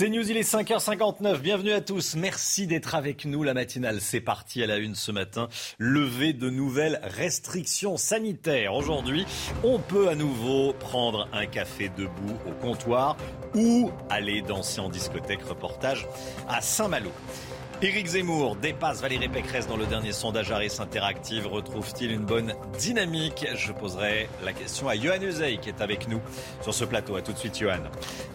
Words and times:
C'est 0.00 0.08
News, 0.08 0.30
il 0.30 0.38
est 0.38 0.50
5h59. 0.50 1.40
Bienvenue 1.40 1.72
à 1.72 1.82
tous. 1.82 2.16
Merci 2.16 2.66
d'être 2.66 2.94
avec 2.94 3.26
nous. 3.26 3.42
La 3.42 3.52
matinale, 3.52 4.00
c'est 4.00 4.22
parti 4.22 4.62
à 4.62 4.66
la 4.66 4.78
une 4.78 4.94
ce 4.94 5.12
matin. 5.12 5.50
Levé 5.76 6.32
de 6.32 6.48
nouvelles 6.48 7.02
restrictions 7.02 7.98
sanitaires. 7.98 8.72
Aujourd'hui, 8.72 9.26
on 9.62 9.78
peut 9.78 10.08
à 10.08 10.14
nouveau 10.14 10.72
prendre 10.72 11.28
un 11.34 11.44
café 11.44 11.90
debout 11.98 12.38
au 12.48 12.52
comptoir 12.62 13.18
ou 13.54 13.90
aller 14.08 14.40
danser 14.40 14.80
en 14.80 14.88
discothèque. 14.88 15.42
Reportage 15.42 16.06
à 16.48 16.62
Saint-Malo. 16.62 17.10
Éric 17.82 18.08
Zemmour 18.08 18.56
dépasse 18.56 19.00
Valérie 19.00 19.30
Pécresse 19.30 19.66
dans 19.66 19.78
le 19.78 19.86
dernier 19.86 20.12
sondage 20.12 20.52
Harris 20.52 20.76
Interactive. 20.80 21.46
Retrouve-t-il 21.46 22.10
une 22.10 22.26
bonne 22.26 22.52
dynamique? 22.78 23.46
Je 23.54 23.72
poserai 23.72 24.28
la 24.44 24.52
question 24.52 24.86
à 24.86 24.96
Johan 24.96 25.22
Uzey 25.22 25.56
qui 25.56 25.70
est 25.70 25.80
avec 25.80 26.06
nous 26.06 26.20
sur 26.60 26.74
ce 26.74 26.84
plateau. 26.84 27.16
A 27.16 27.22
tout 27.22 27.32
de 27.32 27.38
suite, 27.38 27.58
Johan. 27.58 27.78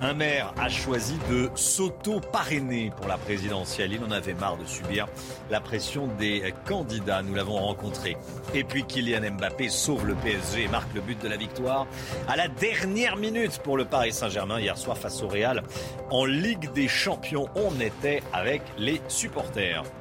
Un 0.02 0.16
maire 0.16 0.52
a 0.58 0.68
choisi 0.68 1.20
de 1.30 1.52
s'auto-parrainer 1.54 2.92
pour 2.98 3.08
la 3.08 3.20
présidentielle. 3.20 3.94
Il 3.94 4.04
en 4.04 4.10
avait 4.10 4.34
marre 4.34 4.58
de 4.58 4.66
subir 4.66 5.06
la 5.52 5.62
pression 5.62 6.08
des 6.18 6.52
candidats. 6.66 7.22
Nous 7.22 7.36
l'avons 7.36 7.58
rencontré. 7.58 8.18
Et 8.56 8.64
puis 8.64 8.84
Kylian 8.84 9.30
Mbappé 9.38 9.70
sauve 9.70 10.08
le 10.08 10.16
PSG 10.16 10.64
et 10.64 10.68
marque 10.70 10.92
le 10.96 11.02
but 11.02 11.22
de 11.22 11.28
la 11.28 11.38
victoire 11.38 11.86
à 12.28 12.36
la 12.36 12.48
dernière 12.48 13.16
minute 13.16 13.60
pour 13.60 13.78
le 13.78 13.86
Paris 13.86 14.12
Saint-Germain 14.12 14.60
hier 14.60 14.76
soir 14.76 14.98
face 14.98 15.22
au 15.22 15.28
Real 15.28 15.62
en 16.10 16.26
Ligue 16.26 16.72
des 16.74 16.88
Champions. 16.88 17.48
On 17.54 17.80
était 17.80 18.24
avec 18.34 18.64
les 18.80 19.00
supporters 19.36 19.92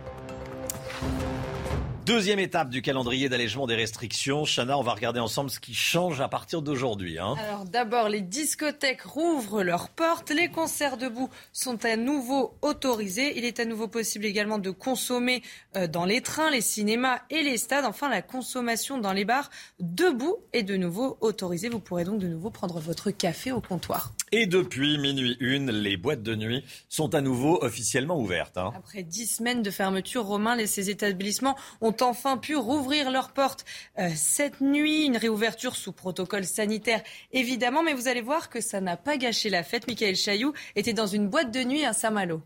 Deuxième 2.07 2.39
étape 2.39 2.69
du 2.69 2.83
calendrier 2.83 3.31
d'allègement 3.31 3.67
des 3.67 3.77
restrictions. 3.77 4.45
Chana, 4.45 4.77
on 4.77 4.83
va 4.83 4.93
regarder 4.93 5.21
ensemble 5.21 5.49
ce 5.49 5.59
qui 5.59 5.73
change 5.73 6.21
à 6.21 6.29
partir 6.29 6.61
d'aujourd'hui. 6.61 7.19
Hein. 7.19 7.35
Alors 7.39 7.65
d'abord, 7.65 8.11
les 8.11 8.21
discothèques 8.21 9.01
rouvrent 9.01 9.63
leurs 9.63 9.89
portes. 9.89 10.31
Les 10.31 10.51
concerts 10.51 10.99
debout 10.99 11.31
sont 11.55 11.83
à 11.87 11.97
nouveau 11.97 12.59
autorisés. 12.61 13.39
Il 13.39 13.47
est 13.47 13.59
à 13.59 13.65
nouveau 13.65 13.89
possible 13.89 14.27
également 14.27 14.59
de 14.59 14.71
consommer 14.71 15.43
euh, 15.77 15.87
dans 15.87 16.05
les 16.05 16.21
trains, 16.21 16.51
les 16.51 16.61
cinémas 16.61 17.21
et 17.31 17.43
les 17.43 17.57
stades. 17.57 17.87
Enfin, 17.87 18.11
la 18.11 18.21
consommation 18.21 18.99
dans 18.99 19.15
les 19.15 19.25
bars 19.25 19.49
debout 19.81 20.37
est 20.53 20.63
de 20.63 20.77
nouveau 20.77 21.17
autorisée. 21.23 21.71
Vous 21.71 21.81
pourrez 21.81 22.05
donc 22.05 22.19
de 22.19 22.29
nouveau 22.29 22.51
prendre 22.51 22.81
votre 22.81 23.13
café 23.13 23.51
au 23.51 23.63
comptoir. 23.63 24.13
Et 24.31 24.47
depuis 24.47 24.99
minuit 24.99 25.39
une, 25.41 25.71
les 25.71 25.97
boîtes 25.97 26.23
de 26.23 26.35
nuit 26.35 26.65
sont 26.91 27.15
à 27.15 27.23
nouveau 27.23 27.63
officiellement 27.63 28.21
ouvertes. 28.21 28.59
Hein. 28.59 28.73
Après 28.77 29.03
dix 29.03 29.27
semaines 29.27 29.63
de 29.63 29.71
fermeture, 29.71 30.27
Romain, 30.27 30.55
ces 30.67 30.91
établissements 30.91 31.57
ont 31.81 31.94
enfin 32.03 32.37
pu 32.37 32.57
rouvrir 32.57 33.11
leurs 33.11 33.33
portes 33.33 33.65
euh, 33.99 34.09
cette 34.15 34.61
nuit. 34.61 35.07
Une 35.07 35.17
réouverture 35.17 35.77
sous 35.77 35.93
protocole 35.93 36.45
sanitaire, 36.45 37.03
évidemment, 37.33 37.83
mais 37.83 37.95
vous 37.95 38.09
allez 38.09 38.21
voir 38.21 38.49
que 38.51 38.61
ça 38.61 38.81
n'a 38.81 38.97
pas 38.97 39.17
gâché 39.17 39.51
la 39.51 39.63
fête. 39.63 39.87
Michael 39.87 40.17
Chailloux 40.17 40.53
était 40.77 40.93
dans 40.93 41.07
une 41.07 41.29
boîte 41.29 41.51
de 41.51 41.63
nuit 41.63 41.85
à 41.85 41.93
Saint-Malo. 41.93 42.43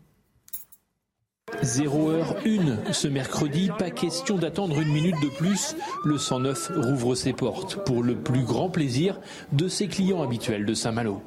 0 1.61 2.09
heure 2.11 2.35
1 2.45 2.93
ce 2.93 3.07
mercredi, 3.07 3.69
pas 3.77 3.89
question 3.89 4.37
d'attendre 4.37 4.79
une 4.79 4.91
minute 4.91 5.19
de 5.21 5.29
plus. 5.29 5.75
Le 6.05 6.17
109 6.17 6.71
rouvre 6.75 7.15
ses 7.15 7.33
portes 7.33 7.83
pour 7.85 8.03
le 8.03 8.15
plus 8.15 8.43
grand 8.43 8.69
plaisir 8.69 9.19
de 9.51 9.67
ses 9.67 9.87
clients 9.87 10.21
habituels 10.21 10.65
de 10.65 10.73
Saint-Malo. 10.73 11.21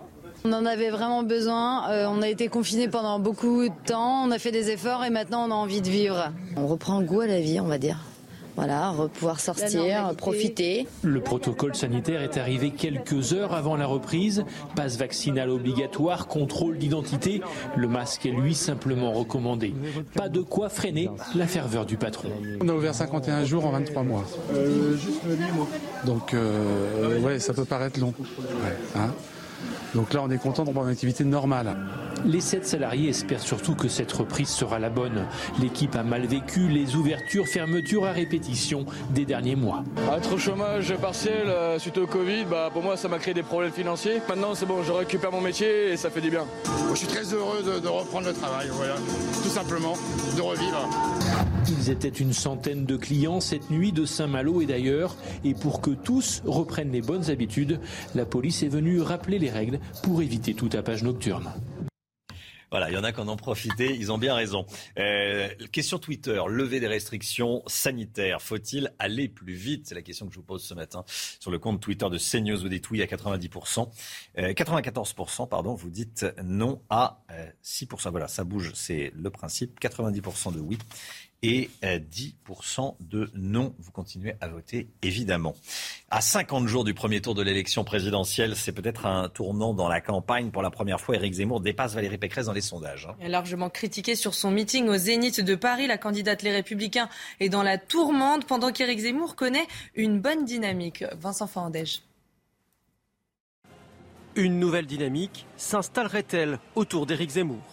On 0.44 0.52
en 0.52 0.66
avait 0.66 0.90
vraiment 0.90 1.22
besoin. 1.22 1.88
Euh, 1.90 2.06
on 2.08 2.20
a 2.20 2.28
été 2.28 2.48
confinés 2.48 2.88
pendant 2.88 3.20
beaucoup 3.20 3.62
de 3.68 3.74
temps. 3.86 4.24
On 4.24 4.30
a 4.30 4.38
fait 4.38 4.50
des 4.50 4.70
efforts 4.70 5.04
et 5.04 5.10
maintenant 5.10 5.46
on 5.46 5.52
a 5.52 5.54
envie 5.54 5.80
de 5.80 5.88
vivre. 5.88 6.32
On 6.56 6.66
reprend 6.66 7.00
goût 7.02 7.20
à 7.20 7.26
la 7.26 7.40
vie, 7.40 7.60
on 7.60 7.66
va 7.66 7.78
dire. 7.78 7.98
Voilà, 8.56 8.94
pouvoir 9.14 9.40
sortir, 9.40 10.14
profiter. 10.16 10.86
Le 11.02 11.20
protocole 11.20 11.74
sanitaire 11.74 12.22
est 12.22 12.36
arrivé 12.36 12.70
quelques 12.70 13.32
heures 13.32 13.54
avant 13.54 13.76
la 13.76 13.86
reprise. 13.86 14.44
Passe 14.76 14.98
vaccinal 14.98 15.50
obligatoire, 15.50 16.26
contrôle 16.26 16.78
d'identité. 16.78 17.40
Le 17.76 17.88
masque 17.88 18.26
est 18.26 18.30
lui 18.30 18.54
simplement 18.54 19.12
recommandé. 19.12 19.74
Pas 20.14 20.28
de 20.28 20.40
quoi 20.40 20.68
freiner 20.68 21.08
la 21.34 21.46
ferveur 21.46 21.86
du 21.86 21.96
patron. 21.96 22.28
On 22.60 22.68
a 22.68 22.74
ouvert 22.74 22.94
51 22.94 23.44
jours 23.44 23.64
en 23.64 23.70
23 23.70 24.02
mois. 24.02 24.24
Donc, 26.04 26.34
euh, 26.34 27.20
ouais, 27.20 27.38
ça 27.38 27.54
peut 27.54 27.64
paraître 27.64 27.98
long. 28.00 28.12
Hein. 28.96 29.10
Donc 29.94 30.12
là, 30.14 30.20
on 30.22 30.30
est 30.30 30.38
content 30.38 30.62
de 30.64 30.68
reprendre 30.68 30.88
une 30.88 30.92
activité 30.92 31.24
normale. 31.24 31.76
Les 32.24 32.40
sept 32.40 32.66
salariés 32.66 33.10
espèrent 33.10 33.42
surtout 33.42 33.74
que 33.74 33.88
cette 33.88 34.12
reprise 34.12 34.48
sera 34.48 34.78
la 34.78 34.90
bonne. 34.90 35.26
L'équipe 35.60 35.94
a 35.96 36.02
mal 36.02 36.26
vécu 36.26 36.68
les 36.68 36.94
ouvertures, 36.94 37.48
fermetures 37.48 38.06
à 38.06 38.12
répétition 38.12 38.86
des 39.10 39.24
derniers 39.24 39.56
mois. 39.56 39.82
Être 40.16 40.34
au 40.34 40.38
chômage 40.38 40.94
partiel 40.96 41.48
euh, 41.48 41.78
suite 41.78 41.98
au 41.98 42.06
Covid, 42.06 42.44
bah, 42.48 42.70
pour 42.72 42.82
moi, 42.82 42.96
ça 42.96 43.08
m'a 43.08 43.18
créé 43.18 43.34
des 43.34 43.42
problèmes 43.42 43.72
financiers. 43.72 44.20
Maintenant, 44.28 44.54
c'est 44.54 44.66
bon, 44.66 44.82
je 44.82 44.92
récupère 44.92 45.32
mon 45.32 45.40
métier 45.40 45.92
et 45.92 45.96
ça 45.96 46.10
fait 46.10 46.20
du 46.20 46.30
bien. 46.30 46.44
je 46.90 46.96
suis 46.96 47.08
très 47.08 47.24
heureux 47.34 47.62
de, 47.64 47.80
de 47.80 47.88
reprendre 47.88 48.26
le 48.26 48.32
travail, 48.32 48.68
voilà, 48.72 48.94
tout 49.42 49.48
simplement, 49.48 49.94
de 50.36 50.40
revivre. 50.42 50.88
Ils 51.68 51.90
étaient 51.90 52.08
une 52.08 52.32
centaine 52.32 52.84
de 52.84 52.96
clients 52.96 53.40
cette 53.40 53.70
nuit 53.70 53.92
de 53.92 54.04
Saint-Malo 54.04 54.60
et 54.60 54.66
d'ailleurs. 54.66 55.16
Et 55.44 55.54
pour 55.54 55.80
que 55.80 55.90
tous 55.90 56.42
reprennent 56.44 56.92
les 56.92 57.02
bonnes 57.02 57.30
habitudes, 57.30 57.80
la 58.14 58.24
police 58.24 58.62
est 58.62 58.68
venue 58.68 59.00
rappeler 59.00 59.38
les 59.38 59.50
règles 59.50 59.80
pour 60.02 60.22
éviter 60.22 60.54
tout 60.54 60.68
tapage 60.68 61.02
nocturne. 61.02 61.52
Voilà, 62.72 62.88
il 62.88 62.94
y 62.94 62.96
en 62.96 63.04
a 63.04 63.12
qui 63.12 63.20
en 63.20 63.28
ont 63.28 63.36
profité, 63.36 63.94
ils 63.94 64.10
ont 64.10 64.16
bien 64.16 64.34
raison. 64.34 64.64
Euh, 64.98 65.50
question 65.72 65.98
Twitter, 65.98 66.42
lever 66.48 66.80
des 66.80 66.86
restrictions 66.86 67.62
sanitaires, 67.66 68.40
faut-il 68.40 68.94
aller 68.98 69.28
plus 69.28 69.52
vite? 69.52 69.88
C'est 69.88 69.94
la 69.94 70.00
question 70.00 70.26
que 70.26 70.32
je 70.32 70.38
vous 70.38 70.42
pose 70.42 70.64
ce 70.64 70.72
matin 70.72 71.04
sur 71.38 71.50
le 71.50 71.58
compte 71.58 71.82
Twitter 71.82 72.08
de 72.08 72.16
CNews. 72.16 72.56
Vous 72.56 72.70
dites 72.70 72.90
oui 72.90 73.02
à 73.02 73.04
90%, 73.04 73.90
94%, 74.38 75.48
pardon, 75.50 75.74
vous 75.74 75.90
dites 75.90 76.24
non 76.42 76.80
à 76.88 77.22
6%. 77.62 78.10
Voilà, 78.10 78.26
ça 78.26 78.42
bouge, 78.42 78.72
c'est 78.74 79.12
le 79.14 79.28
principe. 79.28 79.78
90% 79.78 80.54
de 80.54 80.60
oui 80.60 80.78
et 81.42 81.70
10% 81.82 82.94
de 83.00 83.30
non. 83.34 83.74
Vous 83.78 83.90
continuez 83.90 84.34
à 84.40 84.48
voter, 84.48 84.88
évidemment. 85.02 85.54
À 86.10 86.20
50 86.20 86.68
jours 86.68 86.84
du 86.84 86.94
premier 86.94 87.20
tour 87.20 87.34
de 87.34 87.42
l'élection 87.42 87.84
présidentielle, 87.84 88.54
c'est 88.56 88.72
peut-être 88.72 89.06
un 89.06 89.28
tournant 89.28 89.74
dans 89.74 89.88
la 89.88 90.00
campagne. 90.00 90.50
Pour 90.50 90.62
la 90.62 90.70
première 90.70 91.00
fois, 91.00 91.16
Éric 91.16 91.34
Zemmour 91.34 91.60
dépasse 91.60 91.94
Valérie 91.94 92.18
Pécresse 92.18 92.46
dans 92.46 92.52
les 92.52 92.60
sondages. 92.60 93.08
Hein. 93.10 93.28
Largement 93.28 93.70
critiqué 93.70 94.14
sur 94.14 94.34
son 94.34 94.50
meeting 94.50 94.88
au 94.88 94.96
Zénith 94.96 95.40
de 95.40 95.54
Paris, 95.54 95.86
la 95.86 95.98
candidate 95.98 96.42
Les 96.42 96.52
Républicains 96.52 97.08
est 97.40 97.48
dans 97.48 97.62
la 97.62 97.78
tourmente 97.78 98.46
pendant 98.46 98.70
qu'Éric 98.70 99.00
Zemmour 99.00 99.34
connaît 99.34 99.66
une 99.94 100.20
bonne 100.20 100.44
dynamique. 100.44 101.04
Vincent 101.18 101.46
Fandège. 101.46 102.02
Une 104.34 104.58
nouvelle 104.58 104.86
dynamique 104.86 105.46
s'installerait-elle 105.56 106.58
autour 106.74 107.04
d'Éric 107.04 107.30
Zemmour? 107.30 107.71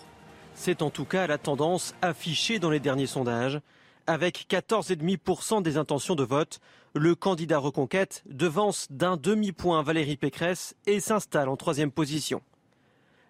C'est 0.59 0.81
en 0.81 0.89
tout 0.89 1.05
cas 1.05 1.25
la 1.25 1.37
tendance 1.37 1.95
affichée 2.01 2.59
dans 2.59 2.69
les 2.69 2.81
derniers 2.81 3.07
sondages. 3.07 3.61
Avec 4.07 4.45
14,5% 4.49 5.61
des 5.61 5.77
intentions 5.77 6.15
de 6.15 6.23
vote, 6.23 6.59
le 6.93 7.15
candidat 7.15 7.59
Reconquête 7.59 8.23
devance 8.25 8.87
d'un 8.89 9.15
demi-point 9.15 9.81
Valérie 9.83 10.17
Pécresse 10.17 10.75
et 10.85 10.99
s'installe 10.99 11.47
en 11.47 11.55
troisième 11.55 11.91
position. 11.91 12.41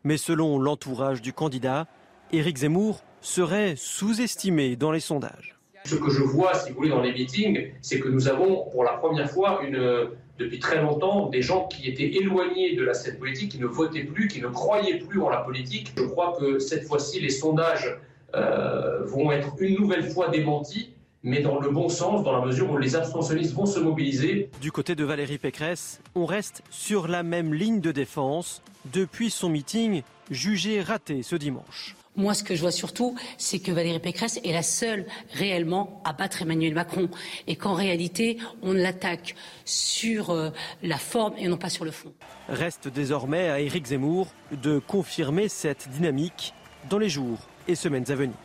Mais 0.03 0.17
selon 0.17 0.57
l'entourage 0.57 1.21
du 1.21 1.31
candidat, 1.31 1.85
Éric 2.31 2.57
Zemmour 2.57 3.03
serait 3.21 3.75
sous-estimé 3.77 4.75
dans 4.75 4.91
les 4.91 4.99
sondages. 4.99 5.55
Ce 5.85 5.95
que 5.95 6.09
je 6.09 6.23
vois, 6.23 6.55
si 6.55 6.71
vous 6.71 6.77
voulez, 6.77 6.89
dans 6.89 7.01
les 7.01 7.13
meetings, 7.13 7.73
c'est 7.81 7.99
que 7.99 8.09
nous 8.09 8.27
avons 8.27 8.67
pour 8.71 8.83
la 8.83 8.93
première 8.93 9.29
fois 9.29 9.61
une, 9.63 10.09
depuis 10.39 10.59
très 10.59 10.81
longtemps 10.81 11.27
des 11.27 11.41
gens 11.41 11.67
qui 11.67 11.87
étaient 11.87 12.15
éloignés 12.17 12.75
de 12.75 12.83
la 12.83 12.93
scène 12.93 13.17
politique, 13.17 13.51
qui 13.51 13.59
ne 13.59 13.67
votaient 13.67 14.05
plus, 14.05 14.27
qui 14.29 14.41
ne 14.41 14.47
croyaient 14.47 14.99
plus 14.99 15.21
en 15.21 15.29
la 15.29 15.41
politique. 15.41 15.91
Je 15.97 16.03
crois 16.03 16.35
que 16.39 16.59
cette 16.59 16.87
fois-ci, 16.87 17.19
les 17.19 17.29
sondages 17.29 17.99
euh, 18.35 19.03
vont 19.03 19.31
être 19.31 19.53
une 19.59 19.75
nouvelle 19.75 20.09
fois 20.09 20.29
démentis, 20.29 20.93
mais 21.23 21.41
dans 21.41 21.59
le 21.59 21.69
bon 21.69 21.89
sens, 21.89 22.23
dans 22.23 22.31
la 22.31 22.45
mesure 22.45 22.71
où 22.71 22.77
les 22.77 22.95
abstentionnistes 22.95 23.53
vont 23.53 23.65
se 23.65 23.79
mobiliser. 23.79 24.49
Du 24.61 24.71
côté 24.71 24.95
de 24.95 25.03
Valérie 25.03 25.37
Pécresse, 25.37 25.99
on 26.15 26.25
reste 26.25 26.63
sur 26.69 27.09
la 27.09 27.23
même 27.23 27.53
ligne 27.53 27.81
de 27.81 27.91
défense 27.91 28.61
depuis 28.93 29.29
son 29.29 29.49
meeting 29.49 30.03
jugé 30.31 30.81
raté 30.81 31.21
ce 31.21 31.35
dimanche. 31.35 31.95
Moi, 32.19 32.33
ce 32.33 32.43
que 32.43 32.53
je 32.53 32.59
vois 32.59 32.71
surtout, 32.71 33.15
c'est 33.37 33.59
que 33.59 33.71
Valérie 33.71 34.01
Pécresse 34.01 34.41
est 34.43 34.51
la 34.51 34.61
seule 34.61 35.05
réellement 35.31 36.01
à 36.03 36.11
battre 36.11 36.41
Emmanuel 36.41 36.73
Macron 36.73 37.07
et 37.47 37.55
qu'en 37.55 37.73
réalité, 37.73 38.37
on 38.61 38.73
l'attaque 38.73 39.35
sur 39.63 40.31
euh, 40.31 40.49
la 40.83 40.97
forme 40.97 41.35
et 41.37 41.47
non 41.47 41.55
pas 41.55 41.69
sur 41.69 41.85
le 41.85 41.91
fond. 41.91 42.11
Reste 42.49 42.89
désormais 42.89 43.47
à 43.49 43.61
Éric 43.61 43.85
Zemmour 43.85 44.27
de 44.51 44.79
confirmer 44.79 45.47
cette 45.47 45.87
dynamique 45.87 46.53
dans 46.89 46.97
les 46.97 47.07
jours 47.07 47.39
et 47.69 47.75
semaines 47.75 48.11
à 48.11 48.15
venir. 48.15 48.35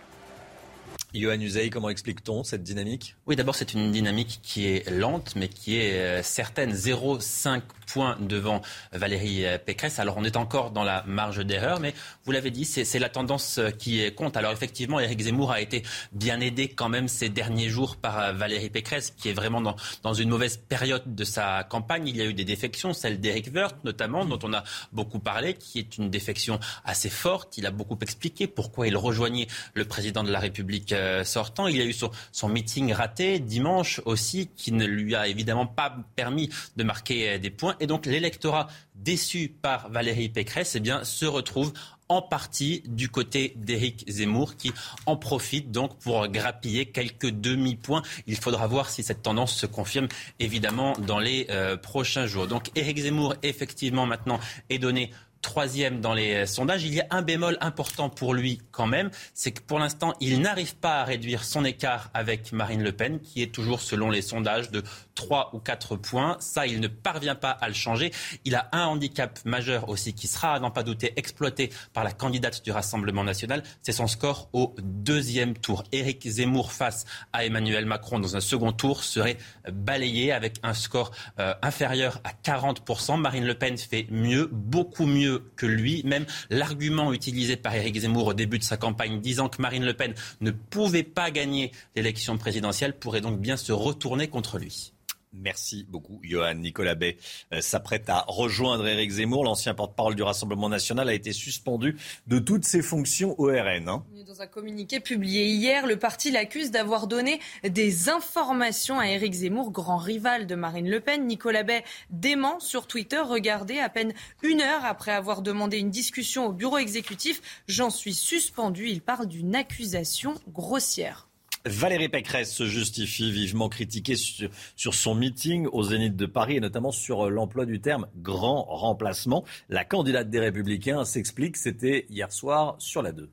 Johan 1.12 1.40
Uzey, 1.40 1.70
comment 1.70 1.90
explique-t-on 1.90 2.44
cette 2.44 2.62
dynamique? 2.62 3.16
Oui, 3.26 3.34
d'abord, 3.34 3.56
c'est 3.56 3.72
une 3.72 3.90
dynamique 3.90 4.40
qui 4.42 4.66
est 4.66 4.88
lente, 4.90 5.34
mais 5.34 5.48
qui 5.48 5.76
est 5.76 5.94
euh, 5.94 6.22
certaine. 6.22 6.72
0,5 6.72 7.62
points 7.86 8.16
devant 8.20 8.62
Valérie 8.92 9.46
euh, 9.46 9.58
Pécresse. 9.58 9.98
Alors, 9.98 10.16
on 10.16 10.24
est 10.24 10.36
encore 10.36 10.70
dans 10.70 10.84
la 10.84 11.02
marge 11.06 11.44
d'erreur, 11.44 11.80
mais 11.80 11.94
vous 12.24 12.32
l'avez 12.32 12.50
dit, 12.50 12.64
c'est 12.64 12.98
la 12.98 13.08
tendance 13.08 13.58
euh, 13.58 13.70
qui 13.70 14.12
compte. 14.14 14.36
Alors, 14.36 14.52
effectivement, 14.52 15.00
Éric 15.00 15.22
Zemmour 15.22 15.52
a 15.52 15.60
été 15.60 15.82
bien 16.12 16.40
aidé 16.40 16.68
quand 16.68 16.88
même 16.88 17.08
ces 17.08 17.28
derniers 17.28 17.68
jours 17.68 17.96
par 17.96 18.32
Valérie 18.34 18.70
Pécresse, 18.70 19.12
qui 19.16 19.28
est 19.28 19.32
vraiment 19.32 19.60
dans, 19.60 19.76
dans 20.02 20.14
une 20.14 20.28
mauvaise 20.28 20.56
période 20.56 21.14
de 21.14 21.24
sa 21.24 21.64
campagne. 21.64 22.08
Il 22.08 22.16
y 22.16 22.22
a 22.22 22.24
eu 22.24 22.34
des 22.34 22.44
défections, 22.44 22.92
celle 22.92 23.20
d'Éric 23.20 23.50
Woerth 23.54 23.76
notamment, 23.84 24.24
dont 24.24 24.38
on 24.42 24.52
a 24.52 24.64
beaucoup 24.92 25.18
parlé, 25.18 25.54
qui 25.54 25.78
est 25.78 25.98
une 25.98 26.10
défection 26.10 26.58
assez 26.84 27.10
forte. 27.10 27.58
Il 27.58 27.66
a 27.66 27.70
beaucoup 27.70 27.98
expliqué 28.00 28.46
pourquoi 28.46 28.86
il 28.86 28.96
rejoignait 28.96 29.48
le 29.74 29.84
président 29.84 30.22
de 30.22 30.30
la 30.30 30.40
République 30.40 30.92
euh, 30.92 31.24
sortant. 31.24 31.66
Il 31.66 31.76
y 31.76 31.80
a 31.80 31.84
eu 31.84 31.92
son, 31.92 32.48
meeting 32.48 32.92
raté 32.92 33.38
dimanche 33.38 34.00
aussi, 34.04 34.48
qui 34.56 34.72
ne 34.72 34.84
lui 34.84 35.14
a 35.14 35.26
évidemment 35.28 35.66
pas 35.66 35.96
permis 36.16 36.50
de 36.76 36.84
marquer 36.84 37.30
euh, 37.30 37.38
des 37.38 37.50
points. 37.50 37.76
Et 37.84 37.86
donc 37.86 38.06
l'électorat 38.06 38.68
déçu 38.94 39.54
par 39.60 39.90
Valérie 39.90 40.30
Pécresse 40.30 40.74
eh 40.74 41.04
se 41.04 41.26
retrouve 41.26 41.74
en 42.08 42.22
partie 42.22 42.82
du 42.86 43.10
côté 43.10 43.52
d'Éric 43.56 44.06
Zemmour 44.08 44.56
qui 44.56 44.72
en 45.04 45.18
profite 45.18 45.70
donc 45.70 45.98
pour 45.98 46.26
grappiller 46.28 46.86
quelques 46.86 47.28
demi-points. 47.28 48.00
Il 48.26 48.36
faudra 48.36 48.66
voir 48.68 48.88
si 48.88 49.02
cette 49.02 49.20
tendance 49.20 49.54
se 49.54 49.66
confirme 49.66 50.08
évidemment 50.40 50.94
dans 50.94 51.18
les 51.18 51.46
euh, 51.50 51.76
prochains 51.76 52.26
jours. 52.26 52.46
Donc 52.46 52.70
Éric 52.74 53.00
Zemmour 53.00 53.34
effectivement 53.42 54.06
maintenant 54.06 54.40
est 54.70 54.78
donné 54.78 55.10
troisième 55.44 56.00
dans 56.00 56.14
les 56.14 56.46
sondages. 56.46 56.84
Il 56.84 56.94
y 56.94 57.00
a 57.00 57.06
un 57.10 57.20
bémol 57.20 57.58
important 57.60 58.08
pour 58.08 58.32
lui 58.32 58.62
quand 58.72 58.86
même, 58.86 59.10
c'est 59.34 59.52
que 59.52 59.60
pour 59.60 59.78
l'instant, 59.78 60.14
il 60.20 60.40
n'arrive 60.40 60.74
pas 60.74 61.02
à 61.02 61.04
réduire 61.04 61.44
son 61.44 61.64
écart 61.66 62.10
avec 62.14 62.52
Marine 62.52 62.82
Le 62.82 62.92
Pen, 62.92 63.20
qui 63.20 63.42
est 63.42 63.54
toujours, 63.54 63.82
selon 63.82 64.10
les 64.10 64.22
sondages, 64.22 64.70
de 64.70 64.82
3 65.14 65.50
ou 65.54 65.58
4 65.58 65.96
points. 65.96 66.36
Ça, 66.40 66.66
il 66.66 66.80
ne 66.80 66.88
parvient 66.88 67.34
pas 67.34 67.50
à 67.50 67.68
le 67.68 67.74
changer. 67.74 68.12
Il 68.44 68.54
a 68.54 68.68
un 68.72 68.86
handicap 68.86 69.38
majeur 69.44 69.88
aussi 69.88 70.14
qui 70.14 70.26
sera, 70.26 70.54
à 70.54 70.60
n'en 70.60 70.70
pas 70.70 70.82
douter, 70.82 71.12
exploité 71.16 71.70
par 71.92 72.04
la 72.04 72.12
candidate 72.12 72.64
du 72.64 72.70
Rassemblement 72.70 73.24
national. 73.24 73.62
C'est 73.82 73.92
son 73.92 74.06
score 74.06 74.48
au 74.52 74.74
deuxième 74.82 75.54
tour. 75.54 75.84
Éric 75.92 76.26
Zemmour 76.28 76.72
face 76.72 77.04
à 77.32 77.44
Emmanuel 77.44 77.86
Macron 77.86 78.18
dans 78.18 78.36
un 78.36 78.40
second 78.40 78.72
tour 78.72 79.04
serait 79.04 79.38
balayé 79.70 80.32
avec 80.32 80.56
un 80.62 80.74
score 80.74 81.12
euh, 81.38 81.54
inférieur 81.62 82.20
à 82.24 82.30
40%. 82.32 83.18
Marine 83.18 83.44
Le 83.44 83.54
Pen 83.54 83.76
fait 83.78 84.06
mieux, 84.10 84.48
beaucoup 84.52 85.06
mieux 85.06 85.50
que 85.56 85.66
lui. 85.66 86.02
Même 86.04 86.26
l'argument 86.50 87.12
utilisé 87.12 87.56
par 87.56 87.74
Éric 87.74 88.00
Zemmour 88.00 88.28
au 88.28 88.34
début 88.34 88.58
de 88.58 88.64
sa 88.64 88.76
campagne 88.76 89.20
disant 89.20 89.48
que 89.48 89.60
Marine 89.62 89.84
Le 89.84 89.94
Pen 89.94 90.14
ne 90.40 90.50
pouvait 90.50 91.02
pas 91.02 91.30
gagner 91.30 91.72
l'élection 91.96 92.36
présidentielle 92.38 92.94
pourrait 92.98 93.20
donc 93.20 93.40
bien 93.40 93.56
se 93.56 93.72
retourner 93.72 94.28
contre 94.28 94.58
lui. 94.58 94.92
Merci 95.36 95.84
beaucoup, 95.88 96.20
Johan. 96.22 96.54
Nicolas 96.54 96.94
Bay 96.94 97.16
euh, 97.52 97.60
s'apprête 97.60 98.08
à 98.08 98.24
rejoindre 98.28 98.86
Éric 98.86 99.10
Zemmour. 99.10 99.44
L'ancien 99.44 99.74
porte-parole 99.74 100.14
du 100.14 100.22
Rassemblement 100.22 100.68
national 100.68 101.08
a 101.08 101.14
été 101.14 101.32
suspendu 101.32 101.96
de 102.26 102.38
toutes 102.38 102.64
ses 102.64 102.82
fonctions 102.82 103.38
au 103.40 103.46
RN. 103.46 103.88
Hein. 103.88 104.04
Dans 104.26 104.42
un 104.42 104.46
communiqué 104.46 105.00
publié 105.00 105.46
hier, 105.46 105.86
le 105.86 105.98
parti 105.98 106.30
l'accuse 106.30 106.70
d'avoir 106.70 107.06
donné 107.06 107.40
des 107.64 108.08
informations 108.08 108.98
à 108.98 109.08
Éric 109.08 109.32
Zemmour, 109.32 109.70
grand 109.72 109.96
rival 109.96 110.46
de 110.46 110.54
Marine 110.54 110.88
Le 110.88 111.00
Pen. 111.00 111.26
Nicolas 111.26 111.64
Bay 111.64 111.84
dément 112.10 112.60
sur 112.60 112.86
Twitter. 112.86 113.20
Regardez, 113.20 113.78
à 113.78 113.88
peine 113.88 114.12
une 114.42 114.60
heure 114.60 114.84
après 114.84 115.12
avoir 115.12 115.42
demandé 115.42 115.78
une 115.78 115.90
discussion 115.90 116.46
au 116.46 116.52
bureau 116.52 116.78
exécutif, 116.78 117.62
j'en 117.66 117.90
suis 117.90 118.14
suspendu. 118.14 118.88
Il 118.88 119.00
parle 119.00 119.26
d'une 119.26 119.54
accusation 119.56 120.34
grossière. 120.48 121.28
Valérie 121.66 122.10
Pécresse 122.10 122.52
se 122.52 122.66
justifie 122.66 123.32
vivement 123.32 123.70
critiquée 123.70 124.16
sur, 124.16 124.94
son 124.94 125.14
meeting 125.14 125.66
au 125.72 125.82
Zénith 125.82 126.14
de 126.14 126.26
Paris 126.26 126.56
et 126.56 126.60
notamment 126.60 126.92
sur 126.92 127.26
euh, 127.26 127.30
l'emploi 127.30 127.64
du 127.64 127.80
terme 127.80 128.06
grand 128.16 128.64
remplacement. 128.64 129.44
La 129.70 129.84
candidate 129.84 130.28
des 130.28 130.40
Républicains 130.40 131.06
s'explique, 131.06 131.56
c'était 131.56 132.04
hier 132.10 132.30
soir 132.32 132.76
sur 132.78 133.02
la 133.02 133.12
2 133.12 133.30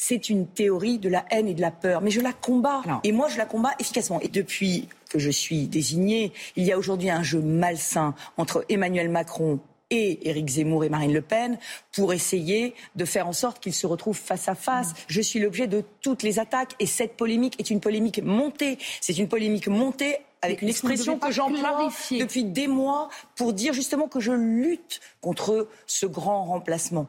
c'est 0.00 0.30
une 0.30 0.46
théorie 0.46 1.00
de 1.00 1.08
la 1.08 1.26
haine 1.30 1.48
et 1.48 1.54
de 1.54 1.60
la 1.60 1.72
peur. 1.72 2.00
Mais 2.00 2.10
je 2.10 2.20
la 2.20 2.32
combats. 2.32 2.82
Et 3.02 3.10
moi, 3.10 3.28
je 3.28 3.36
la 3.36 3.44
combats 3.44 3.74
efficacement. 3.80 4.20
Et 4.20 4.28
depuis 4.28 4.88
que 5.10 5.18
je 5.18 5.28
suis 5.28 5.66
désignée, 5.66 6.32
il 6.54 6.64
y 6.64 6.72
a 6.72 6.78
aujourd'hui 6.78 7.10
un 7.10 7.24
jeu 7.24 7.40
malsain 7.40 8.14
entre 8.36 8.64
Emmanuel 8.68 9.10
Macron 9.10 9.58
et 9.90 10.28
Éric 10.28 10.48
Zemmour 10.48 10.84
et 10.84 10.88
Marine 10.88 11.12
Le 11.12 11.22
Pen 11.22 11.58
pour 11.92 12.12
essayer 12.12 12.74
de 12.96 13.04
faire 13.04 13.26
en 13.26 13.32
sorte 13.32 13.60
qu'ils 13.60 13.74
se 13.74 13.86
retrouvent 13.86 14.18
face 14.18 14.48
à 14.48 14.54
face. 14.54 14.92
Je 15.08 15.20
suis 15.20 15.40
l'objet 15.40 15.66
de 15.66 15.84
toutes 16.00 16.22
les 16.22 16.38
attaques 16.38 16.74
et 16.78 16.86
cette 16.86 17.16
polémique 17.16 17.58
est 17.58 17.70
une 17.70 17.80
polémique 17.80 18.22
montée. 18.22 18.78
C'est 19.00 19.18
une 19.18 19.28
polémique 19.28 19.68
montée 19.68 20.18
avec 20.42 20.62
une 20.62 20.68
expression 20.68 21.18
que 21.18 21.32
j'emploie 21.32 21.90
depuis 22.10 22.44
des 22.44 22.68
mois 22.68 23.08
pour 23.34 23.52
dire 23.52 23.72
justement 23.72 24.08
que 24.08 24.20
je 24.20 24.32
lutte 24.32 25.00
contre 25.20 25.68
ce 25.86 26.06
grand 26.06 26.44
remplacement. 26.44 27.08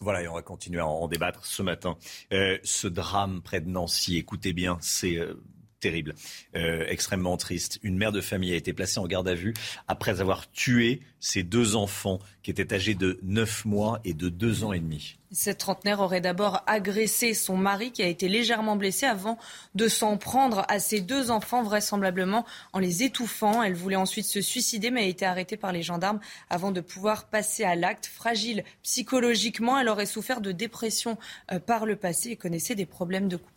Voilà, 0.00 0.22
et 0.22 0.28
on 0.28 0.34
va 0.34 0.42
continuer 0.42 0.80
à 0.80 0.86
en 0.86 1.08
débattre 1.08 1.46
ce 1.46 1.62
matin. 1.62 1.96
Euh, 2.32 2.58
ce 2.62 2.86
drame 2.86 3.40
près 3.42 3.60
de 3.60 3.68
Nancy, 3.68 4.18
écoutez 4.18 4.52
bien, 4.52 4.76
c'est 4.80 5.16
euh, 5.16 5.42
terrible, 5.84 6.14
euh, 6.56 6.86
extrêmement 6.88 7.36
triste. 7.36 7.78
Une 7.82 7.98
mère 7.98 8.10
de 8.10 8.22
famille 8.22 8.54
a 8.54 8.56
été 8.56 8.72
placée 8.72 8.98
en 8.98 9.06
garde 9.06 9.28
à 9.28 9.34
vue 9.34 9.52
après 9.86 10.22
avoir 10.22 10.50
tué 10.50 11.02
ses 11.20 11.42
deux 11.42 11.76
enfants 11.76 12.20
qui 12.42 12.50
étaient 12.50 12.72
âgés 12.72 12.94
de 12.94 13.18
9 13.22 13.66
mois 13.66 14.00
et 14.02 14.14
de 14.14 14.30
2 14.30 14.64
ans 14.64 14.72
et 14.72 14.80
demi. 14.80 15.18
Cette 15.30 15.58
trentenaire 15.58 16.00
aurait 16.00 16.22
d'abord 16.22 16.62
agressé 16.66 17.34
son 17.34 17.56
mari 17.56 17.92
qui 17.92 18.02
a 18.02 18.06
été 18.06 18.28
légèrement 18.28 18.76
blessé 18.76 19.04
avant 19.04 19.36
de 19.74 19.88
s'en 19.88 20.16
prendre 20.16 20.64
à 20.68 20.78
ses 20.78 21.00
deux 21.00 21.30
enfants, 21.30 21.62
vraisemblablement 21.62 22.46
en 22.72 22.78
les 22.78 23.02
étouffant. 23.02 23.62
Elle 23.62 23.74
voulait 23.74 23.96
ensuite 23.96 24.26
se 24.26 24.40
suicider 24.40 24.90
mais 24.90 25.02
a 25.02 25.06
été 25.06 25.26
arrêtée 25.26 25.56
par 25.56 25.72
les 25.72 25.82
gendarmes 25.82 26.20
avant 26.48 26.70
de 26.70 26.80
pouvoir 26.80 27.26
passer 27.26 27.64
à 27.64 27.74
l'acte. 27.74 28.06
Fragile 28.06 28.64
psychologiquement, 28.82 29.78
elle 29.78 29.88
aurait 29.88 30.06
souffert 30.06 30.40
de 30.40 30.52
dépression 30.52 31.18
euh, 31.52 31.58
par 31.58 31.84
le 31.84 31.96
passé 31.96 32.30
et 32.30 32.36
connaissait 32.36 32.76
des 32.76 32.86
problèmes 32.86 33.28
de 33.28 33.36
couple. 33.36 33.53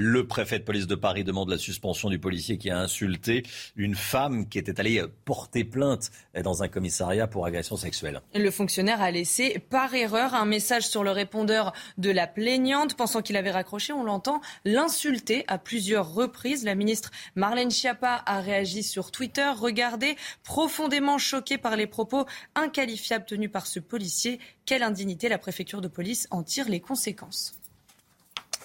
Le 0.00 0.28
préfet 0.28 0.60
de 0.60 0.64
police 0.64 0.86
de 0.86 0.94
Paris 0.94 1.24
demande 1.24 1.48
la 1.48 1.58
suspension 1.58 2.08
du 2.08 2.20
policier 2.20 2.56
qui 2.56 2.70
a 2.70 2.78
insulté 2.78 3.42
une 3.74 3.96
femme 3.96 4.48
qui 4.48 4.60
était 4.60 4.78
allée 4.78 5.02
porter 5.24 5.64
plainte 5.64 6.12
dans 6.40 6.62
un 6.62 6.68
commissariat 6.68 7.26
pour 7.26 7.44
agression 7.46 7.76
sexuelle. 7.76 8.20
Le 8.32 8.52
fonctionnaire 8.52 9.02
a 9.02 9.10
laissé 9.10 9.58
par 9.58 9.92
erreur 9.94 10.34
un 10.34 10.44
message 10.44 10.86
sur 10.86 11.02
le 11.02 11.10
répondeur 11.10 11.72
de 11.96 12.12
la 12.12 12.28
plaignante, 12.28 12.96
pensant 12.96 13.22
qu'il 13.22 13.36
avait 13.36 13.50
raccroché, 13.50 13.92
on 13.92 14.04
l'entend, 14.04 14.40
l'insulter 14.64 15.44
à 15.48 15.58
plusieurs 15.58 16.14
reprises. 16.14 16.62
La 16.62 16.76
ministre 16.76 17.10
Marlène 17.34 17.72
Schiappa 17.72 18.22
a 18.24 18.40
réagi 18.40 18.84
sur 18.84 19.10
Twitter. 19.10 19.50
Regardez, 19.58 20.14
profondément 20.44 21.18
choquée 21.18 21.58
par 21.58 21.74
les 21.74 21.88
propos 21.88 22.24
inqualifiables 22.54 23.24
tenus 23.26 23.50
par 23.50 23.66
ce 23.66 23.80
policier. 23.80 24.38
Quelle 24.64 24.84
indignité 24.84 25.28
la 25.28 25.38
préfecture 25.38 25.80
de 25.80 25.88
police 25.88 26.28
en 26.30 26.44
tire 26.44 26.68
les 26.68 26.78
conséquences. 26.78 27.57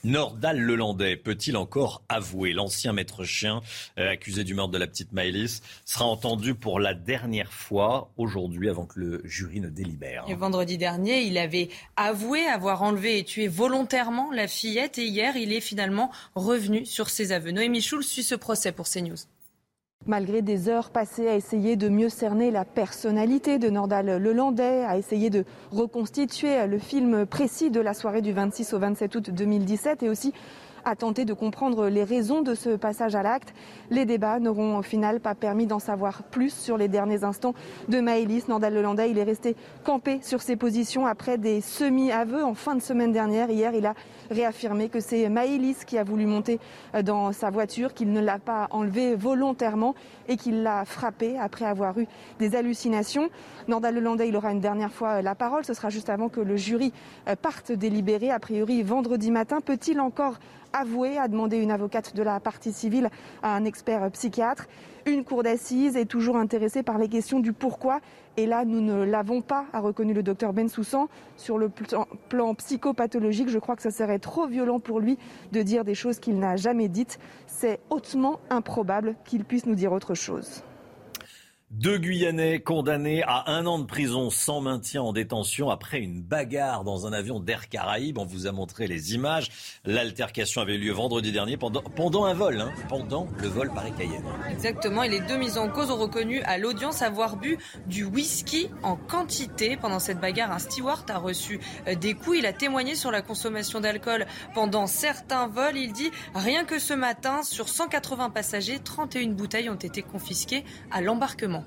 Nordal 0.03 0.59
Lelandais 0.59 1.15
peut-il 1.15 1.55
encore 1.55 2.03
avouer 2.09 2.51
L'ancien 2.51 2.91
maître 2.91 3.23
chien 3.23 3.61
euh, 3.97 4.11
accusé 4.11 4.43
du 4.43 4.53
meurtre 4.53 4.71
de 4.71 4.77
la 4.77 4.87
petite 4.87 5.13
Maëlys 5.13 5.61
sera 5.85 6.05
entendu 6.05 6.55
pour 6.55 6.81
la 6.81 6.93
dernière 6.93 7.53
fois 7.53 8.11
aujourd'hui 8.17 8.69
avant 8.69 8.85
que 8.85 8.99
le 8.99 9.21
jury 9.23 9.61
ne 9.61 9.69
délibère. 9.69 10.25
vendredi 10.35 10.77
dernier, 10.77 11.21
il 11.21 11.37
avait 11.37 11.69
avoué 11.95 12.45
avoir 12.45 12.83
enlevé 12.83 13.19
et 13.19 13.23
tué 13.23 13.47
volontairement 13.47 14.31
la 14.33 14.49
fillette 14.49 14.97
et 14.97 15.05
hier, 15.05 15.37
il 15.37 15.53
est 15.53 15.61
finalement 15.61 16.11
revenu 16.35 16.85
sur 16.85 17.09
ses 17.09 17.31
aveux. 17.31 17.51
Noémie 17.51 17.81
Schulz 17.81 18.05
suit 18.05 18.23
ce 18.23 18.35
procès 18.35 18.73
pour 18.73 18.89
CNews. 18.89 19.15
Malgré 20.05 20.41
des 20.41 20.67
heures 20.67 20.89
passées 20.89 21.29
à 21.29 21.35
essayer 21.35 21.77
de 21.77 21.87
mieux 21.87 22.09
cerner 22.09 22.51
la 22.51 22.65
personnalité 22.65 23.57
de 23.57 23.69
Nordal 23.69 24.21
Lelandais, 24.21 24.83
à 24.83 24.97
essayer 24.97 25.29
de 25.29 25.45
reconstituer 25.71 26.67
le 26.67 26.77
film 26.77 27.25
précis 27.25 27.71
de 27.71 27.79
la 27.79 27.93
soirée 27.93 28.21
du 28.21 28.33
26 28.33 28.73
au 28.73 28.79
27 28.79 29.15
août 29.15 29.29
2017 29.29 30.03
et 30.03 30.09
aussi 30.09 30.33
a 30.85 30.95
tenté 30.95 31.23
de 31.23 31.33
comprendre 31.33 31.87
les 31.87 32.03
raisons 32.03 32.41
de 32.41 32.55
ce 32.55 32.75
passage 32.75 33.15
à 33.15 33.23
l'acte. 33.23 33.53
Les 33.89 34.05
débats 34.05 34.39
n'auront 34.39 34.77
au 34.77 34.81
final 34.81 35.21
pas 35.21 35.35
permis 35.35 35.67
d'en 35.67 35.79
savoir 35.79 36.23
plus 36.23 36.53
sur 36.53 36.77
les 36.77 36.87
derniers 36.87 37.23
instants 37.23 37.53
de 37.87 37.99
Maëlys 37.99 38.47
Nordal-Lelandais. 38.47 39.09
Il 39.09 39.17
est 39.17 39.23
resté 39.23 39.55
campé 39.85 40.19
sur 40.21 40.41
ses 40.41 40.55
positions 40.55 41.05
après 41.05 41.37
des 41.37 41.61
semi-aveux 41.61 42.43
en 42.43 42.53
fin 42.53 42.75
de 42.75 42.81
semaine 42.81 43.13
dernière. 43.13 43.49
Hier, 43.49 43.73
il 43.73 43.85
a 43.85 43.93
réaffirmé 44.33 44.89
que 44.89 44.99
c'est 44.99 45.29
Maëlys 45.29 45.85
qui 45.85 45.97
a 45.97 46.03
voulu 46.03 46.25
monter 46.25 46.59
dans 47.03 47.31
sa 47.31 47.49
voiture, 47.49 47.93
qu'il 47.93 48.11
ne 48.11 48.19
l'a 48.19 48.39
pas 48.39 48.67
enlevé 48.71 49.15
volontairement 49.15 49.95
et 50.27 50.35
qu'il 50.35 50.63
l'a 50.63 50.83
frappé 50.85 51.37
après 51.39 51.65
avoir 51.65 51.97
eu 51.97 52.07
des 52.39 52.55
hallucinations. 52.55 53.29
Nordal 53.67 53.95
Lelandais, 53.95 54.27
il 54.27 54.35
aura 54.35 54.51
une 54.51 54.59
dernière 54.59 54.91
fois 54.91 55.21
la 55.21 55.35
parole. 55.35 55.63
Ce 55.63 55.73
sera 55.73 55.89
juste 55.89 56.09
avant 56.09 56.27
que 56.27 56.41
le 56.41 56.57
jury 56.57 56.91
parte 57.41 57.71
délibérer, 57.71 58.31
a 58.31 58.39
priori 58.39 58.83
vendredi 58.83 59.31
matin. 59.31 59.61
Peut-il 59.61 59.99
encore 59.99 60.39
avouer, 60.73 61.17
a 61.17 61.27
demandé 61.27 61.57
une 61.57 61.71
avocate 61.71 62.15
de 62.15 62.23
la 62.23 62.39
partie 62.39 62.73
civile 62.73 63.09
à 63.43 63.55
un 63.55 63.63
expert 63.63 64.09
psychiatre. 64.11 64.67
Une 65.05 65.23
cour 65.23 65.43
d'assises 65.43 65.95
est 65.95 66.05
toujours 66.05 66.37
intéressée 66.37 66.81
par 66.81 66.97
les 66.97 67.07
questions 67.07 67.39
du 67.39 67.53
pourquoi. 67.53 67.99
Et 68.35 68.47
là, 68.47 68.65
nous 68.65 68.81
ne 68.81 69.03
l'avons 69.03 69.41
pas, 69.41 69.65
a 69.73 69.79
reconnu 69.79 70.13
le 70.13 70.23
docteur 70.23 70.53
Bensoussan. 70.53 71.07
Sur 71.37 71.59
le 71.59 71.69
plan 72.29 72.55
psychopathologique, 72.55 73.49
je 73.49 73.59
crois 73.59 73.75
que 73.75 73.83
ce 73.83 73.91
serait 73.91 74.19
trop 74.19 74.47
violent 74.47 74.79
pour 74.79 74.99
lui 74.99 75.19
de 75.51 75.61
dire 75.61 75.83
des 75.83 75.93
choses 75.93 76.19
qu'il 76.19 76.39
n'a 76.39 76.55
jamais 76.55 76.87
dites. 76.87 77.19
C'est 77.45 77.79
hautement 77.91 78.39
improbable 78.49 79.15
qu'il 79.25 79.45
puisse 79.45 79.67
nous 79.67 79.75
dire 79.75 79.91
autre 79.91 80.15
chose. 80.15 80.63
Deux 81.75 81.97
Guyanais 81.97 82.59
condamnés 82.59 83.23
à 83.23 83.49
un 83.49 83.65
an 83.65 83.79
de 83.79 83.85
prison 83.85 84.29
sans 84.29 84.61
maintien 84.61 85.01
en 85.01 85.11
détention 85.11 85.71
après 85.71 85.97
une 85.97 86.21
bagarre 86.21 86.83
dans 86.83 87.07
un 87.07 87.13
avion 87.13 87.39
d'Air 87.39 87.67
Caraïbes. 87.67 88.19
On 88.19 88.25
vous 88.25 88.45
a 88.45 88.51
montré 88.51 88.85
les 88.85 89.15
images. 89.15 89.49
L'altercation 89.83 90.61
avait 90.61 90.77
lieu 90.77 90.91
vendredi 90.91 91.31
dernier 91.31 91.57
pendant, 91.57 92.25
un 92.25 92.33
vol, 92.35 92.61
hein, 92.61 92.71
pendant 92.89 93.27
le 93.41 93.47
vol 93.47 93.71
Paris-Cayenne. 93.73 94.23
Exactement. 94.51 95.01
Et 95.01 95.09
les 95.09 95.21
deux 95.21 95.35
mises 95.35 95.57
en 95.57 95.67
cause 95.67 95.89
ont 95.89 95.97
reconnu 95.97 96.43
à 96.43 96.59
l'audience 96.59 97.01
avoir 97.01 97.37
bu 97.37 97.57
du 97.87 98.03
whisky 98.03 98.69
en 98.83 98.95
quantité. 98.95 99.75
Pendant 99.75 99.97
cette 99.97 100.19
bagarre, 100.19 100.51
un 100.51 100.59
steward 100.59 101.09
a 101.09 101.17
reçu 101.17 101.59
euh, 101.87 101.95
des 101.95 102.13
coups. 102.13 102.37
Il 102.37 102.45
a 102.45 102.53
témoigné 102.53 102.93
sur 102.93 103.09
la 103.09 103.23
consommation 103.23 103.79
d'alcool 103.81 104.27
pendant 104.53 104.85
certains 104.85 105.47
vols. 105.47 105.77
Il 105.77 105.91
dit 105.91 106.11
rien 106.35 106.65
que 106.65 106.77
ce 106.77 106.93
matin, 106.93 107.41
sur 107.41 107.67
180 107.67 108.29
passagers, 108.29 108.77
31 108.77 109.29
bouteilles 109.31 109.71
ont 109.71 109.75
été 109.75 110.03
confisquées 110.03 110.63
à 110.91 111.01
l'embarquement 111.01 111.62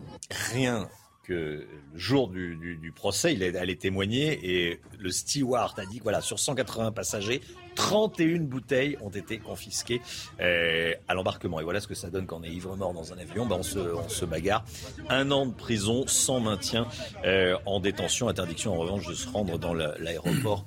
rien 0.50 0.88
que 1.26 1.32
le 1.32 1.68
jour 1.94 2.28
du, 2.28 2.92
procès, 2.94 3.34
il 3.34 3.42
allait 3.56 3.76
témoigner 3.76 4.38
et 4.42 4.80
le 4.98 5.10
steward 5.10 5.78
a 5.78 5.84
dit 5.86 5.98
voilà, 6.00 6.20
sur 6.20 6.38
180 6.38 6.92
passagers, 6.92 7.40
31 7.74 8.42
bouteilles 8.42 8.96
ont 9.02 9.10
été 9.10 9.38
confisquées 9.38 10.00
euh, 10.40 10.94
à 11.08 11.14
l'embarquement. 11.14 11.60
Et 11.60 11.64
voilà 11.64 11.80
ce 11.80 11.88
que 11.88 11.94
ça 11.94 12.10
donne 12.10 12.26
quand 12.26 12.40
on 12.40 12.44
est 12.44 12.50
ivre-mort 12.50 12.92
dans 12.92 13.12
un 13.12 13.18
avion. 13.18 13.44
Ben 13.44 13.56
on, 13.56 13.62
se, 13.62 14.24
bagarre. 14.24 14.64
Un 15.08 15.30
an 15.30 15.46
de 15.46 15.52
prison 15.52 16.06
sans 16.06 16.40
maintien 16.40 16.86
euh, 17.24 17.56
en 17.66 17.80
détention. 17.80 18.28
Interdiction 18.28 18.74
en 18.74 18.78
revanche 18.78 19.06
de 19.06 19.14
se 19.14 19.28
rendre 19.28 19.58
dans 19.58 19.74
l'aéroport 19.74 20.66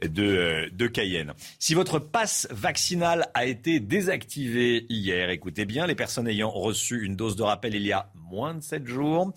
de, 0.00 0.70
de 0.72 0.86
Cayenne. 0.86 1.34
Si 1.58 1.74
votre 1.74 1.98
passe 1.98 2.46
vaccinal 2.50 3.30
a 3.34 3.46
été 3.46 3.80
désactivé 3.80 4.86
hier, 4.88 5.30
écoutez 5.30 5.64
bien, 5.64 5.86
les 5.86 5.94
personnes 5.94 6.28
ayant 6.28 6.50
reçu 6.50 7.04
une 7.04 7.16
dose 7.16 7.36
de 7.36 7.42
rappel 7.42 7.74
il 7.74 7.86
y 7.86 7.92
a 7.92 8.10
moins 8.30 8.54
de 8.54 8.62
7 8.62 8.86
jours 8.86 9.32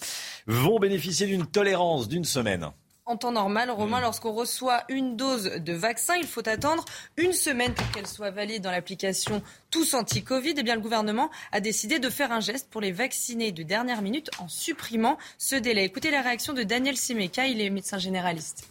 vont 0.48 0.80
bénéficier 0.80 1.28
d'une 1.28 1.46
tolérance 1.46 2.08
d'une 2.08 2.26
semaine. 2.26 2.72
En 3.12 3.18
temps 3.18 3.32
normal, 3.32 3.72
Romain, 3.72 4.00
hmm. 4.00 4.04
lorsqu'on 4.04 4.32
reçoit 4.32 4.84
une 4.88 5.18
dose 5.18 5.44
de 5.44 5.74
vaccin, 5.74 6.16
il 6.16 6.28
faut 6.28 6.48
attendre 6.48 6.86
une 7.18 7.34
semaine 7.34 7.74
pour 7.74 7.90
qu'elle 7.92 8.08
soit 8.08 8.30
valide 8.30 8.64
dans 8.64 8.72
l'application 8.72 9.42
Tous 9.70 9.96
Anti-Covid. 9.96 10.54
Eh 10.56 10.64
bien, 10.64 10.76
le 10.76 10.82
gouvernement 10.82 11.30
a 11.52 11.60
décidé 11.60 12.00
de 12.00 12.10
faire 12.10 12.32
un 12.32 12.40
geste 12.40 12.70
pour 12.70 12.80
les 12.80 12.94
vacciner 12.94 13.52
de 13.52 13.64
dernière 13.64 14.02
minute 14.02 14.30
en 14.40 14.48
supprimant 14.48 15.18
ce 15.38 15.56
délai. 15.56 15.84
Écoutez 15.84 16.12
la 16.12 16.22
réaction 16.22 16.54
de 16.54 16.64
Daniel 16.64 16.96
Simeka, 16.96 17.48
il 17.48 17.60
est 17.60 17.70
médecin 17.70 17.98
généraliste. 17.98 18.71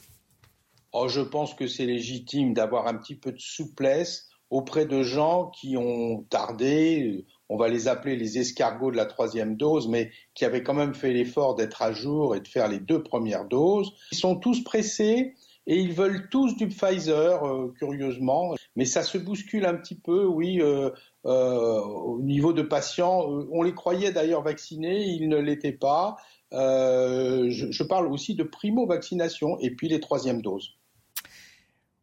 Oh, 0.93 1.09
je 1.09 1.21
pense 1.21 1.55
que 1.55 1.67
c'est 1.67 1.87
légitime 1.87 2.53
d'avoir 2.53 2.87
un 2.87 2.95
petit 2.95 3.15
peu 3.15 3.33
de 3.33 3.41
souplesse 3.41 4.29
auprès 4.51 4.85
de 4.85 5.03
gens 5.03 5.51
qui 5.51 5.77
ont 5.77 6.25
tardé, 6.29 7.25
on 7.49 7.57
va 7.57 7.69
les 7.69 7.87
appeler 7.87 8.17
les 8.17 8.39
escargots 8.39 8.91
de 8.91 8.97
la 8.97 9.07
troisième 9.07 9.57
dose, 9.57 9.89
mais 9.89 10.11
qui 10.35 10.45
avaient 10.45 10.65
quand 10.65 10.75
même 10.75 10.95
fait 10.95 11.13
l'effort 11.13 11.55
d'être 11.55 11.83
à 11.83 11.93
jour 11.93 12.35
et 12.35 12.41
de 12.41 12.49
faire 12.49 12.69
les 12.69 12.81
deux 12.81 13.03
premières 13.03 13.47
doses. 13.47 13.93
Ils 14.11 14.19
sont 14.19 14.37
tous 14.37 14.63
pressés 14.65 15.35
et 15.67 15.77
ils 15.77 15.93
veulent 15.93 16.29
tous 16.31 16.57
du 16.57 16.67
Pfizer, 16.67 17.45
euh, 17.45 17.73
curieusement. 17.79 18.57
Mais 18.75 18.85
ça 18.85 19.05
se 19.05 19.19
bouscule 19.19 19.67
un 19.67 19.75
petit 19.75 19.95
peu, 19.95 20.27
oui, 20.27 20.61
euh, 20.61 20.91
euh, 21.27 21.81
au 21.81 22.21
niveau 22.21 22.53
de 22.53 22.63
patients. 22.63 23.25
On 23.53 23.63
les 23.63 23.75
croyait 23.75 24.11
d'ailleurs 24.11 24.43
vaccinés, 24.43 25.05
ils 25.05 25.29
ne 25.29 25.37
l'étaient 25.37 25.71
pas. 25.71 26.17
Je, 26.53 27.69
je, 27.71 27.83
parle 27.85 28.09
aussi 28.09 28.35
de 28.35 28.43
primo-vaccination 28.43 29.59
et 29.61 29.71
puis 29.71 29.89
les 29.89 30.01
troisièmes 30.01 30.43
doses. 30.43 30.80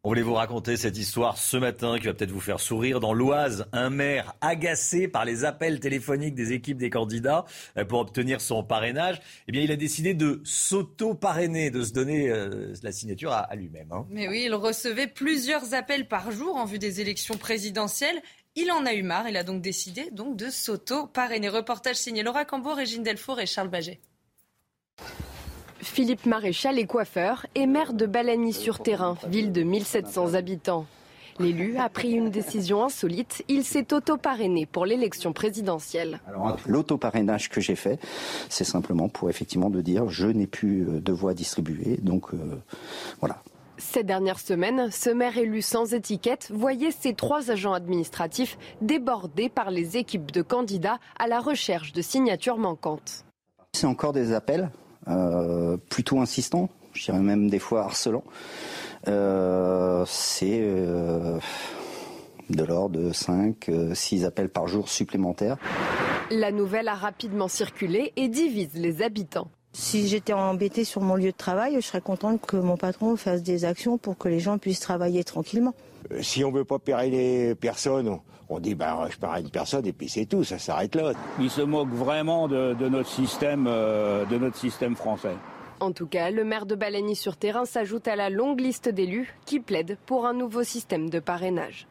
On 0.04 0.10
voulait 0.10 0.22
vous 0.22 0.34
raconter 0.34 0.76
cette 0.76 0.96
histoire 0.96 1.38
ce 1.38 1.56
matin 1.56 1.98
qui 1.98 2.06
va 2.06 2.14
peut-être 2.14 2.30
vous 2.30 2.40
faire 2.40 2.60
sourire. 2.60 3.00
Dans 3.00 3.12
l'Oise, 3.12 3.66
un 3.72 3.90
maire 3.90 4.36
agacé 4.40 5.08
par 5.08 5.24
les 5.24 5.44
appels 5.44 5.80
téléphoniques 5.80 6.36
des 6.36 6.52
équipes 6.52 6.78
des 6.78 6.88
candidats 6.88 7.44
euh, 7.76 7.84
pour 7.84 7.98
obtenir 7.98 8.40
son 8.40 8.62
parrainage, 8.62 9.20
eh 9.48 9.52
bien, 9.52 9.60
il 9.60 9.72
a 9.72 9.76
décidé 9.76 10.14
de 10.14 10.40
s'auto-parrainer, 10.44 11.72
de 11.72 11.82
se 11.82 11.92
donner 11.92 12.30
euh, 12.30 12.72
la 12.84 12.92
signature 12.92 13.32
à, 13.32 13.52
lui-même. 13.56 13.90
Hein. 13.90 14.06
Mais 14.08 14.28
oui, 14.28 14.44
il 14.46 14.54
recevait 14.54 15.08
plusieurs 15.08 15.74
appels 15.74 16.06
par 16.06 16.30
jour 16.30 16.54
en 16.54 16.64
vue 16.64 16.78
des 16.78 17.00
élections 17.00 17.36
présidentielles. 17.36 18.22
Il 18.54 18.70
en 18.70 18.86
a 18.86 18.94
eu 18.94 19.02
marre. 19.02 19.28
Il 19.28 19.36
a 19.36 19.42
donc 19.42 19.62
décidé 19.62 20.10
donc 20.12 20.36
de 20.36 20.48
s'auto-parrainer. 20.48 21.48
Reportage 21.48 21.96
signé 21.96 22.22
Laura 22.22 22.44
Cambo, 22.44 22.72
Régine 22.72 23.02
Delfour 23.02 23.40
et 23.40 23.46
Charles 23.46 23.68
Baget. 23.68 23.98
Philippe 25.80 26.26
Maréchal 26.26 26.78
est 26.78 26.86
coiffeur 26.86 27.46
et 27.54 27.66
maire 27.66 27.92
de 27.92 28.06
Balagny-sur-Terrain, 28.06 29.16
ville 29.28 29.52
de 29.52 29.62
1700 29.62 30.34
habitants. 30.34 30.86
L'élu 31.38 31.76
a 31.78 31.88
pris 31.88 32.10
une 32.10 32.30
décision 32.30 32.84
insolite. 32.84 33.44
Il 33.46 33.64
s'est 33.64 33.92
auto-parrainé 33.92 34.66
pour 34.66 34.86
l'élection 34.86 35.32
présidentielle. 35.32 36.20
L'auto-parrainage 36.66 37.48
que 37.48 37.60
j'ai 37.60 37.76
fait, 37.76 38.00
c'est 38.48 38.64
simplement 38.64 39.08
pour 39.08 39.30
effectivement 39.30 39.70
de 39.70 39.80
dire 39.80 40.08
je 40.08 40.26
n'ai 40.26 40.48
plus 40.48 40.88
euh, 40.88 41.00
de 41.00 41.12
voix 41.12 41.34
distribuée. 41.34 41.98
Donc 42.02 42.34
euh, 42.34 42.60
voilà. 43.20 43.40
Ces 43.76 44.02
dernières 44.02 44.40
semaines, 44.40 44.90
ce 44.90 45.10
maire 45.10 45.38
élu 45.38 45.62
sans 45.62 45.94
étiquette 45.94 46.50
voyait 46.52 46.90
ses 46.90 47.14
trois 47.14 47.52
agents 47.52 47.72
administratifs 47.72 48.58
débordés 48.80 49.48
par 49.48 49.70
les 49.70 49.96
équipes 49.96 50.32
de 50.32 50.42
candidats 50.42 50.98
à 51.20 51.28
la 51.28 51.38
recherche 51.38 51.92
de 51.92 52.02
signatures 52.02 52.58
manquantes. 52.58 53.24
C'est 53.72 53.86
encore 53.86 54.12
des 54.12 54.32
appels 54.32 54.70
plutôt 55.88 56.20
insistant, 56.20 56.68
je 56.92 57.04
dirais 57.04 57.20
même 57.20 57.48
des 57.48 57.58
fois 57.58 57.84
harcelant. 57.84 58.24
Euh, 59.06 60.04
c'est 60.06 60.60
euh, 60.60 61.38
de 62.50 62.64
l'ordre 62.64 62.98
de 62.98 63.12
5, 63.12 63.70
6 63.94 64.24
appels 64.24 64.48
par 64.48 64.66
jour 64.66 64.88
supplémentaires. 64.88 65.56
La 66.30 66.50
nouvelle 66.50 66.88
a 66.88 66.94
rapidement 66.94 67.48
circulé 67.48 68.12
et 68.16 68.28
divise 68.28 68.74
les 68.74 69.02
habitants. 69.02 69.48
Si 69.72 70.08
j'étais 70.08 70.32
embêtée 70.32 70.84
sur 70.84 71.02
mon 71.02 71.14
lieu 71.14 71.30
de 71.30 71.36
travail, 71.36 71.76
je 71.76 71.80
serais 71.80 72.00
contente 72.00 72.40
que 72.40 72.56
mon 72.56 72.76
patron 72.76 73.16
fasse 73.16 73.42
des 73.42 73.64
actions 73.64 73.98
pour 73.98 74.18
que 74.18 74.28
les 74.28 74.40
gens 74.40 74.58
puissent 74.58 74.80
travailler 74.80 75.24
tranquillement. 75.24 75.74
Si 76.20 76.44
on 76.44 76.50
ne 76.50 76.58
veut 76.58 76.64
pas 76.64 76.78
les 77.04 77.54
personnes, 77.54 78.18
on 78.48 78.60
dit 78.60 78.74
ben, 78.74 79.08
je 79.10 79.40
une 79.40 79.50
personne 79.50 79.86
et 79.86 79.92
puis 79.92 80.08
c'est 80.08 80.26
tout, 80.26 80.44
ça 80.44 80.58
s'arrête 80.58 80.94
là. 80.94 81.12
Il 81.40 81.50
se 81.50 81.60
moque 81.60 81.90
vraiment 81.90 82.48
de, 82.48 82.74
notre 82.88 83.08
système, 83.08 83.66
euh, 83.68 84.24
de 84.24 84.38
notre 84.38 84.56
système 84.56 84.96
français. 84.96 85.36
En 85.80 85.92
tout 85.92 86.06
cas, 86.06 86.30
le 86.30 86.44
maire 86.44 86.66
de 86.66 86.74
Balagny-sur-Terrain 86.74 87.64
s'ajoute 87.64 88.08
à 88.08 88.16
la 88.16 88.30
longue 88.30 88.60
liste 88.60 88.88
d'élus 88.88 89.34
qui 89.44 89.60
plaident 89.60 89.96
pour 90.06 90.26
un 90.26 90.32
nouveau 90.32 90.64
système 90.64 91.08
de 91.08 91.20
parrainage. 91.20 91.86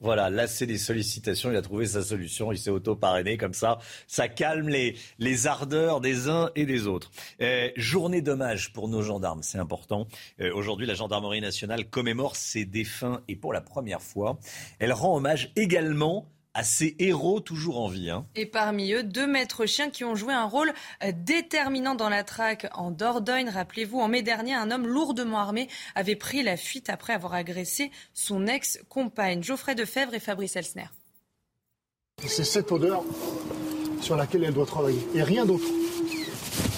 Voilà, 0.00 0.30
là 0.30 0.46
c'est 0.46 0.66
des 0.66 0.78
sollicitations, 0.78 1.50
il 1.50 1.56
a 1.56 1.62
trouvé 1.62 1.84
sa 1.84 2.02
solution, 2.02 2.52
il 2.52 2.58
s'est 2.58 2.70
auto-parrainé 2.70 3.36
comme 3.36 3.52
ça, 3.52 3.78
ça 4.06 4.28
calme 4.28 4.70
les, 4.70 4.96
les 5.18 5.46
ardeurs 5.46 6.00
des 6.00 6.28
uns 6.28 6.50
et 6.56 6.64
des 6.64 6.86
autres. 6.86 7.10
Euh, 7.42 7.68
journée 7.76 8.22
d'hommage 8.22 8.72
pour 8.72 8.88
nos 8.88 9.02
gendarmes, 9.02 9.42
c'est 9.42 9.58
important. 9.58 10.06
Euh, 10.40 10.54
aujourd'hui, 10.54 10.86
la 10.86 10.94
gendarmerie 10.94 11.42
nationale 11.42 11.84
commémore 11.84 12.36
ses 12.36 12.64
défunts 12.64 13.20
et 13.28 13.36
pour 13.36 13.52
la 13.52 13.60
première 13.60 14.00
fois, 14.00 14.38
elle 14.78 14.94
rend 14.94 15.16
hommage 15.16 15.52
également 15.54 16.26
à 16.54 16.64
ces 16.64 16.96
héros 16.98 17.40
toujours 17.40 17.80
en 17.80 17.88
vie. 17.88 18.10
Hein. 18.10 18.26
Et 18.34 18.46
parmi 18.46 18.92
eux, 18.92 19.02
deux 19.02 19.26
maîtres 19.26 19.66
chiens 19.66 19.90
qui 19.90 20.04
ont 20.04 20.16
joué 20.16 20.34
un 20.34 20.44
rôle 20.44 20.72
euh, 21.04 21.12
déterminant 21.14 21.94
dans 21.94 22.08
la 22.08 22.24
traque 22.24 22.66
en 22.74 22.90
Dordogne. 22.90 23.48
Rappelez-vous, 23.48 24.00
en 24.00 24.08
mai 24.08 24.22
dernier, 24.22 24.54
un 24.54 24.70
homme 24.70 24.86
lourdement 24.86 25.38
armé 25.38 25.68
avait 25.94 26.16
pris 26.16 26.42
la 26.42 26.56
fuite 26.56 26.90
après 26.90 27.12
avoir 27.12 27.34
agressé 27.34 27.90
son 28.14 28.46
ex-compagne. 28.46 29.42
Geoffrey 29.42 29.74
Defebvre 29.74 30.14
et 30.14 30.20
Fabrice 30.20 30.56
Elsner. 30.56 30.88
C'est 32.26 32.44
cette 32.44 32.72
odeur 32.72 33.04
sur 34.00 34.16
laquelle 34.16 34.44
elle 34.44 34.54
doit 34.54 34.66
travailler 34.66 35.00
et 35.14 35.22
rien 35.22 35.46
d'autre. 35.46 35.64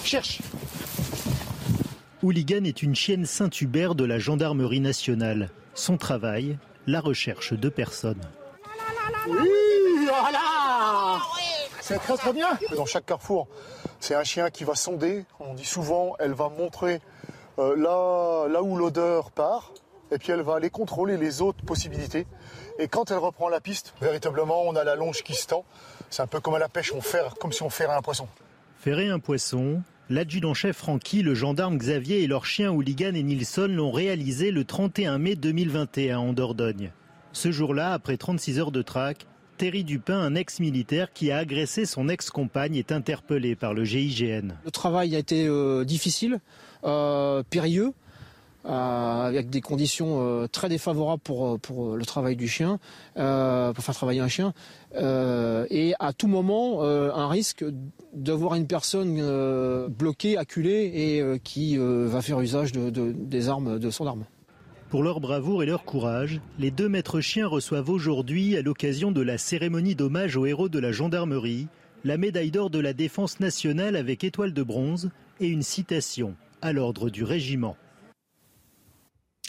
Cherche 0.05 0.41
Hooligan 2.23 2.65
est 2.65 2.83
une 2.83 2.95
chienne 2.95 3.27
Saint-Hubert 3.27 3.95
de 3.97 4.05
la 4.05 4.19
gendarmerie 4.19 4.81
nationale. 4.81 5.51
Son 5.75 5.97
travail, 5.97 6.59
la 6.87 7.01
recherche 7.01 7.53
de 7.53 7.69
personnes. 7.69 8.21
Oui, 9.29 10.07
voilà 10.07 11.21
C'est 11.81 11.99
très 11.99 12.17
très 12.17 12.33
bien. 12.33 12.49
Dans 12.77 12.87
chaque 12.87 13.07
carrefour, 13.07 13.49
c'est 14.01 14.15
un 14.15 14.25
chien 14.25 14.51
qui 14.51 14.65
va 14.65 14.75
sonder. 14.75 15.25
On 15.41 15.55
dit 15.55 15.65
souvent, 15.65 16.15
elle 16.19 16.33
va 16.33 16.49
montrer 16.49 17.01
euh, 17.59 17.77
là, 17.77 18.49
là 18.49 18.63
où 18.63 18.77
l'odeur 18.77 19.31
part, 19.31 19.73
et 20.11 20.19
puis 20.19 20.33
elle 20.33 20.43
va 20.43 20.57
aller 20.57 20.71
contrôler 20.71 21.17
les 21.17 21.43
autres 21.43 21.65
possibilités. 21.65 22.27
Et 22.79 22.89
quand 22.89 23.11
elle 23.11 23.19
reprend 23.19 23.49
la 23.49 23.61
piste, 23.61 23.95
véritablement, 24.01 24.63
on 24.63 24.75
a 24.77 24.85
la 24.85 24.97
longe 24.97 25.23
qui 25.23 25.35
se 25.35 25.47
tend. 25.47 25.65
C'est 26.11 26.23
un 26.23 26.27
peu 26.27 26.41
comme 26.41 26.55
à 26.55 26.59
la 26.59 26.69
pêche, 26.69 26.93
on 26.93 27.01
ferre, 27.01 27.35
comme 27.41 27.53
si 27.53 27.63
on 27.63 27.71
ferrait 27.71 27.95
un 27.95 28.03
poisson. 28.03 28.29
Ferrer 28.79 29.09
un 29.09 29.19
poisson, 29.19 29.83
l'adjudant-chef 30.11 30.77
Francky, 30.77 31.23
le 31.23 31.35
gendarme 31.35 31.77
Xavier 31.79 32.23
et 32.23 32.27
leurs 32.27 32.47
chiens 32.47 32.73
Hooligan 32.73 33.15
et 33.15 33.23
Nilsson 33.23 33.69
l'ont 33.69 33.93
réalisé 33.93 34.51
le 34.51 34.65
31 34.65 35.19
mai 35.19 35.37
2021 35.37 36.19
en 36.19 36.33
Dordogne. 36.33 36.93
Ce 37.33 37.51
jour-là, 37.51 37.93
après 37.93 38.17
36 38.17 38.59
heures 38.59 38.73
de 38.73 38.83
traque, 38.83 39.27
Thierry 39.57 39.85
Dupin, 39.85 40.19
un 40.19 40.35
ex-militaire 40.35 41.13
qui 41.13 41.31
a 41.31 41.39
agressé 41.39 41.87
son 41.87 42.09
ex-compagne, 42.09 42.77
est 42.77 42.93
interpellé 42.93 43.55
par 43.57 43.75
le 43.75 43.85
GIGN. 43.85 44.55
Le 44.65 44.71
travail 44.71 45.17
a 45.17 45.19
été 45.19 45.47
euh, 45.47 45.85
difficile, 45.85 46.41
euh, 46.85 47.43
périlleux, 47.49 47.93
euh, 48.67 48.69
avec 48.69 49.51
des 49.51 49.61
conditions 49.61 50.47
très 50.53 50.69
défavorables 50.69 51.23
pour, 51.23 51.97
le 51.97 52.05
travail 52.05 52.37
du 52.37 52.49
chien, 52.49 52.79
pour 53.15 53.85
faire 53.85 53.95
travailler 53.95 54.21
un 54.21 54.29
chien, 54.29 54.53
et 54.95 55.95
à 55.99 56.13
tout 56.13 56.29
moment 56.29 56.83
un 56.83 57.29
risque 57.29 57.65
d'avoir 58.13 58.57
une 58.57 58.67
personne 58.67 59.87
bloquée, 59.89 60.37
acculée, 60.37 60.93
et 60.95 61.41
qui 61.41 61.77
va 61.79 62.21
faire 62.21 62.41
usage 62.41 62.73
de, 62.73 62.91
de, 62.91 63.13
des 63.13 63.49
armes, 63.49 63.79
de 63.79 63.91
son 63.91 64.07
arme. 64.07 64.25
Pour 64.93 65.03
leur 65.03 65.21
bravoure 65.21 65.63
et 65.63 65.67
leur 65.67 65.85
courage, 65.85 66.43
les 66.59 66.71
deux 66.71 66.87
maîtres 66.87 67.23
chiens 67.23 67.47
reçoivent 67.47 67.89
aujourd'hui, 67.89 68.59
à 68.59 68.61
l'occasion 68.61 69.11
de 69.11 69.23
la 69.23 69.39
cérémonie 69.39 69.95
d'hommage 69.95 70.37
aux 70.37 70.45
héros 70.45 70.69
de 70.69 70.79
la 70.79 70.93
gendarmerie, 70.93 71.69
la 72.05 72.19
médaille 72.19 72.51
d'or 72.51 72.69
de 72.69 72.79
la 72.79 72.93
défense 72.93 73.41
nationale 73.41 73.97
avec 73.97 74.23
étoile 74.23 74.53
de 74.53 74.63
bronze 74.63 75.09
et 75.41 75.47
une 75.47 75.63
citation 75.63 76.35
à 76.61 76.75
l'ordre 76.75 77.09
du 77.09 77.25
régiment. 77.25 77.79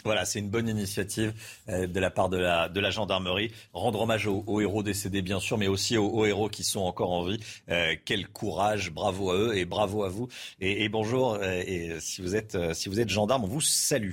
Voilà, 0.04 0.26
c'est 0.26 0.38
une 0.38 0.50
bonne 0.50 0.68
initiative 0.68 1.32
euh, 1.70 1.86
de 1.86 1.98
la 1.98 2.10
part 2.10 2.28
de 2.28 2.36
la, 2.36 2.68
de 2.68 2.78
la 2.78 2.90
gendarmerie. 2.90 3.50
Rendre 3.72 4.02
hommage 4.02 4.26
aux, 4.26 4.44
aux 4.46 4.60
héros 4.60 4.82
décédés, 4.82 5.22
bien 5.22 5.40
sûr, 5.40 5.56
mais 5.56 5.66
aussi 5.66 5.96
aux, 5.96 6.06
aux 6.06 6.26
héros 6.26 6.50
qui 6.50 6.62
sont 6.62 6.80
encore 6.80 7.10
en 7.10 7.24
vie. 7.24 7.40
Euh, 7.70 7.94
quel 8.04 8.28
courage, 8.28 8.90
bravo 8.90 9.30
à 9.30 9.34
eux 9.34 9.56
et 9.56 9.64
bravo 9.64 10.04
à 10.04 10.10
vous. 10.10 10.28
Et, 10.60 10.84
et 10.84 10.90
bonjour, 10.90 11.38
euh, 11.40 11.62
et 11.66 11.96
si 12.00 12.20
vous, 12.20 12.36
êtes, 12.36 12.54
euh, 12.54 12.74
si 12.74 12.90
vous 12.90 13.00
êtes 13.00 13.08
gendarme, 13.08 13.44
on 13.44 13.46
vous 13.46 13.62
salue. 13.62 14.12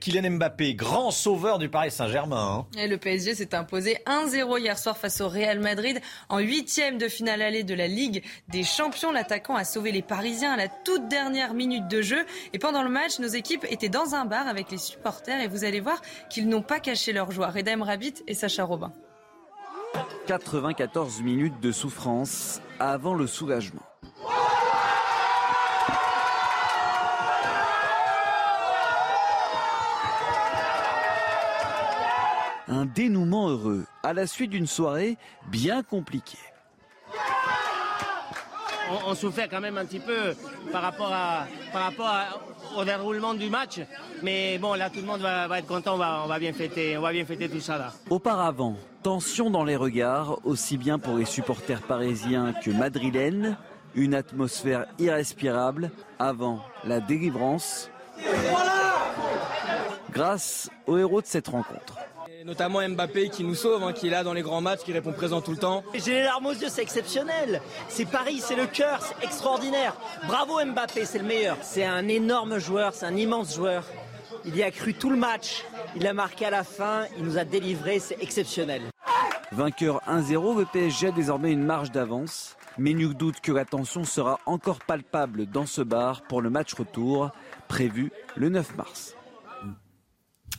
Kylian 0.00 0.32
Mbappé, 0.32 0.74
grand 0.74 1.12
sauveur 1.12 1.60
du 1.60 1.68
Paris 1.68 1.92
Saint-Germain. 1.92 2.66
Hein. 2.74 2.86
Le 2.88 2.96
PSG 2.96 3.36
s'est 3.36 3.54
imposé 3.54 3.98
1-0 4.06 4.58
hier 4.58 4.76
soir 4.76 4.98
face 4.98 5.20
au 5.20 5.28
Real 5.28 5.60
Madrid 5.60 6.00
en 6.28 6.40
huitième 6.40 6.98
de 6.98 7.06
finale 7.06 7.40
allée 7.40 7.62
de 7.62 7.74
la 7.74 7.86
Ligue 7.86 8.24
des 8.48 8.64
Champions. 8.64 9.12
L'attaquant 9.12 9.54
a 9.54 9.64
sauvé 9.64 9.92
les 9.92 10.02
Parisiens 10.02 10.54
à 10.54 10.56
la 10.56 10.66
toute 10.68 11.06
dernière 11.06 11.54
minute 11.54 11.86
de 11.86 12.02
jeu. 12.02 12.26
Et 12.52 12.58
pendant 12.58 12.82
le 12.82 12.90
match, 12.90 13.20
nos 13.20 13.28
équipes 13.28 13.64
étaient 13.70 13.88
dans 13.88 14.16
un 14.16 14.24
bar 14.24 14.48
avec 14.48 14.72
les 14.72 14.78
et 15.42 15.48
vous 15.48 15.64
allez 15.64 15.80
voir 15.80 16.00
qu'ils 16.30 16.48
n'ont 16.48 16.62
pas 16.62 16.80
caché 16.80 17.12
leur 17.12 17.30
joie. 17.30 17.48
Redem 17.48 17.82
Rabbit 17.82 18.14
et 18.26 18.34
Sacha 18.34 18.64
Robin. 18.64 18.92
94 20.26 21.20
minutes 21.22 21.60
de 21.60 21.72
souffrance 21.72 22.60
avant 22.78 23.14
le 23.14 23.26
soulagement. 23.26 23.82
Un 32.66 32.86
dénouement 32.86 33.50
heureux 33.50 33.84
à 34.02 34.14
la 34.14 34.26
suite 34.26 34.50
d'une 34.50 34.66
soirée 34.66 35.18
bien 35.48 35.82
compliquée. 35.82 36.38
On, 39.06 39.14
souffrait 39.14 39.48
quand 39.48 39.60
même 39.60 39.78
un 39.78 39.84
petit 39.84 40.00
peu 40.00 40.34
par 40.72 40.82
rapport, 40.82 41.12
au 42.76 42.84
déroulement 42.84 43.34
du 43.34 43.48
match. 43.48 43.80
Mais 44.22 44.58
bon, 44.58 44.74
là, 44.74 44.90
tout 44.90 45.00
le 45.00 45.06
monde 45.06 45.20
va, 45.20 45.58
être 45.58 45.66
content. 45.66 45.94
On 45.94 46.26
va, 46.26 46.38
bien 46.38 46.52
fêter, 46.52 46.96
on 46.98 47.02
va 47.02 47.12
bien 47.12 47.24
fêter 47.24 47.48
tout 47.48 47.60
ça 47.60 47.78
là. 47.78 47.92
Auparavant, 48.10 48.76
tension 49.02 49.50
dans 49.50 49.64
les 49.64 49.76
regards, 49.76 50.38
aussi 50.44 50.76
bien 50.76 50.98
pour 50.98 51.16
les 51.16 51.24
supporters 51.24 51.82
parisiens 51.82 52.52
que 52.52 52.70
madrilènes. 52.70 53.56
Une 53.96 54.14
atmosphère 54.14 54.86
irrespirable 54.98 55.90
avant 56.18 56.60
la 56.82 56.98
délivrance. 56.98 57.90
Grâce 60.10 60.68
aux 60.86 60.98
héros 60.98 61.20
de 61.20 61.26
cette 61.26 61.46
rencontre 61.46 62.03
notamment 62.44 62.86
Mbappé 62.86 63.30
qui 63.30 63.42
nous 63.42 63.54
sauve, 63.54 63.82
hein, 63.82 63.92
qui 63.92 64.08
est 64.08 64.10
là 64.10 64.22
dans 64.22 64.34
les 64.34 64.42
grands 64.42 64.60
matchs, 64.60 64.80
qui 64.84 64.92
répond 64.92 65.12
présent 65.12 65.40
tout 65.40 65.50
le 65.50 65.56
temps. 65.56 65.82
J'ai 65.94 66.12
les 66.12 66.22
larmes 66.22 66.46
aux 66.46 66.52
yeux, 66.52 66.68
c'est 66.68 66.82
exceptionnel. 66.82 67.60
C'est 67.88 68.04
Paris, 68.04 68.40
c'est 68.40 68.56
le 68.56 68.66
cœur, 68.66 69.00
c'est 69.00 69.24
extraordinaire. 69.24 69.96
Bravo 70.26 70.64
Mbappé, 70.64 71.04
c'est 71.04 71.18
le 71.18 71.24
meilleur. 71.24 71.56
C'est 71.62 71.84
un 71.84 72.06
énorme 72.06 72.58
joueur, 72.58 72.92
c'est 72.94 73.06
un 73.06 73.16
immense 73.16 73.54
joueur. 73.54 73.84
Il 74.44 74.56
y 74.56 74.62
a 74.62 74.70
cru 74.70 74.92
tout 74.92 75.10
le 75.10 75.16
match, 75.16 75.64
il 75.96 76.06
a 76.06 76.12
marqué 76.12 76.44
à 76.44 76.50
la 76.50 76.64
fin, 76.64 77.06
il 77.16 77.24
nous 77.24 77.38
a 77.38 77.44
délivré, 77.44 77.98
c'est 77.98 78.22
exceptionnel. 78.22 78.82
Vainqueur 79.52 80.02
1-0, 80.06 80.58
le 80.58 80.66
PSG 80.66 81.08
a 81.08 81.12
désormais 81.12 81.52
une 81.52 81.64
marge 81.64 81.92
d'avance. 81.92 82.56
Mais 82.76 82.92
nul 82.92 83.14
doute 83.14 83.40
que 83.40 83.52
la 83.52 83.64
tension 83.64 84.02
sera 84.02 84.40
encore 84.46 84.80
palpable 84.80 85.46
dans 85.46 85.64
ce 85.64 85.80
bar 85.80 86.22
pour 86.22 86.42
le 86.42 86.50
match 86.50 86.74
retour 86.74 87.30
prévu 87.68 88.10
le 88.34 88.48
9 88.48 88.76
mars. 88.76 89.13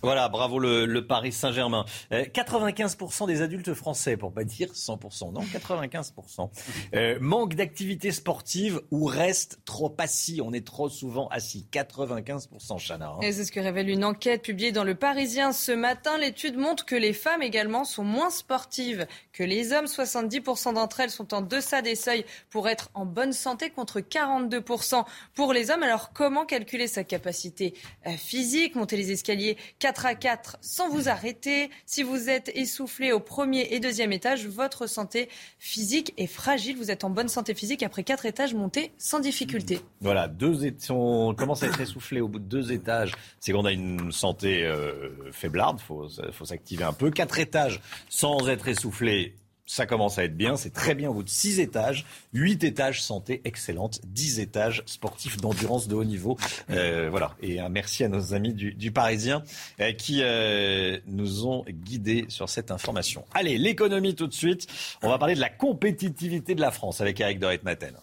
Voilà, 0.06 0.30
bravo 0.30 0.60
le, 0.60 1.08
Paris 1.08 1.32
Saint-Germain. 1.32 1.84
Euh, 2.12 2.26
95% 2.26 3.26
des 3.26 3.41
adultes 3.41 3.74
français, 3.74 4.18
pour 4.18 4.32
pas 4.32 4.44
dire 4.44 4.72
100%, 4.72 5.34
non, 5.34 5.41
95%, 5.41 6.52
euh, 6.94 7.18
manque 7.20 7.56
d'activité 7.56 8.12
sportive 8.12 8.84
ou 8.91 9.06
reste 9.06 9.62
trop 9.65 9.96
assis? 9.98 10.41
On 10.44 10.54
est 10.54 10.63
trop 10.63 10.89
souvent 10.89 11.28
assis. 11.30 11.65
95%, 11.72 12.78
Chana. 12.78 13.13
Hein. 13.13 13.20
C'est 13.24 13.46
ce 13.46 13.52
que 13.52 13.60
révèle 13.60 13.89
une 13.89 14.06
enquête 14.06 14.44
publiée 14.44 14.72
dans 14.72 14.84
Le 14.84 14.94
Parisien 14.94 15.52
ce 15.52 15.72
matin. 15.72 16.20
L'étude 16.20 16.56
montre 16.56 16.86
que 16.86 16.96
les 16.96 17.13
femmes 17.13 17.41
également 17.41 17.84
sont 17.84 18.04
moins 18.04 18.30
sportives 18.30 19.08
que 19.34 19.44
les 19.44 19.74
hommes. 19.74 19.86
70% 19.86 20.76
d'entre 20.76 21.00
elles 21.00 21.10
sont 21.10 21.34
en 21.34 21.41
deçà 21.41 21.82
des 21.82 21.96
seuils 21.96 22.26
pour 22.52 22.70
être 22.70 22.91
en 22.94 23.08
bonne 23.08 23.34
santé 23.34 23.72
contre 23.72 24.02
42% 24.02 25.04
pour 25.34 25.52
les 25.52 25.72
hommes. 25.72 25.82
Alors 25.82 26.13
comment 26.13 26.46
calculer 26.46 26.86
sa 26.86 27.04
capacité 27.04 27.74
euh, 28.06 28.12
physique 28.12 28.76
Monter 28.76 28.98
les 28.98 29.12
escaliers? 29.12 29.58
4 29.80 29.94
à 30.03 30.15
4 30.15 30.58
sans 30.62 30.89
vous 30.89 31.10
arrêter. 31.10 31.69
Si 31.86 32.01
vous 32.01 32.29
êtes 32.29 32.51
essoufflé 32.55 33.12
au 33.12 33.19
premier 33.19 33.67
et 33.71 33.79
deuxième 33.79 34.12
étage, 34.12 34.47
votre 34.47 34.88
santé 34.88 35.29
physique 35.60 36.13
est 36.17 36.27
fragile. 36.27 36.75
Vous 36.77 36.89
êtes 36.89 37.03
en 37.03 37.12
bonne 37.12 37.29
santé 37.29 37.53
physique 37.53 37.84
après 37.84 38.03
quatre 38.03 38.25
étages 38.25 38.55
montés 38.55 38.91
sans 38.97 39.19
difficulté. 39.19 39.79
Voilà, 40.01 40.27
deux 40.27 40.55
si 40.77 40.91
on 40.91 41.34
commence 41.36 41.63
à 41.63 41.67
être 41.67 41.81
essoufflé 41.81 42.21
au 42.21 42.27
bout 42.27 42.39
de 42.39 42.45
deux 42.45 42.71
étages, 42.71 43.12
c'est 43.39 43.51
qu'on 43.51 43.65
a 43.65 43.71
une 43.71 44.12
santé 44.12 44.63
euh, 44.63 45.31
faiblarde, 45.31 45.79
il 45.81 45.86
faut, 45.86 46.08
faut 46.31 46.45
s'activer 46.45 46.84
un 46.84 46.93
peu. 46.93 47.12
Quatre 47.12 47.39
étages 47.39 47.81
sans 48.10 48.47
être 48.49 48.67
essoufflé, 48.67 49.36
ça 49.65 49.86
commence 49.86 50.19
à 50.19 50.23
être 50.23 50.38
bien, 50.38 50.58
c'est 50.58 50.73
très 50.73 50.93
bien 50.93 51.10
au 51.10 51.15
bout 51.15 51.23
de 51.23 51.30
6 51.30 51.60
étages, 51.60 52.06
8 52.34 52.63
étages 52.63 53.01
santé 53.01 53.41
excellente, 53.45 53.99
10 54.06 54.39
étages 54.39 54.84
sportifs 54.86 55.38
d'endurance 55.38 55.88
de 55.88 55.95
haut 55.95 56.04
niveau. 56.04 56.38
Euh, 56.69 57.10
voilà, 57.10 57.36
et 57.41 57.60
un 57.60 57.69
merci 57.69 58.04
à 58.04 58.08
nos 58.08 58.34
amis 58.34 58.54
du, 58.54 58.91
Parisien 58.91 59.43
euh, 59.82 59.91
qui 59.91 60.19
euh, 60.21 60.99
nous 61.08 61.47
ont 61.47 61.65
guidés 61.67 62.25
sur 62.30 62.47
cette 62.47 62.71
information. 62.71 63.25
Allez, 63.34 63.58
l'économie 63.58 64.15
tout 64.15 64.28
de 64.28 64.34
suite, 64.34 64.67
on 65.01 65.10
va 65.10 65.17
parler 65.17 65.36
de 65.36 65.41
la 65.41 65.49
compétitivité 65.49 66.56
de 66.56 66.62
la 66.62 66.71
France 66.71 67.01
avec 67.01 67.19
Eric 67.19 67.39
de 67.39 67.60
Maten. 67.63 67.95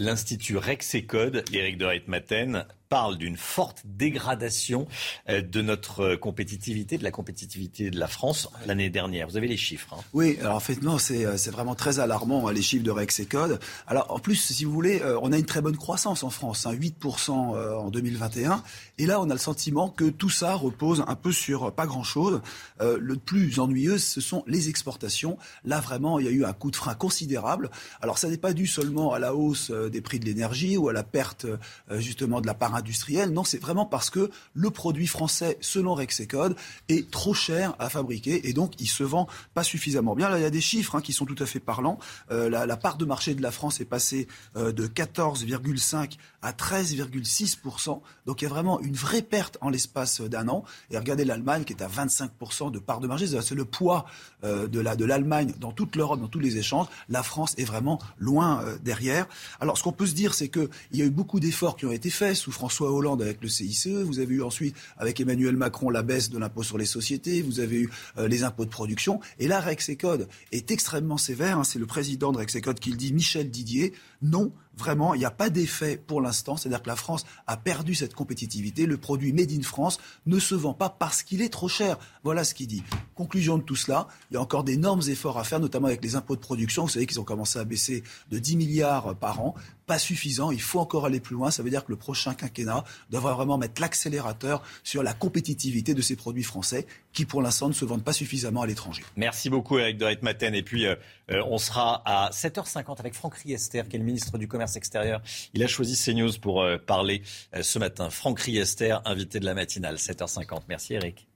L'Institut 0.00 0.56
Rexecode, 0.56 1.44
Eric 1.52 1.78
de 1.78 1.86
Maten, 2.08 2.66
parle 2.94 3.18
d'une 3.18 3.36
forte 3.36 3.82
dégradation 3.84 4.86
de 5.28 5.62
notre 5.62 6.14
compétitivité, 6.14 6.96
de 6.96 7.02
la 7.02 7.10
compétitivité 7.10 7.90
de 7.90 7.98
la 7.98 8.06
France 8.06 8.48
l'année 8.66 8.88
dernière. 8.88 9.26
Vous 9.26 9.36
avez 9.36 9.48
les 9.48 9.56
chiffres. 9.56 9.96
Hein. 9.98 10.04
Oui, 10.12 10.38
alors 10.40 10.54
en 10.54 10.60
fait, 10.60 10.80
non, 10.80 10.98
c'est 10.98 11.50
vraiment 11.50 11.74
très 11.74 11.98
alarmant, 11.98 12.46
hein, 12.46 12.52
les 12.52 12.62
chiffres 12.62 12.84
de 12.84 12.92
Rexecode. 12.92 13.58
Alors 13.88 14.12
en 14.12 14.20
plus, 14.20 14.36
si 14.36 14.64
vous 14.64 14.70
voulez, 14.70 15.02
on 15.22 15.32
a 15.32 15.38
une 15.38 15.44
très 15.44 15.60
bonne 15.60 15.76
croissance 15.76 16.22
en 16.22 16.30
France, 16.30 16.66
hein, 16.66 16.72
8% 16.72 17.30
en 17.32 17.90
2021. 17.90 18.62
Et 18.98 19.06
là, 19.06 19.20
on 19.20 19.30
a 19.30 19.32
le 19.32 19.38
sentiment 19.38 19.88
que 19.88 20.04
tout 20.04 20.30
ça 20.30 20.54
repose 20.54 21.04
un 21.06 21.14
peu 21.16 21.32
sur 21.32 21.72
pas 21.72 21.86
grand-chose. 21.86 22.40
Euh, 22.80 22.98
le 23.00 23.16
plus 23.16 23.58
ennuyeux, 23.58 23.98
ce 23.98 24.20
sont 24.20 24.44
les 24.46 24.68
exportations. 24.68 25.38
Là, 25.64 25.80
vraiment, 25.80 26.18
il 26.18 26.26
y 26.26 26.28
a 26.28 26.32
eu 26.32 26.44
un 26.44 26.52
coup 26.52 26.70
de 26.70 26.76
frein 26.76 26.94
considérable. 26.94 27.70
Alors 28.00 28.18
ça 28.18 28.28
n'est 28.28 28.36
pas 28.36 28.52
dû 28.52 28.66
seulement 28.66 29.12
à 29.12 29.18
la 29.18 29.34
hausse 29.34 29.70
des 29.70 30.00
prix 30.00 30.18
de 30.20 30.24
l'énergie 30.24 30.76
ou 30.76 30.88
à 30.88 30.92
la 30.92 31.02
perte 31.02 31.46
justement 31.90 32.40
de 32.40 32.46
la 32.46 32.54
part 32.54 32.74
industrielle. 32.74 33.30
Non, 33.30 33.44
c'est 33.44 33.58
vraiment 33.58 33.86
parce 33.86 34.10
que 34.10 34.30
le 34.54 34.70
produit 34.70 35.06
français, 35.06 35.58
selon 35.60 35.94
Rexecode, 35.94 36.56
est 36.88 37.10
trop 37.10 37.34
cher 37.34 37.74
à 37.78 37.88
fabriquer 37.88 38.48
et 38.48 38.52
donc 38.52 38.72
il 38.78 38.88
se 38.88 39.02
vend 39.02 39.26
pas 39.54 39.64
suffisamment 39.64 40.14
bien. 40.14 40.28
Là, 40.28 40.38
il 40.38 40.42
y 40.42 40.46
a 40.46 40.50
des 40.50 40.60
chiffres 40.60 40.96
hein, 40.96 41.00
qui 41.00 41.12
sont 41.12 41.24
tout 41.24 41.36
à 41.38 41.46
fait 41.46 41.60
parlants. 41.60 41.98
Euh, 42.30 42.48
la, 42.48 42.66
la, 42.66 42.76
part 42.76 42.96
de 42.96 43.04
marché 43.04 43.34
de 43.34 43.42
la 43.42 43.50
France 43.50 43.80
est 43.80 43.84
passée 43.84 44.28
euh, 44.56 44.72
de 44.72 44.86
14,5 44.86 46.16
à 46.44 46.52
13,6% 46.52 48.00
Donc 48.26 48.42
il 48.42 48.44
y 48.44 48.46
a 48.46 48.50
vraiment 48.50 48.78
une 48.80 48.94
vraie 48.94 49.22
perte 49.22 49.56
en 49.62 49.70
l'espace 49.70 50.20
d'un 50.20 50.48
an. 50.48 50.64
Et 50.90 50.98
regardez 50.98 51.24
l'Allemagne 51.24 51.64
qui 51.64 51.72
est 51.72 51.82
à 51.82 51.88
25% 51.88 52.70
de 52.70 52.78
part 52.78 53.00
de 53.00 53.06
marché. 53.06 53.26
C'est 53.26 53.54
le 53.54 53.64
poids 53.64 54.04
euh, 54.44 54.68
de 54.68 55.04
l'Allemagne 55.04 55.48
de 55.48 55.58
dans 55.58 55.72
toute 55.72 55.96
l'Europe, 55.96 56.20
dans 56.20 56.28
tous 56.28 56.40
les 56.40 56.58
échanges. 56.58 56.86
La 57.08 57.22
France 57.22 57.54
est 57.56 57.64
vraiment 57.64 57.98
loin 58.18 58.62
euh, 58.62 58.76
derrière. 58.82 59.26
Alors 59.58 59.78
ce 59.78 59.82
qu'on 59.82 59.92
peut 59.92 60.06
se 60.06 60.14
dire, 60.14 60.34
c'est 60.34 60.48
qu'il 60.48 60.68
y 60.92 61.00
a 61.00 61.06
eu 61.06 61.10
beaucoup 61.10 61.40
d'efforts 61.40 61.76
qui 61.76 61.86
ont 61.86 61.92
été 61.92 62.10
faits 62.10 62.36
sous 62.36 62.52
François 62.52 62.92
Hollande 62.92 63.22
avec 63.22 63.40
le 63.40 63.48
CICE. 63.48 63.88
Vous 63.88 64.18
avez 64.18 64.34
eu 64.34 64.42
ensuite 64.42 64.76
avec 64.98 65.18
Emmanuel 65.20 65.56
Macron 65.56 65.88
la 65.88 66.02
baisse 66.02 66.28
de 66.28 66.38
l'impôt 66.38 66.62
sur 66.62 66.76
les 66.76 66.84
sociétés. 66.84 67.40
Vous 67.40 67.60
avez 67.60 67.76
eu 67.76 67.90
euh, 68.18 68.28
les 68.28 68.44
impôts 68.44 68.66
de 68.66 68.70
production. 68.70 69.20
Et 69.38 69.48
là, 69.48 69.60
Rexecode 69.60 70.28
est 70.52 70.70
extrêmement 70.70 71.16
sévère. 71.16 71.58
Hein. 71.58 71.64
C'est 71.64 71.78
le 71.78 71.86
président 71.86 72.32
de 72.32 72.38
Rexecode 72.38 72.78
qui 72.78 72.90
le 72.90 72.96
dit, 72.96 73.14
Michel 73.14 73.50
Didier. 73.50 73.94
Non, 74.24 74.52
vraiment, 74.74 75.12
il 75.12 75.18
n'y 75.18 75.26
a 75.26 75.30
pas 75.30 75.50
d'effet 75.50 75.98
pour 75.98 76.22
l'instant. 76.22 76.56
C'est-à-dire 76.56 76.82
que 76.82 76.88
la 76.88 76.96
France 76.96 77.26
a 77.46 77.58
perdu 77.58 77.94
cette 77.94 78.14
compétitivité. 78.14 78.86
Le 78.86 78.96
produit 78.96 79.34
Made 79.34 79.52
in 79.52 79.60
France 79.62 79.98
ne 80.24 80.38
se 80.38 80.54
vend 80.54 80.72
pas 80.72 80.88
parce 80.88 81.22
qu'il 81.22 81.42
est 81.42 81.50
trop 81.50 81.68
cher. 81.68 81.98
Voilà 82.22 82.42
ce 82.42 82.54
qu'il 82.54 82.66
dit. 82.66 82.82
Conclusion 83.14 83.58
de 83.58 83.62
tout 83.62 83.76
cela, 83.76 84.08
il 84.30 84.34
y 84.34 84.36
a 84.38 84.40
encore 84.40 84.64
d'énormes 84.64 85.02
efforts 85.08 85.38
à 85.38 85.44
faire, 85.44 85.60
notamment 85.60 85.88
avec 85.88 86.02
les 86.02 86.16
impôts 86.16 86.36
de 86.36 86.40
production. 86.40 86.84
Vous 86.84 86.88
savez 86.88 87.04
qu'ils 87.04 87.20
ont 87.20 87.24
commencé 87.24 87.58
à 87.58 87.64
baisser 87.64 88.02
de 88.30 88.38
10 88.38 88.56
milliards 88.56 89.14
par 89.16 89.42
an. 89.42 89.54
Pas 89.86 89.98
suffisant, 89.98 90.50
il 90.50 90.60
faut 90.60 90.80
encore 90.80 91.06
aller 91.06 91.20
plus 91.20 91.34
loin. 91.34 91.50
Ça 91.50 91.62
veut 91.62 91.70
dire 91.70 91.84
que 91.84 91.92
le 91.92 91.96
prochain 91.96 92.34
quinquennat 92.34 92.84
devra 93.10 93.34
vraiment 93.34 93.58
mettre 93.58 93.80
l'accélérateur 93.80 94.62
sur 94.82 95.02
la 95.02 95.12
compétitivité 95.12 95.94
de 95.94 96.02
ces 96.02 96.16
produits 96.16 96.42
français 96.42 96.86
qui, 97.12 97.24
pour 97.24 97.42
l'instant, 97.42 97.68
ne 97.68 97.72
se 97.72 97.84
vendent 97.84 98.04
pas 98.04 98.12
suffisamment 98.12 98.62
à 98.62 98.66
l'étranger. 98.66 99.02
Merci 99.16 99.50
beaucoup, 99.50 99.78
Eric 99.78 99.98
de 99.98 100.18
Maten. 100.22 100.54
Et 100.54 100.62
puis, 100.62 100.86
euh, 100.86 100.96
euh, 101.30 101.42
on 101.46 101.58
sera 101.58 102.02
à 102.04 102.30
7h50 102.30 102.98
avec 102.98 103.14
Franck 103.14 103.36
Riester, 103.36 103.82
qui 103.88 103.96
est 103.96 103.98
le 103.98 104.04
ministre 104.04 104.36
du 104.38 104.48
Commerce 104.48 104.76
extérieur. 104.76 105.22
Il 105.52 105.62
a 105.62 105.66
choisi 105.66 105.96
CNews 105.96 106.32
pour 106.40 106.62
euh, 106.62 106.78
parler 106.78 107.22
ce 107.60 107.78
matin. 107.78 108.10
Franck 108.10 108.40
Riester, 108.40 108.96
invité 109.04 109.40
de 109.40 109.44
la 109.44 109.54
matinale, 109.54 109.96
7h50. 109.96 110.62
Merci, 110.68 110.94
Eric. 110.94 111.26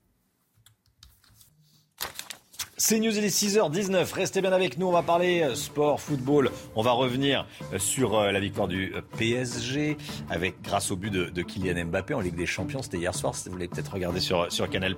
C'est 2.81 2.97
News, 2.97 3.17
il 3.17 3.25
est 3.25 3.27
6h19. 3.27 4.13
Restez 4.13 4.39
bien 4.39 4.53
avec 4.53 4.77
nous. 4.77 4.87
On 4.87 4.93
va 4.93 5.01
parler 5.01 5.41
euh, 5.41 5.53
sport, 5.53 5.99
football. 5.99 6.49
On 6.77 6.81
va 6.81 6.91
revenir 6.91 7.45
euh, 7.73 7.77
sur 7.77 8.17
euh, 8.17 8.31
la 8.31 8.39
victoire 8.39 8.69
du 8.69 8.93
PSG 9.17 9.97
avec, 10.29 10.61
grâce 10.61 10.89
au 10.89 10.95
but 10.95 11.11
de, 11.11 11.41
Kylian 11.41 11.87
Mbappé 11.87 12.13
en 12.13 12.21
Ligue 12.21 12.37
des 12.37 12.45
Champions. 12.45 12.81
C'était 12.81 12.97
hier 12.97 13.13
soir. 13.13 13.33
Vous 13.47 13.57
l'avez 13.57 13.67
peut-être 13.67 13.91
regardé 13.91 14.21
sur, 14.21 14.49
sur 14.49 14.69
Canal+. 14.69 14.95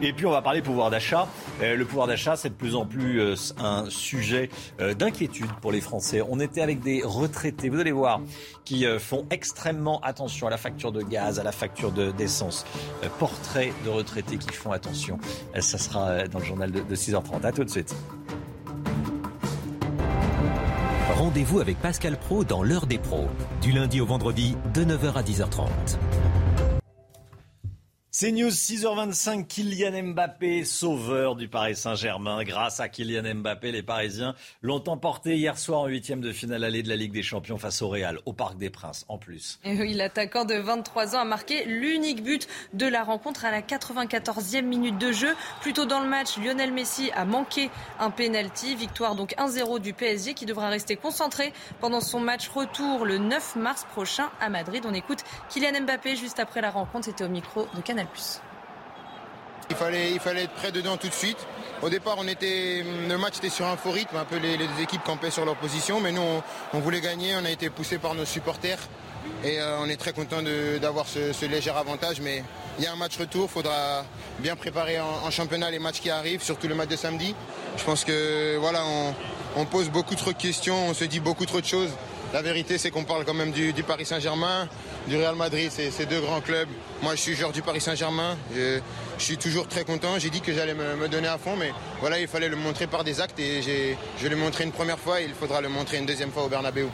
Et 0.00 0.12
puis, 0.12 0.24
on 0.24 0.30
va 0.30 0.40
parler 0.40 0.62
pouvoir 0.62 0.90
d'achat. 0.90 1.26
Le 1.60 1.82
pouvoir 1.82 2.06
d'achat, 2.06 2.36
c'est 2.36 2.50
de 2.50 2.54
plus 2.54 2.76
en 2.76 2.86
plus 2.86 3.54
un 3.58 3.90
sujet 3.90 4.48
d'inquiétude 4.78 5.50
pour 5.60 5.72
les 5.72 5.80
Français. 5.80 6.22
On 6.28 6.38
était 6.38 6.60
avec 6.60 6.80
des 6.80 7.02
retraités. 7.04 7.70
Vous 7.70 7.80
allez 7.80 7.90
voir 7.90 8.20
qui 8.64 8.86
font 9.00 9.26
extrêmement 9.30 10.00
attention 10.02 10.46
à 10.46 10.50
la 10.50 10.58
facture 10.58 10.92
de 10.92 11.02
gaz, 11.02 11.40
à 11.40 11.42
la 11.42 11.52
facture 11.52 11.90
d'essence. 11.90 12.64
Portrait 13.18 13.72
de 13.84 13.90
retraités 13.90 14.36
qui 14.36 14.52
font 14.52 14.70
attention. 14.70 15.18
Ça 15.58 15.78
sera 15.78 16.28
dans 16.28 16.38
le 16.38 16.44
journal 16.44 16.70
de 16.70 16.94
6h30. 17.00 17.44
À 17.44 17.52
tout 17.52 17.64
de 17.64 17.70
suite. 17.70 17.94
Rendez-vous 21.16 21.60
avec 21.60 21.78
Pascal 21.78 22.16
Pro 22.16 22.44
dans 22.44 22.62
l'heure 22.62 22.86
des 22.86 22.98
pros, 22.98 23.28
du 23.60 23.72
lundi 23.72 24.00
au 24.00 24.06
vendredi 24.06 24.56
de 24.72 24.84
9h 24.84 25.14
à 25.14 25.22
10h30. 25.22 25.68
C'est 28.20 28.32
News 28.32 28.50
6h25, 28.50 29.46
Kylian 29.46 30.12
Mbappé, 30.12 30.66
sauveur 30.66 31.36
du 31.36 31.48
Paris 31.48 31.74
Saint-Germain. 31.74 32.44
Grâce 32.44 32.78
à 32.78 32.90
Kylian 32.90 33.36
Mbappé, 33.36 33.72
les 33.72 33.82
Parisiens 33.82 34.34
l'ont 34.60 34.86
emporté 34.88 35.38
hier 35.38 35.56
soir 35.56 35.80
en 35.80 35.86
huitième 35.86 36.20
de 36.20 36.30
finale 36.30 36.64
allée 36.64 36.82
de 36.82 36.90
la 36.90 36.96
Ligue 36.96 37.12
des 37.12 37.22
Champions 37.22 37.56
face 37.56 37.80
au 37.80 37.88
Real, 37.88 38.18
au 38.26 38.34
Parc 38.34 38.58
des 38.58 38.68
Princes, 38.68 39.06
en 39.08 39.16
plus. 39.16 39.58
Et 39.64 39.72
oui, 39.72 39.94
l'attaquant 39.94 40.44
de 40.44 40.52
23 40.52 41.16
ans 41.16 41.20
a 41.20 41.24
marqué 41.24 41.64
l'unique 41.64 42.22
but 42.22 42.46
de 42.74 42.86
la 42.86 43.04
rencontre 43.04 43.46
à 43.46 43.50
la 43.50 43.62
94e 43.62 44.66
minute 44.66 44.98
de 44.98 45.12
jeu. 45.12 45.34
Plutôt 45.62 45.86
dans 45.86 46.00
le 46.00 46.08
match, 46.10 46.36
Lionel 46.36 46.74
Messi 46.74 47.10
a 47.14 47.24
manqué 47.24 47.70
un 47.98 48.10
penalty. 48.10 48.76
Victoire 48.76 49.14
donc 49.14 49.34
1-0 49.38 49.80
du 49.80 49.94
PSG 49.94 50.34
qui 50.34 50.44
devra 50.44 50.68
rester 50.68 50.96
concentré 50.96 51.54
pendant 51.80 52.02
son 52.02 52.20
match 52.20 52.50
retour 52.50 53.06
le 53.06 53.16
9 53.16 53.56
mars 53.56 53.86
prochain 53.90 54.28
à 54.42 54.50
Madrid. 54.50 54.84
On 54.86 54.92
écoute 54.92 55.20
Kylian 55.48 55.84
Mbappé 55.84 56.16
juste 56.16 56.38
après 56.38 56.60
la 56.60 56.70
rencontre. 56.70 57.06
C'était 57.06 57.24
au 57.24 57.30
micro 57.30 57.66
de 57.74 57.80
Canal+. 57.80 58.09
Il 59.70 59.76
fallait, 59.76 60.42
être 60.42 60.52
prêt 60.52 60.72
dedans 60.72 60.96
tout 60.96 61.08
de 61.08 61.14
suite. 61.14 61.38
Au 61.80 61.88
départ, 61.88 62.16
on 62.18 62.26
était, 62.26 62.84
le 63.08 63.16
match 63.16 63.38
était 63.38 63.48
sur 63.48 63.66
un 63.66 63.76
faux 63.76 63.92
rythme, 63.92 64.16
un 64.16 64.24
peu 64.24 64.36
les, 64.36 64.56
deux 64.58 64.82
équipes 64.82 65.04
campaient 65.04 65.30
sur 65.30 65.44
leur 65.44 65.56
position, 65.56 66.00
mais 66.00 66.12
nous, 66.12 66.22
on, 66.74 66.78
voulait 66.80 67.00
gagner, 67.00 67.34
on 67.40 67.44
a 67.44 67.50
été 67.50 67.70
poussé 67.70 67.98
par 67.98 68.14
nos 68.14 68.24
supporters 68.24 68.80
et 69.44 69.60
euh, 69.60 69.78
on 69.80 69.88
est 69.88 69.96
très 69.96 70.12
content 70.12 70.42
d'avoir 70.80 71.06
ce, 71.06 71.46
léger 71.46 71.70
avantage. 71.70 72.20
Mais 72.20 72.42
il 72.78 72.84
y 72.84 72.86
a 72.86 72.92
un 72.92 72.96
match 72.96 73.16
retour, 73.16 73.44
il 73.44 73.52
faudra 73.52 74.04
bien 74.40 74.56
préparer 74.56 75.00
en, 75.00 75.30
championnat 75.30 75.70
les 75.70 75.78
matchs 75.78 76.00
qui 76.00 76.10
arrivent, 76.10 76.42
surtout 76.42 76.68
le 76.68 76.74
match 76.74 76.88
de 76.88 76.96
samedi. 76.96 77.34
Je 77.78 77.84
pense 77.84 78.04
que 78.04 78.56
voilà, 78.58 78.82
on, 79.56 79.64
pose 79.64 79.88
beaucoup 79.88 80.16
trop 80.16 80.32
de 80.32 80.38
questions, 80.38 80.88
on 80.88 80.94
se 80.94 81.04
dit 81.04 81.20
beaucoup 81.20 81.46
trop 81.46 81.60
de 81.60 81.66
choses. 81.66 81.90
La 82.32 82.42
vérité, 82.42 82.78
c'est 82.78 82.92
qu'on 82.92 83.02
parle 83.02 83.24
quand 83.24 83.34
même 83.34 83.50
du, 83.50 83.72
Paris 83.82 84.06
Saint-Germain, 84.06 84.68
du 85.08 85.16
Real 85.16 85.34
Madrid, 85.34 85.70
c'est 85.72 86.06
deux 86.06 86.20
grands 86.20 86.40
clubs. 86.40 86.68
Moi, 87.02 87.16
je 87.16 87.20
suis 87.20 87.34
joueur 87.34 87.50
du 87.50 87.60
Paris 87.60 87.80
Saint-Germain. 87.80 88.36
Je, 88.54 88.80
suis 89.18 89.36
toujours 89.36 89.66
très 89.66 89.84
content. 89.84 90.18
J'ai 90.18 90.30
dit 90.30 90.40
que 90.40 90.52
j'allais 90.52 90.74
me, 90.74 91.08
donner 91.08 91.28
à 91.28 91.38
fond, 91.38 91.56
mais 91.56 91.72
voilà, 92.00 92.20
il 92.20 92.28
fallait 92.28 92.48
le 92.48 92.56
montrer 92.56 92.86
par 92.86 93.04
des 93.04 93.20
actes 93.20 93.38
et 93.38 93.60
je 93.62 94.28
l'ai 94.28 94.34
montré 94.36 94.64
une 94.64 94.72
première 94.72 94.98
fois 94.98 95.20
et 95.20 95.24
il 95.24 95.34
faudra 95.34 95.60
le 95.60 95.68
montrer 95.68 95.98
une 95.98 96.06
deuxième 96.06 96.30
fois 96.30 96.44
au 96.44 96.48
Bernabeu. 96.48 96.88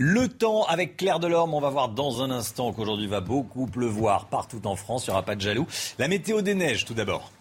Le 0.00 0.28
temps 0.28 0.62
avec 0.62 0.96
Claire 0.96 1.18
Delorme, 1.18 1.54
on 1.54 1.60
va 1.60 1.70
voir 1.70 1.88
dans 1.88 2.22
un 2.22 2.30
instant 2.30 2.72
qu'aujourd'hui 2.72 3.08
va 3.08 3.20
beaucoup 3.20 3.66
pleuvoir 3.66 4.26
partout 4.26 4.64
en 4.64 4.76
France, 4.76 5.06
il 5.06 5.10
n'y 5.10 5.14
aura 5.14 5.24
pas 5.24 5.34
de 5.34 5.40
jaloux. 5.40 5.66
La 5.98 6.06
météo 6.06 6.40
des 6.40 6.54
neiges 6.54 6.84
tout 6.84 6.94
d'abord. 6.94 7.32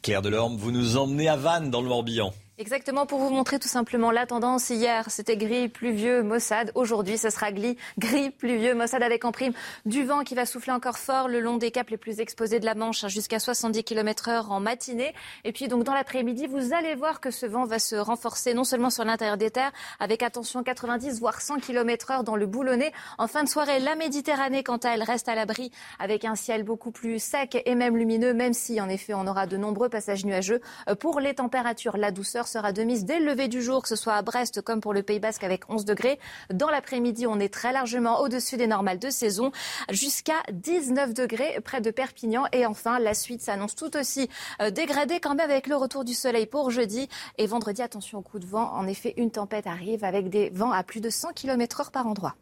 Claire 0.00 0.22
Delorme, 0.22 0.56
vous 0.56 0.70
nous 0.70 0.96
emmenez 0.96 1.28
à 1.28 1.36
Vannes 1.36 1.70
dans 1.70 1.82
le 1.82 1.88
Morbihan. 1.88 2.32
Exactement, 2.60 3.06
pour 3.06 3.20
vous 3.20 3.30
montrer 3.30 3.58
tout 3.58 3.68
simplement 3.68 4.10
la 4.10 4.26
tendance. 4.26 4.68
Hier, 4.68 5.06
c'était 5.08 5.38
gris, 5.38 5.70
pluvieux, 5.70 6.22
Mossad. 6.22 6.72
Aujourd'hui, 6.74 7.16
ce 7.16 7.30
sera 7.30 7.52
gris, 7.52 7.78
gris, 7.96 8.28
pluvieux, 8.28 8.74
Mossad 8.74 9.02
avec 9.02 9.24
en 9.24 9.32
prime 9.32 9.54
du 9.86 10.04
vent 10.04 10.24
qui 10.24 10.34
va 10.34 10.44
souffler 10.44 10.74
encore 10.74 10.98
fort 10.98 11.26
le 11.26 11.40
long 11.40 11.56
des 11.56 11.70
caps 11.70 11.90
les 11.90 11.96
plus 11.96 12.20
exposés 12.20 12.60
de 12.60 12.66
la 12.66 12.74
Manche, 12.74 13.02
hein, 13.02 13.08
jusqu'à 13.08 13.38
70 13.38 13.82
km 13.82 14.28
heure 14.28 14.52
en 14.52 14.60
matinée. 14.60 15.14
Et 15.44 15.52
puis 15.52 15.68
donc 15.68 15.84
dans 15.84 15.94
l'après-midi, 15.94 16.48
vous 16.48 16.74
allez 16.74 16.94
voir 16.94 17.22
que 17.22 17.30
ce 17.30 17.46
vent 17.46 17.64
va 17.64 17.78
se 17.78 17.96
renforcer 17.96 18.52
non 18.52 18.64
seulement 18.64 18.90
sur 18.90 19.06
l'intérieur 19.06 19.38
des 19.38 19.50
terres, 19.50 19.72
avec 19.98 20.22
attention 20.22 20.62
90 20.62 21.18
voire 21.18 21.40
100 21.40 21.60
km 21.60 22.10
heure 22.10 22.24
dans 22.24 22.36
le 22.36 22.44
boulonnais. 22.44 22.92
En 23.16 23.26
fin 23.26 23.42
de 23.42 23.48
soirée, 23.48 23.78
la 23.78 23.94
Méditerranée, 23.94 24.64
quant 24.64 24.76
à 24.76 24.90
elle, 24.90 25.02
reste 25.02 25.30
à 25.30 25.34
l'abri 25.34 25.72
avec 25.98 26.26
un 26.26 26.34
ciel 26.34 26.64
beaucoup 26.64 26.90
plus 26.90 27.22
sec 27.22 27.62
et 27.64 27.74
même 27.74 27.96
lumineux, 27.96 28.34
même 28.34 28.52
si 28.52 28.82
en 28.82 28.90
effet 28.90 29.14
on 29.14 29.26
aura 29.26 29.46
de 29.46 29.56
nombreux 29.56 29.88
passages 29.88 30.26
nuageux. 30.26 30.60
Euh, 30.90 30.94
pour 30.94 31.20
les 31.20 31.32
températures, 31.32 31.96
la 31.96 32.10
douceur 32.10 32.49
sera 32.50 32.72
de 32.72 32.82
mise 32.82 33.04
dès 33.04 33.18
le 33.18 33.26
lever 33.26 33.48
du 33.48 33.62
jour, 33.62 33.82
que 33.82 33.88
ce 33.88 33.96
soit 33.96 34.14
à 34.14 34.22
Brest 34.22 34.60
comme 34.62 34.80
pour 34.80 34.92
le 34.92 35.02
Pays 35.02 35.20
Basque 35.20 35.44
avec 35.44 35.70
11 35.70 35.84
degrés. 35.84 36.18
Dans 36.52 36.68
l'après-midi, 36.68 37.26
on 37.26 37.38
est 37.38 37.52
très 37.52 37.72
largement 37.72 38.20
au-dessus 38.20 38.56
des 38.56 38.66
normales 38.66 38.98
de 38.98 39.10
saison, 39.10 39.52
jusqu'à 39.90 40.42
19 40.52 41.14
degrés 41.14 41.60
près 41.64 41.80
de 41.80 41.90
Perpignan. 41.90 42.44
Et 42.52 42.66
enfin, 42.66 42.98
la 42.98 43.14
suite 43.14 43.40
s'annonce 43.40 43.74
tout 43.74 43.96
aussi 43.96 44.28
euh, 44.60 44.70
dégradée 44.70 45.20
quand 45.20 45.34
même 45.34 45.50
avec 45.50 45.66
le 45.66 45.76
retour 45.76 46.04
du 46.04 46.14
soleil 46.14 46.46
pour 46.46 46.70
jeudi. 46.70 47.08
Et 47.38 47.46
vendredi, 47.46 47.82
attention 47.82 48.18
au 48.18 48.22
coup 48.22 48.38
de 48.38 48.46
vent. 48.46 48.70
En 48.72 48.86
effet, 48.86 49.14
une 49.16 49.30
tempête 49.30 49.66
arrive 49.66 50.04
avec 50.04 50.28
des 50.28 50.50
vents 50.50 50.72
à 50.72 50.82
plus 50.82 51.00
de 51.00 51.10
100 51.10 51.32
km 51.34 51.80
heure 51.80 51.90
par 51.90 52.06
endroit. 52.06 52.34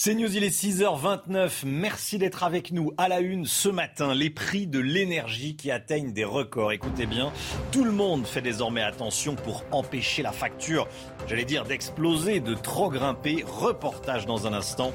C'est 0.00 0.14
News, 0.14 0.36
il 0.36 0.44
est 0.44 0.56
6h29. 0.56 1.64
Merci 1.64 2.18
d'être 2.18 2.44
avec 2.44 2.70
nous 2.70 2.92
à 2.98 3.08
la 3.08 3.18
une 3.18 3.46
ce 3.46 3.68
matin. 3.68 4.14
Les 4.14 4.30
prix 4.30 4.68
de 4.68 4.78
l'énergie 4.78 5.56
qui 5.56 5.72
atteignent 5.72 6.12
des 6.12 6.22
records. 6.22 6.70
Écoutez 6.70 7.04
bien, 7.04 7.32
tout 7.72 7.82
le 7.82 7.90
monde 7.90 8.24
fait 8.24 8.40
désormais 8.40 8.82
attention 8.82 9.34
pour 9.34 9.64
empêcher 9.72 10.22
la 10.22 10.30
facture, 10.30 10.86
j'allais 11.26 11.44
dire, 11.44 11.64
d'exploser, 11.64 12.38
de 12.38 12.54
trop 12.54 12.90
grimper. 12.90 13.44
Reportage 13.44 14.24
dans 14.24 14.46
un 14.46 14.52
instant 14.52 14.92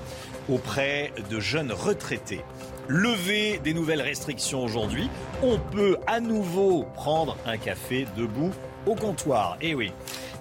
auprès 0.48 1.12
de 1.30 1.38
jeunes 1.38 1.74
retraités. 1.74 2.40
Lever 2.88 3.60
des 3.62 3.74
nouvelles 3.74 4.02
restrictions 4.02 4.64
aujourd'hui, 4.64 5.10
on 5.42 5.60
peut 5.60 5.98
à 6.08 6.22
nouveau 6.22 6.86
prendre 6.94 7.36
un 7.46 7.58
café 7.58 8.08
debout 8.16 8.54
au 8.86 8.96
comptoir. 8.96 9.58
Eh 9.60 9.76
oui. 9.76 9.92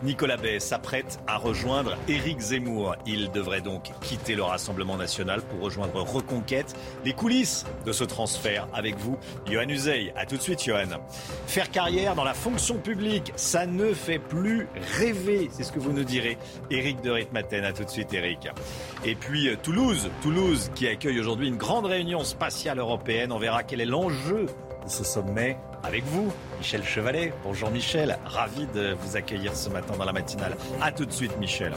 Nicolas 0.02 0.36
Bay 0.36 0.58
s'apprête 0.58 1.20
à 1.26 1.36
rejoindre 1.36 1.96
Éric 2.08 2.40
Zemmour. 2.40 2.96
Il 3.06 3.30
devrait 3.30 3.60
donc 3.60 3.90
quitter 4.00 4.34
le 4.34 4.42
Rassemblement 4.42 4.96
national 4.96 5.42
pour 5.42 5.60
rejoindre 5.60 6.02
Reconquête. 6.02 6.74
Les 7.04 7.12
coulisses 7.12 7.64
de 7.86 7.92
ce 7.92 8.02
transfert 8.02 8.66
avec 8.74 8.96
vous, 8.96 9.16
Johan 9.46 9.68
Uzey. 9.68 10.12
A 10.16 10.26
tout 10.26 10.36
de 10.36 10.42
suite, 10.42 10.64
Johan. 10.64 10.88
Faire 11.46 11.70
carrière 11.70 12.14
dans 12.14 12.24
la 12.24 12.34
fonction 12.34 12.78
publique, 12.78 13.32
ça 13.36 13.66
ne 13.66 13.94
fait 13.94 14.18
plus 14.18 14.66
rêver, 14.96 15.48
c'est 15.52 15.62
ce 15.62 15.70
que 15.72 15.78
vous 15.78 15.92
nous 15.92 16.04
direz. 16.04 16.36
Éric 16.70 17.00
de 17.00 17.10
Ritmaten, 17.10 17.64
à 17.64 17.72
tout 17.72 17.84
de 17.84 17.90
suite, 17.90 18.12
Éric. 18.12 18.48
Et 19.04 19.14
puis 19.14 19.48
euh, 19.48 19.56
Toulouse, 19.62 20.10
Toulouse 20.20 20.70
qui 20.74 20.88
accueille 20.88 21.20
aujourd'hui 21.20 21.48
une 21.48 21.56
grande 21.56 21.86
réunion 21.86 22.24
spatiale 22.24 22.78
européenne. 22.78 23.30
On 23.30 23.38
verra 23.38 23.62
quel 23.62 23.80
est 23.80 23.86
l'enjeu 23.86 24.46
de 24.84 24.90
ce 24.90 25.04
sommet 25.04 25.56
avec 25.82 26.04
vous, 26.04 26.32
Michel 26.58 26.84
Chevalet. 26.84 27.32
Bonjour 27.42 27.70
Michel, 27.70 28.18
ravi 28.24 28.66
de 28.74 28.94
vous 29.00 29.16
accueillir 29.16 29.54
ce 29.56 29.68
matin 29.68 29.96
dans 29.96 30.04
la 30.04 30.12
matinale. 30.12 30.56
A 30.80 30.92
tout 30.92 31.04
de 31.04 31.12
suite 31.12 31.36
Michel. 31.38 31.72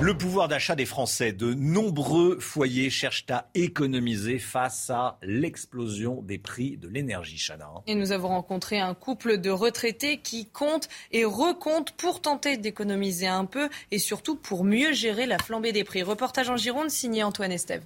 Le 0.00 0.16
pouvoir 0.16 0.48
d'achat 0.48 0.74
des 0.74 0.84
Français, 0.86 1.32
de 1.32 1.54
nombreux 1.54 2.38
foyers 2.38 2.90
cherchent 2.90 3.26
à 3.30 3.48
économiser 3.54 4.38
face 4.38 4.90
à 4.90 5.18
l'explosion 5.22 6.20
des 6.22 6.38
prix 6.38 6.76
de 6.76 6.88
l'énergie, 6.88 7.38
Chana. 7.38 7.70
Et 7.86 7.94
nous 7.94 8.12
avons 8.12 8.28
rencontré 8.28 8.78
un 8.78 8.94
couple 8.94 9.38
de 9.38 9.50
retraités 9.50 10.18
qui 10.18 10.46
comptent 10.46 10.88
et 11.12 11.24
recomptent 11.24 11.92
pour 11.92 12.20
tenter 12.20 12.56
d'économiser 12.56 13.26
un 13.26 13.44
peu 13.44 13.68
et 13.90 13.98
surtout 13.98 14.36
pour 14.36 14.64
mieux 14.64 14.92
gérer 14.92 15.26
la 15.26 15.38
flambée 15.38 15.72
des 15.72 15.84
prix. 15.84 16.02
Reportage 16.02 16.50
en 16.50 16.56
Gironde 16.56 16.90
signé 16.90 17.22
Antoine 17.22 17.52
Estève. 17.52 17.82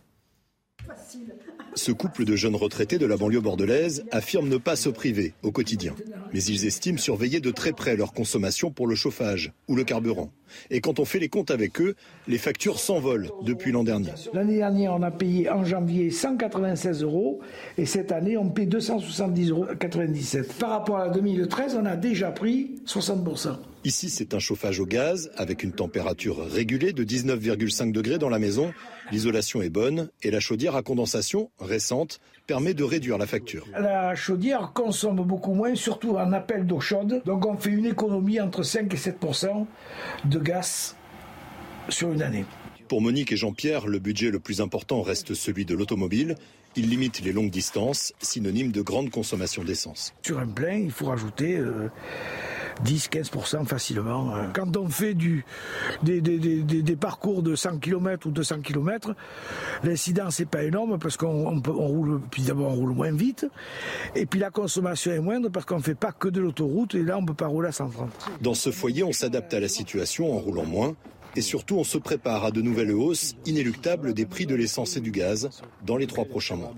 Ce 1.74 1.92
couple 1.92 2.24
de 2.24 2.34
jeunes 2.36 2.56
retraités 2.56 2.98
de 2.98 3.06
la 3.06 3.16
banlieue 3.16 3.40
bordelaise 3.40 4.04
affirme 4.10 4.48
ne 4.48 4.56
pas 4.56 4.76
se 4.76 4.88
priver 4.88 5.34
au 5.42 5.52
quotidien. 5.52 5.94
Mais 6.32 6.42
ils 6.42 6.66
estiment 6.66 6.98
surveiller 6.98 7.40
de 7.40 7.50
très 7.50 7.72
près 7.72 7.96
leur 7.96 8.12
consommation 8.12 8.70
pour 8.70 8.86
le 8.86 8.94
chauffage 8.94 9.52
ou 9.68 9.76
le 9.76 9.84
carburant. 9.84 10.30
Et 10.70 10.80
quand 10.80 10.98
on 10.98 11.04
fait 11.04 11.20
les 11.20 11.28
comptes 11.28 11.50
avec 11.50 11.80
eux, 11.80 11.94
les 12.26 12.38
factures 12.38 12.78
s'envolent 12.78 13.30
depuis 13.42 13.70
l'an 13.70 13.84
dernier. 13.84 14.10
L'année 14.32 14.56
dernière, 14.56 14.94
on 14.94 15.02
a 15.02 15.10
payé 15.10 15.48
en 15.48 15.64
janvier 15.64 16.10
196 16.10 17.02
euros 17.02 17.40
et 17.78 17.86
cette 17.86 18.10
année, 18.10 18.36
on 18.36 18.48
paie 18.50 18.66
270,97 18.66 19.50
euros. 19.50 19.66
Par 20.58 20.70
rapport 20.70 20.98
à 20.98 21.08
2013, 21.08 21.78
on 21.80 21.86
a 21.86 21.96
déjà 21.96 22.30
pris 22.32 22.80
60%. 22.86 23.56
Ici, 23.84 24.10
c'est 24.10 24.34
un 24.34 24.38
chauffage 24.38 24.78
au 24.78 24.84
gaz 24.84 25.30
avec 25.36 25.62
une 25.62 25.72
température 25.72 26.44
régulée 26.44 26.92
de 26.92 27.02
19,5 27.02 27.92
degrés 27.92 28.18
dans 28.18 28.28
la 28.28 28.38
maison. 28.38 28.74
L'isolation 29.10 29.60
est 29.62 29.70
bonne 29.70 30.08
et 30.22 30.30
la 30.30 30.40
chaudière 30.40 30.76
à 30.76 30.82
condensation 30.82 31.50
récente 31.58 32.20
permet 32.46 32.74
de 32.74 32.84
réduire 32.84 33.18
la 33.18 33.26
facture. 33.26 33.66
La 33.72 34.14
chaudière 34.14 34.72
consomme 34.72 35.16
beaucoup 35.16 35.54
moins, 35.54 35.74
surtout 35.74 36.16
en 36.16 36.32
appel 36.32 36.66
d'eau 36.66 36.80
chaude. 36.80 37.22
Donc 37.24 37.44
on 37.46 37.56
fait 37.56 37.70
une 37.70 37.86
économie 37.86 38.40
entre 38.40 38.62
5 38.62 38.92
et 38.92 38.96
7% 38.96 39.66
de 40.24 40.38
gaz 40.38 40.96
sur 41.88 42.12
une 42.12 42.22
année. 42.22 42.44
Pour 42.88 43.00
Monique 43.00 43.32
et 43.32 43.36
Jean-Pierre, 43.36 43.86
le 43.86 43.98
budget 43.98 44.30
le 44.30 44.40
plus 44.40 44.60
important 44.60 45.02
reste 45.02 45.34
celui 45.34 45.64
de 45.64 45.74
l'automobile. 45.74 46.34
Il 46.76 46.88
limite 46.88 47.20
les 47.20 47.32
longues 47.32 47.50
distances, 47.50 48.12
synonyme 48.20 48.72
de 48.72 48.82
grande 48.82 49.10
consommation 49.10 49.64
d'essence. 49.64 50.12
Sur 50.24 50.38
un 50.38 50.46
plein, 50.46 50.74
il 50.74 50.90
faut 50.90 51.06
rajouter... 51.06 51.56
Euh, 51.56 51.88
10-15% 52.84 53.66
facilement. 53.66 54.32
Quand 54.54 54.76
on 54.76 54.88
fait 54.88 55.14
du, 55.14 55.44
des, 56.02 56.20
des, 56.20 56.38
des, 56.38 56.82
des, 56.82 56.96
parcours 56.96 57.42
de 57.42 57.54
100 57.54 57.78
km 57.78 58.26
ou 58.26 58.30
200 58.30 58.60
km, 58.60 59.14
l'incidence 59.84 60.40
n'est 60.40 60.46
pas 60.46 60.64
énorme 60.64 60.98
parce 60.98 61.16
qu'on 61.16 61.60
on 61.66 61.86
roule, 61.86 62.20
puis 62.30 62.42
d'abord 62.42 62.72
on 62.72 62.76
roule 62.76 62.94
moins 62.94 63.12
vite, 63.12 63.46
et 64.14 64.26
puis 64.26 64.40
la 64.40 64.50
consommation 64.50 65.12
est 65.12 65.20
moindre 65.20 65.48
parce 65.48 65.66
qu'on 65.66 65.78
ne 65.78 65.82
fait 65.82 65.94
pas 65.94 66.12
que 66.12 66.28
de 66.28 66.40
l'autoroute, 66.40 66.94
et 66.94 67.02
là 67.02 67.18
on 67.18 67.22
ne 67.22 67.26
peut 67.26 67.34
pas 67.34 67.46
rouler 67.46 67.68
à 67.68 67.72
130. 67.72 68.08
Dans 68.40 68.54
ce 68.54 68.70
foyer, 68.70 69.02
on 69.02 69.12
s'adapte 69.12 69.52
à 69.54 69.60
la 69.60 69.68
situation 69.68 70.34
en 70.34 70.38
roulant 70.38 70.64
moins, 70.64 70.94
et 71.36 71.40
surtout 71.42 71.76
on 71.76 71.84
se 71.84 71.98
prépare 71.98 72.44
à 72.44 72.50
de 72.50 72.60
nouvelles 72.60 72.92
hausses 72.92 73.34
inéluctables 73.46 74.14
des 74.14 74.26
prix 74.26 74.46
de 74.46 74.54
l'essence 74.54 74.96
et 74.96 75.00
du 75.00 75.10
gaz 75.10 75.48
dans 75.84 75.96
les 75.96 76.06
trois 76.06 76.24
prochains 76.24 76.56
mois. 76.56 76.74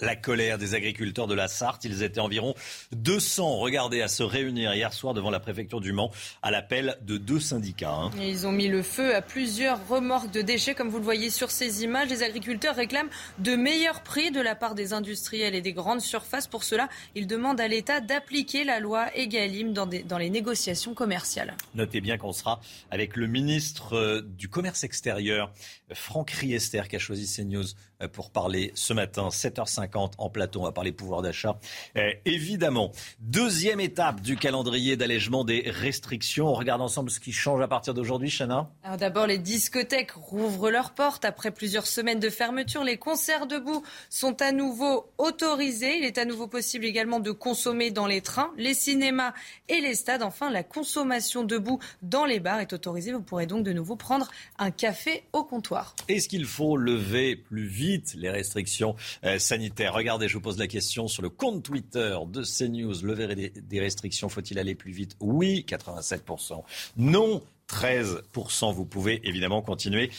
La 0.00 0.16
colère 0.16 0.58
des 0.58 0.74
agriculteurs 0.74 1.28
de 1.28 1.34
la 1.34 1.46
Sarthe, 1.46 1.84
ils 1.84 2.02
étaient 2.02 2.20
environ 2.20 2.54
200, 2.92 3.58
regardez, 3.58 4.02
à 4.02 4.08
se 4.08 4.24
réunir 4.24 4.74
hier 4.74 4.92
soir 4.92 5.14
devant 5.14 5.30
la 5.30 5.38
préfecture 5.38 5.80
du 5.80 5.92
Mans 5.92 6.10
à 6.42 6.50
l'appel 6.50 6.96
de 7.02 7.16
deux 7.16 7.38
syndicats. 7.38 7.94
Hein. 7.94 8.10
ils 8.20 8.46
ont 8.46 8.52
mis 8.52 8.66
le 8.66 8.82
feu 8.82 9.14
à 9.14 9.22
plusieurs 9.22 9.86
remorques 9.88 10.32
de 10.32 10.42
déchets, 10.42 10.74
comme 10.74 10.88
vous 10.88 10.98
le 10.98 11.04
voyez 11.04 11.30
sur 11.30 11.50
ces 11.50 11.84
images. 11.84 12.08
Les 12.08 12.24
agriculteurs 12.24 12.74
réclament 12.74 13.08
de 13.38 13.54
meilleurs 13.54 14.02
prix 14.02 14.32
de 14.32 14.40
la 14.40 14.56
part 14.56 14.74
des 14.74 14.92
industriels 14.92 15.54
et 15.54 15.60
des 15.60 15.72
grandes 15.72 16.00
surfaces. 16.00 16.48
Pour 16.48 16.64
cela, 16.64 16.88
ils 17.14 17.28
demandent 17.28 17.60
à 17.60 17.68
l'État 17.68 18.00
d'appliquer 18.00 18.64
la 18.64 18.80
loi 18.80 19.06
Egalim 19.16 19.72
dans, 19.72 19.86
dans 19.86 20.18
les 20.18 20.30
négociations 20.30 20.94
commerciales. 20.94 21.56
Notez 21.74 22.00
bien 22.00 22.18
qu'on 22.18 22.32
sera 22.32 22.60
avec 22.90 23.16
le 23.16 23.28
ministre 23.28 23.94
euh, 23.94 24.22
du 24.22 24.48
Commerce 24.48 24.82
extérieur, 24.82 25.52
Franck 25.92 26.30
Riester, 26.30 26.82
qui 26.88 26.96
a 26.96 26.98
choisi 26.98 27.26
CNews 27.26 27.64
pour 28.12 28.30
parler 28.30 28.72
ce 28.74 28.92
matin, 28.92 29.28
7h50 29.28 30.12
en 30.18 30.30
plateau. 30.30 30.60
On 30.60 30.64
va 30.64 30.72
parler 30.72 30.92
pouvoir 30.92 31.22
d'achat. 31.22 31.58
Euh, 31.96 32.10
évidemment, 32.24 32.92
deuxième 33.20 33.80
étape 33.80 34.20
du 34.20 34.36
calendrier 34.36 34.96
d'allègement 34.96 35.44
des 35.44 35.62
restrictions. 35.66 36.48
On 36.48 36.54
regarde 36.54 36.82
ensemble 36.82 37.10
ce 37.10 37.20
qui 37.20 37.32
change 37.32 37.60
à 37.60 37.68
partir 37.68 37.94
d'aujourd'hui, 37.94 38.30
Chana. 38.30 38.70
Alors 38.82 38.96
d'abord, 38.96 39.26
les 39.26 39.38
discothèques 39.38 40.12
rouvrent 40.12 40.70
leurs 40.70 40.92
portes. 40.92 41.24
Après 41.24 41.50
plusieurs 41.50 41.86
semaines 41.86 42.20
de 42.20 42.30
fermeture, 42.30 42.84
les 42.84 42.96
concerts 42.96 43.46
debout 43.46 43.82
sont 44.10 44.40
à 44.42 44.52
nouveau 44.52 45.12
autorisés. 45.18 45.98
Il 45.98 46.04
est 46.04 46.18
à 46.18 46.24
nouveau 46.24 46.46
possible 46.46 46.84
également 46.84 47.20
de 47.20 47.30
consommer 47.30 47.90
dans 47.90 48.06
les 48.06 48.20
trains, 48.20 48.52
les 48.56 48.74
cinémas 48.74 49.32
et 49.68 49.80
les 49.80 49.94
stades. 49.94 50.22
Enfin, 50.22 50.50
la 50.50 50.62
consommation 50.62 51.44
debout 51.44 51.78
dans 52.02 52.24
les 52.24 52.40
bars 52.40 52.60
est 52.60 52.72
autorisée. 52.72 53.12
Vous 53.12 53.22
pourrez 53.22 53.46
donc 53.46 53.64
de 53.64 53.72
nouveau 53.72 53.96
prendre 53.96 54.30
un 54.58 54.70
café 54.70 55.24
au 55.32 55.44
comptoir. 55.44 55.94
Est-ce 56.08 56.28
qu'il 56.28 56.44
faut 56.44 56.76
lever 56.76 57.36
plus 57.36 57.66
vite 57.66 57.83
les 58.16 58.30
restrictions 58.30 58.96
euh, 59.24 59.38
sanitaires. 59.38 59.94
Regardez, 59.94 60.28
je 60.28 60.34
vous 60.34 60.40
pose 60.40 60.58
la 60.58 60.66
question 60.66 61.08
sur 61.08 61.22
le 61.22 61.28
compte 61.28 61.62
Twitter 61.62 62.16
de 62.26 62.42
CNews. 62.42 62.94
Lever 63.02 63.50
des 63.50 63.80
restrictions, 63.80 64.28
faut-il 64.28 64.58
aller 64.58 64.74
plus 64.74 64.92
vite? 64.92 65.16
Oui, 65.20 65.64
87%. 65.68 66.62
Non, 66.96 67.42
13%. 67.68 68.74
Vous 68.74 68.84
pouvez 68.84 69.20
évidemment 69.24 69.62
continuer 69.62 70.10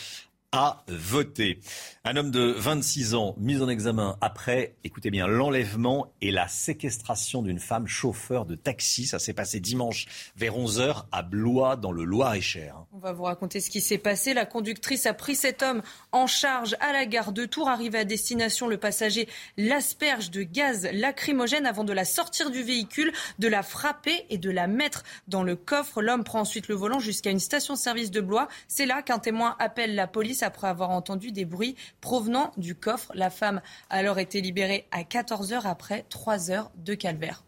à 0.55 0.83
voter. 0.87 1.59
Un 2.05 2.15
homme 2.15 2.31
de 2.31 2.53
26 2.57 3.13
ans 3.15 3.35
mis 3.37 3.61
en 3.61 3.67
examen 3.67 4.15
après, 4.21 4.75
écoutez 4.85 5.09
bien, 5.09 5.27
l'enlèvement 5.27 6.13
et 6.21 6.31
la 6.31 6.47
séquestration 6.47 7.41
d'une 7.41 7.59
femme 7.59 7.87
chauffeur 7.87 8.45
de 8.45 8.55
taxi. 8.55 9.05
Ça 9.05 9.19
s'est 9.19 9.33
passé 9.33 9.59
dimanche 9.59 10.05
vers 10.37 10.57
11h 10.57 11.05
à 11.11 11.23
Blois 11.23 11.75
dans 11.75 11.91
le 11.91 12.05
Loir-et-Cher. 12.05 12.85
On 12.93 12.99
va 12.99 13.11
vous 13.11 13.23
raconter 13.23 13.59
ce 13.59 13.69
qui 13.69 13.81
s'est 13.81 13.97
passé. 13.97 14.33
La 14.33 14.45
conductrice 14.45 15.05
a 15.07 15.13
pris 15.13 15.35
cet 15.35 15.61
homme 15.61 15.81
en 16.13 16.25
charge 16.25 16.77
à 16.79 16.93
la 16.93 17.05
gare 17.05 17.33
de 17.33 17.45
Tours. 17.45 17.67
Arrivé 17.67 17.97
à 17.97 18.05
destination, 18.05 18.67
le 18.67 18.77
passager 18.77 19.27
l'asperge 19.57 20.31
de 20.31 20.43
gaz 20.43 20.87
lacrymogène 20.93 21.65
avant 21.65 21.83
de 21.83 21.91
la 21.91 22.05
sortir 22.05 22.49
du 22.49 22.63
véhicule, 22.63 23.11
de 23.39 23.47
la 23.49 23.63
frapper 23.63 24.25
et 24.29 24.37
de 24.37 24.51
la 24.51 24.67
mettre 24.67 25.03
dans 25.27 25.43
le 25.43 25.57
coffre. 25.57 26.01
L'homme 26.01 26.23
prend 26.23 26.41
ensuite 26.41 26.69
le 26.69 26.75
volant 26.75 26.99
jusqu'à 26.99 27.31
une 27.31 27.39
station-service 27.39 28.11
de 28.11 28.21
Blois. 28.21 28.47
C'est 28.69 28.85
là 28.85 29.01
qu'un 29.01 29.19
témoin 29.19 29.57
appelle 29.59 29.95
la 29.95 30.07
police 30.07 30.43
après 30.45 30.67
avoir 30.67 30.91
entendu 30.91 31.31
des 31.31 31.43
bruits 31.45 31.75
provenant 31.99 32.51
du 32.55 32.75
coffre. 32.75 33.11
La 33.13 33.29
femme 33.29 33.61
a 33.89 33.97
alors 33.97 34.19
été 34.19 34.39
libérée 34.39 34.87
à 34.91 35.03
14 35.03 35.51
heures 35.51 35.67
après 35.67 36.05
3 36.09 36.51
heures 36.51 36.71
de 36.77 36.93
calvaire. 36.93 37.43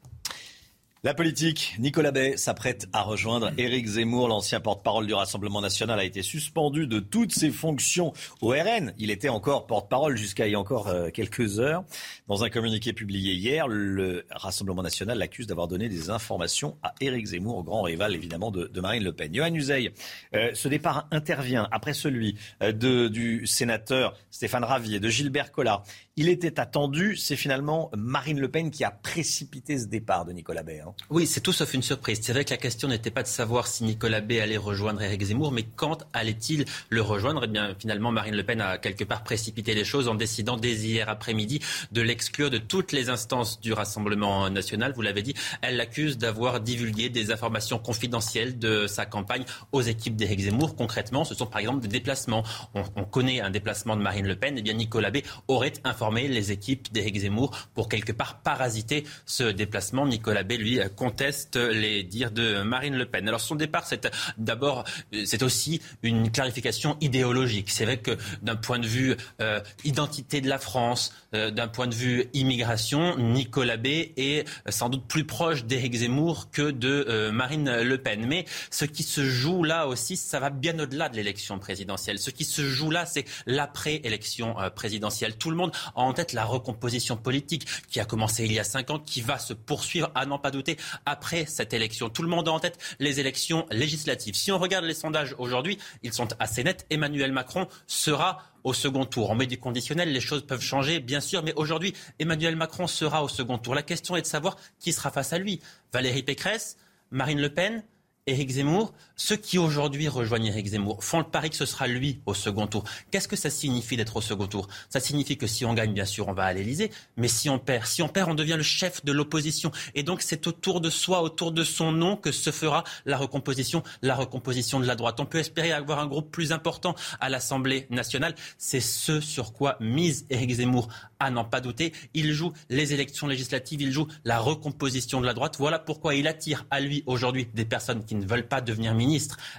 La 1.04 1.14
politique, 1.14 1.76
Nicolas 1.78 2.12
Bay 2.12 2.38
s'apprête 2.38 2.88
à 2.92 3.04
rejoindre 3.04 3.52
Éric 3.60 3.86
Zemmour, 3.86 4.28
l'ancien 4.28 4.60
porte-parole 4.60 5.06
du 5.06 5.14
Rassemblement 5.14 5.62
national, 5.62 6.00
a 6.00 6.04
été 6.04 6.24
suspendu 6.24 6.88
de 6.88 7.00
toutes 7.00 7.32
ses 7.32 7.52
fonctions 7.52 8.14
au 8.42 8.50
RN. 8.50 8.94
Il 8.98 9.12
était 9.12 9.30
encore 9.30 9.68
porte-parole 9.68 10.18
jusqu'à 10.18 10.48
il 10.48 10.54
y 10.54 10.56
a 10.56 10.60
encore 10.60 10.88
euh, 10.88 11.10
quelques 11.12 11.60
heures. 11.60 11.84
Dans 12.28 12.44
un 12.44 12.50
communiqué 12.50 12.94
publié 12.94 13.34
hier, 13.34 13.68
le 13.68 14.26
Rassemblement 14.32 14.82
national 14.82 15.20
l'accuse 15.20 15.46
d'avoir 15.46 15.68
donné 15.68 15.88
des 15.88 16.10
informations 16.10 16.78
à 16.82 16.96
Éric 17.00 17.28
Zemmour, 17.28 17.64
grand 17.64 17.84
rival 17.84 18.16
évidemment 18.16 18.50
de, 18.50 18.68
Marine 18.82 19.04
Le 19.04 19.14
Pen. 19.14 19.34
Johan 19.36 19.54
Uzey, 19.54 19.94
euh, 20.34 20.50
ce 20.56 20.68
départ 20.68 21.08
intervient 21.12 21.68
après 21.72 21.94
celui 21.94 22.38
euh, 22.64 22.72
du 23.10 23.46
sénateur 23.46 24.18
Stéphane 24.32 24.64
Ravier, 24.64 25.00
de 25.00 25.10
Gilbert 25.10 25.52
Collard 25.52 25.84
il 26.18 26.30
était 26.30 26.60
attendu. 26.60 27.16
C'est 27.16 27.36
finalement 27.36 27.92
Marine 27.96 28.40
Le 28.40 28.50
Pen 28.50 28.72
qui 28.72 28.84
a 28.84 28.90
précipité 28.90 29.78
ce 29.78 29.86
départ 29.86 30.26
de 30.26 30.34
Nicolas 30.34 30.64
Bay. 30.64 30.82
Hein. 30.82 30.94
Oui, 31.12 31.28
c'est 31.28 31.42
tout 31.42 31.54
sauf 31.54 31.74
une 31.76 31.84
surprise. 31.84 32.20
C'est 32.24 32.34
vrai 32.34 32.44
que 32.44 32.50
la 32.50 32.58
question 32.58 32.88
n'était 32.88 33.12
pas 33.12 33.22
de 33.22 33.28
savoir 33.28 33.68
si 33.68 33.84
Nicolas 33.84 34.20
Bay 34.20 34.42
allait 34.42 34.58
rejoindre 34.58 35.02
Éric 35.02 35.22
Zemmour, 35.22 35.52
mais 35.52 35.64
quand 35.76 36.08
allait-il 36.14 36.66
le 36.90 37.02
rejoindre? 37.04 37.44
Eh 37.44 37.48
bien, 37.48 37.76
finalement, 37.80 38.12
Marine 38.12 38.36
Le 38.36 38.44
Pen 38.44 38.60
a 38.62 38.80
quelque 38.80 39.04
part 39.04 39.24
précipité 39.24 39.76
les 39.76 39.86
choses 39.86 40.08
en 40.08 40.16
décidant 40.16 40.58
dès 40.58 40.74
hier 40.74 41.08
après-midi 41.08 41.62
de 41.92 42.02
l'exclure 42.02 42.50
de 42.50 42.58
toutes 42.58 42.92
les 42.92 43.10
instances 43.10 43.62
du 43.62 43.72
Rassemblement 43.72 44.50
national. 44.50 44.94
Vous 44.96 45.04
l'avez 45.04 45.22
dit, 45.22 45.36
elle 45.62 45.78
l'accuse 45.78 46.18
d'avoir 46.18 46.62
divulgué 46.62 47.10
des 47.10 47.32
informations 47.32 47.78
confidentielles 47.78 48.58
de 48.58 48.88
sa 48.88 49.06
campagne 49.06 49.46
aux 49.72 49.82
équipes 49.82 50.16
d'Éric 50.16 50.40
Zemmour. 50.40 50.76
Concrètement, 50.76 51.26
ce 51.26 51.36
sont 51.36 51.46
par 51.46 51.60
exemple 51.60 51.82
des 51.82 51.88
déplacements. 51.88 52.44
On, 52.74 52.84
on 52.96 53.04
connaît 53.04 53.40
un 53.40 53.52
déplacement 53.52 53.96
de 53.96 54.02
Marine 54.02 54.26
Le 54.26 54.36
Pen. 54.36 54.56
Eh 54.58 54.64
bien, 54.64 54.74
Nicolas 54.74 55.12
Bay 55.12 55.22
aurait 55.48 55.74
informé 55.84 56.07
les 56.12 56.52
équipes 56.52 56.92
d'Éric 56.92 57.20
Zemmour 57.20 57.52
pour 57.74 57.90
quelque 57.90 58.12
part 58.12 58.42
parasiter 58.42 59.06
ce 59.26 59.44
déplacement. 59.44 60.06
Nicolas 60.06 60.44
Bay, 60.44 60.58
lui, 60.58 60.80
conteste 60.96 61.56
les 61.56 62.04
dires 62.04 62.32
de 62.32 62.64
Marine 62.64 62.96
Le 62.96 63.06
Pen. 63.06 63.28
Alors 63.28 63.42
son 63.42 63.56
départ, 63.56 63.86
c'est 63.86 64.10
d'abord, 64.38 64.84
c'est 65.26 65.44
aussi 65.44 65.82
une 66.04 66.32
clarification 66.32 66.98
idéologique. 67.02 67.70
C'est 67.70 67.86
vrai 67.86 67.98
que 67.98 68.18
d'un 68.42 68.56
point 68.56 68.80
de 68.80 68.88
vue 68.88 69.16
euh, 69.42 69.60
identité 69.84 70.42
de 70.42 70.50
la 70.50 70.60
France, 70.60 71.14
d'un 71.34 71.68
point 71.68 71.88
de 71.88 71.96
vue 71.96 72.30
immigration, 72.34 73.18
Nicolas 73.18 73.78
Bay 73.78 74.14
est 74.18 74.48
sans 74.70 74.90
doute 74.90 75.06
plus 75.08 75.26
proche 75.26 75.66
d'Éric 75.66 75.96
Zemmour 75.96 76.50
que 76.52 76.72
de 76.72 77.06
euh, 77.10 77.32
Marine 77.32 77.82
Le 77.82 77.98
Pen. 77.98 78.26
Mais 78.26 78.46
ce 78.72 78.86
qui 78.86 79.04
se 79.04 79.26
joue 79.26 79.64
là 79.64 79.88
aussi, 79.88 80.18
ça 80.18 80.40
va 80.40 80.50
bien 80.50 80.78
au-delà 80.80 81.10
de 81.10 81.16
l'élection 81.16 81.60
présidentielle. 81.60 82.20
Ce 82.20 82.30
qui 82.30 82.46
se 82.46 82.64
joue 82.64 82.92
là, 82.92 83.06
c'est 83.06 83.26
l'après-élection 83.46 84.56
présidentielle. 84.76 85.36
Tout 85.38 85.50
le 85.50 85.58
monde 85.58 85.72
a 85.96 86.02
en 86.02 86.14
tête 86.14 86.34
la 86.34 86.46
recomposition 86.46 87.18
politique 87.18 87.68
qui 87.90 88.00
a 88.00 88.06
commencé 88.06 88.46
il 88.46 88.54
y 88.54 88.60
a 88.60 88.64
cinq 88.64 88.90
ans, 88.90 89.00
qui 89.00 89.22
va 89.22 89.40
se 89.40 89.54
poursuivre, 89.54 90.12
à 90.16 90.26
n'en 90.26 90.40
pas 90.40 90.52
douter, 90.52 90.78
après 91.06 91.46
cette 91.46 91.74
élection. 91.74 92.10
Tout 92.10 92.24
le 92.24 92.30
monde 92.30 92.48
a 92.48 92.52
en 92.52 92.60
tête 92.60 92.78
les 93.00 93.20
élections 93.20 93.66
législatives. 93.72 94.36
Si 94.36 94.52
on 94.52 94.58
regarde 94.58 94.86
les 94.86 94.94
sondages 94.94 95.36
aujourd'hui, 95.38 95.78
ils 96.04 96.14
sont 96.14 96.28
assez 96.40 96.64
nets. 96.64 96.86
Emmanuel 96.90 97.32
Macron 97.32 97.68
sera 97.88 98.44
au 98.64 98.74
second 98.74 99.06
tour. 99.06 99.30
On 99.30 99.36
met 99.36 99.48
du 99.48 99.58
conditionnel, 99.58 100.12
les 100.12 100.20
choses 100.20 100.46
peuvent 100.46 100.62
changer, 100.62 101.00
bien 101.00 101.20
sûr, 101.20 101.44
mais 101.44 101.54
aujourd'hui, 101.56 101.94
Emmanuel 102.20 102.56
Macron 102.56 102.88
sera 102.88 103.24
au 103.24 103.28
second 103.28 103.58
tour. 103.58 103.76
La 103.76 103.84
question 103.84 104.16
est 104.16 104.22
de 104.22 104.28
savoir 104.28 104.58
qui 104.80 104.94
sera 104.94 105.12
face 105.12 105.34
à 105.34 105.38
lui. 105.38 105.60
Valérie 105.94 106.24
Pécresse, 106.24 106.78
Marine 107.12 107.42
Le 107.42 107.54
Pen, 107.54 107.84
Éric 108.28 108.50
Zemmour, 108.52 108.94
ceux 109.18 109.36
qui 109.36 109.58
aujourd'hui 109.58 110.08
rejoignent 110.08 110.46
Éric 110.46 110.68
Zemmour 110.68 111.04
font 111.04 111.18
le 111.18 111.26
pari 111.26 111.50
que 111.50 111.56
ce 111.56 111.66
sera 111.66 111.88
lui 111.88 112.22
au 112.28 112.36
second 112.36 112.68
tour. 112.68 112.84
Qu'est-ce 113.10 113.28
que 113.28 113.36
ça 113.36 113.50
signifie 113.50 113.98
d'être 113.98 114.16
au 114.16 114.22
second 114.22 114.46
tour? 114.46 114.68
Ça 114.90 115.00
signifie 115.00 115.38
que 115.38 115.48
si 115.48 115.66
on 115.66 115.74
gagne, 115.74 115.92
bien 115.92 116.06
sûr, 116.06 116.28
on 116.28 116.34
va 116.34 116.44
à 116.44 116.54
l'Élysée, 116.54 116.92
mais 117.18 117.28
si 117.28 117.50
on 117.50 117.58
perd, 117.58 117.88
si 117.88 118.04
on 118.04 118.10
perd, 118.10 118.30
on 118.30 118.36
devient 118.36 118.54
le 118.56 118.64
chef 118.64 119.04
de 119.04 119.12
l'opposition. 119.12 119.72
Et 119.96 120.04
donc 120.04 120.22
c'est 120.22 120.46
autour 120.46 120.82
de 120.82 120.92
soi, 120.92 121.24
autour 121.24 121.52
de 121.52 121.64
son 121.64 121.92
nom 121.92 122.16
que 122.16 122.32
se 122.32 122.52
fera 122.52 122.84
la 123.06 123.18
recomposition, 123.18 123.82
la 124.04 124.16
recomposition 124.16 124.80
de 124.80 124.86
la 124.86 124.96
droite. 124.96 125.20
On 125.20 125.26
peut 125.26 125.40
espérer 125.40 125.72
avoir 125.72 125.98
un 126.00 126.06
groupe 126.06 126.32
plus 126.32 126.52
important 126.52 126.94
à 127.20 127.30
l'Assemblée 127.30 127.88
nationale. 127.90 128.36
C'est 128.60 128.80
ce 128.80 129.20
sur 129.20 129.52
quoi 129.52 129.78
mise 129.80 130.28
Éric 130.30 130.52
Zemmour, 130.52 130.90
à 131.20 131.32
n'en 131.32 131.44
pas 131.44 131.60
douter. 131.60 131.92
Il 132.14 132.34
joue 132.34 132.54
les 132.70 132.94
élections 132.94 133.26
législatives, 133.26 133.82
il 133.82 133.92
joue 133.92 134.08
la 134.26 134.38
recomposition 134.38 135.22
de 135.22 135.26
la 135.26 135.34
droite. 135.34 135.56
Voilà 135.58 135.80
pourquoi 135.80 136.14
il 136.14 136.28
attire 136.28 136.68
à 136.70 136.80
lui 136.80 137.04
aujourd'hui 137.08 137.48
des 137.56 137.66
personnes 137.66 138.06
qui 138.06 138.14
ne 138.14 138.26
veulent 138.26 138.48
pas 138.48 138.62
devenir 138.62 138.94
ministres. 138.94 139.07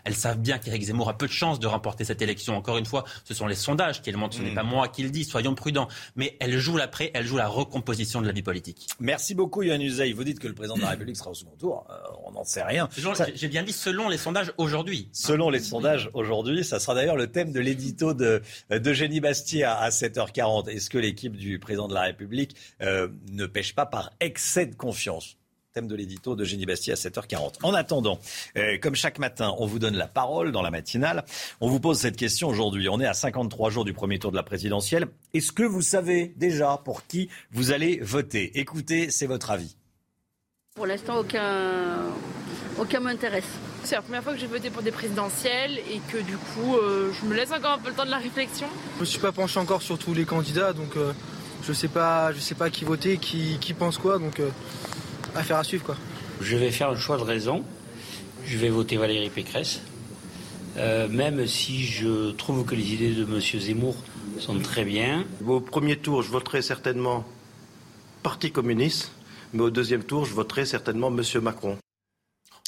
Elles 0.05 0.15
savent 0.15 0.39
bien 0.39 0.59
qu'Éric 0.59 0.83
Zemmour 0.83 1.09
a 1.09 1.17
peu 1.17 1.27
de 1.27 1.33
chances 1.33 1.59
de 1.61 1.67
remporter 1.67 2.05
cette 2.05 2.23
élection. 2.23 2.57
Encore 2.57 2.79
une 2.79 2.87
fois, 2.87 3.05
ce 3.25 3.35
sont 3.35 3.47
les 3.47 3.55
sondages 3.55 4.03
qui 4.03 4.11
le 4.11 4.19
montrent. 4.19 4.37
Ce 4.37 4.43
n'est 4.43 4.51
mm. 4.51 4.57
pas 4.57 4.63
moi 4.63 4.89
qui 4.89 5.03
le 5.03 5.11
dis. 5.11 5.25
Soyons 5.25 5.55
prudents. 5.55 5.89
Mais 6.17 6.37
elle 6.41 6.59
joue 6.59 6.77
l'après, 6.77 7.11
elle 7.15 7.27
joue 7.27 7.37
la 7.37 7.49
recomposition 7.49 8.21
de 8.21 8.27
la 8.27 8.33
vie 8.33 8.43
politique. 8.43 8.89
Merci 9.01 9.35
beaucoup, 9.35 9.63
Yann 9.63 9.81
Uzey. 9.81 10.13
Vous 10.13 10.25
dites 10.25 10.39
que 10.39 10.49
le 10.49 10.55
président 10.55 10.77
de 10.77 10.83
la 10.83 10.91
République 10.91 11.17
sera 11.17 11.31
au 11.31 11.35
second 11.35 11.57
tour. 11.59 11.87
Euh, 11.91 11.95
on 12.27 12.33
n'en 12.33 12.45
sait 12.45 12.63
rien. 12.63 12.89
J'ai 13.35 13.49
bien 13.49 13.63
dit 13.63 13.73
selon 13.73 14.09
les 14.09 14.19
sondages 14.19 14.53
aujourd'hui. 14.59 15.09
Selon 15.13 15.51
les 15.51 15.61
sondages 15.61 16.11
aujourd'hui. 16.15 16.65
Ça 16.65 16.81
sera 16.81 16.95
d'ailleurs 16.95 17.17
le 17.17 17.29
thème 17.29 17.53
de 17.53 17.61
l'édito 17.61 18.15
de 18.15 18.43
d'Eugénie 18.71 19.21
Bastier 19.21 19.65
à 19.65 19.89
7h40. 19.89 20.69
Est-ce 20.69 20.91
que 20.91 20.99
l'équipe 20.99 21.37
du 21.37 21.59
président 21.59 21.89
de 21.89 21.95
la 21.95 22.03
République 22.03 22.55
euh, 22.83 23.09
ne 23.31 23.47
pêche 23.47 23.75
pas 23.75 23.87
par 23.87 24.11
excès 24.21 24.67
de 24.67 24.75
confiance? 24.75 25.38
De 25.87 25.95
l'édito 25.95 26.35
de 26.35 26.45
Génie 26.45 26.67
Bastier 26.67 26.93
à 26.93 26.97
7h40. 26.97 27.55
En 27.63 27.75
attendant, 27.75 28.19
euh, 28.57 28.79
comme 28.79 28.95
chaque 28.95 29.19
matin, 29.19 29.55
on 29.59 29.67
vous 29.67 29.79
donne 29.79 29.97
la 29.97 30.09
parole 30.09 30.51
dans 30.51 30.63
la 30.63 30.71
matinale. 30.71 31.25
On 31.61 31.69
vous 31.69 31.81
pose 31.81 31.99
cette 31.99 32.17
question 32.17 32.49
aujourd'hui. 32.49 32.89
On 32.89 33.01
est 33.01 33.07
à 33.07 33.15
53 33.15 33.71
jours 33.71 33.85
du 33.85 33.93
premier 33.93 34.19
tour 34.19 34.31
de 34.31 34.37
la 34.37 34.43
présidentielle. 34.43 35.07
Est-ce 35.35 35.53
que 35.53 35.63
vous 35.63 35.83
savez 35.83 36.33
déjà 36.37 36.81
pour 36.85 37.07
qui 37.07 37.29
vous 37.53 37.71
allez 37.71 38.01
voter? 38.03 38.59
Écoutez, 38.59 39.11
c'est 39.11 39.27
votre 39.27 39.51
avis. 39.51 39.77
Pour 40.75 40.87
l'instant, 40.87 41.19
aucun, 41.19 42.07
aucun 42.79 43.01
m'intéresse. 43.01 43.45
C'est 43.85 43.97
la 43.97 44.03
première 44.03 44.23
fois 44.23 44.33
que 44.33 44.39
j'ai 44.39 44.47
voté 44.47 44.71
pour 44.71 44.83
des 44.83 44.93
présidentielles 44.93 45.79
et 45.79 46.01
que 46.13 46.19
du 46.19 46.37
coup, 46.37 46.77
euh, 46.77 47.11
je 47.13 47.27
me 47.27 47.35
laisse 47.35 47.51
encore 47.53 47.73
un 47.73 47.79
peu 47.79 47.89
le 47.89 47.95
temps 47.95 48.05
de 48.05 48.11
la 48.11 48.19
réflexion. 48.19 48.67
Je 48.97 49.01
me 49.01 49.05
suis 49.05 49.19
pas 49.19 49.33
penché 49.33 49.59
encore 49.59 49.83
sur 49.83 49.99
tous 49.99 50.15
les 50.15 50.25
candidats, 50.25 50.73
donc 50.73 50.97
euh, 50.97 51.13
je 51.67 51.73
sais 51.73 51.89
pas, 51.89 52.33
je 52.33 52.39
sais 52.39 52.55
pas 52.55 52.71
qui 52.71 52.85
voter, 52.85 53.19
qui, 53.19 53.59
qui 53.61 53.75
pense 53.75 53.99
quoi, 53.99 54.19
donc 54.19 54.41
affaire 55.35 55.57
à 55.57 55.65
suivre. 55.65 55.85
Quoi. 55.85 55.97
Je 56.41 56.57
vais 56.57 56.71
faire 56.71 56.91
un 56.91 56.97
choix 56.97 57.17
de 57.17 57.23
raison. 57.23 57.65
Je 58.45 58.57
vais 58.59 58.69
voter 58.69 58.97
Valérie 58.97 59.31
Pécresse. 59.31 59.81
Euh, 60.77 61.09
même 61.09 61.47
si 61.47 61.85
je 61.85 62.31
trouve 62.31 62.65
que 62.65 62.75
les 62.75 62.95
idées 62.95 63.13
de 63.13 63.25
M. 63.25 63.41
Zemmour 63.41 63.97
sont 64.39 64.59
très 64.61 64.85
bien. 64.85 65.25
Au 65.47 65.61
premier 65.61 65.97
tour, 65.97 66.23
je 66.23 66.31
voterai 66.31 66.63
certainement 66.63 67.25
Parti 68.23 68.51
communiste, 68.51 69.13
mais 69.53 69.63
au 69.63 69.71
deuxième 69.71 70.03
tour, 70.03 70.25
je 70.25 70.35
voterai 70.35 70.67
certainement 70.67 71.09
M. 71.09 71.23
Macron. 71.41 71.79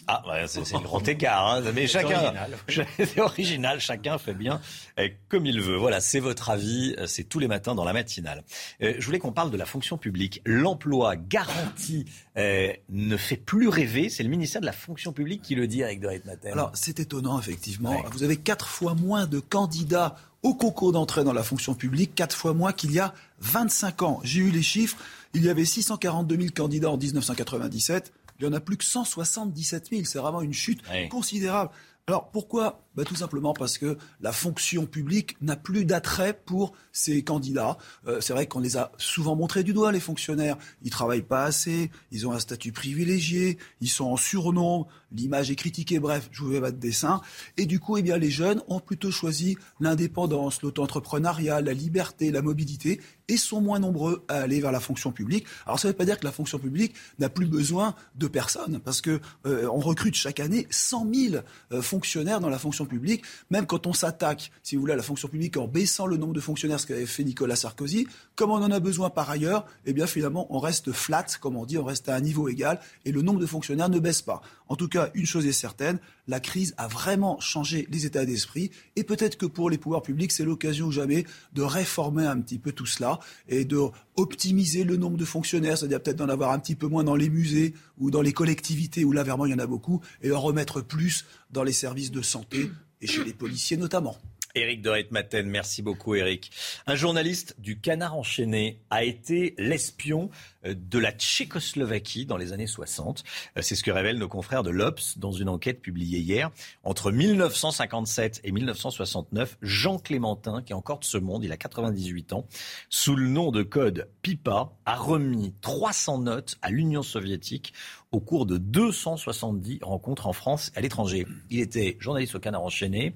Ah, 0.06 0.22
c'est 0.46 0.72
le 0.72 0.80
grand 0.80 1.06
écart. 1.06 1.46
Hein. 1.46 1.62
Mais 1.74 1.86
chacun, 1.86 2.32
c'est 2.98 3.20
original. 3.20 3.80
Chacun 3.80 4.18
fait 4.18 4.34
bien 4.34 4.60
euh, 4.98 5.08
comme 5.28 5.46
il 5.46 5.60
veut. 5.60 5.76
Voilà, 5.76 6.00
c'est 6.00 6.20
votre 6.20 6.50
avis. 6.50 6.94
Euh, 6.98 7.06
c'est 7.06 7.24
tous 7.24 7.38
les 7.38 7.48
matins 7.48 7.74
dans 7.74 7.84
la 7.84 7.92
matinale. 7.92 8.42
Euh, 8.82 8.94
je 8.98 9.06
voulais 9.06 9.18
qu'on 9.18 9.32
parle 9.32 9.50
de 9.50 9.56
la 9.56 9.66
fonction 9.66 9.98
publique. 9.98 10.40
L'emploi 10.44 11.16
garanti 11.16 12.06
ne 12.36 13.16
fait 13.16 13.36
plus 13.36 13.68
rêver. 13.68 14.08
C'est 14.08 14.22
le 14.22 14.30
ministère 14.30 14.60
de 14.60 14.66
la 14.66 14.72
fonction 14.72 15.12
publique 15.12 15.42
qui 15.42 15.54
le 15.54 15.66
dit 15.66 15.82
avec 15.82 16.00
de 16.00 16.10
Matin. 16.26 16.50
Alors, 16.52 16.72
c'est 16.74 16.98
étonnant, 16.98 17.38
effectivement. 17.38 18.02
Vous 18.12 18.22
avez 18.22 18.36
quatre 18.36 18.66
fois 18.66 18.94
moins 18.94 19.26
de 19.26 19.38
candidats 19.38 20.16
au 20.42 20.54
concours 20.54 20.92
d'entrée 20.92 21.22
dans 21.22 21.32
la 21.32 21.42
fonction 21.42 21.74
publique, 21.74 22.14
quatre 22.14 22.34
fois 22.34 22.54
moins 22.54 22.72
qu'il 22.72 22.92
y 22.92 22.98
a 22.98 23.12
25 23.40 24.02
ans. 24.02 24.20
J'ai 24.24 24.40
eu 24.40 24.50
les 24.50 24.62
chiffres. 24.62 24.96
Il 25.34 25.44
y 25.44 25.48
avait 25.48 25.64
642 25.64 26.36
000 26.36 26.48
candidats 26.54 26.90
en 26.90 26.96
1997 26.96 28.12
il 28.40 28.48
n'y 28.48 28.54
en 28.54 28.56
a 28.56 28.60
plus 28.60 28.76
que 28.76 28.84
177 28.84 29.88
000. 29.90 30.02
C'est 30.04 30.18
vraiment 30.18 30.42
une 30.42 30.52
chute 30.52 30.82
considérable. 31.10 31.70
Alors 32.06 32.30
pourquoi 32.30 32.82
bah, 32.94 33.04
Tout 33.04 33.16
simplement 33.16 33.52
parce 33.52 33.78
que 33.78 33.96
la 34.20 34.32
fonction 34.32 34.86
publique 34.86 35.36
n'a 35.40 35.56
plus 35.56 35.84
d'attrait 35.84 36.34
pour 36.34 36.72
ces 36.92 37.22
candidats. 37.22 37.78
Euh, 38.06 38.20
c'est 38.20 38.32
vrai 38.32 38.46
qu'on 38.46 38.60
les 38.60 38.76
a 38.76 38.92
souvent 38.98 39.36
montrés 39.36 39.62
du 39.62 39.72
doigt, 39.72 39.92
les 39.92 40.00
fonctionnaires. 40.00 40.56
Ils 40.82 40.90
travaillent 40.90 41.22
pas 41.22 41.44
assez, 41.44 41.90
ils 42.10 42.26
ont 42.26 42.32
un 42.32 42.38
statut 42.40 42.72
privilégié, 42.72 43.58
ils 43.80 43.88
sont 43.88 44.06
en 44.06 44.16
surnombre, 44.16 44.88
l'image 45.12 45.50
est 45.50 45.56
critiquée, 45.56 45.98
bref, 45.98 46.28
je 46.32 46.42
vous 46.42 46.52
fais 46.52 46.60
pas 46.60 46.70
de 46.70 46.78
dessin. 46.78 47.20
Et 47.56 47.66
du 47.66 47.80
coup, 47.80 47.96
eh 47.96 48.02
bien, 48.02 48.16
les 48.16 48.30
jeunes 48.30 48.62
ont 48.68 48.80
plutôt 48.80 49.10
choisi 49.10 49.56
l'indépendance, 49.80 50.62
l'auto-entrepreneuriat, 50.62 51.60
la 51.60 51.72
liberté, 51.72 52.30
la 52.30 52.42
mobilité, 52.42 53.00
et 53.28 53.36
sont 53.36 53.60
moins 53.60 53.78
nombreux 53.78 54.24
à 54.28 54.40
aller 54.40 54.60
vers 54.60 54.72
la 54.72 54.80
fonction 54.80 55.12
publique. 55.12 55.46
Alors 55.64 55.78
ça 55.78 55.88
ne 55.88 55.92
veut 55.92 55.96
pas 55.96 56.04
dire 56.04 56.18
que 56.18 56.24
la 56.24 56.32
fonction 56.32 56.58
publique 56.58 56.94
n'a 57.18 57.28
plus 57.28 57.46
besoin 57.46 57.94
de 58.16 58.26
personnes, 58.26 58.80
parce 58.84 59.00
que 59.00 59.20
euh, 59.46 59.68
on 59.72 59.78
recrute 59.78 60.14
chaque 60.14 60.40
année 60.40 60.66
100 60.70 61.06
000 61.14 61.34
euh, 61.72 61.82
fonctionnaires 61.82 62.40
dans 62.40 62.48
la 62.48 62.58
fonction 62.58 62.79
publique. 62.86 63.22
Même 63.50 63.66
quand 63.66 63.86
on 63.86 63.92
s'attaque, 63.92 64.50
si 64.62 64.76
vous 64.76 64.80
voulez, 64.80 64.92
à 64.92 64.96
la 64.96 65.02
fonction 65.02 65.28
publique 65.28 65.56
en 65.56 65.66
baissant 65.66 66.06
le 66.06 66.16
nombre 66.16 66.32
de 66.32 66.40
fonctionnaires, 66.40 66.80
ce 66.80 66.86
qu'avait 66.86 67.06
fait 67.06 67.24
Nicolas 67.24 67.56
Sarkozy, 67.56 68.06
comme 68.34 68.50
on 68.50 68.62
en 68.62 68.70
a 68.70 68.80
besoin 68.80 69.10
par 69.10 69.30
ailleurs, 69.30 69.66
eh 69.86 69.92
bien 69.92 70.06
finalement 70.06 70.46
on 70.50 70.58
reste 70.58 70.92
flat, 70.92 71.26
comme 71.40 71.56
on 71.56 71.64
dit, 71.64 71.78
on 71.78 71.84
reste 71.84 72.08
à 72.08 72.14
un 72.14 72.20
niveau 72.20 72.48
égal, 72.48 72.80
et 73.04 73.12
le 73.12 73.22
nombre 73.22 73.40
de 73.40 73.46
fonctionnaires 73.46 73.88
ne 73.88 73.98
baisse 73.98 74.22
pas. 74.22 74.42
En 74.68 74.76
tout 74.76 74.88
cas, 74.88 75.10
une 75.14 75.26
chose 75.26 75.46
est 75.46 75.52
certaine, 75.52 75.98
la 76.30 76.38
crise 76.38 76.74
a 76.76 76.86
vraiment 76.86 77.40
changé 77.40 77.88
les 77.90 78.06
états 78.06 78.24
d'esprit 78.24 78.70
et 78.94 79.02
peut-être 79.02 79.36
que 79.36 79.46
pour 79.46 79.68
les 79.68 79.78
pouvoirs 79.78 80.02
publics, 80.02 80.30
c'est 80.30 80.44
l'occasion 80.44 80.86
ou 80.86 80.92
jamais 80.92 81.26
de 81.54 81.62
réformer 81.62 82.24
un 82.24 82.40
petit 82.40 82.60
peu 82.60 82.70
tout 82.70 82.86
cela 82.86 83.18
et 83.48 83.64
de 83.64 83.80
optimiser 84.14 84.84
le 84.84 84.96
nombre 84.96 85.16
de 85.16 85.24
fonctionnaires, 85.24 85.76
c'est-à-dire 85.76 86.00
peut-être 86.00 86.18
d'en 86.18 86.28
avoir 86.28 86.52
un 86.52 86.60
petit 86.60 86.76
peu 86.76 86.86
moins 86.86 87.02
dans 87.02 87.16
les 87.16 87.28
musées 87.28 87.74
ou 87.98 88.12
dans 88.12 88.22
les 88.22 88.32
collectivités 88.32 89.04
où 89.04 89.10
là 89.10 89.24
vraiment 89.24 89.44
il 89.44 89.50
y 89.50 89.54
en 89.54 89.58
a 89.58 89.66
beaucoup 89.66 90.00
et 90.22 90.30
en 90.30 90.40
remettre 90.40 90.82
plus 90.82 91.24
dans 91.50 91.64
les 91.64 91.72
services 91.72 92.12
de 92.12 92.22
santé 92.22 92.70
et 93.00 93.08
chez 93.08 93.24
les 93.24 93.34
policiers 93.34 93.76
notamment. 93.76 94.16
Éric 94.54 94.82
de 94.82 95.06
Maten, 95.10 95.48
merci 95.48 95.80
beaucoup 95.80 96.14
Éric. 96.16 96.50
Un 96.86 96.96
journaliste 96.96 97.54
du 97.58 97.78
Canard 97.78 98.16
enchaîné 98.16 98.80
a 98.90 99.04
été 99.04 99.54
l'espion 99.58 100.28
euh, 100.66 100.74
de 100.76 100.98
la 100.98 101.12
Tchécoslovaquie 101.12 102.26
dans 102.26 102.36
les 102.36 102.52
années 102.52 102.66
60. 102.66 103.22
Euh, 103.56 103.62
c'est 103.62 103.76
ce 103.76 103.84
que 103.84 103.92
révèlent 103.92 104.18
nos 104.18 104.28
confrères 104.28 104.64
de 104.64 104.70
l'Obs 104.70 105.18
dans 105.18 105.30
une 105.30 105.48
enquête 105.48 105.80
publiée 105.80 106.18
hier. 106.18 106.50
Entre 106.82 107.12
1957 107.12 108.40
et 108.42 108.50
1969, 108.50 109.56
Jean 109.62 109.98
Clémentin, 109.98 110.62
qui 110.62 110.72
est 110.72 110.76
encore 110.76 110.98
de 110.98 111.04
ce 111.04 111.18
monde, 111.18 111.44
il 111.44 111.52
a 111.52 111.56
98 111.56 112.32
ans, 112.32 112.46
sous 112.88 113.14
le 113.14 113.28
nom 113.28 113.52
de 113.52 113.62
code 113.62 114.08
PIPA, 114.22 114.72
a 114.84 114.96
remis 114.96 115.54
300 115.60 116.18
notes 116.18 116.56
à 116.62 116.70
l'Union 116.70 117.02
soviétique 117.02 117.72
au 118.12 118.20
cours 118.20 118.46
de 118.46 118.58
270 118.58 119.78
rencontres 119.82 120.26
en 120.26 120.32
France 120.32 120.72
et 120.74 120.78
à 120.78 120.80
l'étranger. 120.80 121.26
Il 121.50 121.60
était 121.60 121.96
journaliste 122.00 122.34
au 122.34 122.40
Canard 122.40 122.62
enchaîné. 122.62 123.14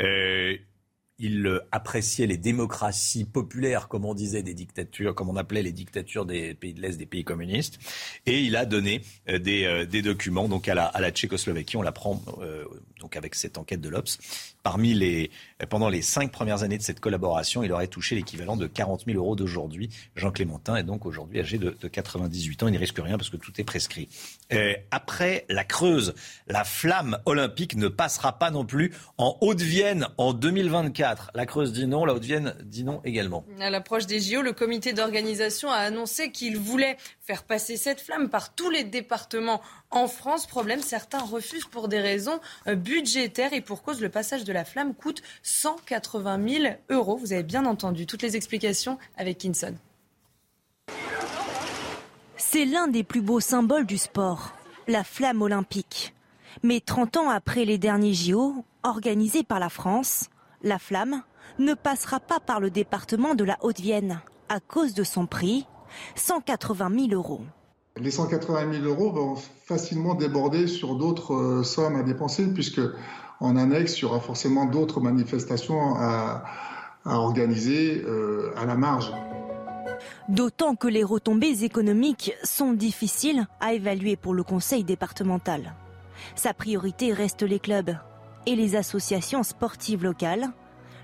Euh, 0.00 0.56
il 1.18 1.46
euh, 1.46 1.66
appréciait 1.72 2.26
les 2.26 2.36
démocraties 2.36 3.24
populaires, 3.24 3.88
comme 3.88 4.04
on 4.04 4.12
disait, 4.12 4.42
des 4.42 4.52
dictatures, 4.52 5.14
comme 5.14 5.30
on 5.30 5.36
appelait 5.36 5.62
les 5.62 5.72
dictatures 5.72 6.26
des 6.26 6.52
pays 6.54 6.74
de 6.74 6.82
l'Est, 6.82 6.98
des 6.98 7.06
pays 7.06 7.24
communistes. 7.24 7.78
Et 8.26 8.42
il 8.42 8.54
a 8.54 8.66
donné 8.66 9.00
euh, 9.28 9.38
des, 9.38 10.02
documents 10.02 10.46
donc 10.46 10.68
à 10.68 10.74
la, 10.74 10.84
à 10.84 11.00
la 11.00 11.10
Tchécoslovaquie. 11.10 11.78
On 11.78 11.82
l'apprend 11.82 12.22
donc 13.00 13.16
avec 13.16 13.34
cette 13.34 13.56
enquête 13.56 13.80
de 13.80 13.88
l'Obs, 13.88 14.18
parmi 14.66 14.94
les, 14.94 15.30
pendant 15.70 15.88
les 15.88 16.02
cinq 16.02 16.32
premières 16.32 16.64
années 16.64 16.76
de 16.76 16.82
cette 16.82 16.98
collaboration, 16.98 17.62
il 17.62 17.70
aurait 17.70 17.86
touché 17.86 18.16
l'équivalent 18.16 18.56
de 18.56 18.66
40 18.66 19.04
000 19.06 19.16
euros 19.16 19.36
d'aujourd'hui. 19.36 19.90
Jean 20.16 20.32
Clémentin 20.32 20.74
est 20.74 20.82
donc 20.82 21.06
aujourd'hui 21.06 21.38
âgé 21.38 21.56
de, 21.56 21.70
98 21.70 22.64
ans. 22.64 22.66
Il 22.66 22.74
ne 22.74 22.78
risque 22.80 22.98
rien 22.98 23.16
parce 23.16 23.30
que 23.30 23.36
tout 23.36 23.52
est 23.60 23.62
prescrit. 23.64 24.08
Euh, 24.52 24.72
après 24.90 25.44
la 25.48 25.62
Creuse, 25.62 26.14
la 26.48 26.64
flamme 26.64 27.18
olympique 27.26 27.76
ne 27.76 27.86
passera 27.86 28.40
pas 28.40 28.50
non 28.50 28.64
plus 28.64 28.92
en 29.18 29.38
Haute-Vienne 29.40 30.08
en 30.18 30.32
2024. 30.32 31.30
La 31.36 31.46
Creuse 31.46 31.72
dit 31.72 31.86
non, 31.86 32.04
la 32.04 32.14
Haute-Vienne 32.14 32.56
dit 32.64 32.82
non 32.82 33.00
également. 33.04 33.44
À 33.60 33.70
l'approche 33.70 34.06
des 34.06 34.18
JO, 34.18 34.42
le 34.42 34.52
comité 34.52 34.94
d'organisation 34.94 35.70
a 35.70 35.76
annoncé 35.76 36.32
qu'il 36.32 36.58
voulait 36.58 36.96
faire 37.26 37.42
passer 37.42 37.76
cette 37.76 38.00
flamme 38.00 38.28
par 38.28 38.54
tous 38.54 38.70
les 38.70 38.84
départements 38.84 39.60
en 39.90 40.06
France. 40.06 40.46
Problème, 40.46 40.80
certains 40.80 41.18
refusent 41.18 41.66
pour 41.66 41.88
des 41.88 42.00
raisons 42.00 42.38
euh, 42.68 42.76
budgétaires 42.76 43.52
et 43.52 43.60
pour 43.60 43.82
cause 43.82 44.00
le 44.00 44.08
passage 44.08 44.44
de 44.44 44.52
la 44.52 44.64
flamme 44.64 44.94
coûte 44.94 45.22
180 45.42 46.48
000 46.48 46.74
euros. 46.88 47.16
Vous 47.16 47.32
avez 47.32 47.42
bien 47.42 47.66
entendu 47.66 48.06
toutes 48.06 48.22
les 48.22 48.36
explications 48.36 48.96
avec 49.16 49.38
Kinson. 49.38 49.74
C'est 52.36 52.64
l'un 52.64 52.86
des 52.86 53.02
plus 53.02 53.22
beaux 53.22 53.40
symboles 53.40 53.86
du 53.86 53.98
sport, 53.98 54.52
la 54.86 55.02
flamme 55.02 55.42
olympique. 55.42 56.14
Mais 56.62 56.80
30 56.80 57.16
ans 57.16 57.30
après 57.30 57.64
les 57.64 57.76
derniers 57.76 58.14
JO, 58.14 58.64
organisés 58.84 59.42
par 59.42 59.58
la 59.58 59.68
France, 59.68 60.26
la 60.62 60.78
flamme 60.78 61.22
ne 61.58 61.74
passera 61.74 62.20
pas 62.20 62.38
par 62.38 62.60
le 62.60 62.70
département 62.70 63.34
de 63.34 63.42
la 63.42 63.58
Haute-Vienne 63.62 64.20
à 64.48 64.60
cause 64.60 64.94
de 64.94 65.02
son 65.02 65.26
prix, 65.26 65.66
180 66.14 66.90
000 67.08 67.08
euros. 67.12 67.40
Les 67.98 68.10
180 68.10 68.72
000 68.80 68.84
euros 68.84 69.10
vont 69.10 69.36
facilement 69.36 70.14
déborder 70.14 70.66
sur 70.66 70.96
d'autres 70.96 71.34
euh, 71.34 71.62
sommes 71.62 71.96
à 71.96 72.02
dépenser, 72.02 72.46
puisque 72.52 72.80
en 73.40 73.56
annexe, 73.56 73.98
il 73.98 74.02
y 74.02 74.04
aura 74.04 74.20
forcément 74.20 74.66
d'autres 74.66 75.00
manifestations 75.00 75.96
à, 75.96 76.44
organiser 77.04 78.02
euh, 78.04 78.52
à 78.56 78.66
la 78.66 78.74
marge. 78.74 79.12
D'autant 80.28 80.74
que 80.74 80.88
les 80.88 81.04
retombées 81.04 81.62
économiques 81.62 82.34
sont 82.42 82.72
difficiles 82.72 83.46
à 83.60 83.74
évaluer 83.74 84.16
pour 84.16 84.34
le 84.34 84.42
conseil 84.42 84.82
départemental. 84.84 85.74
Sa 86.34 86.52
priorité 86.52 87.12
reste 87.12 87.42
les 87.42 87.60
clubs 87.60 87.96
et 88.46 88.56
les 88.56 88.76
associations 88.76 89.42
sportives 89.42 90.02
locales. 90.02 90.50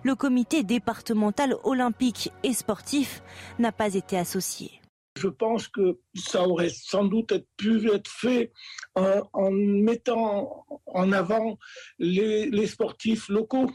Le 0.02 0.14
comité 0.14 0.64
départemental 0.64 1.54
olympique 1.62 2.32
et 2.42 2.52
sportif 2.52 3.22
n'a 3.58 3.70
pas 3.72 3.94
été 3.94 4.18
associé. 4.18 4.81
Je 5.22 5.28
pense 5.28 5.68
que 5.68 6.00
ça 6.16 6.48
aurait 6.48 6.68
sans 6.68 7.04
doute 7.04 7.32
pu 7.56 7.88
être 7.92 8.10
fait 8.10 8.50
en, 8.96 9.52
mettant 9.52 10.66
en 10.86 11.12
avant 11.12 11.60
les, 12.00 12.66
sportifs 12.66 13.28
locaux, 13.28 13.70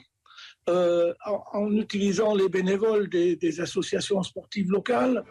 euh, 0.67 1.13
en, 1.53 1.71
utilisant 1.71 2.35
les 2.35 2.49
bénévoles 2.49 3.07
des, 3.07 3.61
associations 3.61 4.21
sportives 4.23 4.69
locales. 4.69 5.23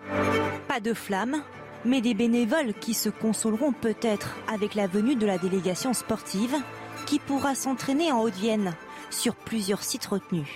Pas 0.68 0.80
de 0.80 0.94
flamme, 0.94 1.42
mais 1.84 2.00
des 2.00 2.14
bénévoles 2.14 2.72
qui 2.72 2.94
se 2.94 3.10
consoleront 3.10 3.74
peut-être 3.74 4.38
avec 4.48 4.74
la 4.74 4.86
venue 4.86 5.16
de 5.16 5.26
la 5.26 5.36
délégation 5.36 5.92
sportive 5.92 6.56
qui 7.04 7.18
pourra 7.18 7.54
s'entraîner 7.54 8.10
en 8.10 8.22
Haute-Vienne 8.22 8.74
sur 9.10 9.36
plusieurs 9.36 9.82
sites 9.82 10.06
retenus. 10.06 10.48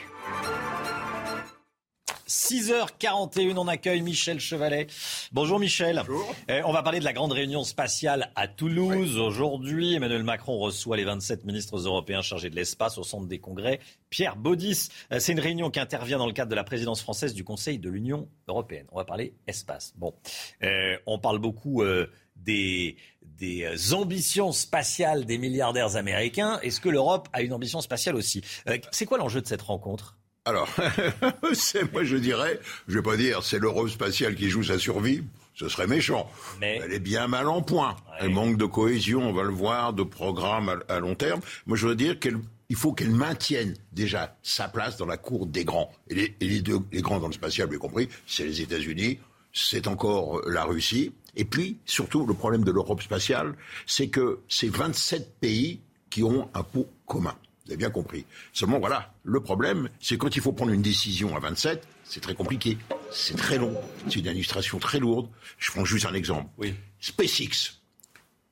6h41, 2.31 3.57
on 3.59 3.67
accueille 3.67 4.03
Michel 4.03 4.39
Chevalet. 4.39 4.87
Bonjour 5.33 5.59
Michel. 5.59 5.97
Bonjour. 6.07 6.33
Eh, 6.49 6.63
on 6.65 6.73
va 6.73 6.85
parler 6.85 7.01
de 7.01 7.05
la 7.05 7.13
grande 7.13 7.33
réunion 7.33 7.65
spatiale 7.65 8.31
à 8.37 8.47
Toulouse. 8.47 9.19
Aujourd'hui, 9.19 9.95
Emmanuel 9.95 10.23
Macron 10.23 10.57
reçoit 10.61 10.97
les 10.97 11.03
27 11.03 11.45
ministres 11.45 11.79
européens 11.79 12.23
chargés 12.23 12.49
de 12.49 12.55
l'espace 12.55 12.99
au 12.99 13.03
centre 13.03 13.27
des 13.27 13.41
congrès. 13.41 13.81
Pierre 14.11 14.37
Baudis, 14.37 14.91
eh, 15.11 15.19
c'est 15.19 15.33
une 15.33 15.41
réunion 15.41 15.73
qui 15.73 15.81
intervient 15.81 16.19
dans 16.19 16.27
le 16.29 16.33
cadre 16.33 16.51
de 16.51 16.55
la 16.55 16.63
présidence 16.63 17.03
française 17.03 17.35
du 17.35 17.43
Conseil 17.43 17.81
de 17.81 17.91
l'Union 17.91 18.29
européenne. 18.47 18.87
On 18.93 18.99
va 18.99 19.05
parler 19.05 19.35
espace. 19.49 19.93
Bon, 19.97 20.15
eh, 20.63 20.99
on 21.07 21.19
parle 21.19 21.41
beaucoup 21.41 21.83
euh, 21.83 22.07
des, 22.37 22.97
des 23.23 23.65
euh, 23.65 23.95
ambitions 23.97 24.53
spatiales 24.53 25.25
des 25.25 25.37
milliardaires 25.37 25.97
américains. 25.97 26.61
Est-ce 26.63 26.81
que 26.81 26.91
l'Europe 26.91 27.29
a 27.33 27.43
une 27.43 27.53
ambition 27.53 27.81
spatiale 27.81 28.15
aussi? 28.15 28.41
Euh, 28.69 28.79
C'est 28.93 29.07
quoi 29.07 29.19
l'enjeu 29.19 29.41
de 29.41 29.49
cette 29.49 29.63
rencontre? 29.63 30.17
Alors, 30.47 30.69
moi 31.93 32.03
je 32.03 32.17
dirais, 32.17 32.61
je 32.89 32.95
vais 32.95 33.03
pas 33.03 33.17
dire 33.17 33.43
c'est 33.43 33.59
l'Europe 33.59 33.91
spatiale 33.91 34.35
qui 34.35 34.49
joue 34.49 34.63
sa 34.63 34.79
survie, 34.79 35.23
ce 35.55 35.69
serait 35.69 35.87
méchant. 35.87 36.31
Mais... 36.61 36.81
Elle 36.83 36.95
est 36.95 36.99
bien 36.99 37.27
mal 37.27 37.49
en 37.49 37.61
point. 37.61 37.95
Elle 38.19 38.31
manque 38.31 38.57
de 38.57 38.65
cohésion, 38.65 39.21
on 39.21 39.35
va 39.35 39.43
le 39.43 39.51
voir, 39.51 39.93
de 39.93 40.03
programme 40.03 40.83
à, 40.89 40.99
long 40.99 41.15
terme. 41.15 41.41
Moi 41.67 41.77
je 41.77 41.87
veux 41.87 41.95
dire 41.95 42.19
qu'il 42.19 42.41
faut 42.75 42.93
qu'elle 42.93 43.11
maintienne 43.11 43.77
déjà 43.93 44.39
sa 44.43 44.69
place 44.69 44.97
dans 44.97 45.05
la 45.05 45.19
cour 45.19 45.47
des 45.47 45.65
grands. 45.65 45.93
Et 46.09 46.35
les, 46.41 46.63
deux, 46.63 46.79
les 46.91 47.03
grands 47.03 47.21
dans 47.21 47.29
le 47.29 47.35
spatial, 47.35 47.69
avez 47.69 47.77
compris, 47.77 48.09
c'est 48.27 48.45
les 48.45 48.63
États-Unis, 48.63 49.19
c'est 49.53 49.89
encore 49.89 50.41
la 50.49 50.65
Russie. 50.65 51.13
Et 51.37 51.45
puis, 51.45 51.77
surtout, 51.85 52.27
le 52.27 52.35
problème 52.35 52.65
de 52.65 52.73
l'Europe 52.73 53.03
spatiale, 53.03 53.55
c'est 53.87 54.09
que 54.09 54.41
c'est 54.49 54.69
27 54.69 55.39
pays 55.39 55.81
qui 56.09 56.23
ont 56.23 56.49
un 56.55 56.63
pot 56.63 56.89
commun. 57.07 57.37
Vous 57.71 57.75
avez 57.75 57.79
bien 57.79 57.91
compris. 57.91 58.25
Seulement, 58.53 58.81
voilà, 58.81 59.15
le 59.23 59.39
problème, 59.39 59.91
c'est 60.01 60.19
quand 60.19 60.35
il 60.35 60.43
faut 60.43 60.51
prendre 60.51 60.73
une 60.73 60.83
décision 60.83 61.37
à 61.37 61.39
27, 61.39 61.87
c'est 62.03 62.19
très 62.19 62.35
compliqué. 62.35 62.77
C'est 63.13 63.37
très 63.37 63.59
long. 63.59 63.73
C'est 64.09 64.17
une 64.17 64.27
administration 64.27 64.81
très 64.81 64.99
lourde. 64.99 65.29
Je 65.57 65.71
prends 65.71 65.85
juste 65.85 66.05
un 66.05 66.15
exemple. 66.15 66.49
Oui. 66.59 66.75
SpaceX, 66.99 67.79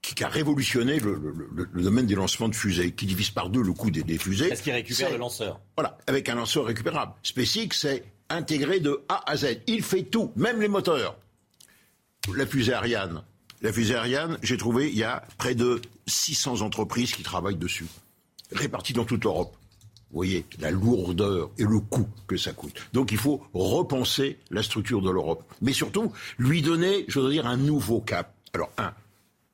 qui, 0.03 0.23
a 0.23 0.29
révolutionné 0.29 1.01
le, 1.01 1.83
domaine 1.83 2.07
des 2.07 2.15
lancements 2.15 2.49
de 2.49 2.55
fusées, 2.55 2.93
qui 2.93 3.07
divise 3.07 3.31
par 3.31 3.49
deux 3.49 3.61
le 3.61 3.73
coût 3.73 3.91
des, 3.91 4.19
fusées. 4.19 4.53
Est-ce 4.53 4.63
qu'il 4.63 4.73
récupère 4.73 5.11
le 5.11 5.17
lanceur? 5.17 5.59
Voilà, 5.77 5.99
avec 6.07 6.29
un 6.29 6.37
lanceur 6.37 6.67
récupérable. 6.67 7.11
SpaceX, 7.25 7.71
c'est 7.73 8.05
intégré 8.29 8.79
de 8.79 9.03
A 9.09 9.29
à 9.29 9.37
Z. 9.37 9.63
Il 9.67 9.83
fait 9.83 10.05
tout, 10.05 10.31
même 10.37 10.61
les 10.61 10.69
moteurs. 10.69 11.17
La 12.37 12.47
fusée 12.47 12.73
Ariane. 12.73 13.25
La 13.63 13.73
fusée 13.73 13.97
Ariane, 13.97 14.39
j'ai 14.45 14.57
trouvé, 14.57 14.91
il 14.91 14.97
y 14.97 15.03
a 15.03 15.25
près 15.39 15.57
de 15.57 15.83
600 16.07 16.61
entreprises 16.61 17.11
qui 17.11 17.25
travaillent 17.25 17.57
dessus 17.57 17.87
répartis 18.53 18.93
dans 18.93 19.05
toute 19.05 19.25
l'Europe. 19.25 19.55
Vous 20.11 20.17
voyez 20.17 20.47
la 20.59 20.71
lourdeur 20.71 21.51
et 21.59 21.65
le 21.65 21.81
coût 21.81 22.09
que 22.27 22.39
ça 22.39 22.53
coûte. 22.53 22.81
Donc 22.95 23.13
il 23.13 23.19
faut 23.19 23.43
repenser 23.53 24.39
la 24.51 24.63
structure 24.63 25.03
de 25.03 25.11
l'Europe. 25.11 25.45
Mais 25.61 25.75
surtout, 25.75 26.13
lui 26.39 26.63
donner, 26.63 27.05
je 27.09 27.21
veux 27.21 27.31
dire, 27.31 27.47
un 27.47 27.59
nouveau 27.59 28.01
cap. 28.01 28.35
Alors, 28.55 28.71
un, 28.79 28.95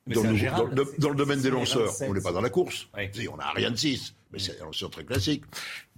dans 0.07 0.23
le, 0.23 1.15
domaine 1.15 1.41
des 1.41 1.49
lanceurs, 1.49 1.91
on 2.01 2.13
n'est 2.13 2.21
pas 2.21 2.31
dans 2.31 2.41
la 2.41 2.49
course. 2.49 2.87
On 2.93 3.39
a 3.39 3.51
rien 3.51 3.71
de 3.71 3.75
6, 3.75 4.13
mais 4.31 4.39
c'est 4.39 4.61
un 4.61 4.65
lanceur 4.65 4.89
très 4.89 5.03
classique 5.03 5.43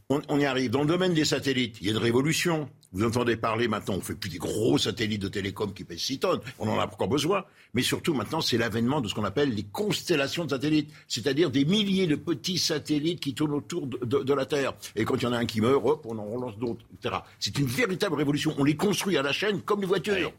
on, 0.10 0.40
y 0.40 0.46
arrive. 0.46 0.72
Dans 0.72 0.82
le 0.82 0.88
domaine 0.88 1.14
des 1.14 1.26
satellites, 1.26 1.78
il 1.82 1.88
y 1.88 1.90
a 1.90 1.94
une 1.94 1.98
révolution. 1.98 2.70
Vous 2.94 3.06
entendez 3.06 3.36
parler 3.36 3.68
maintenant, 3.68 3.96
on 3.96 4.02
fait 4.02 4.16
plus 4.16 4.30
des 4.30 4.38
gros 4.38 4.78
satellites 4.78 5.22
de 5.22 5.28
télécom 5.28 5.74
qui 5.74 5.84
pèsent 5.84 6.00
6 6.00 6.20
tonnes. 6.20 6.40
On 6.58 6.70
en 6.70 6.80
a 6.80 6.86
encore 6.86 7.10
besoin. 7.10 7.44
Mais 7.74 7.82
surtout, 7.82 8.14
maintenant, 8.14 8.40
c'est 8.40 8.58
l'avènement 8.58 9.02
de 9.02 9.08
ce 9.08 9.14
qu'on 9.14 9.26
appelle 9.26 9.54
les 9.54 9.64
constellations 9.64 10.46
de 10.46 10.52
satellites. 10.52 10.90
C'est-à-dire 11.08 11.52
des 11.52 11.66
milliers 11.66 12.08
de 12.08 12.16
petits 12.16 12.58
satellites 12.58 13.20
qui 13.20 13.34
tournent 13.34 13.54
autour 13.54 13.88
de, 13.88 14.34
la 14.34 14.46
Terre. 14.46 14.74
Et 14.96 15.04
quand 15.04 15.16
il 15.16 15.24
y 15.24 15.26
en 15.26 15.34
a 15.34 15.38
un 15.38 15.46
qui 15.46 15.60
meurt, 15.60 15.84
hop, 15.86 16.06
on 16.08 16.18
en 16.18 16.26
relance 16.26 16.58
d'autres, 16.58 16.86
etc. 16.94 17.16
C'est 17.40 17.58
une 17.60 17.66
véritable 17.66 18.16
révolution. 18.16 18.56
On 18.58 18.64
les 18.64 18.78
construit 18.78 19.18
à 19.18 19.22
la 19.22 19.32
chaîne 19.34 19.62
comme 19.62 19.82
les 19.82 19.88
voitures. 19.88 20.32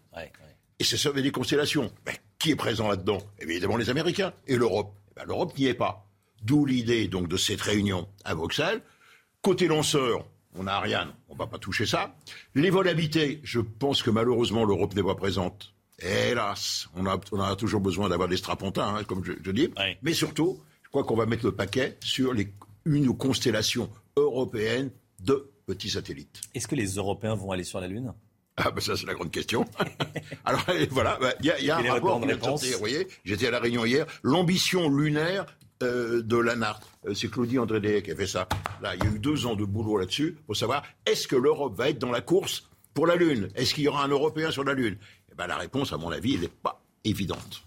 Et 0.78 0.84
c'est 0.84 0.96
ça, 0.96 1.12
des 1.12 1.30
constellations. 1.30 1.90
Qui 2.38 2.52
est 2.52 2.56
présent 2.56 2.88
là-dedans? 2.88 3.18
Évidemment 3.40 3.76
les 3.76 3.90
Américains. 3.90 4.32
Et 4.46 4.56
l'Europe 4.56 4.94
eh 5.10 5.20
ben, 5.20 5.26
L'Europe 5.26 5.58
n'y 5.58 5.66
est 5.66 5.74
pas. 5.74 6.06
D'où 6.42 6.64
l'idée 6.64 7.08
donc 7.08 7.28
de 7.28 7.36
cette 7.36 7.60
réunion 7.60 8.08
à 8.24 8.34
Bruxelles 8.34 8.80
Côté 9.42 9.66
lanceur, 9.66 10.24
on 10.54 10.66
a 10.66 10.72
Ariane, 10.72 11.12
on 11.28 11.34
ne 11.34 11.38
va 11.38 11.46
pas 11.46 11.58
toucher 11.58 11.86
ça. 11.86 12.14
Les 12.54 12.70
vols 12.70 12.88
habités, 12.88 13.40
je 13.44 13.60
pense 13.60 14.02
que 14.02 14.10
malheureusement 14.10 14.64
l'Europe 14.64 14.94
n'est 14.94 15.02
pas 15.02 15.14
présente. 15.14 15.74
Hélas, 16.00 16.88
on 16.94 17.06
a, 17.06 17.56
toujours 17.56 17.80
besoin 17.80 18.08
d'avoir 18.08 18.28
des 18.28 18.36
strapontins, 18.36 18.94
hein, 18.94 19.04
comme 19.04 19.24
je, 19.24 19.50
dis. 19.50 19.70
Mais 20.02 20.12
surtout, 20.12 20.60
je 20.82 20.88
crois 20.90 21.04
qu'on 21.04 21.16
va 21.16 21.26
mettre 21.26 21.44
le 21.44 21.52
paquet 21.52 21.98
sur 22.00 22.34
une 22.84 23.16
constellation 23.16 23.90
européenne 24.16 24.90
de 25.20 25.50
petits 25.66 25.90
satellites. 25.90 26.40
Est-ce 26.54 26.68
que 26.68 26.76
les 26.76 26.94
Européens 26.94 27.34
vont 27.34 27.50
aller 27.50 27.64
sur 27.64 27.80
la 27.80 27.88
Lune? 27.88 28.14
Ah 28.60 28.72
ben 28.72 28.80
ça 28.80 28.96
c'est 28.96 29.06
la 29.06 29.14
grande 29.14 29.30
question. 29.30 29.64
Alors 30.44 30.64
voilà, 30.90 31.16
bah, 31.20 31.32
il 31.40 31.46
y 31.46 31.70
a, 31.70 31.76
un 31.78 31.92
rapport 31.92 32.20
qui 32.58 32.72
vous 32.72 32.78
voyez, 32.78 33.06
j'étais 33.24 33.46
à 33.46 33.50
la 33.52 33.60
Réunion 33.60 33.84
hier, 33.84 34.04
l'ambition 34.24 34.88
lunaire 34.88 35.46
euh, 35.82 36.22
de 36.22 36.36
l'ANART. 36.36 36.80
Euh, 37.06 37.14
c'est 37.14 37.30
Claudie 37.30 37.58
André 37.58 38.02
qui 38.02 38.10
a 38.10 38.16
fait 38.16 38.26
ça. 38.26 38.48
Là, 38.82 38.94
il 38.96 39.04
y 39.04 39.06
a 39.06 39.10
eu 39.10 39.18
deux 39.18 39.46
ans 39.46 39.54
de 39.54 39.64
boulot 39.64 39.98
là-dessus 39.98 40.36
pour 40.46 40.56
savoir 40.56 40.82
est-ce 41.06 41.28
que 41.28 41.36
l'Europe 41.36 41.76
va 41.76 41.90
être 41.90 41.98
dans 41.98 42.10
la 42.10 42.20
course 42.20 42.68
pour 42.94 43.06
la 43.06 43.16
Lune? 43.16 43.48
Est-ce 43.54 43.74
qu'il 43.74 43.84
y 43.84 43.88
aura 43.88 44.04
un 44.04 44.08
Européen 44.08 44.50
sur 44.50 44.64
la 44.64 44.74
Lune? 44.74 44.98
Eh 45.30 45.34
ben, 45.34 45.46
La 45.46 45.56
réponse, 45.56 45.92
à 45.92 45.96
mon 45.96 46.10
avis, 46.10 46.34
elle 46.34 46.40
n'est 46.40 46.48
pas 46.48 46.82
évidente. 47.04 47.62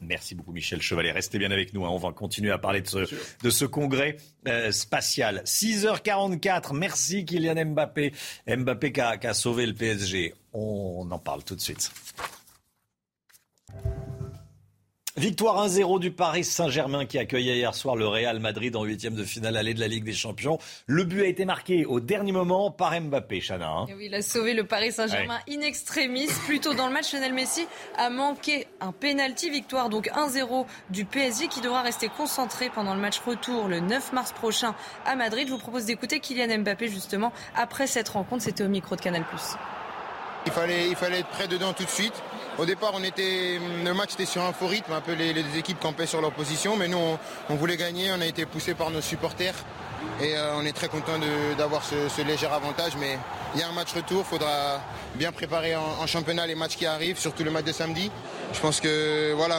Merci 0.00 0.34
beaucoup 0.34 0.52
Michel 0.52 0.82
Chevalet. 0.82 1.12
Restez 1.12 1.38
bien 1.38 1.50
avec 1.50 1.72
nous. 1.72 1.84
Hein. 1.84 1.90
On 1.90 1.98
va 1.98 2.12
continuer 2.12 2.50
à 2.50 2.58
parler 2.58 2.82
de 2.82 2.88
ce, 2.88 2.98
de 3.42 3.50
ce 3.50 3.64
congrès 3.64 4.16
euh, 4.46 4.70
spatial. 4.70 5.42
6h44. 5.44 6.76
Merci 6.76 7.24
Kylian 7.24 7.64
Mbappé. 7.66 8.12
Mbappé 8.46 8.92
qui 8.92 9.00
a 9.00 9.34
sauvé 9.34 9.66
le 9.66 9.74
PSG. 9.74 10.34
On 10.52 11.08
en 11.10 11.18
parle 11.18 11.44
tout 11.44 11.54
de 11.54 11.60
suite. 11.60 11.90
Victoire 15.18 15.66
1-0 15.66 15.98
du 15.98 16.10
Paris 16.10 16.44
Saint-Germain 16.44 17.06
qui 17.06 17.18
accueillait 17.18 17.56
hier 17.56 17.74
soir 17.74 17.96
le 17.96 18.06
Real 18.06 18.38
Madrid 18.38 18.76
en 18.76 18.84
huitième 18.84 19.14
de 19.14 19.24
finale 19.24 19.56
allée 19.56 19.72
de 19.72 19.80
la 19.80 19.88
Ligue 19.88 20.04
des 20.04 20.12
Champions. 20.12 20.58
Le 20.86 21.04
but 21.04 21.22
a 21.22 21.26
été 21.26 21.46
marqué 21.46 21.86
au 21.86 22.00
dernier 22.00 22.32
moment 22.32 22.70
par 22.70 23.00
Mbappé, 23.00 23.40
Chana. 23.40 23.66
Hein. 23.66 23.86
oui, 23.96 24.08
il 24.08 24.14
a 24.14 24.20
sauvé 24.20 24.52
le 24.52 24.64
Paris 24.64 24.92
Saint-Germain 24.92 25.38
in 25.48 25.62
extremis. 25.62 26.26
Plus 26.44 26.60
tôt 26.60 26.74
dans 26.74 26.86
le 26.86 26.92
match, 26.92 27.14
Lionel 27.14 27.32
Messi 27.32 27.66
a 27.96 28.10
manqué 28.10 28.66
un 28.82 28.92
penalty. 28.92 29.48
Victoire 29.48 29.88
donc 29.88 30.10
1-0 30.14 30.66
du 30.90 31.06
PSG 31.06 31.48
qui 31.48 31.62
devra 31.62 31.80
rester 31.80 32.10
concentré 32.10 32.68
pendant 32.68 32.94
le 32.94 33.00
match 33.00 33.18
retour 33.20 33.68
le 33.68 33.80
9 33.80 34.12
mars 34.12 34.32
prochain 34.32 34.74
à 35.06 35.16
Madrid. 35.16 35.46
Je 35.48 35.52
vous 35.52 35.58
propose 35.58 35.86
d'écouter 35.86 36.20
Kylian 36.20 36.58
Mbappé 36.58 36.88
justement 36.88 37.32
après 37.54 37.86
cette 37.86 38.10
rencontre. 38.10 38.42
C'était 38.42 38.64
au 38.64 38.68
micro 38.68 38.96
de 38.96 39.00
Canal+. 39.00 39.24
Il 40.44 40.52
fallait, 40.52 40.88
il 40.90 40.94
fallait 40.94 41.20
être 41.20 41.28
prêt 41.28 41.48
dedans 41.48 41.72
tout 41.72 41.84
de 41.84 41.88
suite. 41.88 42.22
Au 42.58 42.64
départ, 42.64 42.94
le 42.98 43.92
match 43.92 44.14
était 44.14 44.24
sur 44.24 44.42
un 44.42 44.52
faux 44.54 44.66
rythme, 44.66 44.92
un 44.92 45.02
peu 45.02 45.12
les, 45.12 45.34
les 45.34 45.58
équipes 45.58 45.78
campaient 45.78 46.06
sur 46.06 46.22
leur 46.22 46.32
position, 46.32 46.74
mais 46.74 46.88
nous, 46.88 46.98
on, 47.50 47.54
voulait 47.54 47.76
gagner, 47.76 48.10
on 48.16 48.20
a 48.22 48.24
été 48.24 48.46
poussé 48.46 48.72
par 48.72 48.90
nos 48.90 49.02
supporters 49.02 49.54
et 50.22 50.34
euh, 50.34 50.56
on 50.56 50.64
est 50.64 50.72
très 50.72 50.88
content 50.88 51.18
d'avoir 51.58 51.82
ce, 51.84 52.22
léger 52.22 52.46
avantage. 52.46 52.92
Mais 52.98 53.18
il 53.54 53.60
y 53.60 53.62
a 53.62 53.68
un 53.68 53.72
match 53.72 53.92
retour, 53.92 54.24
il 54.26 54.30
faudra 54.30 54.80
bien 55.16 55.32
préparer 55.32 55.76
en, 55.76 56.06
championnat 56.06 56.46
les 56.46 56.54
matchs 56.54 56.76
qui 56.76 56.86
arrivent, 56.86 57.18
surtout 57.18 57.44
le 57.44 57.50
match 57.50 57.66
de 57.66 57.72
samedi. 57.72 58.10
Je 58.54 58.60
pense 58.60 58.80
que 58.80 59.34
voilà, 59.34 59.58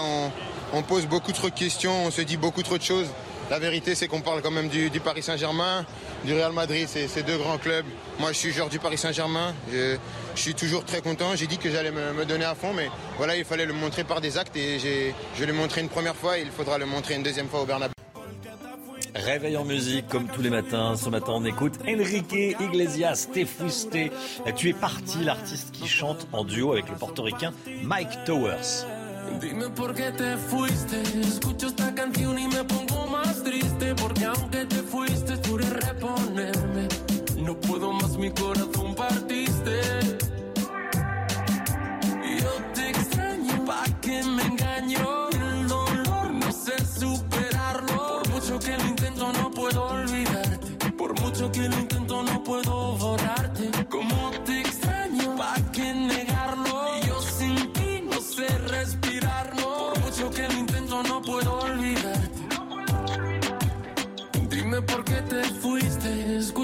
on, 0.73 0.81
pose 0.81 1.05
beaucoup 1.05 1.33
trop 1.33 1.51
de 1.51 1.55
questions, 1.55 2.05
on 2.05 2.11
se 2.11 2.21
dit 2.21 2.37
beaucoup 2.37 2.63
trop 2.63 2.79
de 2.79 2.83
choses. 2.83 3.07
La 3.49 3.59
vérité, 3.59 3.95
c'est 3.95 4.07
qu'on 4.07 4.19
parle 4.19 4.41
quand 4.41 4.51
même 4.51 4.67
du, 4.67 4.89
Paris 4.99 5.23
Saint-Germain, 5.23 5.85
du 6.25 6.33
Real 6.33 6.51
Madrid, 6.51 6.87
c'est 6.89 7.25
deux 7.25 7.37
grands 7.37 7.57
clubs. 7.57 7.85
Moi, 8.19 8.33
je 8.33 8.37
suis 8.37 8.51
joueur 8.51 8.67
du 8.67 8.77
Paris 8.77 8.97
Saint-Germain. 8.97 9.53
Je, 9.71 9.97
suis 10.35 10.53
toujours 10.53 10.83
très 10.83 11.01
content. 11.01 11.35
J'ai 11.35 11.47
dit 11.47 11.57
que 11.57 11.71
j'allais 11.71 11.91
me, 11.91 12.25
donner 12.25 12.45
à 12.45 12.55
fond, 12.55 12.73
mais 12.73 12.89
voilà, 13.17 13.37
il 13.37 13.45
fallait 13.45 13.65
le 13.65 13.73
montrer 13.73 14.03
par 14.03 14.21
des 14.21 14.37
actes 14.37 14.55
et 14.55 14.79
je 14.79 15.43
l'ai 15.43 15.51
montré 15.51 15.81
une 15.81 15.89
première 15.89 16.15
fois 16.15 16.37
et 16.37 16.41
il 16.41 16.51
faudra 16.51 16.77
le 16.77 16.85
montrer 16.85 17.15
une 17.15 17.23
deuxième 17.23 17.47
fois 17.47 17.61
au 17.61 17.65
Bernabeu. 17.65 17.93
Réveil 19.15 19.57
en 19.57 19.65
musique, 19.65 20.07
comme 20.09 20.27
tous 20.27 20.41
les 20.41 20.49
matins. 20.49 20.95
Ce 20.95 21.09
matin, 21.09 21.31
on 21.35 21.45
écoute 21.45 21.73
Enrique 21.87 22.55
Iglesias, 22.59 23.27
Te 23.33 23.45
Fuiste. 23.45 23.97
Tu 24.55 24.69
es 24.69 24.73
parti, 24.73 25.23
l'artiste 25.23 25.71
qui 25.71 25.87
chante 25.87 26.27
en 26.33 26.43
duo 26.43 26.73
avec 26.73 26.89
le 26.89 26.95
portoricain 26.95 27.51
Mike 27.81 28.25
Towers. 28.25 28.85
porque 33.95 34.25
aunque 34.25 34.65
te 34.65 34.82
fuiste, 34.84 35.38
tú 35.38 35.57
reponerme. 35.57 36.88
No 37.38 37.59
puedo 37.59 37.93
más 37.93 38.17
mi 38.17 38.32
corazón 38.32 38.76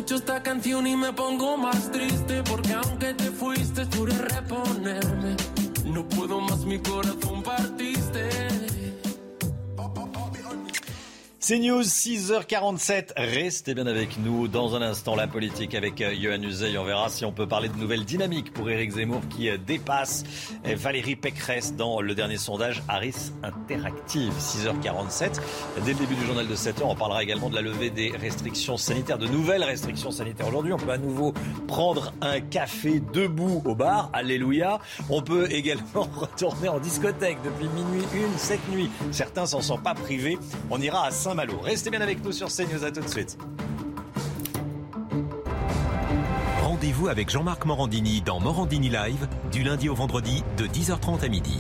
Escucho 0.04 0.16
esta 0.20 0.44
canción 0.44 0.86
y 0.86 0.98
me 0.98 1.14
pongo 1.14 1.56
más 1.56 1.90
triste. 1.90 2.44
Porque 2.44 2.74
aunque 2.74 3.14
te 3.14 3.32
fuiste, 3.32 3.86
pude 3.86 4.12
reponerme. 4.18 5.38
No 5.86 6.06
puedo 6.10 6.42
más, 6.42 6.66
mi 6.66 6.78
corazón 6.78 7.42
partiste. 7.42 8.73
C'est 11.46 11.60
News 11.60 11.82
6h47. 11.82 13.12
Restez 13.18 13.74
bien 13.74 13.86
avec 13.86 14.18
nous. 14.18 14.48
Dans 14.48 14.78
un 14.78 14.82
instant, 14.82 15.14
la 15.14 15.28
politique 15.28 15.76
avec 15.76 16.00
euh, 16.00 16.14
Johan 16.18 16.42
Uzey. 16.42 16.78
On 16.78 16.86
verra 16.86 17.10
si 17.10 17.26
on 17.26 17.34
peut 17.34 17.50
parler 17.50 17.68
de 17.68 17.76
nouvelles 17.76 18.06
dynamiques 18.06 18.54
pour 18.54 18.70
Éric 18.70 18.92
Zemmour 18.92 19.20
qui 19.30 19.50
euh, 19.50 19.58
dépasse 19.58 20.24
euh, 20.66 20.76
Valérie 20.78 21.18
Pécresse 21.18 21.76
dans 21.76 22.00
le 22.00 22.16
dernier 22.16 22.38
sondage 22.38 22.82
Harris 22.88 23.34
Interactive. 23.44 24.32
6h47. 24.40 25.42
Dès 25.84 25.92
le 25.92 26.00
début 26.00 26.16
du 26.16 26.26
journal 26.26 26.48
de 26.48 26.56
7h, 26.56 26.84
on 26.84 26.96
parlera 26.96 27.22
également 27.22 27.50
de 27.50 27.56
la 27.56 27.62
levée 27.62 27.90
des 27.90 28.12
restrictions 28.12 28.78
sanitaires, 28.78 29.18
de 29.18 29.28
nouvelles 29.28 29.66
restrictions 29.66 30.12
sanitaires. 30.12 30.48
Aujourd'hui, 30.48 30.72
on 30.72 30.78
peut 30.78 30.92
à 30.92 30.98
nouveau 30.98 31.34
prendre 31.68 32.14
un 32.22 32.40
café 32.40 33.02
debout 33.12 33.62
au 33.66 33.76
bar. 33.76 34.10
Alléluia. 34.14 34.80
On 35.10 35.22
peut 35.22 35.52
également 35.52 36.08
retourner 36.16 36.70
en 36.70 36.80
discothèque 36.80 37.40
depuis 37.44 37.68
minuit 37.68 38.06
une 38.16 38.38
cette 38.38 38.66
nuit. 38.70 38.90
Certains 39.12 39.46
s'en 39.46 39.62
sont 39.62 39.78
pas 39.78 39.94
privés. 39.94 40.38
On 40.70 40.80
ira 40.80 41.08
à 41.08 41.12
5 41.12 41.33
Restez 41.64 41.90
bien 41.90 42.02
avec 42.02 42.24
nous 42.24 42.32
sur 42.32 42.48
CNews, 42.50 42.84
à 42.84 42.92
tout 42.92 43.02
de 43.02 43.08
suite. 43.08 43.38
Rendez-vous 46.62 47.08
avec 47.08 47.30
Jean-Marc 47.30 47.66
Morandini 47.66 48.22
dans 48.22 48.40
Morandini 48.40 48.90
Live, 48.90 49.28
du 49.52 49.64
lundi 49.64 49.90
au 49.90 49.96
vendredi, 49.96 50.44
de 50.58 50.68
10h30 50.68 51.26
à 51.26 51.28
midi. 51.30 51.58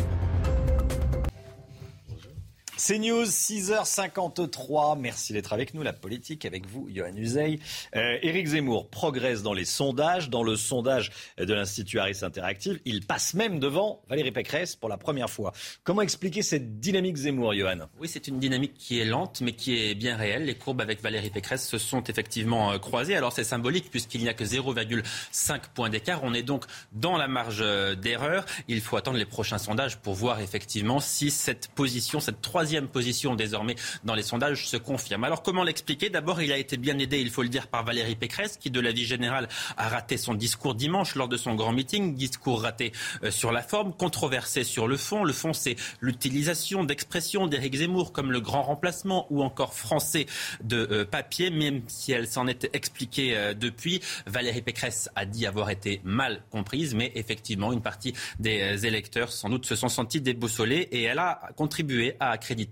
C'est 2.86 3.00
News, 3.00 3.24
6h53. 3.24 5.00
Merci 5.00 5.32
d'être 5.32 5.54
avec 5.54 5.74
nous. 5.74 5.84
La 5.84 5.94
politique 5.94 6.44
avec 6.44 6.68
vous, 6.68 6.90
Johan 6.94 7.16
Uzey. 7.16 7.60
Euh, 7.96 8.18
Éric 8.22 8.48
Zemmour 8.48 8.90
progresse 8.90 9.42
dans 9.42 9.54
les 9.54 9.64
sondages. 9.64 10.30
Dans 10.30 10.44
le 10.44 10.58
sondage 10.58 11.10
de 11.38 11.54
l'Institut 11.54 12.00
Harris 12.00 12.20
Interactive, 12.24 12.82
il 12.84 13.06
passe 13.06 13.36
même 13.36 13.60
devant 13.60 14.02
Valérie 14.10 14.34
Pécresse 14.34 14.76
pour 14.76 14.90
la 14.90 14.98
première 14.98 15.30
fois. 15.30 15.54
Comment 15.86 16.02
expliquer 16.02 16.42
cette 16.42 16.82
dynamique 16.82 17.16
Zemmour, 17.16 17.54
Johan? 17.54 17.88
Oui, 18.02 18.10
c'est 18.10 18.28
une 18.28 18.38
dynamique 18.38 18.74
qui 18.74 19.00
est 19.00 19.06
lente, 19.06 19.40
mais 19.40 19.54
qui 19.54 19.78
est 19.78 19.96
bien 19.96 20.18
réelle. 20.18 20.44
Les 20.44 20.56
courbes 20.56 20.82
avec 20.82 21.02
Valérie 21.02 21.30
Pécresse 21.30 21.66
se 21.66 21.78
sont 21.78 22.04
effectivement 22.04 22.74
euh, 22.74 22.80
croisées. 22.80 23.16
Alors 23.16 23.32
c'est 23.32 23.46
symbolique 23.46 23.92
puisqu'il 23.92 24.20
n'y 24.24 24.28
a 24.28 24.34
que 24.34 24.44
0,5 24.44 25.62
points 25.74 25.90
d'écart. 25.90 26.20
On 26.24 26.34
est 26.34 26.44
donc 26.44 26.66
dans 26.92 27.16
la 27.16 27.30
marge 27.30 27.62
euh, 27.62 27.96
d'erreur. 27.96 28.46
Il 28.68 28.82
faut 28.82 28.98
attendre 28.98 29.18
les 29.18 29.26
prochains 29.26 29.58
sondages 29.58 30.00
pour 30.00 30.16
voir 30.16 30.42
effectivement 30.42 31.00
si 31.00 31.32
cette 31.32 31.70
position, 31.70 32.20
cette 32.20 32.42
troisième 32.42 32.73
position 32.82 33.36
désormais 33.36 33.76
dans 34.04 34.16
les 34.16 34.24
sondages 34.24 34.68
se 34.68 34.78
confirme. 34.78 35.24
Alors 35.24 35.44
comment 35.44 35.64
l'expliquer? 35.64 36.10
D'abord, 36.10 36.42
il 36.42 36.52
a 36.52 36.58
été 36.58 36.78
bien 36.78 36.98
aidé, 37.00 37.20
il 37.20 37.30
faut 37.30 37.44
le 37.44 37.50
dire, 37.50 37.68
par 37.68 37.84
Valérie 37.84 38.16
Pécresse, 38.16 38.58
qui 38.58 38.72
de 38.72 38.80
la 38.80 38.92
vie 38.92 39.06
générale 39.06 39.48
a 39.78 39.90
raté 39.90 40.18
son 40.18 40.34
discours 40.34 40.76
dimanche 40.76 41.16
lors 41.16 41.28
de 41.28 41.38
son 41.38 41.56
grand 41.56 41.72
meeting. 41.72 42.16
Discours 42.16 42.62
raté 42.62 42.92
euh, 43.24 43.32
sur 43.32 43.52
la 43.52 43.62
forme, 43.62 43.94
controversé 43.94 44.64
sur 44.64 44.88
le 44.88 44.98
fond. 44.98 45.24
Le 45.24 45.34
fond, 45.34 45.54
c'est 45.54 45.76
l'utilisation 46.02 46.84
d'expressions 46.84 47.48
d'Éric 47.48 47.76
Zemmour 47.76 48.12
comme 48.12 48.32
le 48.32 48.42
grand 48.42 48.64
remplacement 48.64 49.28
ou 49.30 49.44
encore 49.44 49.74
français 49.74 50.26
de 50.64 50.88
euh, 50.92 51.06
papier, 51.06 51.50
même 51.50 51.82
si 51.88 52.12
elle 52.12 52.28
s'en 52.28 52.48
est 52.48 52.70
expliquée 52.74 53.36
euh, 53.36 53.54
depuis. 53.54 54.02
Valérie 54.26 54.62
Pécresse 54.62 55.10
a 55.16 55.26
dit 55.26 55.46
avoir 55.46 55.70
été 55.70 56.02
mal 56.04 56.44
comprise, 56.50 56.96
mais 56.96 57.12
effectivement, 57.16 57.72
une 57.72 57.82
partie 57.82 58.14
des 58.40 58.86
électeurs 58.86 59.32
sans 59.32 59.50
doute 59.50 59.66
se 59.66 59.76
sont 59.76 59.90
sentis 59.90 60.22
déboussolés 60.22 60.88
et 60.92 61.04
elle 61.04 61.20
a 61.20 61.50
contribué 61.56 62.16
à 62.20 62.32
accréditer 62.32 62.63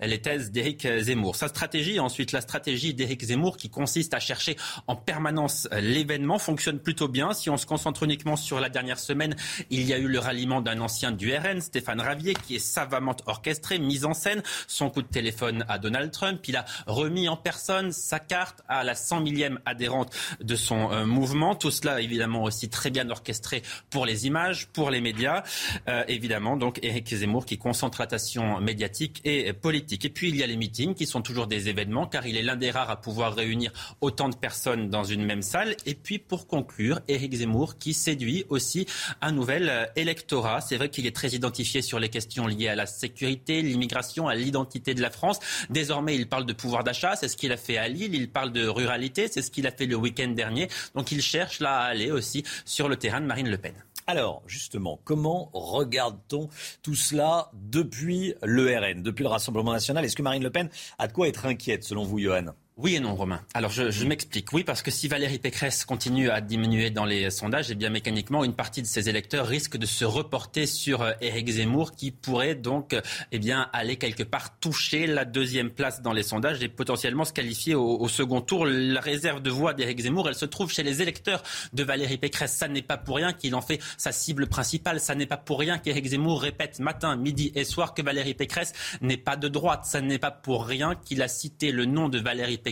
les 0.00 0.20
thèses 0.20 0.50
d'Éric 0.50 0.86
Zemmour. 1.00 1.36
Sa 1.36 1.48
stratégie, 1.48 2.00
ensuite 2.00 2.32
la 2.32 2.40
stratégie 2.40 2.94
d'Éric 2.94 3.24
Zemmour 3.24 3.56
qui 3.56 3.70
consiste 3.70 4.14
à 4.14 4.20
chercher 4.20 4.56
en 4.86 4.96
permanence 4.96 5.68
l'événement 5.72 6.38
fonctionne 6.38 6.78
plutôt 6.78 7.08
bien. 7.08 7.32
Si 7.32 7.50
on 7.50 7.56
se 7.56 7.66
concentre 7.66 8.02
uniquement 8.02 8.36
sur 8.36 8.60
la 8.60 8.68
dernière 8.68 8.98
semaine, 8.98 9.34
il 9.70 9.82
y 9.82 9.92
a 9.92 9.98
eu 9.98 10.08
le 10.08 10.18
ralliement 10.18 10.60
d'un 10.60 10.80
ancien 10.80 11.12
du 11.12 11.34
RN, 11.34 11.60
Stéphane 11.60 12.00
Ravier, 12.00 12.34
qui 12.34 12.56
est 12.56 12.60
savamment 12.60 13.16
orchestré, 13.26 13.78
mis 13.78 14.04
en 14.04 14.14
scène, 14.14 14.42
son 14.66 14.90
coup 14.90 15.02
de 15.02 15.08
téléphone 15.08 15.64
à 15.68 15.78
Donald 15.78 16.10
Trump. 16.10 16.40
Il 16.48 16.56
a 16.56 16.64
remis 16.86 17.28
en 17.28 17.36
personne 17.36 17.92
sa 17.92 18.18
carte 18.18 18.62
à 18.68 18.84
la 18.84 18.94
100 18.94 19.20
millième 19.20 19.58
adhérente 19.64 20.14
de 20.40 20.56
son 20.56 20.92
euh, 20.92 21.06
mouvement. 21.06 21.54
Tout 21.54 21.70
cela, 21.70 22.00
évidemment, 22.00 22.42
aussi 22.42 22.68
très 22.68 22.90
bien 22.90 23.08
orchestré 23.10 23.62
pour 23.90 24.06
les 24.06 24.26
images, 24.26 24.68
pour 24.68 24.90
les 24.90 25.00
médias. 25.00 25.42
Euh, 25.88 26.04
évidemment, 26.08 26.56
donc, 26.56 26.78
Éric 26.82 27.14
Zemmour 27.14 27.46
qui 27.46 27.58
concentre 27.58 28.00
l'attention 28.00 28.60
médiatique 28.60 29.20
et 29.24 29.35
Et 29.40 30.10
puis 30.10 30.28
il 30.28 30.36
y 30.36 30.42
a 30.42 30.46
les 30.46 30.56
meetings 30.56 30.94
qui 30.94 31.06
sont 31.06 31.22
toujours 31.22 31.46
des 31.46 31.68
événements 31.68 32.06
car 32.06 32.26
il 32.26 32.36
est 32.36 32.42
l'un 32.42 32.56
des 32.56 32.70
rares 32.70 32.90
à 32.90 33.00
pouvoir 33.00 33.34
réunir 33.34 33.72
autant 34.00 34.28
de 34.28 34.36
personnes 34.36 34.88
dans 34.88 35.04
une 35.04 35.24
même 35.24 35.42
salle. 35.42 35.76
Et 35.84 35.94
puis 35.94 36.18
pour 36.18 36.46
conclure, 36.46 37.00
Éric 37.08 37.34
Zemmour 37.34 37.78
qui 37.78 37.94
séduit 37.94 38.44
aussi 38.48 38.86
un 39.20 39.32
nouvel 39.32 39.68
euh, 39.68 39.86
électorat. 39.96 40.60
C'est 40.60 40.76
vrai 40.76 40.88
qu'il 40.88 41.06
est 41.06 41.14
très 41.14 41.30
identifié 41.30 41.82
sur 41.82 41.98
les 41.98 42.08
questions 42.08 42.46
liées 42.46 42.68
à 42.68 42.74
la 42.74 42.86
sécurité, 42.86 43.62
l'immigration, 43.62 44.28
à 44.28 44.34
l'identité 44.34 44.94
de 44.94 45.02
la 45.02 45.10
France. 45.10 45.38
Désormais, 45.70 46.16
il 46.16 46.28
parle 46.28 46.46
de 46.46 46.52
pouvoir 46.52 46.84
d'achat, 46.84 47.16
c'est 47.16 47.28
ce 47.28 47.36
qu'il 47.36 47.52
a 47.52 47.56
fait 47.56 47.76
à 47.76 47.88
Lille. 47.88 48.14
Il 48.14 48.30
parle 48.30 48.52
de 48.52 48.66
ruralité, 48.66 49.28
c'est 49.28 49.42
ce 49.42 49.50
qu'il 49.50 49.66
a 49.66 49.70
fait 49.70 49.86
le 49.86 49.96
week-end 49.96 50.28
dernier. 50.28 50.68
Donc 50.94 51.12
il 51.12 51.22
cherche 51.22 51.60
là 51.60 51.78
à 51.78 51.84
aller 51.84 52.10
aussi 52.10 52.44
sur 52.64 52.88
le 52.88 52.96
terrain 52.96 53.20
de 53.20 53.26
Marine 53.26 53.48
Le 53.48 53.58
Pen. 53.58 53.74
Alors, 54.08 54.42
justement, 54.46 55.00
comment 55.02 55.50
regarde-t-on 55.52 56.48
tout 56.82 56.94
cela 56.94 57.50
depuis 57.54 58.34
le 58.44 58.66
RN, 58.78 59.02
depuis 59.02 59.24
le 59.24 59.28
Rassemblement 59.28 59.72
national? 59.72 60.04
Est-ce 60.04 60.14
que 60.14 60.22
Marine 60.22 60.44
Le 60.44 60.50
Pen 60.50 60.70
a 60.98 61.08
de 61.08 61.12
quoi 61.12 61.26
être 61.26 61.44
inquiète, 61.44 61.82
selon 61.82 62.04
vous, 62.04 62.20
Johan? 62.20 62.54
Oui 62.78 62.94
et 62.94 63.00
non, 63.00 63.14
Romain. 63.14 63.40
Alors 63.54 63.70
je, 63.70 64.04
m'explique. 64.04 64.52
Oui, 64.52 64.62
parce 64.62 64.82
que 64.82 64.90
si 64.90 65.08
Valérie 65.08 65.38
Pécresse 65.38 65.86
continue 65.86 66.28
à 66.28 66.42
diminuer 66.42 66.90
dans 66.90 67.06
les 67.06 67.30
sondages, 67.30 67.70
eh 67.70 67.74
bien 67.74 67.88
mécaniquement, 67.88 68.44
une 68.44 68.52
partie 68.52 68.82
de 68.82 68.86
ses 68.86 69.08
électeurs 69.08 69.46
risque 69.46 69.78
de 69.78 69.86
se 69.86 70.04
reporter 70.04 70.66
sur 70.66 71.00
euh, 71.00 71.12
Éric 71.22 71.48
Zemmour, 71.48 71.92
qui 71.92 72.10
pourrait 72.10 72.54
donc 72.54 72.92
euh, 72.92 73.00
eh 73.32 73.38
bien 73.38 73.70
aller 73.72 73.96
quelque 73.96 74.24
part 74.24 74.58
toucher 74.58 75.06
la 75.06 75.24
deuxième 75.24 75.70
place 75.70 76.02
dans 76.02 76.12
les 76.12 76.22
sondages 76.22 76.62
et 76.62 76.68
potentiellement 76.68 77.24
se 77.24 77.32
qualifier 77.32 77.74
au, 77.74 78.06
second 78.08 78.42
tour. 78.42 78.66
La 78.66 79.00
réserve 79.00 79.40
de 79.40 79.48
voix 79.48 79.72
d'Éric 79.72 80.00
Zemmour, 80.00 80.28
elle 80.28 80.34
se 80.34 80.44
trouve 80.44 80.70
chez 80.70 80.82
les 80.82 81.00
électeurs 81.00 81.42
de 81.72 81.82
Valérie 81.82 82.18
Pécresse. 82.18 82.52
Ça 82.52 82.68
n'est 82.68 82.82
pas 82.82 82.98
pour 82.98 83.16
rien 83.16 83.32
qu'il 83.32 83.54
en 83.54 83.62
fait 83.62 83.80
sa 83.96 84.12
cible 84.12 84.48
principale. 84.48 85.00
Ça 85.00 85.14
n'est 85.14 85.24
pas 85.24 85.38
pour 85.38 85.60
rien 85.60 85.78
qu'Éric 85.78 86.08
Zemmour 86.08 86.42
répète 86.42 86.78
matin, 86.80 87.16
midi 87.16 87.52
et 87.54 87.64
soir 87.64 87.94
que 87.94 88.02
Valérie 88.02 88.34
Pécresse 88.34 88.74
n'est 89.00 89.16
pas 89.16 89.36
de 89.36 89.48
droite. 89.48 89.86
Ça 89.86 90.02
n'est 90.02 90.18
pas 90.18 90.30
pour 90.30 90.66
rien 90.66 90.94
qu'il 90.94 91.22
a 91.22 91.28
cité 91.28 91.72
le 91.72 91.86
nom 91.86 92.10
de 92.10 92.18
Valérie 92.18 92.58
Pécresse 92.58 92.65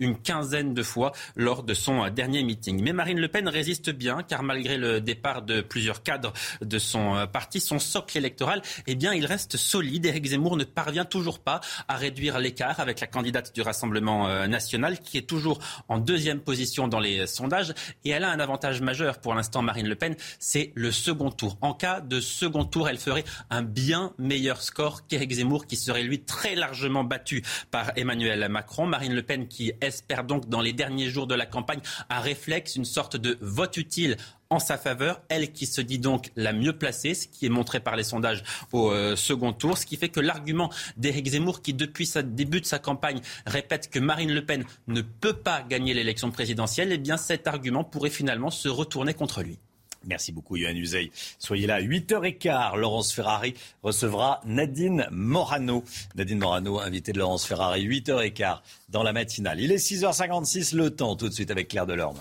une 0.00 0.18
quinzaine 0.18 0.74
de 0.74 0.82
fois 0.82 1.12
lors 1.36 1.62
de 1.62 1.74
son 1.74 2.04
euh, 2.04 2.10
dernier 2.10 2.42
meeting. 2.42 2.82
Mais 2.82 2.92
Marine 2.92 3.20
Le 3.20 3.28
Pen 3.28 3.48
résiste 3.48 3.90
bien 3.90 4.22
car 4.22 4.42
malgré 4.42 4.76
le 4.76 5.00
départ 5.00 5.42
de 5.42 5.60
plusieurs 5.60 6.02
cadres 6.02 6.32
de 6.60 6.78
son 6.78 7.16
euh, 7.16 7.26
parti, 7.26 7.60
son 7.60 7.78
socle 7.78 8.16
électoral, 8.16 8.62
eh 8.86 8.94
bien, 8.94 9.14
il 9.14 9.26
reste 9.26 9.56
solide. 9.56 10.06
Éric 10.06 10.26
Zemmour 10.26 10.56
ne 10.56 10.64
parvient 10.64 11.04
toujours 11.04 11.38
pas 11.38 11.60
à 11.86 11.96
réduire 11.96 12.38
l'écart 12.38 12.80
avec 12.80 13.00
la 13.00 13.06
candidate 13.06 13.54
du 13.54 13.62
Rassemblement 13.62 14.28
euh, 14.28 14.46
national 14.46 15.00
qui 15.00 15.18
est 15.18 15.28
toujours 15.28 15.58
en 15.88 15.98
deuxième 15.98 16.40
position 16.40 16.88
dans 16.88 17.00
les 17.00 17.26
sondages 17.26 17.74
et 18.04 18.10
elle 18.10 18.24
a 18.24 18.30
un 18.30 18.40
avantage 18.40 18.80
majeur 18.80 19.18
pour 19.20 19.34
l'instant, 19.34 19.62
Marine 19.62 19.88
Le 19.88 19.94
Pen, 19.94 20.16
c'est 20.38 20.72
le 20.74 20.90
second 20.92 21.30
tour. 21.30 21.58
En 21.60 21.74
cas 21.74 22.00
de 22.00 22.20
second 22.20 22.64
tour, 22.64 22.88
elle 22.88 22.98
ferait 22.98 23.24
un 23.50 23.62
bien 23.62 24.12
meilleur 24.18 24.62
score 24.62 25.06
qu'Éric 25.06 25.32
Zemmour 25.32 25.66
qui 25.66 25.76
serait 25.76 26.02
lui 26.02 26.20
très 26.20 26.54
largement 26.54 27.04
battu 27.04 27.42
par 27.70 27.92
Emmanuel 27.96 28.48
Macron. 28.48 28.86
Marine 28.86 29.14
Le 29.14 29.22
Pen 29.28 29.46
qui 29.46 29.72
espère 29.80 30.24
donc 30.24 30.48
dans 30.48 30.60
les 30.60 30.72
derniers 30.72 31.10
jours 31.10 31.28
de 31.28 31.36
la 31.36 31.46
campagne 31.46 31.80
un 32.10 32.18
réflexe, 32.18 32.74
une 32.74 32.84
sorte 32.84 33.16
de 33.16 33.38
vote 33.40 33.76
utile 33.76 34.16
en 34.50 34.58
sa 34.58 34.78
faveur, 34.78 35.20
elle 35.28 35.52
qui 35.52 35.66
se 35.66 35.82
dit 35.82 35.98
donc 35.98 36.32
la 36.34 36.54
mieux 36.54 36.72
placée, 36.72 37.12
ce 37.14 37.28
qui 37.28 37.44
est 37.44 37.50
montré 37.50 37.80
par 37.80 37.96
les 37.96 38.02
sondages 38.02 38.42
au 38.72 38.90
euh, 38.90 39.14
second 39.14 39.52
tour, 39.52 39.76
ce 39.76 39.84
qui 39.84 39.96
fait 39.96 40.08
que 40.08 40.20
l'argument 40.20 40.72
d'Éric 40.96 41.28
Zemmour, 41.28 41.60
qui 41.60 41.74
depuis 41.74 42.10
le 42.16 42.22
début 42.22 42.62
de 42.62 42.66
sa 42.66 42.78
campagne 42.78 43.20
répète 43.46 43.90
que 43.90 43.98
Marine 43.98 44.32
Le 44.32 44.44
Pen 44.44 44.64
ne 44.86 45.02
peut 45.02 45.34
pas 45.34 45.62
gagner 45.62 45.92
l'élection 45.92 46.30
présidentielle, 46.30 46.92
eh 46.92 46.98
bien 46.98 47.18
cet 47.18 47.46
argument 47.46 47.84
pourrait 47.84 48.08
finalement 48.08 48.50
se 48.50 48.68
retourner 48.68 49.12
contre 49.12 49.42
lui. 49.42 49.58
Merci 50.04 50.32
beaucoup, 50.32 50.56
Yohann 50.56 50.76
Uzey. 50.76 51.10
Soyez 51.38 51.66
là. 51.66 51.80
8h15, 51.80 52.76
Laurence 52.76 53.12
Ferrari 53.12 53.54
recevra 53.82 54.40
Nadine 54.44 55.06
Morano. 55.10 55.84
Nadine 56.14 56.38
Morano, 56.38 56.78
invitée 56.80 57.12
de 57.12 57.18
Laurence 57.18 57.44
Ferrari, 57.44 57.86
8h15 57.86 58.58
dans 58.88 59.02
la 59.02 59.12
matinale. 59.12 59.60
Il 59.60 59.72
est 59.72 59.76
6h56, 59.76 60.76
le 60.76 60.90
temps 60.90 61.16
tout 61.16 61.28
de 61.28 61.34
suite 61.34 61.50
avec 61.50 61.68
Claire 61.68 61.86
Delorme. 61.86 62.18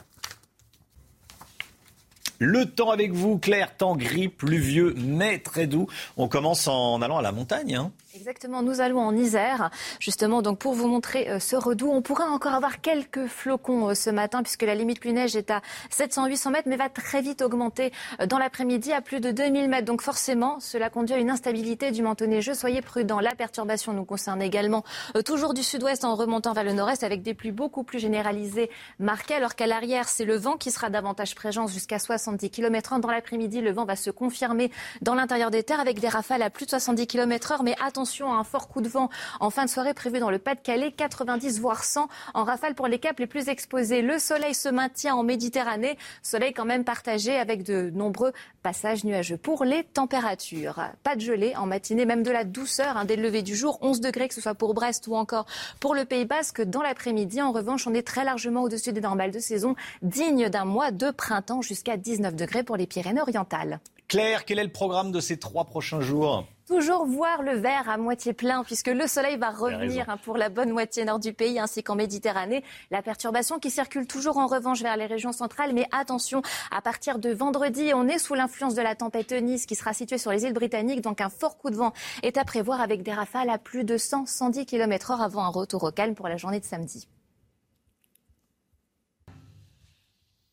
Le 2.39 2.65
temps 2.65 2.91
avec 2.91 3.13
vous, 3.13 3.39
Claire, 3.39 3.75
temps 3.75 3.95
gris, 3.95 4.28
pluvieux, 4.28 4.93
mais 4.95 5.39
très 5.39 5.65
doux. 5.65 5.88
On 6.17 6.28
commence 6.28 6.67
en 6.67 7.01
allant 7.01 7.17
à 7.17 7.23
la 7.23 7.32
montagne. 7.32 7.75
Hein. 7.75 7.91
Exactement, 8.18 8.63
nous 8.63 8.82
allons 8.82 8.99
en 8.99 9.15
Isère, 9.15 9.70
justement, 9.99 10.41
donc 10.41 10.57
pour 10.57 10.74
vous 10.74 10.88
montrer 10.88 11.30
euh, 11.30 11.39
ce 11.39 11.55
redout. 11.55 11.91
On 11.91 12.01
pourrait 12.01 12.24
encore 12.24 12.55
avoir 12.55 12.82
quelques 12.82 13.28
flocons 13.28 13.89
euh, 13.89 13.93
ce 13.93 14.09
matin, 14.09 14.41
puisque 14.41 14.63
la 14.63 14.74
limite 14.74 14.99
pluie-neige 14.99 15.36
est 15.36 15.51
à 15.51 15.61
700-800 15.91 16.49
mètres, 16.49 16.68
mais 16.68 16.78
va 16.78 16.89
très 16.89 17.22
vite 17.22 17.43
augmenter 17.43 17.93
euh, 18.20 18.26
dans 18.26 18.39
l'après-midi 18.39 18.91
à 18.91 19.01
plus 19.01 19.20
de 19.20 19.30
2000 19.30 19.70
mètres. 19.70 19.86
Donc 19.86 20.01
forcément, 20.01 20.59
cela 20.59 20.89
conduit 20.89 21.13
à 21.13 21.20
une 21.20 21.30
instabilité 21.30 21.91
du 21.91 22.01
manteau 22.01 22.26
neigeux. 22.26 22.55
Soyez 22.55 22.82
prudents. 22.82 23.20
La 23.20 23.36
perturbation 23.36 23.93
nous 23.93 24.03
concerne 24.03 24.41
également 24.41 24.84
toujours 25.24 25.53
du 25.53 25.61
sud-ouest 25.61 26.03
en 26.03 26.15
remontant 26.15 26.53
vers 26.53 26.63
le 26.63 26.74
nord-est, 26.74 27.03
avec 27.03 27.22
des 27.22 27.36
pluies 27.36 27.51
beaucoup 27.51 27.84
plus 27.84 27.99
généralisées 27.99 28.72
marquées, 28.97 29.36
alors 29.36 29.53
qu'à 29.53 29.68
l'arrière, 29.68 30.09
c'est 30.09 30.26
le 30.26 30.38
vent 30.38 30.57
qui 30.57 30.72
sera 30.72 30.89
davantage 30.89 31.36
présent 31.36 31.68
jusqu'à 31.68 31.99
70 31.99 32.49
km/h. 32.49 32.99
Dans 32.99 33.11
l'après-midi, 33.11 33.61
le 33.61 33.72
vent 33.72 33.86
va 33.86 33.95
se 33.95 34.09
confirmer 34.09 34.72
dans 35.03 35.13
l'intérieur 35.13 35.51
des 35.51 35.61
terres 35.61 35.80
avec 35.80 35.99
des 35.99 36.09
rafales 36.09 36.41
à 36.41 36.49
plus 36.49 36.65
de 36.65 36.72
70 36.72 37.05
km/h, 37.05 37.59
mais 37.63 37.76
attention 37.86 38.06
attention 38.07 38.31
à 38.31 38.37
un 38.37 38.45
fort 38.45 38.69
coup 38.69 38.79
de 38.79 38.87
vent 38.87 39.09
en 39.41 39.49
fin 39.49 39.65
de 39.65 39.69
soirée 39.69 39.93
prévu 39.93 40.19
dans 40.19 40.29
le 40.29 40.39
Pas-de-Calais, 40.39 40.93
90 40.93 41.59
voire 41.59 41.83
100 41.83 42.07
en 42.35 42.45
rafale 42.45 42.73
pour 42.73 42.87
les 42.87 42.99
caps 42.99 43.19
les 43.19 43.27
plus 43.27 43.49
exposés. 43.49 44.01
Le 44.01 44.17
soleil 44.17 44.53
se 44.53 44.69
maintient 44.69 45.13
en 45.13 45.23
Méditerranée, 45.23 45.97
soleil 46.23 46.53
quand 46.53 46.63
même 46.63 46.85
partagé 46.85 47.37
avec 47.37 47.63
de 47.63 47.89
nombreux 47.89 48.31
passages 48.63 49.03
nuageux. 49.03 49.35
Pour 49.35 49.65
les 49.65 49.83
températures, 49.83 50.79
pas 51.03 51.17
de 51.17 51.21
gelée 51.21 51.53
en 51.57 51.65
matinée, 51.65 52.05
même 52.05 52.23
de 52.23 52.31
la 52.31 52.45
douceur 52.45 52.95
hein, 52.95 53.03
dès 53.03 53.17
le 53.17 53.23
lever 53.23 53.41
du 53.41 53.57
jour, 53.57 53.77
11 53.81 53.99
degrés 53.99 54.29
que 54.29 54.33
ce 54.33 54.39
soit 54.41 54.55
pour 54.55 54.73
Brest 54.73 55.07
ou 55.07 55.15
encore 55.17 55.45
pour 55.81 55.93
le 55.93 56.05
Pays 56.05 56.23
Basque. 56.23 56.61
Dans 56.61 56.81
l'après-midi, 56.81 57.41
en 57.41 57.51
revanche, 57.51 57.87
on 57.87 57.93
est 57.93 58.07
très 58.07 58.23
largement 58.23 58.63
au-dessus 58.63 58.93
des 58.93 59.01
normales 59.01 59.31
de 59.31 59.39
saison, 59.39 59.75
digne 60.01 60.47
d'un 60.47 60.65
mois 60.65 60.91
de 60.91 61.11
printemps 61.11 61.61
jusqu'à 61.61 61.97
19 61.97 62.35
degrés 62.35 62.63
pour 62.63 62.77
les 62.77 62.87
Pyrénées-Orientales. 62.87 63.81
Claire, 64.07 64.45
quel 64.45 64.59
est 64.59 64.63
le 64.63 64.71
programme 64.71 65.11
de 65.11 65.19
ces 65.19 65.37
trois 65.37 65.65
prochains 65.65 65.99
jours? 65.99 66.45
Toujours 66.68 67.05
voir 67.05 67.41
le 67.41 67.53
verre 67.53 67.89
à 67.89 67.97
moitié 67.97 68.34
plein, 68.34 68.63
puisque 68.63 68.88
le 68.88 69.07
soleil 69.07 69.38
va 69.38 69.49
revenir 69.49 70.09
hein, 70.09 70.18
pour 70.24 70.38
la 70.38 70.49
bonne 70.49 70.72
moitié 70.72 71.05
nord 71.05 71.20
du 71.20 71.34
pays, 71.34 71.59
ainsi 71.59 71.82
qu'en 71.82 71.95
Méditerranée. 71.95 72.63
La 72.91 73.01
perturbation 73.01 73.57
qui 73.57 73.72
circule 73.72 74.05
toujours 74.05 74.38
en 74.38 74.47
revanche 74.47 74.82
vers 74.82 74.97
les 74.97 75.05
régions 75.05 75.32
centrales, 75.32 75.74
mais 75.74 75.88
attention, 75.91 76.41
à 76.72 76.82
partir 76.82 77.20
de 77.20 77.30
vendredi, 77.30 77.91
on 77.95 78.07
est 78.07 78.20
sous 78.20 78.34
l'influence 78.34 78.76
de 78.76 78.82
la 78.82 78.95
tempête 78.95 79.32
Eunice 79.32 79.65
qui 79.65 79.76
sera 79.76 79.93
située 79.93 80.18
sur 80.18 80.32
les 80.32 80.43
îles 80.43 80.53
britanniques, 80.53 81.01
donc 81.01 81.22
un 81.22 81.30
fort 81.30 81.57
coup 81.57 81.70
de 81.70 81.76
vent 81.76 81.93
est 82.22 82.38
à 82.38 82.43
prévoir 82.43 82.82
avec 82.82 83.01
des 83.01 83.13
rafales 83.13 83.49
à 83.49 83.57
plus 83.57 83.84
de 83.84 83.97
100-110 83.97 84.65
km 84.65 85.11
h 85.11 85.24
avant 85.24 85.43
un 85.43 85.49
retour 85.49 85.84
au 85.84 85.91
calme 85.91 86.15
pour 86.15 86.28
la 86.28 86.38
journée 86.38 86.59
de 86.59 86.65
samedi. 86.65 87.07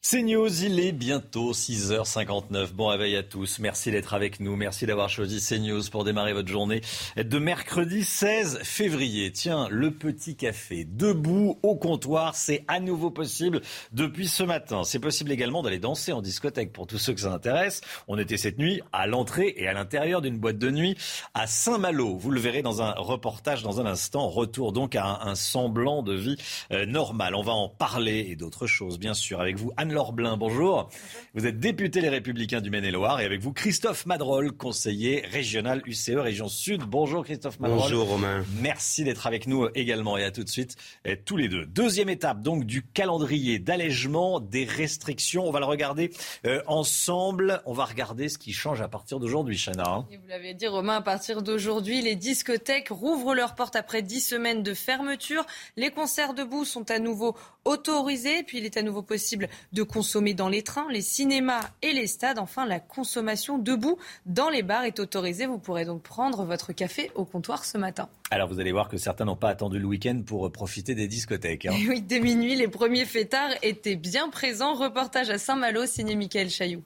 C'est 0.07 0.21
News, 0.21 0.63
il 0.63 0.81
est 0.81 0.93
bientôt 0.93 1.53
6h59. 1.53 2.75
Bon 2.75 2.89
réveil 2.89 3.17
à 3.17 3.23
tous. 3.23 3.59
Merci 3.59 3.91
d'être 3.91 4.13
avec 4.13 4.39
nous. 4.39 4.55
Merci 4.55 4.85
d'avoir 4.85 5.09
choisi 5.09 5.41
CNews 5.41 5.81
pour 5.91 6.05
démarrer 6.05 6.35
votre 6.35 6.51
journée 6.51 6.83
de 7.17 7.39
mercredi 7.39 8.05
16 8.05 8.59
février. 8.65 9.33
Tiens, 9.33 9.67
le 9.71 9.93
petit 9.93 10.37
café 10.37 10.85
debout 10.85 11.59
au 11.63 11.75
comptoir, 11.75 12.35
c'est 12.35 12.67
à 12.69 12.81
nouveau 12.81 13.11
possible 13.11 13.63
depuis 13.93 14.29
ce 14.29 14.43
matin. 14.43 14.85
C'est 14.85 14.99
possible 14.99 15.33
également 15.33 15.63
d'aller 15.63 15.79
danser 15.79 16.13
en 16.13 16.21
discothèque 16.21 16.75
pour 16.75 16.87
tous 16.87 16.99
ceux 16.99 17.15
que 17.15 17.21
ça 17.23 17.33
intéresse. 17.33 17.81
On 18.07 18.19
était 18.19 18.37
cette 18.37 18.59
nuit 18.59 18.83
à 18.93 19.07
l'entrée 19.07 19.55
et 19.57 19.69
à 19.69 19.73
l'intérieur 19.73 20.21
d'une 20.21 20.37
boîte 20.37 20.59
de 20.59 20.71
nuit 20.71 20.99
à 21.33 21.47
Saint-Malo. 21.47 22.19
Vous 22.19 22.31
le 22.31 22.41
verrez 22.41 22.61
dans 22.61 22.83
un 22.83 22.93
reportage 22.93 23.63
dans 23.63 23.81
un 23.81 23.87
instant. 23.87 24.29
Retour 24.29 24.73
donc 24.73 24.97
à 24.97 25.23
un, 25.23 25.35
semblant 25.35 26.03
de 26.03 26.13
vie 26.13 26.37
euh, 26.73 26.85
normale. 26.85 27.35
On 27.35 27.43
va 27.43 27.53
en 27.53 27.71
parler 27.71 28.27
et 28.29 28.37
d'autres 28.37 28.67
choses, 28.67 28.99
bien 28.99 29.15
sûr, 29.15 29.41
avec 29.41 29.57
vous. 29.57 29.73
Laure 29.95 30.13
Blin, 30.13 30.37
bonjour. 30.37 30.89
Vous 31.35 31.47
êtes 31.47 31.61
député 31.61 32.01
Les 32.01 32.09
Républicains 32.09 32.61
du 32.61 32.69
Maine-et-Loire 32.69 33.21
et 33.21 33.25
avec 33.25 33.41
vous 33.41 33.53
Christophe 33.53 34.07
Madrol, 34.07 34.51
conseiller 34.51 35.25
régional 35.31 35.83
UCE 35.87 36.17
Région 36.17 36.49
Sud. 36.49 36.83
Bonjour 36.83 37.25
Christophe 37.25 37.61
Madrol. 37.61 37.79
Bonjour 37.79 38.09
Romain. 38.09 38.45
Merci 38.61 39.05
d'être 39.05 39.29
avec 39.29 39.47
nous 39.47 39.69
également 39.77 40.19
et 40.19 40.25
à 40.25 40.33
tout 40.33 40.43
de 40.43 40.49
suite 40.49 40.77
tous 41.25 41.37
les 41.37 41.49
deux. 41.49 41.65
Deuxième 41.67 42.09
étape 42.09 42.43
donc 42.43 42.65
du 42.65 42.83
calendrier 42.83 43.61
d'allègement 43.61 44.41
des 44.41 44.65
restrictions. 44.65 45.47
On 45.47 45.53
va 45.53 45.61
le 45.61 45.67
regarder 45.67 46.11
euh, 46.45 46.61
ensemble. 46.67 47.63
On 47.65 47.73
va 47.73 47.85
regarder 47.85 48.29
ce 48.29 48.37
qui 48.37 48.53
change 48.53 48.81
à 48.81 48.89
partir 48.89 49.21
d'aujourd'hui, 49.21 49.57
Chana. 49.57 49.85
Hein. 49.87 50.07
vous 50.11 50.29
l'avez 50.29 50.55
dit 50.55 50.67
Romain, 50.67 50.97
à 50.97 51.03
partir 51.03 51.43
d'aujourd'hui, 51.43 52.03
les 52.03 52.17
discothèques 52.17 52.89
rouvrent 52.89 53.35
leurs 53.35 53.55
portes 53.55 53.77
après 53.77 54.03
dix 54.03 54.21
semaines 54.21 54.65
de 54.65 54.75
fermeture. 54.75 55.47
Les 55.77 55.93
concerts 55.93 56.35
debout 56.35 56.65
sont 56.65 56.91
à 56.91 56.99
nouveau 56.99 57.37
autorisés. 57.65 58.43
Puis 58.43 58.59
il 58.59 58.65
est 58.65 58.77
à 58.77 58.83
nouveau 58.83 59.03
possible 59.03 59.49
de 59.73 59.84
consommer 59.85 60.35
dans 60.35 60.49
les 60.49 60.63
trains, 60.63 60.87
les 60.91 61.01
cinémas 61.01 61.61
et 61.83 61.93
les 61.93 62.07
stades. 62.07 62.39
Enfin, 62.39 62.67
la 62.67 62.81
consommation 62.81 63.59
debout 63.59 63.99
dans 64.27 64.49
les 64.49 64.63
bars 64.63 64.85
est 64.85 64.99
autorisée. 64.99 65.47
Vous 65.47 65.59
pourrez 65.59 65.85
donc 65.85 66.03
prendre 66.03 66.45
votre 66.45 66.73
café 66.73 67.11
au 67.15 67.25
comptoir 67.25 67.65
ce 67.65 67.79
matin. 67.79 68.09
Alors 68.31 68.49
vous 68.49 68.61
allez 68.61 68.73
voir 68.73 68.89
que 68.89 68.97
certains 68.97 69.25
n'ont 69.25 69.37
pas 69.37 69.51
attendu 69.51 69.79
le 69.79 69.87
week-end 69.87 70.23
pour 70.27 70.51
profiter 70.51 70.95
des 70.95 71.09
discothèques. 71.09 71.67
Hein. 71.67 71.75
oui, 71.89 72.03
dès 72.03 72.21
minuit, 72.21 72.57
les 72.57 72.69
premiers 72.69 73.05
fêtards 73.05 73.53
étaient 73.63 73.97
bien 73.97 74.29
présents. 74.29 74.75
Reportage 74.75 75.31
à 75.31 75.39
Saint-Malo, 75.39 75.87
signé 75.87 76.17
Michael 76.17 76.51
Chailloux. 76.51 76.83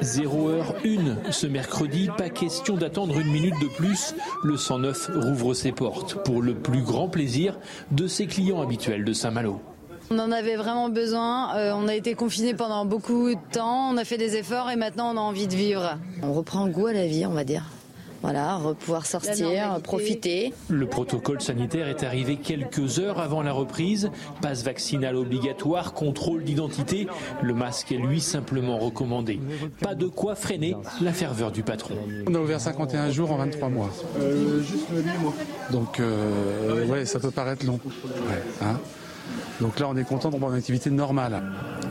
0 0.00 0.48
heure 0.48 0.74
1 0.84 1.30
ce 1.30 1.46
mercredi, 1.46 2.10
pas 2.18 2.28
question 2.28 2.76
d'attendre 2.76 3.18
une 3.18 3.30
minute 3.30 3.54
de 3.62 3.68
plus. 3.68 4.14
Le 4.42 4.56
109 4.56 5.10
rouvre 5.14 5.54
ses 5.54 5.70
portes 5.70 6.22
pour 6.24 6.42
le 6.42 6.54
plus 6.54 6.82
grand 6.82 7.08
plaisir 7.08 7.58
de 7.92 8.08
ses 8.08 8.26
clients 8.26 8.60
habituels 8.60 9.04
de 9.04 9.12
Saint-Malo. 9.12 9.60
On 10.10 10.18
en 10.18 10.30
avait 10.30 10.56
vraiment 10.56 10.88
besoin. 10.88 11.56
Euh, 11.56 11.72
on 11.74 11.88
a 11.88 11.94
été 11.94 12.14
confinés 12.14 12.54
pendant 12.54 12.84
beaucoup 12.84 13.30
de 13.30 13.38
temps. 13.52 13.90
On 13.90 13.96
a 13.96 14.04
fait 14.04 14.18
des 14.18 14.36
efforts 14.36 14.70
et 14.70 14.76
maintenant 14.76 15.12
on 15.12 15.16
a 15.16 15.20
envie 15.20 15.48
de 15.48 15.54
vivre. 15.54 15.98
On 16.22 16.32
reprend 16.32 16.68
goût 16.68 16.86
à 16.86 16.92
la 16.92 17.06
vie, 17.06 17.26
on 17.26 17.32
va 17.32 17.44
dire. 17.44 17.64
voilà, 18.22 18.58
pouvoir 18.80 19.04
sortir, 19.06 19.80
profiter. 19.82 20.52
Le 20.68 20.86
protocole 20.86 21.40
sanitaire 21.40 21.88
est 21.88 22.02
arrivé 22.04 22.36
quelques 22.36 22.98
heures 22.98 23.20
avant 23.20 23.42
la 23.42 23.52
reprise. 23.52 24.10
Passe 24.40 24.62
vaccinal 24.62 25.16
obligatoire, 25.16 25.92
contrôle 25.92 26.44
d'identité. 26.44 27.06
Le 27.42 27.54
masque 27.54 27.90
est 27.92 27.98
lui 27.98 28.20
simplement 28.20 28.78
recommandé. 28.78 29.40
Pas 29.80 29.94
de 29.94 30.06
quoi 30.06 30.34
freiner 30.34 30.76
la 31.00 31.12
ferveur 31.12 31.50
du 31.52 31.62
patron. 31.62 31.94
On 32.28 32.34
a 32.34 32.38
ouvert 32.38 32.60
51 32.60 33.10
jours 33.10 33.32
en 33.32 33.36
23 33.38 33.68
mois. 33.68 33.90
Euh, 34.20 34.62
juste 34.62 34.86
8 34.92 35.02
mois. 35.20 35.34
Donc, 35.70 35.98
euh, 36.00 36.86
ouais, 36.86 37.04
ça 37.06 37.18
peut 37.20 37.30
paraître 37.32 37.66
long. 37.66 37.80
Ouais, 37.84 38.42
hein. 38.62 38.78
Donc 39.60 39.78
là, 39.78 39.88
on 39.88 39.96
est 39.96 40.04
content 40.04 40.28
de 40.28 40.34
reprendre 40.34 40.54
une 40.54 40.58
activité 40.58 40.90
normale. 40.90 41.42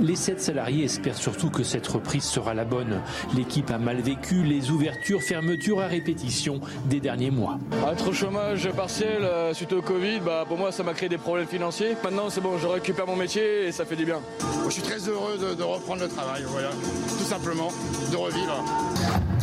Les 0.02 0.16
sept 0.16 0.42
salariés 0.42 0.86
espèrent 0.86 1.18
surtout 1.18 1.50
que 1.50 1.64
cette 1.64 1.88
reprise 1.88 2.24
sera 2.24 2.54
la 2.54 2.66
bonne. 2.66 3.02
L'équipe 3.36 3.72
a 3.72 3.78
mal 3.78 4.02
vécu 4.02 4.44
les 4.44 4.72
ouvertures, 4.72 5.24
fermetures 5.24 5.82
à 5.82 5.88
répétition 5.88 6.60
des 6.90 7.00
derniers 7.00 7.32
mois. 7.32 7.58
Être 7.92 8.10
au 8.10 8.14
chômage 8.14 8.70
partiel 8.72 9.24
euh, 9.24 9.54
suite 9.54 9.74
au 9.74 9.82
Covid, 9.82 10.20
bah, 10.26 10.46
pour 10.48 10.58
moi, 10.58 10.72
ça 10.72 10.84
m'a 10.84 10.94
créé 10.94 11.10
des 11.10 11.18
problèmes 11.18 11.48
financiers. 11.48 11.96
Maintenant, 12.04 12.30
c'est 12.30 12.42
bon, 12.42 12.58
je 12.58 12.68
récupère 12.68 13.08
mon 13.08 13.16
métier 13.16 13.68
et 13.68 13.72
ça 13.72 13.86
fait 13.86 13.96
du 13.96 14.06
bien. 14.06 14.20
Je 14.66 14.72
suis 14.72 14.82
très 14.82 15.00
heureux 15.08 15.38
de, 15.38 15.56
de 15.56 15.64
reprendre 15.64 16.02
le 16.02 16.08
travail, 16.08 16.44
voilà, 16.48 16.70
tout 16.70 17.24
simplement, 17.24 17.70
de 18.12 18.18
revivre. 18.18 18.64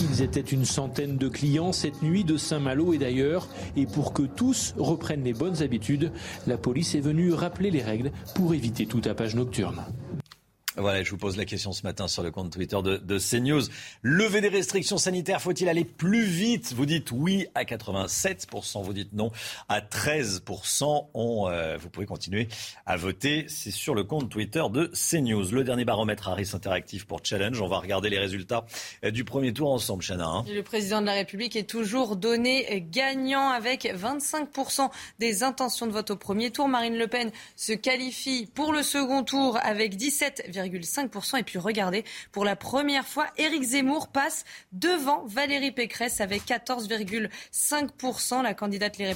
Ils 0.00 0.22
étaient 0.22 0.40
une 0.40 0.64
centaine 0.64 1.16
de 1.16 1.28
clients 1.28 1.72
cette 1.72 2.02
nuit 2.02 2.24
de 2.24 2.36
Saint-Malo 2.36 2.92
et 2.92 2.98
d'ailleurs. 2.98 3.48
Et 3.76 3.86
pour 3.86 4.12
que 4.12 4.22
tous 4.22 4.74
reprennent 4.78 5.22
les 5.22 5.32
bonnes 5.32 5.62
habitudes, 5.62 6.10
la 6.46 6.56
police 6.56 6.94
est 6.94 7.00
venue 7.00 7.32
rappeler 7.32 7.70
les 7.70 7.81
règles 7.82 8.10
pour 8.34 8.54
éviter 8.54 8.86
tout 8.86 9.00
tapage 9.00 9.34
nocturne. 9.34 9.82
Voilà, 10.76 11.02
je 11.02 11.10
vous 11.10 11.18
pose 11.18 11.36
la 11.36 11.44
question 11.44 11.72
ce 11.72 11.82
matin 11.82 12.08
sur 12.08 12.22
le 12.22 12.30
compte 12.30 12.50
Twitter 12.50 12.78
de, 12.82 13.18
CNews. 13.18 13.62
Lever 14.02 14.40
des 14.40 14.48
restrictions 14.48 14.96
sanitaires, 14.96 15.42
faut-il 15.42 15.68
aller 15.68 15.84
plus 15.84 16.24
vite? 16.24 16.72
Vous 16.72 16.86
dites 16.86 17.12
oui 17.12 17.46
à 17.54 17.64
87%, 17.64 18.82
vous 18.82 18.94
dites 18.94 19.12
non 19.12 19.30
à 19.68 19.80
13%. 19.80 21.08
On, 21.12 21.48
euh, 21.48 21.76
vous 21.76 21.90
pouvez 21.90 22.06
continuer 22.06 22.48
à 22.86 22.96
voter. 22.96 23.44
C'est 23.48 23.70
sur 23.70 23.94
le 23.94 24.04
compte 24.04 24.30
Twitter 24.30 24.62
de 24.70 24.90
CNews. 24.94 25.50
Le 25.52 25.62
dernier 25.62 25.84
baromètre 25.84 26.28
Harris 26.28 26.50
Interactive 26.54 27.06
pour 27.06 27.20
Challenge. 27.22 27.60
On 27.60 27.68
va 27.68 27.78
regarder 27.78 28.08
les 28.08 28.18
résultats 28.18 28.64
euh, 29.04 29.10
du 29.10 29.24
premier 29.24 29.52
tour 29.52 29.70
ensemble, 29.72 30.02
Chana. 30.02 30.26
Hein. 30.26 30.44
Le 30.48 30.62
président 30.62 31.02
de 31.02 31.06
la 31.06 31.14
République 31.14 31.54
est 31.54 31.68
toujours 31.68 32.16
donné 32.16 32.86
gagnant 32.90 33.50
avec 33.50 33.84
25% 33.84 34.90
des 35.18 35.42
intentions 35.42 35.86
de 35.86 35.92
vote 35.92 36.12
au 36.12 36.16
premier 36.16 36.50
tour. 36.50 36.66
Marine 36.68 36.96
Le 36.96 37.08
Pen 37.08 37.30
se 37.56 37.74
qualifie 37.74 38.48
pour 38.54 38.72
le 38.72 38.82
second 38.82 39.22
tour 39.22 39.58
avec 39.62 39.96
17, 39.96 40.50
5%. 40.70 41.38
Et 41.38 41.42
puis 41.42 41.58
regardez, 41.58 42.04
pour 42.30 42.44
la 42.44 42.56
première 42.56 43.06
fois, 43.06 43.26
Éric 43.36 43.62
Zemmour 43.62 44.08
passe 44.08 44.44
devant 44.72 45.24
Valérie 45.26 45.72
Pécresse 45.72 46.20
avec 46.20 46.42
14,5%. 46.46 48.42
La 48.42 48.54
candidate 48.54 48.98
Les 48.98 49.14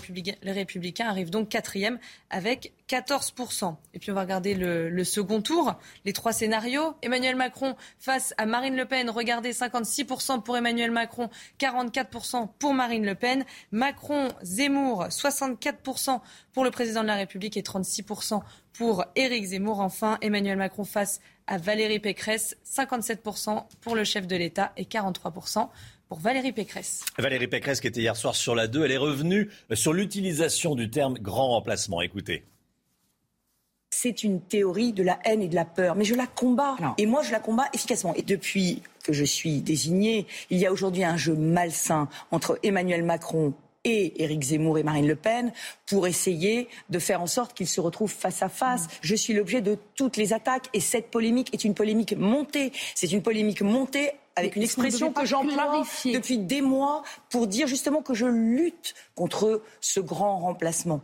Républicains, 0.53 1.09
arrive 1.09 1.31
donc 1.31 1.49
quatrième 1.49 1.99
avec 2.31 2.73
14%. 2.89 3.77
Et 3.95 3.99
puis 3.99 4.11
on 4.11 4.15
va 4.15 4.23
regarder 4.23 4.55
le, 4.55 4.89
le, 4.89 5.05
second 5.05 5.41
tour, 5.41 5.75
les 6.05 6.13
trois 6.13 6.33
scénarios. 6.33 6.95
Emmanuel 7.03 7.37
Macron 7.37 7.77
face 7.99 8.35
à 8.39 8.47
Marine 8.47 8.77
Le 8.77 8.85
Pen. 8.85 9.11
Regardez, 9.11 9.53
56% 9.53 10.43
pour 10.43 10.57
Emmanuel 10.57 10.91
Macron, 10.91 11.29
44% 11.59 12.49
pour 12.59 12.75
Marine 12.75 13.05
Le 13.05 13.15
Pen. 13.15 13.45
Macron, 13.73 14.29
Zemmour, 14.43 15.07
64% 15.07 16.21
pour 16.53 16.65
le 16.65 16.71
président 16.71 17.03
de 17.03 17.09
la 17.09 17.17
République 17.17 17.57
et 17.57 17.63
36% 17.63 18.41
pour 18.79 19.05
Éric 19.15 19.45
Zemmour. 19.45 19.81
Enfin, 19.81 20.19
Emmanuel 20.21 20.57
Macron 20.57 20.85
face 20.85 21.21
à 21.47 21.59
Valérie 21.59 22.01
Pécresse, 22.01 22.57
57% 22.67 23.65
pour 23.81 23.95
le 23.95 24.05
chef 24.05 24.27
de 24.27 24.37
l'État 24.37 24.73
et 24.77 24.85
43% 24.85 25.69
pour 26.09 26.19
Valérie 26.19 26.53
Pécresse. 26.53 27.05
Valérie 27.19 27.49
Pécresse 27.49 27.81
qui 27.81 27.87
était 27.87 28.01
hier 28.01 28.17
soir 28.17 28.35
sur 28.35 28.55
la 28.55 28.67
2, 28.67 28.85
elle 28.85 28.93
est 28.93 28.97
revenue 28.97 29.51
sur 29.73 29.93
l'utilisation 29.93 30.75
du 30.75 30.91
terme 30.91 31.15
grand 31.15 31.49
remplacement. 31.49 32.03
Écoutez. 32.03 32.45
C'est 33.91 34.25
une 34.25 34.41
théorie 34.41 34.93
de 34.93 35.03
la 35.03 35.19
haine 35.25 35.43
et 35.43 35.49
de 35.49 35.55
la 35.55 35.65
peur, 35.65 35.95
mais 35.95 36.05
je 36.05 36.15
la 36.15 36.27
combats. 36.27 36.77
Et 36.99 37.07
moi, 37.07 37.23
je 37.23 37.33
la 37.33 37.41
combats 37.41 37.69
efficacement. 37.73 38.15
Et 38.15 38.23
depuis 38.23 38.83
que 39.05 39.13
je 39.13 39.25
suis 39.25 39.63
désignée, 39.63 40.27
il 40.51 40.59
y 40.59 40.67
a 40.67 40.73
aujourd'hui 40.73 41.05
un 41.05 41.17
jeu 41.17 41.35
malsain 41.35 42.09
entre 42.31 42.59
Emmanuel 42.63 43.05
Macron 43.05 43.55
et 43.87 44.21
Éric 44.23 44.43
Zemmour 44.43 44.79
et 44.79 44.83
Marine 44.83 45.07
Le 45.07 45.15
Pen 45.15 45.53
pour 45.87 46.09
essayer 46.09 46.69
de 46.91 46.99
faire 46.99 47.23
en 47.23 47.29
sorte 47.29 47.57
qu'ils 47.57 47.69
se 47.69 47.81
retrouvent 47.81 48.13
face 48.13 48.43
à 48.43 48.49
face. 48.49 48.89
Je 49.01 49.15
suis 49.15 49.33
l'objet 49.33 49.61
de 49.61 49.79
toutes 49.95 50.17
les 50.17 50.33
attaques 50.33 50.69
et 50.75 50.81
cette 50.81 51.09
polémique 51.09 51.55
est 51.55 51.63
une 51.63 51.75
polémique 51.75 52.15
montée. 52.17 52.73
C'est 52.97 53.13
une 53.13 53.23
polémique 53.23 53.63
montée 53.63 54.11
avec 54.35 54.57
une 54.57 54.63
expression 54.63 55.13
que 55.13 55.25
j'emploie 55.25 55.85
depuis 56.05 56.39
des 56.39 56.61
mois 56.61 57.05
pour 57.31 57.47
dire 57.47 57.69
justement 57.69 58.03
que 58.03 58.13
je 58.13 58.27
lutte 58.27 58.95
contre 59.15 59.63
ce 59.81 60.01
grand 60.01 60.39
remplacement. 60.39 61.01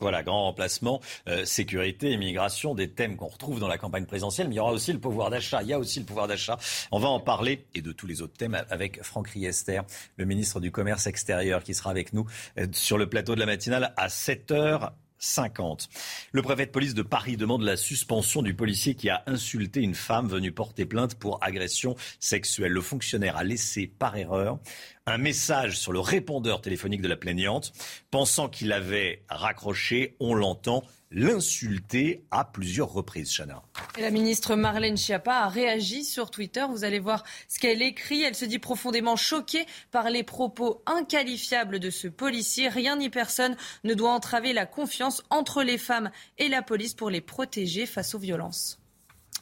Voilà, 0.00 0.22
grand 0.22 0.44
remplacement, 0.44 1.00
euh, 1.28 1.44
sécurité, 1.44 2.12
immigration, 2.12 2.74
des 2.74 2.90
thèmes 2.90 3.16
qu'on 3.16 3.28
retrouve 3.28 3.60
dans 3.60 3.68
la 3.68 3.78
campagne 3.78 4.04
présidentielle, 4.04 4.48
mais 4.48 4.54
il 4.54 4.58
y 4.58 4.60
aura 4.60 4.72
aussi 4.72 4.92
le 4.92 4.98
pouvoir 4.98 5.30
d'achat. 5.30 5.62
Il 5.62 5.68
y 5.68 5.72
a 5.72 5.78
aussi 5.78 6.00
le 6.00 6.06
pouvoir 6.06 6.28
d'achat. 6.28 6.58
On 6.92 6.98
va 6.98 7.08
en 7.08 7.20
parler 7.20 7.64
et 7.74 7.82
de 7.82 7.92
tous 7.92 8.06
les 8.06 8.22
autres 8.22 8.36
thèmes 8.36 8.62
avec 8.70 9.02
Franck 9.02 9.28
Riester, 9.28 9.80
le 10.16 10.24
ministre 10.24 10.60
du 10.60 10.70
Commerce 10.70 11.06
extérieur, 11.06 11.62
qui 11.62 11.74
sera 11.74 11.90
avec 11.90 12.12
nous 12.12 12.26
euh, 12.58 12.66
sur 12.72 12.98
le 12.98 13.08
plateau 13.08 13.34
de 13.34 13.40
la 13.40 13.46
matinale 13.46 13.94
à 13.96 14.08
7 14.08 14.50
h 14.50 14.90
50. 15.18 15.88
Le 16.32 16.42
préfet 16.42 16.66
de 16.66 16.70
police 16.70 16.94
de 16.94 17.02
Paris 17.02 17.36
demande 17.36 17.62
la 17.62 17.76
suspension 17.76 18.42
du 18.42 18.54
policier 18.54 18.94
qui 18.94 19.08
a 19.08 19.22
insulté 19.26 19.80
une 19.80 19.94
femme 19.94 20.28
venue 20.28 20.52
porter 20.52 20.84
plainte 20.84 21.14
pour 21.14 21.42
agression 21.42 21.96
sexuelle. 22.20 22.72
Le 22.72 22.80
fonctionnaire 22.80 23.36
a 23.36 23.44
laissé 23.44 23.86
par 23.86 24.16
erreur 24.16 24.58
un 25.08 25.18
message 25.18 25.78
sur 25.78 25.92
le 25.92 26.00
répondeur 26.00 26.60
téléphonique 26.60 27.00
de 27.00 27.08
la 27.08 27.16
plaignante. 27.16 27.72
Pensant 28.10 28.48
qu'il 28.48 28.72
avait 28.72 29.22
raccroché, 29.28 30.16
on 30.18 30.34
l'entend 30.34 30.82
l'insulter 31.12 32.24
à 32.32 32.44
plusieurs 32.44 32.92
reprises, 32.92 33.32
Chana. 33.32 33.62
La 34.00 34.10
ministre 34.10 34.56
Marlène 34.56 34.96
Schiappa 34.96 35.34
a 35.34 35.48
réagi 35.48 36.04
sur 36.04 36.32
Twitter. 36.32 36.64
Vous 36.68 36.82
allez 36.82 36.98
voir 36.98 37.22
ce 37.46 37.60
qu'elle 37.60 37.82
écrit. 37.82 38.22
Elle 38.22 38.34
se 38.34 38.44
dit 38.44 38.58
profondément 38.58 39.14
choquée 39.14 39.64
par 39.92 40.10
les 40.10 40.24
propos 40.24 40.82
inqualifiables 40.86 41.78
de 41.78 41.90
ce 41.90 42.08
policier. 42.08 42.68
Rien 42.68 42.96
ni 42.96 43.08
personne 43.08 43.56
ne 43.84 43.94
doit 43.94 44.10
entraver 44.10 44.52
la 44.52 44.66
confiance 44.66 45.22
entre 45.30 45.62
les 45.62 45.78
femmes 45.78 46.10
et 46.38 46.48
la 46.48 46.62
police 46.62 46.94
pour 46.94 47.10
les 47.10 47.20
protéger 47.20 47.86
face 47.86 48.16
aux 48.16 48.18
violences. 48.18 48.80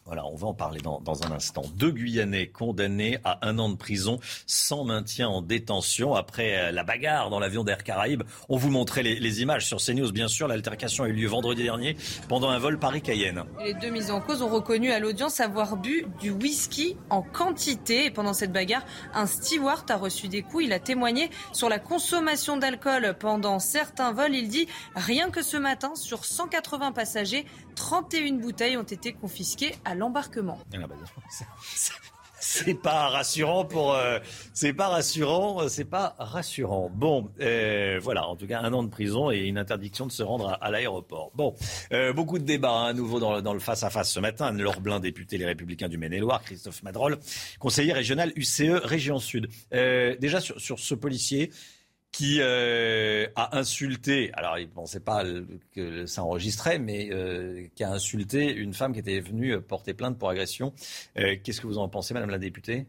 Voilà, 0.06 0.26
on 0.26 0.34
va 0.34 0.48
en 0.48 0.54
parler 0.54 0.82
dans, 0.82 1.26
un 1.26 1.32
instant. 1.32 1.62
Deux 1.76 1.90
Guyanais 1.90 2.48
condamnés 2.48 3.18
à 3.24 3.38
un 3.48 3.58
an 3.58 3.70
de 3.70 3.76
prison 3.76 4.20
sans 4.46 4.84
maintien 4.84 5.28
en 5.28 5.40
détention 5.40 6.14
après 6.14 6.58
euh, 6.58 6.72
la 6.72 6.84
bagarre 6.84 7.30
dans 7.30 7.38
l'avion 7.38 7.64
d'Air 7.64 7.82
Caraïbes. 7.82 8.22
On 8.50 8.58
vous 8.58 8.68
montrait 8.68 9.02
les, 9.02 9.18
les, 9.18 9.40
images 9.40 9.66
sur 9.66 9.78
CNews, 9.78 10.12
bien 10.12 10.28
sûr. 10.28 10.46
L'altercation 10.46 11.04
a 11.04 11.08
eu 11.08 11.12
lieu 11.12 11.26
vendredi 11.26 11.62
dernier 11.62 11.96
pendant 12.28 12.50
un 12.50 12.58
vol 12.58 12.78
Paris-Cayenne. 12.78 13.44
Les 13.64 13.72
deux 13.72 13.88
mises 13.88 14.10
en 14.10 14.20
cause 14.20 14.42
ont 14.42 14.50
reconnu 14.50 14.92
à 14.92 14.98
l'audience 14.98 15.40
avoir 15.40 15.78
bu 15.78 16.06
du 16.20 16.32
whisky 16.32 16.98
en 17.08 17.22
quantité. 17.22 18.04
Et 18.04 18.10
pendant 18.10 18.34
cette 18.34 18.52
bagarre, 18.52 18.84
un 19.14 19.26
steward 19.26 19.90
a 19.90 19.96
reçu 19.96 20.28
des 20.28 20.42
coups. 20.42 20.64
Il 20.64 20.74
a 20.74 20.80
témoigné 20.80 21.30
sur 21.54 21.70
la 21.70 21.78
consommation 21.78 22.58
d'alcool 22.58 23.16
pendant 23.18 23.58
certains 23.58 24.12
vols. 24.12 24.34
Il 24.34 24.48
dit 24.48 24.68
rien 24.94 25.30
que 25.30 25.42
ce 25.42 25.56
matin, 25.56 25.94
sur 25.94 26.26
180 26.26 26.92
passagers, 26.92 27.46
31 27.74 28.34
bouteilles 28.34 28.76
ont 28.76 28.82
été 28.82 29.14
confisquées 29.14 29.74
à 29.86 29.93
l'embarquement. 29.94 30.58
Ah 30.74 30.86
bah, 30.86 30.94
c'est 32.40 32.74
pas 32.74 33.08
rassurant 33.08 33.64
pour. 33.64 33.94
Euh, 33.94 34.18
c'est 34.52 34.74
pas 34.74 34.88
rassurant, 34.88 35.68
c'est 35.68 35.84
pas 35.84 36.14
rassurant. 36.18 36.90
Bon, 36.94 37.30
euh, 37.40 37.98
voilà, 38.02 38.26
en 38.26 38.36
tout 38.36 38.46
cas, 38.46 38.60
un 38.60 38.72
an 38.72 38.82
de 38.82 38.88
prison 38.90 39.30
et 39.30 39.38
une 39.38 39.58
interdiction 39.58 40.06
de 40.06 40.12
se 40.12 40.22
rendre 40.22 40.50
à, 40.50 40.54
à 40.54 40.70
l'aéroport. 40.70 41.30
Bon, 41.34 41.54
euh, 41.92 42.12
beaucoup 42.12 42.38
de 42.38 42.44
débats 42.44 42.70
hein, 42.70 42.86
à 42.86 42.92
nouveau 42.92 43.18
dans, 43.18 43.40
dans 43.40 43.54
le 43.54 43.60
face-à-face 43.60 44.12
ce 44.12 44.20
matin. 44.20 44.52
Laure 44.52 44.80
Blin, 44.80 45.00
député 45.00 45.38
Les 45.38 45.46
Républicains 45.46 45.88
du 45.88 45.96
Maine-et-Loire, 45.98 46.42
Christophe 46.42 46.82
Madrol, 46.82 47.18
conseiller 47.58 47.92
régional 47.92 48.32
UCE 48.36 48.80
Région 48.84 49.18
Sud. 49.18 49.48
Euh, 49.72 50.16
déjà, 50.20 50.40
sur, 50.40 50.60
sur 50.60 50.78
ce 50.78 50.94
policier, 50.94 51.50
qui 52.14 52.38
euh, 52.40 53.26
a 53.34 53.58
insulté, 53.58 54.30
alors 54.34 54.56
il 54.56 54.66
ne 54.66 54.72
pensait 54.72 55.00
pas 55.00 55.24
que 55.74 56.06
ça 56.06 56.22
enregistrait, 56.22 56.78
mais 56.78 57.08
euh, 57.10 57.66
qui 57.74 57.82
a 57.82 57.90
insulté 57.90 58.54
une 58.54 58.72
femme 58.72 58.92
qui 58.92 59.00
était 59.00 59.18
venue 59.18 59.60
porter 59.60 59.94
plainte 59.94 60.16
pour 60.16 60.30
agression. 60.30 60.72
Euh, 61.18 61.34
Qu'est-ce 61.42 61.60
que 61.60 61.66
vous 61.66 61.78
en 61.78 61.88
pensez, 61.88 62.14
Madame 62.14 62.30
la 62.30 62.38
députée? 62.38 62.86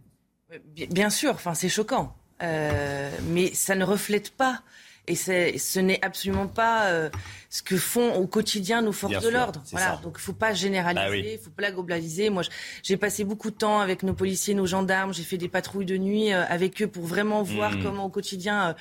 Bien 0.91 1.09
sûr, 1.09 1.39
c'est 1.55 1.69
choquant, 1.69 2.15
euh, 2.43 3.09
mais 3.29 3.51
ça 3.55 3.73
ne 3.73 3.83
reflète 3.83 4.29
pas 4.29 4.61
et 5.07 5.15
ce 5.15 5.79
n'est 5.79 6.03
absolument 6.03 6.47
pas 6.47 6.87
euh, 6.87 7.09
ce 7.55 7.61
que 7.61 7.77
font 7.77 8.15
au 8.15 8.27
quotidien 8.27 8.81
nos 8.81 8.91
forces 8.91 9.23
de 9.23 9.29
l'ordre. 9.29 9.63
Voilà. 9.71 9.99
Donc 10.03 10.15
il 10.17 10.19
ne 10.19 10.23
faut 10.23 10.33
pas 10.33 10.53
généraliser, 10.53 11.05
il 11.05 11.23
bah 11.23 11.29
oui. 11.31 11.39
faut 11.41 11.51
pas 11.51 11.71
globaliser. 11.71 12.29
Moi, 12.29 12.43
j'ai 12.83 12.97
passé 12.97 13.23
beaucoup 13.23 13.49
de 13.49 13.55
temps 13.55 13.79
avec 13.79 14.03
nos 14.03 14.13
policiers, 14.13 14.53
nos 14.53 14.65
gendarmes. 14.65 15.13
J'ai 15.13 15.23
fait 15.23 15.37
des 15.37 15.47
patrouilles 15.47 15.85
de 15.85 15.97
nuit 15.97 16.33
euh, 16.33 16.43
avec 16.47 16.81
eux 16.81 16.87
pour 16.87 17.05
vraiment 17.05 17.43
voir 17.43 17.71
mmh. 17.71 17.83
comment 17.83 18.05
au 18.05 18.09
quotidien 18.09 18.69
euh, 18.69 18.73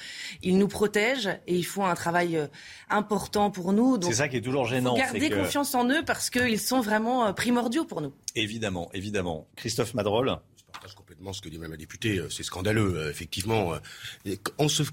ils 0.43 0.59
nous 0.59 0.67
protègent. 0.67 1.39
Et 1.47 1.57
ils 1.57 1.65
font 1.65 1.87
un 1.87 1.95
travail 1.95 2.37
euh, 2.37 2.47
important 2.91 3.51
pour 3.51 3.73
nous. 3.73 3.99
C'est 4.03 4.15
ça 4.15 4.29
qui 4.29 4.39
est 4.39 4.41
toujours 4.41 4.67
gênant. 4.67 4.97
Faut 4.97 5.01
garder 5.01 5.31
que... 5.31 5.37
confiance 5.37 5.75
en 5.75 5.89
eux 5.89 6.03
parce 6.05 6.31
qu'ils 6.31 6.61
sont 6.61 6.81
vraiment 6.81 7.33
primordiaux 7.33 7.85
pour 7.85 8.01
nous. 8.01 8.13
Évidemment, 8.35 8.91
évidemment. 8.93 9.47
Christophe 9.55 9.95
Madrol 9.95 10.39
partage 10.85 10.95
complètement 10.97 11.33
ce 11.33 11.41
que 11.41 11.49
dit 11.49 11.59
Mme 11.59 11.73
la 11.73 11.77
députée. 11.79 12.23
C'est 12.31 12.43
scandaleux, 12.43 13.09
effectivement. 13.11 13.75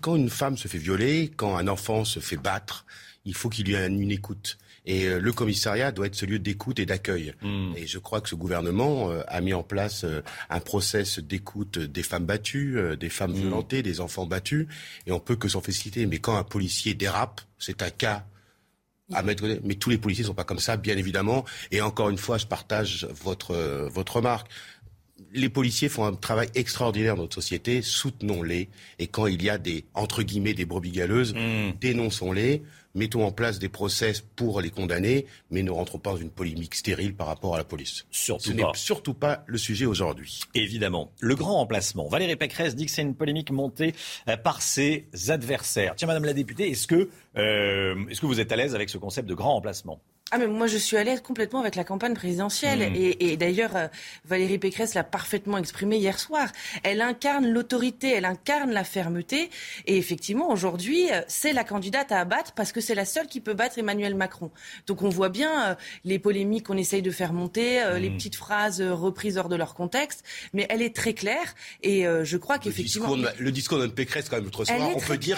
quand 0.01 0.15
une 0.15 0.29
femme 0.29 0.57
se 0.57 0.67
fait 0.67 0.77
violer, 0.77 1.31
quand 1.35 1.57
un 1.57 1.67
enfant 1.67 2.05
se 2.05 2.19
fait 2.19 2.37
battre, 2.37 2.85
il 3.25 3.35
faut 3.35 3.49
qu'il 3.49 3.67
y 3.67 3.73
ait 3.73 3.87
une 3.87 4.11
écoute. 4.11 4.57
Et 4.85 5.05
euh, 5.05 5.19
le 5.19 5.31
commissariat 5.31 5.91
doit 5.91 6.07
être 6.07 6.15
ce 6.15 6.25
lieu 6.25 6.39
d'écoute 6.39 6.79
et 6.79 6.85
d'accueil. 6.85 7.33
Hmm. 7.41 7.73
Et 7.75 7.85
je 7.85 7.99
crois 7.99 8.21
que 8.21 8.29
ce 8.29 8.35
gouvernement 8.35 9.11
euh, 9.11 9.21
a 9.27 9.41
mis 9.41 9.53
en 9.53 9.63
place 9.63 10.05
euh, 10.05 10.21
un 10.49 10.59
process 10.59 11.19
d'écoute 11.19 11.77
des 11.77 12.03
femmes 12.03 12.25
battues, 12.25 12.79
des 12.99 13.09
femmes 13.09 13.31
hmm. 13.31 13.41
violentées, 13.41 13.83
des 13.83 13.99
enfants 13.99 14.25
battus. 14.25 14.67
Et 15.05 15.11
on 15.11 15.19
peut 15.19 15.35
que 15.35 15.47
s'en 15.47 15.61
féliciter. 15.61 16.05
Mais 16.07 16.19
quand 16.19 16.37
un 16.37 16.43
policier 16.43 16.93
dérape, 16.93 17.41
c'est 17.59 17.83
un 17.83 17.91
cas 17.91 18.25
à 19.13 19.21
mettre. 19.21 19.43
Mais 19.63 19.75
tous 19.75 19.89
les 19.89 19.97
policiers 19.97 20.23
ne 20.23 20.29
sont 20.29 20.33
pas 20.33 20.45
comme 20.45 20.59
ça, 20.59 20.77
bien 20.77 20.97
évidemment. 20.97 21.45
Et 21.69 21.81
encore 21.81 22.09
une 22.09 22.17
fois, 22.17 22.37
je 22.37 22.47
partage 22.47 23.07
votre, 23.11 23.55
votre 23.91 24.15
remarque 24.15 24.49
les 25.33 25.49
policiers 25.49 25.89
font 25.89 26.05
un 26.05 26.13
travail 26.13 26.49
extraordinaire 26.55 27.15
dans 27.15 27.23
notre 27.23 27.35
société, 27.35 27.81
soutenons-les. 27.81 28.69
Et 28.99 29.07
quand 29.07 29.27
il 29.27 29.43
y 29.43 29.49
a 29.49 29.57
des, 29.57 29.85
entre 29.93 30.23
guillemets, 30.23 30.53
des 30.53 30.65
brebis 30.65 30.91
galeuses, 30.91 31.33
hmm. 31.33 31.71
dénonçons-les 31.79 32.63
mettons 32.95 33.25
en 33.25 33.31
place 33.31 33.59
des 33.59 33.69
process 33.69 34.21
pour 34.21 34.61
les 34.61 34.69
condamner, 34.69 35.25
mais 35.49 35.63
ne 35.63 35.71
rentrons 35.71 35.99
pas 35.99 36.11
dans 36.11 36.17
une 36.17 36.29
polémique 36.29 36.75
stérile 36.75 37.15
par 37.15 37.27
rapport 37.27 37.55
à 37.55 37.57
la 37.57 37.63
police. 37.63 38.05
Surtout 38.11 38.49
Ce 38.49 38.53
n'est 38.53 38.63
surtout 38.73 39.13
pas 39.13 39.43
le 39.47 39.57
sujet 39.57 39.85
aujourd'hui. 39.85 40.41
Évidemment. 40.55 41.11
Le 41.19 41.35
grand 41.35 41.55
remplacement. 41.55 42.07
Valérie 42.07 42.35
Pécresse 42.35 42.75
dit 42.75 42.85
que 42.85 42.91
c'est 42.91 43.01
une 43.01 43.15
polémique 43.15 43.51
montée 43.51 43.93
euh, 44.27 44.37
par 44.37 44.61
ses 44.61 45.07
adversaires. 45.29 45.95
Tiens, 45.95 46.07
Madame 46.07 46.25
la 46.25 46.33
députée, 46.33 46.69
est-ce 46.69 46.87
que, 46.87 47.09
euh, 47.37 47.95
est-ce 48.09 48.21
que 48.21 48.25
vous 48.25 48.39
êtes 48.39 48.51
à 48.51 48.55
l'aise 48.55 48.75
avec 48.75 48.89
ce 48.89 48.97
concept 48.97 49.27
de 49.27 49.33
grand 49.33 49.53
remplacement? 49.53 50.01
Ah 50.31 50.37
mais 50.37 50.47
moi 50.47 50.67
je 50.67 50.77
suis 50.77 50.97
à 50.97 51.03
l'aise 51.03 51.21
complètement 51.21 51.59
avec 51.59 51.75
la 51.75 51.83
campagne 51.83 52.13
présidentielle 52.13 52.91
mmh. 52.91 53.15
et, 53.19 53.37
d'ailleurs 53.37 53.75
euh, 53.75 53.87
Valérie 54.25 54.57
Pécresse 54.57 54.93
l'a 54.93 55.03
parfaitement 55.03 55.57
exprimé 55.57 55.97
hier 55.97 56.19
soir. 56.19 56.47
Elle 56.83 57.01
incarne 57.01 57.47
l'autorité, 57.47 58.13
elle 58.13 58.25
incarne 58.25 58.71
la 58.71 58.83
fermeté 58.83 59.49
et 59.85 59.97
effectivement 59.97 60.49
aujourd'hui 60.49 61.11
euh, 61.11 61.21
c'est 61.27 61.53
la 61.53 61.63
candidate 61.63 62.11
à 62.11 62.19
abattre 62.21 62.53
parce 62.53 62.71
que 62.71 62.79
c'est 62.79 62.95
la 62.95 63.05
seule 63.05 63.27
qui 63.27 63.41
peut 63.41 63.53
battre 63.53 63.77
Emmanuel 63.77 64.15
Macron. 64.15 64.51
Donc 64.87 65.01
on 65.01 65.09
voit 65.09 65.29
bien 65.29 65.71
euh, 65.71 65.75
les 66.05 66.17
polémiques 66.17 66.67
qu'on 66.67 66.77
essaye 66.77 67.01
de 67.01 67.11
faire 67.11 67.33
monter, 67.33 67.81
les 67.99 68.09
mmh. 68.09 68.17
petites 68.17 68.35
phrases 68.35 68.81
reprises 68.81 69.37
hors 69.37 69.49
de 69.49 69.55
leur 69.55 69.73
contexte, 69.73 70.23
mais 70.53 70.65
elle 70.69 70.81
est 70.81 70.95
très 70.95 71.13
claire 71.13 71.55
et 71.83 72.05
je 72.23 72.37
crois 72.37 72.57
qu'effectivement 72.57 73.15
le 73.15 73.51
discours 73.51 73.79
de 73.79 73.87
Pécresse 73.87 74.29
quand 74.29 74.37
même 74.37 74.45
l'autre 74.45 74.65
soir, 74.65 74.91
on 74.95 74.99
peut 74.99 75.17
dire 75.17 75.37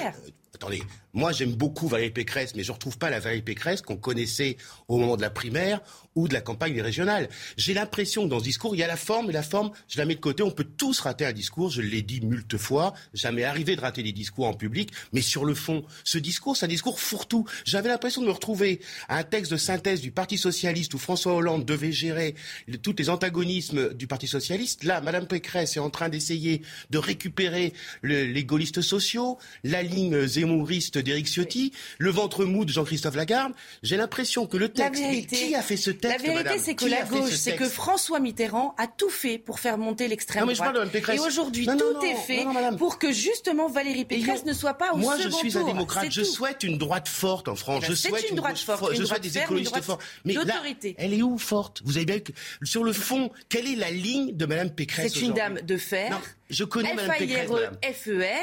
attendez, 0.53 0.83
moi 1.13 1.31
j'aime 1.31 1.53
beaucoup 1.53 1.87
Valérie 1.87 2.11
Pécresse, 2.11 2.55
mais 2.55 2.63
je 2.63 2.71
ne 2.71 2.73
retrouve 2.73 2.97
pas 2.97 3.09
la 3.09 3.19
Valérie 3.19 3.43
Pécresse 3.43 3.81
qu'on 3.81 3.97
connaissait 3.97 4.57
au 4.87 4.97
moment 4.97 5.15
de 5.15 5.21
la 5.21 5.29
primaire 5.29 5.81
ou 6.15 6.27
de 6.27 6.33
la 6.33 6.41
campagne 6.41 6.79
régionale. 6.81 7.29
J'ai 7.57 7.73
l'impression 7.73 8.23
que 8.23 8.29
dans 8.29 8.39
ce 8.39 8.43
discours, 8.43 8.75
il 8.75 8.79
y 8.79 8.83
a 8.83 8.87
la 8.87 8.97
forme, 8.97 9.29
et 9.29 9.33
la 9.33 9.43
forme, 9.43 9.71
je 9.87 9.97
la 9.97 10.05
mets 10.05 10.15
de 10.15 10.19
côté. 10.19 10.43
On 10.43 10.51
peut 10.51 10.63
tous 10.63 10.99
rater 10.99 11.25
un 11.25 11.33
discours, 11.33 11.69
je 11.69 11.81
l'ai 11.81 12.01
dit 12.01 12.21
multe 12.21 12.57
fois, 12.57 12.93
jamais 13.13 13.43
arrivé 13.43 13.75
de 13.75 13.81
rater 13.81 14.03
des 14.03 14.11
discours 14.11 14.47
en 14.47 14.53
public, 14.53 14.91
mais 15.11 15.21
sur 15.21 15.45
le 15.45 15.53
fond, 15.53 15.83
ce 16.03 16.17
discours, 16.17 16.57
c'est 16.57 16.65
un 16.65 16.69
discours 16.69 16.99
fourre-tout. 16.99 17.45
J'avais 17.65 17.89
l'impression 17.89 18.21
de 18.21 18.27
me 18.27 18.31
retrouver 18.31 18.79
à 19.07 19.17
un 19.17 19.23
texte 19.23 19.51
de 19.51 19.57
synthèse 19.57 20.01
du 20.01 20.11
Parti 20.11 20.37
Socialiste 20.37 20.93
où 20.93 20.97
François 20.97 21.33
Hollande 21.33 21.65
devait 21.65 21.91
gérer 21.91 22.35
tous 22.81 22.95
les 22.97 23.09
antagonismes 23.09 23.93
du 23.93 24.07
Parti 24.07 24.27
Socialiste. 24.27 24.83
Là, 24.83 25.01
Madame 25.01 25.27
Pécresse 25.27 25.77
est 25.77 25.79
en 25.79 25.89
train 25.89 26.09
d'essayer 26.09 26.61
de 26.89 26.97
récupérer 26.97 27.73
les 28.03 28.45
gaullistes 28.45 28.81
sociaux, 28.81 29.37
la 29.63 29.83
ligne 29.83 30.25
zémouriste 30.25 30.97
d'Éric 31.03 31.27
Ciotti, 31.27 31.71
le 31.97 32.09
ventre 32.09 32.45
mou 32.45 32.65
de 32.65 32.71
Jean-Christophe 32.71 33.15
Lagarde. 33.15 33.53
J'ai 33.81 33.97
l'impression 33.97 34.45
que 34.47 34.57
le 34.57 34.69
texte, 34.69 35.03
qui 35.29 35.55
a 35.55 35.61
fait 35.61 35.77
ce 35.77 35.91
la 36.03 36.17
vérité, 36.17 36.59
c'est 36.59 36.75
que 36.75 36.85
la 36.85 37.03
gauche, 37.03 37.31
c'est 37.31 37.55
que 37.55 37.67
François 37.67 38.19
Mitterrand 38.19 38.75
a 38.77 38.87
tout 38.87 39.09
fait 39.09 39.37
pour 39.37 39.59
faire 39.59 39.77
monter 39.77 40.07
l'extrême 40.07 40.51
droite. 40.51 40.75
Et 41.13 41.19
aujourd'hui, 41.19 41.65
tout 41.65 42.03
est 42.03 42.15
fait 42.15 42.45
pour 42.77 42.99
que 42.99 43.11
justement 43.11 43.67
Valérie 43.67 44.05
Pécresse 44.05 44.45
ne 44.45 44.53
soit 44.53 44.73
pas 44.73 44.93
au 44.93 44.97
Moi, 44.97 45.17
second 45.17 45.29
je 45.29 45.35
suis 45.35 45.57
un 45.57 45.65
démocrate. 45.65 46.11
Je 46.11 46.23
souhaite 46.23 46.63
une 46.63 46.77
droite 46.77 47.07
forte 47.07 47.47
en 47.47 47.55
France. 47.55 47.83
Eh 47.85 47.87
ben, 47.87 47.93
je 47.93 47.95
souhaite 47.95 48.29
une 48.29 48.35
droite 48.35 48.57
forte. 48.57 48.95
Je 48.95 49.03
souhaite 49.03 49.21
des 49.21 49.37
écologistes 49.37 49.81
forts. 49.81 49.99
Mais 50.25 50.33
là, 50.33 50.61
elle 50.97 51.13
est 51.13 51.21
où 51.21 51.37
forte? 51.37 51.81
Vous 51.85 51.97
avez 51.97 52.05
bien 52.05 52.19
sur 52.63 52.83
le 52.83 52.93
fond, 52.93 53.31
quelle 53.49 53.67
est 53.67 53.75
la 53.75 53.91
ligne 53.91 54.35
de 54.35 54.45
Madame 54.45 54.71
Pécresse 54.71 55.13
C'est 55.13 55.21
une 55.21 55.33
dame 55.33 55.61
de 55.61 55.77
fer. 55.77 56.19
Je 56.53 56.63
connais 56.63 56.93
Mme 56.93 57.17
Pécresse. 57.17 57.49
FER. 57.93 58.33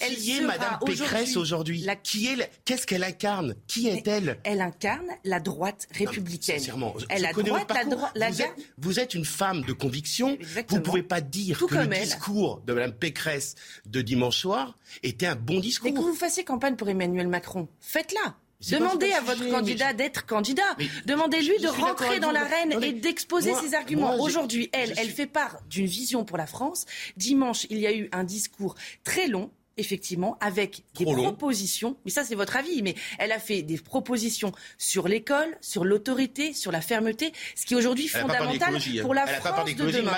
Elle 0.00 0.14
qui 0.16 0.36
est 0.36 0.40
Mme 0.40 0.78
Pécresse 0.84 1.36
aujourd'hui? 1.36 1.86
Qui 2.02 2.26
est 2.28 2.50
Qu'est-ce 2.64 2.86
qu'elle 2.86 3.04
incarne? 3.04 3.54
Qui 3.66 3.88
est-elle? 3.88 4.38
Elle 4.44 4.60
incarne 4.60 5.06
la 5.24 5.40
droite 5.40 5.86
républicaine. 5.92 6.58
sincèrement, 6.58 6.94
elle 7.08 7.26
a 7.26 7.32
droite, 7.32 7.70
la, 8.14 8.30
vous, 8.30 8.42
êtes, 8.42 8.54
vous, 8.78 9.00
êtes, 9.00 9.14
une 9.14 9.24
femme 9.24 9.62
de 9.62 9.72
conviction. 9.72 10.36
Vous 10.68 10.76
ne 10.76 10.82
pouvez 10.82 11.02
pas 11.02 11.20
dire 11.20 11.58
que 11.58 11.74
le 11.74 11.86
discours 11.86 12.60
de 12.66 12.72
Mme 12.72 12.92
Pécresse 12.92 13.54
de 13.86 14.02
dimanche 14.02 14.38
soir 14.38 14.76
était 15.02 15.26
un 15.26 15.36
bon 15.36 15.60
discours. 15.60 15.90
Mais 15.90 15.96
que 15.96 16.04
vous 16.04 16.14
fassiez 16.14 16.44
campagne 16.44 16.76
pour 16.76 16.88
Emmanuel 16.88 17.28
Macron, 17.28 17.68
faites-la. 17.80 18.36
Demandez 18.68 19.12
à 19.12 19.20
votre 19.20 19.48
candidat 19.48 19.92
d'être 19.92 20.26
candidat. 20.26 20.76
Demandez-lui 21.06 21.58
de 21.60 21.68
rentrer 21.68 22.20
dans 22.20 22.30
l'arène 22.30 22.82
et 22.82 22.92
d'exposer 22.92 23.54
ses 23.54 23.74
arguments. 23.74 24.20
Aujourd'hui, 24.20 24.68
elle, 24.72 24.94
elle 24.96 25.10
fait 25.10 25.26
part 25.26 25.58
d'une 25.68 25.86
vision 25.86 26.24
pour 26.24 26.36
la 26.36 26.46
France. 26.46 26.86
Dimanche, 27.16 27.66
il 27.70 27.78
y 27.78 27.86
a 27.86 27.94
eu 27.94 28.08
un 28.12 28.24
discours 28.24 28.74
très 29.04 29.26
long 29.28 29.50
effectivement, 29.80 30.36
avec 30.40 30.84
des 30.94 31.04
propositions, 31.04 31.96
mais 32.04 32.10
ça 32.10 32.24
c'est 32.24 32.34
votre 32.34 32.56
avis, 32.56 32.82
mais 32.82 32.94
elle 33.18 33.32
a 33.32 33.38
fait 33.38 33.62
des 33.62 33.78
propositions 33.78 34.52
sur 34.78 35.08
l'école, 35.08 35.56
sur 35.60 35.84
l'autorité, 35.84 36.52
sur 36.52 36.70
la 36.70 36.80
fermeté, 36.80 37.32
ce 37.56 37.66
qui 37.66 37.74
est 37.74 37.76
aujourd'hui 37.76 38.08
fondamental 38.08 38.76
pour 39.02 39.14
la 39.14 39.26
France 39.26 39.74
de 39.74 39.90
demain. 39.90 40.12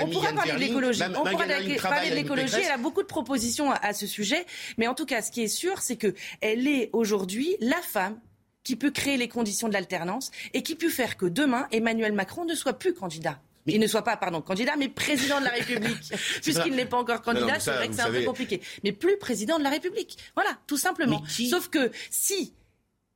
on 0.00 0.08
pourra 0.08 0.32
parler 0.32 0.52
de 0.52 0.58
l'écologie, 0.58 1.02
on 1.08 1.24
pourra 1.24 1.46
parler 1.88 2.10
de 2.10 2.14
l'écologie, 2.14 2.56
elle 2.64 2.70
a 2.70 2.78
beaucoup 2.78 3.02
de 3.02 3.08
propositions 3.08 3.70
à, 3.72 3.92
ce 3.92 4.06
sujet, 4.06 4.46
mais 4.76 4.86
en 4.86 4.94
tout 4.94 5.06
cas, 5.06 5.22
ce 5.22 5.30
qui 5.30 5.42
est 5.42 5.48
sûr, 5.48 5.80
c'est 5.80 5.96
qu'elle 5.96 6.66
est 6.66 6.90
aujourd'hui 6.92 7.56
la 7.60 7.80
femme 7.82 8.18
qui 8.62 8.76
peut 8.76 8.90
créer 8.90 9.16
les 9.16 9.28
conditions 9.28 9.68
de 9.68 9.72
l'alternance 9.72 10.30
et 10.52 10.62
qui 10.62 10.74
peut 10.74 10.90
faire 10.90 11.16
que 11.16 11.26
demain, 11.26 11.66
Emmanuel 11.72 12.12
Macron 12.12 12.44
ne 12.44 12.54
soit 12.54 12.74
plus 12.74 12.94
candidat 12.94 13.40
il 13.74 13.80
ne 13.80 13.86
soit 13.86 14.02
pas, 14.02 14.16
pardon, 14.16 14.40
candidat, 14.40 14.76
mais 14.76 14.88
président 14.88 15.40
de 15.40 15.44
la 15.44 15.50
République. 15.50 16.12
Puisqu'il 16.42 16.74
n'est 16.74 16.86
pas 16.86 16.98
encore 16.98 17.22
candidat, 17.22 17.60
c'est 17.60 17.72
vrai 17.72 17.88
que 17.88 17.94
c'est 17.94 18.02
un 18.02 18.10
peu 18.10 18.22
compliqué. 18.22 18.60
Mais 18.84 18.92
plus 18.92 19.18
président 19.18 19.58
de 19.58 19.64
la 19.64 19.70
République. 19.70 20.18
Voilà, 20.34 20.50
tout 20.66 20.78
simplement. 20.78 21.22
Sauf 21.50 21.68
que 21.68 21.90
si, 22.10 22.54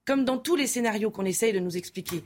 comme 0.04 0.24
dans 0.24 0.38
tous 0.38 0.56
les 0.56 0.66
scénarios 0.66 1.10
qu'on 1.10 1.24
essaye 1.24 1.52
de 1.52 1.58
nous 1.58 1.76
expliquer, 1.76 2.22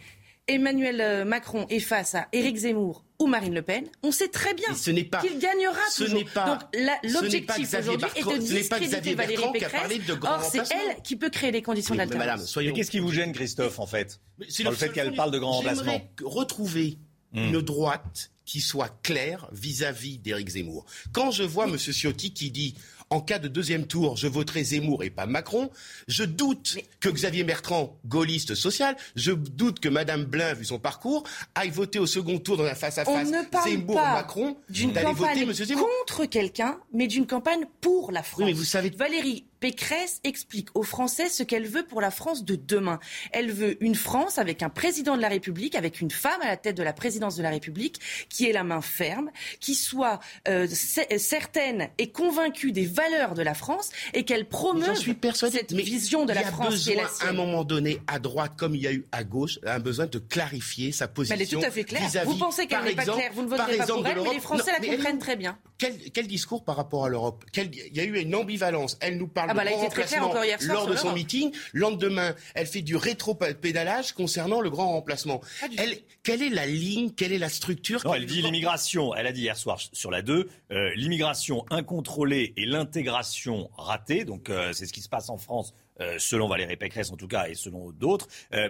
Emmanuel 0.48 1.00
euh, 1.00 1.24
Macron 1.24 1.66
est 1.70 1.80
face 1.80 2.14
à 2.14 2.28
Éric 2.32 2.56
Zemmour 2.56 3.04
ou 3.18 3.26
Marine 3.26 3.54
Le 3.54 3.62
Pen, 3.62 3.84
on 4.04 4.12
sait 4.12 4.28
très 4.28 4.54
bien 4.54 4.68
qu'il 4.74 5.38
gagnera 5.40 5.80
ce 5.90 6.04
toujours. 6.04 6.22
Pas, 6.32 6.46
Donc 6.46 6.60
l'objectif 7.02 7.74
aujourd'hui 7.74 8.06
est 8.14 8.24
de 8.24 8.36
discréditer 8.38 9.14
Valérie 9.14 9.52
Pécresse. 9.52 10.00
Or, 10.22 10.42
c'est 10.44 10.58
elle 10.58 11.02
qui 11.02 11.16
peut 11.16 11.30
créer 11.30 11.50
les 11.50 11.62
conditions 11.62 11.94
de 11.94 11.98
l'alternance. 11.98 12.56
Qu'est-ce 12.74 12.90
qui 12.90 13.00
vous 13.00 13.10
gêne, 13.10 13.32
Christophe, 13.32 13.80
en 13.80 13.86
fait 13.86 14.20
Dans 14.62 14.70
le 14.70 14.76
fait 14.76 14.90
qu'elle 14.90 15.14
parle 15.14 15.32
de 15.32 15.38
grand 15.38 15.52
remplacement 15.52 16.00
retrouver 16.22 16.98
Hmm. 17.36 17.54
une 17.54 17.60
droite 17.60 18.30
qui 18.46 18.60
soit 18.60 18.96
claire 19.02 19.48
vis-à-vis 19.52 20.18
d'Éric 20.18 20.48
Zemmour. 20.48 20.86
Quand 21.12 21.30
je 21.30 21.42
vois 21.42 21.68
M. 21.68 21.76
Ciotti 21.76 22.32
qui 22.32 22.50
dit 22.50 22.74
en 23.10 23.20
cas 23.20 23.38
de 23.38 23.46
deuxième 23.46 23.86
tour, 23.86 24.16
je 24.16 24.26
voterai 24.26 24.64
Zemmour 24.64 25.04
et 25.04 25.10
pas 25.10 25.26
Macron. 25.26 25.70
Je 26.08 26.24
doute 26.24 26.78
que 26.98 27.08
Xavier 27.08 27.44
Bertrand, 27.44 27.96
gaulliste 28.04 28.54
social, 28.54 28.96
je 29.14 29.32
doute 29.32 29.78
que 29.78 29.88
Mme 29.88 30.24
Blin, 30.24 30.54
vu 30.54 30.64
son 30.64 30.80
parcours, 30.80 31.22
aille 31.54 31.70
voter 31.70 32.00
au 32.00 32.06
second 32.06 32.38
tour 32.38 32.56
dans 32.56 32.64
un 32.64 32.74
face-à-face 32.74 33.28
Zemmour-Macron, 33.64 34.56
d'une 34.68 34.92
campagne 34.92 35.46
contre 35.76 36.24
quelqu'un, 36.24 36.78
mais 36.92 37.06
d'une 37.06 37.26
campagne 37.26 37.66
pour 37.80 38.10
la 38.10 38.22
France. 38.22 38.44
mais 38.44 38.52
vous 38.52 38.64
savez... 38.64 38.90
Valérie 38.90 39.44
Pécresse 39.60 40.20
explique 40.24 40.68
aux 40.74 40.82
Français 40.82 41.28
ce 41.28 41.42
qu'elle 41.42 41.66
veut 41.66 41.84
pour 41.84 42.00
la 42.00 42.10
France 42.10 42.44
de 42.44 42.56
demain. 42.56 42.98
Elle 43.32 43.50
veut 43.50 43.82
une 43.82 43.94
France 43.94 44.38
avec 44.38 44.62
un 44.62 44.68
président 44.68 45.16
de 45.16 45.22
la 45.22 45.28
République, 45.28 45.74
avec 45.74 46.00
une 46.00 46.10
femme 46.10 46.40
à 46.42 46.46
la 46.46 46.56
tête 46.56 46.76
de 46.76 46.82
la 46.82 46.92
présidence 46.92 47.36
de 47.36 47.42
la 47.42 47.50
République, 47.50 48.00
qui 48.28 48.46
ait 48.46 48.52
la 48.52 48.64
main 48.64 48.80
ferme, 48.80 49.30
qui 49.60 49.74
soit 49.74 50.20
euh, 50.48 50.66
certaine 50.68 51.88
et 51.98 52.10
convaincue 52.10 52.72
des 52.72 52.86
valeurs 52.86 53.34
de 53.34 53.42
la 53.42 53.54
France 53.54 53.90
et 54.14 54.24
qu'elle 54.24 54.48
promeut 54.48 54.94
cette 55.32 55.72
vision 55.72 56.26
de 56.26 56.32
la 56.32 56.42
France 56.44 56.84
qui 56.84 56.92
est 56.92 56.96
la 56.96 57.06
à 57.20 57.30
un 57.30 57.32
moment 57.32 57.64
donné, 57.64 58.00
à 58.06 58.18
droite 58.18 58.52
comme 58.56 58.74
il 58.74 58.82
y 58.82 58.86
a 58.86 58.92
eu 58.92 59.06
à 59.12 59.24
gauche, 59.24 59.58
a 59.64 59.74
un 59.74 59.78
besoin 59.78 60.06
de 60.06 60.18
clarifier 60.18 60.92
sa 60.92 61.08
position. 61.08 61.36
Mais 61.36 61.42
elle 61.42 61.48
est 61.48 61.50
tout 61.50 61.66
à 61.66 61.70
fait 61.70 61.84
claire. 61.84 62.02
vous 62.24 62.36
pensez 62.36 62.66
qu'elle 62.66 62.84
n'est 62.84 62.94
pas 62.94 63.04
claire, 63.04 63.30
vous 63.32 63.42
ne 63.42 63.48
voterez 63.48 63.76
pas 63.78 63.86
pour 63.86 64.06
elle, 64.06 64.20
mais 64.22 64.34
les 64.34 64.40
Français 64.40 64.72
la 64.72 64.86
comprennent 64.86 65.18
très 65.18 65.36
bien. 65.36 65.58
Quel, 65.78 66.26
discours 66.26 66.64
par 66.64 66.76
rapport 66.76 67.04
à 67.04 67.08
l'Europe? 67.08 67.44
Il 67.54 67.96
y 67.96 68.00
a 68.00 68.04
eu 68.04 68.18
une 68.18 68.34
ambivalence. 68.34 68.96
Elle 69.00 69.18
nous 69.18 69.28
parle 69.28 69.45
ah 69.48 69.54
bah, 69.54 69.64
de 69.64 69.70
grand 69.70 69.80
remplacement 69.80 70.34
lors 70.60 70.86
de 70.86 70.96
son 70.96 71.12
meeting. 71.12 71.52
Le 71.72 71.80
lendemain, 71.80 72.34
elle 72.54 72.66
fait 72.66 72.82
du 72.82 72.96
rétro-pédalage 72.96 74.12
concernant 74.12 74.60
le 74.60 74.70
grand 74.70 74.90
remplacement. 74.90 75.40
Elle, 75.78 75.98
quelle 76.22 76.42
est 76.42 76.50
la 76.50 76.66
ligne 76.66 77.10
Quelle 77.10 77.32
est 77.32 77.38
la 77.38 77.48
structure 77.48 78.02
Elle 78.14 78.26
dit 78.26 78.42
l'immigration. 78.42 79.14
Elle 79.14 79.26
a 79.26 79.32
dit 79.32 79.42
hier 79.42 79.56
soir 79.56 79.78
sur 79.92 80.10
la 80.10 80.22
2, 80.22 80.48
euh, 80.72 80.90
l'immigration 80.96 81.64
incontrôlée 81.70 82.52
et 82.56 82.66
l'intégration 82.66 83.70
ratée. 83.76 84.24
Donc 84.24 84.50
euh, 84.50 84.72
c'est 84.72 84.86
ce 84.86 84.92
qui 84.92 85.02
se 85.02 85.08
passe 85.08 85.28
en 85.30 85.38
France 85.38 85.74
euh, 86.00 86.16
selon 86.18 86.48
Valérie 86.48 86.76
Pécresse 86.76 87.10
en 87.10 87.16
tout 87.16 87.28
cas 87.28 87.46
et 87.48 87.54
selon 87.54 87.90
d'autres, 87.92 88.28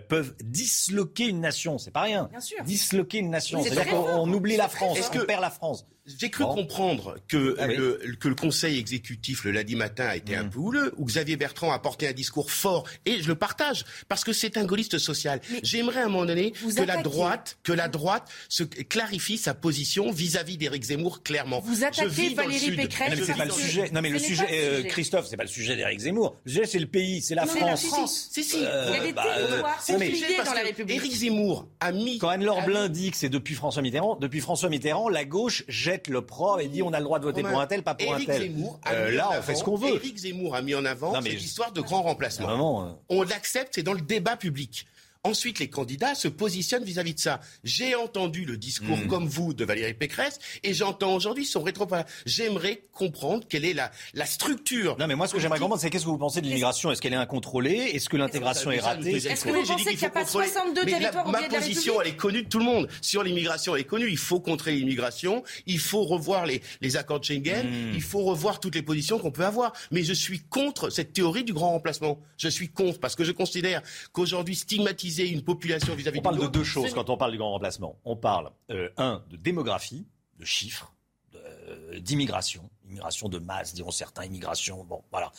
peuvent 0.09 0.35
disloquer 0.43 1.27
une 1.27 1.41
nation. 1.41 1.79
C'est 1.79 1.91
pas 1.91 2.03
rien. 2.03 2.29
Bien 2.31 2.41
sûr. 2.41 2.63
Disloquer 2.65 3.19
une 3.19 3.31
nation. 3.31 3.63
C'est-à-dire 3.63 3.89
qu'on 3.91 4.33
oublie 4.33 4.57
la 4.57 4.69
France, 4.69 4.99
on 5.15 5.25
perd 5.25 5.41
la 5.41 5.51
France. 5.51 5.87
J'ai 6.19 6.31
cru 6.31 6.45
comprendre 6.45 7.17
que, 7.29 7.57
Ah 7.59 7.67
oui. 7.69 7.77
le, 7.77 8.01
que 8.21 8.29
le 8.29 8.35
Conseil 8.35 8.79
exécutif 8.79 9.45
le 9.45 9.51
lundi 9.51 9.75
matin 9.77 10.07
a 10.07 10.17
été 10.17 10.37
Mm. 10.37 10.41
un 10.41 10.45
peu 10.49 10.59
houleux, 10.59 10.93
où 10.97 11.05
Xavier 11.07 11.37
Bertrand 11.37 11.73
a 11.73 11.79
porté 11.79 12.07
un 12.09 12.13
discours 12.13 12.51
fort, 12.51 12.85
et 13.07 13.21
je 13.23 13.29
le 13.29 13.35
partage, 13.35 13.85
parce 14.09 14.23
que 14.25 14.33
c'est 14.33 14.57
un 14.57 14.65
gaulliste 14.65 14.99
social. 14.99 15.41
J'aimerais 15.63 16.01
à 16.01 16.05
un 16.07 16.09
moment 16.09 16.25
donné 16.27 16.53
que 16.53 16.83
la 16.83 17.03
droite, 17.03 17.59
que 17.63 17.73
la 17.73 17.89
droite 17.89 18.29
se 18.49 18.63
clarifie 18.63 19.39
sa 19.39 19.55
position 19.55 20.11
vis-à-vis 20.13 20.57
d'Éric 20.57 20.85
Zemmour 20.85 21.23
clairement. 21.23 21.61
Vous 21.61 21.85
attaquez 21.85 22.35
Valérie. 22.35 22.77
Pécresse 22.77 23.11
Non, 23.11 23.17
mais 23.17 23.25
c'est 23.25 23.35
pas 23.37 23.45
le 23.45 23.51
sujet. 23.51 23.91
Non, 23.93 24.01
mais 24.03 24.11
le 24.11 24.19
sujet, 24.19 24.45
pas 24.45 24.51
le 24.53 24.57
euh. 24.59 24.83
Christophe, 24.85 25.27
c'est 25.29 25.37
pas 25.37 25.43
le 25.45 25.49
sujet 25.49 25.77
d'Éric 25.77 26.01
Zemmour. 26.01 26.37
Le 26.45 26.51
sujet, 26.53 26.67
c'est 26.67 26.79
le 26.79 26.87
pays, 26.87 27.23
c'est 27.23 27.35
la 27.35 27.45
Non, 27.47 27.53
mais 27.55 27.61
la 27.61 27.77
France. 27.77 27.87
France. 27.89 28.29
Si, 28.31 28.45
si. 28.45 28.59
Euh, 28.65 28.87
Il 28.91 28.95
y 28.95 28.99
a 28.99 29.03
des 29.07 29.13
bah, 29.13 29.25
territoires 29.25 29.81
euh, 29.89 30.45
dans 30.45 30.53
la 30.55 30.61
que 30.63 30.67
République. 30.67 30.97
Éric 30.97 31.13
Zemmour 31.13 31.69
a 31.81 31.93
mis. 31.93 32.19
Quand 32.19 32.29
Anne-Laure 32.29 32.65
Blin 32.65 32.89
dit 32.89 33.11
que 33.11 33.17
c'est 33.17 33.29
depuis 33.29 33.55
François 33.55 33.83
Mitterrand, 33.83 34.17
depuis 34.17 34.41
François 34.41 34.69
Mitterrand, 34.69 35.09
la 35.09 35.25
gauche 35.25 35.65
jette 35.69 35.96
le 36.09 36.23
probe 36.23 36.61
et 36.61 36.69
dit 36.69 36.83
on 36.83 36.93
a 36.93 36.99
le 36.99 37.05
droit 37.05 37.19
de 37.19 37.25
voter 37.25 37.43
pour 37.43 37.61
un 37.61 37.67
tel, 37.67 37.83
pas 37.83 37.95
pour 37.95 38.15
Éric 38.15 38.29
un 38.29 38.33
tel. 38.33 38.43
Zemmour 38.43 38.81
Euh, 38.91 39.11
là, 39.11 39.31
on 39.39 39.43
fait 39.43 39.55
ce 39.55 39.65
qu'on 39.65 39.77
veut. 39.77 39.95
Éric 39.95 40.19
Zemmour 40.19 40.55
a 40.55 40.63
mis 40.63 40.75
en 40.75 40.85
avant 40.85 41.21
mais 41.21 41.31
cette 41.31 41.43
histoire 41.43 41.73
de 41.73 41.81
grand 41.81 42.03
remplacement. 42.03 42.47
Vraiment, 42.47 42.85
euh. 42.85 42.91
On 43.09 43.23
l'accepte, 43.23 43.75
c'est 43.75 43.83
dans 43.83 43.95
le 43.95 44.01
débat 44.01 44.37
public. 44.37 44.87
Ensuite, 45.27 45.59
les 45.59 45.69
candidats 45.69 46.15
se 46.15 46.29
positionnent 46.29 46.85
vis-à-vis 46.85 47.15
de 47.15 47.21
ça. 47.21 47.41
J'ai 47.65 47.95
entendu 47.95 48.45
le 48.45 48.57
discours, 48.57 48.97
Mm. 48.99 49.07
comme 49.09 49.27
vous, 49.27 49.55
de 49.55 49.65
Valérie 49.65 49.95
Pécresse, 49.95 50.39
et 50.63 50.73
j'entends 50.75 51.15
aujourd'hui 51.15 51.45
son 51.45 51.63
rétro. 51.63 51.87
J'aimerais 52.25 52.83
comprendre 52.93 53.45
quelle 53.49 53.65
est 53.65 53.75
la, 53.75 53.91
la 54.15 54.27
structure. 54.27 54.97
Non, 54.99 55.07
mais 55.07 55.15
moi, 55.15 55.27
ce 55.29 55.35
que 55.35 55.41
j'aimerais 55.41 55.59
comprendre, 55.59 55.81
c'est 55.81 55.91
qu'est-ce 55.91 56.05
que 56.05 56.11
vous 56.11 56.19
pensez 56.19 56.41
de 56.41 56.47
l'immigration? 56.47 56.91
Est-ce 56.91 57.01
qu'elle 57.03 57.13
est 57.13 57.17
incontrôlée? 57.17 57.91
Est-ce 57.95 58.09
que 58.09 58.17
l'intégration 58.17 58.71
est 58.71 58.81
ratée? 58.81 59.17
Est-ce 59.17 59.45
que 59.45 59.51
vous 59.51 59.63
pensez 59.67 59.91
qu'il 59.91 59.99
n'y 59.99 60.05
a 60.05 60.11
pas 60.11 60.25
62 60.27 60.85
Mais 60.85 60.93
la- 60.93 60.99
territoires 60.99 61.29
Ma 61.29 61.43
position, 61.43 62.01
elle 62.01 62.09
est 62.09 62.17
connue 62.17 62.43
de 62.43 62.49
tout 62.49 62.59
le 62.59 62.65
monde. 62.65 62.89
Sur 63.03 63.23
l'immigration, 63.23 63.75
elle 63.75 63.83
est 63.83 63.85
connue. 63.85 64.09
Il 64.11 64.19
faut 64.19 64.41
contrer 64.41 64.73
l'immigration. 64.75 65.43
Il 65.67 65.79
faut 65.79 66.05
revoir 66.05 66.47
les, 66.47 66.63
les 66.81 66.97
accords 66.97 67.21
de 67.21 67.25
Schengen. 67.25 67.67
Hmm. 67.67 67.93
Il 67.95 68.03
faut 68.03 68.21
revoir 68.23 68.61
toutes 68.61 68.75
les 68.75 68.83
positions 68.83 69.19
qu'on 69.19 69.31
peut 69.33 69.45
avoir. 69.45 69.73
Mais 69.91 70.03
je 70.03 70.13
suis 70.13 70.41
contre 70.41 70.91
cette 70.91 71.13
théorie 71.13 71.45
du 71.45 71.53
grand 71.53 71.71
remplacement. 71.71 72.19
Je 72.39 72.49
suis 72.49 72.69
contre 72.69 72.99
parce 73.01 73.15
que 73.17 73.25
je 73.25 73.33
considère 73.33 73.83
qu'aujourd'hui, 74.13 74.55
stigmatiser 74.57 75.16
une 75.25 75.43
population 75.43 75.95
vis-à-vis 75.95 76.19
On 76.19 76.23
parle 76.23 76.37
de 76.37 76.41
l'autre, 76.43 76.53
deux 76.53 76.65
choses 76.65 76.93
quand 76.93 77.09
on 77.11 77.17
parle 77.17 77.33
du 77.33 77.39
grand 77.39 77.53
remplacement. 77.53 77.97
On 78.05 78.17
parle, 78.17 78.51
euh, 78.71 78.89
un, 78.97 79.23
de 79.31 79.37
démographie, 79.37 80.07
de 80.39 80.45
chiffres, 80.45 80.93
de- 81.33 81.39
euh, 81.39 81.99
d'immigration, 82.01 82.69
immigration 82.89 83.29
de 83.29 83.39
masse, 83.39 83.75
diront 83.75 83.91
certains, 83.91 84.25
immigration, 84.25 84.85
bon, 84.85 85.03
voilà. 85.11 85.33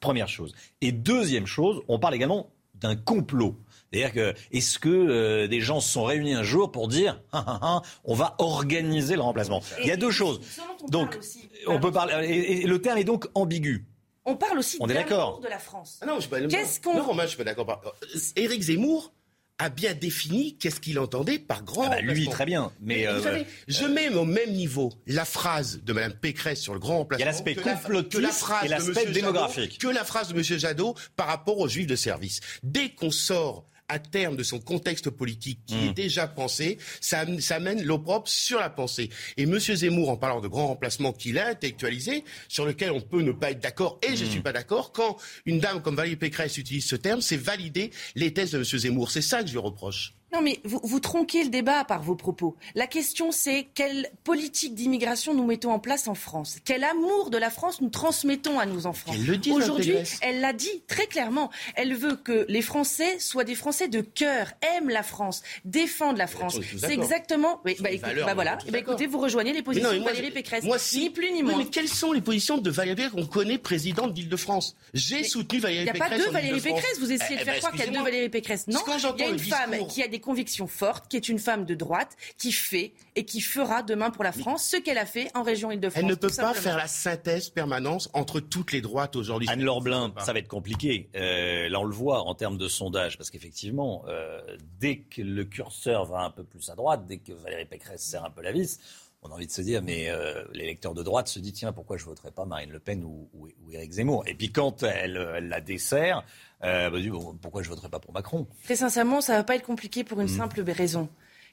Première 0.00 0.28
chose. 0.28 0.54
Et 0.80 0.92
deuxième 0.92 1.46
chose, 1.46 1.82
on 1.88 1.98
parle 1.98 2.14
également 2.14 2.50
d'un 2.74 2.94
complot. 2.96 3.56
C'est-à-dire 3.90 4.12
que, 4.12 4.34
est-ce 4.52 4.78
que 4.78 4.88
euh, 4.90 5.48
des 5.48 5.60
gens 5.62 5.80
se 5.80 5.90
sont 5.90 6.04
réunis 6.04 6.34
un 6.34 6.42
jour 6.42 6.70
pour 6.70 6.88
dire, 6.88 7.22
Ah, 7.32 7.42
ah, 7.46 7.58
ah, 7.62 7.82
on 8.04 8.14
va 8.14 8.34
organiser 8.38 9.14
le 9.14 9.22
remplacement? 9.22 9.62
Il 9.80 9.86
y 9.86 9.90
a 9.90 9.96
deux 9.96 10.10
choses. 10.10 10.40
Donc, 10.88 11.18
on 11.66 11.80
peut 11.80 11.90
parler, 11.92 12.28
et, 12.28 12.62
et 12.62 12.66
le 12.66 12.80
terme 12.82 12.98
est 12.98 13.04
donc 13.04 13.28
ambigu. 13.34 13.86
On 14.26 14.36
parle 14.36 14.58
aussi 14.58 14.76
On 14.80 14.88
est 14.88 14.94
d'accord. 14.94 15.26
d'amour 15.34 15.40
de 15.40 15.48
la 15.48 15.58
France. 15.58 15.98
Ah 16.02 16.06
non, 16.06 16.16
je 16.16 16.20
suis 16.22 16.30
pas, 16.30 16.40
Qu'est-ce 16.40 16.80
non, 16.84 16.92
qu'on- 16.92 16.98
non, 16.98 17.04
Romain, 17.06 17.22
je 17.22 17.28
suis 17.28 17.36
pas 17.38 17.44
d'accord. 17.44 17.80
euh, 18.04 18.18
Éric 18.36 18.60
Zemmour 18.62 19.12
a 19.58 19.70
bien 19.70 19.94
défini 19.94 20.58
qu'est-ce 20.58 20.80
qu'il 20.80 20.98
entendait 20.98 21.38
par 21.38 21.62
grand 21.62 21.84
Ah 21.86 21.88
bah, 21.90 22.00
lui, 22.02 22.28
très 22.28 22.44
bien, 22.44 22.72
mais, 22.80 23.06
vous 23.06 23.26
euh, 23.26 23.44
je 23.68 23.84
mets 23.86 24.10
au 24.10 24.24
même 24.26 24.52
niveau 24.52 24.92
la 25.06 25.24
phrase 25.24 25.80
de 25.82 25.92
Mme 25.94 26.12
Pécresse 26.12 26.60
sur 26.60 26.74
le 26.74 26.78
grand 26.80 26.98
remplacement. 26.98 27.22
Il 27.22 27.26
y 27.26 27.28
a 27.28 27.32
l'aspect 27.32 27.54
que 27.54 27.64
la- 27.64 27.74
complotiste 27.74 28.12
que 28.12 28.18
la 28.18 28.32
phrase 28.32 28.64
et 28.64 28.66
de 28.66 28.70
l'aspect 28.72 28.92
Jadot- 29.06 29.12
démographique. 29.12 29.78
que 29.78 29.86
la 29.88 30.04
phrase 30.04 30.28
de 30.28 30.36
M. 30.36 30.42
Jadot 30.42 30.94
par 31.16 31.28
rapport 31.28 31.58
aux 31.58 31.68
juifs 31.68 31.86
de 31.86 31.96
service. 31.96 32.40
Dès 32.62 32.90
qu'on 32.90 33.10
sort 33.10 33.64
à 33.88 33.98
terme 33.98 34.36
de 34.36 34.42
son 34.42 34.58
contexte 34.58 35.10
politique 35.10 35.60
qui 35.66 35.76
Hmm. 35.76 35.88
est 35.90 35.92
déjà 35.94 36.26
pensé, 36.26 36.78
ça, 37.00 37.24
ça 37.40 37.60
mène 37.60 37.82
l'opprobre 37.84 38.26
sur 38.26 38.58
la 38.58 38.70
pensée. 38.70 39.10
Et 39.36 39.44
M. 39.44 39.58
Zemmour, 39.58 40.08
en 40.10 40.16
parlant 40.16 40.40
de 40.40 40.48
grand 40.48 40.66
remplacement 40.66 41.12
qu'il 41.12 41.38
a 41.38 41.48
intellectualisé, 41.48 42.24
sur 42.48 42.66
lequel 42.66 42.90
on 42.90 43.00
peut 43.00 43.22
ne 43.22 43.32
pas 43.32 43.52
être 43.52 43.60
d'accord, 43.60 44.00
et 44.02 44.16
je 44.16 44.24
Hmm. 44.24 44.30
suis 44.30 44.40
pas 44.40 44.52
d'accord, 44.52 44.92
quand 44.92 45.16
une 45.44 45.60
dame 45.60 45.80
comme 45.82 45.94
Valérie 45.94 46.16
Pécresse 46.16 46.58
utilise 46.58 46.84
ce 46.86 46.96
terme, 46.96 47.20
c'est 47.20 47.36
valider 47.36 47.90
les 48.16 48.32
thèses 48.32 48.50
de 48.50 48.58
M. 48.58 48.64
Zemmour. 48.64 49.10
C'est 49.12 49.22
ça 49.22 49.42
que 49.42 49.46
je 49.46 49.52
lui 49.52 49.60
reproche. 49.60 50.14
Non, 50.32 50.42
mais 50.42 50.58
vous, 50.64 50.80
vous 50.82 50.98
tronquez 51.00 51.44
le 51.44 51.50
débat 51.50 51.84
par 51.84 52.02
vos 52.02 52.16
propos. 52.16 52.56
La 52.74 52.86
question, 52.88 53.30
c'est 53.30 53.68
quelle 53.74 54.10
politique 54.24 54.74
d'immigration 54.74 55.34
nous 55.34 55.44
mettons 55.46 55.70
en 55.70 55.78
place 55.78 56.08
en 56.08 56.14
France? 56.14 56.56
Quel 56.64 56.82
amour 56.82 57.30
de 57.30 57.38
la 57.38 57.48
France 57.48 57.80
nous 57.80 57.90
transmettons 57.90 58.58
à 58.58 58.66
nos 58.66 58.86
enfants? 58.86 59.12
Aujourd'hui, 59.52 59.92
Pécresse. 59.92 60.18
elle 60.22 60.40
l'a 60.40 60.52
dit 60.52 60.82
très 60.88 61.06
clairement. 61.06 61.50
Elle 61.76 61.94
veut 61.94 62.16
que 62.16 62.44
les 62.48 62.60
Français 62.60 63.18
soient 63.20 63.44
des 63.44 63.54
Français 63.54 63.86
de 63.88 64.00
cœur, 64.00 64.48
aiment 64.76 64.88
la 64.90 65.04
France, 65.04 65.42
défendent 65.64 66.18
la 66.18 66.26
France. 66.26 66.58
C'est 66.78 66.92
exactement. 66.92 67.60
Oui, 67.64 67.76
bah, 67.80 67.88
les 67.90 67.96
écoute, 67.96 68.08
valeurs, 68.08 68.26
bah 68.26 68.34
voilà. 68.34 68.58
Eh 68.62 68.70
ben, 68.72 68.80
d'accord. 68.80 68.94
écoutez, 68.94 69.06
vous 69.06 69.18
rejoignez 69.18 69.52
les 69.52 69.62
positions 69.62 69.92
non, 69.92 69.98
de 70.00 70.04
Valérie 70.04 70.32
Pécresse. 70.32 70.64
Moi, 70.64 70.78
si. 70.78 70.98
Ni 71.00 71.10
plus 71.10 71.30
ni 71.30 71.42
Oui, 71.42 71.50
moins. 71.50 71.58
mais 71.58 71.66
quelles 71.66 71.88
sont 71.88 72.12
les 72.12 72.20
positions 72.20 72.58
de 72.58 72.70
Valérie 72.70 72.96
Pécresse? 72.96 73.12
Qu'on 73.14 73.26
connaît 73.26 73.58
présidente 73.58 74.12
d'Île-de-France 74.12 74.74
J'ai 74.92 75.22
soutenu 75.22 75.58
Il 75.58 75.62
Valérie 75.62 75.84
n'y 75.84 75.90
a 75.90 75.92
Pécresse. 75.92 76.10
pas 76.10 76.18
deux 76.18 76.30
Valérie. 76.30 76.60
Pécresse. 76.60 76.98
Vous 76.98 77.12
essayez 77.12 77.36
Eh 77.36 77.40
de 77.40 77.44
ben, 77.46 77.52
faire 77.52 77.58
croire 77.58 77.72
qu'il 77.72 77.80
y 77.80 77.88
a 77.88 77.92
deux. 77.92 78.02
Valérie 78.02 78.28
Pécresse. 78.28 78.66
Non, 78.66 78.80
il 79.16 79.20
y 79.20 79.24
a 79.24 79.28
une 79.28 79.38
femme 79.38 79.86
qui 79.88 80.02
a 80.02 80.08
des 80.08 80.15
convictions 80.20 80.66
fortes, 80.66 81.08
qui 81.08 81.16
est 81.16 81.28
une 81.28 81.38
femme 81.38 81.64
de 81.64 81.74
droite, 81.74 82.16
qui 82.38 82.52
fait 82.52 82.92
et 83.14 83.24
qui 83.24 83.40
fera 83.40 83.82
demain 83.82 84.10
pour 84.10 84.24
la 84.24 84.32
France 84.32 84.68
ce 84.68 84.76
qu'elle 84.76 84.98
a 84.98 85.06
fait 85.06 85.30
en 85.34 85.42
région 85.42 85.70
Île-de-France. 85.70 86.02
Elle 86.02 86.10
ne 86.10 86.14
peut 86.14 86.30
pas 86.36 86.54
faire 86.54 86.76
la 86.76 86.88
synthèse 86.88 87.48
permanence 87.48 88.08
entre 88.12 88.40
toutes 88.40 88.72
les 88.72 88.80
droites 88.80 89.16
aujourd'hui. 89.16 89.48
Anne-Laure 89.48 89.82
Blin, 89.82 90.12
ça 90.18 90.32
va 90.32 90.38
être 90.38 90.48
compliqué. 90.48 91.08
Euh, 91.14 91.68
là, 91.68 91.80
on 91.80 91.84
le 91.84 91.94
voit 91.94 92.22
en 92.22 92.34
termes 92.34 92.58
de 92.58 92.68
sondage, 92.68 93.16
parce 93.16 93.30
qu'effectivement, 93.30 94.04
euh, 94.08 94.40
dès 94.80 94.98
que 94.98 95.22
le 95.22 95.44
curseur 95.44 96.04
va 96.04 96.20
un 96.20 96.30
peu 96.30 96.44
plus 96.44 96.68
à 96.70 96.74
droite, 96.74 97.06
dès 97.06 97.18
que 97.18 97.32
Valérie 97.32 97.66
Pécresse 97.66 98.02
serre 98.02 98.24
un 98.24 98.30
peu 98.30 98.42
la 98.42 98.52
vis, 98.52 98.78
on 99.26 99.32
a 99.32 99.34
envie 99.34 99.46
de 99.46 99.52
se 99.52 99.62
dire, 99.62 99.82
mais 99.82 100.08
euh, 100.10 100.44
l'électeur 100.52 100.94
de 100.94 101.02
droite 101.02 101.28
se 101.28 101.38
dit, 101.38 101.52
tiens, 101.52 101.72
pourquoi 101.72 101.96
je 101.96 102.04
voterais 102.04 102.30
pas 102.30 102.44
Marine 102.44 102.70
Le 102.70 102.78
Pen 102.78 103.02
ou, 103.04 103.28
ou, 103.34 103.48
ou 103.64 103.72
Éric 103.72 103.92
Zemmour? 103.92 104.24
Et 104.26 104.34
puis 104.34 104.52
quand 104.52 104.82
elle, 104.82 105.16
elle 105.36 105.48
la 105.48 105.60
dessert, 105.60 106.24
euh, 106.64 106.90
bah, 106.90 106.98
pourquoi 107.42 107.62
je 107.62 107.68
voterais 107.68 107.88
pas 107.88 107.98
pour 108.00 108.12
Macron? 108.12 108.46
Très 108.64 108.76
sincèrement, 108.76 109.20
ça 109.20 109.34
va 109.34 109.44
pas 109.44 109.56
être 109.56 109.64
compliqué 109.66 110.04
pour 110.04 110.20
une 110.20 110.26
Mm. 110.26 110.36
simple 110.36 110.60
raison. 110.70 111.08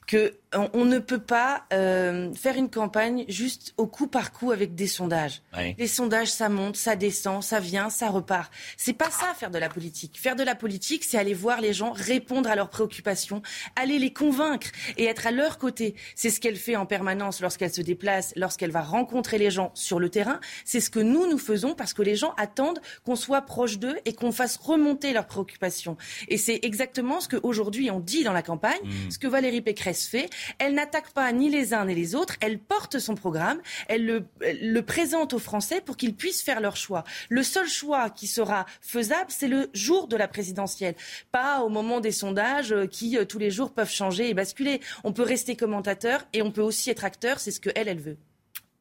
Que 0.08 0.34
on, 0.74 0.86
ne 0.86 1.00
peut 1.00 1.20
pas 1.20 1.66
euh, 1.74 2.34
faire 2.36 2.56
une 2.56 2.70
campagne 2.70 3.26
juste 3.28 3.74
au 3.78 3.88
coup 3.88 4.08
par 4.08 4.32
coup 4.32 4.52
avec 4.52 4.76
des 4.76 4.88
sondages. 4.88 5.42
Les 5.78 5.88
sondages, 5.88 6.32
ça 6.32 6.50
monte, 6.50 6.76
ça 6.76 6.96
descend, 6.96 7.42
ça 7.42 7.60
vient, 7.60 7.90
ça 7.90 8.10
repart. 8.10 8.52
C'est 8.78 8.94
pas 8.94 9.10
ça 9.10 9.34
faire 9.34 9.50
de 9.50 9.58
la 9.58 9.70
politique. 9.70 10.20
Faire 10.20 10.36
de 10.36 10.44
la 10.44 10.54
politique, 10.56 11.04
c'est 11.04 11.18
aller 11.18 11.34
voir 11.34 11.62
les 11.62 11.74
gens, 11.74 11.92
répondre 11.92 12.50
à 12.50 12.56
leurs 12.56 12.70
préoccupations, 12.70 13.42
aller 13.76 13.98
les 13.98 14.14
convaincre 14.14 14.68
et 14.98 15.06
être 15.06 15.26
à 15.26 15.32
leur 15.32 15.58
côté. 15.58 15.96
C'est 16.16 16.30
ce 16.30 16.40
qu'elle 16.40 16.56
fait 16.56 16.76
en 16.76 16.86
permanence 16.86 17.42
lorsqu'elle 17.42 17.74
se 17.74 17.82
déplace, 17.82 18.34
lorsqu'elle 18.36 18.72
va 18.72 18.82
rencontrer 18.82 19.38
les 19.38 19.50
gens 19.50 19.72
sur 19.74 20.00
le 20.00 20.10
terrain. 20.10 20.40
C'est 20.66 20.82
ce 20.82 20.90
que 20.90 21.00
nous 21.00 21.28
nous 21.28 21.40
faisons 21.40 21.74
parce 21.74 21.94
que 21.94 22.02
les 22.02 22.16
gens 22.16 22.34
attendent 22.38 22.82
qu'on 23.06 23.16
soit 23.16 23.42
proche 23.42 23.80
d'eux 23.80 23.98
et 24.06 24.14
qu'on 24.14 24.32
fasse 24.32 24.58
remonter 24.58 25.14
leurs 25.14 25.28
préoccupations. 25.28 25.98
Et 26.28 26.38
c'est 26.38 26.60
exactement 26.64 27.22
ce 27.22 27.30
qu'aujourd'hui 27.30 27.90
on 27.90 28.00
dit 28.00 28.24
dans 28.24 28.34
la 28.34 28.44
campagne, 28.44 28.84
Mm. 28.84 29.12
ce 29.12 29.18
que 29.18 29.28
Valérie 29.28 29.62
Pécresse 29.62 29.93
fait. 29.94 30.30
Elle 30.60 30.74
n'attaque 30.74 31.12
pas 31.12 31.32
ni 31.32 31.50
les 31.50 31.74
uns 31.74 31.86
ni 31.86 31.96
les 31.96 32.16
autres. 32.16 32.36
Elle 32.42 32.60
porte 32.60 33.00
son 33.00 33.16
programme. 33.16 33.62
Elle 33.88 34.06
le, 34.06 34.82
présente 34.82 35.34
aux 35.34 35.40
Français 35.40 35.82
pour 35.82 35.98
qu'ils 35.98 36.16
puissent 36.16 36.42
faire 36.42 36.60
leur 36.60 36.76
choix. 36.76 37.04
Le 37.30 37.44
seul 37.44 37.68
choix 37.68 38.10
qui 38.10 38.28
sera 38.28 38.66
faisable, 38.82 39.30
c'est 39.30 39.48
le 39.48 39.70
jour 39.74 40.08
de 40.08 40.18
la 40.18 40.28
présidentielle, 40.28 40.96
pas 41.32 41.62
au 41.62 41.70
moment 41.70 42.00
des 42.00 42.12
sondages 42.12 42.74
euh, 42.74 42.86
qui 42.86 43.18
euh, 43.18 43.26
tous 43.26 43.40
les 43.40 43.52
jours 43.52 43.74
peuvent 43.74 43.92
changer 43.92 44.30
et 44.30 44.34
basculer. 44.34 44.82
On 45.04 45.14
peut 45.14 45.24
rester 45.24 45.56
commentateur 45.56 46.26
et 46.34 46.42
on 46.42 46.52
peut 46.52 46.62
aussi 46.62 46.90
être 46.90 47.06
acteur. 47.06 47.40
C'est 47.40 47.52
ce 47.52 47.60
que 47.60 47.70
elle, 47.76 48.00
veut. 48.00 48.18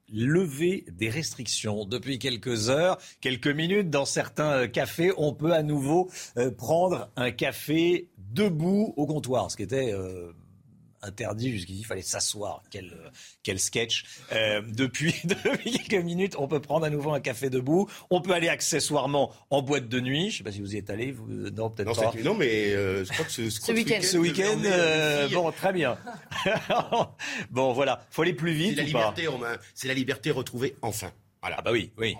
lever 0.08 0.84
des 0.90 1.08
restrictions. 1.08 1.84
Depuis 1.84 2.18
quelques 2.18 2.70
heures, 2.70 2.98
quelques 3.20 3.48
minutes, 3.48 3.90
dans 3.90 4.04
certains 4.04 4.52
euh, 4.52 4.66
cafés, 4.66 5.12
on 5.16 5.32
peut 5.32 5.52
à 5.52 5.62
nouveau 5.62 6.10
prendre 6.56 7.10
un 7.16 7.30
café 7.30 8.08
debout 8.18 8.94
au 8.96 9.06
comptoir, 9.06 9.50
ce 9.50 9.56
qui 9.56 9.62
était 9.62 9.92
interdit 11.02 11.52
jusqu'ici. 11.52 11.80
Il 11.80 11.84
fallait 11.86 12.02
s'asseoir. 12.02 12.62
Quel, 12.70 12.86
euh, 12.86 13.08
quel 13.42 13.58
sketch. 13.58 14.04
Euh, 14.32 14.62
depuis, 14.66 15.14
depuis 15.24 15.72
quelques 15.72 16.04
minutes, 16.04 16.34
on 16.38 16.48
peut 16.48 16.60
prendre 16.60 16.86
à 16.86 16.90
nouveau 16.90 17.12
un 17.12 17.20
café 17.20 17.50
debout. 17.50 17.88
On 18.10 18.20
peut 18.20 18.32
aller 18.32 18.48
accessoirement 18.48 19.32
en 19.50 19.62
boîte 19.62 19.88
de 19.88 20.00
nuit. 20.00 20.30
Je 20.30 20.34
ne 20.34 20.38
sais 20.38 20.44
pas 20.44 20.52
si 20.52 20.60
vous 20.60 20.74
y 20.74 20.78
êtes 20.78 20.90
allé. 20.90 21.12
Vous, 21.12 21.26
non, 21.28 21.70
peut-être 21.70 21.88
Non, 21.88 21.94
pas. 21.94 22.12
non, 22.22 22.34
mais 22.34 22.72
euh, 22.72 23.04
je 23.04 23.12
crois 23.12 23.24
que 23.24 23.32
ce, 23.32 23.48
je 23.50 23.60
crois 23.60 23.74
que 23.74 23.78
week-end. 23.80 24.00
Ce 24.02 24.16
week-end, 24.16 24.60
euh, 24.64 25.28
bon, 25.28 25.50
très 25.52 25.72
bien. 25.72 25.98
bon, 27.50 27.72
voilà. 27.72 28.04
Faut 28.10 28.22
aller 28.22 28.34
plus 28.34 28.52
C'est 28.52 28.58
vite 28.58 28.76
la 28.76 28.82
ou 28.82 28.86
pas 28.92 28.98
liberté, 28.98 29.26
Romain. 29.26 29.56
C'est 29.74 29.88
la 29.88 29.94
liberté 29.94 30.30
retrouvée 30.30 30.76
enfin. 30.82 31.12
Voilà. 31.40 31.56
Ah 31.58 31.62
bah 31.62 31.72
oui, 31.72 31.90
oui. 31.98 32.16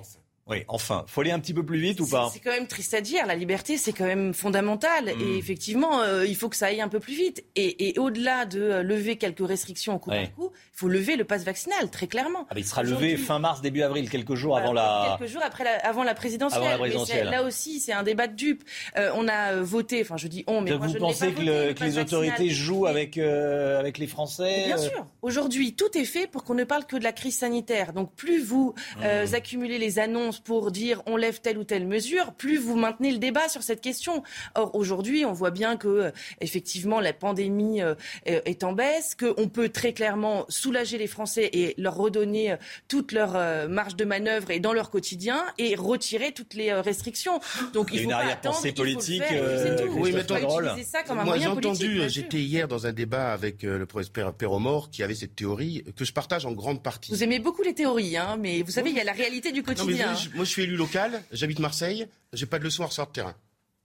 Oui, 0.49 0.65
enfin, 0.67 1.05
faut 1.07 1.21
aller 1.21 1.31
un 1.31 1.39
petit 1.39 1.55
peu 1.55 1.65
plus 1.65 1.79
vite 1.79 2.01
ou 2.01 2.07
pas 2.07 2.29
C'est 2.33 2.41
quand 2.41 2.51
même 2.51 2.67
triste 2.67 2.95
à 2.95 3.01
dire. 3.01 3.27
La 3.27 3.37
liberté, 3.37 3.77
c'est 3.77 3.93
quand 3.93 4.07
même 4.07 4.35
fondamental. 4.35 5.09
Et 5.09 5.15
mm. 5.15 5.37
effectivement, 5.39 6.01
euh, 6.01 6.27
il 6.27 6.35
faut 6.35 6.49
que 6.49 6.57
ça 6.57 6.67
aille 6.67 6.81
un 6.81 6.89
peu 6.89 6.99
plus 6.99 7.15
vite. 7.15 7.45
Et, 7.55 7.95
au-delà 7.99 8.45
de 8.45 8.61
euh, 8.61 8.83
lever 8.83 9.17
quelques 9.17 9.47
restrictions 9.47 9.95
au 9.95 9.99
coup 10.01 10.11
par 10.11 10.33
coup, 10.33 10.51
il 10.53 10.77
faut 10.77 10.89
lever 10.89 11.15
le 11.15 11.25
pass 11.25 11.45
vaccinal, 11.45 11.91
très 11.91 12.09
clairement. 12.09 12.47
Ah, 12.51 12.55
il 12.57 12.65
sera 12.65 12.83
levé 12.83 13.17
fin 13.17 13.39
mars, 13.39 13.61
début 13.61 13.83
avril, 13.83 14.11
quelques 14.11 14.35
jours 14.35 14.59
avant 14.59 14.73
la. 14.73 15.17
Quelques 15.19 15.31
jours 15.31 15.43
après 15.45 15.65
avant 15.85 16.03
la 16.03 16.15
présidentielle. 16.15 17.31
là 17.31 17.45
aussi, 17.45 17.79
c'est 17.79 17.93
un 17.93 18.03
débat 18.03 18.27
de 18.27 18.35
dupes. 18.35 18.65
Euh, 18.97 19.13
on 19.15 19.29
a 19.29 19.55
voté, 19.57 20.01
enfin, 20.03 20.17
je 20.17 20.27
dis 20.27 20.43
on, 20.49 20.61
mais 20.61 20.77
moi, 20.77 20.89
vous 20.89 20.95
pensez 20.95 21.33
que, 21.33 21.73
que 21.73 21.85
les 21.85 21.99
autorités 21.99 22.51
jouent 22.51 22.87
avec 22.87 23.17
avec 23.17 23.99
les 23.99 24.09
Français 24.09 24.65
Bien 24.67 24.79
sûr. 24.79 25.07
Aujourd'hui, 25.23 25.75
tout 25.75 25.97
est 25.97 26.05
fait 26.05 26.27
pour 26.27 26.43
qu'on 26.43 26.55
ne 26.55 26.65
parle 26.65 26.85
que 26.85 26.97
de 26.97 27.05
la 27.05 27.13
crise 27.13 27.39
sanitaire. 27.39 27.93
Donc, 27.93 28.13
plus 28.17 28.43
vous 28.43 28.75
mmh. 28.97 29.35
accumulez 29.35 29.79
les 29.79 30.01
annonces 30.01 30.32
pour 30.41 30.71
dire 30.71 31.03
on 31.07 31.17
lève 31.17 31.41
telle 31.41 31.59
ou 31.59 31.65
telle 31.65 31.87
mesure, 31.87 32.33
plus 32.33 32.59
vous 32.59 32.77
maintenez 32.77 33.13
le 33.13 33.19
débat 33.19 33.49
sur 33.49 33.63
cette 33.63 33.81
question. 33.81 34.23
Or, 34.55 34.75
aujourd'hui, 34.75 35.25
on 35.25 35.33
voit 35.33 35.51
bien 35.51 35.77
que, 35.77 35.89
euh, 35.89 36.11
effectivement, 36.41 37.01
la 37.01 37.13
pandémie 37.13 37.83
euh, 37.83 37.95
est 38.25 38.65
en 38.65 38.73
baisse, 38.73 39.15
qu'on 39.15 39.49
peut 39.49 39.69
très 39.69 39.93
clairement 39.93 40.45
soulager 40.49 40.99
les 40.99 41.07
Français 41.07 41.49
et 41.53 41.75
leur 41.79 41.97
redonner 41.97 42.53
euh, 42.53 42.57
toute 42.89 43.13
leur 43.13 43.33
marge 43.69 43.97
de 43.97 44.05
manœuvre 44.05 44.51
et 44.51 44.61
dans 44.61 44.73
leur 44.73 44.91
quotidien 44.91 45.45
et 45.59 45.75
retirer 45.75 46.33
toutes 46.33 46.55
les 46.55 46.73
restrictions. 46.73 47.41
Donc, 47.73 47.91
il 47.93 47.99
faut 47.99 48.05
une 48.05 48.13
arrière-pensée 48.13 48.73
politique. 48.73 49.23
oui, 49.91 50.13
mais 50.13 50.83
ça 50.83 51.03
comme 51.03 51.19
un 51.19 51.25
Moi, 51.25 51.39
j'ai 51.39 51.47
entendu, 51.47 52.09
j'étais 52.09 52.39
hier 52.39 52.69
dans 52.69 52.87
un 52.87 52.93
débat 52.93 53.33
avec 53.33 53.63
le 53.63 53.87
professeur 53.87 54.35
Perromort 54.35 54.91
qui 54.91 55.03
avait 55.03 55.15
cette 55.15 55.37
théorie 55.37 55.85
que 55.97 56.05
je 56.05 56.13
partage 56.13 56.47
en 56.47 56.53
grande 56.53 56.83
partie. 56.83 57.13
Vous 57.13 57.23
aimez 57.23 57.39
beaucoup 57.39 57.63
les 57.63 57.75
théories, 57.75 58.17
hein, 58.17 58.37
mais 58.39 58.63
vous 58.63 58.71
savez, 58.71 58.91
il 58.91 58.97
y 58.97 59.01
a 59.01 59.05
la 59.05 59.13
réalité 59.13 59.53
du 59.53 59.63
quotidien. 59.63 60.15
Moi, 60.35 60.45
je 60.45 60.51
suis 60.51 60.63
élu 60.63 60.77
local, 60.77 61.23
j'habite 61.33 61.59
Marseille, 61.59 62.07
j'ai 62.33 62.47
pas 62.47 62.59
de 62.59 62.65
leçon 62.65 62.83
à 62.83 62.87
ressortir 62.87 63.25
de 63.25 63.31
terrain. 63.31 63.37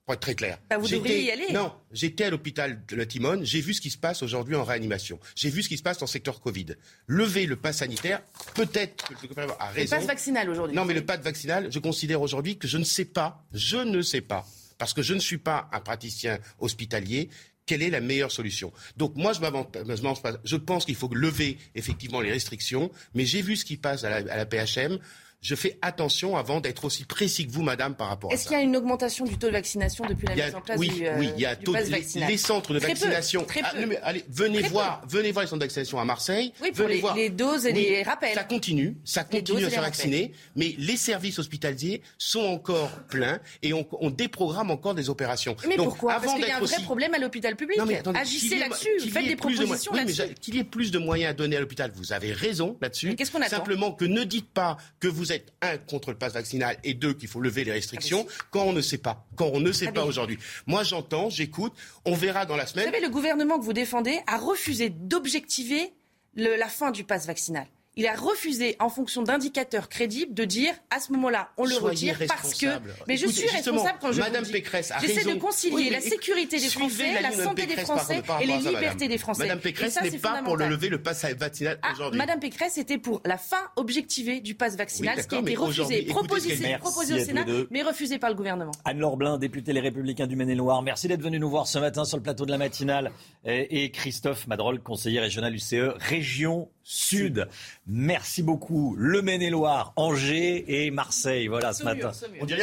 Pour 0.05 0.13
être 0.13 0.21
très 0.21 0.35
clair. 0.35 0.57
Bah, 0.69 0.77
vous 0.77 0.87
devriez 0.87 1.23
y 1.23 1.31
aller. 1.31 1.51
Non, 1.51 1.73
j'étais 1.91 2.23
à 2.23 2.29
l'hôpital 2.29 2.81
de 2.87 2.95
la 2.95 3.05
Timone, 3.05 3.43
j'ai 3.43 3.59
vu 3.59 3.73
ce 3.73 3.81
qui 3.81 3.89
se 3.89 3.97
passe 3.97 4.23
aujourd'hui 4.23 4.55
en 4.55 4.63
réanimation. 4.63 5.19
J'ai 5.35 5.49
vu 5.49 5.63
ce 5.63 5.67
qui 5.67 5.77
se 5.77 5.83
passe 5.83 5.97
dans 5.97 6.05
le 6.05 6.09
secteur 6.09 6.39
Covid. 6.39 6.77
Lever 7.07 7.45
le 7.45 7.57
pass 7.57 7.79
sanitaire, 7.79 8.21
peut-être 8.55 9.05
que 9.05 9.15
le 9.21 9.27
gouvernement 9.27 9.57
a 9.59 9.67
raison. 9.67 9.93
Le 9.95 9.99
pass 9.99 10.07
vaccinal 10.07 10.49
aujourd'hui. 10.49 10.77
Non, 10.77 10.85
mais 10.85 10.93
le 10.93 11.03
pass 11.03 11.19
vaccinal, 11.19 11.67
je 11.69 11.79
considère 11.79 12.21
aujourd'hui 12.21 12.57
que 12.57 12.69
je 12.69 12.77
ne 12.77 12.85
sais 12.85 13.03
pas, 13.03 13.43
je 13.53 13.77
ne 13.77 14.01
sais 14.01 14.21
pas, 14.21 14.45
parce 14.77 14.93
que 14.93 15.01
je 15.01 15.13
ne 15.13 15.19
suis 15.19 15.39
pas 15.39 15.69
un 15.73 15.81
praticien 15.81 16.39
hospitalier, 16.59 17.29
quelle 17.65 17.83
est 17.83 17.89
la 17.89 17.99
meilleure 17.99 18.31
solution. 18.31 18.71
Donc 18.95 19.15
moi, 19.17 19.33
je 19.33 19.41
m'avance 19.41 20.21
pas. 20.21 20.31
Je 20.45 20.55
pense 20.55 20.85
qu'il 20.85 20.95
faut 20.95 21.13
lever 21.13 21.57
effectivement 21.75 22.21
les 22.21 22.31
restrictions, 22.31 22.89
mais 23.13 23.25
j'ai 23.25 23.41
vu 23.41 23.57
ce 23.57 23.65
qui 23.65 23.75
passe 23.75 24.05
à 24.05 24.09
la, 24.09 24.33
à 24.33 24.37
la 24.37 24.45
PHM 24.45 24.99
je 25.41 25.55
fais 25.55 25.77
attention 25.81 26.35
avant 26.35 26.59
d'être 26.59 26.85
aussi 26.85 27.05
précis 27.05 27.47
que 27.47 27.51
vous, 27.51 27.61
madame, 27.61 27.95
par 27.95 28.07
rapport 28.07 28.31
à 28.31 28.35
ça. 28.35 28.39
Est-ce 28.39 28.47
qu'il 28.47 28.57
y 28.57 28.59
a 28.59 28.63
une 28.63 28.75
augmentation 28.75 29.25
du 29.25 29.37
taux 29.37 29.47
de 29.47 29.53
vaccination 29.53 30.05
depuis 30.05 30.27
la 30.27 30.35
mise 30.35 30.55
en 30.55 30.61
place 30.61 30.79
oui, 30.79 30.89
du, 30.89 31.07
oui, 31.17 31.29
il 31.35 31.41
y 31.41 31.45
a 31.45 31.55
taux, 31.55 31.73
les, 31.73 32.37
centres 32.37 32.73
de 32.73 32.79
vaccination. 32.79 33.43
très 33.45 33.61
peu. 33.61 33.67
Ah, 34.01 34.07
allez, 34.07 34.23
venez 34.29 34.61
voir, 34.63 35.03
venez 35.07 35.31
voir 35.31 35.43
les 35.43 35.49
centres 35.49 35.59
de 35.59 35.65
vaccination 35.65 35.99
à 35.99 36.05
Marseille. 36.05 36.53
Oui, 36.61 36.71
pour 36.71 36.87
les, 36.87 37.03
les, 37.15 37.29
doses 37.29 37.65
et 37.65 37.71
les 37.71 38.03
rappels. 38.03 38.33
Ça 38.33 38.43
continue, 38.43 38.97
ça 39.05 39.23
continue 39.23 39.65
à 39.65 39.69
se 39.69 39.75
vacciner, 39.75 40.33
mais 40.55 40.75
les 40.77 40.97
services 40.97 41.39
hospitaliers 41.39 42.01
sont 42.17 42.45
encore 42.45 42.89
pleins 43.09 43.39
et 43.61 43.73
on, 43.73 43.85
déprogramme 44.09 44.71
encore 44.71 44.95
des 44.95 45.09
opérations. 45.09 45.55
Mais 45.67 45.75
pourquoi? 45.75 46.19
Parce 46.19 46.33
qu'il 46.33 46.47
y 46.47 46.51
a 46.51 46.57
un 46.57 46.61
vrai 46.61 46.81
problème 46.83 47.13
à 47.13 47.19
l'hôpital 47.19 47.55
public. 47.55 47.79
Agissez 48.15 48.57
là-dessus, 48.57 48.89
faites 49.11 49.27
des 49.27 49.35
propositions 49.35 49.93
là-dessus. 49.93 50.33
Qu'il 50.41 50.55
y 50.55 50.59
ait 50.59 50.63
plus 50.63 50.91
de 50.91 50.97
moyens 50.97 51.31
à 51.31 51.33
donner 51.33 51.57
à 51.57 51.59
l'hôpital, 51.59 51.91
vous 51.95 52.11
avez 52.13 52.33
raison 52.33 52.77
là-dessus. 52.81 53.15
Qu'est-ce 53.15 53.31
qu'on 53.31 53.41
attend? 53.41 53.57
Simplement 53.57 53.91
que 53.91 54.05
ne 54.05 54.23
dites 54.23 54.49
pas 54.49 54.77
que 54.99 55.07
vous 55.07 55.26
êtes 55.31 55.53
un 55.61 55.77
contre 55.77 56.11
le 56.11 56.17
pass 56.17 56.33
vaccinal 56.33 56.77
et 56.83 56.93
deux, 56.93 57.13
qu'il 57.13 57.27
faut 57.27 57.39
lever 57.39 57.63
les 57.63 57.71
restrictions 57.71 58.25
ah, 58.27 58.43
quand 58.51 58.63
on 58.63 58.73
ne 58.73 58.81
sait 58.81 58.97
pas, 58.97 59.25
quand 59.35 59.49
on 59.53 59.59
ne 59.59 59.71
sait 59.71 59.87
ah, 59.87 59.91
pas 59.91 60.05
aujourd'hui. 60.05 60.37
Moi, 60.65 60.83
j'entends, 60.83 61.29
j'écoute, 61.29 61.73
on 62.05 62.13
verra 62.13 62.45
dans 62.45 62.55
la 62.55 62.65
semaine. 62.65 62.87
Vous 62.87 62.93
savez, 62.93 63.05
le 63.05 63.11
gouvernement 63.11 63.59
que 63.59 63.63
vous 63.63 63.73
défendez 63.73 64.19
a 64.27 64.37
refusé 64.37 64.89
d'objectiver 64.89 65.93
la 66.35 66.67
fin 66.67 66.91
du 66.91 67.03
pass 67.03 67.25
vaccinal 67.25 67.67
il 67.97 68.05
a 68.05 68.13
refusé, 68.15 68.75
en 68.79 68.89
fonction 68.89 69.23
d'indicateurs 69.23 69.89
crédibles, 69.89 70.33
de 70.33 70.45
dire 70.45 70.73
à 70.91 70.99
ce 70.99 71.11
moment-là, 71.13 71.49
on 71.57 71.65
le 71.65 71.75
retire 71.75 72.17
parce 72.27 72.53
que. 72.53 72.67
Mais 73.07 73.17
je 73.17 73.27
suis 73.27 73.49
responsable 73.49 73.97
quand 73.99 74.11
je 74.11 74.19
Madame 74.21 74.43
vous 74.43 74.45
dis. 74.45 74.51
Pécresse 74.53 74.93
J'essaie 75.01 75.25
de 75.25 75.39
concilier 75.39 75.89
la 75.89 75.99
sécurité 75.99 76.59
des 76.59 76.69
Français, 76.69 77.21
la, 77.21 77.31
santé 77.31 77.65
des 77.65 77.75
Français 77.75 78.21
et 78.41 78.45
les 78.45 78.57
libertés 78.59 79.07
des 79.07 79.17
Français. 79.17 79.43
Madame 79.43 79.59
Pécresse 79.59 79.99
n'est 80.01 80.11
pas 80.19 80.41
pour 80.43 80.55
le 80.57 80.67
lever 80.67 80.89
le 80.89 81.01
pass 81.01 81.25
vaccinal 81.25 81.79
ah, 81.81 81.91
aujourd'hui. 81.93 82.19
Madame 82.19 82.39
Pécresse 82.39 82.77
était 82.77 82.99
pour 82.99 83.21
la 83.25 83.37
fin 83.37 83.57
objectivée 83.75 84.41
du 84.41 84.53
pass 84.53 84.75
vaccinal, 84.75 85.21
ce 85.21 85.27
qui 85.27 85.35
a 85.35 85.39
été 85.39 85.55
refusé, 85.55 86.03
proposé, 86.03 86.77
proposé 86.79 87.15
au 87.15 87.19
Sénat, 87.25 87.45
mais 87.71 87.81
refusé 87.81 88.19
par 88.19 88.29
le 88.29 88.35
gouvernement. 88.35 88.71
Anne-Laure 88.85 89.17
Blin, 89.17 89.37
députée 89.39 89.73
Les 89.73 89.81
Républicains 89.81 90.27
du 90.27 90.35
Maine-et-Loire, 90.35 90.83
merci 90.83 91.07
d'être 91.07 91.23
venu 91.23 91.39
nous 91.39 91.49
voir 91.49 91.67
ce 91.67 91.79
matin 91.79 92.05
sur 92.05 92.17
le 92.17 92.23
plateau 92.23 92.45
de 92.45 92.51
la 92.51 92.59
matinale. 92.59 93.11
Et 93.45 93.89
Christophe 93.91 94.45
Madrol, 94.45 94.79
conseiller 94.81 95.19
régional 95.19 95.55
UCE, 95.55 95.95
région 95.97 96.69
Sud. 96.89 97.49
Merci 97.85 98.43
beaucoup. 98.43 98.95
Le 98.97 99.21
Maine-et-Loire, 99.21 99.91
Angers 99.97 100.85
et 100.85 100.89
Marseille. 100.89 101.47
Voilà 101.47 101.73
ce 101.73 101.83
matin. 101.83 102.13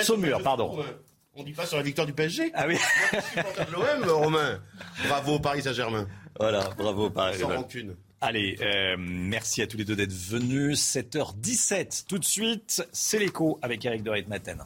Saumur, 0.03 0.43
pardon. 0.43 0.83
On 1.35 1.43
dit 1.43 1.53
pas 1.53 1.66
sur 1.66 1.77
la 1.77 1.83
victoire 1.83 2.07
du 2.07 2.14
PSG 2.14 2.51
Ah 2.55 2.64
oui. 2.66 2.79
l'OM, 3.72 4.09
Romain. 4.09 4.62
Bravo 5.09 5.39
Paris 5.41 5.61
Saint-Germain. 5.62 6.09
Voilà, 6.41 6.70
bravo 6.79 7.11
Paris. 7.11 7.39
Sans 7.39 7.49
rancune. 7.49 7.97
Allez, 8.22 8.57
euh, 8.62 8.97
merci 8.99 9.61
à 9.61 9.66
tous 9.66 9.77
les 9.77 9.85
deux 9.85 9.97
d'être 9.97 10.12
venus. 10.12 10.81
7h17, 10.81 12.07
tout 12.07 12.18
de 12.18 12.25
suite, 12.25 12.89
c'est 12.93 13.18
l'écho 13.18 13.59
avec 13.61 13.85
Eric 13.85 14.03
de 14.03 14.25
Maten. 14.27 14.64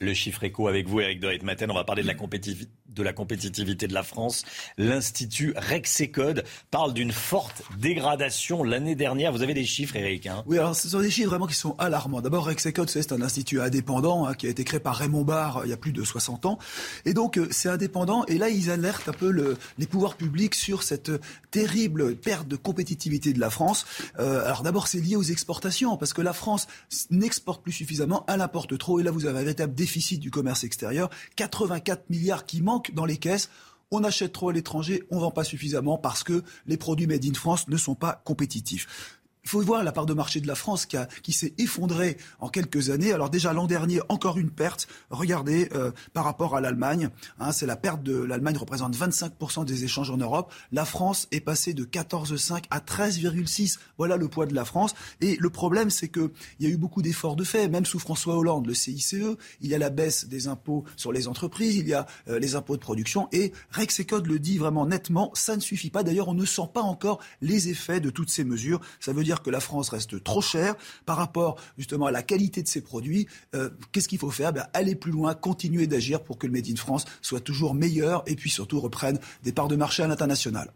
Le 0.00 0.14
chiffre 0.14 0.42
écho 0.42 0.66
avec 0.66 0.88
vous, 0.88 1.00
Eric 1.00 1.20
de 1.20 1.44
Maten. 1.44 1.70
On 1.70 1.74
va 1.74 1.84
parler 1.84 2.02
de 2.02 2.08
la 2.08 2.14
compétitivité 2.14 2.72
de 2.98 3.02
la 3.02 3.12
compétitivité 3.12 3.86
de 3.86 3.94
la 3.94 4.02
France, 4.02 4.44
l'Institut 4.76 5.54
Rexecode 5.56 6.44
parle 6.70 6.92
d'une 6.92 7.12
forte 7.12 7.62
dégradation 7.78 8.62
l'année 8.64 8.94
dernière. 8.94 9.32
Vous 9.32 9.42
avez 9.42 9.54
des 9.54 9.64
chiffres, 9.64 9.96
Eric 9.96 10.26
hein? 10.26 10.42
Oui, 10.46 10.58
alors 10.58 10.74
ce 10.74 10.88
sont 10.88 11.00
des 11.00 11.10
chiffres 11.10 11.30
vraiment 11.30 11.46
qui 11.46 11.54
sont 11.54 11.74
alarmants. 11.78 12.20
D'abord, 12.20 12.44
Rexecode, 12.44 12.90
c'est 12.90 13.12
un 13.12 13.22
institut 13.22 13.60
indépendant 13.60 14.26
hein, 14.26 14.34
qui 14.34 14.46
a 14.46 14.50
été 14.50 14.64
créé 14.64 14.80
par 14.80 14.96
Raymond 14.96 15.24
Barre 15.24 15.58
euh, 15.58 15.62
il 15.64 15.70
y 15.70 15.72
a 15.72 15.76
plus 15.76 15.92
de 15.92 16.04
60 16.04 16.46
ans. 16.46 16.58
Et 17.04 17.14
donc, 17.14 17.38
euh, 17.38 17.48
c'est 17.50 17.68
indépendant. 17.68 18.24
Et 18.26 18.38
là, 18.38 18.48
ils 18.48 18.70
alertent 18.70 19.08
un 19.08 19.12
peu 19.12 19.30
le, 19.30 19.56
les 19.78 19.86
pouvoirs 19.86 20.16
publics 20.16 20.54
sur 20.54 20.82
cette 20.82 21.10
terrible 21.50 22.16
perte 22.16 22.48
de 22.48 22.56
compétitivité 22.56 23.32
de 23.32 23.40
la 23.40 23.50
France. 23.50 23.86
Euh, 24.18 24.44
alors 24.44 24.62
d'abord, 24.62 24.88
c'est 24.88 25.00
lié 25.00 25.16
aux 25.16 25.22
exportations, 25.22 25.96
parce 25.96 26.12
que 26.12 26.22
la 26.22 26.32
France 26.32 26.66
n'exporte 27.10 27.62
plus 27.62 27.72
suffisamment, 27.72 28.24
elle 28.28 28.40
importe 28.40 28.76
trop. 28.78 29.00
Et 29.00 29.02
là, 29.02 29.10
vous 29.10 29.26
avez 29.26 29.38
un 29.38 29.42
véritable 29.42 29.74
déficit 29.74 30.20
du 30.20 30.30
commerce 30.30 30.64
extérieur. 30.64 31.10
84 31.36 32.10
milliards 32.10 32.46
qui 32.46 32.62
manquent 32.62 32.87
dans 32.92 33.04
les 33.04 33.16
caisses. 33.16 33.50
On 33.90 34.04
achète 34.04 34.32
trop 34.32 34.50
à 34.50 34.52
l'étranger, 34.52 35.04
on 35.10 35.18
vend 35.18 35.30
pas 35.30 35.44
suffisamment 35.44 35.96
parce 35.96 36.22
que 36.22 36.42
les 36.66 36.76
produits 36.76 37.06
made 37.06 37.24
in 37.24 37.32
France 37.32 37.68
ne 37.68 37.76
sont 37.78 37.94
pas 37.94 38.20
compétitifs. 38.24 39.17
Il 39.48 39.52
faut 39.52 39.62
voir 39.62 39.82
la 39.82 39.92
part 39.92 40.04
de 40.04 40.12
marché 40.12 40.42
de 40.42 40.46
la 40.46 40.54
France 40.54 40.84
qui, 40.84 40.98
qui 41.22 41.32
s'est 41.32 41.54
effondrée 41.56 42.18
en 42.38 42.50
quelques 42.50 42.90
années. 42.90 43.14
Alors 43.14 43.30
déjà 43.30 43.54
l'an 43.54 43.66
dernier, 43.66 44.02
encore 44.10 44.36
une 44.36 44.50
perte. 44.50 44.88
Regardez 45.08 45.70
euh, 45.74 45.90
par 46.12 46.24
rapport 46.24 46.54
à 46.54 46.60
l'Allemagne. 46.60 47.08
Hein, 47.40 47.52
c'est 47.52 47.64
la 47.64 47.76
perte 47.76 48.02
de 48.02 48.14
l'Allemagne 48.14 48.58
représente 48.58 48.94
25% 48.94 49.64
des 49.64 49.84
échanges 49.84 50.10
en 50.10 50.18
Europe. 50.18 50.52
La 50.70 50.84
France 50.84 51.28
est 51.32 51.40
passée 51.40 51.72
de 51.72 51.86
14,5 51.86 52.64
à 52.68 52.80
13,6. 52.80 53.78
Voilà 53.96 54.18
le 54.18 54.28
poids 54.28 54.44
de 54.44 54.54
la 54.54 54.66
France. 54.66 54.94
Et 55.22 55.38
le 55.40 55.48
problème, 55.48 55.88
c'est 55.88 56.08
que 56.08 56.30
il 56.60 56.68
y 56.68 56.70
a 56.70 56.74
eu 56.74 56.76
beaucoup 56.76 57.00
d'efforts 57.00 57.34
de 57.34 57.44
fait. 57.44 57.70
Même 57.70 57.86
sous 57.86 58.00
François 58.00 58.36
Hollande, 58.36 58.66
le 58.66 58.74
CICE, 58.74 59.14
il 59.62 59.70
y 59.70 59.74
a 59.74 59.78
la 59.78 59.88
baisse 59.88 60.26
des 60.26 60.48
impôts 60.48 60.84
sur 60.96 61.10
les 61.10 61.26
entreprises, 61.26 61.76
il 61.76 61.88
y 61.88 61.94
a 61.94 62.06
euh, 62.28 62.38
les 62.38 62.54
impôts 62.54 62.76
de 62.76 62.82
production. 62.82 63.28
Et 63.32 63.54
Rexecode 63.70 64.26
le 64.26 64.38
dit 64.38 64.58
vraiment 64.58 64.84
nettement, 64.84 65.30
ça 65.32 65.56
ne 65.56 65.62
suffit 65.62 65.88
pas. 65.88 66.02
D'ailleurs, 66.02 66.28
on 66.28 66.34
ne 66.34 66.44
sent 66.44 66.68
pas 66.74 66.82
encore 66.82 67.18
les 67.40 67.70
effets 67.70 68.00
de 68.00 68.10
toutes 68.10 68.28
ces 68.28 68.44
mesures. 68.44 68.82
Ça 69.00 69.14
veut 69.14 69.24
dire 69.24 69.37
que 69.42 69.50
la 69.50 69.60
France 69.60 69.88
reste 69.88 70.22
trop 70.22 70.40
chère 70.40 70.74
par 71.06 71.16
rapport 71.16 71.60
justement 71.76 72.06
à 72.06 72.10
la 72.10 72.22
qualité 72.22 72.62
de 72.62 72.68
ses 72.68 72.80
produits. 72.80 73.26
Euh, 73.54 73.70
qu'est-ce 73.92 74.08
qu'il 74.08 74.18
faut 74.18 74.30
faire? 74.30 74.52
Ben, 74.52 74.66
Aller 74.74 74.94
plus 74.94 75.12
loin, 75.12 75.34
continuer 75.34 75.86
d'agir 75.86 76.22
pour 76.22 76.38
que 76.38 76.46
le 76.46 76.52
Made 76.52 76.68
in 76.68 76.76
France 76.76 77.04
soit 77.22 77.40
toujours 77.40 77.74
meilleur 77.74 78.22
et 78.26 78.36
puis 78.36 78.50
surtout 78.50 78.80
reprenne 78.80 79.18
des 79.42 79.52
parts 79.52 79.68
de 79.68 79.76
marché 79.76 80.02
à 80.02 80.06
l'international. 80.06 80.72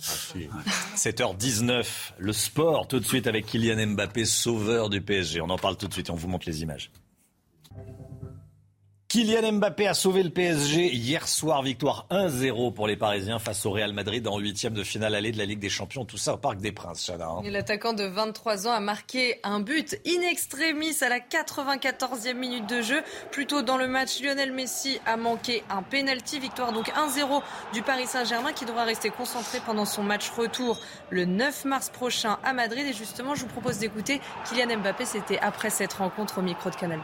7h19, 0.00 1.86
le 2.18 2.32
sport 2.32 2.88
tout 2.88 3.00
de 3.00 3.04
suite 3.04 3.26
avec 3.26 3.46
Kylian 3.46 3.88
Mbappé, 3.88 4.24
sauveur 4.24 4.88
du 4.88 5.02
PSG. 5.02 5.40
On 5.40 5.50
en 5.50 5.58
parle 5.58 5.76
tout 5.76 5.88
de 5.88 5.92
suite 5.92 6.08
et 6.08 6.12
on 6.12 6.16
vous 6.16 6.28
montre 6.28 6.48
les 6.48 6.62
images. 6.62 6.90
Kylian 9.08 9.52
Mbappé 9.52 9.86
a 9.88 9.94
sauvé 9.94 10.22
le 10.22 10.28
PSG 10.28 10.92
hier 10.92 11.28
soir. 11.28 11.62
Victoire 11.62 12.06
1-0 12.10 12.74
pour 12.74 12.86
les 12.86 12.96
Parisiens 12.96 13.38
face 13.38 13.64
au 13.64 13.70
Real 13.70 13.94
Madrid 13.94 14.28
en 14.28 14.36
huitième 14.36 14.74
de 14.74 14.84
finale 14.84 15.14
allée 15.14 15.32
de 15.32 15.38
la 15.38 15.46
Ligue 15.46 15.60
des 15.60 15.70
Champions. 15.70 16.04
Tout 16.04 16.18
ça 16.18 16.34
au 16.34 16.36
Parc 16.36 16.58
des 16.58 16.72
Princes, 16.72 17.10
hein. 17.18 17.40
L'attaquant 17.44 17.94
de 17.94 18.04
23 18.04 18.68
ans 18.68 18.72
a 18.72 18.80
marqué 18.80 19.40
un 19.44 19.60
but 19.60 19.98
in 20.06 20.20
extremis 20.30 20.94
à 21.00 21.08
la 21.08 21.20
94e 21.20 22.34
minute 22.34 22.68
de 22.68 22.82
jeu. 22.82 23.00
Plutôt 23.30 23.62
dans 23.62 23.78
le 23.78 23.88
match, 23.88 24.20
Lionel 24.20 24.52
Messi 24.52 25.00
a 25.06 25.16
manqué 25.16 25.64
un 25.70 25.82
penalty. 25.82 26.38
Victoire 26.38 26.74
donc 26.74 26.90
1-0 26.90 27.40
du 27.72 27.80
Paris 27.80 28.06
Saint-Germain 28.06 28.52
qui 28.52 28.66
devra 28.66 28.84
rester 28.84 29.08
concentré 29.08 29.60
pendant 29.64 29.86
son 29.86 30.02
match 30.02 30.28
retour 30.28 30.78
le 31.08 31.24
9 31.24 31.64
mars 31.64 31.88
prochain 31.88 32.36
à 32.44 32.52
Madrid. 32.52 32.84
Et 32.86 32.92
justement, 32.92 33.34
je 33.34 33.40
vous 33.40 33.48
propose 33.48 33.78
d'écouter 33.78 34.20
Kylian 34.44 34.80
Mbappé. 34.80 35.06
C'était 35.06 35.38
après 35.38 35.70
cette 35.70 35.94
rencontre 35.94 36.40
au 36.40 36.42
micro 36.42 36.68
de 36.68 36.76
Canal+. 36.76 37.00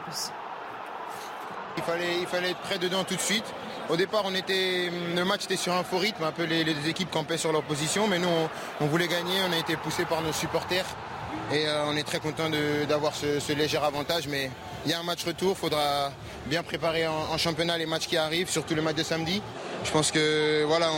Il 1.77 1.83
fallait, 1.83 2.19
il 2.21 2.27
fallait 2.27 2.51
être 2.51 2.59
prêt 2.59 2.77
dedans 2.77 3.03
tout 3.03 3.15
de 3.15 3.21
suite. 3.21 3.45
Au 3.89 3.95
départ, 3.95 4.23
on 4.25 4.33
était, 4.33 4.89
le 5.15 5.25
match 5.25 5.43
était 5.45 5.57
sur 5.57 5.73
un 5.73 5.83
faux 5.83 5.97
rythme, 5.97 6.23
un 6.23 6.31
peu 6.31 6.43
les, 6.43 6.63
les 6.63 6.89
équipes 6.89 7.11
campaient 7.11 7.37
sur 7.37 7.51
leur 7.51 7.61
position, 7.61 8.07
mais 8.07 8.17
nous, 8.17 8.27
on, 8.81 8.85
voulait 8.87 9.07
gagner, 9.07 9.41
on 9.47 9.53
a 9.53 9.57
été 9.57 9.75
poussé 9.75 10.05
par 10.05 10.21
nos 10.21 10.33
supporters 10.33 10.85
et 11.51 11.67
euh, 11.67 11.85
on 11.87 11.95
est 11.95 12.03
très 12.03 12.19
content 12.19 12.49
d'avoir 12.87 13.13
ce, 13.13 13.53
léger 13.53 13.77
avantage. 13.77 14.27
Mais 14.27 14.49
il 14.85 14.91
y 14.91 14.93
a 14.93 14.99
un 14.99 15.03
match 15.03 15.23
retour, 15.23 15.51
il 15.51 15.59
faudra 15.59 16.11
bien 16.47 16.63
préparer 16.63 17.07
en, 17.07 17.37
championnat 17.37 17.77
les 17.77 17.85
matchs 17.85 18.07
qui 18.07 18.17
arrivent, 18.17 18.49
surtout 18.49 18.73
le 18.73 18.81
match 18.81 18.95
de 18.95 19.03
samedi. 19.03 19.41
Je 19.83 19.91
pense 19.91 20.11
que 20.11 20.63
voilà, 20.65 20.89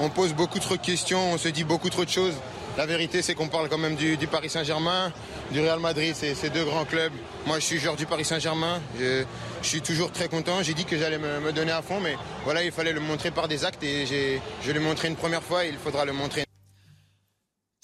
on, 0.00 0.08
pose 0.10 0.34
beaucoup 0.34 0.58
trop 0.58 0.76
de 0.76 0.82
questions, 0.82 1.32
on 1.32 1.38
se 1.38 1.48
dit 1.48 1.64
beaucoup 1.64 1.90
trop 1.90 2.04
de 2.04 2.10
choses. 2.10 2.34
La 2.78 2.86
vérité, 2.86 3.20
c'est 3.20 3.34
qu'on 3.34 3.48
parle 3.48 3.68
quand 3.68 3.78
même 3.78 3.96
du, 3.96 4.16
Paris 4.26 4.48
Saint-Germain, 4.48 5.12
du 5.50 5.60
Real 5.60 5.78
Madrid, 5.78 6.14
c'est 6.14 6.50
deux 6.50 6.64
grands 6.64 6.86
clubs. 6.86 7.12
Moi, 7.46 7.58
je 7.58 7.64
suis 7.64 7.78
joueur 7.78 7.96
du 7.96 8.06
Paris 8.06 8.24
Saint-Germain. 8.24 8.80
Je, 8.98 9.24
suis 9.62 9.82
toujours 9.82 10.10
très 10.10 10.28
content. 10.28 10.62
J'ai 10.62 10.74
dit 10.74 10.84
que 10.84 10.96
j'allais 10.96 11.18
me, 11.18 11.52
donner 11.52 11.72
à 11.72 11.82
fond, 11.82 12.00
mais 12.00 12.16
voilà, 12.44 12.64
il 12.64 12.72
fallait 12.72 12.92
le 12.92 13.00
montrer 13.00 13.30
par 13.30 13.46
des 13.46 13.64
actes 13.64 13.82
et 13.82 14.06
je 14.06 14.72
l'ai 14.72 14.80
montré 14.80 15.08
une 15.08 15.16
première 15.16 15.42
fois, 15.42 15.64
il 15.64 15.76
faudra 15.76 16.04
le 16.04 16.12
montrer. 16.12 16.44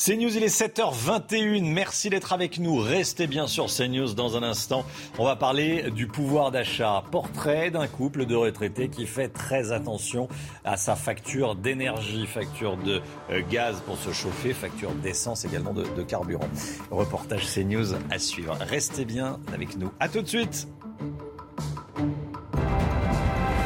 CNews, 0.01 0.36
il 0.36 0.44
est 0.44 0.61
7h21. 0.61 1.72
Merci 1.72 2.09
d'être 2.09 2.32
avec 2.32 2.61
nous. 2.61 2.78
Restez 2.78 3.26
bien 3.26 3.49
sur 3.49 3.66
CNews 3.66 4.14
dans 4.14 4.36
un 4.36 4.44
instant. 4.44 4.84
On 5.18 5.24
va 5.24 5.34
parler 5.34 5.90
du 5.90 6.07
pouvoir 6.07 6.53
d'achat. 6.53 7.03
Portrait 7.11 7.72
d'un 7.72 7.88
couple 7.88 8.24
de 8.24 8.36
retraités 8.36 8.90
qui 8.90 9.07
fait 9.07 9.26
très 9.26 9.72
attention 9.72 10.28
à 10.64 10.77
sa 10.77 10.94
facture 10.94 11.56
d'énergie, 11.56 12.28
facture 12.28 12.77
de 12.77 13.02
euh, 13.31 13.43
gaz 13.51 13.82
pour 13.85 13.98
se 13.98 14.12
chauffer, 14.12 14.55
facture 14.55 14.93
d'essence 14.93 15.44
également 15.44 15.74
de, 15.74 15.82
de 15.82 16.02
carburant. 16.05 16.48
Reportage 16.93 17.52
CNews 17.52 17.94
à 18.09 18.20
suivre. 18.20 18.56
Restez 18.60 19.05
bien 19.05 19.40
avec 19.52 19.77
nous. 19.77 19.90
À 19.98 20.09
tout 20.09 20.23
de 20.23 20.28
suite. 20.28 20.68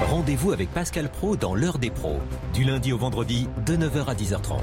Rendez-vous 0.09 0.53
avec 0.53 0.71
Pascal 0.71 1.11
Pro 1.11 1.37
dans 1.37 1.55
l'heure 1.55 1.79
des 1.79 1.91
pros, 1.91 2.21
du 2.55 2.65
lundi 2.65 2.91
au 2.95 2.99
vendredi 2.99 3.49
de 3.67 3.77
9h 3.77 4.07
à 4.07 4.15
10h30. 4.15 4.61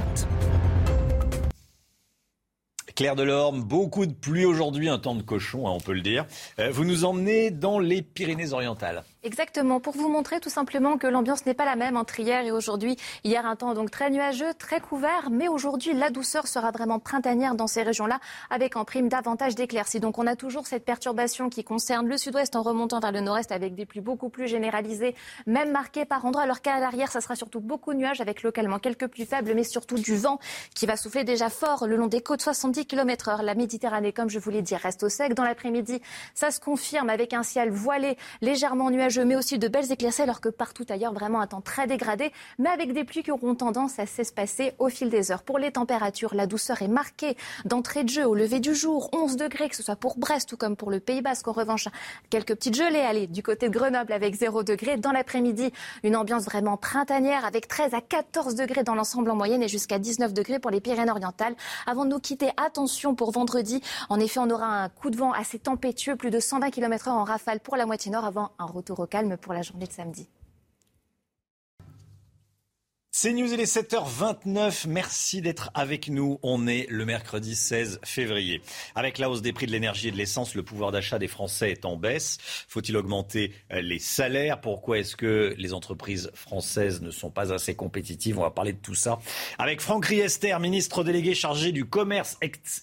Claire 3.00 3.16
Delorme, 3.16 3.62
beaucoup 3.62 4.06
de 4.06 4.12
pluie 4.12 4.44
aujourd'hui, 4.44 4.90
un 4.90 5.00
temps 5.00 5.16
de 5.16 5.22
cochon, 5.22 5.70
hein, 5.70 5.72
on 5.74 5.80
peut 5.80 5.94
le 5.94 6.02
dire. 6.02 6.26
Euh, 6.60 6.70
vous 6.70 6.84
nous 6.84 7.06
emmenez 7.06 7.50
dans 7.50 7.80
les 7.80 8.02
Pyrénées-Orientales. 8.02 9.06
Exactement, 9.22 9.82
pour 9.82 9.98
vous 9.98 10.08
montrer 10.08 10.40
tout 10.40 10.50
simplement 10.50 10.98
que 10.98 11.06
l'ambiance 11.06 11.46
n'est 11.46 11.54
pas 11.54 11.66
la 11.66 11.76
même 11.76 11.98
entre 11.98 12.22
hier 12.22 12.46
et 12.46 12.54
aujourd'hui. 12.54 12.96
Hier, 13.26 13.46
un 13.46 13.58
temps 13.58 13.74
donc 13.74 13.92
très 13.92 14.10
nuageux, 14.10 14.54
très 14.58 14.80
couvert, 14.80 15.28
mais 15.30 15.50
aujourd'hui, 15.50 15.92
la 15.94 16.10
douceur 16.10 16.48
sera 16.48 16.72
vraiment 16.72 17.00
printanière 17.00 17.54
dans 17.54 17.68
ces 17.68 17.84
régions-là, 17.84 18.22
avec 18.50 18.78
en 18.78 18.86
prime 18.86 19.10
davantage 19.10 19.56
d'éclaircies. 19.56 20.00
Donc 20.00 20.20
on 20.20 20.26
a 20.26 20.38
toujours 20.38 20.68
cette 20.68 20.86
perturbation 20.86 21.50
qui 21.50 21.66
concerne 21.66 22.08
le 22.08 22.16
sud-ouest 22.18 22.56
en 22.56 22.62
remontant 22.62 23.02
vers 23.02 23.12
le 23.12 23.20
nord-est, 23.20 23.52
avec 23.52 23.76
des 23.76 23.86
pluies 23.86 24.00
beaucoup 24.00 24.30
plus 24.30 24.48
généralisées, 24.48 25.16
même 25.46 25.74
marquées 25.74 26.06
par 26.06 26.24
endroits, 26.24 26.44
alors 26.44 26.62
qu'à 26.62 26.80
l'arrière, 26.80 27.12
ça 27.12 27.20
sera 27.20 27.36
surtout 27.36 27.60
beaucoup 27.60 27.94
de 27.94 28.00
nuages, 28.00 28.22
avec 28.22 28.42
localement 28.42 28.80
quelques 28.80 29.08
pluies 29.08 29.26
faibles, 29.26 29.52
mais 29.54 29.66
surtout 29.66 29.96
du 29.96 30.16
vent 30.16 30.40
qui 30.76 30.86
va 30.86 30.96
souffler 30.96 31.26
déjà 31.26 31.50
fort 31.50 31.88
le 31.88 31.98
long 31.98 32.08
des 32.08 32.22
côtes, 32.22 32.42
70 32.42 32.86
km 32.86 33.28
heure. 33.28 33.44
La 33.44 33.54
Méditerranée, 33.54 34.14
comme 34.14 34.30
je 34.30 34.40
vous 34.40 34.50
l'ai 34.50 34.62
dit, 34.62 34.78
reste 34.78 35.04
au 35.04 35.10
sec. 35.10 35.34
Dans 35.34 35.44
l'après-midi, 35.44 36.02
ça 36.34 36.52
se 36.52 36.62
confirme 36.62 37.10
avec 37.10 37.34
un 37.34 37.44
ciel 37.44 37.70
voilé, 37.70 38.18
légèrement 38.40 38.90
nuageux 38.90 39.09
je 39.10 39.22
mets 39.22 39.36
aussi 39.36 39.58
de 39.58 39.68
belles 39.68 39.92
éclaircies, 39.92 40.22
alors 40.22 40.42
que 40.42 40.50
partout 40.50 40.86
ailleurs, 40.90 41.14
vraiment 41.14 41.42
un 41.42 41.48
temps 41.48 41.62
très 41.62 41.88
dégradé, 41.88 42.32
mais 42.58 42.70
avec 42.70 42.94
des 42.94 43.04
pluies 43.04 43.24
qui 43.24 43.32
auront 43.32 43.56
tendance 43.56 44.00
à 44.00 44.06
s'espacer 44.06 44.74
au 44.80 44.90
fil 44.90 45.10
des 45.10 45.32
heures. 45.32 45.44
Pour 45.44 45.60
les 45.60 45.72
températures, 45.72 46.36
la 46.36 46.48
douceur 46.48 46.82
est 46.82 46.88
marquée 46.88 47.36
d'entrée 47.66 48.04
de 48.04 48.10
jeu 48.10 48.26
au 48.26 48.36
lever 48.36 48.60
du 48.60 48.76
jour, 48.76 49.10
11 49.14 49.36
degrés, 49.36 49.70
que 49.70 49.76
ce 49.76 49.84
soit 49.84 49.96
pour 49.96 50.18
Brest 50.18 50.54
ou 50.54 50.58
comme 50.58 50.76
pour 50.76 50.92
le 50.92 51.00
Pays 51.00 51.22
Basque. 51.22 51.48
En 51.48 51.52
revanche, 51.52 51.88
quelques 52.30 52.56
petites 52.56 52.76
gelées, 52.76 53.00
allez, 53.00 53.28
du 53.28 53.44
côté 53.44 53.70
de 53.70 53.74
Grenoble 53.74 54.14
avec 54.14 54.36
0 54.36 54.64
degré. 54.64 54.98
Dans 54.98 55.12
l'après-midi, 55.12 55.72
une 56.04 56.16
ambiance 56.16 56.46
vraiment 56.46 56.78
printanière 56.78 57.46
avec 57.46 57.68
13 57.68 57.94
à 57.94 58.02
14 58.02 58.56
degrés 58.56 58.84
dans 58.84 58.96
l'ensemble 58.96 59.32
en 59.32 59.36
moyenne 59.36 59.64
et 59.64 59.68
jusqu'à 59.68 60.00
19 60.00 60.34
degrés 60.34 60.60
pour 60.60 60.72
les 60.72 60.82
Pyrénées-Orientales. 60.82 61.56
Avant 61.88 62.06
de 62.06 62.10
nous 62.12 62.20
quitter, 62.20 62.50
attention 62.58 63.16
pour 63.16 63.32
vendredi. 63.32 63.82
En 64.10 64.20
effet, 64.20 64.40
on 64.40 64.50
aura 64.50 64.84
un 64.84 64.90
coup 64.90 65.10
de 65.10 65.18
vent 65.18 65.32
assez 65.32 65.60
tempétueux, 65.60 66.16
plus 66.16 66.32
de 66.32 66.40
120 66.40 66.70
km 66.70 67.08
h 67.08 67.10
en 67.10 67.24
rafale 67.24 67.60
pour 67.60 67.76
la 67.76 67.86
moitié 67.86 68.12
nord 68.12 68.26
avant 68.26 68.52
un 68.60 68.66
retour 68.66 68.99
au 69.00 69.08
calme 69.08 69.38
pour 69.38 69.54
la 69.54 69.62
journée 69.62 69.88
de 69.88 69.92
samedi. 69.92 70.30
C'est 73.22 73.34
News, 73.34 73.52
il 73.52 73.60
est 73.60 73.66
7h29. 73.66 74.88
Merci 74.88 75.42
d'être 75.42 75.72
avec 75.74 76.08
nous. 76.08 76.40
On 76.42 76.68
est 76.68 76.86
le 76.90 77.04
mercredi 77.04 77.54
16 77.54 78.00
février. 78.02 78.62
Avec 78.96 79.18
la 79.18 79.30
hausse 79.30 79.42
des 79.42 79.52
prix 79.52 79.66
de 79.66 79.74
l'énergie 79.74 80.08
et 80.08 80.12
de 80.12 80.16
l'essence, 80.16 80.56
le 80.56 80.64
pouvoir 80.64 80.94
d'achat 80.94 81.20
des 81.20 81.28
Français 81.28 81.70
est 81.72 81.84
en 81.84 81.98
baisse. 81.98 82.38
Faut-il 82.70 82.96
augmenter 82.96 83.52
euh, 83.74 83.82
les 83.82 84.00
salaires? 84.00 84.62
Pourquoi 84.62 85.00
est-ce 85.00 85.18
que 85.18 85.54
les 85.58 85.74
entreprises 85.74 86.32
françaises 86.34 87.02
ne 87.02 87.12
sont 87.12 87.30
pas 87.30 87.52
assez 87.52 87.76
compétitives? 87.76 88.40
On 88.40 88.44
va 88.44 88.52
parler 88.52 88.72
de 88.72 88.78
tout 88.78 88.96
ça 88.96 89.20
avec 89.58 89.82
Franck 89.82 90.06
Riester, 90.06 90.58
ministre 90.58 91.04
délégué 91.04 91.36
chargé 91.36 91.74
du 91.74 91.84
commerce 91.84 92.38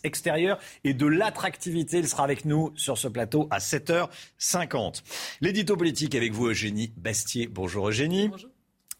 extérieur 0.05 0.59
et 0.85 0.93
de 0.93 1.07
l'attractivité. 1.07 1.97
Il 1.97 2.09
sera 2.09 2.25
avec 2.25 2.45
nous 2.45 2.75
sur 2.77 2.99
ce 2.99 3.09
plateau 3.09 3.49
à 3.51 3.57
7h50. 3.57 5.03
L'édito 5.41 5.79
politique 5.79 6.15
avec 6.15 6.35
vous, 6.35 6.49
Eugénie 6.49 6.93
Bastier. 6.99 7.47
Bonjour 7.47 7.89
Eugénie. 7.89 8.31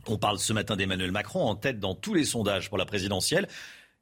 On 0.09 0.19
parle 0.19 0.39
ce 0.39 0.53
matin 0.53 0.77
d'Emmanuel 0.77 1.11
Macron 1.11 1.41
en 1.41 1.57
tête 1.57 1.81
dans 1.81 1.97
tous 1.97 2.15
les 2.15 2.25
sondages 2.25 2.69
pour 2.69 2.79
la 2.79 2.85
présidentielle. 2.85 3.49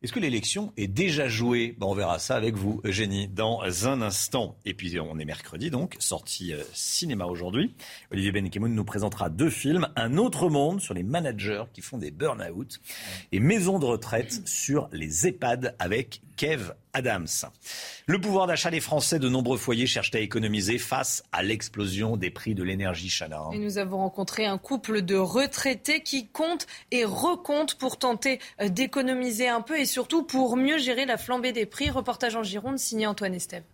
Est-ce 0.02 0.12
que 0.12 0.20
l'élection 0.20 0.74
est 0.76 0.86
déjà 0.86 1.28
jouée? 1.28 1.74
Ben, 1.78 1.86
On 1.86 1.94
verra 1.94 2.18
ça 2.18 2.36
avec 2.36 2.56
vous, 2.56 2.82
Eugénie, 2.85 3.26
dans 3.26 3.62
un 3.89 4.02
instant. 4.02 4.59
Et 4.66 4.74
puis, 4.74 5.01
on 5.01 5.18
est 5.18 5.24
mercredi, 5.24 5.70
donc, 5.70 5.97
sortie 5.98 6.52
euh, 6.52 6.62
cinéma 6.74 7.24
aujourd'hui. 7.24 7.74
Olivier 8.12 8.31
Benkemoun 8.31 8.74
nous 8.74 8.85
présentera 8.85 9.31
deux 9.31 9.48
films. 9.48 9.89
Un 9.97 10.18
autre 10.18 10.51
monde 10.51 10.82
sur 10.82 10.93
les 10.93 11.05
managers 11.05 11.64
qui 11.72 11.81
font 11.81 11.97
des 11.97 12.10
burn-out 12.10 12.81
et 13.32 13.40
Maison 13.40 13.78
de 13.78 13.86
retraite 13.86 14.47
sur 14.47 14.90
les 14.93 15.26
EHPAD 15.26 15.74
avec 15.78 16.20
Kev 16.36 16.73
Adams. 16.93 17.27
Le 18.06 18.20
pouvoir 18.20 18.47
d'achat 18.47 18.70
des 18.70 18.81
Français, 18.81 19.19
de 19.19 19.28
nombreux 19.28 19.59
foyers 19.59 19.86
cherchent 19.86 20.15
à 20.15 20.20
économiser 20.20 20.78
face 20.78 21.23
à 21.32 21.43
l'explosion 21.43 22.16
des 22.16 22.31
prix 22.31 22.55
de 22.55 22.62
l'énergie 22.62 23.11
chaleur. 23.11 23.51
Et 23.52 23.59
nous 23.59 23.78
avons 23.78 23.98
rencontré 23.98 24.47
un 24.47 24.59
couple 24.59 25.02
de 25.02 25.16
retraités 25.16 26.02
qui 26.02 26.28
comptent 26.28 26.66
et 26.90 27.05
recomptent 27.05 27.74
pour 27.74 27.98
tenter 27.98 28.40
euh, 28.61 28.69
d'économiser 28.69 29.48
un 29.48 29.61
peu 29.61 29.78
et 29.78 29.86
surtout 29.86 30.23
pour 30.23 30.56
mieux 30.56 30.78
gérer 30.78 31.06
la 31.06 31.19
flambée 31.19 31.52
des 31.52 31.66
prix. 31.66 31.90
Reportage 31.90 32.36
en 32.36 32.43
Gironde 32.43 32.78
signé 32.78 33.06
Antoine 33.06 33.35
Estève. 33.35 33.65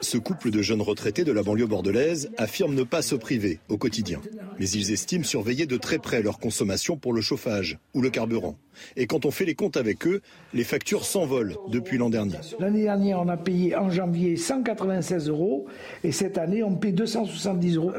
Ce 0.00 0.18
couple 0.18 0.50
de 0.50 0.62
jeunes 0.62 0.82
retraités 0.82 1.24
de 1.24 1.32
la 1.32 1.42
banlieue 1.42 1.66
bordelaise 1.66 2.30
affirme 2.36 2.74
ne 2.74 2.82
pas 2.82 3.02
se 3.02 3.14
priver 3.14 3.60
au 3.68 3.78
quotidien. 3.78 4.20
Mais 4.58 4.68
ils 4.68 4.92
estiment 4.92 5.24
surveiller 5.24 5.66
de 5.66 5.76
très 5.76 5.98
près 5.98 6.22
leur 6.22 6.38
consommation 6.38 6.96
pour 6.96 7.12
le 7.12 7.20
chauffage 7.20 7.78
ou 7.94 8.02
le 8.02 8.10
carburant. 8.10 8.56
Et 8.96 9.06
quand 9.06 9.24
on 9.24 9.30
fait 9.30 9.44
les 9.44 9.54
comptes 9.54 9.76
avec 9.76 10.06
eux, 10.06 10.20
les 10.52 10.64
factures 10.64 11.04
s'envolent 11.04 11.56
depuis 11.68 11.98
l'an 11.98 12.10
dernier. 12.10 12.36
L'année 12.58 12.82
dernière, 12.82 13.20
on 13.20 13.28
a 13.28 13.36
payé 13.36 13.74
en 13.74 13.90
janvier 13.90 14.36
196 14.36 15.28
euros 15.28 15.66
et 16.04 16.12
cette 16.12 16.38
année, 16.38 16.62
on 16.62 16.74
paie 16.76 16.92
270,97 16.92 17.76
euros. 17.76 17.92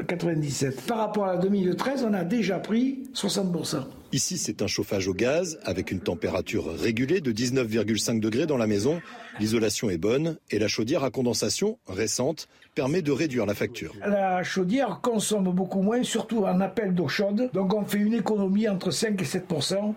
Par 0.86 0.98
rapport 0.98 1.26
à 1.26 1.36
2013, 1.36 2.06
on 2.08 2.14
a 2.14 2.24
déjà 2.24 2.58
pris 2.58 3.02
60%. 3.14 3.84
Ici, 4.10 4.38
c'est 4.38 4.62
un 4.62 4.66
chauffage 4.66 5.06
au 5.06 5.12
gaz 5.12 5.58
avec 5.64 5.90
une 5.90 6.00
température 6.00 6.72
régulée 6.72 7.20
de 7.20 7.30
19,5 7.30 8.20
degrés 8.20 8.46
dans 8.46 8.56
la 8.56 8.66
maison. 8.66 9.02
L'isolation 9.40 9.88
est 9.90 9.98
bonne 9.98 10.36
et 10.50 10.58
la 10.58 10.68
chaudière 10.68 11.04
à 11.04 11.10
condensation 11.10 11.78
récente 11.86 12.48
permet 12.74 13.02
de 13.02 13.12
réduire 13.12 13.46
la 13.46 13.54
facture. 13.54 13.94
La 14.00 14.42
chaudière 14.42 15.00
consomme 15.00 15.44
beaucoup 15.44 15.82
moins, 15.82 16.02
surtout 16.02 16.44
en 16.44 16.60
appel 16.60 16.94
d'eau 16.94 17.08
chaude. 17.08 17.50
Donc 17.52 17.72
on 17.74 17.84
fait 17.84 17.98
une 17.98 18.14
économie 18.14 18.68
entre 18.68 18.90
5 18.90 19.20
et 19.20 19.24
7% 19.24 19.94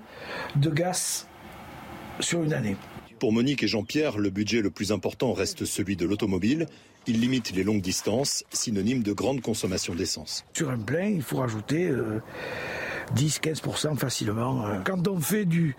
de 0.55 0.69
gaz 0.69 1.27
sur 2.19 2.43
une 2.43 2.53
année. 2.53 2.75
Pour 3.19 3.33
Monique 3.33 3.63
et 3.63 3.67
Jean-Pierre, 3.67 4.17
le 4.17 4.29
budget 4.31 4.61
le 4.61 4.71
plus 4.71 4.91
important 4.91 5.33
reste 5.33 5.65
celui 5.65 5.95
de 5.95 6.05
l'automobile. 6.05 6.65
Il 7.07 7.19
limite 7.19 7.51
les 7.55 7.63
longues 7.63 7.81
distances, 7.81 8.43
synonyme 8.51 9.03
de 9.03 9.13
grande 9.13 9.41
consommation 9.41 9.95
d'essence. 9.95 10.43
Sur 10.53 10.69
un 10.69 10.77
plein, 10.77 11.05
il 11.05 11.21
faut 11.21 11.37
rajouter 11.37 11.91
10-15% 13.15 13.97
facilement. 13.97 14.65
Quand 14.83 15.07
on 15.07 15.19
fait 15.19 15.45
du, 15.45 15.75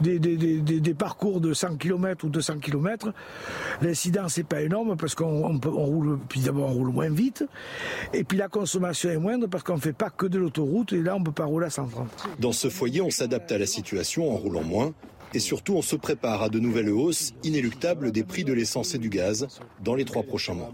des, 0.00 0.18
des, 0.18 0.94
parcours 0.94 1.40
de 1.40 1.52
100 1.52 1.76
km 1.76 2.24
ou 2.24 2.28
200 2.28 2.58
km, 2.58 3.12
l'incidence 3.82 4.38
n'est 4.38 4.44
pas 4.44 4.62
énorme 4.62 4.96
parce 4.96 5.14
qu'on 5.14 5.58
roule, 5.58 6.18
puis 6.28 6.40
d'abord 6.40 6.70
on 6.70 6.74
roule 6.74 6.92
moins 6.92 7.10
vite, 7.10 7.44
et 8.12 8.24
puis 8.24 8.38
la 8.38 8.48
consommation 8.48 9.10
est 9.10 9.18
moindre 9.18 9.46
parce 9.46 9.64
qu'on 9.64 9.76
ne 9.76 9.80
fait 9.80 9.92
pas 9.92 10.10
que 10.10 10.26
de 10.26 10.38
l'autoroute, 10.38 10.92
et 10.92 11.02
là 11.02 11.16
on 11.16 11.20
ne 11.20 11.24
peut 11.24 11.32
pas 11.32 11.44
rouler 11.44 11.66
à 11.66 11.70
130. 11.70 12.08
Dans 12.38 12.52
ce 12.52 12.68
foyer, 12.68 13.00
on 13.00 13.10
s'adapte 13.10 13.52
à 13.52 13.58
la 13.58 13.66
situation 13.66 14.32
en 14.32 14.36
roulant 14.36 14.64
moins, 14.64 14.92
et 15.34 15.38
surtout 15.38 15.74
on 15.74 15.82
se 15.82 15.96
prépare 15.96 16.42
à 16.42 16.48
de 16.48 16.58
nouvelles 16.58 16.90
hausses 16.90 17.32
inéluctables 17.44 18.12
des 18.12 18.24
prix 18.24 18.44
de 18.44 18.52
l'essence 18.52 18.94
et 18.94 18.98
du 18.98 19.08
gaz 19.08 19.46
dans 19.82 19.94
les 19.94 20.04
trois 20.04 20.22
prochains 20.22 20.54
mois. 20.54 20.72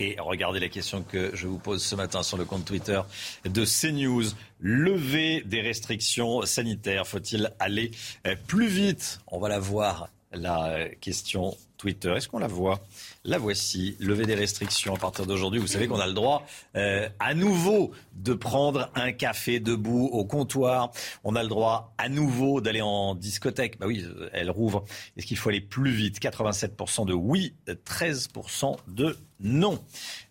Et 0.00 0.16
regardez 0.18 0.60
la 0.60 0.70
question 0.70 1.02
que 1.02 1.30
je 1.36 1.46
vous 1.46 1.58
pose 1.58 1.84
ce 1.84 1.94
matin 1.94 2.22
sur 2.22 2.38
le 2.38 2.46
compte 2.46 2.64
Twitter 2.64 3.02
de 3.44 3.64
CNews. 3.66 4.24
Lever 4.58 5.42
des 5.42 5.60
restrictions 5.60 6.40
sanitaires, 6.46 7.06
faut-il 7.06 7.52
aller 7.58 7.90
euh, 8.26 8.34
plus 8.46 8.68
vite? 8.68 9.20
On 9.26 9.38
va 9.38 9.50
la 9.50 9.58
voir, 9.58 10.08
la 10.32 10.88
question 11.02 11.54
Twitter. 11.80 12.12
Est-ce 12.14 12.28
qu'on 12.28 12.38
la 12.38 12.46
voit? 12.46 12.80
La 13.24 13.38
voici. 13.38 13.96
Lever 14.00 14.26
des 14.26 14.34
restrictions 14.34 14.94
à 14.94 14.98
partir 14.98 15.24
d'aujourd'hui. 15.24 15.58
Vous 15.58 15.66
savez 15.66 15.88
qu'on 15.88 15.98
a 15.98 16.06
le 16.06 16.12
droit 16.12 16.44
euh, 16.76 17.08
à 17.18 17.32
nouveau 17.32 17.92
de 18.12 18.34
prendre 18.34 18.90
un 18.94 19.12
café 19.12 19.60
debout 19.60 20.10
au 20.12 20.26
comptoir. 20.26 20.90
On 21.24 21.34
a 21.36 21.42
le 21.42 21.48
droit 21.48 21.94
à 21.96 22.10
nouveau 22.10 22.60
d'aller 22.60 22.82
en 22.82 23.14
discothèque. 23.14 23.78
Bah 23.78 23.86
oui, 23.86 24.04
elle 24.34 24.50
rouvre. 24.50 24.84
Est-ce 25.16 25.24
qu'il 25.24 25.38
faut 25.38 25.48
aller 25.48 25.62
plus 25.62 25.90
vite? 25.90 26.20
87% 26.20 27.06
de 27.06 27.14
oui, 27.14 27.54
13% 27.66 28.76
de 28.88 29.16
non. 29.42 29.78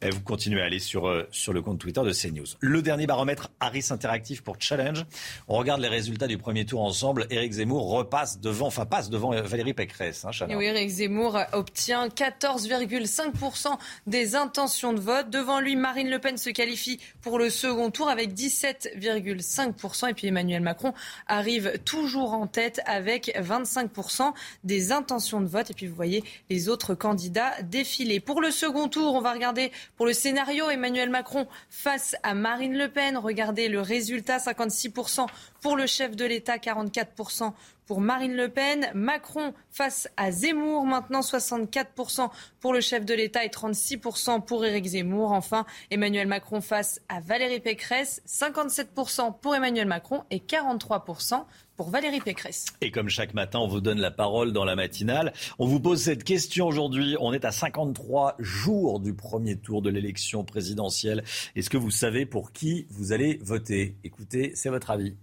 Vous 0.03 0.21
continuez 0.21 0.61
à 0.61 0.65
aller 0.65 0.79
sur, 0.79 1.07
euh, 1.07 1.27
sur 1.31 1.51
le 1.51 1.61
compte 1.61 1.79
Twitter 1.79 2.01
de 2.01 2.13
CNews. 2.13 2.45
Le 2.59 2.81
dernier 2.81 3.07
baromètre 3.07 3.49
Harris 3.59 3.87
Interactive 3.89 4.43
pour 4.43 4.57
Challenge. 4.59 5.03
On 5.47 5.57
regarde 5.57 5.81
les 5.81 5.87
résultats 5.87 6.27
du 6.27 6.37
premier 6.37 6.65
tour 6.65 6.83
ensemble. 6.83 7.25
Éric 7.31 7.53
Zemmour 7.53 7.89
repasse 7.89 8.39
devant, 8.39 8.67
enfin 8.67 8.85
passe 8.85 9.09
devant 9.09 9.33
euh, 9.33 9.41
Valérie 9.41 9.73
Pécresse. 9.73 10.25
Hein, 10.25 10.47
oui, 10.49 10.65
Éric 10.65 10.89
Zemmour 10.89 11.38
obtient 11.53 12.07
14,5% 12.07 13.77
des 14.07 14.35
intentions 14.35 14.93
de 14.93 14.99
vote. 14.99 15.29
Devant 15.29 15.59
lui, 15.59 15.75
Marine 15.75 16.09
Le 16.09 16.19
Pen 16.19 16.37
se 16.37 16.49
qualifie 16.49 16.99
pour 17.21 17.39
le 17.39 17.49
second 17.49 17.91
tour 17.91 18.09
avec 18.09 18.33
17,5%. 18.33 20.09
Et 20.09 20.13
puis 20.13 20.27
Emmanuel 20.27 20.61
Macron 20.61 20.93
arrive 21.27 21.79
toujours 21.85 22.33
en 22.33 22.47
tête 22.47 22.81
avec 22.85 23.35
25% 23.37 24.33
des 24.63 24.91
intentions 24.91 25.41
de 25.41 25.47
vote. 25.47 25.71
Et 25.71 25.73
puis 25.73 25.87
vous 25.87 25.95
voyez 25.95 26.23
les 26.49 26.69
autres 26.69 26.95
candidats 26.95 27.61
défiler. 27.63 28.19
Pour 28.19 28.41
le 28.41 28.51
second 28.51 28.87
tour, 28.87 29.13
on 29.13 29.21
va 29.21 29.33
regarder 29.33 29.71
pour 29.95 30.05
le 30.05 30.13
scénario 30.13 30.69
Emmanuel 30.69 31.09
Macron 31.09 31.47
face 31.69 32.15
à 32.23 32.33
Marine 32.33 32.77
Le 32.77 32.89
Pen. 32.89 33.17
Regardez 33.17 33.67
le 33.67 33.81
résultat 33.81 34.37
56% 34.37 35.27
pour 35.61 35.75
le 35.75 35.87
chef 35.87 36.15
de 36.15 36.25
l'État, 36.25 36.57
44% 36.57 37.53
pour 37.89 38.01
Marine 38.01 38.35
Le 38.35 38.49
Pen. 38.49 38.91
Macron 38.93 39.51
face 39.71 40.07
à 40.15 40.31
Zemmour, 40.31 40.85
maintenant 40.85 41.21
64% 41.21 42.29
pour 42.59 42.71
le 42.71 42.81
chef 42.81 43.03
de 43.03 43.15
l'État 43.15 43.43
et 43.43 43.47
36% 43.47 44.45
pour 44.45 44.63
Éric 44.63 44.85
Zemmour. 44.85 45.31
Enfin, 45.31 45.65
Emmanuel 45.89 46.27
Macron 46.27 46.61
face 46.61 47.01
à 47.09 47.19
Valérie 47.19 47.61
Pécresse, 47.61 48.21
57% 48.27 49.39
pour 49.41 49.55
Emmanuel 49.55 49.87
Macron 49.87 50.23
et 50.29 50.37
43% 50.37 51.45
pour 51.75 51.89
Valérie 51.89 52.19
Pécresse. 52.19 52.67
Et 52.81 52.91
comme 52.91 53.09
chaque 53.09 53.33
matin, 53.33 53.57
on 53.57 53.67
vous 53.67 53.81
donne 53.81 53.99
la 53.99 54.11
parole 54.11 54.51
dans 54.51 54.65
la 54.65 54.75
matinale. 54.75 55.33
On 55.57 55.65
vous 55.65 55.79
pose 55.79 55.99
cette 55.99 56.23
question 56.23 56.67
aujourd'hui. 56.67 57.15
On 57.19 57.33
est 57.33 57.43
à 57.45 57.51
53 57.51 58.35
jours 58.37 58.99
du 58.99 59.15
premier 59.15 59.55
tour 59.55 59.81
de 59.81 59.89
l'élection 59.89 60.43
présidentielle. 60.43 61.23
Est-ce 61.55 61.71
que 61.71 61.77
vous 61.77 61.89
savez 61.89 62.27
pour 62.27 62.51
qui 62.51 62.85
vous 62.91 63.13
allez 63.13 63.39
voter? 63.41 63.95
Écoutez, 64.03 64.51
c'est 64.53 64.69
votre 64.69 64.91
avis. 64.91 65.15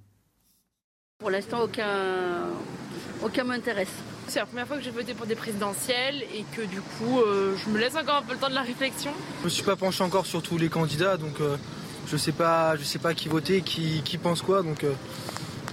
Pour 1.18 1.30
l'instant, 1.30 1.62
aucun, 1.62 2.50
aucun 3.22 3.44
m'intéresse. 3.44 3.88
C'est 4.28 4.38
la 4.38 4.44
première 4.44 4.66
fois 4.66 4.76
que 4.76 4.82
j'ai 4.82 4.90
voté 4.90 5.14
pour 5.14 5.24
des 5.24 5.34
présidentielles 5.34 6.22
et 6.34 6.44
que 6.54 6.60
du 6.60 6.82
coup, 6.82 7.20
euh, 7.20 7.56
je 7.56 7.70
me 7.70 7.78
laisse 7.78 7.96
encore 7.96 8.16
un 8.16 8.22
peu 8.22 8.34
le 8.34 8.38
temps 8.38 8.50
de 8.50 8.54
la 8.54 8.60
réflexion. 8.60 9.12
Je 9.40 9.44
me 9.44 9.48
suis 9.48 9.62
pas 9.62 9.76
penché 9.76 10.04
encore 10.04 10.26
sur 10.26 10.42
tous 10.42 10.58
les 10.58 10.68
candidats, 10.68 11.16
donc 11.16 11.40
euh, 11.40 11.56
je 12.06 12.18
sais 12.18 12.32
pas, 12.32 12.76
je 12.76 12.84
sais 12.84 12.98
pas 12.98 13.14
qui 13.14 13.30
voter, 13.30 13.62
qui, 13.62 14.02
qui 14.04 14.18
pense 14.18 14.42
quoi, 14.42 14.62
donc 14.62 14.84
euh, 14.84 14.92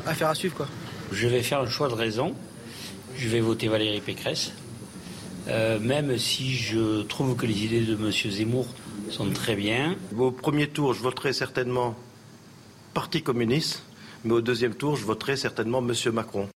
affaire 0.06 0.30
à 0.30 0.36
suivre 0.36 0.56
quoi. 0.56 0.68
Je 1.12 1.28
vais 1.28 1.44
faire 1.44 1.60
un 1.60 1.68
choix 1.68 1.90
de 1.90 1.94
raison. 1.94 2.34
Je 3.18 3.28
vais 3.28 3.42
voter 3.42 3.68
Valérie 3.68 4.00
Pécresse, 4.00 4.54
même 5.46 6.18
si 6.18 6.56
je 6.56 7.02
trouve 7.02 7.36
que 7.36 7.46
les 7.46 7.66
idées 7.66 7.82
de 7.82 7.96
M. 7.96 8.12
Zemmour 8.12 8.66
sont 9.10 9.30
très 9.30 9.56
bien. 9.56 9.98
Au 10.18 10.32
premier 10.32 10.68
tour, 10.68 10.94
je 10.94 11.02
voterai 11.02 11.34
certainement 11.34 11.96
Parti 12.94 13.22
communiste 13.22 13.84
mais 14.24 14.34
au 14.34 14.42
deuxième 14.42 14.76
tour, 14.76 14.96
je 14.96 15.06
voterai 15.06 15.38
certainement 15.38 15.80
M. 15.80 15.94
Macron. 16.14 16.50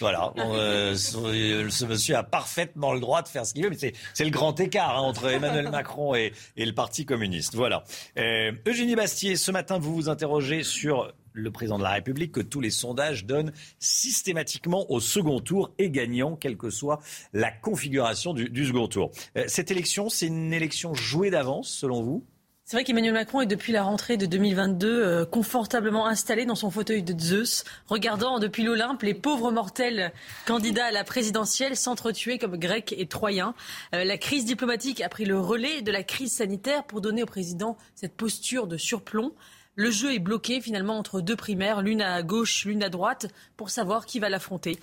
Voilà, 0.00 0.32
euh, 0.38 0.94
ce 0.96 1.84
monsieur 1.84 2.16
a 2.16 2.22
parfaitement 2.22 2.92
le 2.92 3.00
droit 3.00 3.22
de 3.22 3.28
faire 3.28 3.46
ce 3.46 3.54
qu'il 3.54 3.64
veut, 3.64 3.70
mais 3.70 3.92
c'est 4.12 4.24
le 4.24 4.30
grand 4.30 4.58
écart 4.58 4.96
hein, 4.96 5.02
entre 5.02 5.26
Emmanuel 5.26 5.70
Macron 5.70 6.14
et, 6.14 6.32
le 6.56 6.72
Parti 6.72 7.04
communiste. 7.04 7.54
Voilà. 7.54 7.84
Euh, 8.18 8.52
Eugénie 8.66 8.96
Bastier, 8.96 9.36
ce 9.36 9.50
matin, 9.50 9.78
vous 9.78 9.94
vous 9.94 10.08
interrogez 10.08 10.62
sur 10.62 11.12
le 11.32 11.50
président 11.50 11.78
de 11.78 11.82
la 11.82 11.90
République 11.90 12.32
que 12.32 12.40
tous 12.40 12.60
les 12.60 12.70
sondages 12.70 13.24
donnent 13.26 13.52
systématiquement 13.78 14.90
au 14.90 15.00
second 15.00 15.40
tour 15.40 15.72
et 15.78 15.90
gagnant, 15.90 16.36
quelle 16.36 16.56
que 16.56 16.70
soit 16.70 17.00
la 17.32 17.50
configuration 17.50 18.32
du, 18.34 18.66
second 18.66 18.88
tour. 18.88 19.10
Euh, 19.36 19.44
cette 19.48 19.70
élection, 19.70 20.08
c'est 20.08 20.26
une 20.26 20.52
élection 20.52 20.94
jouée 20.94 21.30
d'avance, 21.30 21.68
selon 21.68 22.02
vous? 22.02 22.24
C'est 22.66 22.78
vrai 22.78 22.84
qu'Emmanuel 22.84 23.12
Macron 23.12 23.42
est 23.42 23.46
depuis 23.46 23.72
la 23.74 23.82
rentrée 23.82 24.16
de 24.16 24.24
2022 24.24 24.88
euh, 24.88 25.26
confortablement 25.26 26.06
installé 26.06 26.46
dans 26.46 26.54
son 26.54 26.70
fauteuil 26.70 27.02
de 27.02 27.18
Zeus, 27.18 27.62
regardant 27.88 28.38
depuis 28.38 28.62
l'Olympe 28.62 29.02
les 29.02 29.12
pauvres 29.12 29.52
mortels 29.52 30.12
candidats 30.46 30.86
à 30.86 30.90
la 30.90 31.04
présidentielle 31.04 31.76
s'entretuer 31.76 32.38
comme 32.38 32.56
Grecs 32.56 32.94
et 32.96 33.06
Troyens. 33.06 33.54
Euh, 33.94 34.04
la 34.04 34.16
crise 34.16 34.46
diplomatique 34.46 35.02
a 35.02 35.10
pris 35.10 35.26
le 35.26 35.38
relais 35.38 35.82
de 35.82 35.92
la 35.92 36.02
crise 36.02 36.32
sanitaire 36.32 36.84
pour 36.84 37.02
donner 37.02 37.22
au 37.22 37.26
président 37.26 37.76
cette 37.94 38.16
posture 38.16 38.66
de 38.66 38.78
surplomb. 38.78 39.34
Le 39.74 39.90
jeu 39.90 40.14
est 40.14 40.18
bloqué 40.18 40.62
finalement 40.62 40.96
entre 40.96 41.20
deux 41.20 41.36
primaires, 41.36 41.82
l'une 41.82 42.00
à 42.00 42.22
gauche, 42.22 42.64
l'une 42.64 42.82
à 42.82 42.88
droite, 42.88 43.26
pour 43.58 43.68
savoir 43.68 44.06
qui 44.06 44.20
va 44.20 44.30
l'affronter. 44.30 44.78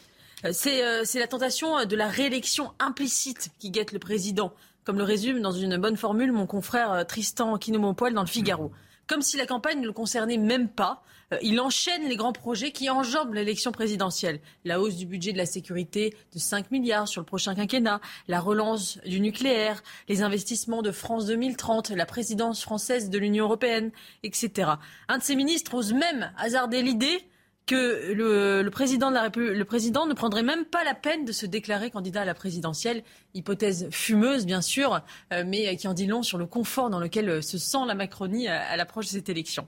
Euh, 0.45 0.51
c'est 0.53 1.19
la 1.19 1.27
tentation 1.27 1.83
de 1.85 1.95
la 1.95 2.07
réélection 2.07 2.73
implicite 2.77 3.49
qui 3.57 3.71
guette 3.71 3.91
le 3.91 3.99
président 3.99 4.53
comme 4.83 4.97
le 4.97 5.03
résume 5.03 5.41
dans 5.41 5.51
une 5.51 5.77
bonne 5.77 5.97
formule 5.97 6.31
mon 6.31 6.45
confrère 6.45 6.91
euh, 6.91 7.03
Tristan 7.03 7.57
Kinomopoil 7.57 8.13
dans 8.13 8.21
le 8.21 8.27
Figaro. 8.27 8.71
Comme 9.07 9.21
si 9.21 9.37
la 9.37 9.45
campagne 9.45 9.81
ne 9.81 9.87
le 9.87 9.93
concernait 9.93 10.37
même 10.37 10.69
pas, 10.69 11.03
euh, 11.33 11.37
il 11.41 11.59
enchaîne 11.59 12.07
les 12.07 12.15
grands 12.15 12.33
projets 12.33 12.71
qui 12.71 12.89
enjambent 12.89 13.33
l'élection 13.33 13.71
présidentielle. 13.71 14.39
La 14.63 14.79
hausse 14.79 14.95
du 14.95 15.05
budget 15.05 15.33
de 15.33 15.37
la 15.37 15.45
sécurité 15.45 16.15
de 16.33 16.39
5 16.39 16.71
milliards 16.71 17.07
sur 17.07 17.21
le 17.21 17.25
prochain 17.25 17.55
quinquennat, 17.55 18.01
la 18.27 18.39
relance 18.39 18.99
du 19.05 19.19
nucléaire, 19.19 19.83
les 20.07 20.21
investissements 20.23 20.81
de 20.81 20.91
France 20.91 21.25
2030, 21.25 21.91
la 21.91 22.05
présidence 22.05 22.61
française 22.61 23.09
de 23.09 23.17
l'Union 23.17 23.45
européenne, 23.45 23.91
etc. 24.23 24.71
Un 25.07 25.17
de 25.17 25.23
ses 25.23 25.35
ministres 25.35 25.73
ose 25.73 25.93
même 25.93 26.31
hasarder 26.37 26.81
l'idée 26.81 27.25
que 27.65 28.11
le, 28.13 28.69
président 28.69 29.09
de 29.09 29.15
la 29.15 29.23
République, 29.23 29.55
le 29.55 29.65
président 29.65 30.05
ne 30.05 30.13
prendrait 30.13 30.43
même 30.43 30.65
pas 30.65 30.83
la 30.83 30.93
peine 30.93 31.25
de 31.25 31.31
se 31.31 31.45
déclarer 31.45 31.89
candidat 31.89 32.21
à 32.21 32.25
la 32.25 32.33
présidentielle. 32.33 33.03
Hypothèse 33.33 33.87
fumeuse, 33.91 34.45
bien 34.45 34.61
sûr, 34.61 35.01
euh, 35.31 35.43
mais 35.45 35.75
qui 35.77 35.87
en 35.87 35.93
dit 35.93 36.07
long 36.07 36.23
sur 36.23 36.37
le 36.37 36.45
confort 36.45 36.89
dans 36.89 36.99
lequel 36.99 37.29
euh, 37.29 37.41
se 37.41 37.57
sent 37.57 37.85
la 37.87 37.95
Macronie 37.95 38.47
à, 38.47 38.61
à 38.61 38.75
l'approche 38.77 39.05
de 39.05 39.11
cette 39.11 39.29
élection. 39.29 39.67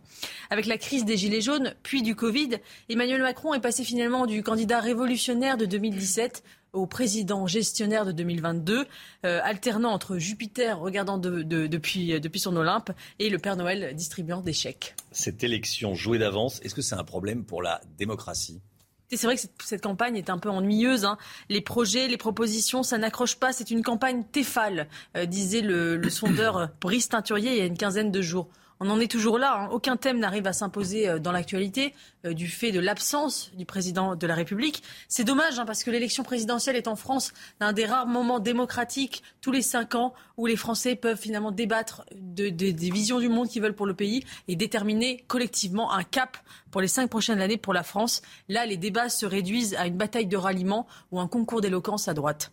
Avec 0.49 0.65
la 0.65 0.77
crise 0.77 1.05
des 1.05 1.17
Gilets 1.17 1.41
jaunes, 1.41 1.73
puis 1.83 2.01
du 2.01 2.15
Covid, 2.15 2.57
Emmanuel 2.89 3.21
Macron 3.21 3.53
est 3.53 3.61
passé 3.61 3.83
finalement 3.83 4.25
du 4.25 4.43
candidat 4.43 4.79
révolutionnaire 4.79 5.57
de 5.57 5.65
2017 5.65 6.43
au 6.73 6.87
président 6.87 7.47
gestionnaire 7.47 8.05
de 8.05 8.11
2022, 8.11 8.85
euh, 9.25 9.39
alternant 9.43 9.91
entre 9.91 10.17
Jupiter 10.17 10.79
regardant 10.79 11.17
depuis, 11.17 12.19
depuis 12.19 12.39
son 12.39 12.55
Olympe 12.55 12.91
et 13.19 13.29
le 13.29 13.37
Père 13.37 13.55
Noël 13.55 13.95
distribuant 13.95 14.41
des 14.41 14.53
chèques. 14.53 14.95
Cette 15.11 15.43
élection 15.43 15.93
jouée 15.93 16.17
d'avance, 16.17 16.59
est-ce 16.63 16.75
que 16.75 16.81
c'est 16.81 16.95
un 16.95 17.03
problème 17.03 17.45
pour 17.45 17.61
la 17.61 17.81
démocratie? 17.97 18.61
C'est 19.09 19.27
vrai 19.27 19.35
que 19.35 19.41
cette, 19.63 19.81
campagne 19.81 20.15
est 20.15 20.31
un 20.31 20.39
peu 20.39 20.49
ennuyeuse. 20.49 21.05
Hein. 21.05 21.17
Les 21.49 21.61
projets, 21.61 22.07
les 22.07 22.17
propositions, 22.17 22.81
ça 22.81 22.97
n'accroche 22.97 23.35
pas. 23.35 23.53
C'est 23.53 23.69
une 23.69 23.83
campagne 23.83 24.23
téfale, 24.23 24.87
euh, 25.15 25.25
disait 25.25 25.61
le, 25.61 25.97
le 25.97 26.09
sondeur 26.09 26.69
Brice 26.81 27.09
Teinturier 27.09 27.51
il 27.51 27.57
y 27.57 27.61
a 27.61 27.65
une 27.65 27.77
quinzaine 27.77 28.11
de 28.11 28.21
jours. 28.21 28.49
On 28.85 28.89
en 28.89 28.99
est 28.99 29.09
toujours 29.09 29.39
là. 29.39 29.61
Hein. 29.61 29.69
Aucun 29.71 29.95
thème 29.95 30.19
n'arrive 30.19 30.45
à 30.45 30.51
s'imposer 30.51 31.07
euh, 31.07 31.17
dans 31.17 31.31
l'actualité 31.31 31.93
euh, 32.25 32.33
du 32.33 32.49
fait 32.49 32.73
de 32.73 32.81
l'absence 32.81 33.49
du 33.55 33.65
président 33.65 34.17
de 34.17 34.27
la 34.27 34.35
République. 34.35 34.83
C'est 35.07 35.23
dommage 35.23 35.57
hein, 35.57 35.65
parce 35.65 35.85
que 35.85 35.89
l'élection 35.89 36.23
présidentielle 36.23 36.75
est 36.75 36.89
en 36.89 36.97
France 36.97 37.31
un 37.61 37.71
des 37.71 37.85
rares 37.85 38.07
moments 38.07 38.39
démocratiques 38.39 39.23
tous 39.39 39.51
les 39.51 39.61
cinq 39.61 39.95
ans 39.95 40.13
où 40.35 40.47
les 40.47 40.57
Français 40.57 40.97
peuvent 40.97 41.17
finalement 41.17 41.51
débattre 41.51 42.03
de, 42.13 42.49
des 42.49 42.91
visions 42.91 43.21
du 43.21 43.29
monde 43.29 43.47
qu'ils 43.47 43.61
veulent 43.61 43.73
pour 43.73 43.85
le 43.85 43.93
pays 43.93 44.25
et 44.49 44.57
déterminer 44.57 45.23
collectivement 45.29 45.93
un 45.93 46.03
cap 46.03 46.37
pour 46.69 46.81
les 46.81 46.89
cinq 46.89 47.09
prochaines 47.09 47.39
années 47.39 47.55
pour 47.55 47.73
la 47.73 47.83
France. 47.83 48.21
Là, 48.49 48.65
les 48.65 48.75
débats 48.75 49.07
se 49.07 49.25
réduisent 49.25 49.75
à 49.75 49.87
une 49.87 49.95
bataille 49.95 50.27
de 50.27 50.35
ralliement 50.35 50.87
ou 51.11 51.21
un 51.21 51.27
concours 51.27 51.61
d'éloquence 51.61 52.09
à 52.09 52.13
droite. 52.13 52.51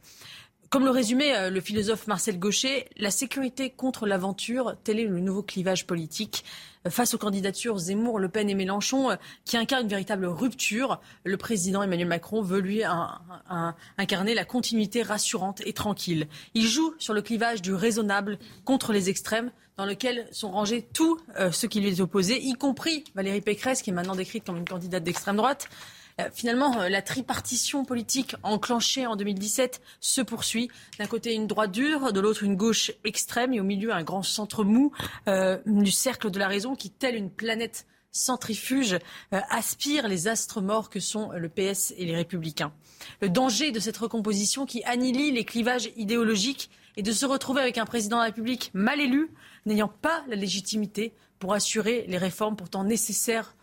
Comme 0.71 0.85
le 0.85 0.91
résumait 0.91 1.37
euh, 1.37 1.51
le 1.51 1.61
philosophe 1.61 2.07
Marcel 2.07 2.39
Gaucher, 2.39 2.89
la 2.97 3.11
sécurité 3.11 3.71
contre 3.71 4.07
l'aventure, 4.07 4.77
tel 4.85 5.01
est 5.01 5.05
le 5.05 5.19
nouveau 5.19 5.43
clivage 5.43 5.85
politique 5.85 6.45
euh, 6.87 6.91
face 6.91 7.13
aux 7.13 7.19
candidatures 7.19 7.77
Zemmour, 7.77 8.21
Le 8.21 8.29
Pen 8.29 8.49
et 8.49 8.55
Mélenchon, 8.55 9.11
euh, 9.11 9.17
qui 9.45 9.57
incarnent 9.57 9.83
une 9.83 9.89
véritable 9.89 10.27
rupture. 10.27 11.01
Le 11.25 11.37
président 11.37 11.83
Emmanuel 11.83 12.07
Macron 12.07 12.41
veut 12.41 12.61
lui 12.61 12.85
incarner 13.99 14.33
la 14.33 14.45
continuité 14.45 15.03
rassurante 15.03 15.61
et 15.67 15.73
tranquille. 15.73 16.29
Il 16.55 16.69
joue 16.69 16.95
sur 16.99 17.15
le 17.15 17.23
clivage 17.23 17.63
du 17.63 17.75
raisonnable 17.75 18.39
contre 18.65 18.93
les 18.93 19.09
extrêmes, 19.09 19.51
dans 19.77 19.87
lequel 19.87 20.29
sont 20.31 20.53
rangés 20.53 20.87
tous 20.93 21.19
ceux 21.53 21.67
qui 21.67 21.81
lui 21.81 21.89
est 21.89 22.01
opposés, 22.01 22.41
y 22.41 22.53
compris 22.53 23.03
Valérie 23.15 23.41
Pécresse, 23.41 23.83
qui 23.83 23.91
est 23.91 23.93
maintenant 23.93 24.15
décrite 24.15 24.45
comme 24.45 24.59
une 24.59 24.69
candidate 24.69 25.03
d'extrême 25.03 25.37
droite. 25.37 25.69
Euh, 26.21 26.29
finalement, 26.33 26.81
euh, 26.81 26.89
la 26.89 27.03
tripartition 27.03 27.85
politique 27.85 28.35
enclenchée 28.43 29.07
en 29.07 29.17
2017 29.17 29.81
se 30.01 30.21
poursuit. 30.21 30.71
D'un 30.99 31.07
côté, 31.07 31.35
une 31.35 31.47
droite 31.47 31.73
dure, 31.73 32.13
de 32.13 32.21
l'autre, 32.21 32.43
une 32.43 32.57
gauche 32.57 32.93
extrême, 33.05 33.53
et 33.53 33.61
au 33.61 33.65
milieu, 33.65 33.93
un 33.93 34.03
grand 34.03 34.23
centre 34.23 34.65
mou 34.65 34.93
euh, 35.29 35.59
du 35.67 35.91
cercle 35.91 36.31
de 36.31 36.39
la 36.39 36.49
raison 36.49 36.75
qui, 36.75 36.91
telle 36.91 37.17
une 37.17 37.31
planète 37.31 37.87
centrifuge, 38.13 38.99
aspire 39.31 40.09
les 40.09 40.27
astres 40.27 40.61
morts 40.61 40.91
que 40.91 40.99
sont 40.99 41.31
le 41.31 41.49
PS 41.49 41.95
et 41.97 42.05
les 42.05 42.17
Républicains. 42.17 42.73
Le 43.21 43.29
danger 43.29 43.71
de 43.71 43.79
cette 43.79 43.97
recomposition 43.99 44.67
qui 44.67 44.83
annihile 44.83 45.35
les 45.35 45.45
clivages 45.45 45.91
idéologiques 45.95 46.71
est 46.97 47.03
de 47.03 47.13
se 47.13 47.25
retrouver 47.25 47.61
avec 47.61 47.79
un 47.79 47.85
président 47.85 48.17
de 48.17 48.23
la 48.23 48.27
République 48.27 48.73
mal 48.75 49.01
élu, 49.01 49.31
n'ayant 49.65 49.87
pas 49.87 50.25
la 50.27 50.35
légitimité 50.35 51.15
pour 51.39 51.55
assurer 51.55 52.05
les 52.09 52.19
réformes 52.19 52.57
pourtant 52.57 52.83
nécessaires 52.83 53.55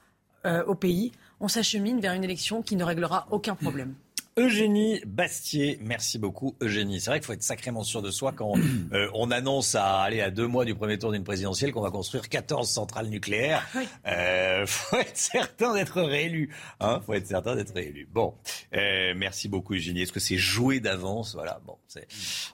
au 0.46 0.76
pays 0.76 1.12
on 1.40 1.48
s'achemine 1.48 2.00
vers 2.00 2.14
une 2.14 2.24
élection 2.24 2.62
qui 2.62 2.76
ne 2.76 2.84
réglera 2.84 3.28
aucun 3.32 3.56
problème. 3.56 3.96
Eugénie 4.38 5.02
Bastier, 5.08 5.80
merci 5.82 6.20
beaucoup 6.20 6.56
Eugénie. 6.62 7.02
C'est 7.02 7.10
vrai 7.10 7.20
qu'il 7.20 7.26
faut 7.26 7.34
être 7.34 7.42
sacrément 7.42 7.84
sûr 7.84 8.04
de 8.04 8.12
soi 8.12 8.32
quand 8.34 8.54
euh, 8.94 9.10
on 9.16 9.32
annonce 9.32 9.74
à 9.74 10.02
aller 10.02 10.22
à 10.22 10.30
deux 10.30 10.46
mois 10.46 10.64
du 10.64 10.76
premier 10.76 11.00
tour 11.00 11.12
d'une 11.12 11.24
présidentielle 11.24 11.72
qu'on 11.72 11.82
va 11.82 11.90
construire 11.90 12.30
14 12.30 12.70
centrales 12.70 13.08
nucléaires. 13.08 13.68
Il 13.74 13.88
euh, 14.06 14.66
faut 14.68 14.98
être 14.98 15.18
certain 15.18 15.74
d'être 15.74 16.00
réélu. 16.04 16.54
Hein 16.80 17.02
faut 17.04 17.16
être 17.16 17.26
certain 17.26 17.56
d'être 17.56 17.74
réélu. 17.74 18.08
Bon, 18.14 18.36
euh, 18.76 19.14
merci 19.16 19.50
beaucoup 19.50 19.74
Eugénie. 19.74 20.04
Est-ce 20.04 20.14
que 20.14 20.20
c'est 20.20 20.38
joué 20.38 20.80
d'avance? 20.80 21.34
Voilà. 21.34 21.60
Bon, 21.66 21.78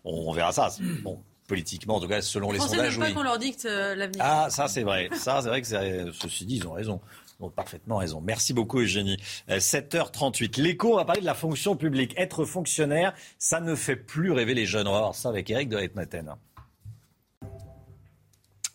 on, 0.06 0.30
on, 0.30 0.34
verra 0.34 0.54
ça. 0.54 0.70
Bon, 1.04 1.20
politiquement, 1.50 1.96
en 1.96 2.00
tout 2.00 2.08
cas 2.08 2.22
selon 2.22 2.54
les, 2.54 2.60
sondages. 2.60 2.98
pas 2.98 3.12
qu'on 3.12 3.24
leur 3.24 3.38
dicte 3.38 3.66
l'avenir. 3.66 4.24
Ah, 4.26 4.48
ça 4.50 4.70
c'est 4.70 4.84
vrai. 4.84 5.10
Ça 5.14 5.42
c'est 5.42 5.50
vrai 5.50 5.62
que 5.62 5.68
ceci 6.14 6.46
dit, 6.46 6.56
ils 6.56 6.68
ont 6.68 6.72
raison 6.72 7.02
parfaitement 7.56 7.98
raison. 7.98 8.22
Merci 8.22 8.54
beaucoup, 8.54 8.80
Eugénie. 8.80 9.18
7h38. 9.50 10.60
Euh, 10.60 10.64
L'écho, 10.64 10.94
on 10.94 10.98
va 10.98 11.06
parler 11.06 11.22
de 11.22 11.26
la 11.26 11.34
fonction 11.34 11.76
publique. 11.76 12.14
Être 12.18 12.46
fonctionnaire, 12.46 13.14
ça 13.38 13.60
ne 13.60 13.76
fait 13.76 13.96
plus 13.96 14.32
rêver 14.32 14.54
les 14.54 14.66
jeunes. 14.66 14.88
On 14.88 14.94
va 14.94 15.00
voir 15.00 15.16
ça 15.16 15.30
avec 15.30 15.50
Eric 15.50 15.70
de 15.70 15.78
Ritmaten. 15.78 16.36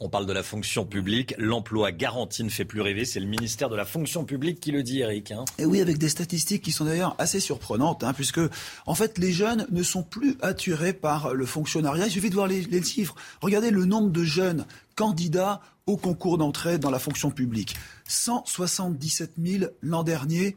On 0.01 0.09
parle 0.09 0.27
de 0.27 0.33
la 0.33 0.45
fonction 0.45 0.85
publique. 0.85 1.35
L'emploi 1.39 1.91
garanti 1.91 2.45
ne 2.45 2.51
fait 2.51 2.65
plus 2.65 2.81
rêver. 2.81 3.05
C'est 3.05 3.19
le 3.19 3.27
ministère 3.27 3.69
de 3.69 3.75
la 3.75 3.85
fonction 3.85 4.25
publique 4.25 4.61
qui 4.61 4.71
le 4.71 4.85
dit, 4.85 5.01
Eric. 5.01 5.33
Hein. 5.33 5.45
Et 5.59 5.65
oui, 5.65 5.81
avec 5.81 5.99
des 5.99 6.09
statistiques 6.09 6.63
qui 6.63 6.71
sont 6.71 6.85
d'ailleurs 6.85 7.17
assez 7.19 7.41
surprenantes, 7.41 8.05
hein, 8.05 8.13
puisque 8.13 8.41
en 8.87 8.95
fait 8.95 9.19
les 9.19 9.33
jeunes 9.33 9.67
ne 9.73 9.83
sont 9.83 10.05
plus 10.05 10.37
attirés 10.41 10.93
par 10.93 11.35
le 11.35 11.47
fonctionnariat. 11.47 12.07
Il 12.07 12.13
suffit 12.13 12.31
de 12.31 12.35
voir 12.35 12.47
les 12.47 12.83
chiffres. 12.85 13.17
Regardez 13.41 13.71
le 13.71 13.87
nombre 13.87 14.11
de 14.11 14.23
jeunes 14.23 14.67
candidats 14.95 15.61
au 15.89 15.97
concours 15.97 16.39
d'entrée 16.39 16.79
dans 16.79 16.91
la 16.91 16.99
fonction 16.99 17.31
publique. 17.31 17.75
177 18.07 19.33
000 19.43 19.65
l'an 19.81 20.05
dernier. 20.05 20.57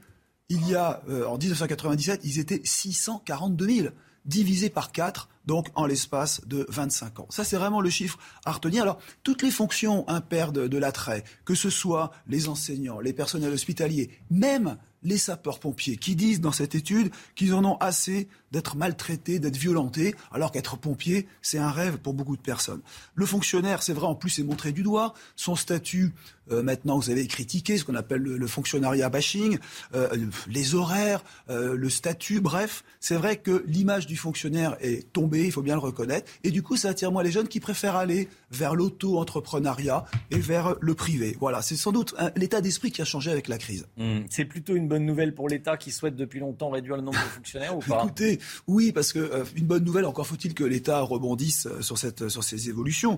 Il 0.49 0.67
y 0.67 0.75
a, 0.75 1.01
euh, 1.09 1.25
en 1.25 1.37
1997, 1.37 2.21
ils 2.25 2.37
étaient 2.37 2.61
642 2.63 3.65
000, 3.65 3.87
divisé 4.25 4.69
par 4.69 4.91
4, 4.91 5.29
donc 5.45 5.67
en 5.75 5.85
l'espace 5.85 6.41
de 6.45 6.65
25 6.69 7.19
ans. 7.21 7.27
Ça, 7.29 7.43
c'est 7.43 7.57
vraiment 7.57 7.81
le 7.81 7.89
chiffre 7.89 8.17
à 8.45 8.51
retenir. 8.51 8.83
Alors, 8.83 8.99
toutes 9.23 9.41
les 9.41 9.51
fonctions 9.51 10.05
perdent 10.29 10.67
de 10.67 10.77
l'attrait, 10.77 11.23
que 11.45 11.55
ce 11.55 11.69
soit 11.69 12.11
les 12.27 12.47
enseignants, 12.47 12.99
les 12.99 13.13
personnels 13.13 13.53
hospitaliers, 13.53 14.09
même 14.29 14.77
les 15.03 15.17
sapeurs-pompiers, 15.17 15.97
qui 15.97 16.15
disent 16.15 16.41
dans 16.41 16.51
cette 16.51 16.75
étude 16.75 17.11
qu'ils 17.35 17.53
en 17.53 17.65
ont 17.65 17.77
assez 17.77 18.27
d'être 18.51 18.75
maltraités, 18.75 19.39
d'être 19.39 19.57
violentés, 19.57 20.15
alors 20.31 20.51
qu'être 20.51 20.77
pompier, 20.77 21.27
c'est 21.41 21.57
un 21.57 21.71
rêve 21.71 21.97
pour 21.97 22.13
beaucoup 22.13 22.35
de 22.35 22.41
personnes. 22.41 22.81
Le 23.15 23.25
fonctionnaire, 23.25 23.81
c'est 23.81 23.93
vrai, 23.93 24.05
en 24.05 24.15
plus, 24.15 24.39
est 24.39 24.43
montré 24.43 24.71
du 24.71 24.83
doigt. 24.83 25.13
Son 25.35 25.55
statut, 25.55 26.13
euh, 26.51 26.61
maintenant, 26.61 26.99
vous 26.99 27.09
avez 27.09 27.25
critiqué 27.27 27.77
ce 27.77 27.85
qu'on 27.85 27.95
appelle 27.95 28.21
le, 28.21 28.47
fonctionnariat 28.47 29.09
bashing, 29.09 29.57
euh, 29.95 30.09
les 30.47 30.75
horaires, 30.75 31.23
euh, 31.49 31.75
le 31.75 31.89
statut, 31.89 32.41
bref, 32.41 32.83
c'est 32.99 33.15
vrai 33.15 33.37
que 33.37 33.63
l'image 33.67 34.05
du 34.05 34.17
fonctionnaire 34.17 34.75
est 34.81 35.11
tombée, 35.13 35.30
il 35.39 35.51
faut 35.51 35.61
bien 35.61 35.75
le 35.75 35.79
reconnaître, 35.79 36.29
et 36.43 36.51
du 36.51 36.61
coup, 36.61 36.75
ça 36.77 36.89
attire 36.89 37.11
moins 37.11 37.23
les 37.23 37.31
jeunes 37.31 37.47
qui 37.47 37.59
préfèrent 37.59 37.95
aller 37.95 38.27
vers 38.51 38.75
l'auto-entrepreneuriat 38.75 40.05
et 40.29 40.39
vers 40.39 40.75
le 40.79 40.93
privé. 40.93 41.37
Voilà, 41.39 41.61
c'est 41.61 41.75
sans 41.75 41.91
doute 41.91 42.13
l'état 42.35 42.61
d'esprit 42.61 42.91
qui 42.91 43.01
a 43.01 43.05
changé 43.05 43.31
avec 43.31 43.47
la 43.47 43.57
crise. 43.57 43.87
Mmh. 43.97 44.19
C'est 44.29 44.45
plutôt 44.45 44.75
une 44.75 44.87
bonne 44.87 45.05
nouvelle 45.05 45.33
pour 45.33 45.47
l'État 45.47 45.77
qui 45.77 45.91
souhaite 45.91 46.15
depuis 46.15 46.39
longtemps 46.39 46.69
réduire 46.69 46.97
le 46.97 47.03
nombre 47.03 47.19
de 47.19 47.29
fonctionnaires 47.35 47.75
ou 47.75 47.79
pas? 47.79 48.03
Écoutez, 48.03 48.39
oui, 48.67 48.91
parce 48.91 49.13
que 49.13 49.19
euh, 49.19 49.43
une 49.55 49.65
bonne 49.65 49.83
nouvelle, 49.83 50.05
encore 50.05 50.27
faut-il 50.27 50.53
que 50.53 50.63
l'État 50.63 51.01
rebondisse 51.01 51.67
euh, 51.67 51.81
sur, 51.81 51.97
cette, 51.97 52.29
sur 52.29 52.43
ces 52.43 52.69
évolutions 52.69 53.17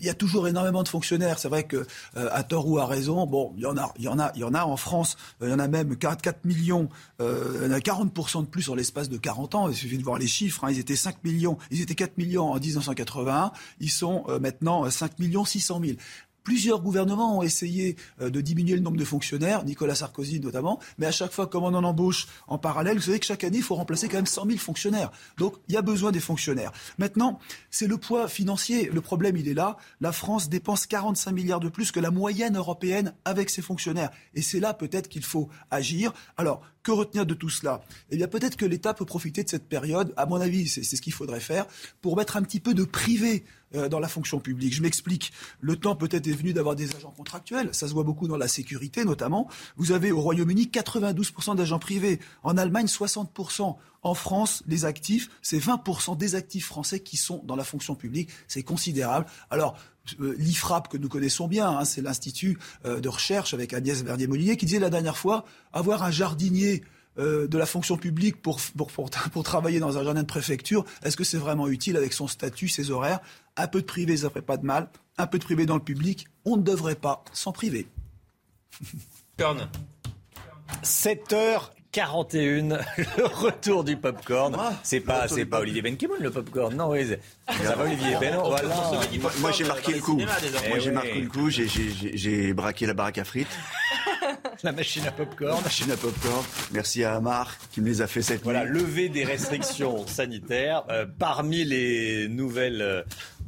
il 0.00 0.06
y 0.06 0.10
a 0.10 0.14
toujours 0.14 0.48
énormément 0.48 0.82
de 0.82 0.88
fonctionnaires. 0.88 1.38
C'est 1.38 1.48
vrai 1.48 1.64
que 1.64 1.86
euh, 2.16 2.28
à 2.32 2.42
tort 2.42 2.68
ou 2.68 2.78
à 2.78 2.86
raison, 2.86 3.26
bon, 3.26 3.52
il 3.56 3.62
y 3.62 3.66
en 3.66 3.76
a, 3.76 3.92
il 3.98 4.04
y 4.04 4.08
en 4.08 4.18
a, 4.18 4.32
il 4.34 4.40
y 4.40 4.44
en 4.44 4.54
a 4.54 4.64
en 4.64 4.76
France. 4.76 5.16
il 5.42 5.48
y 5.48 5.52
en 5.52 5.58
a 5.58 5.68
même 5.68 5.96
4, 5.96 6.22
4 6.22 6.44
millions. 6.44 6.88
il 7.20 7.62
y 7.62 7.66
en 7.66 7.72
a 7.72 7.80
40 7.80 8.14
de 8.42 8.46
plus 8.46 8.68
en 8.68 8.74
l'espace 8.74 9.08
de 9.08 9.16
40 9.16 9.54
ans. 9.54 9.68
Il 9.68 9.76
suffit 9.76 9.98
de 9.98 10.04
voir 10.04 10.18
les 10.18 10.26
chiffres. 10.26 10.64
Hein. 10.64 10.70
Ils 10.70 10.78
étaient 10.78 10.96
5 10.96 11.22
millions, 11.24 11.58
ils 11.70 11.80
étaient 11.80 11.94
4 11.94 12.18
millions 12.18 12.50
en 12.50 12.58
1981. 12.58 13.52
Ils 13.80 13.90
sont 13.90 14.24
maintenant 14.40 14.88
5 14.88 15.18
millions 15.18 15.44
600 15.44 15.80
000. 15.84 15.96
Plusieurs 16.48 16.80
gouvernements 16.80 17.36
ont 17.36 17.42
essayé 17.42 17.96
euh, 18.22 18.30
de 18.30 18.40
diminuer 18.40 18.74
le 18.74 18.80
nombre 18.80 18.96
de 18.96 19.04
fonctionnaires, 19.04 19.66
Nicolas 19.66 19.94
Sarkozy 19.94 20.40
notamment, 20.40 20.80
mais 20.96 21.04
à 21.04 21.10
chaque 21.10 21.30
fois, 21.30 21.46
comme 21.46 21.62
on 21.64 21.74
en 21.74 21.84
embauche 21.84 22.26
en 22.46 22.56
parallèle, 22.56 22.96
vous 22.96 23.02
savez 23.02 23.18
que 23.18 23.26
chaque 23.26 23.44
année, 23.44 23.58
il 23.58 23.62
faut 23.62 23.74
remplacer 23.74 24.08
quand 24.08 24.16
même 24.16 24.24
100 24.24 24.46
000 24.46 24.58
fonctionnaires. 24.58 25.10
Donc, 25.36 25.56
il 25.68 25.74
y 25.74 25.76
a 25.76 25.82
besoin 25.82 26.10
des 26.10 26.20
fonctionnaires. 26.20 26.72
Maintenant, 26.96 27.38
c'est 27.68 27.86
le 27.86 27.98
poids 27.98 28.28
financier. 28.28 28.88
Le 28.90 29.02
problème, 29.02 29.36
il 29.36 29.46
est 29.46 29.52
là. 29.52 29.76
La 30.00 30.10
France 30.10 30.48
dépense 30.48 30.86
45 30.86 31.32
milliards 31.32 31.60
de 31.60 31.68
plus 31.68 31.92
que 31.92 32.00
la 32.00 32.10
moyenne 32.10 32.56
européenne 32.56 33.12
avec 33.26 33.50
ses 33.50 33.60
fonctionnaires. 33.60 34.10
Et 34.32 34.40
c'est 34.40 34.58
là 34.58 34.72
peut-être 34.72 35.08
qu'il 35.08 35.24
faut 35.24 35.50
agir. 35.70 36.14
Alors, 36.38 36.62
que 36.82 36.92
retenir 36.92 37.26
de 37.26 37.34
tout 37.34 37.50
cela? 37.50 37.82
Eh 38.08 38.16
bien, 38.16 38.26
peut-être 38.26 38.56
que 38.56 38.64
l'État 38.64 38.94
peut 38.94 39.04
profiter 39.04 39.44
de 39.44 39.50
cette 39.50 39.68
période, 39.68 40.14
à 40.16 40.24
mon 40.24 40.40
avis, 40.40 40.66
c'est 40.66 40.82
ce 40.82 41.02
qu'il 41.02 41.12
faudrait 41.12 41.40
faire, 41.40 41.66
pour 42.00 42.16
mettre 42.16 42.38
un 42.38 42.42
petit 42.42 42.60
peu 42.60 42.72
de 42.72 42.84
privé 42.84 43.44
euh, 43.74 43.90
dans 43.90 44.00
la 44.00 44.08
fonction 44.08 44.40
publique. 44.40 44.72
Je 44.72 44.80
m'explique. 44.80 45.30
Le 45.60 45.76
temps 45.76 45.94
peut-être 45.94 46.26
est 46.26 46.32
venu 46.32 46.54
d'avoir 46.54 46.74
des 46.74 46.96
agents 46.96 47.12
contractuels. 47.14 47.68
Ça 47.74 47.86
se 47.86 47.92
voit 47.92 48.02
beaucoup 48.02 48.26
dans 48.26 48.38
la 48.38 48.48
sécurité 48.48 49.04
notamment. 49.04 49.46
Vous 49.76 49.92
avez 49.92 50.10
au 50.10 50.22
Royaume-Uni 50.22 50.70
92% 50.72 51.54
d'agents 51.54 51.78
privés. 51.78 52.18
En 52.42 52.56
Allemagne, 52.56 52.86
60%. 52.86 53.76
En 54.02 54.14
France, 54.14 54.62
les 54.66 54.86
actifs, 54.86 55.28
c'est 55.42 55.58
20% 55.58 56.16
des 56.16 56.34
actifs 56.34 56.64
français 56.64 57.00
qui 57.00 57.18
sont 57.18 57.42
dans 57.44 57.56
la 57.56 57.64
fonction 57.64 57.94
publique. 57.94 58.30
C'est 58.46 58.62
considérable. 58.62 59.26
Alors, 59.50 59.76
euh, 60.18 60.34
l'IFRAP 60.38 60.88
que 60.88 60.96
nous 60.96 61.10
connaissons 61.10 61.46
bien, 61.46 61.68
hein, 61.68 61.84
c'est 61.84 62.00
l'Institut 62.00 62.58
euh, 62.86 63.00
de 63.00 63.08
recherche 63.10 63.52
avec 63.52 63.74
Agnès 63.74 64.02
Verdier-Molinier 64.02 64.56
qui 64.56 64.64
disait 64.64 64.78
la 64.78 64.88
dernière 64.88 65.18
fois 65.18 65.44
avoir 65.74 66.04
un 66.04 66.10
jardinier 66.10 66.84
de 67.20 67.58
la 67.58 67.66
fonction 67.66 67.96
publique 67.96 68.40
pour, 68.40 68.60
pour, 68.76 68.92
pour, 69.32 69.42
travailler 69.42 69.80
dans 69.80 69.98
un 69.98 70.04
jardin 70.04 70.22
de 70.22 70.28
préfecture, 70.28 70.84
est-ce 71.02 71.16
que 71.16 71.24
c'est 71.24 71.36
vraiment 71.36 71.66
utile 71.66 71.96
avec 71.96 72.12
son 72.12 72.28
statut, 72.28 72.68
ses 72.68 72.92
horaires? 72.92 73.18
Un 73.58 73.66
peu 73.66 73.80
de 73.80 73.86
privé, 73.86 74.16
ça 74.16 74.30
ferait 74.30 74.40
pas 74.40 74.56
de 74.56 74.64
mal. 74.64 74.88
Un 75.18 75.26
peu 75.26 75.38
de 75.38 75.44
privé 75.44 75.66
dans 75.66 75.74
le 75.74 75.82
public, 75.82 76.26
on 76.44 76.56
ne 76.56 76.62
devrait 76.62 76.94
pas 76.94 77.24
s'en 77.32 77.52
priver. 77.52 77.88
7 80.82 81.32
heures 81.32 81.72
41, 81.90 82.68
le 83.18 83.24
retour 83.24 83.82
du 83.82 83.96
popcorn. 83.96 84.56
C'est 84.82 85.00
pas, 85.00 85.26
c'est 85.26 85.46
pas 85.46 85.60
Olivier 85.60 85.82
Benkemoun 85.82 86.18
le 86.20 86.30
popcorn, 86.30 86.74
non, 86.74 86.90
oui. 86.90 87.06
Ça 87.48 87.74
va 87.74 87.84
Olivier 87.84 88.16
Ben, 88.20 88.36
voilà. 88.36 88.68
Moi 89.40 89.50
j'ai 89.52 89.64
marqué 89.64 89.94
le 89.94 90.00
coup. 90.00 90.18
Moi 90.18 90.78
j'ai 90.78 90.90
marqué 90.90 91.20
le 91.20 91.28
coup, 91.28 91.50
j'ai 91.50 92.52
braqué 92.52 92.86
la 92.86 92.94
baraque 92.94 93.18
à 93.18 93.24
frites. 93.24 93.48
La 94.64 94.72
machine 94.72 95.06
à 95.06 95.12
popcorn. 95.12 95.54
La 95.54 95.60
machine 95.60 95.90
à 95.92 95.96
popcorn. 95.96 96.44
Merci 96.72 97.04
à 97.04 97.14
Amar 97.14 97.56
qui 97.70 97.80
me 97.80 97.86
les 97.86 98.02
a 98.02 98.08
fait 98.08 98.22
cette 98.22 98.42
voilà, 98.42 98.64
nuit. 98.64 98.70
Voilà, 98.72 98.84
lever 98.84 99.08
des 99.08 99.24
restrictions 99.24 100.04
sanitaires. 100.06 100.84
Euh, 100.90 101.06
parmi 101.18 101.64
les 101.64 102.28
nouvelles 102.28 102.82
euh, 102.82 103.02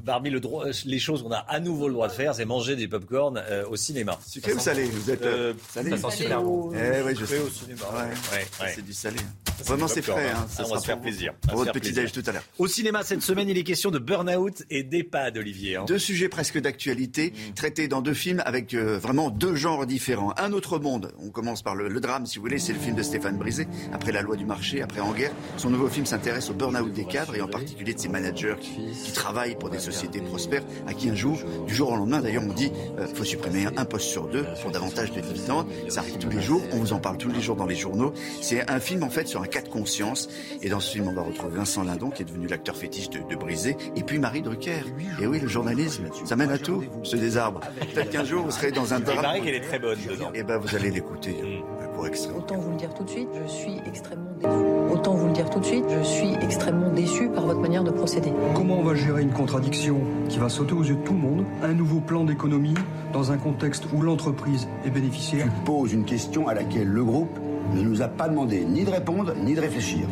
parmi 0.04 0.30
le 0.30 0.40
droit, 0.40 0.64
les 0.84 0.98
choses 0.98 1.22
qu'on 1.22 1.32
a 1.32 1.38
à 1.38 1.60
nouveau 1.60 1.88
le 1.88 1.94
droit 1.94 2.08
de 2.08 2.12
faire, 2.12 2.34
c'est 2.34 2.44
manger 2.44 2.76
des 2.76 2.88
pop-corn 2.88 3.36
euh, 3.38 3.64
au 3.68 3.76
cinéma. 3.76 4.18
Sucré 4.26 4.54
ou 4.54 4.58
salé 4.58 4.84
Vous 4.84 5.10
êtes 5.10 5.22
euh, 5.22 5.54
salé 5.72 5.90
Ça 5.96 6.10
sent 6.10 6.16
super 6.24 6.42
bon. 6.42 6.72
Eh 6.74 7.02
oui, 7.02 7.14
je 7.18 7.24
sais. 7.24 7.38
au 7.38 7.48
cinéma. 7.48 7.82
Ouais. 7.92 8.36
Ouais, 8.60 8.72
C'est 8.74 8.84
du 8.84 8.92
salé. 8.92 9.18
Vraiment, 9.66 9.88
c'est 9.88 10.02
frais. 10.02 10.30
Hein. 10.30 10.46
Ça 10.48 10.64
Ça 10.64 10.70
on 10.70 10.74
va 10.74 10.80
se 10.80 10.86
faire 10.86 11.00
plaisir. 11.00 11.32
Pour 11.48 11.58
votre 11.58 11.72
petit 11.72 11.92
déj 11.92 12.12
tout 12.12 12.22
à 12.26 12.32
l'heure. 12.32 12.42
Au 12.58 12.66
cinéma, 12.66 13.02
cette 13.02 13.22
semaine, 13.22 13.48
il 13.48 13.56
est 13.58 13.62
question 13.64 13.90
de 13.90 13.98
burn-out 13.98 14.62
et 14.70 14.82
d'EHPAD, 14.82 15.38
Olivier. 15.38 15.76
hein. 15.76 15.84
Deux 15.86 15.98
sujets 15.98 16.28
presque 16.28 16.58
d'actualité, 16.60 17.32
Mm. 17.50 17.54
traités 17.54 17.88
dans 17.88 18.00
deux 18.02 18.14
films 18.14 18.42
avec 18.44 18.74
euh, 18.74 18.98
vraiment 18.98 19.30
deux 19.30 19.54
genres 19.54 19.86
différents. 19.86 20.32
Un 20.38 20.52
autre 20.52 20.78
monde, 20.78 21.12
on 21.18 21.30
commence 21.30 21.62
par 21.62 21.74
le, 21.74 21.88
le 21.88 22.00
drame 22.00 22.26
si 22.26 22.36
vous 22.38 22.42
voulez, 22.44 22.58
c'est 22.58 22.72
le 22.72 22.78
film 22.78 22.96
de 22.96 23.02
Stéphane 23.02 23.36
Brisé, 23.38 23.66
après 23.92 24.12
la 24.12 24.22
loi 24.22 24.36
du 24.36 24.44
marché, 24.44 24.82
après 24.82 25.00
En 25.00 25.12
guerre. 25.12 25.32
Son 25.56 25.70
nouveau 25.70 25.88
film 25.88 26.06
s'intéresse 26.06 26.50
au 26.50 26.54
burn-out 26.54 26.92
des 26.92 27.04
cadres 27.04 27.34
et 27.36 27.40
en 27.40 27.48
particulier 27.48 27.94
de 27.94 28.00
ces 28.00 28.08
managers 28.08 28.56
qui, 28.60 28.76
qui 29.04 29.12
travaillent 29.12 29.56
pour 29.56 29.70
des 29.70 29.78
sociétés 29.78 30.20
prospères, 30.20 30.62
à 30.86 30.94
qui 30.94 31.08
un 31.10 31.14
jour, 31.14 31.38
du 31.66 31.74
jour 31.74 31.90
au 31.92 31.96
lendemain 31.96 32.20
d'ailleurs, 32.20 32.42
on 32.44 32.52
dit 32.52 32.70
euh, 32.98 33.06
faut 33.14 33.24
supprimer 33.24 33.66
un, 33.66 33.72
un 33.76 33.84
poste 33.84 34.06
sur 34.08 34.26
deux 34.28 34.44
pour 34.62 34.70
davantage 34.70 35.12
de 35.12 35.20
dividendes. 35.20 35.66
Ça 35.88 36.00
arrive 36.00 36.18
tous 36.18 36.30
les 36.30 36.40
jours, 36.42 36.62
on 36.72 36.76
vous 36.78 36.92
en 36.92 36.98
parle 36.98 37.16
tous 37.18 37.30
les 37.30 37.40
jours 37.40 37.56
dans 37.56 37.66
les 37.66 37.76
journaux. 37.76 38.12
C'est 38.40 38.68
un 38.70 38.80
film 38.80 39.02
en 39.02 39.10
fait 39.10 39.28
sur 39.28 39.42
un 39.42 39.46
cas 39.50 39.62
de 39.62 39.68
conscience. 39.68 40.28
Et 40.62 40.68
dans 40.68 40.80
ce 40.80 40.92
film, 40.92 41.08
on 41.08 41.12
va 41.12 41.22
retrouver 41.22 41.56
Vincent 41.56 41.82
Lindon 41.82 42.10
qui 42.10 42.22
est 42.22 42.24
devenu 42.24 42.46
l'acteur 42.46 42.76
fétiche 42.76 43.10
de, 43.10 43.20
de 43.28 43.36
Brisé, 43.36 43.76
et 43.96 44.02
puis 44.02 44.18
Marie 44.18 44.42
Drucker. 44.42 44.82
Et 45.20 45.26
oui, 45.26 45.40
le 45.40 45.48
journalisme, 45.48 46.04
ça 46.24 46.36
mène 46.36 46.50
à 46.50 46.58
tout, 46.58 46.84
ce 47.02 47.16
désarbre. 47.16 47.60
Peut-être 47.94 48.10
qu'un 48.10 48.24
jour 48.24 48.44
vous 48.44 48.50
serez 48.50 48.70
dans 48.72 48.94
un 48.94 49.00
drame. 49.00 49.22
paraît 49.22 49.40
qu'elle 49.40 49.54
est 49.54 49.60
très 49.60 49.78
bonne 49.78 49.98
dedans. 50.08 50.30
Et 50.34 50.42
ben 50.42 50.58
vous 50.58 50.74
allez 50.74 50.90
l'écouter 50.90 51.36
euh, 51.42 51.86
pour 51.94 52.06
extrait. 52.06 52.34
Autant 52.34 52.58
vous 52.58 52.70
le 52.70 52.76
dire 52.76 52.94
tout 52.94 53.04
de 53.04 53.10
suite, 53.10 53.28
je 53.46 53.52
suis 53.52 53.76
extrêmement 53.86 54.30
déçu. 54.38 54.52
Autant 54.92 55.14
vous 55.14 55.26
le 55.26 55.32
dire 55.32 55.50
tout 55.50 55.60
de 55.60 55.64
suite, 55.64 55.84
je 55.88 56.02
suis 56.02 56.34
extrêmement 56.42 56.90
déçu 56.90 57.28
par 57.28 57.46
votre 57.46 57.60
manière 57.60 57.84
de 57.84 57.90
procéder. 57.90 58.32
Comment 58.54 58.78
on 58.78 58.82
va 58.84 58.94
gérer 58.94 59.22
une 59.22 59.32
contradiction 59.32 60.00
qui 60.28 60.38
va 60.38 60.48
sauter 60.48 60.72
aux 60.72 60.82
yeux 60.82 60.96
de 60.96 61.02
tout 61.04 61.12
le 61.12 61.18
monde 61.18 61.44
Un 61.62 61.72
nouveau 61.72 62.00
plan 62.00 62.24
d'économie 62.24 62.74
dans 63.12 63.32
un 63.32 63.38
contexte 63.38 63.84
où 63.92 64.02
l'entreprise 64.02 64.68
est 64.84 64.90
bénéficiaire? 64.90 65.48
Pose 65.64 65.92
une 65.92 66.04
question 66.04 66.48
à 66.48 66.54
laquelle 66.54 66.88
le 66.88 67.04
groupe 67.04 67.38
ne 67.74 67.82
nous 67.82 68.02
a 68.02 68.08
pas 68.08 68.28
demandé 68.28 68.64
ni 68.64 68.84
de 68.84 68.90
répondre 68.90 69.34
ni 69.34 69.54
de 69.54 69.60
réfléchir. 69.60 70.06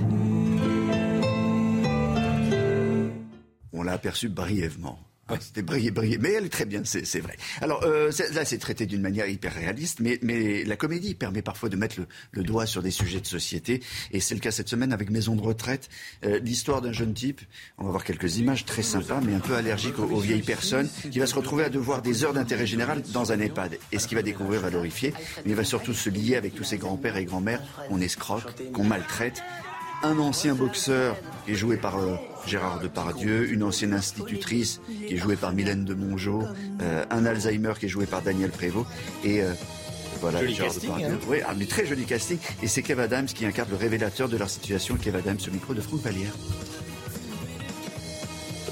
On 3.72 3.82
l'a 3.82 3.92
aperçu 3.92 4.28
brièvement. 4.28 5.07
C'était 5.40 5.62
brillé, 5.62 5.90
brillé. 5.90 6.18
Mais 6.18 6.32
elle 6.32 6.46
est 6.46 6.50
très 6.50 6.64
bien, 6.64 6.82
c'est 6.84 7.20
vrai. 7.20 7.36
Alors 7.60 7.82
euh, 7.84 8.10
là, 8.32 8.44
c'est 8.44 8.58
traité 8.58 8.86
d'une 8.86 9.02
manière 9.02 9.28
hyper 9.28 9.54
réaliste, 9.54 10.00
mais, 10.00 10.18
mais 10.22 10.64
la 10.64 10.76
comédie 10.76 11.14
permet 11.14 11.42
parfois 11.42 11.68
de 11.68 11.76
mettre 11.76 12.00
le, 12.00 12.06
le 12.32 12.42
doigt 12.42 12.66
sur 12.66 12.82
des 12.82 12.90
sujets 12.90 13.20
de 13.20 13.26
société. 13.26 13.82
Et 14.12 14.20
c'est 14.20 14.34
le 14.34 14.40
cas 14.40 14.50
cette 14.50 14.68
semaine 14.68 14.92
avec 14.92 15.10
Maison 15.10 15.36
de 15.36 15.42
retraite. 15.42 15.88
Euh, 16.24 16.38
L'histoire 16.40 16.80
d'un 16.80 16.92
jeune 16.92 17.14
type, 17.14 17.40
on 17.78 17.84
va 17.84 17.90
voir 17.90 18.04
quelques 18.04 18.38
images 18.38 18.64
très 18.64 18.82
sympas, 18.82 19.20
mais 19.22 19.34
un 19.34 19.40
peu 19.40 19.54
allergiques 19.54 19.98
aux, 19.98 20.20
vieilles 20.20 20.42
personnes, 20.42 20.88
qui 21.10 21.18
va 21.18 21.26
se 21.26 21.34
retrouver 21.34 21.64
à 21.64 21.68
devoir 21.68 22.02
des 22.02 22.24
heures 22.24 22.32
d'intérêt 22.32 22.66
général 22.66 23.02
dans 23.12 23.32
un 23.32 23.40
EHPAD. 23.40 23.78
Et 23.92 23.98
ce 23.98 24.08
qu'il 24.08 24.16
va 24.16 24.22
découvrir 24.22 24.60
va 24.60 24.70
l'horrifier, 24.70 25.12
mais 25.44 25.52
il 25.52 25.54
va 25.54 25.64
surtout 25.64 25.94
se 25.94 26.10
lier 26.10 26.36
avec 26.36 26.54
tous 26.54 26.64
ses 26.64 26.78
grands-pères 26.78 27.16
et 27.16 27.24
grands-mères 27.24 27.62
qu'on 27.88 28.00
escroque, 28.00 28.44
qu'on 28.72 28.84
maltraite 28.84 29.42
un 30.02 30.18
ancien 30.18 30.54
boxeur 30.54 31.16
qui 31.44 31.52
est 31.52 31.54
joué 31.54 31.76
par 31.76 31.98
euh, 31.98 32.16
Gérard 32.48 32.80
Depardieu, 32.80 33.50
une 33.52 33.62
ancienne 33.62 33.92
institutrice 33.92 34.80
qui 35.06 35.14
est 35.14 35.16
jouée 35.18 35.36
par 35.36 35.52
Mylène 35.52 35.84
de 35.84 35.94
Mongeau, 35.94 36.42
euh, 36.82 37.04
un 37.10 37.26
Alzheimer 37.26 37.74
qui 37.78 37.86
est 37.86 37.88
joué 37.90 38.06
par 38.06 38.22
Daniel 38.22 38.50
Prévost 38.50 38.86
et 39.22 39.42
euh, 39.42 39.52
voilà 40.20 40.40
Joli 40.40 40.54
Gérard 40.54 40.72
casting, 40.72 40.90
Depardieu. 40.90 41.14
hein. 41.14 41.18
Oui, 41.28 41.38
ah, 41.46 41.54
mais 41.56 41.66
très 41.66 41.86
joli 41.86 42.04
casting 42.04 42.38
et 42.62 42.66
c'est 42.68 42.82
Kev 42.82 43.00
Adams 43.00 43.26
qui 43.26 43.44
incarne 43.46 43.68
le 43.70 43.76
révélateur 43.76 44.28
de 44.28 44.36
leur 44.36 44.48
situation. 44.50 44.96
Kev 44.96 45.16
Adams 45.18 45.38
au 45.46 45.50
micro 45.52 45.74
de 45.74 45.80
Franck 45.80 46.00
Vallière. 46.02 46.32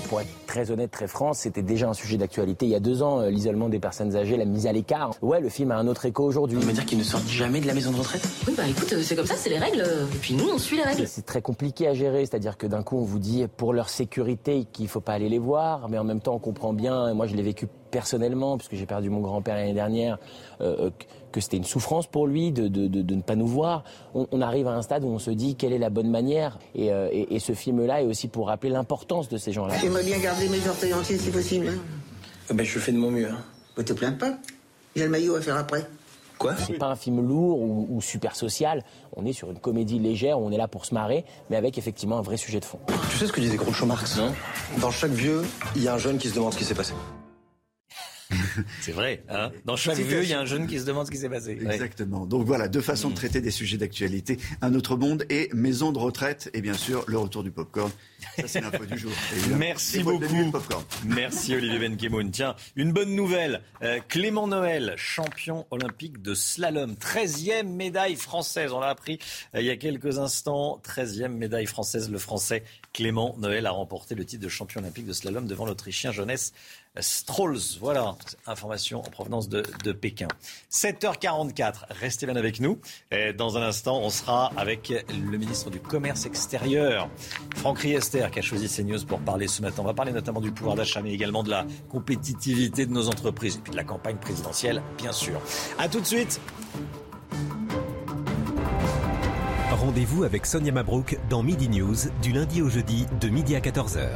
Pour 0.09 0.21
être 0.21 0.29
très 0.47 0.71
honnête, 0.71 0.91
très 0.91 1.09
franc, 1.09 1.33
c'était 1.33 1.63
déjà 1.63 1.89
un 1.89 1.95
sujet 1.95 2.17
d'actualité 2.17 2.67
il 2.67 2.71
y 2.71 2.75
a 2.75 2.81
deux 2.81 3.03
ans, 3.03 3.21
euh, 3.21 3.31
l'isolement 3.31 3.69
des 3.69 3.81
personnes 3.81 4.15
âgées, 4.17 4.37
la 4.37 4.45
mise 4.45 4.67
à 4.67 4.73
l'écart. 4.73 5.11
Ouais, 5.21 5.41
le 5.41 5.49
film 5.49 5.73
a 5.73 5.77
un 5.77 5.87
autre 5.89 6.07
écho 6.07 6.25
aujourd'hui. 6.25 6.61
Ça 6.61 6.67
veut 6.67 6.73
dire 6.73 6.87
qu'ils 6.87 6.99
ne 6.99 7.05
sortent 7.05 7.29
jamais 7.29 7.61
de 7.61 7.67
la 7.67 7.75
maison 7.75 7.91
de 7.91 7.97
retraite? 7.97 8.27
Oui, 8.47 8.55
bah 8.57 8.63
écoute, 8.69 8.95
c'est 9.03 9.17
comme 9.17 9.27
ça, 9.27 9.35
c'est 9.37 9.51
les 9.51 9.59
règles. 9.59 9.83
Et 9.83 10.19
puis 10.21 10.35
nous, 10.35 10.49
on 10.49 10.59
suit 10.59 10.77
les 10.77 10.85
règles. 10.85 11.07
C'est 11.09 11.27
très 11.27 11.43
compliqué 11.43 11.89
à 11.89 11.95
gérer, 11.95 12.25
c'est-à-dire 12.25 12.57
que 12.57 12.67
d'un 12.67 12.83
coup 12.83 12.99
on 12.99 13.05
vous 13.05 13.19
dit 13.19 13.47
pour 13.57 13.73
leur 13.73 13.89
sécurité 13.89 14.67
qu'il 14.73 14.89
faut 14.89 15.01
pas 15.01 15.15
aller 15.15 15.29
les 15.29 15.39
voir, 15.39 15.89
mais 15.89 15.99
en 15.99 16.05
même 16.05 16.21
temps 16.21 16.35
on 16.35 16.39
comprend 16.39 16.73
bien, 16.73 17.09
et 17.09 17.15
moi 17.15 17.27
je 17.27 17.35
l'ai 17.35 17.43
vécu 17.43 17.67
personnellement, 17.91 18.59
puisque 18.59 18.75
j'ai 18.75 18.87
perdu 18.87 19.11
mon 19.11 19.21
grand-père 19.21 19.55
l'année 19.55 19.75
dernière, 19.75 20.19
euh, 20.61 20.91
que- 21.37 21.41
c'était 21.43 21.57
une 21.59 21.65
souffrance 21.65 22.07
pour 22.07 22.27
lui 22.27 22.51
de, 22.53 22.69
de- 22.69 22.87
de- 22.89 23.03
de 23.03 23.15
ne 23.15 23.23
pas 23.23 23.37
nous 23.37 23.47
voir. 23.47 23.85
On, 24.15 24.27
on 24.33 24.41
arrive 24.41 24.67
à 24.67 24.73
un 24.73 24.83
stade 24.83 25.05
où 25.05 25.09
on 25.09 25.19
se 25.19 25.31
dit 25.31 25.55
quelle 25.55 25.73
est 25.73 25.79
la 25.79 25.91
bonne 25.91 26.11
manière, 26.11 26.59
et, 26.75 26.93
euh, 26.93 27.09
et- 27.13 27.35
et 27.37 27.39
ce 27.39 27.53
film-là 27.53 28.03
est 28.03 28.07
aussi 28.07 28.29
pour 28.29 28.49
rappeler 28.49 28.71
l'importance 28.71 29.29
de 29.29 29.37
ces 29.39 29.53
gens-là. 29.53 29.75
J'aimerais 29.81 30.03
bien 30.05 30.19
garder 30.19 30.49
mes 30.49 30.67
orteils 30.69 30.95
entiers 30.95 31.19
si 31.19 31.31
possible. 31.31 31.73
Ben, 32.53 32.65
je 32.65 32.79
fais 32.79 32.93
de 32.93 32.99
mon 32.99 33.11
mieux. 33.11 33.29
Hein. 33.31 33.39
Ne 33.79 33.83
te 33.83 33.93
plains 33.93 34.13
pas. 34.13 34.33
Il 34.95 35.01
y 35.01 35.03
a 35.03 35.05
le 35.05 35.11
maillot 35.11 35.37
à 35.37 35.41
faire 35.41 35.57
après. 35.57 35.87
Quoi? 36.39 36.55
C'est 36.57 36.75
pas 36.75 36.89
un 36.89 36.97
film 36.97 37.27
lourd 37.27 37.61
ou, 37.61 37.87
ou 37.91 38.01
super 38.03 38.37
social. 38.37 38.83
On 39.17 39.25
est 39.25 39.33
sur 39.33 39.51
une 39.51 39.59
comédie 39.59 39.99
légère 39.99 40.39
où 40.39 40.45
on 40.47 40.51
est 40.51 40.59
là 40.59 40.69
pour 40.69 40.85
se 40.85 40.93
marrer, 40.93 41.25
mais 41.49 41.57
avec 41.57 41.79
effectivement 41.79 42.19
un 42.19 42.23
vrai 42.23 42.37
sujet 42.37 42.61
de 42.61 42.65
fond. 42.67 42.79
Tu 43.11 43.17
sais 43.17 43.27
ce 43.27 43.33
que 43.33 43.41
disait 43.41 43.57
Groucho 43.57 43.87
Marx? 43.87 44.19
Non. 44.19 44.33
Dans 44.81 44.91
chaque 44.91 45.13
vieux, 45.13 45.43
il 45.77 45.83
y 45.83 45.89
a 45.89 45.95
un 45.95 45.99
jeune 45.99 46.19
qui 46.19 46.29
se 46.29 46.35
demande 46.35 46.53
ce 46.53 46.59
qui 46.59 46.65
s'est 46.65 46.75
passé. 46.75 46.93
C'est 48.81 48.93
vrai. 48.93 49.23
Hein 49.29 49.51
Dans 49.65 49.77
chaque 49.77 49.99
vieux, 49.99 50.23
il 50.23 50.29
y 50.29 50.33
a 50.33 50.41
un 50.41 50.45
jeune 50.45 50.67
qui 50.67 50.79
se 50.79 50.85
demande 50.85 51.07
ce 51.07 51.11
qui 51.11 51.19
s'est 51.19 51.29
passé. 51.29 51.59
Ouais. 51.63 51.75
Exactement. 51.75 52.27
Donc 52.27 52.47
voilà, 52.47 52.69
deux 52.69 52.81
façons 52.81 53.11
de 53.11 53.15
traiter 53.15 53.41
des 53.41 53.51
sujets 53.51 53.77
d'actualité. 53.77 54.39
Un 54.63 54.75
autre 54.75 54.97
monde 54.97 55.25
et 55.31 55.49
maison 55.53 55.93
de 55.93 55.99
retraite. 55.99 56.51
Et 56.55 56.61
bien 56.61 56.75
sûr, 56.75 57.05
le 57.07 57.19
retour 57.19 57.43
du 57.43 57.51
popcorn. 57.51 57.91
Ça, 58.37 58.49
c'est 58.49 58.61
l'info 58.61 58.85
du 58.85 58.99
jour. 58.99 59.13
Merci 59.57 60.03
beaucoup. 60.03 60.25
Merci 61.05 61.55
Olivier 61.55 61.79
Benkemoun. 61.79 62.31
Tiens, 62.31 62.57
une 62.75 62.93
bonne 62.93 63.15
nouvelle. 63.15 63.63
Euh, 63.83 64.01
Clément 64.09 64.47
Noël, 64.47 64.95
champion 64.97 65.67
olympique 65.71 66.21
de 66.23 66.35
slalom. 66.35 66.95
13e 66.95 67.67
médaille 67.69 68.17
française. 68.17 68.73
On 68.73 68.81
l'a 68.81 68.89
appris 68.89 69.19
euh, 69.55 69.61
il 69.61 69.67
y 69.67 69.71
a 69.71 69.77
quelques 69.77 70.19
instants. 70.19 70.81
13e 70.85 71.29
médaille 71.29 71.67
française. 71.67 72.11
Le 72.11 72.19
français 72.19 72.65
Clément 72.93 73.37
Noël 73.39 73.67
a 73.67 73.71
remporté 73.71 74.15
le 74.15 74.25
titre 74.25 74.43
de 74.43 74.49
champion 74.49 74.81
olympique 74.81 75.07
de 75.07 75.13
slalom 75.13 75.47
devant 75.47 75.67
l'Autrichien 75.67 76.13
Jonas 76.13 76.53
Strolls. 77.01 77.79
Voilà, 77.81 78.17
information 78.47 79.01
en 79.01 79.11
provenance 79.11 79.49
de, 79.49 79.93
Pékin. 79.93 80.29
7h44, 80.71 81.85
restez 81.91 82.27
bien 82.27 82.37
avec 82.37 82.61
nous. 82.61 82.79
Et 83.11 83.33
dans 83.33 83.57
un 83.57 83.63
instant, 83.63 84.01
on 84.01 84.11
sera 84.11 84.53
avec 84.57 84.93
le 85.09 85.39
ministre 85.39 85.71
du 85.71 85.81
Commerce 85.81 86.27
extérieur, 86.27 87.09
Franck 87.57 87.81
Riester, 87.81 88.27
qui 88.33 88.39
a 88.39 88.43
choisi 88.43 88.69
CNews 88.69 89.05
pour 89.07 89.21
parler 89.21 89.49
ce 89.49 89.63
matin. 89.63 89.83
On 89.83 89.87
va 89.87 89.95
parler 89.95 90.13
notamment 90.13 90.41
du 90.41 90.53
pouvoir 90.53 90.77
d'achat, 90.77 91.01
mais 91.03 91.13
également 91.13 91.43
de 91.43 91.51
la 91.51 91.67
compétitivité 91.89 92.87
de 92.87 92.93
nos 92.93 93.09
entreprises 93.09 93.57
et 93.57 93.61
puis 93.61 93.73
de 93.73 93.77
la 93.77 93.85
campagne 93.85 94.17
présidentielle, 94.17 94.83
bien 94.99 95.13
sûr. 95.13 95.41
À 95.79 95.89
tout 95.89 96.01
de 96.01 96.07
suite. 96.07 96.41
Rendez-vous 99.71 100.25
avec 100.25 100.47
Sonia 100.47 100.73
Mabrouk 100.73 101.19
dans 101.29 101.43
Midi 101.43 101.69
News 101.69 101.97
du 102.23 102.33
lundi 102.33 102.63
au 102.63 102.69
jeudi 102.69 103.07
de 103.21 103.29
midi 103.29 103.55
à 103.55 103.61
14h. 103.61 104.09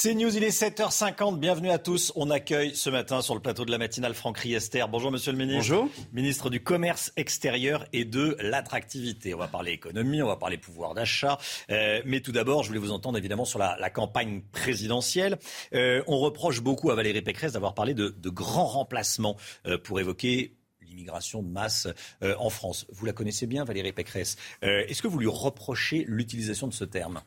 C'est 0.00 0.14
News, 0.14 0.36
il 0.36 0.44
est 0.44 0.56
7h50. 0.56 1.40
Bienvenue 1.40 1.70
à 1.70 1.78
tous. 1.78 2.12
On 2.14 2.30
accueille 2.30 2.76
ce 2.76 2.88
matin 2.88 3.20
sur 3.20 3.34
le 3.34 3.40
plateau 3.40 3.64
de 3.64 3.72
la 3.72 3.78
matinale 3.78 4.14
Franck 4.14 4.38
Riester. 4.38 4.84
Bonjour 4.88 5.10
Monsieur 5.10 5.32
le 5.32 5.38
Ministre. 5.38 5.74
Bonjour. 5.74 5.88
Ministre 6.12 6.50
du 6.50 6.62
Commerce 6.62 7.12
extérieur 7.16 7.84
et 7.92 8.04
de 8.04 8.36
l'attractivité. 8.38 9.34
On 9.34 9.38
va 9.38 9.48
parler 9.48 9.72
économie, 9.72 10.22
on 10.22 10.28
va 10.28 10.36
parler 10.36 10.56
pouvoir 10.56 10.94
d'achat. 10.94 11.36
Euh, 11.70 12.00
mais 12.06 12.20
tout 12.20 12.30
d'abord, 12.30 12.62
je 12.62 12.68
voulais 12.68 12.78
vous 12.78 12.92
entendre 12.92 13.18
évidemment 13.18 13.44
sur 13.44 13.58
la, 13.58 13.76
la 13.80 13.90
campagne 13.90 14.42
présidentielle. 14.52 15.36
Euh, 15.74 16.04
on 16.06 16.18
reproche 16.20 16.60
beaucoup 16.60 16.92
à 16.92 16.94
Valérie 16.94 17.22
Pécresse 17.22 17.54
d'avoir 17.54 17.74
parlé 17.74 17.92
de, 17.92 18.10
de 18.10 18.30
grands 18.30 18.66
remplacements 18.68 19.36
euh, 19.66 19.78
pour 19.78 19.98
évoquer 19.98 20.54
l'immigration 20.80 21.42
de 21.42 21.48
masse 21.48 21.88
en 22.22 22.50
France. 22.50 22.86
Vous 22.90 23.04
la 23.04 23.12
connaissez 23.12 23.48
bien, 23.48 23.64
Valérie 23.64 23.92
Pécresse. 23.92 24.36
Est-ce 24.62 25.02
que 25.02 25.08
vous 25.08 25.18
lui 25.18 25.26
reprochez 25.26 26.04
l'utilisation 26.06 26.66
de 26.68 26.72
ce 26.72 26.84
terme? 26.84 27.20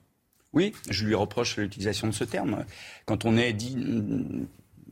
Oui, 0.53 0.73
je 0.89 1.05
lui 1.05 1.15
reproche 1.15 1.57
l'utilisation 1.57 2.07
de 2.07 2.13
ce 2.13 2.23
terme. 2.23 2.65
Quand 3.05 3.25
on 3.25 3.37
est 3.37 3.53
mm, 3.53 4.47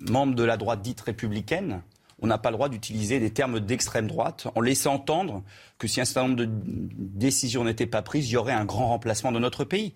membre 0.10 0.36
de 0.36 0.44
la 0.44 0.58
droite 0.58 0.82
dite 0.82 1.02
républicaine, 1.02 1.82
on 2.22 2.28
n'a 2.28 2.38
pas 2.38 2.50
le 2.50 2.56
droit 2.56 2.70
d'utiliser 2.70 3.20
des 3.20 3.32
termes 3.32 3.60
d'extrême 3.60 4.08
droite 4.08 4.48
en 4.56 4.62
laissant 4.62 4.96
entendre 4.96 5.44
que 5.78 5.88
si 5.88 6.02
un 6.02 6.06
certain 6.06 6.28
nombre 6.28 6.42
de 6.42 6.50
décisions 6.50 7.64
n'étaient 7.64 7.86
pas 7.86 8.02
prises, 8.02 8.30
il 8.30 8.34
y 8.34 8.38
aurait 8.38 8.54
un 8.54 8.66
grand 8.66 8.88
remplacement 8.88 9.32
de 9.32 9.40
notre 9.40 9.64
pays. 9.64 9.94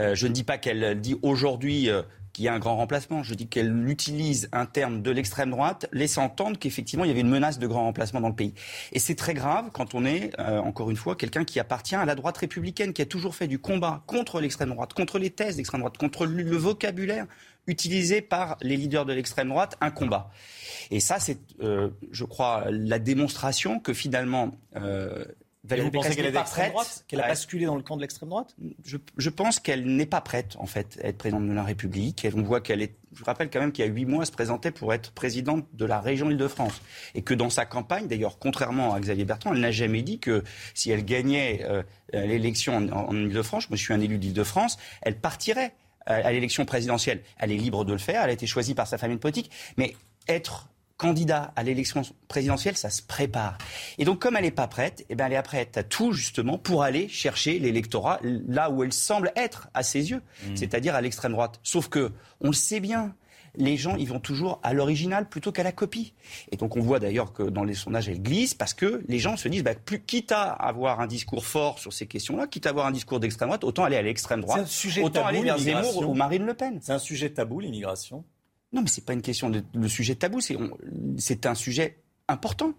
Euh, 0.00 0.14
je 0.14 0.26
ne 0.26 0.32
dis 0.32 0.44
pas 0.44 0.58
qu'elle 0.58 1.00
dit 1.00 1.16
aujourd'hui 1.22 1.88
euh, 1.88 2.02
qu'il 2.34 2.44
y 2.44 2.48
a 2.48 2.52
un 2.52 2.58
grand 2.58 2.76
remplacement. 2.76 3.22
Je 3.22 3.34
dis 3.34 3.46
qu'elle 3.46 3.88
utilise 3.88 4.50
un 4.52 4.66
terme 4.66 5.00
de 5.00 5.10
l'extrême 5.10 5.50
droite, 5.50 5.86
laissant 5.92 6.24
entendre 6.24 6.58
qu'effectivement 6.58 7.06
il 7.06 7.08
y 7.08 7.10
avait 7.10 7.20
une 7.20 7.30
menace 7.30 7.58
de 7.58 7.66
grand 7.66 7.84
remplacement 7.84 8.20
dans 8.20 8.28
le 8.28 8.34
pays. 8.34 8.52
Et 8.92 8.98
c'est 8.98 9.14
très 9.14 9.32
grave 9.32 9.70
quand 9.72 9.94
on 9.94 10.04
est, 10.04 10.38
euh, 10.38 10.58
encore 10.58 10.90
une 10.90 10.96
fois, 10.96 11.16
quelqu'un 11.16 11.44
qui 11.44 11.58
appartient 11.60 11.94
à 11.94 12.04
la 12.04 12.14
droite 12.14 12.36
républicaine, 12.36 12.92
qui 12.92 13.00
a 13.00 13.06
toujours 13.06 13.34
fait 13.34 13.46
du 13.46 13.58
combat 13.58 14.02
contre 14.06 14.40
l'extrême 14.40 14.70
droite, 14.70 14.92
contre 14.92 15.18
les 15.18 15.30
thèses 15.30 15.56
d'extrême 15.56 15.80
droite, 15.80 15.96
contre 15.96 16.26
le 16.26 16.56
vocabulaire 16.56 17.26
utilisé 17.66 18.20
par 18.20 18.56
les 18.60 18.76
leaders 18.76 19.06
de 19.06 19.12
l'extrême 19.12 19.48
droite, 19.48 19.76
un 19.80 19.90
combat. 19.90 20.30
Et 20.90 21.00
ça, 21.00 21.18
c'est, 21.18 21.38
euh, 21.62 21.90
je 22.10 22.24
crois, 22.24 22.66
la 22.70 22.98
démonstration 22.98 23.80
que 23.80 23.94
finalement, 23.94 24.50
euh, 24.76 25.24
vous 25.64 25.90
pensez 25.90 26.14
qu'elle 26.14 26.26
est 26.26 26.32
d'extrême 26.32 26.70
droite 26.70 27.04
Qu'elle 27.08 27.20
a 27.20 27.28
basculé 27.28 27.66
dans 27.66 27.76
le 27.76 27.82
camp 27.82 27.96
de 27.96 28.02
l'extrême 28.02 28.28
droite? 28.28 28.54
Je, 28.84 28.98
je, 29.16 29.30
pense 29.30 29.60
qu'elle 29.60 29.86
n'est 29.86 30.06
pas 30.06 30.20
prête, 30.20 30.56
en 30.58 30.66
fait, 30.66 31.00
à 31.02 31.08
être 31.08 31.18
présidente 31.18 31.46
de 31.46 31.52
la 31.52 31.62
République. 31.62 32.26
on 32.34 32.42
voit 32.42 32.60
qu'elle 32.60 32.82
est. 32.82 32.94
Je 33.14 33.24
rappelle 33.24 33.48
quand 33.48 33.60
même 33.60 33.72
qu'il 33.72 33.84
y 33.84 33.88
a 33.88 33.90
huit 33.90 34.06
mois, 34.06 34.22
elle 34.22 34.26
se 34.26 34.32
présentait 34.32 34.72
pour 34.72 34.92
être 34.92 35.12
présidente 35.12 35.66
de 35.72 35.84
la 35.84 36.00
région 36.00 36.30
Île-de-France. 36.30 36.82
Et 37.14 37.22
que 37.22 37.32
dans 37.32 37.50
sa 37.50 37.64
campagne, 37.64 38.08
d'ailleurs, 38.08 38.38
contrairement 38.38 38.92
à 38.92 39.00
Xavier 39.00 39.24
Bertrand, 39.24 39.54
elle 39.54 39.60
n'a 39.60 39.70
jamais 39.70 40.02
dit 40.02 40.18
que 40.18 40.42
si 40.74 40.90
elle 40.90 41.04
gagnait 41.04 41.64
euh, 41.64 41.82
l'élection 42.12 42.76
en, 42.76 42.90
en 42.90 43.14
Île-de-France, 43.14 43.68
je 43.70 43.76
suis 43.76 43.94
un 43.94 44.00
élu 44.00 44.18
d'Île-de-France, 44.18 44.78
elle 45.02 45.18
partirait 45.18 45.74
à 46.06 46.32
l'élection 46.32 46.66
présidentielle. 46.66 47.22
Elle 47.38 47.50
est 47.50 47.56
libre 47.56 47.86
de 47.86 47.92
le 47.92 47.98
faire, 47.98 48.22
elle 48.22 48.28
a 48.28 48.34
été 48.34 48.46
choisie 48.46 48.74
par 48.74 48.86
sa 48.86 48.98
famille 48.98 49.16
politique. 49.16 49.50
Mais 49.78 49.96
être 50.28 50.68
candidat 51.04 51.52
à 51.54 51.62
l'élection 51.62 52.02
présidentielle, 52.28 52.76
ça 52.76 52.88
se 52.88 53.02
prépare. 53.02 53.58
Et 53.98 54.04
donc, 54.04 54.20
comme 54.20 54.36
elle 54.36 54.44
n'est 54.44 54.50
pas 54.50 54.68
prête, 54.68 55.04
eh 55.10 55.14
ben, 55.14 55.26
elle 55.26 55.34
est 55.34 55.42
prête 55.42 55.76
à 55.76 55.82
tout, 55.82 56.12
justement, 56.12 56.56
pour 56.56 56.82
aller 56.82 57.08
chercher 57.08 57.58
l'électorat 57.58 58.20
là 58.22 58.70
où 58.70 58.82
elle 58.82 58.92
semble 58.92 59.30
être, 59.36 59.68
à 59.74 59.82
ses 59.82 60.10
yeux, 60.10 60.22
mmh. 60.46 60.56
c'est-à-dire 60.56 60.94
à, 60.94 61.02
l'extrême 61.02 61.32
droite. 61.32 61.60
Sauf 61.62 61.88
que, 61.88 62.12
on 62.40 62.48
le 62.48 62.54
sait 62.54 62.80
bien, 62.80 63.14
les 63.56 63.76
gens, 63.76 63.96
ils 63.96 64.08
vont 64.08 64.18
toujours 64.18 64.60
à 64.62 64.72
l'original 64.72 65.28
plutôt 65.28 65.52
qu'à 65.52 65.62
la 65.62 65.72
copie. 65.72 66.14
Et 66.50 66.56
donc, 66.56 66.76
on 66.76 66.80
voit 66.80 67.00
d'ailleurs 67.00 67.34
que 67.34 67.42
dans 67.42 67.64
les 67.64 67.74
sondages, 67.74 68.08
elle 68.08 68.22
glisse 68.22 68.54
parce 68.54 68.72
que 68.72 69.04
les 69.06 69.18
gens 69.18 69.36
se 69.36 69.48
disent, 69.48 69.62
bah, 69.62 69.74
plus, 69.74 70.00
quitte 70.00 70.32
à 70.32 70.44
avoir 70.44 71.00
un 71.00 71.06
discours 71.06 71.44
fort 71.44 71.78
sur 71.78 71.92
ces 71.92 72.06
questions-là, 72.06 72.46
quitte 72.46 72.66
à 72.66 72.70
avoir 72.70 72.86
un 72.86 72.92
discours 72.92 73.20
d'extrême 73.20 73.48
droite, 73.48 73.64
autant 73.64 73.84
aller 73.84 73.96
à 73.96 74.02
l'extrême 74.02 74.40
droite, 74.40 74.68
autant 75.02 75.26
aller 75.26 75.42
vers 75.42 75.58
Zemmour 75.58 76.08
ou 76.08 76.14
Marine 76.14 76.46
Le 76.46 76.54
Pen. 76.54 76.78
C'est 76.80 76.92
un 76.92 76.98
sujet 76.98 77.30
tabou, 77.30 77.60
l'immigration 77.60 78.24
non, 78.74 78.82
mais 78.82 78.88
c'est 78.88 79.04
pas 79.04 79.12
une 79.12 79.22
question 79.22 79.50
de, 79.50 79.88
sujet 79.88 80.16
tabou, 80.16 80.40
c'est 80.40 81.46
un 81.46 81.54
sujet 81.54 81.98
important. 82.28 82.74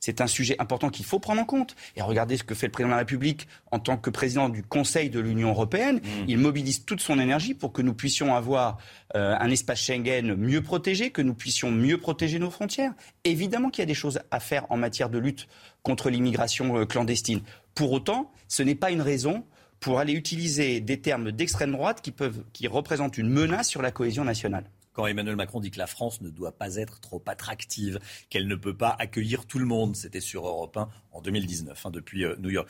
C'est 0.00 0.20
un 0.20 0.26
sujet 0.26 0.56
important 0.58 0.90
qu'il 0.90 1.04
faut 1.04 1.20
prendre 1.20 1.40
en 1.40 1.44
compte. 1.44 1.76
Et 1.94 2.02
regardez 2.02 2.36
ce 2.36 2.42
que 2.42 2.54
fait 2.54 2.66
le 2.66 2.72
président 2.72 2.88
de 2.88 2.94
la 2.94 2.98
République 2.98 3.46
en 3.70 3.78
tant 3.78 3.96
que 3.96 4.10
président 4.10 4.48
du 4.48 4.64
Conseil 4.64 5.08
de 5.08 5.20
l'Union 5.20 5.50
européenne. 5.50 5.96
Mmh. 5.96 6.24
Il 6.26 6.38
mobilise 6.38 6.84
toute 6.84 7.00
son 7.00 7.20
énergie 7.20 7.54
pour 7.54 7.72
que 7.72 7.80
nous 7.80 7.94
puissions 7.94 8.34
avoir 8.34 8.78
euh, 9.14 9.36
un 9.38 9.50
espace 9.50 9.80
Schengen 9.80 10.34
mieux 10.34 10.62
protégé, 10.62 11.10
que 11.10 11.22
nous 11.22 11.34
puissions 11.34 11.70
mieux 11.70 11.98
protéger 11.98 12.40
nos 12.40 12.50
frontières. 12.50 12.92
Évidemment 13.22 13.70
qu'il 13.70 13.82
y 13.82 13.84
a 13.84 13.86
des 13.86 13.94
choses 13.94 14.20
à 14.32 14.40
faire 14.40 14.66
en 14.70 14.76
matière 14.76 15.10
de 15.10 15.18
lutte 15.18 15.46
contre 15.82 16.10
l'immigration 16.10 16.76
euh, 16.76 16.84
clandestine. 16.84 17.42
Pour 17.76 17.92
autant, 17.92 18.32
ce 18.48 18.62
n'est 18.62 18.74
pas 18.74 18.90
une 18.90 19.02
raison 19.02 19.44
pour 19.78 20.00
aller 20.00 20.12
utiliser 20.12 20.80
des 20.80 21.00
termes 21.00 21.30
d'extrême 21.30 21.70
droite 21.70 22.00
qui, 22.02 22.10
peuvent, 22.10 22.42
qui 22.52 22.66
représentent 22.66 23.16
une 23.16 23.28
menace 23.28 23.68
sur 23.68 23.80
la 23.80 23.92
cohésion 23.92 24.24
nationale 24.24 24.64
quand 24.98 25.06
Emmanuel 25.06 25.36
Macron 25.36 25.60
dit 25.60 25.70
que 25.70 25.78
la 25.78 25.86
France 25.86 26.22
ne 26.22 26.28
doit 26.28 26.50
pas 26.50 26.74
être 26.74 26.98
trop 26.98 27.22
attractive, 27.26 28.00
qu'elle 28.30 28.48
ne 28.48 28.56
peut 28.56 28.76
pas 28.76 28.96
accueillir 28.98 29.46
tout 29.46 29.60
le 29.60 29.64
monde. 29.64 29.94
C'était 29.94 30.20
sur 30.20 30.44
Europe 30.44 30.76
1 30.76 30.88
en 31.12 31.22
2019, 31.22 31.86
hein, 31.86 31.90
depuis 31.92 32.24
euh, 32.24 32.34
New 32.40 32.50
York. 32.50 32.68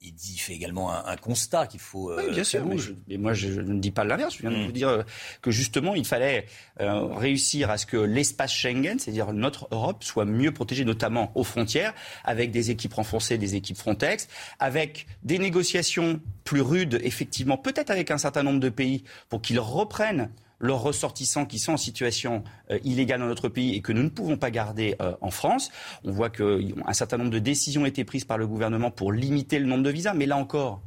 Il, 0.00 0.12
dit, 0.12 0.36
fait 0.38 0.54
également 0.54 0.92
un, 0.92 1.14
constat 1.14 1.68
qu'il 1.68 1.78
faut. 1.78 2.10
Euh, 2.10 2.24
oui, 2.26 2.32
bien 2.32 2.42
sûr. 2.42 2.66
Mais, 3.06 3.16
moi, 3.16 3.32
je, 3.32 3.60
ne 3.60 3.78
dis 3.78 3.92
pas 3.92 4.02
l'inverse. 4.02 4.34
Je 4.34 4.40
viens 4.40 4.50
de 4.50 4.56
hmm. 4.56 4.66
vous 4.66 4.72
dire 4.72 4.88
euh, 4.88 5.02
que 5.40 5.52
justement, 5.52 5.94
il 5.94 6.04
fallait 6.04 6.46
réussir 6.78 7.70
à 7.70 7.78
ce 7.78 7.86
que 7.86 7.96
l'espace 7.96 8.52
Schengen, 8.52 8.98
c'est-à-dire 8.98 9.32
notre 9.32 9.68
Europe, 9.70 10.02
soit 10.02 10.24
mieux 10.24 10.50
protégée, 10.50 10.84
notamment 10.84 11.30
aux 11.36 11.44
frontières, 11.44 11.94
avec 12.24 12.50
des 12.50 12.72
équipes 12.72 12.94
renforcées, 12.94 13.38
des 13.38 13.54
équipes 13.54 13.76
Frontex, 13.76 14.26
avec 14.58 15.06
des 15.22 15.38
négociations 15.38 16.20
plus 16.42 16.62
rudes, 16.62 16.98
effectivement, 17.04 17.56
peut-être 17.56 17.92
avec 17.92 18.10
un 18.10 18.18
certain 18.18 18.42
nombre 18.42 18.58
de 18.58 18.70
pays, 18.70 19.04
pour 19.28 19.40
qu'ils 19.40 19.60
reprennent 19.60 20.28
leurs 20.62 20.80
ressortissants 20.80 21.44
qui 21.44 21.58
sont 21.58 21.72
en 21.72 21.76
situation 21.76 22.44
euh, 22.70 22.78
illégale 22.84 23.20
dans 23.20 23.26
notre 23.26 23.50
pays 23.50 23.74
et 23.74 23.82
que 23.82 23.92
nous 23.92 24.02
ne 24.02 24.08
pouvons 24.08 24.38
pas 24.38 24.50
garder 24.50 24.96
euh, 25.02 25.14
en 25.20 25.30
France. 25.30 25.70
On 26.04 26.12
voit 26.12 26.30
qu'un 26.30 26.92
certain 26.92 27.18
nombre 27.18 27.30
de 27.30 27.40
décisions 27.40 27.82
ont 27.82 27.86
été 27.86 28.04
prises 28.04 28.24
par 28.24 28.38
le 28.38 28.46
gouvernement 28.46 28.90
pour 28.90 29.12
limiter 29.12 29.58
le 29.58 29.66
nombre 29.66 29.82
de 29.82 29.90
visas, 29.90 30.14
mais 30.14 30.24
là 30.24 30.38
encore, 30.38 30.80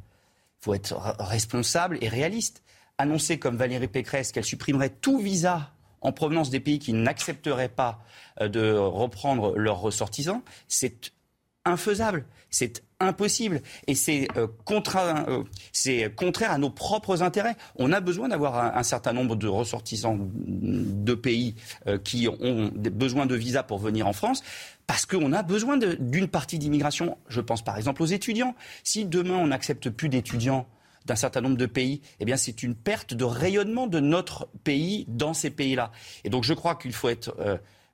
il 0.62 0.64
faut 0.64 0.74
être 0.74 0.96
responsable 1.20 2.00
et 2.02 2.08
réaliste. 2.08 2.64
Annoncer 2.98 3.38
comme 3.38 3.58
Valérie 3.58 3.90
Pécresse 3.90 4.32
qu'elle 4.32 4.46
supprimerait 4.46 4.90
tout 4.90 5.20
visa 5.20 5.74
en 6.00 6.14
provenance 6.14 6.50
des 6.50 6.62
pays 6.62 6.80
qui 6.80 6.94
n'accepteraient 6.94 7.70
pas 7.70 8.02
euh, 8.40 8.48
de 8.48 8.72
reprendre 8.72 9.58
leurs 9.58 9.82
ressortissants, 9.82 10.44
c'est 10.70 11.12
infaisable, 11.66 12.26
c'est 12.50 12.84
impossible 13.00 13.62
et 13.88 13.96
c'est 13.96 14.28
euh, 14.38 14.48
euh, 14.48 16.10
contraire 16.16 16.52
à 16.52 16.58
nos 16.58 16.70
propres 16.70 17.24
intérêts. 17.24 17.56
On 17.76 17.92
a 17.92 18.00
besoin 18.00 18.30
d'avoir 18.30 18.78
un, 18.78 18.84
certain 18.84 19.14
nombre 19.14 19.36
de 19.36 19.48
ressortissants 19.48 20.18
de 20.20 21.14
pays 21.14 21.56
euh, 21.88 21.98
qui 21.98 22.28
ont 22.28 22.72
besoin 22.74 23.26
de 23.26 23.36
visa 23.36 23.64
pour 23.64 23.80
venir 23.80 24.08
en 24.08 24.14
France 24.14 24.44
parce 24.88 25.06
qu'on 25.06 25.34
a 25.34 25.44
besoin 25.44 25.78
d'une 25.78 26.28
partie 26.28 26.60
d'immigration. 26.60 27.18
Je 27.28 27.42
pense 27.42 27.64
par 27.64 27.78
exemple 27.78 28.02
aux 28.04 28.08
étudiants. 28.08 28.56
Si 28.84 29.06
demain 29.06 29.36
on 29.36 29.48
n'accepte 29.48 29.90
plus 29.90 30.10
d'étudiants 30.10 30.68
d'un 31.06 31.16
certain 31.16 31.42
nombre 31.42 31.58
de 31.58 31.68
pays, 31.68 32.02
eh 32.20 32.26
bien 32.26 32.38
c'est 32.38 32.64
une 32.64 32.76
perte 32.76 33.14
de 33.14 33.26
rayonnement 33.26 33.88
de 33.88 34.00
notre 34.00 34.48
pays 34.64 35.06
dans 35.08 35.34
ces 35.34 35.52
pays-là. 35.52 35.92
Et 36.24 36.30
donc 36.30 36.44
je 36.44 36.54
crois 36.54 36.76
qu'il 36.76 36.94
faut 36.94 37.10
être 37.10 37.36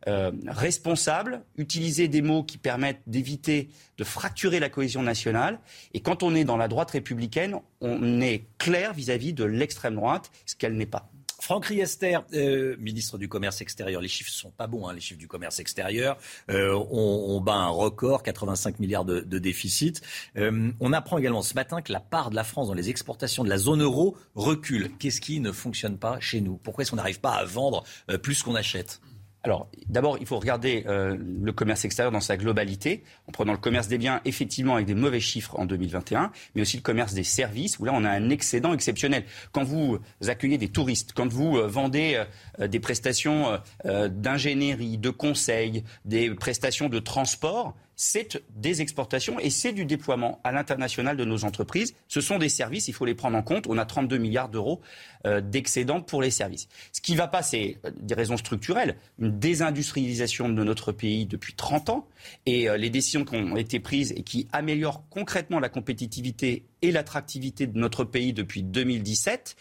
euh, 0.07 0.31
responsable, 0.47 1.43
utiliser 1.57 2.07
des 2.07 2.23
mots 2.23 2.43
qui 2.43 2.57
permettent 2.57 3.03
d'éviter 3.05 3.69
de 3.97 4.03
fracturer 4.03 4.59
la 4.59 4.69
cohésion 4.69 5.03
nationale. 5.03 5.59
Et 5.93 5.99
quand 5.99 6.23
on 6.23 6.33
est 6.33 6.43
dans 6.43 6.57
la 6.57 6.67
droite 6.67 6.89
républicaine, 6.91 7.57
on 7.81 8.19
est 8.19 8.45
clair 8.57 8.93
vis-à-vis 8.93 9.33
de 9.33 9.43
l'extrême 9.43 9.95
droite, 9.95 10.31
ce 10.47 10.55
qu'elle 10.55 10.75
n'est 10.75 10.87
pas. 10.87 11.07
Franck 11.39 11.65
Riester, 11.65 12.17
euh, 12.33 12.75
ministre 12.79 13.19
du 13.19 13.27
Commerce 13.27 13.61
extérieur, 13.61 14.01
les 14.01 14.07
chiffres 14.07 14.31
sont 14.31 14.49
pas 14.49 14.65
bons, 14.65 14.87
hein, 14.87 14.93
les 14.93 15.01
chiffres 15.01 15.19
du 15.19 15.27
commerce 15.27 15.59
extérieur. 15.59 16.17
Euh, 16.49 16.73
on, 16.91 17.39
bat 17.41 17.55
un 17.55 17.69
record, 17.69 18.23
85 18.23 18.79
milliards 18.79 19.05
de, 19.05 19.21
déficit. 19.39 20.01
on 20.35 20.93
apprend 20.93 21.17
également 21.17 21.41
ce 21.41 21.53
matin 21.53 21.81
que 21.81 21.91
la 21.91 21.99
part 21.99 22.29
de 22.29 22.35
la 22.35 22.43
France 22.43 22.67
dans 22.67 22.73
les 22.73 22.89
exportations 22.89 23.43
de 23.43 23.49
la 23.49 23.57
zone 23.57 23.81
euro 23.81 24.15
recule. 24.35 24.91
Qu'est-ce 24.97 25.21
qui 25.21 25.39
ne 25.39 25.51
fonctionne 25.51 25.97
pas 25.97 26.19
chez 26.19 26.41
nous? 26.41 26.57
Pourquoi 26.57 26.83
est-ce 26.83 26.91
qu'on 26.91 26.97
n'arrive 26.97 27.19
pas 27.19 27.33
à 27.33 27.43
vendre 27.43 27.83
plus 28.21 28.43
qu'on 28.43 28.55
achète? 28.55 28.99
Alors, 29.43 29.69
d'abord, 29.87 30.17
il 30.19 30.27
faut 30.27 30.37
regarder 30.37 30.83
euh, 30.87 31.17
le 31.19 31.51
commerce 31.51 31.83
extérieur 31.83 32.11
dans 32.11 32.21
sa 32.21 32.37
globalité, 32.37 33.03
en 33.27 33.31
prenant 33.31 33.53
le 33.53 33.57
commerce 33.57 33.87
des 33.87 33.97
biens, 33.97 34.21
effectivement, 34.23 34.75
avec 34.75 34.85
des 34.85 34.93
mauvais 34.93 35.19
chiffres 35.19 35.59
en 35.59 35.65
2021, 35.65 36.31
mais 36.53 36.61
aussi 36.61 36.77
le 36.77 36.83
commerce 36.83 37.13
des 37.13 37.23
services, 37.23 37.79
où 37.79 37.85
là, 37.85 37.91
on 37.95 38.03
a 38.03 38.09
un 38.09 38.29
excédent 38.29 38.73
exceptionnel. 38.73 39.23
Quand 39.51 39.63
vous 39.63 39.97
accueillez 40.27 40.59
des 40.59 40.69
touristes, 40.69 41.13
quand 41.15 41.27
vous 41.27 41.57
euh, 41.57 41.67
vendez 41.67 42.23
euh, 42.59 42.67
des 42.67 42.79
prestations 42.79 43.59
d'ingénierie, 43.83 44.97
de 44.97 45.09
conseil, 45.09 45.83
des 46.05 46.33
prestations 46.35 46.89
de 46.89 46.99
transport, 46.99 47.75
c'est 48.03 48.41
des 48.55 48.81
exportations 48.81 49.39
et 49.39 49.51
c'est 49.51 49.73
du 49.73 49.85
déploiement 49.85 50.41
à 50.43 50.51
l'international 50.51 51.15
de 51.15 51.23
nos 51.23 51.45
entreprises. 51.45 51.93
Ce 52.07 52.19
sont 52.19 52.39
des 52.39 52.49
services, 52.49 52.87
il 52.87 52.95
faut 52.95 53.05
les 53.05 53.13
prendre 53.13 53.37
en 53.37 53.43
compte. 53.43 53.67
On 53.67 53.77
a 53.77 53.85
32 53.85 54.17
milliards 54.17 54.49
d'euros 54.49 54.81
euh, 55.27 55.39
d'excédents 55.39 56.01
pour 56.01 56.19
les 56.19 56.31
services. 56.31 56.67
Ce 56.93 56.99
qui 56.99 57.15
va 57.15 57.27
pas, 57.27 57.43
c'est 57.43 57.77
euh, 57.85 57.91
des 57.99 58.15
raisons 58.15 58.37
structurelles, 58.37 58.97
une 59.19 59.37
désindustrialisation 59.37 60.49
de 60.49 60.63
notre 60.63 60.91
pays 60.91 61.27
depuis 61.27 61.53
30 61.53 61.89
ans 61.89 62.07
et 62.47 62.67
euh, 62.67 62.75
les 62.75 62.89
décisions 62.89 63.23
qui 63.23 63.35
ont 63.35 63.55
été 63.55 63.79
prises 63.79 64.13
et 64.17 64.23
qui 64.23 64.47
améliorent 64.51 65.03
concrètement 65.11 65.59
la 65.59 65.69
compétitivité 65.69 66.65
et 66.81 66.91
l'attractivité 66.91 67.67
de 67.67 67.77
notre 67.77 68.03
pays 68.03 68.33
depuis 68.33 68.63
2017 68.63 69.55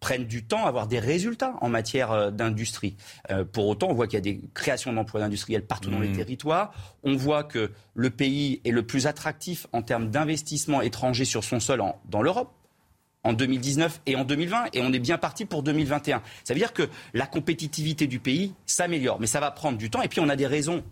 prennent 0.00 0.26
du 0.26 0.44
temps 0.44 0.64
à 0.64 0.68
avoir 0.68 0.86
des 0.86 1.00
résultats 1.00 1.54
en 1.60 1.68
matière 1.68 2.12
euh, 2.12 2.30
d'industrie. 2.30 2.96
Euh, 3.30 3.44
pour 3.44 3.66
autant, 3.66 3.88
on 3.88 3.94
voit 3.94 4.06
qu'il 4.06 4.16
y 4.16 4.18
a 4.18 4.20
des 4.22 4.40
créations 4.54 4.92
d'emplois 4.92 5.22
industriels 5.22 5.66
partout 5.66 5.90
dans 5.90 5.98
les 5.98 6.08
mmh. 6.08 6.16
territoires. 6.16 6.72
On 7.02 7.16
voit 7.16 7.44
que 7.44 7.72
le 7.94 8.10
pays 8.10 8.60
est 8.64 8.70
le 8.70 8.84
plus 8.84 9.06
attractif 9.06 9.66
en 9.72 9.82
termes 9.82 10.10
d'investissement 10.10 10.80
étranger 10.80 11.24
sur 11.24 11.44
son 11.44 11.60
sol 11.60 11.82
dans 12.08 12.22
l'Europe 12.22 12.52
en 13.24 13.32
2019 13.32 14.00
et 14.06 14.16
en 14.16 14.24
2020, 14.24 14.66
et 14.72 14.80
on 14.80 14.92
est 14.92 14.98
bien 14.98 15.18
parti 15.18 15.44
pour 15.44 15.62
2021. 15.62 16.22
Ça 16.44 16.54
veut 16.54 16.60
dire 16.60 16.72
que 16.72 16.88
la 17.14 17.26
compétitivité 17.26 18.06
du 18.06 18.20
pays 18.20 18.54
s'améliore, 18.64 19.20
mais 19.20 19.26
ça 19.26 19.40
va 19.40 19.50
prendre 19.50 19.76
du 19.76 19.90
temps, 19.90 20.02
et 20.02 20.08
puis 20.08 20.20
on 20.20 20.28
a 20.28 20.36
des 20.36 20.46
raisons 20.46 20.82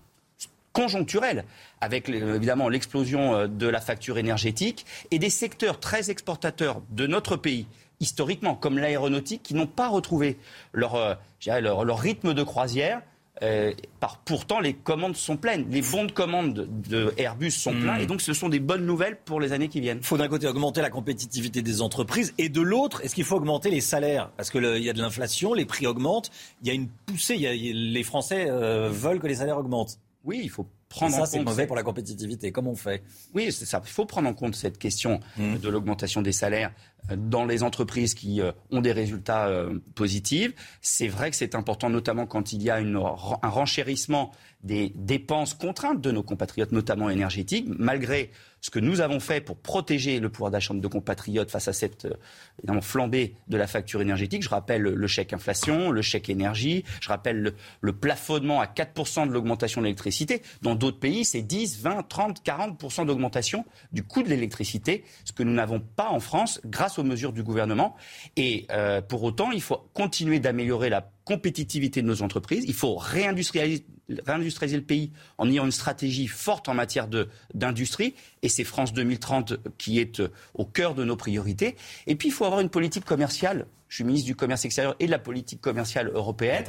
conjoncturelles, 0.72 1.44
avec 1.80 2.10
évidemment 2.10 2.68
l'explosion 2.68 3.34
euh, 3.34 3.46
de 3.46 3.66
la 3.66 3.80
facture 3.80 4.18
énergétique, 4.18 4.84
et 5.10 5.18
des 5.18 5.30
secteurs 5.30 5.80
très 5.80 6.10
exportateurs 6.10 6.82
de 6.90 7.06
notre 7.06 7.36
pays 7.36 7.66
historiquement, 8.00 8.54
comme 8.54 8.78
l'aéronautique, 8.78 9.42
qui 9.42 9.54
n'ont 9.54 9.66
pas 9.66 9.88
retrouvé 9.88 10.38
leur, 10.72 10.94
euh, 10.94 11.14
leur, 11.60 11.98
rythme 11.98 12.34
de 12.34 12.42
croisière. 12.42 13.02
Euh, 13.42 13.74
par, 14.00 14.16
pourtant, 14.20 14.60
les 14.60 14.72
commandes 14.72 15.14
sont 15.14 15.36
pleines. 15.36 15.66
Les 15.70 15.82
bons 15.82 16.04
de 16.04 16.12
commande 16.12 16.66
de 16.88 17.12
Airbus 17.18 17.50
sont 17.50 17.72
pleins. 17.72 17.98
Hmm. 17.98 18.00
Et 18.00 18.06
donc, 18.06 18.22
ce 18.22 18.32
sont 18.32 18.48
des 18.48 18.60
bonnes 18.60 18.86
nouvelles 18.86 19.18
pour 19.26 19.40
les 19.40 19.52
années 19.52 19.68
qui 19.68 19.80
viennent. 19.80 19.98
Il 19.98 20.06
faut 20.06 20.16
d'un 20.16 20.28
côté 20.28 20.46
augmenter 20.46 20.80
la 20.80 20.88
compétitivité 20.88 21.60
des 21.60 21.82
entreprises. 21.82 22.32
Et 22.38 22.48
de 22.48 22.62
l'autre, 22.62 23.04
est-ce 23.04 23.14
qu'il 23.14 23.24
faut 23.24 23.36
augmenter 23.36 23.68
les 23.68 23.82
salaires? 23.82 24.30
Parce 24.38 24.48
qu'il 24.50 24.64
y 24.78 24.88
a 24.88 24.94
de 24.94 25.02
l'inflation, 25.02 25.52
les 25.52 25.66
prix 25.66 25.86
augmentent. 25.86 26.30
Il 26.62 26.68
y 26.68 26.70
a 26.70 26.74
une 26.74 26.88
poussée. 26.88 27.36
les 27.36 28.02
Français 28.04 28.46
euh, 28.48 28.88
veulent 28.90 29.20
que 29.20 29.26
les 29.26 29.34
salaires 29.36 29.58
augmentent. 29.58 29.98
Oui, 30.24 30.40
il 30.42 30.48
faut 30.48 30.66
prendre 30.88 31.14
ça, 31.14 31.22
en 31.22 31.26
c'est 31.26 31.36
compte 31.36 31.46
mauvais 31.46 31.62
cette- 31.62 31.66
pour 31.68 31.76
la 31.76 31.82
compétitivité. 31.82 32.52
Comment 32.52 32.70
on 32.70 32.76
fait? 32.76 33.02
Oui, 33.34 33.52
c'est 33.52 33.66
ça. 33.66 33.82
Il 33.84 33.90
faut 33.90 34.06
prendre 34.06 34.28
en 34.30 34.34
compte 34.34 34.54
cette 34.54 34.78
question 34.78 35.20
Mmh. 35.36 35.58
de 35.58 35.68
l'augmentation 35.68 36.22
des 36.22 36.32
salaires 36.32 36.72
dans 37.14 37.44
les 37.44 37.62
entreprises 37.62 38.14
qui 38.14 38.40
euh, 38.40 38.52
ont 38.70 38.80
des 38.80 38.92
résultats 38.92 39.46
euh, 39.46 39.78
positifs. 39.94 40.52
C'est 40.80 41.08
vrai 41.08 41.30
que 41.30 41.36
c'est 41.36 41.54
important, 41.54 41.90
notamment 41.90 42.26
quand 42.26 42.52
il 42.52 42.62
y 42.62 42.70
a 42.70 42.76
un 42.76 43.48
renchérissement 43.48 44.32
des 44.62 44.92
dépenses 44.96 45.54
contraintes 45.54 46.00
de 46.00 46.10
nos 46.10 46.22
compatriotes, 46.22 46.72
notamment 46.72 47.08
énergétiques, 47.08 47.66
malgré 47.78 48.30
ce 48.60 48.70
que 48.70 48.80
nous 48.80 49.00
avons 49.00 49.20
fait 49.20 49.40
pour 49.40 49.58
protéger 49.58 50.18
le 50.18 50.28
pouvoir 50.28 50.50
d'achat 50.50 50.74
de 50.74 50.80
nos 50.80 50.88
compatriotes 50.88 51.52
face 51.52 51.68
à 51.68 51.72
cette 51.72 52.06
euh, 52.06 52.80
flambée 52.80 53.36
de 53.46 53.56
la 53.56 53.68
facture 53.68 54.02
énergétique. 54.02 54.42
Je 54.42 54.48
rappelle 54.48 54.82
le 54.82 55.06
chèque 55.06 55.32
inflation, 55.32 55.92
le 55.92 56.02
chèque 56.02 56.28
énergie, 56.28 56.84
je 57.00 57.08
rappelle 57.08 57.40
le, 57.40 57.54
le 57.80 57.92
plafonnement 57.92 58.60
à 58.60 58.66
4% 58.66 59.28
de 59.28 59.32
l'augmentation 59.32 59.82
de 59.82 59.86
l'électricité. 59.86 60.42
Dans 60.62 60.74
d'autres 60.74 60.98
pays, 60.98 61.24
c'est 61.24 61.42
10, 61.42 61.80
20, 61.80 62.08
30, 62.08 62.42
40% 62.44 63.06
d'augmentation 63.06 63.64
du 63.92 64.02
coût 64.02 64.24
de 64.24 64.28
l'électricité, 64.28 65.04
ce 65.24 65.32
que 65.32 65.44
nous 65.44 65.52
n'avons 65.52 65.78
pas 65.78 66.08
en 66.08 66.18
France 66.18 66.60
grâce 66.64 66.85
aux 66.98 67.02
mesures 67.04 67.32
du 67.32 67.42
gouvernement. 67.42 67.96
Et 68.36 68.66
euh, 68.70 69.00
pour 69.00 69.22
autant, 69.22 69.50
il 69.52 69.60
faut 69.62 69.88
continuer 69.94 70.40
d'améliorer 70.40 70.88
la 70.88 71.10
compétitivité 71.24 72.02
de 72.02 72.06
nos 72.06 72.22
entreprises. 72.22 72.64
Il 72.66 72.74
faut 72.74 72.96
réindustrialiser, 72.96 73.84
réindustrialiser 74.24 74.76
le 74.78 74.84
pays 74.84 75.12
en 75.38 75.50
ayant 75.50 75.64
une 75.64 75.72
stratégie 75.72 76.26
forte 76.28 76.68
en 76.68 76.74
matière 76.74 77.08
de- 77.08 77.28
d'industrie. 77.54 78.14
Et 78.42 78.48
c'est 78.48 78.64
France 78.64 78.92
2030 78.92 79.54
qui 79.78 79.98
est 79.98 80.20
euh, 80.20 80.28
au 80.54 80.64
cœur 80.64 80.94
de 80.94 81.04
nos 81.04 81.16
priorités. 81.16 81.76
Et 82.06 82.14
puis, 82.14 82.28
il 82.28 82.32
faut 82.32 82.44
avoir 82.44 82.60
une 82.60 82.70
politique 82.70 83.04
commerciale. 83.04 83.66
Je 83.88 83.96
suis 83.96 84.04
ministre 84.04 84.26
du 84.26 84.34
Commerce 84.36 84.64
extérieur 84.64 84.96
et 84.98 85.06
de 85.06 85.10
la 85.12 85.18
politique 85.18 85.60
commerciale 85.60 86.10
européenne. 86.12 86.62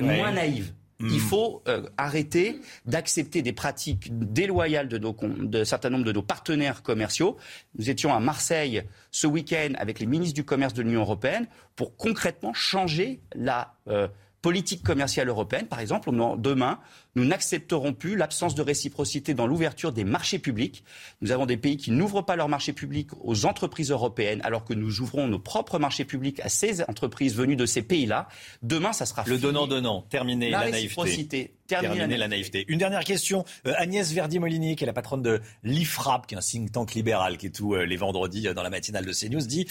Ouais. 0.00 0.16
moins 0.16 0.30
Il 1.00 1.20
faut 1.20 1.62
euh, 1.68 1.82
arrêter 1.96 2.60
d'accepter 2.86 3.42
des 3.42 3.52
pratiques 3.52 4.08
déloyales 4.32 4.88
de, 4.88 4.98
nos, 4.98 5.16
de 5.22 5.64
certain 5.64 5.90
nombre 5.90 6.04
de 6.04 6.12
nos 6.12 6.22
partenaires 6.22 6.82
commerciaux. 6.82 7.36
Nous 7.78 7.90
étions 7.90 8.12
à 8.12 8.20
Marseille 8.20 8.82
ce 9.10 9.26
week-end 9.26 9.72
avec 9.78 9.98
les 9.98 10.06
ministres 10.06 10.34
du 10.34 10.44
commerce 10.44 10.74
de 10.74 10.82
l'Union 10.82 11.00
européenne 11.00 11.46
pour 11.76 11.96
concrètement 11.96 12.52
changer 12.52 13.20
la 13.34 13.74
euh, 13.88 14.08
politique 14.42 14.82
commerciale 14.82 15.28
européenne. 15.28 15.66
Par 15.66 15.80
exemple, 15.80 16.10
demain, 16.38 16.78
nous 17.14 17.24
n'accepterons 17.24 17.92
plus 17.92 18.16
l'absence 18.16 18.54
de 18.54 18.62
réciprocité 18.62 19.34
dans 19.34 19.46
l'ouverture 19.46 19.92
des 19.92 20.04
marchés 20.04 20.38
publics. 20.38 20.84
Nous 21.20 21.32
avons 21.32 21.46
des 21.46 21.56
pays 21.56 21.76
qui 21.76 21.90
n'ouvrent 21.90 22.22
pas 22.22 22.36
leurs 22.36 22.48
marchés 22.48 22.72
publics 22.72 23.10
aux 23.20 23.46
entreprises 23.46 23.90
européennes, 23.90 24.40
alors 24.44 24.64
que 24.64 24.74
nous 24.74 25.00
ouvrons 25.00 25.26
nos 25.26 25.38
propres 25.38 25.78
marchés 25.78 26.04
publics 26.04 26.40
à 26.40 26.48
ces 26.48 26.82
entreprises 26.84 27.34
venues 27.34 27.56
de 27.56 27.66
ces 27.66 27.82
pays-là. 27.82 28.28
Demain, 28.62 28.92
ça 28.92 29.06
sera 29.06 29.24
Le 29.26 29.38
donnant-donnant, 29.38 30.02
terminé 30.02 30.50
La 30.50 30.64
la, 30.64 30.64
réciprocité, 30.70 31.36
naïveté. 31.36 31.54
terminé 31.66 32.06
la 32.06 32.16
la 32.18 32.28
naïveté. 32.28 32.64
Une 32.68 32.78
dernière 32.78 33.04
question. 33.04 33.44
Euh, 33.66 33.74
Agnès 33.76 34.10
Verdi-Molinier, 34.12 34.76
qui 34.76 34.84
est 34.84 34.86
la 34.86 34.92
patronne 34.92 35.22
de 35.22 35.40
l'IFRAP, 35.64 36.26
qui 36.26 36.34
est 36.34 36.38
un 36.38 36.40
think 36.40 36.72
tank 36.72 36.94
libéral, 36.94 37.36
qui 37.36 37.46
est 37.46 37.54
tous 37.54 37.74
euh, 37.74 37.84
les 37.84 37.96
vendredis 37.96 38.48
euh, 38.48 38.54
dans 38.54 38.62
la 38.62 38.70
matinale 38.70 39.04
de 39.04 39.12
CNews, 39.12 39.40
dit 39.40 39.66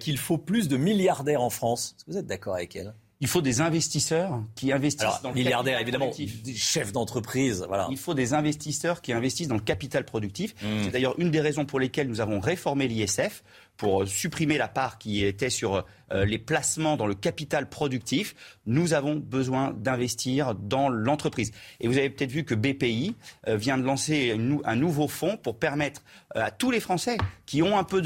qu'il 0.00 0.18
faut 0.18 0.38
plus 0.38 0.68
de 0.68 0.76
milliardaires 0.76 1.42
en 1.42 1.50
France. 1.50 1.94
Est-ce 1.96 2.04
que 2.04 2.10
vous 2.12 2.18
êtes 2.18 2.26
d'accord 2.26 2.54
avec 2.54 2.76
elle? 2.76 2.94
Il 3.20 3.28
faut 3.28 3.42
des 3.42 3.60
investisseurs 3.60 4.42
qui 4.54 4.72
investissent 4.72 5.02
Alors, 5.02 5.20
dans 5.22 5.28
le 5.30 5.34
milliardaires, 5.34 5.78
capital 5.78 5.82
évidemment, 5.82 6.10
productif. 6.10 6.42
des 6.42 6.54
chefs 6.54 6.92
d'entreprise, 6.92 7.64
voilà. 7.68 7.86
Il 7.90 7.96
faut 7.96 8.14
des 8.14 8.34
investisseurs 8.34 9.00
qui 9.00 9.12
investissent 9.12 9.48
dans 9.48 9.54
le 9.54 9.60
capital 9.60 10.04
productif. 10.04 10.54
Mmh. 10.62 10.66
C'est 10.84 10.90
d'ailleurs 10.90 11.14
une 11.18 11.30
des 11.30 11.40
raisons 11.40 11.64
pour 11.64 11.80
lesquelles 11.80 12.08
nous 12.08 12.20
avons 12.20 12.40
réformé 12.40 12.88
l'ISF 12.88 13.42
pour 13.76 14.02
euh, 14.02 14.06
supprimer 14.06 14.58
la 14.58 14.68
part 14.68 14.98
qui 14.98 15.24
était 15.24 15.50
sur 15.50 15.84
euh, 16.12 16.24
les 16.24 16.38
placements 16.38 16.96
dans 16.96 17.06
le 17.06 17.14
capital 17.14 17.68
productif. 17.68 18.34
Nous 18.66 18.94
avons 18.94 19.16
besoin 19.16 19.72
d'investir 19.72 20.54
dans 20.54 20.88
l'entreprise. 20.88 21.52
Et 21.80 21.88
vous 21.88 21.98
avez 21.98 22.10
peut-être 22.10 22.30
vu 22.30 22.44
que 22.44 22.54
BPI 22.54 23.14
euh, 23.48 23.56
vient 23.56 23.78
de 23.78 23.84
lancer 23.84 24.32
une 24.34 24.60
un 24.64 24.76
nouveau 24.76 25.08
fonds 25.08 25.36
pour 25.36 25.58
permettre 25.58 26.02
à 26.34 26.50
tous 26.50 26.70
les 26.70 26.80
Français 26.80 27.16
qui 27.46 27.62
ont 27.62 27.78
un 27.78 27.84
peu 27.84 28.02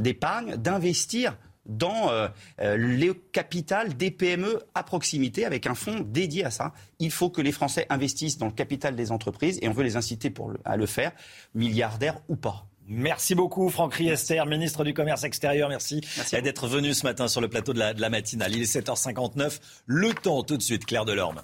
d'épargne 0.00 0.56
d'investir 0.56 1.36
dans 1.66 2.10
euh, 2.10 2.28
euh, 2.60 2.76
le 2.76 3.14
capital 3.14 3.96
des 3.96 4.10
PME 4.10 4.60
à 4.74 4.82
proximité 4.82 5.44
avec 5.44 5.66
un 5.66 5.74
fonds 5.74 6.00
dédié 6.00 6.44
à 6.44 6.50
ça. 6.50 6.72
Il 6.98 7.10
faut 7.10 7.30
que 7.30 7.40
les 7.40 7.52
Français 7.52 7.86
investissent 7.90 8.38
dans 8.38 8.46
le 8.46 8.52
capital 8.52 8.96
des 8.96 9.10
entreprises 9.12 9.58
et 9.62 9.68
on 9.68 9.72
veut 9.72 9.84
les 9.84 9.96
inciter 9.96 10.30
pour 10.30 10.50
le- 10.50 10.58
à 10.64 10.76
le 10.76 10.86
faire, 10.86 11.12
milliardaires 11.54 12.18
ou 12.28 12.36
pas. 12.36 12.66
Merci 12.86 13.34
beaucoup, 13.34 13.70
Franck 13.70 13.94
Riester, 13.94 14.42
ministre 14.46 14.84
du 14.84 14.92
Commerce 14.92 15.24
extérieur. 15.24 15.70
Merci, 15.70 16.02
Merci 16.18 16.42
d'être 16.42 16.66
venu 16.68 16.92
ce 16.92 17.04
matin 17.04 17.28
sur 17.28 17.40
le 17.40 17.48
plateau 17.48 17.72
de 17.72 17.78
la, 17.78 17.94
de 17.94 18.00
la 18.02 18.10
matinale. 18.10 18.52
Il 18.54 18.60
est 18.60 18.70
7h59. 18.78 19.58
Le 19.86 20.12
temps, 20.12 20.42
tout 20.42 20.58
de 20.58 20.62
suite, 20.62 20.84
Claire 20.84 21.06
Delorme. 21.06 21.40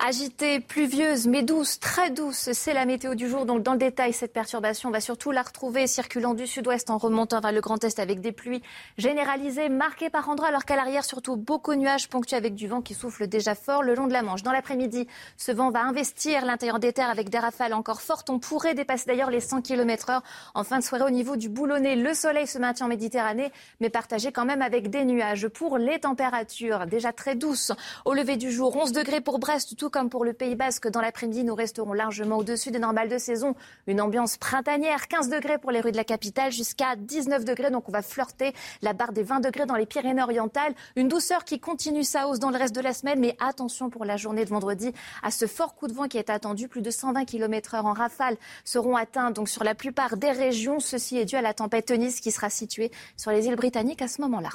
Agitée, 0.00 0.60
pluvieuse, 0.60 1.26
mais 1.26 1.42
douce, 1.42 1.80
très 1.80 2.10
douce, 2.10 2.50
c'est 2.52 2.72
la 2.72 2.86
météo 2.86 3.16
du 3.16 3.28
jour. 3.28 3.46
Donc 3.46 3.64
dans 3.64 3.72
le 3.72 3.78
détail, 3.78 4.12
cette 4.12 4.32
perturbation, 4.32 4.90
on 4.90 4.92
va 4.92 5.00
surtout 5.00 5.32
la 5.32 5.42
retrouver 5.42 5.88
circulant 5.88 6.34
du 6.34 6.46
sud-ouest 6.46 6.88
en 6.90 6.98
remontant 6.98 7.40
vers 7.40 7.50
le 7.50 7.60
Grand 7.60 7.82
Est 7.82 7.98
avec 7.98 8.20
des 8.20 8.30
pluies 8.30 8.62
généralisées, 8.96 9.68
marquées 9.68 10.08
par 10.08 10.28
endroits, 10.28 10.46
alors 10.48 10.64
qu'à 10.64 10.76
l'arrière, 10.76 11.04
surtout 11.04 11.34
beaucoup 11.34 11.74
de 11.74 11.80
nuages 11.80 12.08
ponctués 12.08 12.36
avec 12.36 12.54
du 12.54 12.68
vent 12.68 12.80
qui 12.80 12.94
souffle 12.94 13.26
déjà 13.26 13.56
fort 13.56 13.82
le 13.82 13.96
long 13.96 14.06
de 14.06 14.12
la 14.12 14.22
Manche. 14.22 14.44
Dans 14.44 14.52
l'après-midi, 14.52 15.08
ce 15.36 15.50
vent 15.50 15.72
va 15.72 15.82
investir 15.82 16.44
l'intérieur 16.44 16.78
des 16.78 16.92
terres 16.92 17.10
avec 17.10 17.28
des 17.28 17.40
rafales 17.40 17.74
encore 17.74 18.00
fortes. 18.00 18.30
On 18.30 18.38
pourrait 18.38 18.74
dépasser 18.74 19.06
d'ailleurs 19.08 19.30
les 19.30 19.40
100 19.40 19.62
km 19.62 20.10
heure 20.10 20.22
en 20.54 20.62
fin 20.62 20.78
de 20.78 20.84
soirée 20.84 21.04
au 21.06 21.10
niveau 21.10 21.34
du 21.34 21.48
Boulonnais. 21.48 21.96
Le 21.96 22.14
soleil 22.14 22.46
se 22.46 22.58
maintient 22.58 22.86
en 22.86 22.88
Méditerranée, 22.88 23.50
mais 23.80 23.90
partagé 23.90 24.30
quand 24.30 24.44
même 24.44 24.62
avec 24.62 24.90
des 24.90 25.04
nuages. 25.04 25.48
Pour 25.48 25.76
les 25.76 25.98
températures, 25.98 26.86
déjà 26.86 27.12
très 27.12 27.34
douces 27.34 27.72
au 28.04 28.14
lever 28.14 28.36
du 28.36 28.52
jour, 28.52 28.76
11 28.76 28.92
degrés 28.92 29.20
pour 29.20 29.40
Brest, 29.40 29.74
comme 29.90 30.10
pour 30.10 30.24
le 30.24 30.32
Pays 30.32 30.54
Basque. 30.54 30.88
Dans 30.88 31.00
l'après-midi, 31.00 31.44
nous 31.44 31.54
resterons 31.54 31.92
largement 31.92 32.38
au-dessus 32.38 32.70
des 32.70 32.78
normales 32.78 33.08
de 33.08 33.18
saison. 33.18 33.54
Une 33.86 34.00
ambiance 34.00 34.36
printanière, 34.36 35.08
15 35.08 35.28
degrés 35.28 35.58
pour 35.58 35.70
les 35.70 35.80
rues 35.80 35.92
de 35.92 35.96
la 35.96 36.04
capitale, 36.04 36.52
jusqu'à 36.52 36.96
19 36.96 37.44
degrés. 37.44 37.70
Donc 37.70 37.88
on 37.88 37.92
va 37.92 38.02
flirter 38.02 38.52
la 38.82 38.92
barre 38.92 39.12
des 39.12 39.22
20 39.22 39.40
degrés 39.40 39.66
dans 39.66 39.76
les 39.76 39.86
Pyrénées-Orientales. 39.86 40.74
Une 40.96 41.08
douceur 41.08 41.44
qui 41.44 41.60
continue 41.60 42.04
sa 42.04 42.28
hausse 42.28 42.38
dans 42.38 42.50
le 42.50 42.58
reste 42.58 42.74
de 42.74 42.80
la 42.80 42.92
semaine, 42.92 43.20
mais 43.20 43.36
attention 43.40 43.90
pour 43.90 44.04
la 44.04 44.16
journée 44.16 44.44
de 44.44 44.50
vendredi 44.50 44.92
à 45.22 45.30
ce 45.30 45.46
fort 45.46 45.74
coup 45.74 45.88
de 45.88 45.92
vent 45.92 46.08
qui 46.08 46.18
est 46.18 46.30
attendu. 46.30 46.68
Plus 46.68 46.82
de 46.82 46.90
120 46.90 47.24
km 47.24 47.74
heure 47.74 47.86
en 47.86 47.92
rafale 47.92 48.36
seront 48.64 48.96
atteints 48.96 49.30
donc 49.30 49.48
sur 49.48 49.64
la 49.64 49.74
plupart 49.74 50.16
des 50.16 50.30
régions. 50.30 50.80
Ceci 50.80 51.18
est 51.18 51.24
dû 51.24 51.36
à 51.36 51.42
la 51.42 51.54
tempête 51.54 51.90
Eunice 51.90 52.20
qui 52.20 52.30
sera 52.30 52.50
située 52.50 52.90
sur 53.16 53.30
les 53.30 53.46
îles 53.46 53.56
britanniques 53.56 54.02
à 54.02 54.08
ce 54.08 54.20
moment-là. 54.22 54.50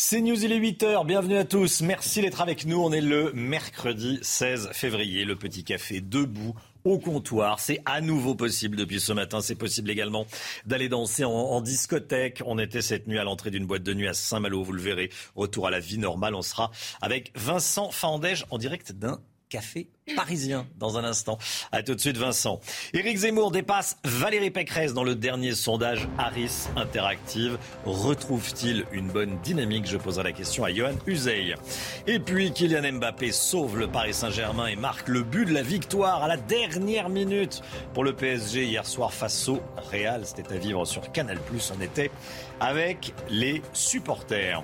C'est 0.00 0.20
News, 0.20 0.44
il 0.44 0.52
est 0.52 0.60
8h, 0.60 1.04
bienvenue 1.04 1.36
à 1.38 1.44
tous. 1.44 1.80
Merci 1.82 2.20
d'être 2.22 2.40
avec 2.40 2.66
nous. 2.66 2.80
On 2.80 2.92
est 2.92 3.00
le 3.00 3.32
mercredi 3.32 4.20
16 4.22 4.70
février. 4.72 5.24
Le 5.24 5.34
petit 5.34 5.64
café 5.64 6.00
debout 6.00 6.54
au 6.84 7.00
comptoir. 7.00 7.58
C'est 7.58 7.82
à 7.84 8.00
nouveau 8.00 8.36
possible 8.36 8.76
depuis 8.76 9.00
ce 9.00 9.12
matin. 9.12 9.40
C'est 9.40 9.56
possible 9.56 9.90
également 9.90 10.24
d'aller 10.66 10.88
danser 10.88 11.24
en, 11.24 11.60
discothèque. 11.60 12.44
On 12.46 12.60
était 12.60 12.80
cette 12.80 13.08
nuit 13.08 13.18
à 13.18 13.24
l'entrée 13.24 13.50
d'une 13.50 13.66
boîte 13.66 13.82
de 13.82 13.92
nuit 13.92 14.06
à 14.06 14.14
Saint-Malo. 14.14 14.62
Vous 14.62 14.72
le 14.72 14.80
verrez. 14.80 15.10
Retour 15.34 15.66
à 15.66 15.72
la 15.72 15.80
vie 15.80 15.98
normale. 15.98 16.36
On 16.36 16.42
sera 16.42 16.70
avec 17.02 17.32
Vincent 17.34 17.90
Fandège 17.90 18.46
en 18.50 18.58
direct 18.58 18.92
d'un 18.92 19.20
café 19.48 19.88
parisien 20.16 20.66
dans 20.78 20.98
un 20.98 21.04
instant. 21.04 21.38
À 21.72 21.82
tout 21.82 21.94
de 21.94 22.00
suite 22.00 22.16
Vincent. 22.16 22.60
Éric 22.92 23.18
Zemmour 23.18 23.50
dépasse 23.50 23.98
Valérie 24.04 24.50
Pécresse 24.50 24.94
dans 24.94 25.04
le 25.04 25.14
dernier 25.14 25.54
sondage 25.54 26.08
Harris 26.18 26.68
Interactive. 26.76 27.58
Retrouve-t-il 27.84 28.84
une 28.92 29.08
bonne 29.08 29.38
dynamique 29.42 29.86
Je 29.86 29.96
poserai 29.96 30.24
la 30.24 30.32
question 30.32 30.64
à 30.64 30.72
Johan 30.72 30.94
Uzey. 31.06 31.54
Et 32.06 32.18
puis 32.18 32.52
Kylian 32.52 32.92
Mbappé 32.98 33.32
sauve 33.32 33.78
le 33.78 33.88
Paris 33.88 34.14
Saint-Germain 34.14 34.66
et 34.66 34.76
marque 34.76 35.08
le 35.08 35.22
but 35.22 35.44
de 35.44 35.52
la 35.52 35.62
victoire 35.62 36.22
à 36.22 36.28
la 36.28 36.36
dernière 36.36 37.08
minute 37.08 37.62
pour 37.94 38.04
le 38.04 38.14
PSG 38.14 38.64
hier 38.64 38.86
soir 38.86 39.12
face 39.12 39.48
au 39.48 39.60
Real. 39.90 40.24
C'était 40.24 40.52
à 40.52 40.58
vivre 40.58 40.84
sur 40.84 41.12
Canal+. 41.12 41.38
On 41.76 41.80
était 41.80 42.10
avec 42.60 43.12
les 43.30 43.62
supporters. 43.72 44.62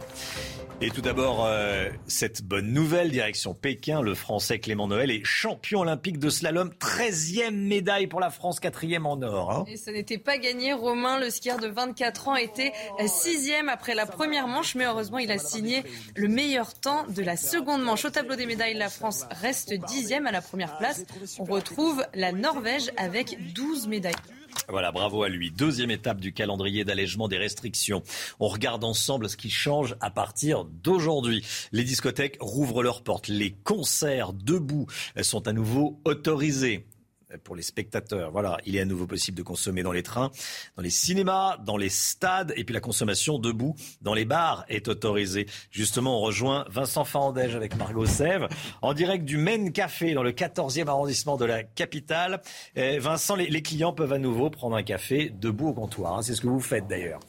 Et 0.80 0.90
tout 0.90 1.01
d'abord, 1.01 1.46
euh, 1.46 1.88
cette 2.09 2.42
bonne 2.42 2.72
nouvelle, 2.72 3.10
direction 3.10 3.55
Pékin, 3.55 4.02
le 4.02 4.14
Français 4.14 4.59
Clément 4.59 4.86
Noël 4.86 5.10
est 5.10 5.24
champion 5.24 5.80
olympique 5.80 6.18
de 6.18 6.28
slalom, 6.28 6.70
13e 6.78 7.52
médaille 7.52 8.06
pour 8.06 8.20
la 8.20 8.28
France, 8.28 8.60
4e 8.60 9.06
en 9.06 9.22
or. 9.22 9.51
hein. 9.52 9.64
Et 9.68 9.76
ce 9.76 9.90
n'était 9.90 10.18
pas 10.18 10.36
gagné. 10.36 10.72
Romain, 10.74 11.18
le 11.18 11.30
skieur 11.30 11.59
de 11.59 11.68
24 11.68 12.28
ans, 12.28 12.36
était 12.36 12.72
sixième 13.06 13.68
après 13.68 13.94
la 13.94 14.05
première 14.05 14.46
manche, 14.48 14.74
mais 14.74 14.84
heureusement, 14.84 15.18
il 15.18 15.30
a 15.30 15.38
signé 15.38 15.84
le 16.16 16.28
meilleur 16.28 16.74
temps 16.74 17.05
de 17.09 17.22
la 17.22 17.36
seconde 17.36 17.82
manche. 17.82 18.05
Au 18.05 18.10
tableau 18.10 18.34
des 18.36 18.44
médailles, 18.46 18.74
la 18.74 18.90
France 18.90 19.24
reste 19.30 19.72
dixième 19.86 20.26
à 20.26 20.32
la 20.32 20.42
première 20.42 20.76
place. 20.76 21.05
On 21.38 21.44
retrouve 21.44 22.05
la 22.14 22.32
Norvège 22.32 22.90
avec 22.98 23.52
12 23.55 23.86
médailles. 23.88 24.12
Voilà, 24.68 24.93
bravo 24.93 25.22
à 25.22 25.28
lui. 25.28 25.51
Deuxième 25.51 25.90
étape 25.90 26.20
du 26.20 26.32
calendrier 26.32 26.85
d'allègement 26.85 27.28
des 27.28 27.39
restrictions. 27.39 28.02
On 28.40 28.48
regarde 28.48 28.85
ensemble 28.85 29.28
ce 29.28 29.36
qui 29.36 29.51
change 29.51 29.97
à 30.01 30.10
partir 30.10 30.64
d'aujourd'hui. 30.64 31.44
Les 31.72 31.85
discothèques 31.85 32.39
rouvrent 32.40 32.82
leurs 32.82 33.02
portes. 33.02 33.28
Les 33.28 33.52
concerts 33.52 34.32
debout 34.32 34.86
sont 35.22 35.47
à 35.48 35.52
nouveau 35.52 36.01
autorisés. 36.05 36.86
Pour 37.43 37.56
les 37.56 37.62
spectateurs. 37.62 38.31
Voilà, 38.31 38.59
il 38.65 38.77
est 38.77 38.81
à 38.81 38.85
nouveau 38.85 39.06
possible 39.06 39.36
de 39.36 39.43
consommer 39.43 39.82
dans 39.82 39.93
les 39.93 40.02
trains, 40.02 40.31
dans 40.77 40.82
les 40.82 40.90
cinémas, 40.90 41.56
dans 41.59 41.77
les 41.77 41.89
stades, 41.89 42.52
et 42.56 42.65
puis 42.65 42.74
la 42.74 42.81
consommation 42.81 43.39
debout 43.39 43.74
dans 44.02 44.15
les 44.15 44.24
bars 44.24 44.65
est 44.69 44.89
autorisée. 44.89 45.47
Justement, 45.70 46.19
on 46.19 46.20
rejoint 46.20 46.65
Vincent 46.69 47.05
Fandège 47.05 47.55
avec 47.56 47.77
Margot 47.77 48.06
Sèvres 48.06 48.48
en 48.82 48.94
direct 48.94 49.24
du 49.24 49.36
Maine 49.36 49.73
Café 49.73 50.15
dans 50.15 50.23
le 50.23 50.32
14e 50.32 50.89
arrondissement 50.89 51.36
de 51.36 51.44
la 51.44 51.62
capitale. 51.62 52.40
Vincent, 52.77 53.36
les, 53.36 53.62
clients 53.62 53.93
peuvent 53.93 54.12
à 54.12 54.19
nouveau 54.19 54.51
prendre 54.51 54.77
un 54.77 54.82
café 54.82 55.31
debout 55.31 55.69
au 55.69 55.73
comptoir. 55.73 56.19
Hein. 56.19 56.23
C'est 56.23 56.35
ce 56.35 56.40
que 56.40 56.48
vous 56.48 56.61
faites 56.61 56.86
d'ailleurs. 56.86 57.20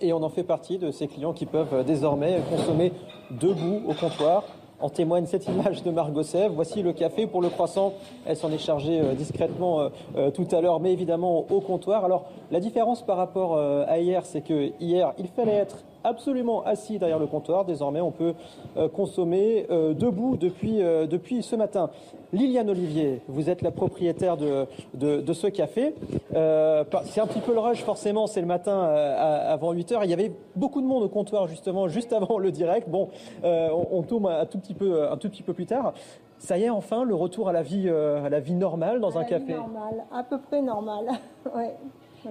Et 0.00 0.12
on 0.12 0.22
en 0.22 0.30
fait 0.30 0.44
partie 0.44 0.78
de 0.78 0.90
ces 0.90 1.06
clients 1.06 1.32
qui 1.32 1.46
peuvent 1.46 1.84
désormais 1.84 2.42
consommer 2.50 2.92
debout 3.30 3.82
au 3.86 3.94
comptoir 3.94 4.44
en 4.82 4.90
témoigne 4.90 5.26
cette 5.26 5.46
image 5.46 5.82
de 5.82 5.90
Margot 5.90 6.22
Sèvres. 6.22 6.54
Voici 6.54 6.82
le 6.82 6.92
café 6.92 7.26
pour 7.26 7.40
le 7.40 7.48
croissant. 7.48 7.94
Elle 8.26 8.36
s'en 8.36 8.50
est 8.50 8.58
chargée 8.58 9.00
euh, 9.00 9.14
discrètement 9.14 9.80
euh, 9.80 9.88
euh, 10.16 10.30
tout 10.30 10.46
à 10.50 10.60
l'heure, 10.60 10.80
mais 10.80 10.92
évidemment 10.92 11.46
au 11.50 11.60
comptoir. 11.60 12.04
Alors 12.04 12.26
la 12.50 12.60
différence 12.60 13.02
par 13.02 13.16
rapport 13.16 13.56
à 13.56 13.98
hier, 13.98 14.26
c'est 14.26 14.42
que 14.42 14.72
hier, 14.80 15.12
il 15.18 15.28
fallait 15.28 15.52
être 15.52 15.78
absolument 16.04 16.64
assis 16.64 16.98
derrière 16.98 17.18
le 17.18 17.26
comptoir. 17.26 17.64
Désormais, 17.64 18.00
on 18.00 18.10
peut 18.10 18.34
euh, 18.76 18.88
consommer 18.88 19.66
euh, 19.70 19.94
debout 19.94 20.36
depuis, 20.36 20.82
euh, 20.82 21.06
depuis 21.06 21.42
ce 21.42 21.56
matin. 21.56 21.90
Liliane 22.32 22.70
Olivier, 22.70 23.20
vous 23.28 23.50
êtes 23.50 23.62
la 23.62 23.70
propriétaire 23.70 24.36
de, 24.36 24.66
de, 24.94 25.32
ce 25.34 25.48
café. 25.48 25.94
c'est 26.30 27.20
un 27.20 27.26
petit 27.26 27.40
peu 27.40 27.52
le 27.52 27.58
rush, 27.58 27.82
forcément, 27.82 28.26
c'est 28.26 28.40
le 28.40 28.46
matin 28.46 28.80
avant 28.82 29.72
8 29.72 29.92
heures. 29.92 30.04
Il 30.04 30.10
y 30.10 30.14
avait 30.14 30.32
beaucoup 30.56 30.80
de 30.80 30.86
monde 30.86 31.02
au 31.02 31.10
comptoir, 31.10 31.46
justement, 31.46 31.88
juste 31.88 32.14
avant 32.14 32.38
le 32.38 32.50
direct. 32.50 32.88
Bon, 32.88 33.10
on, 33.42 33.86
on, 33.90 34.02
tourne 34.02 34.26
un 34.28 34.46
tout, 34.46 34.58
petit 34.58 34.72
peu, 34.72 35.10
un 35.10 35.16
tout 35.18 35.28
petit 35.28 35.42
peu 35.42 35.52
plus 35.52 35.66
tard. 35.66 35.92
Ça 36.38 36.56
y 36.56 36.62
est, 36.62 36.70
enfin, 36.70 37.04
le 37.04 37.14
retour 37.14 37.50
à 37.50 37.52
la 37.52 37.62
vie, 37.62 37.90
à 37.90 38.30
la 38.30 38.40
vie 38.40 38.54
normale 38.54 39.00
dans 39.00 39.18
un 39.18 39.24
café. 39.24 39.52
Normal, 39.52 40.04
à 40.10 40.22
peu 40.22 40.38
près 40.40 40.62
normal. 40.62 41.08
ouais. 41.54 41.76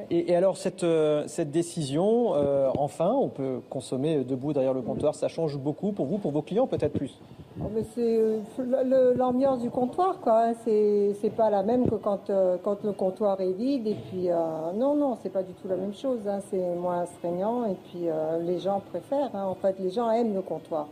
Et, 0.10 0.36
alors 0.36 0.58
cette, 0.58 0.84
euh, 0.84 1.24
cette 1.28 1.52
décision, 1.52 2.36
euh, 2.36 2.70
enfin, 2.78 3.12
on 3.14 3.30
peut 3.30 3.60
consommer 3.70 4.24
debout 4.24 4.54
derrière 4.54 4.74
le 4.74 4.82
comptoir, 4.82 5.16
ça 5.16 5.28
change 5.28 5.58
beaucoup 5.58 5.92
pour 5.92 6.06
vous, 6.06 6.18
pour 6.18 6.32
vos 6.32 6.42
clients 6.42 6.68
peut-être 6.68 6.94
plus? 6.94 7.18
Oh, 7.60 7.66
C'est 7.96 8.18
euh, 8.18 9.14
l'ambiance 9.16 9.62
du 9.62 9.70
comptoir, 9.70 10.20
quoi. 10.22 10.46
Hein. 10.46 10.54
C'est 10.64 11.36
pas 11.36 11.50
la 11.50 11.64
même 11.64 11.90
que 11.90 11.96
quand, 11.96 12.32
quand 12.64 12.84
le 12.84 12.94
comptoir 12.94 13.42
est 13.42 13.52
vide. 13.52 13.88
Et 13.88 13.96
puis, 14.10 14.30
non, 14.76 14.96
non, 14.96 15.18
c'est 15.22 15.30
pas 15.30 15.44
du 15.44 15.54
tout 15.54 15.68
la 15.68 15.76
même 15.76 15.94
chose. 15.94 16.20
Hein. 16.28 16.40
C'est 16.50 16.76
moins 16.76 17.02
astreignant 17.02 17.66
et 17.66 17.76
puis 17.90 18.08
les 18.42 18.60
gens 18.60 18.82
préfèrent. 18.92 19.32
Hein. 19.34 19.46
En 19.46 19.56
fait, 19.56 19.76
les 19.80 19.90
gens 19.90 20.10
aiment 20.12 20.34
le 20.34 20.42
comptoir. 20.42 20.88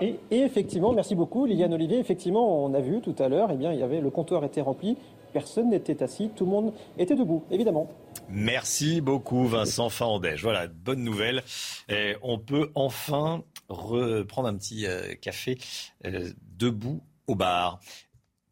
Et, 0.00 0.18
effectivement, 0.30 0.92
merci 0.92 1.14
beaucoup 1.14 1.46
Liliane 1.46 1.72
Olivier. 1.72 1.98
Effectivement, 1.98 2.64
on 2.64 2.74
a 2.74 2.80
vu 2.80 3.00
tout 3.00 3.14
à 3.18 3.28
l'heure, 3.28 3.50
eh 3.52 3.56
bien, 3.56 3.72
il 3.72 3.78
y 3.78 3.82
avait 3.82 4.00
le 4.00 4.10
comptoir 4.10 4.44
était 4.44 4.60
rempli, 4.60 4.96
personne 5.32 5.70
n'était 5.70 6.02
assis, 6.02 6.30
tout 6.34 6.44
le 6.44 6.50
monde 6.50 6.72
était 6.98 7.16
debout, 7.16 7.44
évidemment. 7.50 7.88
Merci 8.28 9.00
beaucoup 9.00 9.46
Vincent 9.46 9.88
Fandège. 9.88 10.42
Voilà, 10.42 10.68
bonne 10.68 11.02
nouvelle. 11.02 11.42
on 12.22 12.38
peut 12.38 12.70
enfin 12.74 13.42
reprendre 13.70 14.48
un 14.48 14.56
petit 14.56 14.86
euh, 14.86 15.14
café 15.14 15.58
euh, 16.04 16.30
debout 16.58 17.00
au 17.26 17.34
bar. 17.34 17.80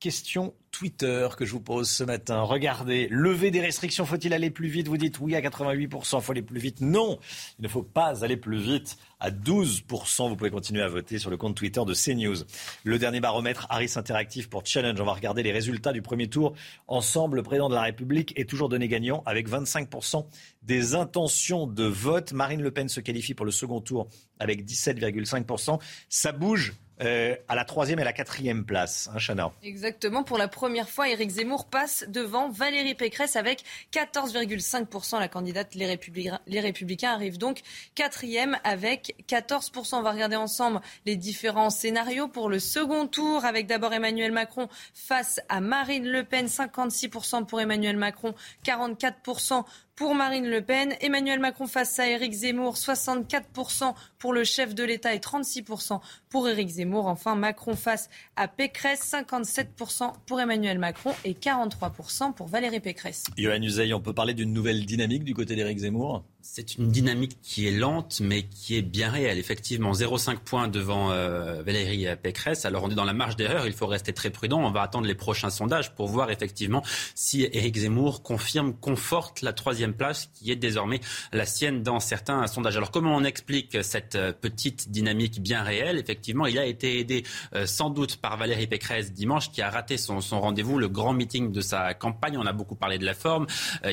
Question 0.01 0.55
Twitter 0.71 1.29
que 1.37 1.45
je 1.45 1.51
vous 1.51 1.61
pose 1.61 1.91
ce 1.91 2.05
matin. 2.05 2.43
Regardez, 2.43 3.09
lever 3.11 3.51
des 3.51 3.61
restrictions, 3.61 4.07
faut-il 4.07 4.33
aller 4.33 4.49
plus 4.49 4.69
vite? 4.69 4.87
Vous 4.87 4.97
dites 4.97 5.19
oui 5.19 5.35
à 5.35 5.41
88%, 5.41 6.19
il 6.19 6.23
faut 6.23 6.31
aller 6.31 6.43
plus 6.43 6.61
vite. 6.61 6.81
Non, 6.81 7.19
il 7.59 7.63
ne 7.63 7.69
faut 7.69 7.83
pas 7.83 8.25
aller 8.25 8.37
plus 8.37 8.59
vite. 8.59 8.97
À 9.19 9.33
12%, 9.33 10.29
vous 10.29 10.37
pouvez 10.37 10.51
continuer 10.51 10.83
à 10.83 10.89
voter 10.89 11.19
sur 11.19 11.31
le 11.31 11.37
compte 11.37 11.57
Twitter 11.57 11.81
de 11.85 11.95
CNews. 11.95 12.45
Le 12.85 12.99
dernier 13.01 13.19
baromètre 13.19 13.67
Harris 13.71 13.95
Interactive 13.97 14.49
pour 14.49 14.65
Challenge. 14.65 15.01
On 15.01 15.05
va 15.05 15.15
regarder 15.15 15.43
les 15.43 15.51
résultats 15.51 15.93
du 15.93 16.01
premier 16.01 16.29
tour. 16.29 16.55
Ensemble, 16.87 17.39
le 17.39 17.43
président 17.43 17.69
de 17.69 17.75
la 17.75 17.83
République 17.83 18.39
est 18.39 18.49
toujours 18.49 18.69
donné 18.69 18.87
gagnant 18.87 19.25
avec 19.27 19.49
25% 19.49 20.27
des 20.63 20.95
intentions 20.95 21.67
de 21.67 21.85
vote. 21.85 22.33
Marine 22.33 22.63
Le 22.63 22.71
Pen 22.71 22.89
se 22.89 23.01
qualifie 23.01 23.35
pour 23.35 23.47
le 23.47 23.53
second 23.53 23.81
tour 23.81 24.09
avec 24.39 24.65
17,5%. 24.65 25.81
Ça 26.09 26.31
bouge 26.31 26.75
euh, 27.03 27.37
à 27.49 27.55
la 27.55 27.65
troisième 27.65 27.99
et 28.01 28.05
la 28.05 28.13
quatrième 28.13 28.65
place, 28.65 29.09
hein, 29.15 29.19
Chana. 29.19 29.53
Exactement. 29.63 30.25
Pour 30.25 30.39
la 30.39 30.49
première 30.49 30.89
fois, 30.89 31.09
Éric 31.09 31.31
Zemmour 31.31 31.67
passe 31.67 32.05
devant 32.09 32.51
Valérie 32.51 32.95
Pécresse 32.95 33.37
avec 33.37 33.63
14,5%. 33.93 35.19
La 35.19 35.29
candidate 35.29 35.75
Les 35.75 35.87
Républicains, 35.87 36.41
les 36.47 36.61
Républicains 36.61 37.13
arrive 37.13 37.39
donc 37.39 37.61
quatrième 37.95 38.57
avec 38.65 39.15
14%. 39.29 39.97
On 39.97 40.03
va 40.03 40.13
regarder 40.13 40.37
ensemble 40.37 40.81
les 41.07 41.17
différents 41.17 41.71
scénarios 41.71 42.29
pour 42.29 42.49
le 42.49 42.59
second 42.59 43.07
tour 43.07 43.45
avec 43.45 43.67
d'abord 43.67 43.93
Emmanuel 43.93 44.33
Macron 44.33 44.69
face 44.93 45.41
à 45.49 45.61
Marine 45.61 46.09
Le 46.09 46.25
Pen. 46.25 46.47
56% 46.47 47.47
pour 47.47 47.61
Emmanuel 47.61 47.97
Macron, 47.97 48.35
44% 48.65 49.65
pour 49.99 50.15
Marine 50.15 50.49
Le 50.49 50.63
Pen. 50.63 50.95
Emmanuel 51.01 51.41
Macron 51.41 51.67
face 51.67 51.99
à 51.99 52.09
Éric 52.09 52.33
Zemmour, 52.33 52.75
64% 52.77 53.95
pour 54.19 54.33
le 54.33 54.45
chef 54.45 54.73
de 54.73 54.85
l'État 54.85 55.13
et 55.13 55.19
36% 55.19 56.01
pour 56.29 56.49
Éric 56.49 56.69
Zemmour. 56.69 57.09
Enfin, 57.09 57.35
Macron 57.35 57.75
face 57.75 58.09
à 58.37 58.47
Pécresse, 58.47 59.13
57% 59.13 60.13
pour 60.25 60.41
Emmanuel 60.41 60.79
Macron 60.79 61.13
et 61.25 61.33
43% 61.33 62.33
pour 62.33 62.47
Valérie 62.47 62.79
Pécresse. 62.79 63.25
Yohann 63.37 63.65
Usaï, 63.65 63.93
on 63.93 64.01
peut 64.01 64.13
parler 64.13 64.35
d'une 64.35 64.53
nouvelle 64.53 64.87
dynamique 64.87 65.25
du 65.25 65.35
côté 65.35 65.57
d'Éric 65.57 65.79
Zemmour? 65.79 66.23
C'est 66.51 66.77
une 66.77 66.89
dynamique 66.89 67.39
qui 67.43 67.69
est 67.69 67.73
lente, 67.73 68.21
mais 68.21 68.45
qui 68.45 68.77
est 68.77 68.83
bien 68.83 69.11
réelle. 69.11 69.39
Effectivement, 69.39 69.93
0,5 69.93 70.39
points 70.39 70.67
devant 70.67 71.13
euh, 71.13 71.63
Valérie 71.63 72.07
Pécresse. 72.21 72.65
Alors, 72.65 72.85
on 72.85 72.91
est 72.91 72.95
dans 72.95 73.05
la 73.05 73.13
marge 73.13 73.37
d'erreur. 73.37 73.67
Il 73.67 73.75
faut 73.75 73.87
rester 73.87 74.13
très 74.13 74.31
prudent. 74.31 74.61
On 74.61 74.71
va 74.71 74.83
attendre 74.83 75.07
les 75.07 75.15
prochains 75.15 75.51
sondages 75.51 75.95
pour 75.95 76.09
voir 76.09 76.31
effectivement 76.31 76.83
si 77.15 77.43
Éric 77.53 77.77
Zemmour 77.77 78.23
confirme, 78.23 78.75
conforte 78.75 79.43
la 79.43 79.53
troisième 79.53 79.93
place 79.93 80.31
qui 80.35 80.51
est 80.51 80.57
désormais 80.57 81.01
la 81.33 81.45
sienne 81.45 81.83
dans 81.83 82.01
certains 82.01 82.47
sondages. 82.47 82.77
Alors, 82.77 82.91
comment 82.91 83.15
on 83.15 83.25
explique 83.25 83.85
cette 83.85 84.15
euh, 84.15 84.33
petite 84.33 84.91
dynamique 84.91 85.43
bien 85.43 85.63
réelle? 85.63 85.99
Effectivement, 85.99 86.47
il 86.47 86.59
a 86.59 86.65
été 86.65 86.99
aidé 86.99 87.25
euh, 87.55 87.67
sans 87.67 87.91
doute 87.91 88.17
par 88.17 88.39
Valérie 88.39 88.67
Pécresse 88.67 89.13
dimanche, 89.13 89.53
qui 89.53 89.61
a 89.61 89.71
raté 89.71 89.99
son, 89.99 90.21
son 90.21 90.41
rendez-vous, 90.41 90.79
le 90.79 90.89
grand 90.89 91.13
meeting 91.13 91.53
de 91.53 91.61
sa 91.61 91.93
campagne. 91.93 92.39
On 92.39 92.47
a 92.47 92.53
beaucoup 92.53 92.77
parlé 92.77 92.99
de 92.99 93.05
la 93.05 93.15
forme, 93.15 93.47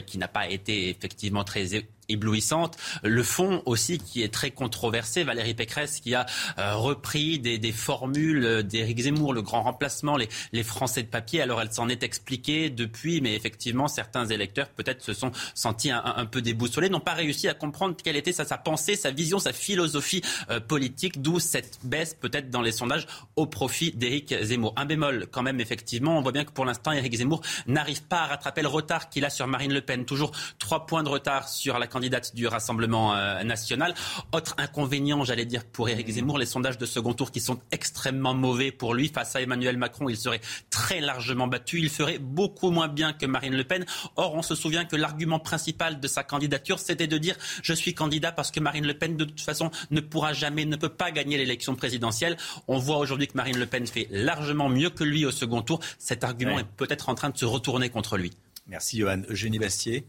qui 0.07 0.17
n'a 0.17 0.27
pas 0.27 0.49
été 0.49 0.89
effectivement 0.89 1.43
très 1.43 1.75
éblouissante. 2.09 2.77
Le 3.03 3.23
fond 3.23 3.61
aussi 3.65 3.99
qui 3.99 4.23
est 4.23 4.33
très 4.33 4.51
controversé. 4.51 5.23
Valérie 5.23 5.53
Pécresse 5.53 5.99
qui 5.99 6.15
a 6.15 6.25
euh, 6.59 6.75
repris 6.75 7.39
des, 7.39 7.71
formules 7.71 8.63
d'Éric 8.63 9.01
Zemmour, 9.01 9.33
le 9.33 9.41
grand 9.41 9.63
remplacement, 9.63 10.17
les, 10.17 10.63
Français 10.63 11.03
de 11.03 11.07
papier. 11.07 11.41
Alors 11.41 11.61
elle 11.61 11.71
s'en 11.71 11.89
est 11.89 12.01
expliquée 12.01 12.69
depuis, 12.69 13.21
mais 13.21 13.35
effectivement 13.35 13.87
certains 13.87 14.25
électeurs 14.25 14.69
peut-être 14.69 15.03
se 15.03 15.13
sont 15.13 15.31
sentis 15.53 15.91
un, 15.91 16.25
peu 16.25 16.41
déboussolés, 16.41 16.89
n'ont 16.89 16.99
pas 16.99 17.13
réussi 17.13 17.47
à 17.47 17.53
comprendre 17.53 17.95
quelle 18.03 18.15
était 18.15 18.31
sa, 18.31 18.45
sa 18.45 18.57
pensée, 18.57 18.95
sa 18.95 19.11
vision, 19.11 19.37
sa 19.37 19.53
philosophie 19.53 20.21
euh, 20.49 20.59
politique, 20.59 21.21
d'où 21.21 21.39
cette 21.39 21.79
baisse 21.83 22.15
peut-être 22.19 22.49
dans 22.49 22.61
les 22.61 22.71
sondages 22.71 23.05
au 23.35 23.45
profit 23.45 23.91
d'Éric 23.91 24.33
Zemmour. 24.41 24.73
Un 24.75 24.85
bémol 24.85 25.27
quand 25.31 25.43
même 25.43 25.59
effectivement, 25.59 26.17
on 26.17 26.21
voit 26.21 26.31
bien 26.31 26.45
que 26.45 26.51
pour 26.51 26.65
l'instant 26.65 26.91
Éric 26.91 27.15
Zemmour 27.15 27.41
n'arrive 27.67 28.03
pas 28.03 28.21
à 28.21 28.27
rattraper 28.27 28.61
le 28.61 28.67
retard 28.67 29.09
qu'il 29.09 29.25
a 29.25 29.29
sur 29.29 29.47
Marine 29.47 29.73
Le 29.73 29.81
Pen. 29.81 30.05
Toujours 30.05 30.31
trois 30.59 30.85
points 30.85 31.03
de 31.03 31.09
retard 31.09 31.47
sur 31.47 31.77
la 31.79 31.87
candidate 31.95 32.35
du 32.35 32.45
Rassemblement 32.45 33.15
euh, 33.15 33.41
national. 33.43 33.95
Autre 34.33 34.53
inconvénient, 34.57 35.23
j'allais 35.23 35.45
dire, 35.45 35.63
pour 35.63 35.87
Éric 35.87 36.09
Zemmour, 36.09 36.37
les 36.37 36.45
sondages 36.45 36.77
de 36.77 36.85
second 36.85 37.13
tour 37.13 37.31
qui 37.31 37.39
sont 37.39 37.57
extrêmement 37.71 38.33
mauvais 38.33 38.73
pour 38.73 38.93
lui. 38.93 39.07
Face 39.07 39.33
à 39.37 39.41
Emmanuel 39.41 39.77
Macron, 39.77 40.09
il 40.09 40.17
serait 40.17 40.41
très 40.69 40.99
largement 40.99 41.47
battu. 41.47 41.79
Il 41.79 41.89
ferait 41.89 42.19
beaucoup 42.19 42.69
moins 42.69 42.89
bien 42.89 43.13
que 43.13 43.25
Marine 43.25 43.55
Le 43.55 43.63
Pen. 43.63 43.85
Or, 44.17 44.35
on 44.35 44.41
se 44.41 44.55
souvient 44.55 44.83
que 44.83 44.97
l'argument 44.97 45.39
principal 45.39 46.01
de 46.01 46.07
sa 46.09 46.25
candidature, 46.25 46.79
c'était 46.79 47.07
de 47.07 47.17
dire 47.17 47.37
je 47.63 47.71
suis 47.71 47.93
candidat 47.93 48.33
parce 48.33 48.51
que 48.51 48.59
Marine 48.59 48.85
Le 48.85 48.97
Pen, 48.97 49.15
de 49.15 49.23
toute 49.23 49.39
façon, 49.39 49.71
ne 49.89 50.01
pourra 50.01 50.33
jamais, 50.33 50.65
ne 50.65 50.75
peut 50.75 50.89
pas 50.89 51.11
gagner 51.11 51.37
l'élection 51.37 51.75
présidentielle. 51.75 52.35
On 52.67 52.77
voit 52.77 52.97
aujourd'hui 52.97 53.27
que 53.27 53.37
Marine 53.37 53.57
Le 53.57 53.67
Pen 53.67 53.87
fait 53.87 54.09
largement 54.11 54.67
mieux 54.67 54.89
que 54.89 55.05
lui 55.05 55.25
au 55.25 55.31
second 55.31 55.61
tour. 55.61 55.79
Cet 55.97 56.25
argument 56.25 56.59
est 56.59 56.67
peut-être 56.75 57.07
en 57.07 57.15
train 57.15 57.29
de 57.29 57.37
se 57.37 57.45
retourner 57.45 57.87
contre 57.89 58.17
lui. 58.17 58.33
Merci 58.67 58.97
Johan. 58.97 59.21
Eugénie 59.29 59.59
Bastier. 59.59 60.05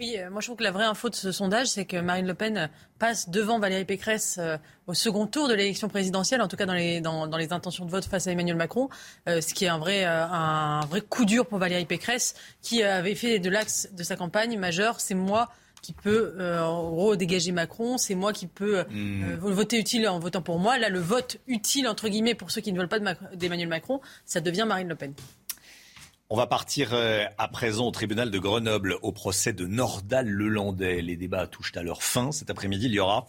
Oui, 0.00 0.16
euh, 0.16 0.30
moi 0.30 0.40
je 0.40 0.46
trouve 0.46 0.58
que 0.58 0.62
la 0.62 0.70
vraie 0.70 0.84
info 0.84 1.08
de 1.08 1.14
ce 1.14 1.32
sondage, 1.32 1.66
c'est 1.66 1.84
que 1.84 1.96
Marine 1.96 2.26
Le 2.26 2.34
Pen 2.34 2.70
passe 3.00 3.30
devant 3.30 3.58
Valérie 3.58 3.84
Pécresse 3.84 4.36
euh, 4.38 4.56
au 4.86 4.94
second 4.94 5.26
tour 5.26 5.48
de 5.48 5.54
l'élection 5.54 5.88
présidentielle, 5.88 6.40
en 6.40 6.46
tout 6.46 6.56
cas 6.56 6.66
dans 6.66 6.74
les, 6.74 7.00
dans, 7.00 7.26
dans, 7.26 7.36
les 7.36 7.52
intentions 7.52 7.84
de 7.84 7.90
vote 7.90 8.04
face 8.04 8.28
à 8.28 8.32
Emmanuel 8.32 8.56
Macron, 8.56 8.88
euh, 9.28 9.40
ce 9.40 9.54
qui 9.54 9.64
est 9.64 9.68
un 9.68 9.78
vrai, 9.78 10.04
un 10.04 10.80
vrai 10.86 11.00
coup 11.00 11.24
dur 11.24 11.46
pour 11.46 11.58
Valérie 11.58 11.84
Pécresse, 11.84 12.34
qui 12.62 12.82
avait 12.84 13.16
fait 13.16 13.40
de 13.40 13.50
l'axe 13.50 13.88
de 13.92 14.04
sa 14.04 14.14
campagne 14.14 14.56
majeur, 14.56 15.00
c'est 15.00 15.14
moi 15.14 15.50
qui 15.82 15.92
peut 15.92 16.34
redégager 16.38 17.52
Macron, 17.52 17.98
c'est 17.98 18.16
moi 18.16 18.32
qui 18.32 18.48
peux 18.48 18.82
hmm. 18.82 19.36
voter 19.36 19.78
utile 19.78 20.08
en 20.08 20.18
votant 20.18 20.42
pour 20.42 20.58
moi. 20.58 20.76
Là, 20.76 20.88
le 20.88 20.98
vote 20.98 21.38
utile, 21.46 21.86
entre 21.86 22.08
guillemets, 22.08 22.34
pour 22.34 22.50
ceux 22.50 22.60
qui 22.60 22.72
ne 22.72 22.78
veulent 22.78 22.88
pas 22.88 22.98
d'Emmanuel 23.34 23.68
Macron, 23.68 24.00
ça 24.26 24.40
devient 24.40 24.64
Marine 24.66 24.88
Le 24.88 24.96
Pen. 24.96 25.14
On 26.30 26.36
va 26.36 26.46
partir 26.46 26.92
euh, 26.92 27.24
à 27.38 27.48
présent 27.48 27.86
au 27.86 27.90
tribunal 27.90 28.30
de 28.30 28.38
Grenoble 28.38 28.96
au 29.00 29.12
procès 29.12 29.54
de 29.54 29.64
Nordal 29.64 30.28
Lelandais. 30.28 31.00
Les 31.00 31.16
débats 31.16 31.46
touchent 31.46 31.74
à 31.74 31.82
leur 31.82 32.02
fin. 32.02 32.32
Cet 32.32 32.50
après-midi, 32.50 32.84
il 32.84 32.92
y 32.92 33.00
aura 33.00 33.24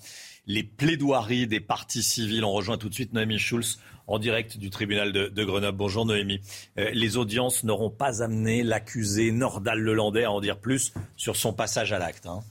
les 0.47 0.63
plaidoiries 0.63 1.47
des 1.47 1.61
partis 1.61 2.03
civils. 2.03 2.43
On 2.43 2.51
rejoint 2.51 2.77
tout 2.77 2.89
de 2.89 2.93
suite 2.93 3.13
Noémie 3.13 3.39
Schulz 3.39 3.79
en 4.07 4.19
direct 4.19 4.57
du 4.57 4.69
tribunal 4.69 5.13
de, 5.13 5.43
Grenoble. 5.45 5.77
Bonjour 5.77 6.05
Noémie. 6.05 6.41
Euh, 6.77 6.89
les 6.91 7.15
audiences 7.15 7.63
n'auront 7.63 7.89
pas 7.89 8.21
amené 8.21 8.63
l'accusé 8.63 9.31
Nordal 9.31 9.79
Lelandais 9.79 10.25
à 10.25 10.31
en 10.31 10.41
dire 10.41 10.59
plus 10.59 10.93
sur 11.15 11.37
son 11.37 11.53
passage 11.53 11.93
à 11.93 11.99
l'acte. 11.99 12.25
Hein. 12.25 12.41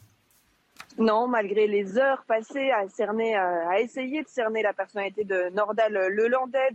Non, 0.96 1.28
malgré 1.28 1.66
les 1.66 1.98
heures 1.98 2.24
passées 2.26 2.70
à 2.70 2.88
cerner, 2.88 3.36
à 3.36 3.80
essayer 3.80 4.22
de 4.22 4.28
cerner 4.28 4.62
la 4.62 4.72
personnalité 4.72 5.24
de 5.24 5.50
Nordal 5.54 5.92
Lelandais, 6.08 6.70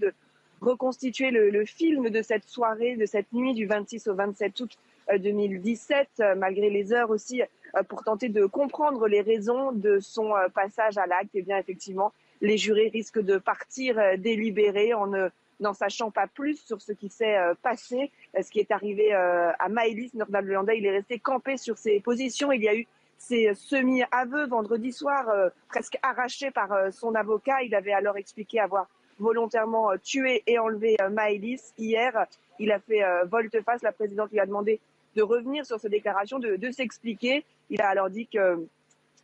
reconstituer 0.63 1.31
le, 1.31 1.65
film 1.65 2.09
de 2.09 2.21
cette 2.21 2.47
soirée, 2.47 2.95
de 2.95 3.05
cette 3.05 3.31
nuit 3.33 3.53
du 3.53 3.65
26 3.65 4.07
au 4.07 4.15
27 4.15 4.59
août 4.61 4.77
2017, 5.17 6.07
euh, 6.19 6.23
euh, 6.23 6.35
malgré 6.35 6.69
les 6.69 6.93
heures 6.93 7.09
aussi 7.09 7.41
euh, 7.41 7.83
pour 7.83 8.03
tenter 8.03 8.29
de 8.29 8.45
comprendre 8.45 9.07
les 9.07 9.21
raisons 9.21 9.71
de 9.71 9.99
son 9.99 10.33
passage 10.53 10.97
à 10.97 11.05
l'acte. 11.05 11.35
Et 11.35 11.39
eh 11.39 11.41
bien 11.41 11.57
effectivement, 11.57 12.13
les 12.41 12.57
jurés 12.57 12.89
risquent 12.89 13.21
de 13.21 13.37
partir 13.37 13.99
délibérés 14.17 14.93
en 14.93 15.07
ne 15.07 15.29
n'en 15.59 15.73
sachant 15.73 16.11
pas 16.11 16.27
plus 16.27 16.57
sur 16.57 16.81
ce 16.81 16.91
qui 16.91 17.09
s'est 17.09 17.37
passé, 17.61 18.11
ce 18.37 18.49
qui 18.49 18.59
est 18.59 18.71
arrivé 18.71 19.13
à 19.13 19.69
Maëlys 19.69 20.13
Nordal 20.13 20.45
Lelandais. 20.45 20.77
Il 20.77 20.85
est 20.85 20.91
resté 20.91 21.19
campé 21.19 21.55
sur 21.57 21.77
ses 21.77 22.01
positions. 22.01 22.51
Il 22.51 22.61
y 22.61 22.67
a 22.67 22.75
eu 22.75 22.85
ces 23.17 23.53
semi-aveux 23.53 24.47
vendredi 24.47 24.91
soir, 24.91 25.31
presque 25.69 25.97
arrachés 26.01 26.51
par 26.51 26.91
son 26.91 27.15
avocat. 27.15 27.61
Il 27.63 27.75
avait 27.75 27.93
alors 27.93 28.17
expliqué 28.17 28.59
avoir 28.59 28.87
volontairement 29.19 29.91
euh, 29.91 29.97
tué 30.01 30.43
et 30.47 30.59
enlevé 30.59 30.95
euh, 31.01 31.09
Maëlys. 31.09 31.73
Hier, 31.77 32.25
il 32.59 32.71
a 32.71 32.79
fait 32.79 33.03
euh, 33.03 33.25
volte-face. 33.25 33.81
La 33.83 33.91
présidente 33.91 34.31
lui 34.31 34.39
a 34.39 34.45
demandé 34.45 34.79
de 35.15 35.21
revenir 35.21 35.65
sur 35.65 35.79
ses 35.79 35.89
déclarations, 35.89 36.39
de, 36.39 36.71
s'expliquer. 36.71 37.43
Il 37.69 37.81
a 37.81 37.87
alors 37.89 38.09
dit 38.09 38.27
que 38.27 38.65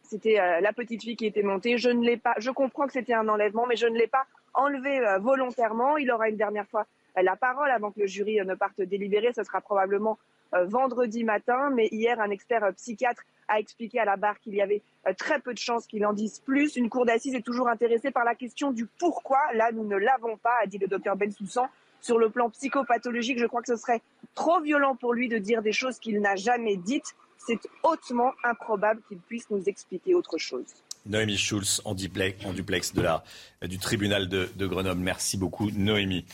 c'était 0.03 0.35
la 0.61 0.71
petite 0.71 1.01
fille 1.01 1.15
qui 1.15 1.25
était 1.25 1.41
montée. 1.41 1.79
Je 1.79 1.89
ne 1.89 2.03
l'ai 2.03 2.17
pas. 2.17 2.35
Je 2.37 2.51
comprends 2.51 2.85
que 2.85 2.93
c'était 2.93 3.13
un 3.13 3.27
enlèvement, 3.27 3.65
mais 3.65 3.75
je 3.75 3.87
ne 3.87 3.97
l'ai 3.97 4.05
pas 4.05 4.25
enlevé 4.53 5.01
volontairement. 5.19 5.97
Il 5.97 6.11
aura 6.11 6.29
une 6.29 6.37
dernière 6.37 6.67
fois 6.67 6.85
la 7.15 7.35
parole 7.35 7.69
avant 7.71 7.91
que 7.91 8.01
le 8.01 8.07
jury 8.07 8.39
ne 8.45 8.55
parte 8.55 8.81
délibérer. 8.81 9.31
Ce 9.33 9.43
sera 9.43 9.61
probablement 9.61 10.17
vendredi 10.53 11.23
matin. 11.23 11.69
Mais 11.69 11.87
hier, 11.91 12.19
un 12.19 12.29
expert 12.29 12.73
psychiatre 12.75 13.23
a 13.49 13.59
expliqué 13.59 13.99
à 13.99 14.05
la 14.05 14.15
barre 14.15 14.39
qu'il 14.39 14.53
y 14.55 14.61
avait 14.61 14.81
euh, 15.07 15.13
très 15.13 15.39
peu 15.39 15.53
de 15.53 15.59
chances 15.59 15.87
qu'il 15.87 16.05
en 16.05 16.13
dise 16.13 16.39
plus. 16.39 16.75
Une 16.75 16.89
cour 16.89 17.05
d'assises 17.05 17.35
est 17.35 17.45
toujours 17.45 17.67
intéressée 17.67 18.11
par 18.11 18.23
la 18.23 18.35
question 18.35 18.71
du 18.71 18.85
pourquoi. 18.85 19.39
Là, 19.53 19.71
nous 19.71 19.85
ne 19.85 19.97
l'avons 19.97 20.37
pas, 20.37 20.53
a 20.61 20.67
dit 20.67 20.77
le 20.77 20.87
docteur 20.87 21.15
Bensoussan. 21.15 21.67
Sur 22.01 22.17
le 22.17 22.29
plan 22.29 22.49
psychopathologique, 22.49 23.39
je 23.39 23.45
crois 23.45 23.61
que 23.61 23.67
ce 23.67 23.75
serait 23.75 24.01
trop 24.33 24.61
violent 24.61 24.95
pour 24.95 25.13
lui 25.13 25.27
de 25.27 25.37
dire 25.37 25.61
des 25.61 25.73
choses 25.73 25.99
qu'il 25.99 26.21
n'a 26.21 26.37
jamais 26.37 26.77
dites. 26.77 27.15
C'est 27.37 27.59
hautement 27.83 28.31
improbable 28.43 29.01
qu'il 29.07 29.19
puisse 29.19 29.49
nous 29.49 29.63
expliquer 29.67 30.15
autre 30.15 30.37
chose. 30.37 30.65
Noémie 31.05 31.37
Schulz 31.37 31.81
en 31.85 31.95
duplex, 31.95 32.45
en 32.45 32.53
duplex 32.53 32.93
de 32.93 33.01
la, 33.01 33.23
du 33.67 33.77
tribunal 33.77 34.29
de, 34.29 34.49
de, 34.55 34.67
Grenoble. 34.67 35.01
Merci 35.01 35.37
beaucoup, 35.37 35.71
Noémie. 35.71 36.25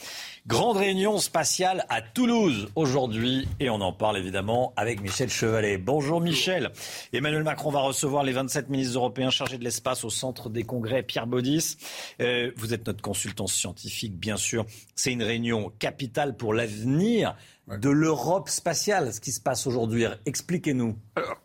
Grande 0.47 0.77
réunion 0.77 1.17
spatiale 1.17 1.85
à 1.89 2.01
Toulouse 2.01 2.69
aujourd'hui 2.75 3.47
et 3.59 3.69
on 3.69 3.81
en 3.81 3.93
parle 3.93 4.17
évidemment 4.17 4.73
avec 4.75 5.01
Michel 5.01 5.29
Chevalet. 5.29 5.77
Bonjour 5.77 6.21
Michel. 6.21 6.71
Emmanuel 7.13 7.43
Macron 7.43 7.71
va 7.71 7.79
recevoir 7.79 8.23
les 8.23 8.33
27 8.33 8.69
ministres 8.69 8.95
européens 8.95 9.31
chargés 9.31 9.57
de 9.57 9.63
l'espace 9.63 10.03
au 10.03 10.09
centre 10.09 10.49
des 10.49 10.63
congrès 10.63 11.01
Pierre 11.01 11.25
Baudis. 11.25 11.77
Euh, 12.21 12.51
vous 12.57 12.73
êtes 12.73 12.85
notre 12.85 13.01
consultant 13.01 13.47
scientifique, 13.47 14.19
bien 14.19 14.37
sûr. 14.37 14.65
C'est 14.95 15.11
une 15.11 15.23
réunion 15.23 15.71
capitale 15.79 16.37
pour 16.37 16.53
l'avenir 16.53 17.35
de 17.67 17.89
l'Europe 17.89 18.49
spatiale, 18.49 19.11
ce 19.11 19.19
qui 19.19 19.31
se 19.31 19.41
passe 19.41 19.65
aujourd'hui. 19.65 20.05
Expliquez-nous. 20.27 20.95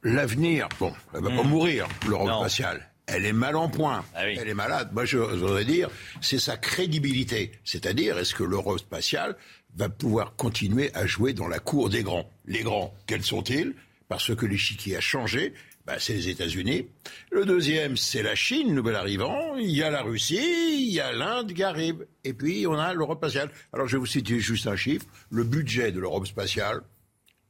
L'avenir, 0.02 0.68
bon, 0.78 0.92
elle 1.14 1.22
va 1.22 1.30
pas 1.30 1.42
hmm. 1.42 1.48
mourir, 1.48 1.88
l'Europe 2.06 2.40
spatiale 2.40 2.89
elle 3.10 3.26
est 3.26 3.32
mal 3.32 3.56
en 3.56 3.68
point. 3.68 4.04
Ah 4.14 4.28
elle 4.28 4.48
est 4.48 4.54
malade. 4.54 4.90
Moi, 4.92 5.04
je 5.04 5.18
voudrais 5.18 5.64
dire, 5.64 5.90
c'est 6.20 6.38
sa 6.38 6.56
crédibilité. 6.56 7.52
C'est-à-dire, 7.64 8.18
est-ce 8.18 8.34
que 8.34 8.44
l'Europe 8.44 8.78
spatiale 8.78 9.36
va 9.76 9.88
pouvoir 9.88 10.36
continuer 10.36 10.90
à 10.94 11.06
jouer 11.06 11.32
dans 11.32 11.48
la 11.48 11.58
cour 11.58 11.90
des 11.90 12.02
grands? 12.02 12.30
Les 12.46 12.62
grands, 12.62 12.94
quels 13.06 13.24
sont-ils? 13.24 13.74
Parce 14.08 14.34
que 14.34 14.46
l'échiquier 14.46 14.96
a 14.96 15.00
changé. 15.00 15.54
Bah, 15.86 15.96
c'est 15.98 16.12
les 16.12 16.28
États-Unis. 16.28 16.86
Le 17.30 17.44
deuxième, 17.44 17.96
c'est 17.96 18.22
la 18.22 18.34
Chine, 18.34 18.74
nouvel 18.74 18.94
arrivant. 18.94 19.56
Il 19.56 19.70
y 19.70 19.82
a 19.82 19.90
la 19.90 20.02
Russie, 20.02 20.86
il 20.86 20.92
y 20.92 21.00
a 21.00 21.12
l'Inde 21.12 21.52
qui 21.52 21.62
arrive. 21.62 22.06
Et 22.22 22.32
puis, 22.32 22.66
on 22.66 22.74
a 22.74 22.92
l'Europe 22.94 23.18
spatiale. 23.18 23.50
Alors, 23.72 23.88
je 23.88 23.96
vais 23.96 24.00
vous 24.00 24.06
citer 24.06 24.38
juste 24.38 24.66
un 24.66 24.76
chiffre. 24.76 25.06
Le 25.30 25.42
budget 25.42 25.90
de 25.90 25.98
l'Europe 25.98 26.26
spatiale, 26.26 26.82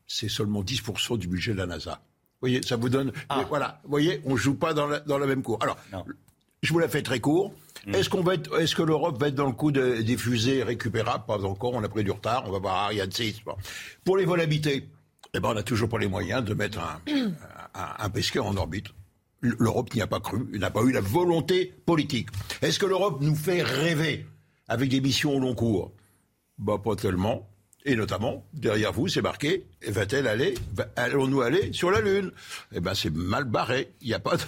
c'est 0.07 0.29
seulement 0.29 0.63
10% 0.63 1.19
du 1.19 1.29
budget 1.29 1.53
de 1.53 1.59
la 1.59 1.67
NASA 1.67 2.01
voyez, 2.41 2.63
ça 2.63 2.77
vous 2.77 2.89
donne. 2.89 3.13
Ah. 3.29 3.45
Voilà, 3.49 3.81
vous 3.85 3.91
voyez, 3.91 4.21
on 4.25 4.37
joue 4.37 4.55
pas 4.55 4.75
dans 4.75 4.87
la, 4.87 5.01
dans 5.01 5.19
la 5.19 5.27
même 5.27 5.43
cour. 5.43 5.59
Alors, 5.61 5.77
je 6.63 6.73
vous 6.73 6.79
la 6.79 6.89
fais 6.89 7.03
très 7.03 7.21
court. 7.21 7.53
Hmm. 7.87 7.95
Est-ce 7.95 8.11
qu'on 8.11 8.23
va 8.23 8.35
est-ce 8.59 8.75
que 8.75 8.83
l'Europe 8.83 9.19
va 9.19 9.29
être 9.29 9.35
dans 9.35 9.47
le 9.47 9.53
coup 9.53 9.73
de, 9.73 10.03
des 10.03 10.17
fusées 10.17 10.63
récupérables? 10.63 11.25
Pas 11.27 11.45
encore. 11.45 11.73
On 11.75 11.83
a 11.83 11.89
pris 11.89 12.05
du 12.05 12.11
retard. 12.11 12.45
On 12.47 12.53
va 12.53 12.59
voir 12.59 12.75
Ariane 12.77 13.11
6. 13.11 13.43
Pour 14.05 14.17
les 14.17 14.25
vols 14.25 14.41
habités, 14.41 14.89
eh 15.33 15.41
ben, 15.41 15.51
on 15.51 15.55
n'a 15.55 15.63
toujours 15.63 15.89
pas 15.89 15.99
les 15.99 16.09
moyens 16.09 16.45
de 16.45 16.55
mettre 16.55 16.79
un, 16.79 17.01
un, 17.75 17.95
un 17.99 18.11
pesqueur 18.11 18.47
en 18.47 18.57
orbite. 18.57 18.89
L'Europe 19.43 19.95
n'y 19.95 20.03
a 20.03 20.07
pas 20.07 20.21
cru, 20.21 20.47
n'a 20.59 20.71
pas 20.71 20.83
eu 20.83 20.93
la 20.93 21.01
volonté 21.01 21.73
politique. 21.87 22.29
Est-ce 22.61 22.79
que 22.79 22.85
l'Europe 22.85 23.23
nous 23.23 23.35
fait 23.35 23.63
rêver 23.63 24.27
avec 24.69 24.91
des 24.91 25.01
missions 25.01 25.35
au 25.37 25.41
long 25.41 25.55
cours? 25.55 25.93
Bah 26.59 26.77
pas 26.83 26.95
tellement. 26.95 27.49
Et 27.87 27.97
notamment, 27.97 28.47
derrière 28.53 28.93
vous, 28.93 29.09
c'est 29.09 29.23
marqué, 29.23 29.65
va-t-elle 29.87 30.27
aller, 30.27 30.55
allons-nous 30.97 31.41
aller 31.41 31.73
sur 31.73 31.91
la 31.91 32.01
Lune? 32.01 32.31
Eh 32.73 32.81
ben, 32.81 32.95
c'est 32.95 33.13
mal 33.13 33.45
barré. 33.45 33.93
Il 34.03 34.09
n'y 34.09 34.15
a 34.15 34.19
pas 34.19 34.37
de, 34.37 34.45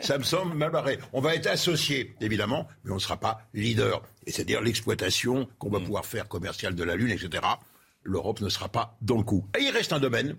ça 0.02 0.18
me 0.18 0.24
semble 0.24 0.56
mal 0.56 0.72
barré. 0.72 0.98
On 1.12 1.20
va 1.20 1.36
être 1.36 1.46
associé, 1.46 2.16
évidemment, 2.20 2.66
mais 2.84 2.90
on 2.90 2.96
ne 2.96 3.00
sera 3.00 3.18
pas 3.18 3.42
leader. 3.54 4.02
Et 4.26 4.32
c'est-à-dire 4.32 4.60
l'exploitation 4.62 5.48
qu'on 5.58 5.70
va 5.70 5.78
pouvoir 5.78 6.04
faire 6.04 6.26
commerciale 6.26 6.74
de 6.74 6.82
la 6.82 6.96
Lune, 6.96 7.10
etc. 7.10 7.42
L'Europe 8.02 8.40
ne 8.40 8.48
sera 8.48 8.68
pas 8.68 8.96
dans 9.00 9.16
le 9.16 9.22
coup. 9.22 9.46
Et 9.56 9.62
il 9.62 9.70
reste 9.70 9.92
un 9.92 10.00
domaine. 10.00 10.36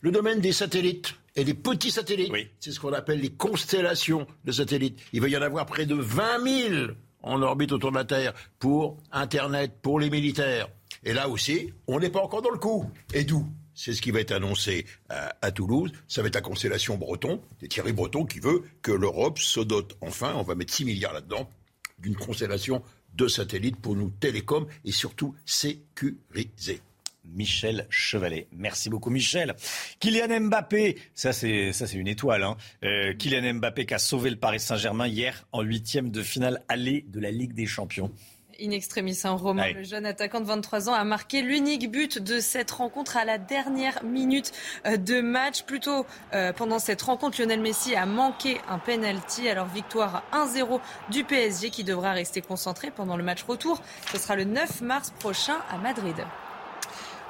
Le 0.00 0.10
domaine 0.10 0.40
des 0.40 0.52
satellites 0.52 1.14
et 1.36 1.44
des 1.44 1.54
petits 1.54 1.90
satellites. 1.90 2.32
C'est 2.60 2.72
ce 2.72 2.80
qu'on 2.80 2.92
appelle 2.94 3.20
les 3.20 3.32
constellations 3.32 4.26
de 4.44 4.52
satellites. 4.52 4.98
Il 5.12 5.20
va 5.20 5.28
y 5.28 5.36
en 5.36 5.42
avoir 5.42 5.66
près 5.66 5.84
de 5.84 5.94
20 5.94 6.70
000 6.70 6.92
en 7.22 7.42
orbite 7.42 7.72
autour 7.72 7.90
de 7.90 7.96
la 7.96 8.04
Terre 8.04 8.32
pour 8.58 8.98
Internet, 9.12 9.72
pour 9.82 9.98
les 9.98 10.10
militaires. 10.10 10.68
Et 11.04 11.12
là 11.12 11.28
aussi, 11.28 11.72
on 11.86 12.00
n'est 12.00 12.10
pas 12.10 12.22
encore 12.22 12.42
dans 12.42 12.50
le 12.50 12.58
coup. 12.58 12.90
Et 13.12 13.24
d'où? 13.24 13.46
C'est 13.74 13.92
ce 13.92 14.00
qui 14.00 14.10
va 14.10 14.20
être 14.20 14.32
annoncé 14.32 14.86
à, 15.08 15.50
Toulouse. 15.50 15.92
Ça 16.08 16.22
va 16.22 16.28
être 16.28 16.36
la 16.36 16.40
constellation 16.40 16.96
Breton, 16.96 17.40
c'est 17.60 17.68
Thierry 17.68 17.92
Breton 17.92 18.24
qui 18.24 18.38
veut 18.38 18.62
que 18.82 18.92
l'Europe 18.92 19.38
se 19.38 19.60
dote 19.60 19.96
enfin, 20.00 20.32
on 20.36 20.42
va 20.42 20.54
mettre 20.54 20.72
6 20.72 20.84
milliards 20.84 21.12
là-dedans, 21.12 21.50
d'une 21.98 22.14
constellation 22.14 22.82
de 23.14 23.26
satellites 23.26 23.76
pour 23.76 23.96
nous 23.96 24.10
télécom 24.10 24.66
et 24.84 24.92
surtout 24.92 25.34
sécuriser. 25.44 26.80
Michel 27.24 27.86
Chevalet. 27.88 28.48
Merci 28.52 28.90
beaucoup 28.90 29.10
Michel. 29.10 29.54
Kylian 29.98 30.40
Mbappé, 30.40 30.98
ça 31.14 31.32
c'est 31.32 31.72
ça 31.72 31.86
c'est 31.86 31.96
une 31.96 32.06
étoile. 32.06 32.42
Hein. 32.42 32.56
Euh, 32.84 33.14
Kylian 33.14 33.54
Mbappé 33.54 33.86
qui 33.86 33.94
a 33.94 33.98
sauvé 33.98 34.30
le 34.30 34.36
Paris 34.36 34.60
Saint-Germain 34.60 35.06
hier 35.06 35.46
en 35.52 35.62
huitième 35.62 36.10
de 36.10 36.22
finale 36.22 36.62
aller 36.68 37.04
de 37.08 37.20
la 37.20 37.30
Ligue 37.30 37.54
des 37.54 37.66
Champions. 37.66 38.12
In 38.60 38.70
extremis, 38.70 39.18
un 39.24 39.32
roman. 39.32 39.64
Le 39.74 39.82
jeune 39.82 40.06
attaquant 40.06 40.40
de 40.40 40.46
23 40.46 40.88
ans 40.88 40.94
a 40.94 41.04
marqué 41.04 41.42
l'unique 41.42 41.90
but 41.90 42.18
de 42.18 42.40
cette 42.40 42.70
rencontre 42.70 43.16
à 43.16 43.24
la 43.24 43.38
dernière 43.38 44.04
minute 44.04 44.52
euh, 44.86 44.96
de 44.96 45.20
match. 45.20 45.62
Plutôt 45.62 46.06
euh, 46.34 46.52
pendant 46.52 46.78
cette 46.78 47.02
rencontre, 47.02 47.40
Lionel 47.40 47.60
Messi 47.60 47.94
a 47.94 48.06
manqué 48.06 48.60
un 48.68 48.78
penalty. 48.78 49.48
Alors 49.48 49.66
victoire 49.66 50.22
1-0 50.32 50.80
du 51.10 51.24
PSG 51.24 51.70
qui 51.70 51.84
devra 51.84 52.12
rester 52.12 52.40
concentré 52.40 52.90
pendant 52.90 53.16
le 53.16 53.24
match 53.24 53.42
retour. 53.42 53.80
Ce 54.12 54.18
sera 54.18 54.36
le 54.36 54.44
9 54.44 54.82
mars 54.82 55.12
prochain 55.18 55.56
à 55.70 55.78
Madrid. 55.78 56.16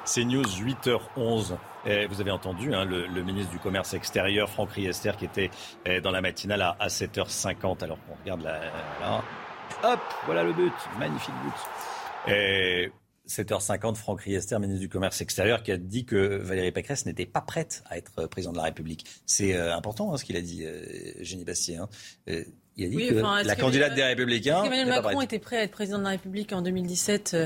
C'est 0.05 0.23
News 0.23 0.43
8h11. 0.43 1.57
vous 2.09 2.21
avez 2.21 2.31
entendu 2.31 2.75
hein, 2.75 2.85
le, 2.85 3.23
ministre 3.23 3.51
du 3.51 3.57
Commerce 3.57 3.95
extérieur, 3.95 4.47
Franck 4.49 4.71
Riester, 4.73 5.13
qui 5.17 5.25
était 5.25 5.49
euh, 5.87 5.99
dans 5.99 6.11
la 6.11 6.21
matinale 6.21 6.61
à, 6.61 6.87
7h50. 6.87 7.83
Alors 7.83 7.97
on 8.11 8.21
regarde 8.21 8.43
là. 8.43 9.23
Hop, 9.83 9.99
voilà 10.25 10.43
le 10.43 10.53
but. 10.53 10.73
Magnifique 10.99 11.35
but. 11.43 12.31
Et 12.31 12.91
7h50, 13.27 13.95
Franck 13.95 14.21
Riester, 14.21 14.57
ministre 14.59 14.81
du 14.81 14.89
Commerce 14.89 15.21
extérieur, 15.21 15.63
qui 15.63 15.71
a 15.71 15.77
dit 15.77 16.05
que 16.05 16.37
Valérie 16.37 16.71
Pécresse 16.71 17.05
n'était 17.05 17.25
pas 17.25 17.41
prête 17.41 17.83
à 17.89 17.97
être 17.97 18.27
président 18.27 18.51
de 18.51 18.57
la 18.57 18.63
République. 18.63 19.05
C'est 19.25 19.55
euh, 19.55 19.75
important 19.75 20.13
hein, 20.13 20.17
ce 20.17 20.25
qu'il 20.25 20.37
a 20.37 20.41
dit, 20.41 20.63
euh, 20.65 20.83
Génie 21.21 21.45
Bastien. 21.45 21.83
Hein. 21.83 21.89
Euh, 22.29 22.43
il 22.77 22.85
a 22.85 22.89
dit 22.89 23.07
que 23.07 23.47
la 23.47 23.55
candidate 23.55 23.95
des 23.95 24.03
Républicains. 24.03 24.63
Emmanuel 24.63 24.87
Macron 24.87 25.21
était 25.21 25.39
prêt 25.39 25.57
à 25.57 25.63
être 25.63 25.71
président 25.71 25.97
de 25.97 26.03
la 26.03 26.09
République 26.09 26.51
en 26.51 26.61
2017 26.61 27.37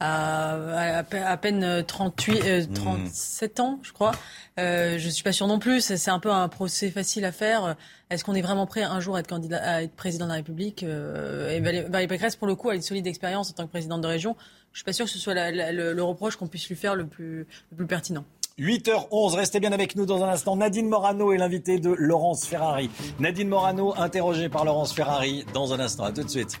à, 0.00 0.98
à, 0.98 1.36
peine 1.36 1.84
38, 1.86 2.72
37 2.72 3.60
ans, 3.60 3.78
je 3.82 3.92
crois. 3.92 4.12
Euh, 4.58 4.98
je 4.98 5.08
suis 5.08 5.22
pas 5.22 5.32
sûr 5.32 5.46
non 5.46 5.58
plus. 5.58 5.80
C'est 5.80 6.10
un 6.10 6.18
peu 6.18 6.30
un 6.30 6.48
procès 6.48 6.90
facile 6.90 7.24
à 7.24 7.32
faire. 7.32 7.76
Est-ce 8.10 8.24
qu'on 8.24 8.34
est 8.34 8.42
vraiment 8.42 8.66
prêt 8.66 8.82
un 8.82 9.00
jour 9.00 9.16
à 9.16 9.20
être 9.20 9.28
candidat, 9.28 9.62
à 9.62 9.82
être 9.82 9.94
président 9.94 10.26
de 10.26 10.30
la 10.30 10.36
République 10.36 10.82
euh, 10.82 11.50
et 11.50 11.60
Valérie 11.60 12.06
Pécresse, 12.06 12.36
pour 12.36 12.46
le 12.46 12.54
coup, 12.54 12.70
a 12.70 12.74
une 12.74 12.82
solide 12.82 13.06
expérience 13.06 13.50
en 13.50 13.54
tant 13.54 13.64
que 13.64 13.70
présidente 13.70 14.00
de 14.00 14.06
région. 14.06 14.36
Je 14.72 14.78
suis 14.78 14.84
pas 14.84 14.92
sûr 14.92 15.06
que 15.06 15.10
ce 15.10 15.18
soit 15.18 15.34
le, 15.34 16.02
reproche 16.02 16.36
qu'on 16.36 16.48
puisse 16.48 16.68
lui 16.68 16.76
faire 16.76 16.94
le 16.94 17.06
plus, 17.06 17.46
le 17.70 17.76
plus 17.76 17.86
pertinent. 17.86 18.24
8h11, 18.58 19.34
restez 19.34 19.58
bien 19.58 19.72
avec 19.72 19.96
nous 19.96 20.06
dans 20.06 20.22
un 20.22 20.28
instant. 20.28 20.56
Nadine 20.56 20.88
Morano 20.88 21.32
est 21.32 21.38
l'invité 21.38 21.80
de 21.80 21.90
Laurence 21.90 22.46
Ferrari. 22.46 22.88
Nadine 23.18 23.48
Morano, 23.48 23.94
interrogée 23.96 24.48
par 24.48 24.64
Laurence 24.64 24.92
Ferrari 24.92 25.44
dans 25.52 25.72
un 25.72 25.80
instant. 25.80 26.04
À 26.04 26.12
tout 26.12 26.22
de 26.22 26.28
suite. 26.28 26.60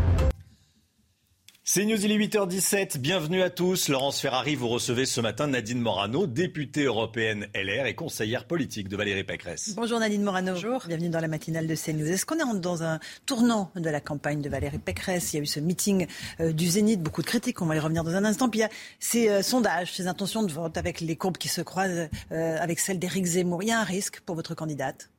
C'est 1.73 1.85
News, 1.85 2.03
il 2.03 2.11
est 2.11 2.17
8h17. 2.17 2.97
Bienvenue 2.97 3.41
à 3.41 3.49
tous. 3.49 3.87
Laurence 3.87 4.19
Ferrari, 4.19 4.55
vous 4.55 4.67
recevez 4.67 5.05
ce 5.05 5.21
matin 5.21 5.47
Nadine 5.47 5.79
Morano, 5.79 6.27
députée 6.27 6.83
européenne 6.83 7.47
LR 7.55 7.85
et 7.85 7.95
conseillère 7.95 8.43
politique 8.43 8.89
de 8.89 8.97
Valérie 8.97 9.23
Pécresse. 9.23 9.73
Bonjour 9.77 9.97
Nadine 9.97 10.21
Morano. 10.21 10.51
Bonjour. 10.51 10.83
Bienvenue 10.85 11.07
dans 11.07 11.21
la 11.21 11.29
matinale 11.29 11.67
de 11.67 11.75
CNews. 11.75 12.11
Est-ce 12.11 12.25
qu'on 12.25 12.35
est 12.35 12.59
dans 12.59 12.83
un 12.83 12.99
tournant 13.25 13.71
de 13.77 13.89
la 13.89 14.01
campagne 14.01 14.41
de 14.41 14.49
Valérie 14.49 14.79
Pécresse? 14.79 15.31
Il 15.31 15.37
y 15.37 15.39
a 15.39 15.43
eu 15.43 15.45
ce 15.45 15.61
meeting 15.61 16.07
euh, 16.41 16.51
du 16.51 16.67
Zénith, 16.67 17.01
beaucoup 17.01 17.21
de 17.21 17.27
critiques, 17.27 17.61
on 17.61 17.67
va 17.67 17.77
y 17.77 17.79
revenir 17.79 18.03
dans 18.03 18.15
un 18.15 18.25
instant. 18.25 18.49
Puis 18.49 18.59
il 18.59 18.63
y 18.63 18.65
a 18.65 18.69
ces 18.99 19.29
euh, 19.29 19.41
sondages, 19.41 19.93
ces 19.93 20.07
intentions 20.07 20.43
de 20.43 20.51
vote 20.51 20.75
avec 20.75 20.99
les 20.99 21.15
courbes 21.15 21.37
qui 21.37 21.47
se 21.47 21.61
croisent 21.61 22.09
euh, 22.33 22.57
avec 22.59 22.81
celles 22.81 22.99
d'Éric 22.99 23.23
Zemmour. 23.23 23.63
Il 23.63 23.69
y 23.69 23.71
a 23.71 23.79
un 23.79 23.85
risque 23.85 24.19
pour 24.25 24.35
votre 24.35 24.55
candidate? 24.55 25.09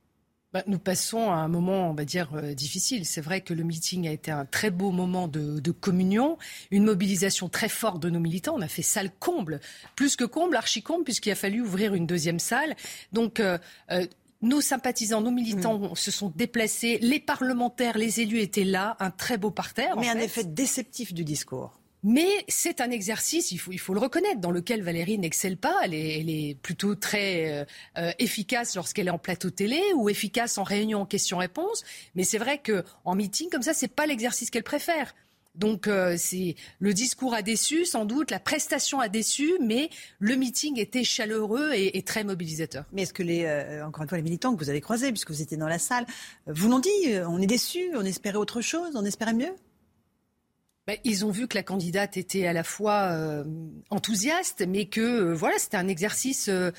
Bah, 0.53 0.63
nous 0.67 0.77
passons 0.77 1.31
à 1.31 1.35
un 1.35 1.47
moment, 1.47 1.89
on 1.89 1.93
va 1.93 2.05
dire, 2.05 2.29
euh, 2.35 2.53
difficile. 2.53 3.07
C'est 3.07 3.21
vrai 3.21 3.41
que 3.41 3.55
le 3.55 3.63
meeting 3.63 4.07
a 4.07 4.11
été 4.11 4.29
un 4.29 4.45
très 4.45 4.69
beau 4.69 4.91
moment 4.91 5.27
de, 5.27 5.59
de, 5.59 5.71
communion, 5.71 6.37
une 6.69 6.83
mobilisation 6.83 7.49
très 7.49 7.69
forte 7.69 7.99
de 7.99 8.11
nos 8.11 8.19
militants. 8.19 8.53
On 8.55 8.61
a 8.61 8.67
fait 8.67 8.83
salle 8.83 9.09
comble, 9.19 9.59
plus 9.95 10.15
que 10.15 10.25
comble, 10.25 10.55
archi 10.55 10.83
comble, 10.83 11.05
puisqu'il 11.05 11.31
a 11.31 11.35
fallu 11.35 11.61
ouvrir 11.61 11.95
une 11.95 12.05
deuxième 12.05 12.37
salle. 12.37 12.75
Donc, 13.13 13.39
euh, 13.39 13.57
euh, 13.91 14.05
nos 14.43 14.61
sympathisants, 14.61 15.21
nos 15.21 15.31
militants 15.31 15.79
mmh. 15.79 15.95
se 15.95 16.11
sont 16.11 16.31
déplacés, 16.35 16.99
les 17.01 17.19
parlementaires, 17.19 17.97
les 17.97 18.19
élus 18.19 18.39
étaient 18.39 18.63
là, 18.63 18.95
un 18.99 19.09
très 19.09 19.37
beau 19.37 19.49
parterre. 19.49 19.97
Mais 19.97 20.09
un 20.09 20.19
effet 20.19 20.43
déceptif 20.43 21.13
du 21.13 21.23
discours. 21.23 21.79
Mais 22.03 22.27
c'est 22.49 22.81
un 22.81 22.91
exercice, 22.91 23.51
il 23.51 23.57
faut, 23.57 23.93
le 23.93 23.99
reconnaître, 23.99 24.41
dans 24.41 24.51
lequel 24.51 24.83
Valérie 24.83 25.17
n'excelle 25.17 25.55
pas. 25.55 25.79
Elle 25.83 25.93
est, 25.93 26.57
plutôt 26.61 26.95
très 26.95 27.61
euh, 27.61 27.65
euh, 27.97 28.11
efficace 28.19 28.75
lorsqu'elle 28.75 29.07
est 29.07 29.11
en 29.11 29.17
plateau 29.17 29.49
télé 29.49 29.81
ou 29.95 30.09
efficace 30.09 30.57
en 30.57 30.63
réunion 30.63 31.01
en 31.01 31.05
questions-réponses. 31.05 31.83
Mais 32.15 32.25
c'est 32.25 32.37
vrai 32.37 32.61
qu'en 32.61 33.15
meeting 33.15 33.49
comme 33.49 33.61
ça, 33.61 33.73
c'est 33.73 33.87
pas 33.87 34.05
l'exercice 34.05 34.49
qu'elle 34.49 34.63
préfère. 34.63 35.15
Donc 35.55 35.87
euh, 35.87 36.15
c'est 36.17 36.55
le 36.79 36.93
discours 36.95 37.35
a 37.35 37.43
déçu 37.43 37.85
sans 37.85 38.05
doute, 38.05 38.31
la 38.31 38.39
prestation 38.39 38.99
a 38.99 39.07
déçu, 39.07 39.53
mais 39.61 39.89
le 40.19 40.35
meeting 40.35 40.79
était 40.79 41.03
chaleureux 41.03 41.73
et, 41.73 41.95
et 41.97 42.01
très 42.01 42.23
mobilisateur. 42.23 42.85
Mais 42.91 43.03
est-ce 43.03 43.13
que 43.13 43.21
les 43.21 43.47
encore 43.85 44.01
une 44.01 44.09
fois 44.09 44.17
les 44.17 44.23
militants 44.23 44.53
que 44.55 44.59
vous 44.59 44.71
avez 44.71 44.81
croisés, 44.81 45.11
puisque 45.11 45.29
vous 45.29 45.43
étiez 45.43 45.57
dans 45.57 45.67
la 45.67 45.79
salle, 45.79 46.07
vous 46.47 46.69
l'ont 46.69 46.79
dit 46.79 46.89
On 47.27 47.39
est 47.39 47.45
déçus, 47.45 47.91
on 47.93 48.03
espérait 48.03 48.37
autre 48.37 48.61
chose, 48.61 48.95
on 48.95 49.05
espérait 49.05 49.33
mieux? 49.33 49.53
Ben, 50.85 50.97
ils 51.05 51.25
ont 51.25 51.31
vu 51.31 51.47
que 51.47 51.55
la 51.55 51.63
candidate 51.63 52.17
était 52.17 52.45
à 52.45 52.51
la 52.51 52.63
fois 52.63 53.03
euh, 53.11 53.45
enthousiaste, 53.89 54.65
mais 54.67 54.85
que 54.85 54.99
euh, 54.99 55.33
voilà, 55.33 55.57
c'était 55.57 55.77
un 55.77 55.87
exercice 55.87 56.49
euh, 56.49 56.71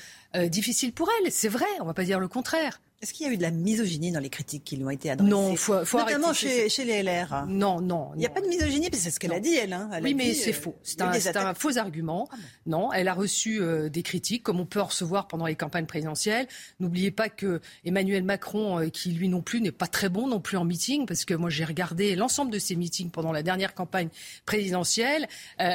difficile 0.47 0.93
pour 0.93 1.09
elle. 1.19 1.31
C'est 1.31 1.47
vrai, 1.47 1.65
on 1.79 1.83
ne 1.83 1.87
va 1.87 1.95
pas 1.95 2.03
dire 2.03 2.19
le 2.19 2.27
contraire. 2.27 2.81
Est-ce 3.01 3.13
qu'il 3.13 3.27
y 3.27 3.29
a 3.29 3.33
eu 3.33 3.37
de 3.37 3.41
la 3.41 3.51
misogynie 3.51 4.11
dans 4.11 4.21
les 4.21 4.29
critiques 4.29 4.63
qui 4.63 4.77
lui 4.77 4.85
ont 4.85 4.89
été 4.89 5.11
adressées 5.11 5.29
Non, 5.29 5.55
faut, 5.57 5.83
faut 5.83 5.99
notamment 5.99 6.33
chez, 6.33 6.69
chez, 6.69 6.85
les 6.85 7.03
LR. 7.03 7.45
Non, 7.47 7.81
non. 7.81 8.11
Il 8.15 8.19
n'y 8.19 8.25
a 8.25 8.29
pas 8.29 8.39
de 8.39 8.47
misogynie, 8.47 8.89
c'est 8.93 9.11
ce 9.11 9.19
qu'elle 9.19 9.33
a 9.33 9.41
dit, 9.41 9.53
elle. 9.53 9.73
Hein. 9.73 9.89
oui, 10.01 10.13
mais 10.13 10.33
c'est 10.33 10.51
euh, 10.51 10.53
faux. 10.53 10.75
C'est 10.81 11.01
un, 11.01 11.11
un, 11.11 11.53
faux 11.53 11.77
argument. 11.77 12.29
Ah 12.31 12.35
non, 12.65 12.93
elle 12.93 13.09
a 13.09 13.13
reçu 13.13 13.61
euh, 13.61 13.89
des 13.89 14.01
critiques, 14.01 14.43
comme 14.43 14.61
on 14.61 14.65
peut 14.65 14.79
en 14.79 14.85
recevoir 14.85 15.27
pendant 15.27 15.45
les 15.45 15.55
campagnes 15.55 15.85
présidentielles. 15.85 16.47
N'oubliez 16.79 17.11
pas 17.11 17.27
que 17.27 17.59
Emmanuel 17.83 18.23
Macron, 18.23 18.79
euh, 18.79 18.89
qui 18.89 19.11
lui 19.11 19.27
non 19.27 19.41
plus 19.41 19.59
n'est 19.59 19.71
pas 19.73 19.87
très 19.87 20.07
bon 20.07 20.27
non 20.27 20.39
plus 20.39 20.55
en 20.55 20.63
meeting, 20.63 21.05
parce 21.05 21.25
que 21.25 21.33
moi 21.33 21.49
j'ai 21.49 21.65
regardé 21.65 22.15
l'ensemble 22.15 22.49
de 22.49 22.59
ses 22.59 22.77
meetings 22.77 23.11
pendant 23.11 23.33
la 23.33 23.43
dernière 23.43 23.75
campagne 23.75 24.09
présidentielle, 24.45 25.27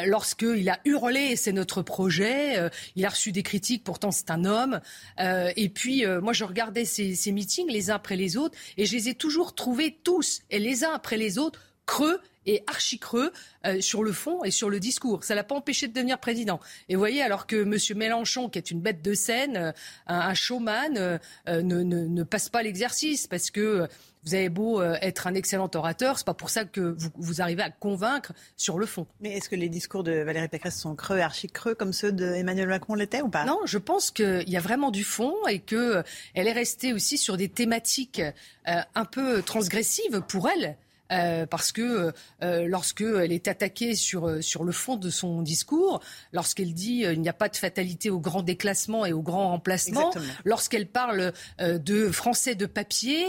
lorsqu'il 0.06 0.68
a 0.68 0.80
hurlé 0.84 1.36
c'est 1.36 1.52
notre 1.52 1.82
projet, 1.82 2.70
il 2.96 3.04
a 3.04 3.08
reçu 3.08 3.32
des 3.32 3.42
critiques, 3.42 3.84
pourtant 3.84 4.10
c'est 4.10 4.30
un 4.30 4.44
homme. 4.44 4.80
et 5.18 5.68
puis 5.68 6.04
moi 6.22 6.32
je 6.32 6.44
regardais 6.44 6.84
ses 6.84 7.09
ces 7.14 7.32
meetings 7.32 7.70
les 7.70 7.90
uns 7.90 7.94
après 7.96 8.16
les 8.16 8.36
autres 8.36 8.56
et 8.76 8.86
je 8.86 8.94
les 8.94 9.08
ai 9.08 9.14
toujours 9.14 9.54
trouvés 9.54 9.98
tous 10.02 10.40
et 10.50 10.58
les 10.58 10.84
uns 10.84 10.92
après 10.92 11.16
les 11.16 11.38
autres 11.38 11.60
creux 11.86 12.20
et 12.46 12.62
archi 12.66 12.98
creux 12.98 13.32
euh, 13.66 13.80
sur 13.80 14.02
le 14.02 14.12
fond 14.12 14.44
et 14.44 14.50
sur 14.50 14.70
le 14.70 14.80
discours. 14.80 15.24
Ça 15.24 15.34
l'a 15.34 15.44
pas 15.44 15.54
empêché 15.54 15.88
de 15.88 15.92
devenir 15.92 16.18
président. 16.18 16.60
Et 16.88 16.94
vous 16.94 17.00
voyez, 17.00 17.22
alors 17.22 17.46
que 17.46 17.56
M. 17.56 17.98
Mélenchon, 17.98 18.48
qui 18.48 18.58
est 18.58 18.70
une 18.70 18.80
bête 18.80 19.02
de 19.02 19.14
scène, 19.14 19.56
euh, 19.56 19.72
un, 20.06 20.34
showman, 20.34 20.96
euh, 20.96 21.18
ne, 21.46 21.82
ne, 21.82 22.06
ne, 22.06 22.22
passe 22.22 22.48
pas 22.48 22.62
l'exercice 22.62 23.26
parce 23.26 23.50
que 23.50 23.88
vous 24.24 24.34
avez 24.34 24.48
beau 24.48 24.82
être 24.82 25.26
un 25.26 25.34
excellent 25.34 25.70
orateur, 25.74 26.18
c'est 26.18 26.26
pas 26.26 26.34
pour 26.34 26.50
ça 26.50 26.64
que 26.64 26.94
vous, 26.96 27.08
vous, 27.16 27.40
arrivez 27.40 27.62
à 27.62 27.70
convaincre 27.70 28.32
sur 28.56 28.78
le 28.78 28.86
fond. 28.86 29.06
Mais 29.20 29.36
est-ce 29.36 29.48
que 29.48 29.56
les 29.56 29.68
discours 29.68 30.04
de 30.04 30.12
Valérie 30.12 30.48
Pécresse 30.48 30.78
sont 30.78 30.94
creux, 30.94 31.20
archi 31.20 31.48
creux, 31.48 31.74
comme 31.74 31.92
ceux 31.92 32.12
d'Emmanuel 32.12 32.68
Macron 32.68 32.94
l'étaient 32.94 33.22
ou 33.22 33.28
pas? 33.28 33.44
Non, 33.44 33.60
je 33.64 33.78
pense 33.78 34.10
qu'il 34.10 34.48
y 34.48 34.56
a 34.56 34.60
vraiment 34.60 34.90
du 34.90 35.04
fond 35.04 35.34
et 35.48 35.58
que 35.58 36.02
elle 36.34 36.48
est 36.48 36.52
restée 36.52 36.92
aussi 36.92 37.18
sur 37.18 37.36
des 37.36 37.48
thématiques 37.48 38.22
un 38.66 39.04
peu 39.04 39.42
transgressives 39.42 40.22
pour 40.28 40.48
elle. 40.48 40.76
Euh, 41.10 41.46
parce 41.46 41.72
que 41.72 41.82
euh, 41.82 42.12
euh, 42.42 42.66
lorsqu'elle 42.68 43.32
est 43.32 43.48
attaquée 43.48 43.94
sur, 43.94 44.42
sur 44.42 44.64
le 44.64 44.72
fond 44.72 44.96
de 44.96 45.10
son 45.10 45.42
discours, 45.42 46.00
lorsqu'elle 46.32 46.72
dit 46.72 47.04
il 47.04 47.20
n'y 47.20 47.28
a 47.28 47.32
pas 47.32 47.48
de 47.48 47.56
fatalité 47.56 48.10
au 48.10 48.20
grand 48.20 48.42
déclassement 48.42 49.04
et 49.06 49.12
au 49.12 49.22
grand 49.22 49.48
remplacement, 49.48 50.12
lorsqu'elle 50.44 50.86
parle 50.86 51.32
de 51.58 52.10
français 52.10 52.54
de 52.54 52.66
papier, 52.66 53.24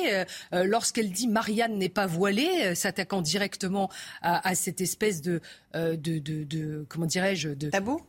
lorsqu'elle 0.52 1.12
dit 1.12 1.28
Marianne 1.28 1.78
n'est 1.78 1.90
pas 1.90 2.08
voilée, 2.08 2.76
s'attaquant 2.76 3.22
directement 3.22 3.90
à, 4.22 4.48
à, 4.48 4.56
cette 4.56 4.82
espèce 4.82 5.22
de, 5.22 5.42
de, 5.74 5.96
de, 5.96 6.44
de 6.44 6.86
comment 6.90 7.06
dirais-je, 7.06 7.50
de 7.50 7.70
tabou? 7.70 8.02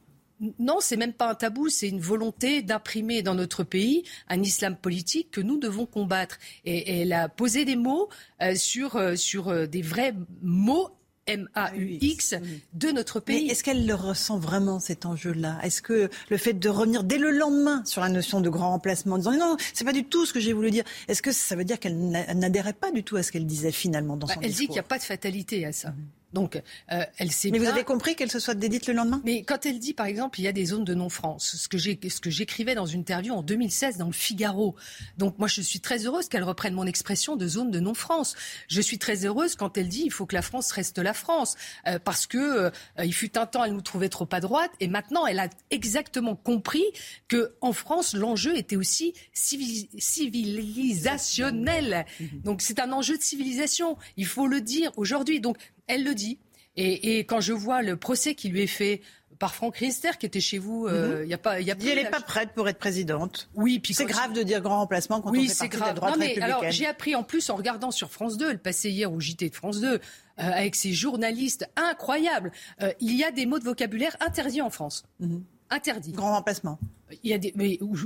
Non, 0.59 0.79
c'est 0.81 0.97
même 0.97 1.13
pas 1.13 1.31
un 1.31 1.35
tabou, 1.35 1.69
c'est 1.69 1.89
une 1.89 2.01
volonté 2.01 2.63
d'imprimer 2.63 3.23
dans 3.23 3.35
notre 3.35 3.63
pays 3.63 4.03
un 4.29 4.43
islam 4.43 4.77
politique 4.77 5.31
que 5.31 5.41
nous 5.41 5.59
devons 5.59 5.87
combattre. 5.87 6.39
Et, 6.65 7.03
elle 7.03 7.13
a 7.13 7.29
posé 7.29 7.65
des 7.65 7.77
mots 7.77 8.09
euh, 8.43 8.55
sur, 8.55 8.97
euh, 8.97 9.15
sur 9.15 9.49
euh, 9.49 9.67
des 9.67 9.83
vrais 9.83 10.15
mots 10.43 10.91
M-A-U-X 11.29 12.35
de 12.73 12.91
notre 12.91 13.21
pays. 13.21 13.49
Est-ce 13.49 13.63
qu'elle 13.63 13.87
le 13.87 13.95
ressent 13.95 14.39
vraiment 14.39 14.81
cet 14.81 15.07
enjeu-là? 15.07 15.61
Est-ce 15.63 15.81
que 15.81 16.11
le 16.29 16.37
fait 16.37 16.55
de 16.55 16.69
revenir 16.69 17.05
dès 17.05 17.19
le 17.19 17.31
lendemain 17.31 17.85
sur 17.85 18.01
la 18.01 18.09
notion 18.09 18.41
de 18.41 18.51
grand 18.51 18.71
remplacement, 18.71 19.15
en 19.15 19.19
disant 19.19 19.33
non, 19.33 19.57
c'est 19.73 19.85
pas 19.85 19.93
du 19.93 20.05
tout 20.05 20.27
ce 20.27 20.33
que 20.33 20.41
j'ai 20.41 20.53
voulu 20.53 20.73
dire, 20.73 20.83
est-ce 21.07 21.23
que 21.23 21.31
ça 21.31 21.55
veut 21.55 21.65
dire 21.65 21.79
qu'elle 21.79 21.97
n'adhérait 21.97 22.73
pas 22.73 22.91
du 22.91 23.05
tout 23.05 23.15
à 23.15 23.23
ce 23.23 23.31
qu'elle 23.31 23.47
disait 23.47 23.71
finalement 23.71 24.17
dans 24.17 24.27
bah, 24.27 24.35
son 24.35 24.41
discours 24.41 24.51
Elle 24.51 24.59
dit 24.59 24.67
qu'il 24.67 24.75
n'y 24.75 24.81
a 24.81 24.85
pas 24.85 24.99
de 24.99 25.05
fatalité 25.05 25.65
à 25.65 25.71
ça. 25.71 25.91
Mhm. 25.91 26.07
Donc, 26.33 26.61
euh, 26.91 27.05
elle 27.19 27.31
sait. 27.31 27.51
Mais 27.51 27.59
vous 27.59 27.67
avez 27.67 27.85
compris 27.85 28.17
qu'elle 28.17 28.31
se 28.31 28.41
soit 28.41 28.55
dédite 28.55 28.87
le 28.87 28.95
lendemain? 28.95 29.21
Mais 29.25 29.43
quand 29.43 29.67
elle 29.67 29.79
dit, 29.79 29.95
par 29.95 30.07
exemple, 30.07 30.41
il 30.41 30.45
y 30.45 30.49
a 30.49 30.53
des 30.53 30.67
zones 30.67 30.85
de 30.85 30.95
non-France, 30.95 31.57
ce 31.57 31.69
que 31.69 31.79
j'ai, 31.79 31.99
ce 32.09 32.21
que 32.21 32.31
j'écrivais 32.31 32.75
dans 32.75 32.87
une 32.87 33.01
interview 33.01 33.35
en 33.35 33.43
2016 33.43 33.99
dans 33.99 34.07
le 34.07 34.13
Figaro. 34.13 34.75
Donc, 35.19 35.39
moi, 35.39 35.49
je 35.49 35.61
suis 35.61 35.81
très 35.81 36.07
heureuse 36.07 36.29
qu'elle 36.29 36.45
reprenne 36.45 36.75
mon 36.75 36.87
expression 36.87 37.37
de 37.37 37.47
zone 37.47 37.71
de 37.71 37.81
non-France. 37.81 38.35
Je 38.69 38.81
suis 38.81 38.99
très 38.99 39.27
heureuse 39.27 39.57
quand 39.57 39.77
elle 39.77 39.89
dit, 39.89 40.03
il 40.05 40.13
faut 40.13 40.27
que 40.27 40.35
la 40.35 40.43
France 40.43 40.71
reste 40.73 40.99
la 40.99 41.15
France, 41.15 41.57
euh, 41.87 41.99
parce 41.99 42.27
que 42.27 42.39
euh, 42.39 42.71
il 43.03 43.13
fut 43.13 43.37
un 43.39 43.47
temps, 43.47 43.65
elle 43.65 43.73
nous 43.73 43.83
trouvait 43.83 44.09
trop 44.09 44.29
à 44.33 44.41
droite, 44.41 44.71
et 44.81 44.89
maintenant, 44.89 45.27
elle 45.27 45.41
a 45.41 45.49
exactement 45.71 46.37
compris 46.37 46.85
que 47.29 47.55
en 47.61 47.73
France, 47.73 48.15
l'enjeu 48.15 48.57
était 48.57 48.77
aussi 48.77 49.15
civilisationnel. 49.33 52.07
Donc, 52.45 52.63
c'est 52.63 52.79
un 52.81 52.93
enjeu 52.93 53.19
de 53.19 53.23
civilisation. 53.23 53.97
Il 54.17 54.27
faut 54.27 54.47
le 54.47 54.61
dire 54.61 54.93
aujourd'hui. 54.97 55.41
Donc, 55.41 55.57
elle 55.87 56.05
le 56.05 56.15
dit. 56.15 56.39
Et, 56.77 57.19
quand 57.21 57.41
je 57.41 57.53
vois 57.53 57.83
le 57.83 57.97
procès 57.97 58.35
qui 58.35 58.49
lui 58.49 58.63
est 58.63 58.67
fait 58.67 59.03
par 59.39 59.55
Franck 59.55 59.77
Riester, 59.77 60.11
qui 60.19 60.25
était 60.25 60.41
chez 60.41 60.59
vous, 60.59 60.87
euh, 60.87 61.23
il 61.25 61.29
y 61.29 61.35
a 61.35 61.39
pas, 61.39 61.61
il 61.61 61.67
y 61.67 61.71
a 61.71 61.75
Elle 61.75 61.97
n'est 61.97 62.11
pas 62.11 62.21
prête 62.21 62.53
pour 62.55 62.69
être 62.69 62.79
présidente. 62.79 63.51
Oui, 63.55 63.79
puis 63.79 63.93
c'est 63.93 64.07
grave 64.07 64.33
de 64.33 64.43
dire 64.43 64.61
grand 64.61 64.79
remplacement 64.79 65.21
quand 65.21 65.31
oui, 65.31 65.47
on 65.47 65.49
fait 65.49 65.69
partie 65.69 65.77
grave. 65.77 65.83
de 65.83 65.87
la 65.89 65.95
droite 65.95 66.13
non, 66.13 66.19
mais 66.19 66.41
alors 66.41 66.63
j'ai 66.71 66.87
appris 66.87 67.15
en 67.15 67.25
plus 67.25 67.51
en 67.51 67.57
regardant 67.57 67.91
sur 67.91 68.11
France 68.11 68.37
2, 68.39 68.51
elle 68.53 68.63
passait 68.63 68.91
hier 68.91 69.13
au 69.13 69.21
JT 69.21 69.51
de 69.51 69.55
France 69.55 69.81
2 69.81 69.89
euh, 69.89 69.99
avec 70.37 70.77
ses 70.77 70.93
journalistes 70.93 71.69
incroyables. 71.77 72.53
Euh, 72.81 72.93
il 73.01 73.15
y 73.15 73.25
a 73.25 73.33
des 73.33 73.45
mots 73.45 73.59
de 73.59 73.65
vocabulaire 73.65 74.17
interdits 74.21 74.63
en 74.63 74.71
France. 74.71 75.05
Mhm. 75.21 75.45
Interdits. 75.71 76.13
Grand 76.13 76.33
remplacement 76.33 76.79
il 77.23 77.31
y 77.31 77.35
a 77.35 77.39
des 77.39 77.53
mais, 77.57 77.79
ou, 77.81 77.97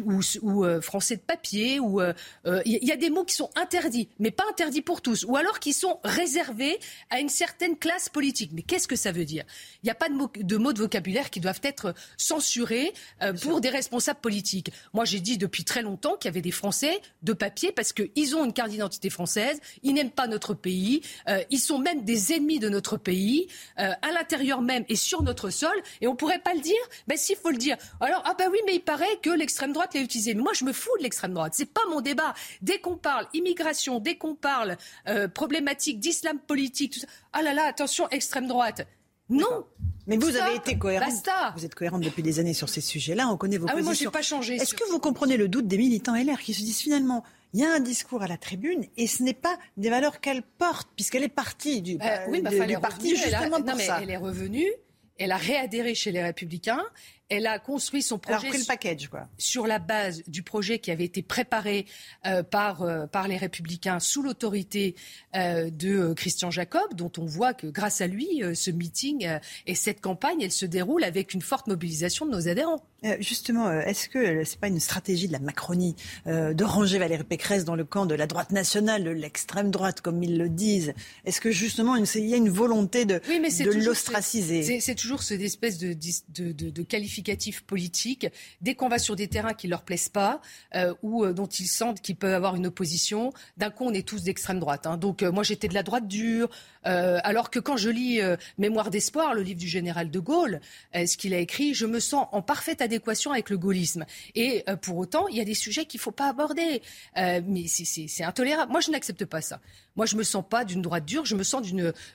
ou, 0.43 0.65
euh, 0.65 0.81
français 0.81 1.17
de 1.17 1.21
papier 1.21 1.81
ou 1.81 2.01
euh, 2.01 2.13
euh, 2.47 2.61
il 2.65 2.85
y 2.85 2.93
a 2.93 2.97
des 2.97 3.11
mots 3.11 3.25
qui 3.25 3.35
sont 3.35 3.51
interdits 3.57 4.09
mais 4.19 4.31
pas 4.31 4.45
interdits 4.51 4.83
pour 4.83 5.01
tous 5.01 5.25
ou 5.25 5.37
alors 5.37 5.61
qui 5.61 5.73
sont 5.73 6.01
réservés 6.05 6.79
à 7.11 7.21
une 7.21 7.29
certaine 7.29 7.77
classe 7.77 8.09
politique. 8.09 8.51
Mais 8.53 8.63
qu'est-ce 8.63 8.89
que 8.89 8.97
ça 8.97 9.13
veut 9.13 9.25
dire? 9.25 9.45
Il 9.83 9.87
n'y 9.87 9.91
a 9.91 9.95
pas 9.95 10.09
de 10.09 10.15
mots 10.15 10.31
de, 10.35 10.57
mots 10.57 10.73
de 10.73 10.79
vocabulaire 10.79 11.31
qui 11.31 11.41
doivent 11.41 11.61
être 11.63 11.95
censurés 12.17 12.93
pour 13.43 13.61
des 13.61 13.71
responsables 13.71 14.21
politiques. 14.21 14.73
Moi 14.93 15.05
j'ai 15.05 15.21
dit 15.21 15.39
depuis 15.39 15.65
très 15.65 15.83
longtemps 15.83 16.17
qu'il 16.17 16.29
y 16.29 16.33
avait 16.33 16.43
des 16.43 16.51
français 16.51 17.01
de 17.23 17.33
papier 17.33 17.73
parce 17.73 17.93
qu'ils 17.93 18.37
ont 18.37 18.45
une 18.45 18.53
carte 18.53 18.71
d'identité 18.71 19.11
française 19.11 19.61
ils 19.83 19.95
n'aiment 19.95 20.11
pas 20.11 20.27
notre 20.27 20.55
pays 20.55 21.03
ils 21.51 21.59
sont 21.59 21.79
même 21.79 22.05
des 22.05 22.33
ennemis 22.33 22.59
de 22.59 22.69
notre 22.69 22.97
pays 22.97 23.49
à 23.77 24.11
l'intérieur 24.13 24.63
même 24.63 24.85
et 24.89 24.97
sur 24.97 25.23
notre 25.23 25.51
sol 25.51 25.77
et 26.01 26.09
on 26.09 26.17
pourrait 26.17 26.41
pas 26.41 26.55
le 26.55 26.61
dire? 26.61 26.75
Ben 27.07 27.17
s'il 27.17 27.37
faut 27.37 27.51
le 27.51 27.59
dire. 27.59 27.77
Alors 28.01 28.23
ah 28.25 28.35
ben 28.39 28.49
oui 28.51 28.59
mais 28.67 28.75
il 28.77 28.81
parle 28.81 28.96
paraît 28.97 29.17
que 29.23 29.31
l'extrême 29.31 29.73
droite 29.73 29.95
l'a 29.95 30.01
utilisé. 30.01 30.35
Mais 30.35 30.43
moi, 30.43 30.53
je 30.55 30.65
me 30.65 30.73
fous 30.73 30.97
de 30.99 31.03
l'extrême 31.03 31.35
droite. 31.35 31.53
C'est 31.55 31.71
pas 31.73 31.83
mon 31.91 32.01
débat. 32.01 32.35
Dès 32.63 32.79
qu'on 32.79 32.97
parle 32.97 33.27
immigration, 33.35 34.01
dès 34.01 34.17
qu'on 34.17 34.35
parle 34.35 34.77
euh, 35.09 35.29
problématique 35.29 36.01
d'islam 36.01 36.39
politique, 36.39 36.95
tout 36.95 37.01
ça, 37.01 37.07
ah 37.33 37.43
là 37.43 37.53
là, 37.53 37.65
attention, 37.65 38.09
extrême 38.11 38.47
droite. 38.47 38.87
Non. 39.29 39.67
Mais 40.07 40.17
vous 40.17 40.37
avez 40.37 40.57
été 40.57 40.79
cohérente. 40.79 41.29
Vous 41.57 41.65
êtes 41.65 41.75
cohérente 41.75 42.03
depuis 42.03 42.23
des 42.23 42.39
années 42.39 42.55
sur 42.55 42.69
ces 42.69 42.81
sujets-là. 42.81 43.29
On 43.29 43.37
connaît 43.37 43.59
vos 43.59 43.67
ah 43.69 43.73
positions. 43.73 43.91
Oui, 43.91 43.95
moi, 43.95 43.95
j'ai 43.95 44.11
pas 44.11 44.23
changé. 44.23 44.55
Est-ce 44.55 44.75
que 44.75 44.89
vous 44.91 45.01
comprenez 45.01 45.37
le 45.37 45.49
doute 45.49 45.67
des 45.67 45.79
militants 45.79 46.15
LR 46.15 46.39
qui 46.39 46.55
se 46.55 46.61
disent 46.61 46.81
finalement, 46.81 47.25
il 47.53 47.61
y 47.61 47.65
a 47.65 47.73
un 47.73 47.81
discours 47.81 48.23
à 48.23 48.29
la 48.29 48.37
tribune 48.37 48.85
et 48.97 49.07
ce 49.09 49.23
n'est 49.23 49.35
pas 49.35 49.59
des 49.77 49.91
valeurs 49.91 50.21
qu'elle 50.21 50.43
porte 50.43 50.89
puisqu'elle 50.95 51.25
est 51.25 51.29
partie 51.29 51.83
du, 51.83 51.99
euh, 52.01 52.19
oui, 52.29 52.43
du, 52.43 52.67
du 52.67 52.79
parti 52.79 53.17
justement 53.17 53.59
non, 53.59 53.65
pour 53.65 53.77
mais 53.77 53.87
ça. 53.87 53.99
Elle 54.01 54.11
est 54.11 54.17
revenue. 54.17 54.71
Elle 55.19 55.33
a 55.33 55.39
réadhéré 55.39 55.95
chez 55.95 56.13
les 56.13 56.23
Républicains. 56.23 56.85
Elle 57.29 57.49
a 57.49 57.59
construit 57.59 58.03
son 58.03 58.19
projet 58.19 58.49
le 58.51 58.65
package, 58.67 59.09
quoi. 59.09 59.29
sur 59.37 59.67
la 59.67 59.81
base 59.81 60.23
du 60.29 60.45
projet 60.45 60.79
qui 60.79 60.93
avait 60.93 61.05
été 61.05 61.23
préparé 61.23 61.87
euh, 62.25 62.45
par, 62.45 62.83
euh, 62.83 63.07
par 63.07 63.27
les 63.27 63.37
Républicains 63.37 63.99
sous 63.99 64.23
l'autorité 64.23 64.95
euh, 65.35 65.69
de 65.71 66.13
Christian 66.15 66.53
Jacob, 66.53 66.95
dont 66.95 67.11
on 67.19 67.25
voit 67.25 67.53
que 67.53 67.67
grâce 67.67 68.01
à 68.01 68.07
lui, 68.07 68.43
ce 68.55 68.71
meeting 68.71 69.29
et 69.67 69.75
cette 69.75 70.01
campagne, 70.01 70.41
elle 70.41 70.53
se 70.53 70.67
déroule 70.67 71.03
avec 71.03 71.35
une 71.35 71.43
forte 71.43 71.67
mobilisation 71.67 72.27
de 72.27 72.31
nos 72.31 72.49
adhérents. 72.49 72.85
justement, 73.19 73.73
est-ce 73.73 74.09
que 74.09 74.45
c'est 74.45 74.61
pas 74.61 74.69
une 74.69 74.81
stratégie 74.81 75.27
de 75.27 75.33
la 75.33 75.41
Macronie 75.41 75.97
de 76.27 76.65
ranger 76.65 76.99
Valérie 76.99 77.25
Pécresse 77.25 77.65
dans 77.65 77.77
le 77.77 77.85
camp 77.85 78.07
de 78.07 78.15
la 78.15 78.27
droite 78.27 78.53
nationale, 78.53 79.03
de 79.03 79.11
l'extrême 79.11 79.71
droite, 79.71 80.01
comme 80.01 80.23
ils 80.23 80.39
le 80.39 80.49
disent? 80.49 80.95
Est-ce 81.25 81.41
que 81.41 81.51
justement, 81.51 81.97
il 81.97 82.27
y 82.27 82.35
a 82.35 82.37
une 82.37 82.51
volonté 82.51 83.05
de, 83.05 83.21
oui, 83.29 83.41
mais 83.41 83.51
de 83.51 83.85
l'ostraciser? 83.85 84.81
C'est 84.81 84.95
toujours 84.95 85.23
cette 85.23 85.41
espèce 85.41 85.79
de, 85.79 85.93
de, 85.93 86.53
de, 86.53 86.71
de 86.71 86.83
qualification 86.83 87.16
politique. 87.67 88.27
Dès 88.61 88.75
qu'on 88.75 88.89
va 88.89 88.99
sur 88.99 89.17
des 89.17 89.29
terrains 89.29 89.55
qui 89.55 89.69
leur 89.69 89.83
plaisent 89.83 90.09
pas 90.09 90.41
euh, 90.75 90.95
ou 91.03 91.25
euh, 91.25 91.33
dont 91.33 91.47
ils 91.47 91.67
sentent 91.67 92.01
qu'ils 92.01 92.17
peuvent 92.17 92.35
avoir 92.35 92.57
une 92.57 92.67
opposition, 92.67 93.33
d'un 93.57 93.71
coup 93.71 93.85
on 93.85 93.93
est 93.93 94.07
tous 94.07 94.23
d'extrême 94.23 94.59
droite. 94.59 94.87
Hein. 94.87 94.97
Donc 94.97 95.23
euh, 95.23 95.31
moi 95.31 95.43
j'étais 95.43 95.69
de 95.69 95.75
la 95.75 95.83
droite 95.83 96.09
dure, 96.09 96.49
alors 96.85 97.51
que 97.51 97.59
quand 97.59 97.77
je 97.77 97.91
lis 97.91 98.21
Mémoire 98.59 98.91
d'espoir, 98.91 99.35
le 99.35 99.43
livre 99.43 99.59
du 99.59 99.67
général 99.67 100.09
de 100.09 100.21
Gaulle, 100.21 100.61
ce 100.95 101.17
qu'il 101.17 101.35
a 101.35 101.39
écrit, 101.39 101.75
je 101.75 101.85
me 101.85 101.99
sens 101.99 102.29
en 102.31 102.43
parfaite 102.43 102.81
adéquation 102.81 103.33
avec 103.33 103.51
le 103.51 103.59
gaullisme. 103.59 104.07
Et 104.37 104.65
pour 104.83 104.97
autant, 104.97 105.27
il 105.27 105.37
y 105.37 105.41
a 105.41 105.45
des 105.45 105.55
sujets 105.55 105.87
qu'il 105.87 105.99
ne 105.99 106.03
faut 106.03 106.13
pas 106.13 106.29
aborder. 106.29 106.83
mais 107.17 107.67
c'est 107.67 108.23
intolérable. 108.23 108.71
Moi, 108.71 108.81
je 108.81 108.93
n'accepte 108.93 109.25
pas 109.25 109.41
ça. 109.41 109.61
Moi, 109.97 110.07
je 110.07 110.15
ne 110.15 110.19
me 110.19 110.25
sens 110.25 110.45
pas 110.49 110.65
d'une 110.65 110.83
droite 110.83 111.07
dure, 111.07 111.25
je 111.25 111.35
me 111.35 111.43
sens 111.43 111.63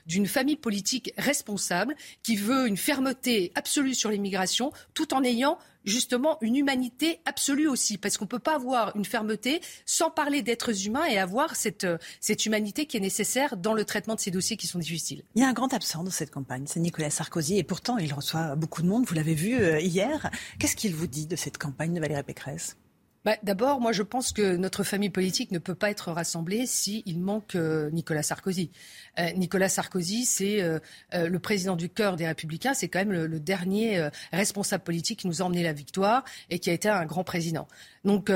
d'une 0.06 0.26
famille 0.26 0.56
politique 0.56 1.12
responsable 1.18 1.94
qui 2.22 2.36
veut 2.36 2.66
une 2.66 2.78
fermeté 2.78 3.52
absolue 3.54 3.94
sur 3.94 4.10
l'immigration 4.10 4.72
tout 4.94 5.14
en 5.14 5.22
ayant 5.24 5.58
justement 5.84 6.38
une 6.40 6.56
humanité 6.56 7.20
absolue 7.24 7.68
aussi, 7.68 7.98
parce 7.98 8.16
qu'on 8.16 8.24
ne 8.24 8.30
peut 8.30 8.38
pas 8.38 8.54
avoir 8.54 8.94
une 8.96 9.04
fermeté 9.04 9.60
sans 9.84 10.10
parler 10.10 10.42
d'êtres 10.42 10.86
humains 10.86 11.06
et 11.06 11.18
avoir 11.18 11.56
cette, 11.56 11.84
euh, 11.84 11.98
cette 12.20 12.46
humanité 12.46 12.86
qui 12.86 12.96
est 12.96 13.00
nécessaire 13.00 13.56
dans 13.56 13.74
le 13.74 13.84
traitement 13.84 14.14
de 14.14 14.20
ces 14.20 14.30
dossiers 14.30 14.56
qui 14.56 14.66
sont 14.66 14.78
difficiles. 14.78 15.24
Il 15.34 15.42
y 15.42 15.44
a 15.44 15.48
un 15.48 15.52
grand 15.52 15.72
absent 15.74 16.04
dans 16.04 16.10
cette 16.10 16.30
campagne, 16.30 16.64
c'est 16.66 16.80
Nicolas 16.80 17.10
Sarkozy, 17.10 17.58
et 17.58 17.64
pourtant 17.64 17.98
il 17.98 18.12
reçoit 18.12 18.54
beaucoup 18.56 18.82
de 18.82 18.88
monde, 18.88 19.04
vous 19.06 19.14
l'avez 19.14 19.34
vu 19.34 19.56
euh, 19.56 19.80
hier. 19.80 20.30
Qu'est-ce 20.58 20.76
qu'il 20.76 20.94
vous 20.94 21.06
dit 21.06 21.26
de 21.26 21.36
cette 21.36 21.58
campagne 21.58 21.94
de 21.94 22.00
Valérie 22.00 22.22
Pécresse? 22.22 22.76
Bah, 23.24 23.36
D'abord, 23.42 23.80
moi, 23.80 23.92
je 23.92 24.02
pense 24.02 24.32
que 24.32 24.56
notre 24.56 24.82
famille 24.84 25.10
politique 25.10 25.50
ne 25.50 25.58
peut 25.58 25.74
pas 25.74 25.90
être 25.90 26.10
rassemblée 26.12 26.66
s'il 26.66 27.20
manque 27.20 27.54
euh, 27.54 27.90
Nicolas 27.90 28.22
Sarkozy. 28.22 28.70
Euh, 29.18 29.30
Nicolas 29.32 29.68
Sarkozy, 29.68 30.24
c'est 30.24 30.62
euh, 30.62 30.78
le 31.12 31.38
président 31.38 31.76
du 31.76 31.88
cœur 31.88 32.16
des 32.16 32.26
Républicains. 32.26 32.74
C'est 32.74 32.88
quand 32.88 32.98
même 32.98 33.12
le, 33.12 33.40
dernier 33.40 34.08
responsable 34.32 34.84
politique 34.84 35.20
qui 35.20 35.26
nous 35.26 35.42
a 35.42 35.44
emmené 35.44 35.62
la 35.62 35.72
victoire 35.72 36.24
et 36.48 36.58
qui 36.58 36.70
a 36.70 36.72
été 36.72 36.88
un 36.88 37.04
grand 37.06 37.24
président. 37.24 37.66
Donc, 38.04 38.30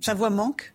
sa 0.00 0.14
voix 0.14 0.30
manque? 0.30 0.74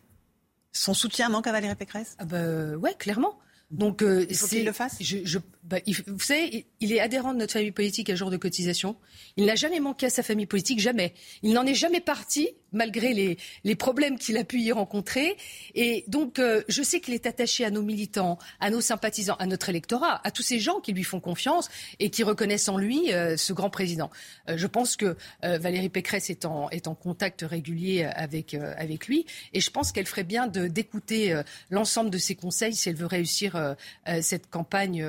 Son 0.73 0.93
soutien 0.93 1.29
manque 1.29 1.47
à 1.47 1.51
Valérie 1.51 1.75
Pécresse? 1.75 2.15
Ah 2.19 2.25
bah, 2.25 2.75
ouais, 2.77 2.93
clairement. 2.95 3.37
Donc, 3.71 4.03
il 4.03 4.35
faut 4.35 4.47
qu'il 4.47 4.65
le 4.65 4.71
fasse? 4.71 4.97
Je, 4.99 5.19
je, 5.23 5.39
bah, 5.63 5.77
vous 6.07 6.19
savez, 6.19 6.65
il 6.79 6.91
est 6.91 6.99
adhérent 6.99 7.33
de 7.33 7.39
notre 7.39 7.53
famille 7.53 7.71
politique 7.71 8.09
à 8.09 8.15
jour 8.15 8.29
de 8.29 8.37
cotisation. 8.37 8.95
Il 9.37 9.45
n'a 9.45 9.55
jamais 9.55 9.79
manqué 9.79 10.07
à 10.07 10.09
sa 10.09 10.23
famille 10.23 10.45
politique, 10.45 10.79
jamais. 10.79 11.13
Il 11.41 11.53
n'en 11.53 11.65
est 11.65 11.75
jamais 11.75 12.01
parti, 12.01 12.49
malgré 12.73 13.13
les, 13.13 13.37
les 13.63 13.75
problèmes 13.75 14.17
qu'il 14.17 14.37
a 14.37 14.43
pu 14.43 14.59
y 14.59 14.71
rencontrer. 14.71 15.37
Et 15.75 16.03
donc, 16.07 16.39
euh, 16.39 16.63
je 16.67 16.83
sais 16.83 16.99
qu'il 16.99 17.13
est 17.13 17.25
attaché 17.25 17.63
à 17.63 17.71
nos 17.71 17.81
militants, 17.81 18.37
à 18.59 18.69
nos 18.69 18.81
sympathisants, 18.81 19.35
à 19.35 19.45
notre 19.45 19.69
électorat, 19.69 20.19
à 20.25 20.31
tous 20.31 20.43
ces 20.43 20.59
gens 20.59 20.79
qui 20.79 20.91
lui 20.93 21.03
font 21.03 21.19
confiance 21.19 21.69
et 21.99 22.09
qui 22.09 22.23
reconnaissent 22.23 22.69
en 22.69 22.77
lui 22.77 23.13
euh, 23.13 23.37
ce 23.37 23.53
grand 23.53 23.69
président. 23.69 24.09
Euh, 24.49 24.57
je 24.57 24.67
pense 24.67 24.95
que 24.95 25.15
Valérie 25.43 25.89
Pécresse 25.89 26.29
est 26.29 26.45
en, 26.45 26.69
est 26.69 26.87
en 26.87 26.95
contact 26.95 27.45
régulier 27.47 28.03
avec, 28.03 28.53
avec 28.53 29.07
lui. 29.07 29.25
Et 29.53 29.61
je 29.61 29.69
pense 29.69 29.91
qu'elle 29.91 30.05
ferait 30.05 30.23
bien 30.23 30.47
d'écouter 30.47 31.41
l'ensemble 31.69 32.09
de 32.09 32.17
ses 32.17 32.35
conseils 32.35 32.73
si 32.73 32.89
elle 32.89 32.95
veut 32.95 33.05
réussir 33.05 33.55
cette 34.21 34.49
campagne 34.49 35.05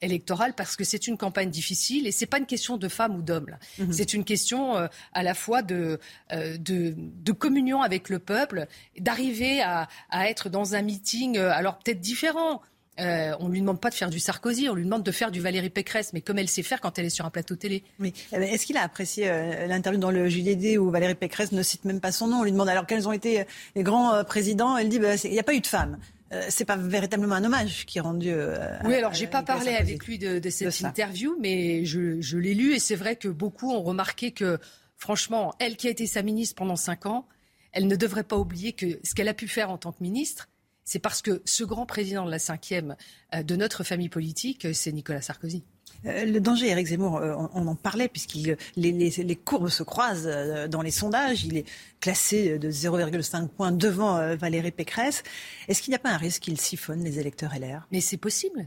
électorale 0.00 0.54
parce 0.56 0.76
que 0.76 0.84
c'est 0.84 1.06
une 1.06 1.16
campagne 1.16 1.50
difficile 1.50 2.06
et 2.06 2.12
c'est 2.12 2.26
pas 2.26 2.38
une 2.38 2.46
question 2.46 2.76
de 2.76 2.88
femme 2.88 3.16
ou 3.16 3.22
d'homme. 3.22 3.56
Mhm. 3.78 3.92
C'est 3.92 4.14
une 4.14 4.24
question 4.24 4.76
euh, 4.76 4.86
à 5.12 5.22
la 5.22 5.34
fois 5.34 5.62
de, 5.62 5.98
euh, 6.32 6.56
de, 6.56 6.94
de, 6.96 7.32
communion 7.32 7.82
avec 7.82 8.08
le 8.08 8.18
peuple, 8.18 8.66
d'arriver 8.98 9.60
à, 9.62 9.88
à, 10.10 10.28
être 10.28 10.48
dans 10.48 10.74
un 10.74 10.82
meeting, 10.82 11.36
euh, 11.36 11.50
alors 11.50 11.78
peut-être 11.78 12.00
différent. 12.00 12.62
on 12.96 13.48
lui 13.48 13.60
demande 13.60 13.80
pas 13.80 13.90
de 13.90 13.94
faire 13.94 14.10
du 14.10 14.20
Sarkozy, 14.20 14.68
on 14.68 14.74
lui 14.74 14.84
demande 14.84 15.02
de 15.02 15.10
faire 15.10 15.32
du 15.32 15.40
Valérie 15.40 15.70
Pécresse, 15.70 16.12
mais 16.12 16.20
comme 16.20 16.38
elle 16.38 16.48
sait 16.48 16.62
faire 16.62 16.80
quand 16.80 16.96
elle 16.98 17.06
est 17.06 17.10
sur 17.10 17.26
un 17.26 17.30
plateau 17.30 17.56
télé. 17.56 17.82
Oui. 17.98 18.12
Eh 18.32 18.38
ben, 18.38 18.44
est-ce 18.44 18.66
qu'il 18.66 18.76
a 18.76 18.82
apprécié 18.82 19.26
l'interview 19.66 20.00
dans 20.00 20.12
le 20.12 20.28
JDD 20.28 20.78
où 20.78 20.90
Valérie 20.90 21.16
Pécresse 21.16 21.50
ne 21.50 21.62
cite 21.62 21.84
même 21.86 22.00
pas 22.00 22.12
son 22.12 22.28
nom 22.28 22.38
On 22.38 22.44
lui 22.44 22.52
demande 22.52 22.68
alors 22.68 22.86
quels 22.86 23.08
ont 23.08 23.12
été 23.12 23.46
les 23.74 23.82
grands 23.82 24.22
présidents. 24.22 24.76
Elle 24.76 24.88
dit 24.88 25.00
bah, 25.00 25.16
il 25.24 25.32
n'y 25.32 25.40
a 25.40 25.42
pas 25.42 25.54
eu 25.54 25.60
de 25.60 25.66
femme. 25.66 25.98
Euh, 26.34 26.46
c'est 26.48 26.64
pas 26.64 26.76
véritablement 26.76 27.36
un 27.36 27.44
hommage 27.44 27.86
qui 27.86 27.98
est 27.98 28.00
rendu. 28.00 28.30
Euh, 28.30 28.56
oui, 28.84 28.94
alors 28.94 29.14
j'ai 29.14 29.26
pas 29.26 29.42
parlé 29.42 29.74
avec 29.74 30.04
lui 30.06 30.18
de, 30.18 30.50
cette 30.50 30.82
interview, 30.82 31.36
mais 31.40 31.84
je, 31.84 32.36
l'ai 32.36 32.54
lu 32.54 32.74
et 32.74 32.78
c'est 32.78 32.96
vrai 32.96 33.16
que 33.16 33.28
beaucoup 33.28 33.72
ont 33.72 33.82
remarqué 33.82 34.32
que, 34.32 34.58
franchement, 34.96 35.54
elle 35.60 35.76
qui 35.76 35.86
a 35.86 35.90
été 35.90 36.06
sa 36.06 36.22
ministre 36.22 36.56
pendant 36.56 36.76
cinq 36.76 37.06
ans, 37.06 37.26
elle 37.72 37.86
ne 37.86 37.96
devrait 37.96 38.24
pas 38.24 38.36
oublier 38.36 38.72
que 38.72 38.98
ce 39.02 39.14
qu'elle 39.14 39.28
a 39.28 39.34
pu 39.34 39.48
faire 39.48 39.70
en 39.70 39.78
tant 39.78 39.92
que 39.92 40.02
ministre, 40.02 40.48
c'est 40.84 40.98
parce 40.98 41.22
que 41.22 41.42
ce 41.44 41.64
grand 41.64 41.86
président 41.86 42.24
de 42.24 42.30
la 42.30 42.38
cinquième 42.38 42.96
euh, 43.34 43.42
de 43.42 43.56
notre 43.56 43.84
famille 43.84 44.08
politique, 44.08 44.66
c'est 44.74 44.92
Nicolas 44.92 45.22
Sarkozy. 45.22 45.64
Euh, 46.06 46.24
le 46.24 46.40
danger, 46.40 46.68
Eric 46.68 46.86
Zemmour, 46.86 47.16
euh, 47.16 47.34
on, 47.54 47.66
en 47.66 47.74
parlait, 47.74 48.08
puisque 48.08 48.34
les, 48.34 48.56
les, 48.76 49.36
courbes 49.36 49.68
se 49.68 49.82
croisent 49.82 50.26
euh, 50.26 50.68
dans 50.68 50.82
les 50.82 50.90
sondages. 50.90 51.44
Il 51.44 51.56
est 51.56 51.64
classé 52.00 52.58
de 52.58 52.70
0,5 52.70 53.48
points 53.48 53.72
devant 53.72 54.36
Valérie 54.36 54.70
Pécresse. 54.70 55.22
Est-ce 55.68 55.82
qu'il 55.82 55.92
n'y 55.92 55.96
a 55.96 56.00
pas 56.00 56.10
un 56.10 56.16
risque 56.16 56.42
qu'il 56.42 56.60
siphonne 56.60 57.02
les 57.02 57.18
électeurs 57.18 57.52
LR 57.58 57.86
Mais 57.92 58.00
c'est 58.00 58.16
possible. 58.16 58.66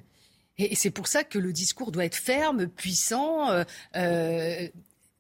Et 0.58 0.74
c'est 0.76 0.90
pour 0.90 1.08
ça 1.08 1.24
que 1.24 1.38
le 1.38 1.54
discours 1.54 1.92
doit 1.92 2.06
être 2.06 2.16
ferme, 2.16 2.66
puissant, 2.68 3.50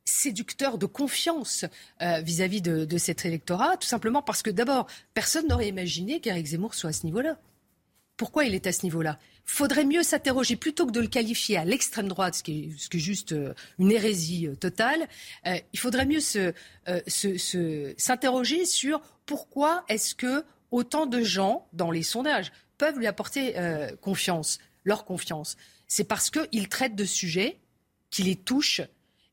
séducteur 0.03 0.79
de 0.79 0.87
confiance 0.87 1.65
vis-à-vis 2.01 2.63
de, 2.63 2.85
de, 2.85 2.97
cet 2.97 3.23
électorat, 3.23 3.77
tout 3.77 3.87
simplement 3.87 4.23
parce 4.23 4.41
que 4.41 4.49
d'abord, 4.49 4.87
personne 5.13 5.47
n'aurait 5.47 5.67
imaginé 5.67 6.21
qu'Éric 6.21 6.47
Zemmour 6.47 6.73
soit 6.73 6.89
à 6.89 6.93
ce 6.93 7.05
niveau-là. 7.05 7.37
Pourquoi 8.15 8.45
il 8.45 8.55
est 8.55 8.65
à 8.65 8.71
ce 8.71 8.81
niveau-là? 8.81 9.19
Faudrait 9.47 9.85
mieux 9.85 10.03
s'interroger 10.03 10.57
plutôt 10.57 10.85
que 10.85 10.91
de 10.91 10.99
le 10.99 11.07
qualifier 11.07 11.57
à 11.57 11.65
l'extrême 11.65 12.09
droite, 12.09 12.35
ce 12.35 12.43
qui 12.43 12.65
est, 12.65 12.77
ce 12.77 12.89
qui 12.89 12.97
est 12.97 12.99
juste 12.99 13.31
euh, 13.31 13.55
une 13.79 13.91
hérésie 13.91 14.45
euh, 14.47 14.55
totale. 14.55 15.07
Euh, 15.47 15.57
il 15.73 15.79
faudrait 15.79 16.05
mieux 16.05 16.19
s'interroger 16.19 18.65
se, 18.65 18.71
sur 18.71 19.01
pourquoi 19.25 19.85
est-ce 19.87 20.13
que 20.13 20.43
autant 20.69 21.05
de 21.05 21.23
gens 21.23 21.65
dans 21.71 21.91
les 21.91 22.03
sondages 22.03 22.51
peuvent 22.77 22.99
lui 22.99 23.07
apporter 23.07 23.55
confiance, 24.01 24.59
leur 24.83 25.05
confiance. 25.05 25.55
C'est 25.87 26.03
parce 26.03 26.29
qu'il 26.29 26.67
traite 26.69 26.95
de 26.95 27.05
sujets 27.05 27.57
qui 28.11 28.23
les 28.23 28.35
touchent 28.35 28.81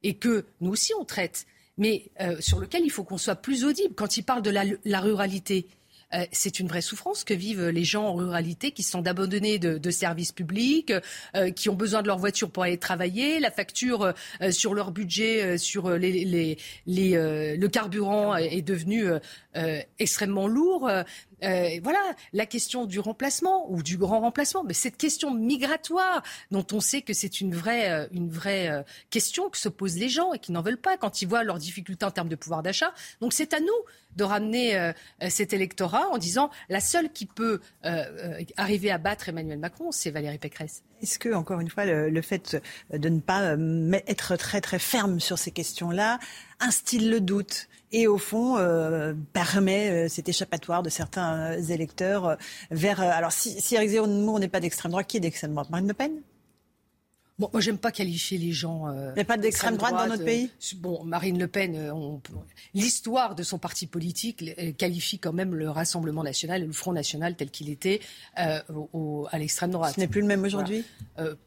et 0.03 0.15
que 0.15 0.47
nous 0.61 0.70
aussi 0.70 0.93
on 0.99 1.05
traite, 1.05 1.47
mais 1.77 2.11
sur 2.41 2.61
lequel 2.61 2.85
il 2.85 2.91
faut 2.91 3.05
qu'on 3.05 3.19
soit 3.19 3.35
plus 3.35 3.65
audible. 3.65 3.95
Quand 3.95 4.16
il 4.16 4.23
parle 4.23 4.41
de 4.43 4.55
la 4.85 5.01
ruralité, 5.01 5.66
euh, 6.15 6.24
c'est 6.32 6.61
une 6.61 6.69
vraie 6.69 6.81
souffrance 6.81 7.24
que 7.24 7.35
vivent 7.35 7.69
les 7.69 7.85
gens 7.85 8.05
en 8.07 8.15
ruralité 8.15 8.70
qui 8.70 8.82
sont 8.82 9.07
abandonnés 9.07 9.59
de, 9.59 9.91
services 9.91 10.32
publics, 10.32 10.93
euh, 11.36 11.51
qui 11.51 11.69
ont 11.69 11.74
besoin 11.74 12.03
de 12.03 12.09
leur 12.09 12.19
voiture 12.19 12.51
pour 12.51 12.65
aller 12.65 12.78
travailler, 12.78 13.39
la 13.39 13.51
facture 13.51 14.12
euh, 14.41 14.51
sur 14.51 14.74
leur 14.74 14.91
budget, 14.91 15.57
sur 15.59 15.91
les, 15.91 16.59
le 16.86 17.66
carburant 17.69 18.36
est 18.36 18.62
devenu 19.55 19.85
extrêmement 19.98 20.47
lourd. 20.47 20.90
Euh, 21.44 21.81
voilà, 21.82 22.01
la 22.32 22.47
question 22.47 22.86
du 22.86 23.01
remplacement 23.01 23.70
ou 23.70 23.82
du 23.82 23.97
grand 23.98 24.20
remplacement, 24.20 24.64
mais 24.64 24.74
cette 24.74 24.97
question 24.97 25.32
migratoire 25.35 26.22
dont 26.51 26.66
on 26.72 26.81
sait 26.81 27.02
que 27.02 27.12
c'est 27.12 27.40
une 27.40 27.55
vraie, 27.55 27.90
euh, 27.90 28.06
une 28.12 28.31
vraie 28.31 28.68
euh, 28.68 28.82
question 29.10 29.51
que 29.51 29.59
se 29.59 29.68
posent 29.68 29.98
les 29.98 30.09
gens 30.09 30.32
et 30.32 30.39
qui 30.39 30.52
n'en 30.52 30.62
veulent 30.62 30.81
pas 30.81 30.97
quand 30.97 31.22
ils 31.22 31.28
voient 31.28 31.44
leurs 31.44 31.59
difficultés 31.59 32.06
en 32.06 32.10
termes 32.10 32.28
de 32.28 32.36
pouvoir 32.36 32.62
d'achat. 32.62 32.93
Donc 33.20 33.32
c'est 33.32 33.52
à 33.52 33.60
nous 33.60 33.66
de 34.16 34.22
ramener 34.22 34.93
cet 35.28 35.52
électorat 35.52 36.06
en 36.12 36.18
disant 36.18 36.48
la 36.68 36.78
seule 36.78 37.10
qui 37.10 37.26
peut 37.26 37.60
arriver 38.56 38.93
à 38.93 38.98
battre 38.98 39.28
Emmanuel 39.28 39.59
Macron, 39.59 39.90
c'est 39.90 40.12
Valérie 40.12 40.39
Pécresse. 40.39 40.85
Est-ce 41.05 41.18
que, 41.18 41.35
encore 41.35 41.60
une 41.60 41.68
fois, 41.68 41.85
le, 41.85 42.22
fait 42.22 42.56
de 42.90 43.09
ne 43.10 43.20
pas 43.20 43.43
euh, 43.43 43.93
être 44.06 44.36
très 44.36 44.62
très 44.62 44.78
ferme 44.78 45.20
sur 45.20 45.39
ces 45.39 45.51
questions-là 45.51 46.18
instille 46.60 47.10
le 47.10 47.20
doute 47.20 47.68
et 47.93 48.06
au 48.06 48.19
fond 48.19 48.56
euh, 48.56 49.15
permet 49.32 49.90
euh, 49.90 50.09
cet 50.09 50.28
échappatoire 50.28 50.82
de 50.82 50.90
certains 50.90 51.52
électeurs 51.70 52.36
vers. 52.70 53.01
alors 53.01 53.32
si, 53.32 53.61
si 53.61 53.74
Eric 53.74 53.90
Zemmour 53.90 54.39
n'est 54.40 54.48
pas 54.48 54.61
d'extrême 54.61 54.93
droite, 54.93 55.06
qui 55.06 55.19
est 55.19 55.20
d'extrême 55.20 55.52
droite? 55.52 55.70
Marine 55.70 55.89
Le 55.89 55.94
Pen? 55.94 56.12
Bon, 57.40 57.51
moi, 57.52 57.61
j'aime 57.61 57.78
pas 57.78 57.90
qualifier 57.90 58.39
les 58.39 58.52
gens. 58.52 58.86
Euh, 58.86 59.11
Il 59.11 59.16
n'y 59.16 59.23
a 59.23 59.24
pas 59.24 59.36
d'extrême 59.36 59.77
droite, 59.77 59.94
dans 59.94 60.06
notre 60.06 60.24
pays 60.24 60.51
euh, 60.52 60.77
Bon, 60.77 61.02
Marine 61.02 61.36
Le 61.36 61.48
Pen, 61.48 61.74
euh, 61.74 61.93
l'histoire 62.74 63.35
de 63.35 63.43
son 63.43 63.59
parti 63.59 63.89
politique 63.89 64.44
qualifie 64.77 65.19
quand 65.19 65.32
même 65.32 65.52
le 65.52 65.69
Rassemblement 65.69 66.23
national 66.23 66.65
le 66.65 66.73
Front 66.73 66.93
national 66.93 67.35
tel 67.35 67.51
qu'il 67.51 67.70
était 67.70 68.01
au, 68.93 69.27
à 69.32 69.39
l'extrême 69.39 69.73
droite. 69.73 69.97
Ce 69.97 70.01
n'est 70.01 70.06
plus 70.06 70.20
le 70.20 70.28
même 70.28 70.44
aujourd'hui 70.44 70.85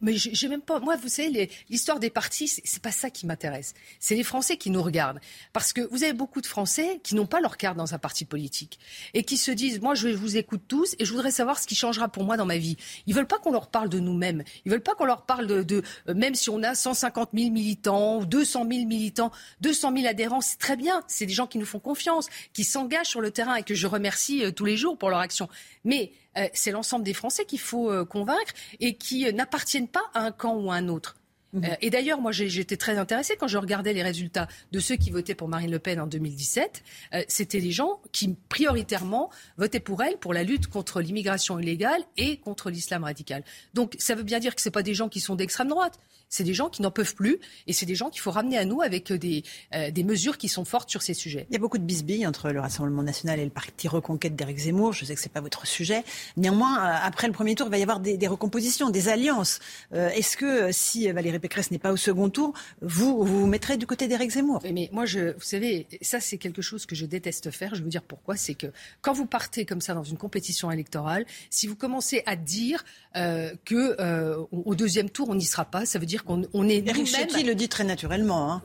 Mais 0.02 0.18
j'ai 0.18 0.48
même 0.50 0.62
pas. 0.62 0.82
Moi, 0.82 0.98
vous 0.98 1.08
savez, 1.08 1.50
l'histoire 1.70 2.00
des 2.00 2.10
partis, 2.10 2.50
c'est 2.50 2.82
pas 2.82 2.92
ça 2.92 3.10
qui 3.10 3.26
m'intéresse. 3.26 3.74
C'est 4.02 4.16
les 4.16 4.24
Français 4.24 4.58
qui 4.58 4.72
nous 4.72 4.84
regardent. 4.84 5.20
Parce 5.54 5.72
que 5.72 5.82
vous 5.92 6.04
avez 6.04 6.14
beaucoup 6.14 6.42
de 6.42 6.48
Français 6.48 7.00
qui 7.02 7.16
n'ont 7.16 7.26
pas 7.26 7.40
leur 7.40 7.56
carte 7.56 7.78
dans 7.78 7.94
un 7.94 8.00
parti 8.00 8.26
politique 8.26 8.78
et 9.14 9.24
qui 9.24 9.38
se 9.38 9.52
disent 9.52 9.80
Moi, 9.80 9.96
je 9.96 10.10
vous 10.10 10.36
écoute 10.36 10.64
tous 10.68 10.98
et 11.00 11.06
je 11.06 11.14
voudrais 11.14 11.32
savoir 11.32 11.60
ce 11.60 11.66
qui 11.66 11.76
changera 11.76 12.10
pour 12.10 12.26
moi 12.26 12.36
dans 12.36 12.46
ma 12.46 12.58
vie. 12.58 12.76
Ils 13.06 13.16
veulent 13.16 13.28
pas 13.28 13.40
qu'on 13.40 13.54
leur 13.54 13.68
parle 13.68 13.88
de 13.88 14.00
nous-mêmes. 14.00 14.44
Ils 14.66 14.72
veulent 14.72 14.82
pas 14.82 14.94
qu'on 14.96 15.06
leur 15.06 15.26
parle 15.26 15.48
de 15.48 15.77
euh, 16.10 16.14
même 16.14 16.36
si 16.36 16.50
on 16.50 16.64
a 16.64 16.76
150 16.76 17.30
000 17.34 17.52
militants 17.52 18.20
ou 18.20 18.26
200 18.26 18.66
000 18.70 18.86
militants, 18.86 19.32
200 19.62 19.94
000 19.96 20.08
adhérents, 20.08 20.42
c'est 20.42 20.58
très 20.58 20.76
bien. 20.76 21.02
C'est 21.08 21.26
des 21.26 21.34
gens 21.34 21.48
qui 21.48 21.58
nous 21.58 21.66
font 21.66 21.80
confiance, 21.80 22.28
qui 22.54 22.64
s'engagent 22.64 23.08
sur 23.08 23.22
le 23.22 23.32
terrain 23.32 23.56
et 23.56 23.64
que 23.64 23.76
je 23.76 23.88
remercie 23.88 24.44
euh, 24.44 24.52
tous 24.52 24.66
les 24.66 24.78
jours 24.78 24.98
pour 24.98 25.10
leur 25.10 25.20
action. 25.20 25.50
Mais 25.84 26.12
euh, 26.38 26.48
c'est 26.54 26.72
l'ensemble 26.72 27.04
des 27.04 27.14
Français 27.14 27.46
qu'il 27.46 27.60
faut 27.60 28.06
convaincre 28.06 28.54
et 28.80 28.96
qui 28.96 29.32
n'appartiennent 29.34 29.88
pas 29.88 30.04
à 30.14 30.22
un 30.22 30.32
camp 30.32 30.56
ou 30.56 30.72
à 30.72 30.76
un 30.76 30.88
autre. 30.88 31.16
Mhm. 31.58 31.66
Euh, 31.66 31.76
et 31.82 31.90
d'ailleurs, 31.90 32.22
moi, 32.22 32.32
j'étais 32.32 32.78
très 32.78 32.98
intéressée 32.98 33.36
quand 33.38 33.48
je 33.48 33.58
regardais 33.58 33.94
les 33.94 34.04
résultats 34.04 34.48
de 34.72 34.80
ceux 34.80 34.96
qui 34.96 35.12
votaient 35.12 35.36
pour 35.36 35.48
Marine 35.48 35.72
Le 35.72 35.80
Pen 35.80 36.00
en 36.00 36.08
2017. 36.08 36.84
Euh, 37.14 37.24
c'était 37.28 37.62
des 37.62 37.72
gens 37.72 38.00
qui, 38.12 38.36
prioritairement, 38.50 39.30
votaient 39.58 39.80
pour 39.80 40.04
elle 40.04 40.18
pour 40.18 40.34
la 40.34 40.44
lutte 40.44 40.68
contre 40.68 41.02
l'immigration 41.02 41.60
illégale 41.60 42.02
et 42.18 42.38
contre 42.38 42.70
l'islam 42.70 43.04
radical. 43.04 43.44
Donc, 43.74 43.96
ça 43.98 44.16
veut 44.16 44.24
bien 44.24 44.40
dire 44.40 44.56
que 44.56 44.62
ce 44.62 44.70
pas 44.70 44.84
des 44.84 44.94
gens 44.94 45.10
qui 45.10 45.20
sont 45.20 45.36
d'extrême 45.36 45.70
droite. 45.70 46.00
C'est 46.30 46.44
des 46.44 46.54
gens 46.54 46.70
qui 46.70 46.82
n'en 46.82 46.92
peuvent 46.92 47.16
plus 47.16 47.40
et 47.68 47.74
c'est 47.74 47.86
des 47.86 47.96
gens 47.96 48.10
qu'il 48.10 48.22
faut 48.22 48.32
ramener 48.32 48.58
à 48.58 48.66
nous 48.66 48.82
avec 48.82 49.12
des, 49.12 49.44
euh, 49.74 49.92
des 49.92 50.04
mesures 50.04 50.38
qui 50.38 50.50
sont 50.50 50.66
fortes 50.66 50.90
sur 50.90 51.02
ces 51.02 51.14
sujets. 51.14 51.48
Il 51.50 51.54
y 51.54 51.56
a 51.56 51.60
beaucoup 51.60 51.78
de 51.78 51.84
bisbilles 51.84 52.28
entre 52.28 52.52
le 52.52 52.60
Rassemblement 52.60 53.04
national 53.04 53.40
et 53.40 53.44
le 53.44 53.50
parti 53.50 53.88
Reconquête 53.88 54.36
d'Éric 54.36 54.58
Zemmour. 54.58 54.94
Je 54.94 55.06
sais 55.06 55.16
que 55.16 55.20
ce 55.20 55.28
n'est 55.28 55.34
pas 55.34 55.42
votre 55.42 55.66
sujet. 55.66 56.04
Néanmoins, 56.36 56.78
après 56.78 57.28
le 57.28 57.34
premier 57.34 57.56
tour, 57.56 57.68
il 57.68 57.72
va 57.72 57.78
y 57.78 57.82
avoir 57.82 58.00
des, 58.00 58.18
des 58.18 58.28
recompositions, 58.28 58.90
des 58.90 59.10
alliances. 59.10 59.60
Est-ce 59.92 60.38
que 60.38 60.72
si 60.72 61.12
Valérie 61.12 61.40
Pécresse 61.40 61.72
n'est 61.72 61.80
pas 61.80 61.92
au 61.92 61.98
second 61.98 62.30
tour, 62.30 62.54
vous 62.82 63.24
vous, 63.24 63.48
mettrez 63.48 63.78
du 63.78 63.86
côté 63.86 64.08
d'Éric 64.08 64.32
Zemmour? 64.32 64.62
Mais 64.74 64.90
moi, 64.92 65.06
je, 65.06 65.34
vous 65.34 65.42
savez, 65.42 65.88
ça 66.02 66.20
c'est 66.20 66.38
quelque 66.38 66.62
chose 66.62 66.86
que 66.86 66.96
je 66.96 67.06
déteste 67.06 67.52
faire. 67.52 67.72
Je 67.72 67.80
vais 67.80 67.84
vous 67.84 67.90
dire 67.90 68.04
pourquoi? 68.04 68.36
C'est 68.36 68.54
que 68.54 68.68
quand 69.02 69.14
vous 69.14 69.26
partez 69.26 69.66
comme 69.66 69.82
ça 69.82 69.94
dans 69.94 70.04
une 70.04 70.18
compétition 70.18 70.72
électorale, 70.72 71.26
si 71.50 71.68
vous 71.68 71.76
commencez 71.76 72.24
à 72.26 72.36
dire 72.36 72.84
euh, 73.16 73.54
que 73.66 73.96
euh, 74.00 74.44
au 74.52 74.76
deuxième 74.76 75.10
tour 75.10 75.30
on 75.30 75.36
n'y 75.36 75.46
sera 75.46 75.66
pas, 75.66 75.86
ça 75.86 76.00
veut 76.00 76.06
dire 76.06 76.17
qu'on 76.24 76.44
on 76.54 76.68
est 76.68 76.88
Éric 76.88 77.08
Ciotti 77.08 77.44
le 77.44 77.56
dit 77.56 77.70
très 77.70 77.84
naturellement. 77.84 78.52
Hein. 78.52 78.62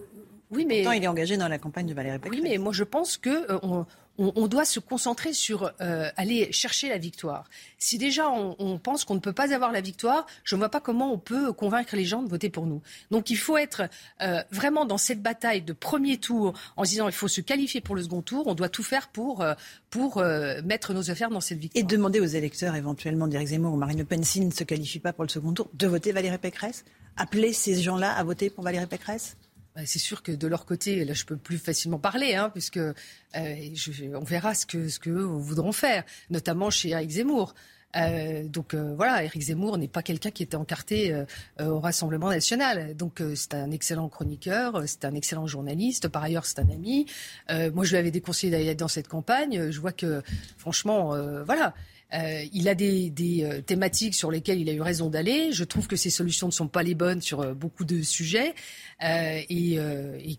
Oui, 0.52 0.66
mais 0.66 0.82
Pourtant, 0.82 0.92
il 0.92 1.02
est 1.02 1.08
engagé 1.08 1.36
dans 1.36 1.48
la 1.48 1.58
campagne 1.58 1.86
de 1.86 1.94
Valérie 1.94 2.18
Pécresse. 2.18 2.40
Oui, 2.40 2.46
mais 2.46 2.58
moi 2.58 2.72
je 2.74 2.84
pense 2.84 3.16
que 3.16 3.50
euh, 3.50 3.58
on, 3.62 3.86
on, 4.18 4.46
doit 4.46 4.66
se 4.66 4.80
concentrer 4.80 5.32
sur 5.32 5.72
euh, 5.80 6.10
aller 6.18 6.52
chercher 6.52 6.90
la 6.90 6.98
victoire. 6.98 7.48
Si 7.78 7.96
déjà 7.96 8.28
on, 8.28 8.78
pense 8.78 9.06
qu'on 9.06 9.14
ne 9.14 9.20
peut 9.20 9.32
pas 9.32 9.54
avoir 9.54 9.72
la 9.72 9.80
victoire, 9.80 10.26
je 10.44 10.54
ne 10.54 10.58
vois 10.58 10.68
pas 10.68 10.80
comment 10.80 11.10
on 11.10 11.18
peut 11.18 11.54
convaincre 11.54 11.96
les 11.96 12.04
gens 12.04 12.22
de 12.22 12.28
voter 12.28 12.50
pour 12.50 12.66
nous. 12.66 12.82
Donc 13.10 13.30
il 13.30 13.36
faut 13.36 13.56
être 13.56 13.84
euh, 14.20 14.42
vraiment 14.50 14.84
dans 14.84 14.98
cette 14.98 15.22
bataille 15.22 15.62
de 15.62 15.72
premier 15.72 16.18
tour 16.18 16.52
en 16.76 16.84
se 16.84 16.90
disant 16.90 17.08
il 17.08 17.14
faut 17.14 17.28
se 17.28 17.40
qualifier 17.40 17.80
pour 17.80 17.96
le 17.96 18.02
second 18.02 18.20
tour. 18.20 18.46
On 18.46 18.54
doit 18.54 18.68
tout 18.68 18.82
faire 18.82 19.08
pour, 19.08 19.42
pour 19.88 20.22
mettre 20.64 20.92
nos 20.92 21.10
affaires 21.10 21.30
dans 21.30 21.40
cette 21.40 21.58
victoire. 21.58 21.80
Et 21.80 21.84
demander 21.84 22.20
aux 22.20 22.26
électeurs 22.26 22.76
éventuellement 22.76 23.26
d'Éric 23.26 23.48
Zemmour 23.48 23.72
ou 23.72 23.76
Marine 23.76 23.98
Le 23.98 24.04
Pen 24.04 24.22
s'ils 24.22 24.46
ne 24.46 24.52
se 24.52 24.64
qualifient 24.64 25.00
pas 25.00 25.14
pour 25.14 25.24
le 25.24 25.30
second 25.30 25.54
tour 25.54 25.70
de 25.72 25.86
voter 25.86 26.12
Valérie 26.12 26.36
Pécresse? 26.36 26.84
Appeler 27.16 27.52
ces 27.52 27.80
gens-là 27.80 28.12
à 28.12 28.24
voter 28.24 28.50
pour 28.50 28.64
Valérie 28.64 28.86
Pécresse? 28.86 29.36
Bah, 29.74 29.82
c'est 29.86 29.98
sûr 29.98 30.22
que 30.22 30.32
de 30.32 30.46
leur 30.46 30.66
côté, 30.66 31.04
là, 31.04 31.14
je 31.14 31.24
peux 31.24 31.36
plus 31.36 31.58
facilement 31.58 31.98
parler, 31.98 32.34
hein, 32.34 32.50
puisque 32.50 32.76
euh, 32.76 32.94
on 33.34 34.24
verra 34.24 34.54
ce 34.54 34.66
que 34.66 34.88
ce 34.88 34.98
que 34.98 35.10
voudront 35.10 35.72
faire, 35.72 36.04
notamment 36.30 36.68
chez 36.68 36.90
Eric 36.90 37.10
Zemmour. 37.10 37.54
Euh, 37.94 38.48
donc 38.48 38.72
euh, 38.72 38.94
voilà, 38.96 39.22
Éric 39.22 39.42
Zemmour 39.42 39.76
n'est 39.76 39.88
pas 39.88 40.02
quelqu'un 40.02 40.30
qui 40.30 40.42
était 40.42 40.56
encarté 40.56 41.14
au 41.58 41.80
Rassemblement 41.80 42.28
national. 42.28 42.94
Donc 42.96 43.22
c'est 43.34 43.54
un 43.54 43.70
excellent 43.70 44.08
chroniqueur, 44.10 44.82
c'est 44.86 45.06
un 45.06 45.14
excellent 45.14 45.46
journaliste. 45.46 46.08
Par 46.08 46.22
ailleurs, 46.22 46.44
c'est 46.44 46.58
un 46.58 46.68
ami. 46.68 47.06
moi, 47.48 47.84
je 47.84 47.92
lui 47.92 47.96
avais 47.96 48.10
déconseillé 48.10 48.50
d'aller 48.50 48.74
dans 48.74 48.88
cette 48.88 49.08
campagne. 49.08 49.70
Je 49.70 49.80
vois 49.80 49.92
que, 49.92 50.22
franchement, 50.58 51.16
voilà. 51.44 51.74
Euh, 52.14 52.44
il 52.52 52.68
a 52.68 52.74
des, 52.74 53.12
euh, 53.42 53.60
thématiques 53.62 54.14
sur 54.14 54.30
lesquelles 54.30 54.60
il 54.60 54.68
a 54.68 54.72
eu 54.72 54.80
raison 54.80 55.08
d'aller. 55.08 55.52
Je 55.52 55.64
trouve 55.64 55.86
que 55.86 55.96
ses 55.96 56.10
solutions 56.10 56.48
ne 56.48 56.52
sont 56.52 56.68
pas 56.68 56.82
les 56.82 56.94
bonnes 56.94 57.22
sur 57.22 57.40
euh, 57.40 57.54
beaucoup 57.54 57.84
de 57.84 58.02
sujets 58.02 58.54
et, 59.00 59.76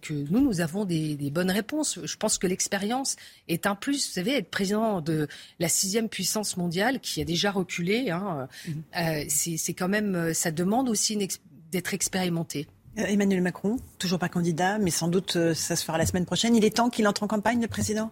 que 0.02 0.14
nous, 0.14 0.42
nous 0.42 0.62
avons 0.62 0.86
des, 0.86 1.32
bonnes 1.32 1.52
réponses. 1.52 2.00
Je 2.04 2.16
pense 2.16 2.38
que 2.38 2.48
l'expérience 2.48 3.16
est 3.48 3.66
un 3.66 3.76
plus. 3.76 4.08
Vous 4.08 4.14
savez, 4.14 4.36
être 4.36 4.50
président 4.50 5.02
de 5.02 5.28
la 5.60 5.68
sixième 5.68 6.10
puissance 6.10 6.58
mondiale 6.58 7.00
qui 7.00 7.22
a 7.22 7.26
déjà 7.26 7.52
reculé, 7.52 8.10
hein, 8.10 8.48
mhm. 8.68 9.30
c'est 9.30 9.74
quand 9.74 9.90
même, 9.90 10.34
ça 10.34 10.52
demande 10.52 10.90
aussi 10.90 11.18
d'être 11.72 11.94
expérimenté. 11.94 12.68
Emmanuel 12.96 13.42
Macron, 13.42 13.80
toujours 13.98 14.20
pas 14.20 14.30
candidat, 14.30 14.78
mais 14.78 14.92
sans 14.92 15.08
doute 15.08 15.54
ça 15.54 15.76
se 15.76 15.84
fera 15.84 15.98
la 15.98 16.06
semaine 16.06 16.26
prochaine. 16.26 16.56
Il 16.56 16.64
est 16.64 16.78
temps 16.78 16.90
qu'il 16.90 17.08
entre 17.08 17.24
en 17.24 17.28
campagne, 17.28 17.62
le 17.62 17.68
président? 17.68 18.12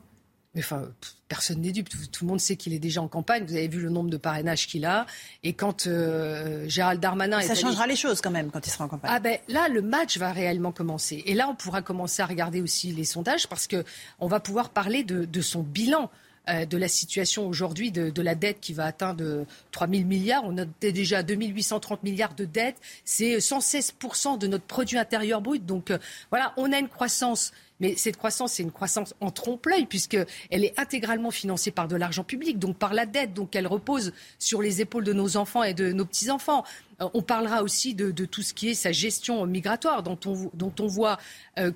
Mais 0.54 0.62
enfin, 0.62 0.90
personne 1.30 1.62
n'est 1.62 1.72
dupe. 1.72 1.88
Tout, 2.12 2.26
le 2.26 2.28
monde 2.28 2.42
sait 2.42 2.58
qu'il 2.58 2.74
est 2.74 2.80
déjà 2.80 3.02
en 3.02 3.08
campagne. 3.08 3.46
Vous 3.46 3.54
avez 3.54 3.70
vu 3.70 3.80
le 3.80 3.90
nombre 3.90 4.10
de 4.10 4.18
parrainages 4.18 4.68
qu'il 4.68 4.86
a. 4.86 5.06
Et 5.44 5.54
quand 5.54 5.88
euh, 5.88 6.68
Gérald 6.68 7.00
Darmanin... 7.00 7.40
Ça 7.42 7.56
changera 7.56 7.88
les 7.88 7.96
choses 7.96 8.20
quand 8.20 8.32
même 8.32 8.52
quand 8.52 8.68
il 8.68 8.70
sera 8.70 8.84
en 8.84 8.90
campagne. 8.90 9.12
Ah 9.14 9.20
ben 9.22 9.40
là, 9.48 9.70
le 9.70 9.82
match 9.82 10.18
va 10.18 10.34
réellement 10.34 10.74
commencer. 10.74 11.24
Et 11.26 11.36
là, 11.36 11.48
on 11.48 11.56
pourra 11.56 11.82
commencer 11.82 12.22
à 12.22 12.26
regarder 12.26 12.62
aussi 12.62 12.92
les 12.92 13.06
sondages 13.06 13.48
parce 13.48 13.66
que 13.66 13.86
on 14.20 14.28
va 14.28 14.42
pouvoir 14.42 14.72
parler 14.72 15.04
de, 15.04 15.42
son 15.42 15.64
bilan. 15.64 16.12
Euh, 16.50 16.66
de 16.66 16.76
la 16.76 16.88
situation 16.88 17.48
aujourd'hui, 17.48 17.92
de, 17.92 18.22
la 18.22 18.34
dette 18.34 18.60
qui 18.62 18.74
va 18.74 18.86
atteindre 18.86 19.46
3 19.72 19.88
000 19.88 20.06
milliards. 20.06 20.42
On 20.44 20.58
était 20.58 20.92
déjà 20.92 21.20
à 21.20 21.24
2 21.24 21.36
830 21.36 22.02
milliards 22.02 22.34
de 22.34 22.46
dettes. 22.46 22.78
C'est 23.06 23.40
116 23.40 23.94
de 24.40 24.48
notre 24.48 24.64
produit 24.64 24.98
intérieur 24.98 25.40
brut. 25.40 25.64
Donc 25.64 25.92
euh, 25.92 26.00
voilà, 26.32 26.54
on 26.58 26.72
a 26.74 26.80
une 26.80 26.90
croissance 26.90 27.52
mais 27.80 27.96
cette 27.96 28.16
croissance, 28.16 28.54
c'est 28.54 28.64
une 28.64 28.72
croissance 28.72 29.16
en 29.22 29.32
trompe-l'œil, 29.32 29.88
puisqu'elle 29.88 30.28
est 30.52 30.80
intégralement 30.80 31.32
financée 31.32 31.72
par 31.72 31.88
de 31.88 31.96
l'argent 31.96 32.24
public, 32.24 32.60
donc 32.60 32.78
par 32.78 32.94
la 32.94 33.08
dette. 33.08 33.34
Donc 33.34 33.56
elle 33.56 33.66
repose 33.66 34.14
sur 34.38 34.62
les 34.62 34.82
épaules 34.82 35.04
de 35.04 35.14
nos 35.14 35.36
enfants 35.36 35.64
et 35.64 35.74
de 35.74 35.92
nos 35.92 36.06
petits-enfants. 36.06 36.64
Euh, 37.02 37.10
on 37.16 37.24
parlera 37.24 37.64
aussi 37.64 37.96
de, 37.96 38.12
tout 38.26 38.44
ce 38.44 38.54
qui 38.54 38.70
est 38.70 38.76
sa 38.76 38.92
gestion 38.92 39.44
migratoire, 39.48 40.04
dont 40.04 40.20
on, 40.28 40.52
dont 40.54 40.74
on 40.80 40.86
voit 40.86 41.18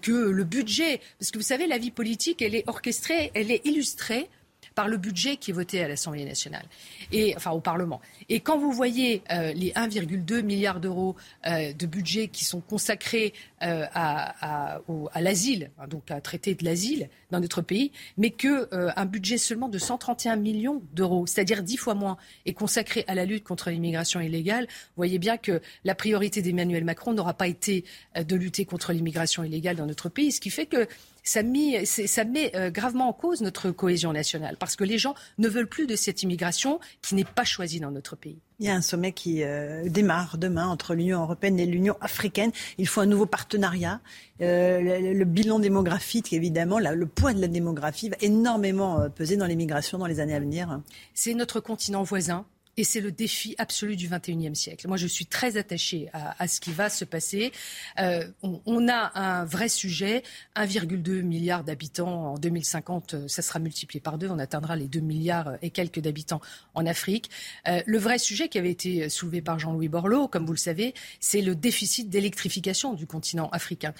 que 0.01 0.11
le 0.11 0.43
budget, 0.43 1.01
parce 1.19 1.31
que 1.31 1.39
vous 1.39 1.43
savez, 1.43 1.65
la 1.65 1.79
vie 1.79 1.91
politique, 1.91 2.41
elle 2.43 2.53
est 2.53 2.67
orchestrée, 2.67 3.31
elle 3.33 3.49
est 3.49 3.65
illustrée 3.65 4.29
par 4.75 4.89
le 4.89 4.97
budget 4.97 5.37
qui 5.37 5.51
est 5.51 5.53
voté 5.53 5.81
à 5.81 5.87
l'Assemblée 5.87 6.25
nationale, 6.25 6.65
et, 7.11 7.33
enfin 7.35 7.51
au 7.51 7.61
Parlement. 7.61 8.01
Et 8.27 8.41
quand 8.41 8.59
vous 8.59 8.71
voyez 8.71 9.23
euh, 9.31 9.53
les 9.53 9.71
1,2 9.71 10.41
milliard 10.41 10.81
d'euros 10.81 11.15
euh, 11.47 11.71
de 11.71 11.85
budget 11.85 12.27
qui 12.27 12.43
sont 12.43 12.59
consacrés 12.59 13.33
euh, 13.63 13.85
à, 13.93 14.81
l'asile, 15.21 15.71
hein, 15.79 15.87
donc 15.87 16.11
à 16.11 16.19
traiter 16.19 16.55
de 16.55 16.65
l'asile 16.65 17.09
dans 17.31 17.39
notre 17.39 17.61
pays, 17.61 17.91
mais 18.17 18.29
que 18.29 18.67
un 18.71 19.05
budget 19.05 19.37
seulement 19.37 19.69
de 19.69 19.77
131 19.77 20.35
millions 20.35 20.81
d'euros, 20.93 21.25
c'est-à-dire 21.25 21.63
dix 21.63 21.77
fois 21.77 21.95
moins, 21.95 22.17
est 22.45 22.53
consacré 22.53 23.05
à 23.07 23.15
la 23.15 23.25
lutte 23.25 23.45
contre 23.45 23.69
l'immigration 23.69 24.19
illégale, 24.19 24.65
vous 24.65 24.97
voyez 24.97 25.19
bien 25.19 25.37
que 25.37 25.61
la 25.85 25.95
priorité 25.95 26.41
d'Emmanuel 26.41 26.83
Macron 26.83 27.13
n'aura 27.13 27.33
pas 27.33 27.47
été 27.47 27.85
de 28.15 28.35
lutter 28.35 28.65
contre 28.65 28.91
l'immigration 28.91 29.43
illégale 29.43 29.77
dans 29.77 29.85
notre 29.85 30.09
pays, 30.09 30.31
ce 30.31 30.41
qui 30.41 30.49
fait 30.49 30.65
que 30.65 30.87
ça, 31.25 31.43
met 31.43 32.51
euh, 32.55 32.69
gravement 32.69 33.09
en 33.09 33.13
cause 33.13 33.41
notre 33.41 33.71
cohésion 33.71 34.13
nationale 34.13 34.55
parce 34.57 34.75
que 34.75 34.83
les 34.83 34.97
gens 34.97 35.15
ne 35.39 35.49
veulent 35.49 35.67
plus 35.67 35.87
de 35.87 35.95
cette 35.95 36.23
immigration 36.23 36.79
qui 37.01 37.15
n'est 37.15 37.25
pas 37.25 37.43
choisie 37.43 37.79
dans 37.79 37.91
notre 37.91 38.15
pays. 38.15 38.39
Il 38.59 38.67
y 38.67 38.69
a 38.69 38.75
un 38.75 38.81
sommet 38.81 39.11
qui 39.11 39.43
euh, 39.43 39.89
démarre 39.89 40.37
demain 40.37 40.67
entre 40.67 40.93
l'Union 40.93 41.21
européenne 41.21 41.59
et 41.59 41.65
l'Union 41.65 41.97
africaine. 41.99 42.51
Il 42.77 42.87
faut 42.87 43.01
un 43.01 43.05
nouveau 43.05 43.25
partenariat. 43.25 43.99
Euh, 44.39 45.13
le, 45.13 45.25
bilan 45.25 45.59
démographique, 45.59 46.31
évidemment, 46.31 46.79
le 46.79 47.05
poids 47.07 47.33
de 47.33 47.41
la 47.41 47.47
démographie 47.47 48.09
va 48.09 48.17
énormément 48.21 49.09
peser 49.09 49.35
dans 49.35 49.47
l'immigration 49.47 49.97
dans 49.97 50.07
les 50.07 50.19
années 50.19 50.35
à 50.35 50.39
venir. 50.39 50.79
C'est 51.13 51.33
notre 51.33 51.59
continent 51.59 52.03
voisin 52.03 52.45
Et 52.77 52.83
c'est 52.83 52.99
le 52.99 53.11
défi 53.11 53.55
absolu 53.57 53.95
du 53.95 54.09
21e 54.09 54.53
siècle. 54.53 54.87
Moi, 54.87 54.97
je 54.97 55.07
suis 55.07 55.25
très 55.25 55.55
attachée 55.55 56.09
à, 56.13 56.47
ce 56.47 56.59
qui 56.59 56.73
va 56.73 56.89
se 56.89 57.05
passer. 57.05 57.53
Euh, 57.99 58.27
on, 58.41 58.87
a 58.89 59.17
un 59.17 59.45
vrai 59.45 59.69
sujet, 59.69 60.23
1,2 60.57 61.21
milliard 61.21 61.63
d'habitants 61.63 62.33
en 62.33 62.37
2050, 62.37 63.13
euh, 63.13 63.27
ça 63.29 63.41
sera 63.41 63.59
multiplié 63.59 64.01
par 64.01 64.17
deux, 64.17 64.29
on 64.29 64.39
atteindra 64.39 64.75
les 64.75 64.87
2 64.87 64.99
milliards 64.99 65.53
et 65.61 65.69
quelques 65.69 66.01
d'habitants 66.01 66.41
en 66.73 66.85
Afrique. 66.85 67.29
Euh, 67.67 67.81
le 67.85 67.97
vrai 67.97 68.17
sujet 68.17 68.49
qui 68.49 68.57
avait 68.57 68.71
été 68.71 69.07
soulevé 69.07 69.41
par 69.41 69.57
Jean-Louis 69.57 69.87
Borloo, 69.87 70.27
comme 70.27 70.45
vous 70.45 70.53
le 70.53 70.57
savez, 70.57 70.93
c'est 71.21 71.41
le 71.41 71.55
déficit 71.55 72.09
d'électrification 72.09 72.93
du 72.93 73.07
continent 73.07 73.49
africain. 73.49 73.93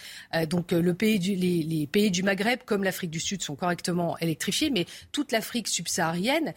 donc 0.49 0.72
les, 0.72 1.18
les, 1.18 1.88
pays 1.88 2.11
du 2.11 2.23
Maghreb, 2.23 2.60
comme 2.65 2.84
l'Afrique 2.84 3.11
du 3.11 3.19
Sud, 3.19 3.41
sont 3.41 3.56
correctement 3.56 4.18
électrifiés, 4.19 4.69
mais 4.69 4.85
toute 5.11 5.31
l'Afrique 5.31 5.68
subsaharienne 5.68 6.53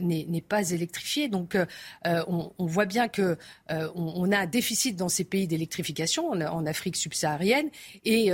n'est 0.00 0.44
pas 0.46 0.70
électrifiée. 0.70 1.28
Donc 1.28 1.56
euh, 2.06 2.24
on, 2.26 2.66
voit 2.66 2.86
bien 2.86 3.08
que 3.08 3.36
euh, 3.70 3.88
a 4.32 4.38
un 4.38 4.46
déficit 4.46 4.96
dans 4.96 5.08
ces 5.08 5.24
pays 5.24 5.46
d'électrification 5.46 6.30
en, 6.30 6.66
Afrique 6.66 6.96
subsaharienne 6.96 7.70
et 8.04 8.30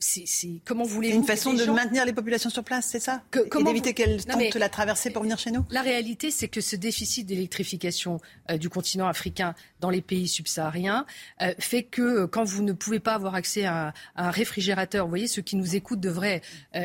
c'est 0.00 0.60
comment 0.64 0.84
voulez-vous 0.84 1.18
une 1.18 1.24
façon 1.24 1.52
de 1.52 1.64
maintenir 1.64 2.04
les 2.04 2.12
populations 2.12 2.50
sur 2.50 2.64
place, 2.64 2.86
c'est 2.86 3.00
ça 3.00 3.22
que, 3.30 3.40
Et 3.40 3.64
d'éviter 3.64 3.94
qu'elles 3.94 4.24
tentent 4.24 4.54
la 4.54 4.68
traversée 4.68 5.10
pour 5.10 5.22
venir 5.22 5.38
chez 5.38 5.50
nous 5.50 5.64
La 5.70 5.82
réalité, 5.82 6.30
c'est 6.30 6.48
que 6.48 6.60
ce 6.60 6.76
déficit 6.76 7.26
d'électrification 7.26 8.20
euh, 8.50 8.56
du 8.58 8.68
continent 8.68 9.08
africain 9.08 9.54
dans 9.80 9.90
les 9.90 10.02
pays 10.02 10.28
subsahariens 10.28 11.06
euh, 11.42 11.52
fait 11.58 11.82
que 11.82 12.02
euh, 12.02 12.26
quand 12.26 12.44
vous 12.44 12.62
ne 12.62 12.72
pouvez 12.72 13.00
pas 13.00 13.14
avoir 13.14 13.34
accès 13.34 13.64
à, 13.64 13.92
un 14.16 14.30
réfrigérateur, 14.30 15.04
vous 15.04 15.10
voyez, 15.10 15.26
ceux 15.26 15.42
qui 15.42 15.56
nous 15.56 15.76
écoutent 15.76 16.00
devraient 16.00 16.42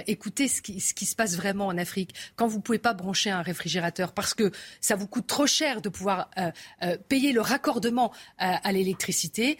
écouter 0.07 0.47
ce 0.47 0.61
qui, 0.61 0.79
ce 0.79 0.93
qui, 0.93 1.05
se 1.05 1.15
passe 1.15 1.35
vraiment 1.35 1.67
en 1.67 1.77
Afrique. 1.77 2.13
Quand 2.35 2.47
vous 2.47 2.57
ne 2.57 2.61
pouvez 2.61 2.77
pas 2.77 2.93
brancher 2.93 3.29
un 3.29 3.41
réfrigérateur 3.41 4.13
parce 4.13 4.33
que 4.33 4.51
ça 4.81 4.95
vous 4.95 5.07
coûte 5.07 5.27
trop 5.27 5.47
cher 5.47 5.81
de 5.81 5.89
pouvoir 5.89 6.29
payer 7.07 7.31
le 7.31 7.41
raccordement 7.41 8.11
à 8.37 8.71
l'électricité, 8.71 9.57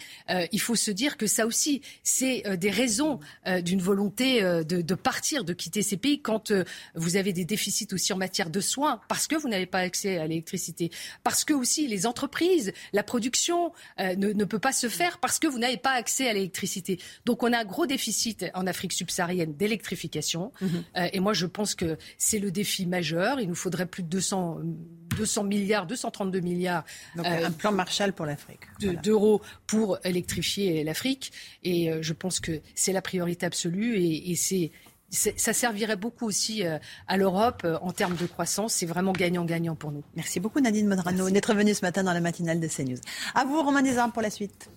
il 0.52 0.60
faut 0.60 0.74
se 0.74 0.90
dire 0.90 1.16
que 1.16 1.26
ça 1.26 1.46
aussi, 1.46 1.82
c'est 2.02 2.56
des 2.56 2.70
raisons 2.70 3.20
d'une 3.62 3.80
volonté 3.80 4.42
euh, 4.42 4.64
de, 4.64 4.94
partir, 4.94 5.44
de 5.44 5.52
quitter 5.52 5.82
ces 5.82 5.96
pays 5.96 6.20
quand 6.20 6.50
euh, 6.50 6.64
vous 6.94 7.16
avez 7.16 7.32
des 7.32 7.44
déficits 7.44 7.88
aussi 7.92 8.12
en 8.12 8.16
matière 8.16 8.50
de 8.50 8.60
soins, 8.60 9.00
parce 9.08 9.26
que 9.26 9.36
vous 9.36 9.48
n'avez 9.48 9.66
pas 9.66 9.80
accès 9.80 10.18
à 10.18 10.26
l'électricité, 10.26 10.90
parce 11.22 11.44
que 11.44 11.52
aussi 11.52 11.86
les 11.86 12.06
entreprises, 12.06 12.72
la 12.92 13.02
production 13.02 13.72
ne, 13.98 14.44
peut 14.44 14.58
pas 14.58 14.72
se 14.72 14.88
faire 14.88 15.18
parce 15.18 15.38
que 15.38 15.46
vous 15.46 15.58
n'avez 15.58 15.76
pas 15.76 15.92
accès 15.92 16.28
à 16.28 16.32
l'électricité. 16.32 16.98
Donc 17.24 17.42
on 17.42 17.52
a 17.52 17.58
un 17.58 17.64
gros 17.64 17.86
déficit 17.86 18.46
en 18.54 18.66
Afrique 18.66 18.92
subsaharienne 18.92 19.54
d'électrification. 19.54 20.52
Mhm. 20.60 20.84
et 21.12 21.20
moi 21.20 21.32
je 21.32 21.46
pense 21.46 21.74
que 21.74 21.98
c'est 22.18 22.38
le 22.38 22.50
défi 22.50 22.86
majeur. 22.86 23.40
Il 23.40 23.48
nous 23.48 23.54
faudrait 23.54 23.86
plus 23.86 24.02
de 24.02 24.08
200, 24.08 24.60
200 25.16 25.44
milliards, 25.44 25.86
232 25.86 26.40
milliards. 26.40 26.84
Donc 27.16 27.26
un 27.26 27.50
plan 27.50 27.72
Marshall 27.72 28.12
pour 28.12 28.26
l'Afrique. 28.26 28.60
D'euros 29.02 29.42
pour 29.66 29.98
électrifier 30.04 30.84
l'Afrique. 30.84 31.32
Et 31.62 31.90
je 32.00 32.12
pense 32.12 32.40
que 32.40 32.60
c'est 32.74 32.92
la 32.92 33.02
priorité 33.02 33.33
absolue 33.42 33.96
et, 33.96 34.34
c'est 34.36 34.70
ça 35.10 35.52
servirait 35.52 35.94
beaucoup 35.94 36.26
aussi 36.26 36.66
euh, 36.66 36.78
à 37.06 37.16
l'Europe 37.16 37.62
euh, 37.64 37.78
en 37.82 37.92
termes 37.92 38.16
de 38.16 38.26
croissance. 38.26 38.74
C'est 38.74 38.86
vraiment 38.86 39.12
gagnant-gagnant 39.12 39.76
pour 39.76 39.92
nous. 39.92 40.02
Merci 40.16 40.40
beaucoup 40.40 40.58
Nadine 40.60 40.88
Modrano 40.88 41.30
d'être 41.30 41.54
venue 41.54 41.72
ce 41.72 41.82
matin 41.84 42.02
dans 42.02 42.12
la 42.12 42.20
matinale 42.20 42.58
de 42.58 42.66
CNews. 42.66 42.98
À 43.34 43.44
vous 43.44 43.62
Romain 43.62 43.82
Desarmes 43.82 44.10
pour 44.10 44.22
la 44.22 44.30
suite. 44.30 44.70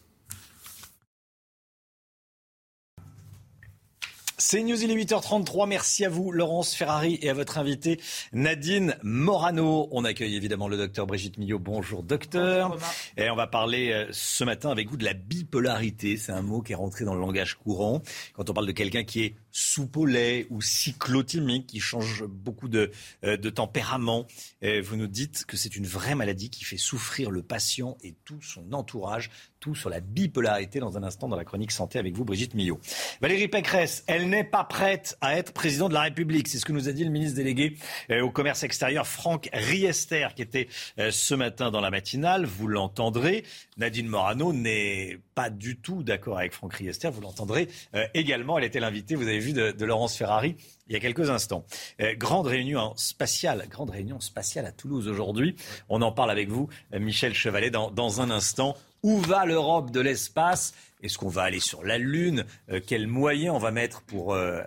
C'est 4.49 4.63
News, 4.63 4.81
il 4.81 4.89
est 4.89 4.95
8h33. 4.95 5.67
Merci 5.67 6.05
à 6.05 6.09
vous, 6.09 6.31
Laurence 6.31 6.73
Ferrari, 6.73 7.19
et 7.21 7.29
à 7.29 7.33
votre 7.33 7.57
invité, 7.57 7.99
Nadine 8.31 8.95
Morano. 9.03 9.89
On 9.91 10.05
accueille 10.05 10.37
évidemment 10.37 10.69
le 10.69 10.77
docteur 10.77 11.05
Brigitte 11.05 11.37
Millot. 11.37 11.59
Bonjour, 11.59 12.01
docteur. 12.01 12.77
et 13.17 13.29
on 13.29 13.35
va 13.35 13.47
parler 13.47 13.91
euh, 13.91 14.07
ce 14.11 14.45
matin 14.45 14.69
avec 14.69 14.89
vous 14.89 14.95
de 14.95 15.03
la 15.03 15.13
bipolarité. 15.13 16.15
C'est 16.15 16.31
un 16.31 16.43
mot 16.43 16.61
qui 16.61 16.71
est 16.71 16.75
rentré 16.75 17.03
dans 17.03 17.13
le 17.13 17.19
langage 17.19 17.55
courant. 17.55 18.01
Quand 18.35 18.49
on 18.49 18.53
parle 18.53 18.67
de 18.67 18.71
quelqu'un 18.71 19.03
qui 19.03 19.25
est 19.25 19.35
sous-polais 19.57 20.45
ou 20.51 20.61
cyclotimique, 20.61 21.65
qui 21.65 21.79
change 21.79 22.23
beaucoup 22.25 22.67
de, 22.67 22.91
euh, 23.23 23.37
de 23.37 23.49
tempérament, 23.49 24.27
vous 24.61 24.97
nous 24.97 25.07
dites 25.07 25.45
que 25.45 25.57
c'est 25.57 25.75
une 25.75 25.87
vraie 25.87 26.13
maladie 26.13 26.49
qui 26.49 26.63
fait 26.63 26.77
souffrir 26.77 27.31
le 27.31 27.41
patient 27.41 27.97
et 28.03 28.15
tout 28.25 28.41
son 28.41 28.73
entourage 28.73 29.29
tout 29.59 29.75
sur 29.75 29.89
la 29.89 29.99
bipolarité 29.99 30.79
dans 30.79 30.97
un 30.97 31.03
instant 31.03 31.27
dans 31.27 31.35
la 31.35 31.45
chronique 31.45 31.71
santé 31.71 31.99
avec 31.99 32.15
vous, 32.15 32.25
Brigitte 32.25 32.53
Millot. 32.53 32.79
Valérie 33.21 33.47
Pécresse, 33.47 34.03
elle 34.07 34.29
n'est 34.29 34.43
pas 34.43 34.63
prête 34.63 35.17
à 35.21 35.37
être 35.37 35.53
président 35.53 35.89
de 35.89 35.93
la 35.93 36.01
République. 36.01 36.47
C'est 36.47 36.59
ce 36.59 36.65
que 36.65 36.73
nous 36.73 36.89
a 36.89 36.91
dit 36.91 37.03
le 37.03 37.09
ministre 37.09 37.35
délégué 37.35 37.77
euh, 38.11 38.21
au 38.21 38.29
commerce 38.29 38.63
extérieur, 38.63 39.07
Franck 39.07 39.49
Riester, 39.53 40.27
qui 40.35 40.41
était 40.41 40.67
euh, 40.99 41.11
ce 41.11 41.33
matin 41.33 41.71
dans 41.71 41.81
la 41.81 41.89
matinale. 41.89 42.45
Vous 42.45 42.67
l'entendrez. 42.67 43.43
Nadine 43.77 44.07
Morano 44.07 44.53
n'est 44.53 45.19
pas 45.37 45.51
du 45.51 45.77
tout 45.77 46.01
d'accord 46.01 46.39
avec 46.39 46.51
Franck 46.51 46.73
Riester. 46.73 47.11
Vous 47.11 47.21
l'entendrez 47.21 47.67
euh, 47.93 48.07
également. 48.15 48.57
Elle 48.57 48.63
était 48.63 48.79
l'invitée, 48.79 49.13
vous 49.13 49.27
avez 49.27 49.37
vu, 49.37 49.53
de, 49.53 49.85
Laurence 49.85 50.17
Ferrari 50.17 50.55
il 50.87 50.93
y 50.93 50.95
a 50.95 50.99
quelques 50.99 51.29
instants. 51.29 51.65
grande 52.13 52.47
réunion 52.47 52.93
spatiale, 52.95 53.67
grande 53.69 53.89
réunion 53.89 54.19
spatiale 54.19 54.65
à 54.65 54.71
Toulouse 54.71 55.07
aujourd'hui. 55.07 55.55
On 55.89 56.01
en 56.01 56.13
parle 56.13 56.31
avec 56.31 56.49
vous, 56.49 56.69
Michel 56.93 57.33
Chevalet, 57.33 57.69
dans, 57.69 57.91
dans 57.91 58.21
un 58.21 58.31
instant. 58.31 58.75
Où 59.03 59.19
va 59.19 59.45
l'Europe 59.45 59.91
de 59.91 59.99
l'espace? 59.99 60.73
Est-ce 61.03 61.17
qu'on 61.17 61.29
va 61.29 61.43
aller 61.43 61.59
sur 61.59 61.83
la 61.83 61.97
Lune? 61.97 62.45
Euh, 62.71 62.79
Quels 62.85 63.07
moyens 63.07 63.55
on 63.55 63.59
va 63.59 63.71
mettre 63.71 64.01
pour 64.01 64.33
euh, 64.33 64.61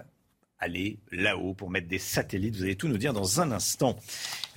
aller 0.61 0.99
là-haut, 1.11 1.55
pour 1.55 1.71
mettre 1.71 1.89
des 1.89 1.99
satellites 1.99 2.57
Vous 2.57 2.63
allez 2.63 2.77
tout 2.77 2.89
nous 2.89 2.99
dire 2.99 3.13
dans 3.13 3.41
un 3.41 3.51
instant. 3.51 3.97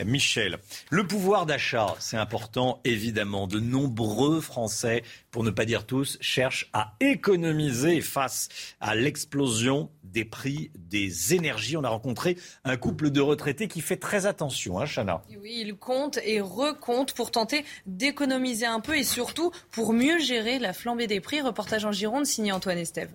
Michel, 0.03 0.59
le 0.89 1.07
pouvoir 1.07 1.45
d'achat, 1.45 1.95
c'est 1.99 2.17
important 2.17 2.81
évidemment. 2.83 3.47
De 3.47 3.59
nombreux 3.59 4.41
Français, 4.41 5.03
pour 5.31 5.43
ne 5.43 5.49
pas 5.49 5.65
dire 5.65 5.85
tous, 5.85 6.17
cherchent 6.19 6.69
à 6.73 6.93
économiser 6.99 8.01
face 8.01 8.49
à 8.81 8.95
l'explosion 8.95 9.89
des 10.03 10.25
prix 10.25 10.71
des 10.75 11.33
énergies. 11.33 11.77
On 11.77 11.83
a 11.83 11.89
rencontré 11.89 12.37
un 12.63 12.77
couple 12.77 13.09
de 13.09 13.21
retraités 13.21 13.67
qui 13.67 13.81
fait 13.81 13.97
très 13.97 14.25
attention, 14.25 14.79
hein, 14.79 14.85
Chana 14.85 15.23
Oui, 15.41 15.63
il 15.65 15.75
compte 15.75 16.19
et 16.23 16.41
recompte 16.41 17.13
pour 17.13 17.31
tenter 17.31 17.65
d'économiser 17.85 18.65
un 18.65 18.79
peu 18.79 18.97
et 18.97 19.03
surtout 19.03 19.51
pour 19.71 19.93
mieux 19.93 20.19
gérer 20.19 20.59
la 20.59 20.73
flambée 20.73 21.07
des 21.07 21.21
prix. 21.21 21.41
Reportage 21.41 21.85
en 21.85 21.91
Gironde 21.91 22.25
signé 22.25 22.51
Antoine 22.51 22.77
Estève. 22.77 23.09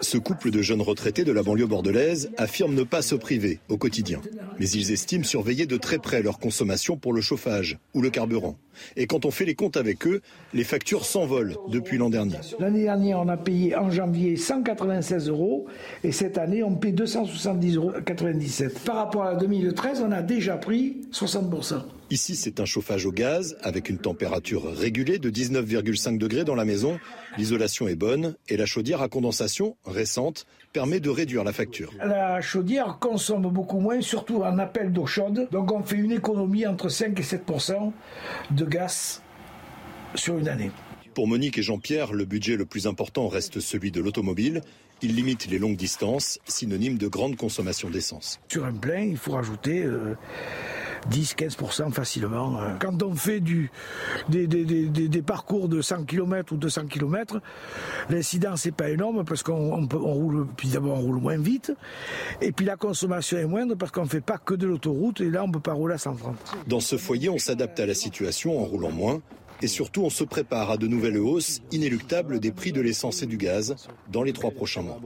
Ce 0.00 0.18
couple 0.18 0.50
de 0.50 0.62
jeunes 0.62 0.80
retraités 0.80 1.24
de 1.24 1.32
la 1.32 1.42
banlieue 1.42 1.66
bordelaise 1.66 2.30
affirme 2.36 2.74
ne 2.74 2.84
pas 2.84 3.02
se 3.02 3.14
priver 3.14 3.58
au 3.68 3.76
quotidien. 3.76 4.20
Mais 4.58 4.68
ils 4.68 4.92
estiment 4.92 5.24
surveiller 5.24 5.66
de 5.66 5.76
très 5.76 5.98
près 5.98 6.22
leur 6.22 6.38
consommation 6.38 6.96
pour 6.96 7.12
le 7.12 7.20
chauffage 7.20 7.78
ou 7.94 8.02
le 8.02 8.10
carburant. 8.10 8.56
Et 8.96 9.06
quand 9.06 9.24
on 9.24 9.30
fait 9.30 9.44
les 9.44 9.54
comptes 9.54 9.76
avec 9.76 10.06
eux, 10.06 10.22
les 10.54 10.64
factures 10.64 11.04
s'envolent 11.04 11.56
depuis 11.68 11.98
l'an 11.98 12.08
dernier. 12.08 12.38
L'année 12.58 12.84
dernière, 12.84 13.20
on 13.20 13.28
a 13.28 13.36
payé 13.36 13.76
en 13.76 13.90
janvier 13.90 14.36
196 14.36 15.28
euros 15.28 15.66
et 16.02 16.12
cette 16.12 16.38
année, 16.38 16.62
on 16.62 16.74
paie 16.76 16.92
270,97 16.92 17.74
euros. 17.76 17.92
Par 18.86 18.96
rapport 18.96 19.24
à 19.24 19.34
2013, 19.34 20.02
on 20.06 20.12
a 20.12 20.22
déjà 20.22 20.56
pris 20.56 21.02
60%. 21.12 21.82
Ici, 22.12 22.34
c'est 22.34 22.58
un 22.58 22.64
chauffage 22.64 23.06
au 23.06 23.12
gaz 23.12 23.56
avec 23.62 23.88
une 23.88 23.98
température 23.98 24.64
régulée 24.64 25.20
de 25.20 25.30
19,5 25.30 26.18
degrés 26.18 26.42
dans 26.42 26.56
la 26.56 26.64
maison. 26.64 26.98
L'isolation 27.38 27.86
est 27.86 27.94
bonne 27.94 28.34
et 28.48 28.56
la 28.56 28.66
chaudière 28.66 29.00
à 29.00 29.08
condensation 29.08 29.76
récente 29.84 30.44
permet 30.72 30.98
de 30.98 31.08
réduire 31.08 31.44
la 31.44 31.52
facture. 31.52 31.92
La 31.98 32.40
chaudière 32.40 32.98
consomme 33.00 33.42
beaucoup 33.42 33.78
moins, 33.78 34.00
surtout 34.00 34.42
en 34.42 34.58
appel 34.58 34.92
d'eau 34.92 35.06
chaude. 35.06 35.46
Donc 35.52 35.70
on 35.70 35.84
fait 35.84 35.98
une 35.98 36.10
économie 36.10 36.66
entre 36.66 36.88
5 36.88 37.16
et 37.16 37.22
7% 37.22 37.92
de 38.50 38.64
gaz 38.64 39.22
sur 40.16 40.36
une 40.36 40.48
année. 40.48 40.72
Pour 41.14 41.28
Monique 41.28 41.58
et 41.58 41.62
Jean-Pierre, 41.62 42.12
le 42.12 42.24
budget 42.24 42.56
le 42.56 42.66
plus 42.66 42.88
important 42.88 43.28
reste 43.28 43.60
celui 43.60 43.92
de 43.92 44.00
l'automobile. 44.00 44.62
Il 45.00 45.14
limite 45.14 45.46
les 45.46 45.60
longues 45.60 45.76
distances, 45.76 46.40
synonyme 46.44 46.98
de 46.98 47.06
grande 47.06 47.36
consommation 47.36 47.88
d'essence. 47.88 48.40
Sur 48.48 48.64
un 48.64 48.72
plein, 48.72 49.02
il 49.02 49.16
faut 49.16 49.32
rajouter... 49.32 49.84
Euh, 49.84 50.16
10-15% 51.10 51.92
facilement. 51.92 52.60
Euh, 52.60 52.74
quand 52.78 53.02
on 53.02 53.14
fait 53.14 53.40
des, 53.40 55.22
parcours 55.22 55.68
de 55.68 55.80
100 55.80 56.04
km 56.04 56.52
ou 56.52 56.56
200 56.56 56.86
km, 56.86 57.40
l'incidence 58.08 58.66
n'est 58.66 58.72
pas 58.72 58.90
énorme 58.90 59.24
parce 59.24 59.42
qu'on 59.42 59.72
on, 59.72 59.88
on 59.94 60.14
roule, 60.14 60.46
d'abord 60.72 60.98
roule 60.98 61.20
moins 61.20 61.38
vite, 61.38 61.72
et 62.40 62.52
puis 62.52 62.66
la 62.66 62.76
consommation 62.76 63.38
est 63.38 63.46
moindre 63.46 63.74
parce 63.74 63.92
qu'on 63.92 64.04
ne 64.04 64.08
fait 64.08 64.20
pas 64.20 64.38
que 64.38 64.54
de 64.54 64.66
l'autoroute, 64.66 65.20
et 65.20 65.30
là 65.30 65.44
on 65.44 65.48
ne 65.48 65.52
peut 65.52 65.60
pas 65.60 65.72
rouler 65.72 65.94
à 65.94 65.98
130. 65.98 66.36
Dans 66.66 66.80
ce 66.80 66.96
foyer, 66.96 67.28
on 67.28 67.38
s'adapte 67.38 67.80
à 67.80 67.86
la 67.86 67.94
situation 67.94 68.60
en 68.60 68.64
roulant 68.64 68.90
moins, 68.90 69.20
et 69.62 69.66
surtout 69.66 70.02
on 70.02 70.10
se 70.10 70.24
prépare 70.24 70.70
à 70.70 70.76
de 70.76 70.86
nouvelles 70.86 71.18
hausses 71.18 71.60
inéluctables 71.72 72.40
des 72.40 72.52
prix 72.52 72.72
de 72.72 72.80
l'essence 72.80 73.22
et 73.22 73.26
du 73.26 73.36
gaz 73.36 73.76
dans 74.10 74.22
les 74.22 74.32
trois 74.32 74.50
prochains 74.50 74.82
mois. 74.82 75.00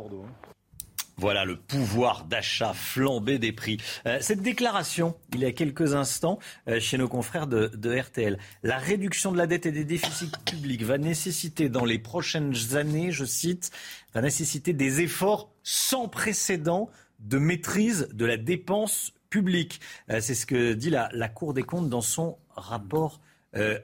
Voilà 1.17 1.45
le 1.45 1.57
pouvoir 1.57 2.25
d'achat 2.25 2.73
flambé 2.75 3.39
des 3.39 3.53
prix. 3.53 3.79
Euh, 4.07 4.19
cette 4.21 4.43
déclaration, 4.43 5.15
il 5.33 5.41
y 5.41 5.45
a 5.45 5.53
quelques 5.53 5.95
instants, 5.95 6.41
euh, 6.69 6.81
chez 6.81 6.99
nos 6.99 7.09
confrères 7.09 7.47
de, 7.47 7.97
RTL, 7.97 8.39
la 8.63 8.79
réduction 8.79 9.31
de 9.31 9.39
la 9.39 9.47
dette 9.47 9.67
et 9.67 9.73
des 9.73 9.85
déficits 9.85 10.33
publics 10.45 10.83
va 10.83 10.99
nécessiter 10.99 11.69
dans 11.69 11.85
les 11.85 11.99
prochaines 11.99 12.55
années, 12.75 13.13
je 13.13 13.25
cite, 13.25 13.71
va 14.13 14.23
nécessiter 14.23 14.73
des 14.73 15.03
efforts 15.03 15.53
sans 15.63 16.09
précédent 16.09 16.91
de 17.21 17.39
maîtrise 17.39 18.09
de 18.13 18.25
la 18.25 18.37
dépense 18.37 19.13
publics. 19.31 19.81
C'est 20.09 20.35
ce 20.35 20.47
que 20.47 20.75
dit 20.75 20.91
la 20.91 21.29
Cour 21.29 21.55
des 21.55 21.63
comptes 21.63 21.89
dans 21.89 22.03
son 22.03 22.39
rapport 22.55 23.21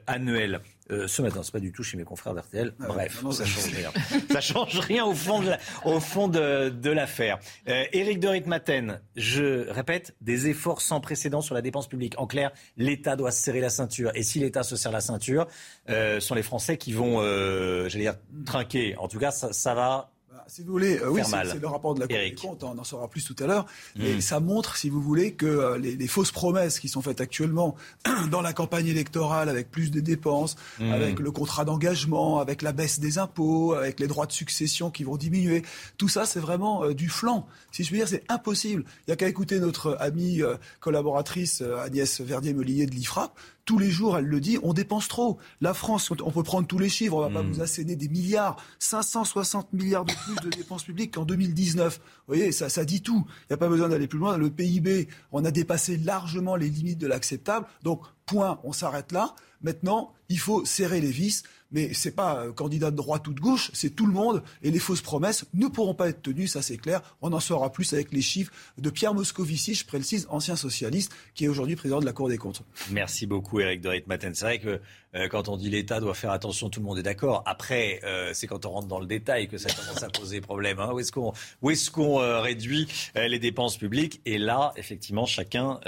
annuel. 0.07 0.61
Euh, 0.91 1.07
ce 1.07 1.21
matin. 1.21 1.41
C'est 1.43 1.51
pas 1.51 1.59
du 1.59 1.71
tout 1.71 1.83
chez 1.83 1.97
mes 1.97 2.03
confrères 2.03 2.33
d'RTL. 2.33 2.73
Ah 2.79 2.85
Bref, 2.87 3.23
ça 3.31 3.45
change 3.45 3.73
rien. 3.73 3.91
ça 4.31 4.41
change 4.41 4.79
rien 4.79 5.05
au 5.05 5.13
fond 5.13 5.41
de, 5.41 5.51
au 5.85 5.99
fond 5.99 6.27
de, 6.27 6.89
l'affaire. 6.89 7.39
Euh, 7.67 7.83
Éric 7.93 8.19
de 8.19 8.27
Ritmaten, 8.27 8.99
je 9.15 9.69
répète, 9.69 10.15
des 10.21 10.47
efforts 10.47 10.81
sans 10.81 10.99
précédent 10.99 11.41
sur 11.41 11.55
la 11.55 11.61
dépense 11.61 11.87
publique. 11.87 12.15
En 12.17 12.27
clair, 12.27 12.51
l'État 12.77 13.15
doit 13.15 13.31
se 13.31 13.41
serrer 13.41 13.61
la 13.61 13.69
ceinture. 13.69 14.11
Et 14.15 14.23
si 14.23 14.39
l'État 14.39 14.63
se 14.63 14.75
serre 14.75 14.91
la 14.91 15.01
ceinture, 15.01 15.47
euh, 15.89 16.19
sont 16.19 16.35
les 16.35 16.43
Français 16.43 16.77
qui 16.77 16.91
vont, 16.91 17.21
euh, 17.21 17.87
j'allais 17.87 18.05
dire, 18.05 18.17
trinquer. 18.45 18.95
En 18.97 19.07
tout 19.07 19.19
cas, 19.19 19.31
ça, 19.31 19.53
ça 19.53 19.73
va 19.73 20.10
si 20.47 20.63
vous 20.63 20.71
voulez, 20.71 20.99
euh, 20.99 21.09
oui, 21.09 21.21
c'est 21.25 21.59
le 21.59 21.67
rapport 21.67 21.95
de 21.95 21.99
la 21.99 22.07
Cour 22.07 22.17
des 22.17 22.35
comptes, 22.35 22.63
on 22.63 22.77
en 22.77 22.83
saura 22.83 23.07
plus 23.07 23.25
tout 23.25 23.35
à 23.43 23.47
l'heure. 23.47 23.65
Et 23.99 24.15
mm. 24.15 24.21
ça 24.21 24.39
montre, 24.39 24.75
si 24.75 24.89
vous 24.89 25.01
voulez, 25.01 25.33
que 25.33 25.45
euh, 25.45 25.77
les, 25.77 26.07
fausses 26.07 26.31
promesses 26.31 26.79
qui 26.79 26.89
sont 26.89 27.01
faites 27.01 27.21
actuellement 27.21 27.75
dans 28.31 28.41
la 28.41 28.53
campagne 28.53 28.87
électorale, 28.87 29.49
avec 29.49 29.71
plus 29.71 29.91
de 29.91 29.99
dépenses, 29.99 30.55
mm. 30.79 30.91
avec 30.91 31.19
le 31.19 31.31
contrat 31.31 31.65
d'engagement, 31.65 32.39
avec 32.39 32.61
la 32.61 32.71
baisse 32.71 32.99
des 32.99 33.17
impôts, 33.17 33.73
avec 33.73 33.99
les 33.99 34.07
droits 34.07 34.25
de 34.25 34.31
succession 34.31 34.91
qui 34.91 35.03
vont 35.03 35.17
diminuer, 35.17 35.63
tout 35.97 36.09
ça, 36.09 36.25
c'est 36.25 36.39
vraiment 36.39 36.83
euh, 36.83 36.93
du 36.93 37.09
flanc. 37.09 37.47
Si 37.71 37.83
je 37.83 37.89
puis 37.89 37.97
dire, 37.97 38.07
c'est 38.07 38.23
impossible. 38.29 38.83
Il 39.07 39.09
n'y 39.09 39.13
a 39.13 39.15
qu'à 39.15 39.27
écouter 39.27 39.59
notre 39.59 39.97
amie 39.99 40.41
collaboratrice 40.79 41.61
Agnès 41.61 42.21
Verdier-Meillier 42.21 42.85
de 42.85 42.91
l'IFRAP 42.91 43.33
tous 43.65 43.77
les 43.77 43.89
jours, 43.89 44.17
elle 44.17 44.25
le 44.25 44.39
dit, 44.39 44.57
on 44.63 44.73
dépense 44.73 45.07
trop. 45.07 45.37
La 45.59 45.73
France, 45.73 46.11
on 46.23 46.31
peut 46.31 46.43
prendre 46.43 46.67
tous 46.67 46.79
les 46.79 46.89
chiffres, 46.89 47.15
on 47.15 47.21
va 47.21 47.29
pas 47.29 47.43
hmm. 47.43 47.51
vous 47.51 47.61
asséner 47.61 47.95
des 47.95 48.09
milliards, 48.09 48.57
560 48.79 49.73
milliards 49.73 50.05
de 50.05 50.13
plus 50.13 50.49
de 50.49 50.55
dépenses 50.55 50.83
publiques 50.83 51.15
qu'en 51.15 51.25
2019. 51.25 51.97
Vous 51.97 52.03
voyez, 52.27 52.51
ça, 52.51 52.69
ça 52.69 52.85
dit 52.85 53.01
tout. 53.01 53.25
Il 53.41 53.45
n'y 53.51 53.53
a 53.53 53.57
pas 53.57 53.69
besoin 53.69 53.89
d'aller 53.89 54.07
plus 54.07 54.19
loin. 54.19 54.37
Le 54.37 54.49
PIB, 54.49 55.07
on 55.31 55.45
a 55.45 55.51
dépassé 55.51 55.97
largement 55.97 56.55
les 56.55 56.69
limites 56.69 56.99
de 56.99 57.07
l'acceptable. 57.07 57.65
Donc, 57.83 58.01
point, 58.25 58.59
on 58.63 58.73
s'arrête 58.73 59.11
là. 59.11 59.35
Maintenant, 59.63 60.13
il 60.29 60.39
faut 60.39 60.65
serrer 60.65 61.01
les 61.01 61.11
vis, 61.11 61.43
mais 61.71 61.93
ce 61.93 62.07
n'est 62.07 62.15
pas 62.15 62.37
euh, 62.37 62.51
candidat 62.51 62.89
de 62.89 62.95
droite 62.95 63.27
ou 63.27 63.33
de 63.33 63.39
gauche, 63.39 63.69
c'est 63.73 63.95
tout 63.95 64.07
le 64.07 64.13
monde. 64.13 64.41
Et 64.63 64.71
les 64.71 64.79
fausses 64.79 65.01
promesses 65.01 65.45
ne 65.53 65.67
pourront 65.67 65.93
pas 65.93 66.09
être 66.09 66.21
tenues, 66.21 66.47
ça 66.47 66.61
c'est 66.61 66.77
clair. 66.77 67.01
On 67.21 67.31
en 67.31 67.39
saura 67.39 67.71
plus 67.71 67.93
avec 67.93 68.11
les 68.11 68.21
chiffres 68.21 68.51
de 68.77 68.89
Pierre 68.89 69.13
Moscovici, 69.13 69.75
je 69.75 69.85
précise, 69.85 70.25
ancien 70.29 70.55
socialiste, 70.55 71.13
qui 71.35 71.45
est 71.45 71.47
aujourd'hui 71.47 71.75
président 71.75 71.99
de 71.99 72.05
la 72.05 72.13
Cour 72.13 72.27
des 72.27 72.37
comptes. 72.37 72.63
Merci 72.89 73.27
beaucoup, 73.27 73.59
Eric 73.59 73.81
de 73.81 74.01
Maten. 74.07 74.33
C'est 74.33 74.45
vrai 74.45 74.59
que 74.59 74.81
euh, 75.15 75.27
quand 75.27 75.47
on 75.47 75.57
dit 75.57 75.69
l'État 75.69 75.99
doit 75.99 76.15
faire 76.15 76.31
attention, 76.31 76.69
tout 76.69 76.79
le 76.79 76.85
monde 76.85 76.97
est 76.97 77.03
d'accord. 77.03 77.43
Après, 77.45 77.99
euh, 78.03 78.31
c'est 78.33 78.47
quand 78.47 78.65
on 78.65 78.71
rentre 78.71 78.87
dans 78.87 78.99
le 78.99 79.05
détail 79.05 79.47
que 79.47 79.57
ça 79.57 79.69
commence 79.69 80.01
à 80.01 80.09
poser 80.09 80.41
problème. 80.41 80.79
Hein. 80.79 80.91
Où 80.91 80.99
est-ce 80.99 81.11
qu'on 81.11 81.33
est 81.69 81.91
qu'on 81.91 82.41
réduit 82.41 82.87
les 83.15 83.39
dépenses 83.39 83.77
publiques? 83.77 84.21
Et 84.25 84.37
là, 84.37 84.73
effectivement, 84.75 85.25
chacun 85.25 85.79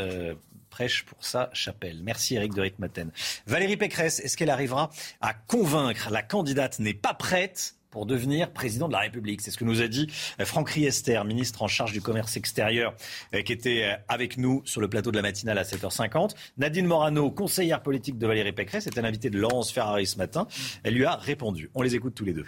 prêche 0.73 1.05
pour 1.05 1.23
sa 1.23 1.51
chapelle. 1.53 1.99
Merci 2.01 2.33
Eric 2.33 2.51
de 2.55 2.61
Ritmaten. 2.61 3.11
Valérie 3.45 3.77
Pécresse, 3.77 4.19
est-ce 4.21 4.35
qu'elle 4.35 4.49
arrivera 4.49 4.89
à 5.21 5.35
convaincre 5.35 6.09
La 6.09 6.23
candidate 6.23 6.79
n'est 6.79 6.95
pas 6.95 7.13
prête 7.13 7.75
pour 7.91 8.07
devenir 8.07 8.51
président 8.51 8.87
de 8.87 8.93
la 8.93 9.01
République? 9.01 9.41
C'est 9.41 9.51
ce 9.51 9.59
que 9.59 9.65
nous 9.65 9.83
a 9.83 9.87
dit 9.87 10.07
euh, 10.39 10.45
Franck 10.45 10.71
Riester, 10.71 11.21
ministre 11.27 11.61
en 11.61 11.67
charge 11.67 11.91
du 11.91 12.01
commerce 12.01 12.37
extérieur, 12.37 12.95
euh, 13.35 13.43
qui 13.43 13.53
était 13.53 13.83
euh, 13.83 13.95
avec 14.07 14.39
nous 14.39 14.63
sur 14.65 14.81
le 14.81 14.89
plateau 14.89 15.11
de 15.11 15.15
la 15.15 15.21
matinale 15.21 15.59
à 15.59 15.63
7h50. 15.63 16.31
Nadine 16.57 16.87
Morano, 16.87 17.29
conseillère 17.29 17.83
politique 17.83 18.17
de 18.17 18.25
Valérie 18.25 18.51
Pécresse, 18.51 18.87
était 18.87 19.03
l'invitée 19.03 19.29
de 19.29 19.37
Laurence 19.37 19.71
Ferrari 19.71 20.07
ce 20.07 20.17
matin. 20.17 20.47
Elle 20.81 20.95
lui 20.95 21.05
a 21.05 21.17
répondu. 21.17 21.69
On 21.75 21.83
les 21.83 21.93
écoute 21.93 22.15
tous 22.15 22.25
les 22.25 22.33
deux 22.33 22.47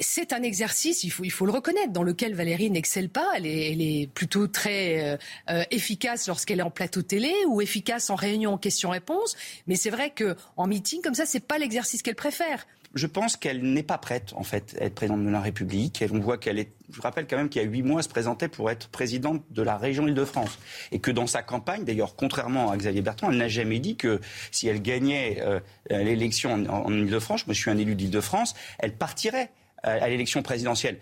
c'est 0.00 0.32
un 0.32 0.42
exercice, 0.42 1.04
il 1.04 1.10
faut, 1.10 1.46
le 1.46 1.52
reconnaître, 1.52 1.92
dans 1.92 2.02
lequel 2.02 2.34
Valérie 2.34 2.70
n'excelle 2.70 3.08
pas. 3.10 3.28
Elle 3.36 3.46
est, 3.46 4.08
plutôt 4.12 4.46
très 4.46 5.04
euh, 5.04 5.16
euh, 5.50 5.62
efficace 5.70 6.26
lorsqu'elle 6.26 6.60
est 6.60 6.64
en 6.64 6.70
plateau 6.70 7.02
télé 7.02 7.32
ou 7.46 7.60
efficace 7.60 8.10
en 8.10 8.14
réunion 8.14 8.54
en 8.54 8.58
question-réponse. 8.58 9.36
Mais 9.66 9.76
c'est 9.76 9.90
vrai 9.90 10.12
qu'en 10.16 10.66
meeting, 10.66 11.02
comme 11.02 11.14
ça, 11.14 11.26
c'est 11.26 11.40
pas 11.46 11.58
l'exercice 11.58 12.02
qu'elle 12.02 12.14
préfère. 12.14 12.66
Je 12.94 13.06
pense 13.06 13.36
qu'elle 13.36 13.62
n'est 13.62 13.84
pas 13.84 13.98
prête, 13.98 14.32
en 14.34 14.42
fait, 14.42 14.76
à 14.80 14.84
être 14.84 14.96
présidente 14.96 15.24
de 15.24 15.30
la 15.30 15.40
République. 15.40 16.02
On 16.12 16.18
voit 16.18 16.38
qu'elle 16.38 16.58
est. 16.58 16.72
Je 16.92 17.00
rappelle 17.00 17.28
quand 17.28 17.36
même 17.36 17.48
qu'il 17.48 17.62
y 17.62 17.64
a 17.64 17.68
huit 17.68 17.82
mois, 17.82 18.00
elle 18.00 18.04
se 18.04 18.08
présentait 18.08 18.48
pour 18.48 18.68
être 18.68 18.88
présidente 18.88 19.44
de 19.50 19.62
la 19.62 19.76
région 19.76 20.08
Île-de-France. 20.08 20.58
Et 20.90 20.98
que 20.98 21.12
dans 21.12 21.28
sa 21.28 21.42
campagne, 21.42 21.84
d'ailleurs, 21.84 22.16
contrairement 22.16 22.72
à 22.72 22.76
Xavier 22.76 23.00
Bertrand, 23.00 23.30
elle 23.30 23.38
n'a 23.38 23.46
jamais 23.46 23.78
dit 23.78 23.94
que 23.94 24.20
si 24.50 24.66
elle 24.66 24.82
gagnait 24.82 25.40
euh, 25.40 25.60
l'élection 25.88 26.52
en, 26.54 26.66
en 26.66 26.92
Île-de-France, 26.92 27.44
je 27.46 27.52
suis 27.52 27.70
un 27.70 27.78
élu 27.78 27.94
d'Île-de-France, 27.94 28.54
elle 28.80 28.96
partirait 28.96 29.50
à 29.82 30.08
l'élection 30.08 30.42
présidentielle. 30.42 31.00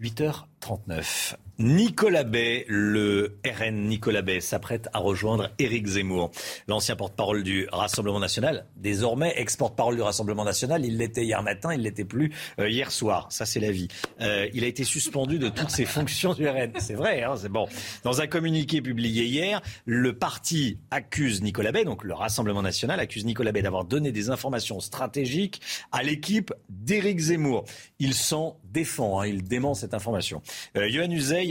8h39. 0.00 1.36
Nicolas 1.58 2.24
Bay, 2.24 2.66
le 2.68 3.38
RN 3.46 3.88
Nicolas 3.88 4.20
Bay, 4.20 4.40
s'apprête 4.40 4.90
à 4.92 4.98
rejoindre 4.98 5.50
Éric 5.58 5.86
Zemmour, 5.86 6.30
l'ancien 6.68 6.96
porte-parole 6.96 7.42
du 7.42 7.66
Rassemblement 7.72 8.20
national, 8.20 8.66
désormais 8.76 9.32
ex-porte-parole 9.36 9.96
du 9.96 10.02
Rassemblement 10.02 10.44
national. 10.44 10.84
Il 10.84 10.98
l'était 10.98 11.24
hier 11.24 11.42
matin, 11.42 11.72
il 11.72 11.80
l'était 11.80 12.04
plus 12.04 12.30
euh, 12.60 12.68
hier 12.68 12.92
soir. 12.92 13.28
Ça, 13.30 13.46
c'est 13.46 13.60
la 13.60 13.70
vie. 13.70 13.88
Euh, 14.20 14.48
il 14.52 14.64
a 14.64 14.66
été 14.66 14.84
suspendu 14.84 15.38
de 15.38 15.48
toutes 15.48 15.70
ses 15.70 15.86
fonctions 15.86 16.34
du 16.34 16.46
RN. 16.46 16.72
C'est 16.78 16.94
vrai, 16.94 17.22
hein, 17.22 17.36
c'est 17.36 17.48
bon. 17.48 17.66
Dans 18.04 18.20
un 18.20 18.26
communiqué 18.26 18.82
publié 18.82 19.24
hier, 19.24 19.62
le 19.86 20.12
parti 20.18 20.78
accuse 20.90 21.40
Nicolas 21.40 21.72
Bay, 21.72 21.84
donc 21.84 22.04
le 22.04 22.12
Rassemblement 22.12 22.62
national 22.62 23.00
accuse 23.00 23.24
Nicolas 23.24 23.52
Bay 23.52 23.62
d'avoir 23.62 23.86
donné 23.86 24.12
des 24.12 24.28
informations 24.28 24.80
stratégiques 24.80 25.62
à 25.90 26.02
l'équipe 26.02 26.52
d'Éric 26.68 27.18
Zemmour. 27.18 27.64
Il 27.98 28.12
s'en 28.12 28.58
défend, 28.64 29.20
hein, 29.20 29.26
il 29.26 29.42
dément 29.42 29.72
cette 29.72 29.94
information. 29.94 30.42
Euh, 30.76 30.86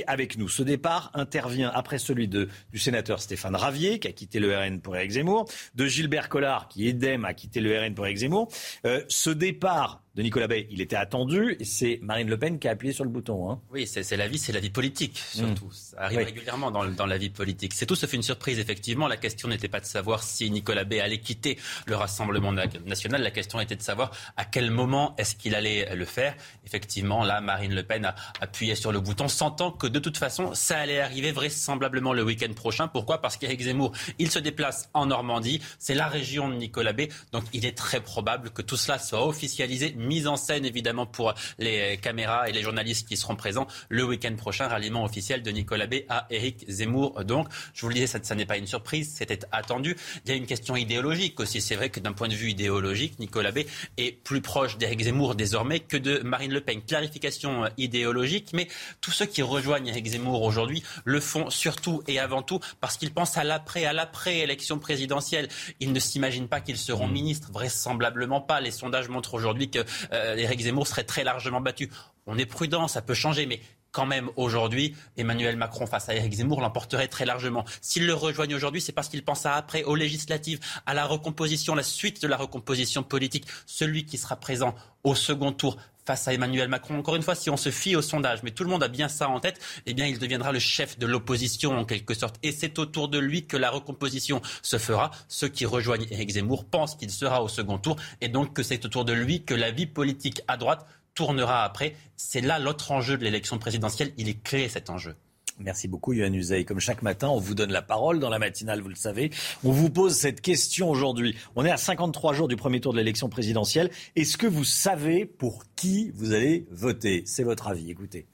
avec 0.07 0.37
nous. 0.37 0.47
Ce 0.49 0.63
départ 0.63 1.11
intervient 1.13 1.71
après 1.73 1.97
celui 1.97 2.27
du 2.27 2.47
sénateur 2.75 3.21
Stéphane 3.21 3.55
Ravier, 3.55 3.99
qui 3.99 4.07
a 4.07 4.11
quitté 4.11 4.39
le 4.39 4.55
RN 4.55 4.79
pour 4.81 4.95
Éric 4.95 5.11
Zemmour, 5.11 5.45
de 5.75 5.85
Gilbert 5.85 6.29
Collard, 6.29 6.67
qui, 6.67 6.87
idem, 6.87 7.25
a 7.25 7.33
quitté 7.33 7.59
le 7.59 7.77
RN 7.79 7.93
pour 7.93 8.05
Éric 8.05 8.17
Zemmour. 8.17 8.49
Euh, 8.85 9.03
ce 9.07 9.29
départ 9.29 10.04
de 10.15 10.21
Nicolas 10.21 10.47
Bay, 10.47 10.67
il 10.71 10.81
était 10.81 10.95
attendu. 10.95 11.57
C'est 11.63 11.99
Marine 12.01 12.29
Le 12.29 12.37
Pen 12.37 12.57
qui 12.57 12.67
a 12.67 12.71
appuyé 12.71 12.93
sur 12.93 13.03
le 13.03 13.09
bouton. 13.09 13.51
Hein. 13.51 13.59
Oui, 13.71 13.85
c'est 13.85 14.15
la 14.15 14.27
vie, 14.27 14.37
c'est 14.37 14.53
la 14.53 14.61
vie 14.61 14.69
politique, 14.69 15.17
surtout. 15.17 15.65
Mm. 15.65 15.71
Ça 15.73 15.97
arrive 15.99 16.19
régulièrement 16.19 16.71
dans, 16.71 16.85
dans, 16.85 17.05
la 17.05 17.17
vie 17.17 17.29
politique. 17.29 17.73
C'est 17.73 17.85
tout, 17.85 17.95
fait 17.95 18.15
une 18.15 18.23
surprise, 18.23 18.59
effectivement. 18.59 19.07
La 19.07 19.17
question 19.17 19.49
n'était 19.49 19.67
pas 19.67 19.81
de 19.81 19.85
savoir 19.85 20.23
si 20.23 20.49
Nicolas 20.49 20.85
Bay 20.85 21.01
allait 21.01 21.19
quitter 21.19 21.57
le 21.85 21.95
Rassemblement 21.95 22.53
national. 22.53 23.21
La 23.21 23.31
question 23.31 23.59
était 23.59 23.75
de 23.75 23.81
savoir 23.81 24.11
à 24.37 24.45
quel 24.45 24.71
moment 24.71 25.15
est-ce 25.17 25.35
qu'il 25.35 25.53
allait 25.53 25.93
le 25.95 26.05
faire. 26.05 26.35
Effectivement, 26.65 27.23
là, 27.25 27.41
Marine 27.41 27.75
Le 27.75 27.83
Pen 27.83 28.05
a 28.05 28.15
appuyé 28.39 28.75
sur 28.75 28.91
le 28.93 29.01
bouton, 29.01 29.27
sentant 29.27 29.71
que 29.71 29.87
de 29.87 29.99
toute 29.99 30.17
façon, 30.17 30.53
ça 30.53 30.77
allait 30.77 31.01
arriver 31.01 31.33
vraisemblablement 31.33 32.13
le 32.13 32.23
week-end 32.23 32.53
prochain. 32.53 32.87
Pourquoi? 32.87 33.21
Parce 33.21 33.35
qu'Éric 33.35 33.61
Zemmour, 33.61 33.91
il 34.17 34.31
se 34.31 34.39
déplace 34.39 34.89
en 34.93 35.07
Normandie. 35.07 35.61
C'est 35.77 35.95
la 35.95 36.07
région 36.07 36.47
de 36.47 36.55
Nicolas 36.55 36.93
Bay. 36.93 37.09
Donc, 37.33 37.43
il 37.51 37.65
est 37.65 37.77
très 37.77 37.99
probable 37.99 38.51
que 38.51 38.61
tout 38.61 38.77
cela 38.77 38.97
soit 38.97 39.27
officialisé 39.27 39.93
mise 40.05 40.27
en 40.27 40.37
scène 40.37 40.65
évidemment 40.65 41.05
pour 41.05 41.33
les 41.59 41.97
caméras 41.97 42.49
et 42.49 42.51
les 42.51 42.61
journalistes 42.61 43.07
qui 43.07 43.17
seront 43.17 43.35
présents 43.35 43.67
le 43.89 44.03
week-end 44.03 44.35
prochain. 44.35 44.67
Ralliement 44.67 45.03
officiel 45.03 45.41
de 45.43 45.51
Nicolas 45.51 45.87
B 45.87 45.95
à 46.09 46.27
Éric 46.29 46.65
Zemmour. 46.67 47.23
Donc, 47.25 47.47
je 47.73 47.81
vous 47.81 47.89
le 47.89 47.95
disais, 47.95 48.07
ça, 48.07 48.19
ça 48.21 48.35
n'est 48.35 48.45
pas 48.45 48.57
une 48.57 48.67
surprise, 48.67 49.13
c'était 49.15 49.39
attendu. 49.51 49.95
Il 50.25 50.29
y 50.29 50.33
a 50.33 50.35
une 50.35 50.45
question 50.45 50.75
idéologique 50.75 51.39
aussi. 51.39 51.61
C'est 51.61 51.75
vrai 51.75 51.89
que 51.89 51.99
d'un 51.99 52.13
point 52.13 52.27
de 52.27 52.35
vue 52.35 52.49
idéologique, 52.49 53.19
Nicolas 53.19 53.51
B 53.51 53.59
est 53.97 54.11
plus 54.23 54.41
proche 54.41 54.77
d'Éric 54.77 55.03
Zemmour 55.03 55.35
désormais 55.35 55.79
que 55.79 55.97
de 55.97 56.19
Marine 56.19 56.53
Le 56.53 56.61
Pen. 56.61 56.81
Clarification 56.81 57.65
idéologique, 57.77 58.49
mais 58.53 58.67
tous 59.01 59.11
ceux 59.11 59.25
qui 59.25 59.41
rejoignent 59.41 59.87
Éric 59.87 60.07
Zemmour 60.07 60.43
aujourd'hui 60.43 60.83
le 61.03 61.19
font 61.19 61.49
surtout 61.49 62.03
et 62.07 62.19
avant 62.19 62.41
tout 62.41 62.59
parce 62.81 62.97
qu'ils 62.97 63.13
pensent 63.13 63.37
à 63.37 63.43
l'après, 63.43 63.85
à 63.85 63.93
l'après-élection 63.93 64.79
présidentielle. 64.79 65.47
Ils 65.79 65.91
ne 65.91 65.99
s'imaginent 65.99 66.47
pas 66.47 66.61
qu'ils 66.61 66.77
seront 66.77 67.07
mmh. 67.07 67.11
ministres, 67.11 67.51
vraisemblablement 67.51 68.41
pas. 68.41 68.61
Les 68.61 68.71
sondages 68.71 69.09
montrent 69.09 69.33
aujourd'hui 69.33 69.69
que 69.69 69.79
euh, 70.13 70.35
Éric 70.35 70.61
Zemmour 70.61 70.87
serait 70.87 71.03
très 71.03 71.23
largement 71.23 71.61
battu. 71.61 71.89
On 72.27 72.37
est 72.37 72.45
prudent, 72.45 72.87
ça 72.87 73.01
peut 73.01 73.13
changer, 73.13 73.45
mais 73.45 73.61
quand 73.95 74.05
même 74.05 74.29
aujourd'hui, 74.35 74.93
Emmanuel 75.15 75.55
Macron 75.55 75.85
face 75.85 76.09
à 76.09 76.15
Éric 76.15 76.33
Zemmour 76.33 76.59
l'emporterait 76.59 77.07
très 77.07 77.25
largement. 77.25 77.63
S'il 77.81 78.05
le 78.05 78.13
rejoignent 78.13 78.53
aujourd'hui, 78.53 78.81
c'est 78.81 78.91
parce 78.91 79.07
qu'il 79.07 79.23
pense 79.23 79.45
à 79.45 79.53
après, 79.53 79.83
aux 79.83 79.95
législatives, 79.95 80.59
à 80.85 80.93
la 80.93 81.05
recomposition, 81.05 81.75
la 81.75 81.83
suite 81.83 82.21
de 82.21 82.27
la 82.27 82.35
recomposition 82.35 83.03
politique. 83.03 83.47
Celui 83.65 84.05
qui 84.05 84.17
sera 84.17 84.35
présent 84.35 84.75
au 85.05 85.15
second 85.15 85.53
tour 85.53 85.77
face 86.05 86.27
à 86.27 86.33
Emmanuel 86.33 86.67
Macron. 86.69 86.97
Encore 86.97 87.15
une 87.15 87.23
fois, 87.23 87.35
si 87.35 87.49
on 87.49 87.57
se 87.57 87.71
fie 87.71 87.95
au 87.95 88.01
sondage, 88.01 88.43
mais 88.43 88.51
tout 88.51 88.63
le 88.63 88.69
monde 88.69 88.83
a 88.83 88.87
bien 88.87 89.07
ça 89.07 89.29
en 89.29 89.39
tête, 89.39 89.59
eh 89.85 89.93
bien, 89.93 90.05
il 90.05 90.19
deviendra 90.19 90.51
le 90.51 90.59
chef 90.59 90.97
de 90.99 91.05
l'opposition 91.05 91.77
en 91.77 91.85
quelque 91.85 92.13
sorte. 92.13 92.35
Et 92.43 92.51
c'est 92.51 92.79
autour 92.79 93.09
de 93.09 93.17
lui 93.17 93.45
que 93.45 93.57
la 93.57 93.69
recomposition 93.69 94.41
se 94.61 94.77
fera. 94.77 95.11
Ceux 95.27 95.47
qui 95.47 95.65
rejoignent 95.65 96.05
Éric 96.11 96.31
Zemmour 96.31 96.65
pensent 96.65 96.95
qu'il 96.95 97.11
sera 97.11 97.43
au 97.43 97.47
second 97.47 97.77
tour 97.77 97.97
et 98.21 98.29
donc 98.29 98.53
que 98.53 98.63
c'est 98.63 98.85
autour 98.85 99.05
de 99.05 99.13
lui 99.13 99.43
que 99.43 99.53
la 99.53 99.71
vie 99.71 99.87
politique 99.87 100.41
à 100.47 100.57
droite 100.57 100.85
tournera 101.13 101.63
après. 101.63 101.95
C'est 102.17 102.41
là 102.41 102.59
l'autre 102.59 102.91
enjeu 102.91 103.17
de 103.17 103.23
l'élection 103.23 103.57
présidentielle. 103.57 104.13
Il 104.17 104.29
est 104.29 104.41
clé 104.41 104.69
cet 104.69 104.89
enjeu. 104.89 105.15
Merci 105.57 105.87
beaucoup, 105.87 106.13
Yohann 106.13 106.35
Uzey. 106.35 106.65
Comme 106.65 106.79
chaque 106.79 107.01
matin, 107.01 107.29
on 107.29 107.39
vous 107.39 107.55
donne 107.55 107.71
la 107.71 107.81
parole 107.81 108.19
dans 108.19 108.29
la 108.29 108.39
matinale, 108.39 108.81
vous 108.81 108.89
le 108.89 108.95
savez. 108.95 109.31
On 109.63 109.71
vous 109.71 109.89
pose 109.89 110.13
cette 110.13 110.41
question 110.41 110.89
aujourd'hui. 110.89 111.35
On 111.55 111.65
est 111.65 111.71
à 111.71 111.77
53 111.77 112.33
jours 112.33 112.47
du 112.47 112.57
premier 112.57 112.81
tour 112.81 112.91
de 112.91 112.97
l'élection 112.97 113.29
présidentielle. 113.29 113.89
Est-ce 114.15 114.37
que 114.37 114.47
vous 114.47 114.65
savez 114.65 115.25
pour 115.25 115.63
qui 115.75 116.11
vous 116.13 116.33
allez 116.33 116.67
voter? 116.71 117.23
C'est 117.25 117.43
votre 117.43 117.67
avis. 117.67 117.89
Écoutez 117.89 118.27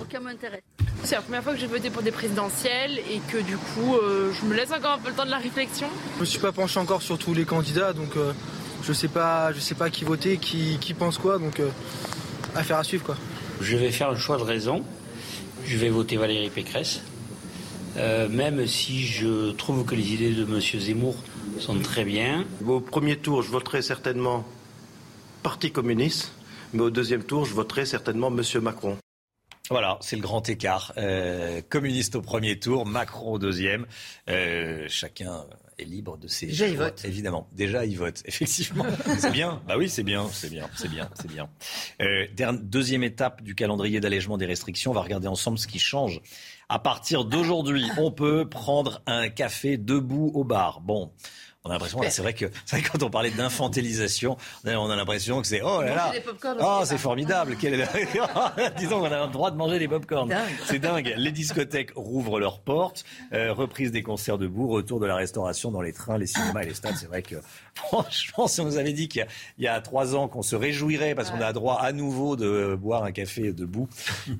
aucun 0.00 0.20
m'intérêt. 0.20 0.62
C'est 1.04 1.14
la 1.14 1.22
première 1.22 1.42
fois 1.42 1.54
que 1.54 1.58
j'ai 1.58 1.66
voté 1.66 1.90
pour 1.90 2.02
des 2.02 2.10
présidentielles 2.10 2.98
et 2.98 3.20
que 3.30 3.38
du 3.38 3.56
coup, 3.56 3.96
euh, 3.96 4.32
je 4.32 4.44
me 4.46 4.54
laisse 4.54 4.72
encore 4.72 4.92
un 4.92 4.98
peu 4.98 5.08
le 5.08 5.14
temps 5.14 5.24
de 5.24 5.30
la 5.30 5.38
réflexion. 5.38 5.88
Je 6.16 6.20
me 6.20 6.24
suis 6.24 6.38
pas 6.38 6.52
penché 6.52 6.78
encore 6.78 7.02
sur 7.02 7.18
tous 7.18 7.34
les 7.34 7.44
candidats, 7.44 7.92
donc 7.92 8.16
euh, 8.16 8.32
je 8.82 8.92
sais 8.92 9.08
pas, 9.08 9.52
je 9.52 9.60
sais 9.60 9.74
pas 9.74 9.90
qui 9.90 10.04
voter, 10.04 10.38
qui, 10.38 10.78
qui 10.80 10.94
pense 10.94 11.18
quoi, 11.18 11.38
donc 11.38 11.60
euh, 11.60 11.70
affaire 12.54 12.78
à 12.78 12.84
suivre 12.84 13.04
quoi. 13.04 13.16
Je 13.60 13.76
vais 13.76 13.90
faire 13.90 14.10
un 14.10 14.16
choix 14.16 14.38
de 14.38 14.42
raison. 14.42 14.82
Je 15.64 15.76
vais 15.76 15.90
voter 15.90 16.16
Valérie 16.16 16.48
Pécresse, 16.48 17.02
même 17.96 18.66
si 18.66 19.04
je 19.04 19.50
trouve 19.50 19.84
que 19.84 19.94
les 19.94 20.14
idées 20.14 20.32
de 20.32 20.44
M. 20.44 20.60
Zemmour 20.60 21.16
sont 21.58 21.78
très 21.78 22.04
bien. 22.04 22.44
Au 22.66 22.80
premier 22.80 23.16
tour, 23.16 23.42
je 23.42 23.50
voterai 23.50 23.82
certainement 23.82 24.44
Parti 25.42 25.70
communiste, 25.70 26.32
mais 26.72 26.82
au 26.82 26.90
deuxième 26.90 27.22
tour, 27.22 27.44
je 27.44 27.54
voterai 27.54 27.84
certainement 27.86 28.28
M. 28.28 28.42
Macron. 28.62 28.96
Voilà, 29.70 29.98
c'est 30.00 30.16
le 30.16 30.22
grand 30.22 30.48
écart. 30.48 30.92
Euh, 30.96 31.60
communiste 31.68 32.16
au 32.16 32.22
premier 32.22 32.58
tour, 32.58 32.86
Macron 32.86 33.32
au 33.32 33.38
deuxième. 33.38 33.86
Euh, 34.28 34.86
chacun 34.88 35.44
est 35.78 35.84
libre 35.84 36.16
de 36.16 36.26
ses 36.26 36.46
Déjà, 36.46 36.66
il 36.66 36.76
vote. 36.76 37.04
Évidemment. 37.04 37.48
Déjà, 37.52 37.84
il 37.84 37.96
vote. 37.96 38.22
Effectivement. 38.24 38.86
c'est 39.18 39.30
bien. 39.30 39.60
Bah 39.68 39.74
oui, 39.76 39.88
c'est 39.88 40.02
bien. 40.02 40.26
C'est 40.32 40.50
bien. 40.50 40.68
C'est 40.74 40.88
bien. 40.88 41.10
C'est 41.14 41.30
bien. 41.30 41.48
Euh, 42.00 42.26
deuxième 42.62 43.04
étape 43.04 43.42
du 43.42 43.54
calendrier 43.54 44.00
d'allègement 44.00 44.38
des 44.38 44.46
restrictions. 44.46 44.92
On 44.92 44.94
va 44.94 45.02
regarder 45.02 45.28
ensemble 45.28 45.58
ce 45.58 45.66
qui 45.66 45.78
change. 45.78 46.20
À 46.70 46.78
partir 46.78 47.24
d'aujourd'hui, 47.24 47.86
on 47.98 48.10
peut 48.10 48.48
prendre 48.48 49.02
un 49.06 49.28
café 49.28 49.76
debout 49.76 50.30
au 50.34 50.44
bar. 50.44 50.80
Bon. 50.80 51.12
On 51.68 51.70
a 51.70 51.74
l'impression, 51.74 52.00
c'est 52.08 52.22
vrai 52.22 52.32
que 52.32 52.46
vrai, 52.70 52.82
quand 52.82 53.02
on 53.02 53.10
parlait 53.10 53.30
d'infantilisation, 53.30 54.36
on 54.64 54.90
a 54.90 54.96
l'impression 54.96 55.42
que 55.42 55.46
c'est 55.46 55.60
oh 55.60 55.82
là 55.82 55.94
là, 55.94 56.12
oh 56.60 56.80
c'est 56.84 56.96
formidable, 56.96 57.56
disons 58.78 59.00
qu'on 59.00 59.12
a 59.12 59.26
le 59.26 59.32
droit 59.32 59.50
de 59.50 59.56
manger 59.56 59.78
des 59.78 59.88
popcorns. 59.88 60.32
C'est 60.64 60.78
dingue. 60.78 61.12
Les 61.16 61.32
discothèques 61.32 61.90
rouvrent 61.94 62.40
leurs 62.40 62.60
portes, 62.60 63.04
euh, 63.34 63.52
reprise 63.52 63.92
des 63.92 64.02
concerts 64.02 64.38
debout, 64.38 64.68
retour 64.68 64.98
de 64.98 65.06
la 65.06 65.16
restauration 65.16 65.70
dans 65.70 65.82
les 65.82 65.92
trains, 65.92 66.16
les 66.16 66.26
cinémas 66.26 66.62
et 66.62 66.66
les 66.66 66.74
stades. 66.74 66.96
C'est 66.96 67.06
vrai 67.06 67.22
que 67.22 67.36
franchement, 67.74 68.46
si 68.46 68.60
on 68.60 68.64
nous 68.64 68.78
avait 68.78 68.92
dit 68.92 69.08
qu'il 69.08 69.26
y, 69.58 69.66
a 69.66 69.80
trois 69.80 70.14
ans 70.14 70.28
qu'on 70.28 70.42
se 70.42 70.56
réjouirait 70.56 71.14
parce 71.14 71.30
qu'on 71.30 71.40
a 71.40 71.52
droit 71.52 71.78
à 71.80 71.92
nouveau 71.92 72.36
de 72.36 72.76
boire 72.80 73.04
un 73.04 73.12
café 73.12 73.52
debout, 73.52 73.88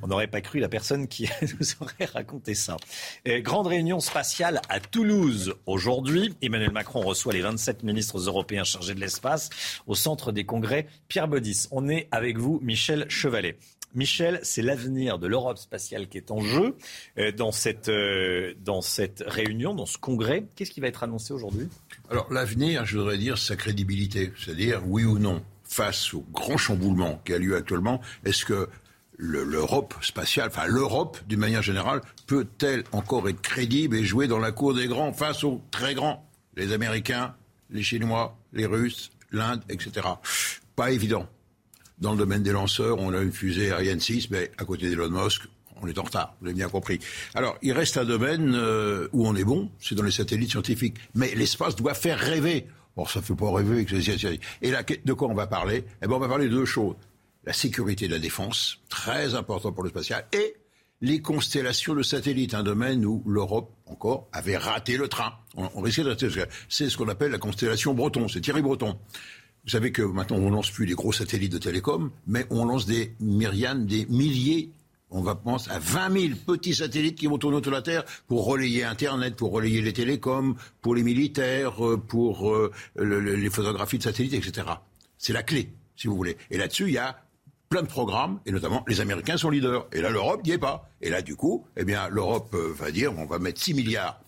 on 0.03 0.07
n'aurait 0.07 0.29
pas 0.29 0.41
cru 0.41 0.61
la 0.61 0.69
personne 0.69 1.09
qui 1.09 1.29
nous 1.43 1.67
aurait 1.81 2.11
raconté 2.11 2.55
ça. 2.55 2.77
Grande 3.27 3.67
réunion 3.67 4.01
spatiale 4.01 4.63
à 4.71 4.81
Toulouse 4.81 5.55
aujourd'hui. 5.67 6.35
Emmanuel 6.41 6.73
Macron 6.73 7.01
reçoit 7.01 7.18
les 7.27 7.41
27 7.41 7.83
ministres 7.83 8.19
européens 8.19 8.65
chargés 8.65 8.95
de 8.95 9.01
l'espace 9.01 9.51
au 9.87 9.95
centre 9.95 10.33
des 10.33 10.45
congrès 10.45 10.87
Pierre 11.09 11.29
Bodis. 11.29 11.67
On 11.71 11.89
est 11.89 12.09
avec 12.11 12.39
vous, 12.39 12.61
Michel 12.63 13.07
Chevalet. 13.09 13.59
Michel, 13.95 14.41
c'est 14.43 14.63
l'avenir 14.63 15.19
de 15.19 15.27
l'Europe 15.27 15.59
spatiale 15.59 16.09
qui 16.09 16.19
est 16.19 16.31
en 16.31 16.41
jeu 16.41 16.77
euh, 17.19 17.33
dans, 17.33 17.53
cette, 17.53 17.89
euh, 17.89 18.55
dans 18.63 18.83
cette 18.83 19.25
réunion, 19.27 19.75
dans 19.75 19.87
ce 19.87 19.99
congrès. 19.99 20.47
Qu'est-ce 20.57 20.71
qui 20.71 20.81
va 20.81 20.89
être 20.89 21.03
annoncé 21.03 21.33
aujourd'hui? 21.33 21.69
Alors 22.11 22.33
l'avenir, 22.33 22.85
je 22.85 22.99
voudrais 22.99 23.19
dire 23.19 23.39
sa 23.39 23.57
crédibilité, 23.57 24.33
c'est-à-dire 24.39 24.83
oui 24.87 25.05
ou 25.05 25.19
non, 25.19 25.43
face 25.65 26.13
au 26.15 26.25
grand 26.33 26.57
chamboulement 26.57 27.21
qui 27.25 27.33
a 27.33 27.39
lieu 27.39 27.57
actuellement, 27.57 28.01
est-ce 28.25 28.45
que 28.45 28.69
l'Europe 29.17 29.95
spatiale, 30.01 30.49
enfin 30.49 30.67
l'Europe 30.67 31.19
d'une 31.27 31.41
manière 31.41 31.63
générale, 31.63 32.03
peut-elle 32.27 32.85
encore 32.93 33.29
être 33.29 33.41
crédible 33.41 33.97
et 33.97 34.05
jouer 34.05 34.29
dans 34.29 34.39
la 34.39 34.53
cour 34.53 34.75
des 34.75 34.87
grands 34.87 35.13
face 35.13 35.45
aux 35.45 35.61
très 35.71 35.95
grands? 35.95 36.28
Les 36.59 36.73
Américains, 36.73 37.35
les 37.71 37.83
Chinois, 37.83 38.37
les 38.53 38.67
Russes, 38.67 39.11
l'Inde, 39.31 39.63
etc. 39.69 40.07
Pas 40.77 40.91
évident. 40.91 41.27
Dans 41.99 42.13
le 42.13 42.19
domaine 42.19 42.43
des 42.43 42.53
lanceurs, 42.53 42.99
on 42.99 43.13
a 43.13 43.21
une 43.21 43.33
fusée 43.33 43.73
Ariane 43.73 44.01
6, 44.01 44.31
mais 44.31 44.51
à 44.59 44.65
côté 44.65 44.91
d'Elon 44.91 45.11
Musk, 45.11 45.43
on 45.81 45.87
est 45.87 45.99
en 45.99 46.03
retard, 46.03 46.35
vous 46.41 46.47
avez 46.49 46.55
bien 46.55 46.69
compris. 46.69 46.99
Alors, 47.35 47.57
il 47.63 47.73
reste 47.73 47.97
un 47.97 48.05
domaine 48.05 48.55
euh, 48.55 49.09
où 49.13 49.27
on 49.27 49.37
est 49.37 49.45
bon, 49.45 49.71
c'est 49.81 49.95
dans 49.95 50.03
les 50.03 50.11
satellites 50.11 50.51
scientifiques. 50.51 50.97
Mais 51.15 51.35
l'espace 51.35 51.77
doit 51.77 51.95
faire 51.95 52.19
rêver. 52.19 52.67
Or, 52.97 53.09
ça 53.11 53.21
ne 53.21 53.25
fait 53.25 53.35
pas 53.35 53.53
rêver. 53.53 53.87
Et 54.63 54.73
de 55.05 55.13
quoi 55.13 55.29
on 55.29 55.35
va 55.35 55.47
parler? 55.47 55.85
Eh 56.03 56.09
bien, 56.09 56.17
on 56.17 56.21
va 56.21 56.29
parler 56.29 56.47
de 56.47 56.51
deux 56.51 56.65
choses. 56.65 56.97
La 57.45 57.53
sécurité 57.53 58.09
de 58.09 58.15
la 58.15 58.19
défense, 58.19 58.81
très 58.89 59.37
important 59.37 59.73
pour 59.73 59.85
le 59.85 59.91
spatial, 59.91 60.27
et 60.33 60.57
les 61.01 61.23
constellations 61.23 61.95
de 61.95 62.03
satellites, 62.03 62.55
un 62.55 62.65
domaine 62.65 63.05
où 63.05 63.23
l'Europe 63.27 63.73
encore 63.87 64.29
avait 64.33 64.57
raté 64.57 64.97
le 64.97 65.09
train. 65.09 65.33
On, 65.75 65.81
risquait 65.81 66.05
de. 66.05 66.17
C'est 66.69 66.89
ce 66.89 66.97
qu'on 66.97 67.09
appelle 67.09 67.33
la 67.33 67.39
constellation 67.39 67.93
Breton. 67.93 68.29
C'est 68.29 68.41
Thierry 68.41 68.63
Breton. 68.63 68.97
Vous 69.65 69.71
savez 69.71 69.91
que 69.91 70.03
maintenant 70.03 70.37
on 70.37 70.51
lance 70.51 70.71
plus 70.71 70.87
des 70.87 70.95
gros 70.95 71.13
satellites 71.13 71.53
de 71.53 71.59
télécom, 71.59 72.11
mais 72.27 72.47
on 72.51 72.65
lance 72.65 72.87
des 72.87 73.15
myriades, 73.21 73.87
des 73.87 74.07
milliers. 74.07 74.71
On 75.11 75.23
va 75.23 75.35
penser 75.35 75.71
à 75.71 75.79
20 75.79 76.21
000 76.21 76.35
petits 76.47 76.75
satellites 76.75 77.17
qui 77.17 77.27
vont 77.27 77.39
tourner 77.39 77.57
autour 77.57 77.73
de 77.73 77.77
la 77.77 77.83
Terre 77.83 78.05
pour 78.27 78.45
relayer 78.45 78.85
Internet, 78.85 79.37
pour 79.37 79.53
relayer 79.53 79.81
les 79.81 79.93
télécoms, 79.93 80.55
pour 80.83 80.95
les 80.95 81.03
militaires, 81.03 81.85
euh, 81.85 81.97
pour 81.97 82.51
euh, 82.51 82.71
les 82.97 83.51
photographies 83.51 83.99
de 83.99 84.03
satellites, 84.03 84.35
etc. 84.35 84.67
C'est 85.17 85.33
la 85.33 85.43
clé, 85.43 85.71
si 85.97 86.09
vous 86.09 86.17
voulez. 86.17 86.37
Et 86.51 86.59
là-dessus, 86.59 86.85
il 86.89 86.93
y 86.93 86.99
a 86.99 87.19
plein 87.71 87.83
de 87.83 87.89
programmes, 87.89 88.41
et 88.47 88.53
notamment 88.53 88.85
les 88.87 89.01
Américains 89.01 89.39
sont 89.39 89.51
leaders. 89.51 89.87
Et 89.93 90.03
là, 90.03 90.11
l'Europe 90.11 90.45
n'y 90.45 90.53
est 90.53 90.59
pas. 90.59 90.91
Et 91.01 91.11
là, 91.11 91.23
du 91.23 91.37
coup, 91.37 91.67
eh 91.77 91.85
bien, 91.85 92.09
l'Europe 92.09 92.55
euh, 92.55 92.73
va 92.77 92.91
dire, 92.91 93.13
on 93.19 93.25
va 93.25 93.39
mettre 93.39 93.61
6 93.61 93.75
milliards 93.75 94.21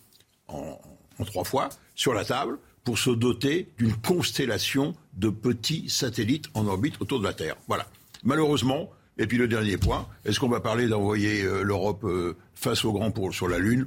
en, 0.48 0.78
trois 1.24 1.44
fois 1.44 1.68
sur 1.94 2.14
la 2.14 2.24
table 2.24 2.58
pour 2.84 2.98
se 2.98 3.10
doter 3.10 3.68
d'une 3.78 3.94
constellation 3.94 4.94
de 5.14 5.28
petits 5.28 5.88
satellites 5.88 6.46
en 6.54 6.66
orbite 6.66 7.00
autour 7.00 7.20
de 7.20 7.24
la 7.24 7.34
Terre. 7.34 7.56
Voilà. 7.68 7.86
Malheureusement, 8.24 8.90
et 9.18 9.26
puis 9.26 9.38
le 9.38 9.48
dernier 9.48 9.76
point, 9.76 10.06
est-ce 10.24 10.40
qu'on 10.40 10.48
va 10.48 10.60
parler 10.60 10.88
d'envoyer 10.88 11.42
euh, 11.42 11.62
l'Europe 11.62 12.04
euh, 12.04 12.36
face 12.54 12.84
au 12.84 12.92
grand 12.92 13.10
pôle 13.10 13.34
sur 13.34 13.48
la 13.48 13.58
Lune? 13.58 13.86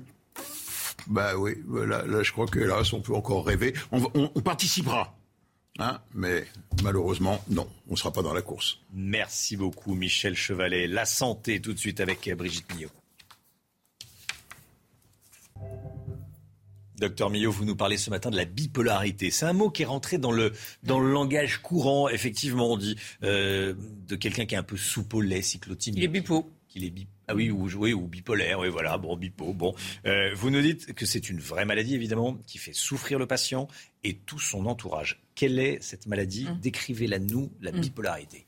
Bah 1.08 1.36
oui, 1.36 1.56
là, 1.70 2.06
là, 2.06 2.24
je 2.24 2.32
crois 2.32 2.46
que 2.46 2.60
là, 2.60 2.82
on 2.94 3.02
peut 3.02 3.16
encore 3.16 3.46
rêver. 3.46 3.74
on 3.92 4.42
participera 4.42 5.16
Hein, 5.80 6.00
mais 6.14 6.46
malheureusement, 6.84 7.44
non, 7.50 7.68
on 7.88 7.94
ne 7.94 7.98
sera 7.98 8.12
pas 8.12 8.22
dans 8.22 8.34
la 8.34 8.44
course. 8.44 8.80
Merci 8.94 9.58
beaucoup, 9.58 9.96
Michel 9.96 10.36
Chevalet. 10.36 10.88
La 10.88 11.06
santé, 11.06 11.60
tout 11.60 11.74
de 11.74 11.80
suite 11.80 12.00
avec 12.00 12.30
Brigitte 12.38 12.74
Millot. 12.76 12.90
Docteur 17.04 17.30
Millot, 17.30 17.52
vous 17.52 17.66
nous 17.66 17.76
parlez 17.76 17.98
ce 17.98 18.10
matin 18.10 18.32
de 18.32 18.38
la 18.38 18.46
bipolarité. 18.46 19.30
C'est 19.30 19.46
un 19.46 19.52
mot 19.52 19.70
qui 19.70 19.82
est 19.82 19.86
rentré 19.86 20.18
dans 20.18 20.32
le, 20.32 20.54
dans 20.84 21.02
le 21.02 21.12
langage 21.12 21.58
courant. 21.58 22.08
Effectivement, 22.08 22.72
on 22.72 22.78
dit 22.78 22.96
euh, 23.24 23.74
de 24.08 24.16
quelqu'un 24.16 24.46
qui 24.46 24.56
est 24.56 24.58
un 24.58 24.64
peu 24.64 24.78
lait, 25.22 25.42
cyclotine. 25.42 25.96
Il 25.98 26.04
est 26.06 26.08
bipo. 26.08 26.50
Qu'il 26.70 26.86
est 26.86 26.90
bipo. 26.90 27.12
Ah 27.28 27.36
oui, 27.36 27.52
ou, 27.52 27.70
oui, 27.78 27.92
ou 27.92 28.08
bipolaire, 28.08 28.60
oui, 28.60 28.70
voilà, 28.70 28.98
bon, 28.98 29.18
bipo, 29.18 29.54
bon. 29.54 29.76
Euh, 30.06 30.34
vous 30.34 30.50
nous 30.50 30.62
dites 30.62 30.94
que 30.94 31.06
c'est 31.06 31.30
une 31.30 31.40
vraie 31.40 31.66
maladie, 31.66 31.96
évidemment, 31.96 32.38
qui 32.48 32.58
fait 32.58 32.74
souffrir 32.74 33.20
le 33.20 33.28
patient 33.28 33.68
et 34.04 34.16
tout 34.16 34.40
son 34.40 34.66
entourage. 34.66 35.22
Quelle 35.36 35.60
est 35.60 35.82
cette 35.82 36.06
maladie? 36.06 36.46
Mmh. 36.46 36.60
Décrivez-la 36.62 37.20
nous, 37.20 37.52
la 37.62 37.72
mmh. 37.72 37.82
bipolarité. 37.82 38.48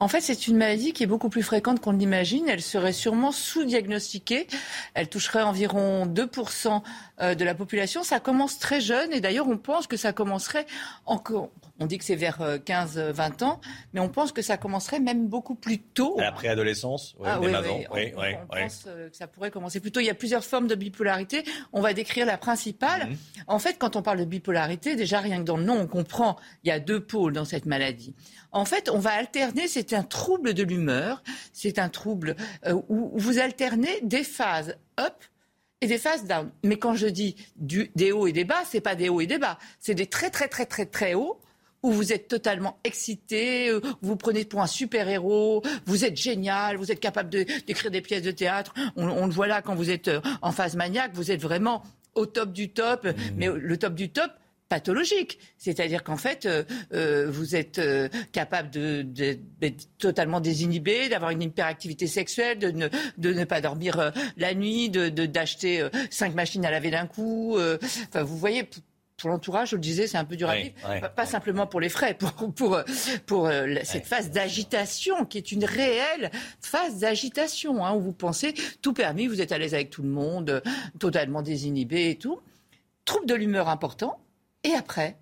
En 0.00 0.06
fait, 0.06 0.20
c'est 0.20 0.46
une 0.46 0.56
maladie 0.56 0.92
qui 0.92 1.02
est 1.02 1.06
beaucoup 1.06 1.28
plus 1.28 1.42
fréquente 1.42 1.80
qu'on 1.80 1.92
l'imagine. 1.92 2.48
Elle 2.48 2.62
serait 2.62 2.92
sûrement 2.92 3.32
sous-diagnostiquée. 3.32 4.46
Elle 4.94 5.08
toucherait 5.08 5.42
environ 5.42 6.06
2% 6.06 6.82
euh, 7.20 7.34
de 7.34 7.44
la 7.44 7.54
population. 7.54 8.04
Ça 8.04 8.20
commence 8.20 8.60
très 8.60 8.80
jeune 8.80 9.12
et 9.12 9.20
d'ailleurs, 9.20 9.48
on 9.48 9.56
pense 9.56 9.88
que 9.88 9.96
ça 9.96 10.12
commencerait 10.12 10.66
encore. 11.04 11.50
On 11.80 11.86
dit 11.86 11.98
que 11.98 12.04
c'est 12.04 12.16
vers 12.16 12.40
15-20 12.40 12.98
euh, 12.98 13.44
ans, 13.44 13.60
mais 13.92 14.00
on 14.00 14.08
pense 14.08 14.32
que 14.32 14.42
ça 14.42 14.56
commencerait 14.56 14.98
même 14.98 15.28
beaucoup 15.28 15.54
plus 15.54 15.78
tôt. 15.78 16.16
À 16.18 16.24
la 16.24 16.32
préadolescence, 16.32 17.14
ah. 17.24 17.38
Oui, 17.40 17.50
on, 17.54 18.46
pense 18.46 18.84
euh, 18.86 19.08
que 19.08 19.16
ça 19.16 19.28
pourrait 19.28 19.50
commencer 19.50 19.78
plus 19.78 19.92
tôt. 19.92 20.00
Il 20.00 20.06
y 20.06 20.10
a 20.10 20.14
plusieurs 20.14 20.44
formes 20.44 20.66
de 20.66 20.74
bipolarité. 20.74 21.44
On 21.72 21.80
va 21.80 21.94
décrire 21.94 22.26
la 22.26 22.36
principale. 22.36 23.10
Mhm. 23.10 23.16
En 23.46 23.58
fait, 23.58 23.78
quand 23.78 23.94
on 23.94 24.02
parle 24.02 24.18
de 24.18 24.24
bipolarité, 24.24 24.96
déjà 24.96 25.20
rien 25.20 25.38
que 25.38 25.44
dans 25.44 25.56
le 25.56 25.64
nom, 25.64 25.78
on 25.78 25.86
comprend. 25.86 26.36
Il 26.64 26.68
y 26.68 26.72
a 26.72 26.80
deux 26.80 27.00
pôles 27.00 27.32
dans 27.32 27.44
cette 27.44 27.66
maladie. 27.66 28.14
En 28.50 28.64
fait, 28.64 28.90
on 28.90 28.98
va 28.98 29.10
alterner, 29.10 29.68
c'est 29.68 29.92
un 29.92 30.02
trouble 30.02 30.54
de 30.54 30.64
l'humeur, 30.64 31.22
c'est 31.52 31.78
un 31.78 31.88
trouble 31.88 32.34
euh, 32.66 32.80
où 32.88 33.12
vous 33.14 33.38
alternez 33.38 34.00
des 34.02 34.24
phases 34.24 34.76
up 34.98 35.14
et 35.80 35.86
des 35.86 35.98
phases 35.98 36.24
down. 36.24 36.50
Mais 36.64 36.76
quand 36.76 36.94
je 36.94 37.06
dis 37.06 37.36
des 37.56 38.10
hauts 38.12 38.26
et 38.26 38.32
des 38.32 38.44
bas, 38.44 38.62
c'est 38.66 38.80
pas 38.80 38.94
des 38.94 39.08
hauts 39.08 39.20
et 39.20 39.26
des 39.26 39.38
bas, 39.38 39.58
c'est 39.78 39.94
des 39.94 40.06
très 40.06 40.30
très 40.30 40.48
très 40.48 40.66
très 40.66 40.86
très 40.86 41.14
hauts 41.14 41.40
où 41.82 41.92
vous 41.92 42.12
êtes 42.12 42.28
totalement 42.28 42.78
excité, 42.84 43.68
euh, 43.68 43.80
vous 44.02 44.10
vous 44.10 44.16
prenez 44.16 44.44
pour 44.44 44.60
un 44.60 44.66
super-héros, 44.66 45.62
vous 45.86 46.04
êtes 46.04 46.16
génial, 46.16 46.76
vous 46.76 46.90
êtes 46.90 47.00
capable 47.00 47.30
d'écrire 47.30 47.90
des 47.90 48.00
pièces 48.00 48.22
de 48.22 48.30
théâtre. 48.30 48.74
On, 48.96 49.08
on, 49.08 49.26
le 49.26 49.32
voit 49.32 49.46
là 49.46 49.62
quand 49.62 49.74
vous 49.74 49.90
êtes 49.90 50.08
euh, 50.08 50.20
en 50.42 50.52
phase 50.52 50.76
maniaque, 50.76 51.12
vous 51.14 51.30
êtes 51.30 51.40
vraiment 51.40 51.82
au 52.14 52.26
top 52.26 52.52
du 52.52 52.70
top. 52.70 53.04
Mmh. 53.04 53.12
Mais 53.36 53.46
le 53.46 53.76
top 53.76 53.94
du 53.94 54.10
top, 54.10 54.32
pathologique. 54.68 55.38
C'est-à-dire 55.56 56.04
qu'en 56.04 56.16
fait, 56.16 56.46
euh, 56.46 57.26
vous 57.30 57.56
êtes 57.56 57.78
euh, 57.78 58.08
capable 58.32 58.70
d'être 58.70 59.88
totalement 59.98 60.40
désinhibé, 60.40 61.08
d'avoir 61.08 61.30
une 61.30 61.42
hyperactivité 61.42 62.06
sexuelle, 62.06 62.58
de 62.58 62.70
ne, 62.70 62.88
de 63.16 63.32
ne 63.32 63.44
pas 63.44 63.60
dormir 63.60 64.12
la 64.36 64.54
nuit, 64.54 64.90
d'acheter 64.90 65.10
de, 65.10 65.26
d'acheter 65.26 65.88
cinq 66.10 66.34
machines 66.34 66.64
à 66.64 66.70
laver 66.70 66.90
d'un 66.90 67.06
coup. 67.06 67.56
Enfin, 67.56 68.22
vous 68.22 68.36
voyez, 68.36 68.68
pour 69.18 69.30
l'entourage, 69.30 69.70
je 69.70 69.76
le 69.76 69.82
disais, 69.82 70.06
c'est 70.06 70.16
un 70.16 70.24
peu 70.24 70.36
dur 70.36 70.48
à 70.48 70.56
vivre. 70.56 70.74
pas, 71.14 71.26
simplement 71.26 71.66
pour 71.66 71.80
les 71.80 71.88
frais, 71.88 72.14
pour, 72.14 72.32
pour, 72.54 72.78
pour 73.26 73.46
euh, 73.46 73.74
cette 73.82 74.06
phase 74.06 74.30
d'agitation 74.30 75.26
qui 75.26 75.38
est 75.38 75.52
une 75.52 75.64
réelle 75.64 76.30
phase 76.60 77.00
d'agitation, 77.00 77.84
hein, 77.84 77.94
où 77.94 78.00
vous 78.00 78.12
pensez 78.12 78.54
tout 78.80 78.92
permis, 78.92 79.26
vous 79.26 79.40
êtes 79.40 79.52
à 79.52 79.58
l'aise 79.58 79.74
avec 79.74 79.90
tout 79.90 80.02
le 80.02 80.08
monde, 80.08 80.62
totalement 80.98 81.42
désinhibé 81.42 82.10
et 82.10 82.16
tout. 82.16 82.40
Trouble 83.04 83.26
de 83.26 83.34
l'humeur 83.34 83.68
important. 83.68 84.20
Et 84.62 84.72
après, 84.72 85.18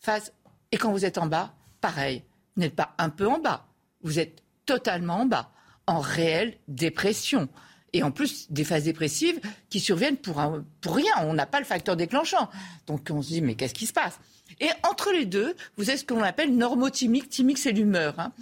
phase. 0.00 0.32
Et 0.72 0.78
quand 0.78 0.90
vous 0.90 1.04
êtes 1.04 1.18
en 1.18 1.26
bas, 1.26 1.54
pareil. 1.80 2.24
Vous 2.56 2.62
n'êtes 2.62 2.74
pas 2.74 2.94
un 2.98 3.10
peu 3.10 3.26
en 3.26 3.38
bas. 3.38 3.66
Vous 4.02 4.18
êtes 4.18 4.42
totalement 4.64 5.20
en 5.20 5.26
bas, 5.26 5.50
en 5.86 6.00
réelle 6.00 6.56
dépression 6.68 7.48
et 7.96 8.02
en 8.02 8.10
plus 8.10 8.50
des 8.50 8.64
phases 8.64 8.84
dépressives 8.84 9.40
qui 9.70 9.80
surviennent 9.80 10.16
pour, 10.16 10.42
pour 10.80 10.94
rien. 10.94 11.12
On 11.22 11.32
n'a 11.32 11.46
pas 11.46 11.58
le 11.58 11.64
facteur 11.64 11.96
déclenchant. 11.96 12.50
Donc 12.86 13.08
on 13.10 13.22
se 13.22 13.28
dit, 13.28 13.40
mais 13.40 13.54
qu'est-ce 13.54 13.74
qui 13.74 13.86
se 13.86 13.92
passe? 13.92 14.18
Et 14.60 14.68
entre 14.88 15.12
les 15.12 15.24
deux, 15.24 15.56
vous 15.76 15.88
avez 15.88 15.98
ce 15.98 16.04
qu'on 16.04 16.22
appelle 16.22 16.54
normotimique. 16.54 17.30
Timique, 17.30 17.58
c'est 17.58 17.72
l'humeur. 17.72 18.18
Hein. 18.18 18.32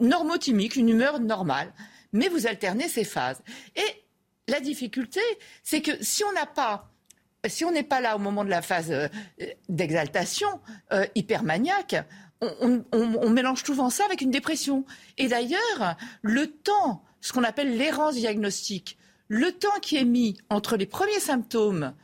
Normotimique, 0.00 0.76
une 0.76 0.88
humeur 0.88 1.20
normale. 1.20 1.72
Mais 2.12 2.28
vous 2.28 2.46
alternez 2.46 2.88
ces 2.88 3.04
phases. 3.04 3.42
Et 3.76 4.04
la 4.48 4.60
difficulté, 4.60 5.20
c'est 5.62 5.82
que 5.82 5.92
si 6.00 6.24
on 6.24 6.32
n'a 6.32 6.46
pas 6.46 6.88
si 7.48 7.64
on 7.64 7.72
n'est 7.72 7.82
pas 7.82 8.00
là 8.00 8.14
au 8.14 8.20
moment 8.20 8.44
de 8.44 8.50
la 8.50 8.62
phase 8.62 8.92
euh, 8.92 9.08
d'exaltation 9.68 10.60
euh, 10.92 11.04
hypermaniaque, 11.16 11.96
on, 12.40 13.30
mélange 13.30 13.64
souvent 13.64 13.90
ça 13.90 14.04
avec 14.04 14.20
une 14.20 14.30
dépression. 14.30 14.84
Et 15.18 15.28
d'ailleurs, 15.28 15.96
le 16.22 16.48
temps 16.48 17.04
ce 17.22 17.32
qu'on 17.32 17.44
appelle 17.44 17.78
l'errance 17.78 18.16
diagnostique. 18.16 18.98
Le 19.28 19.52
temps 19.52 19.80
qui 19.80 19.96
est 19.96 20.04
mis 20.04 20.36
entre 20.50 20.76
les 20.76 20.84
premiers 20.84 21.20
symptômes, 21.20 21.94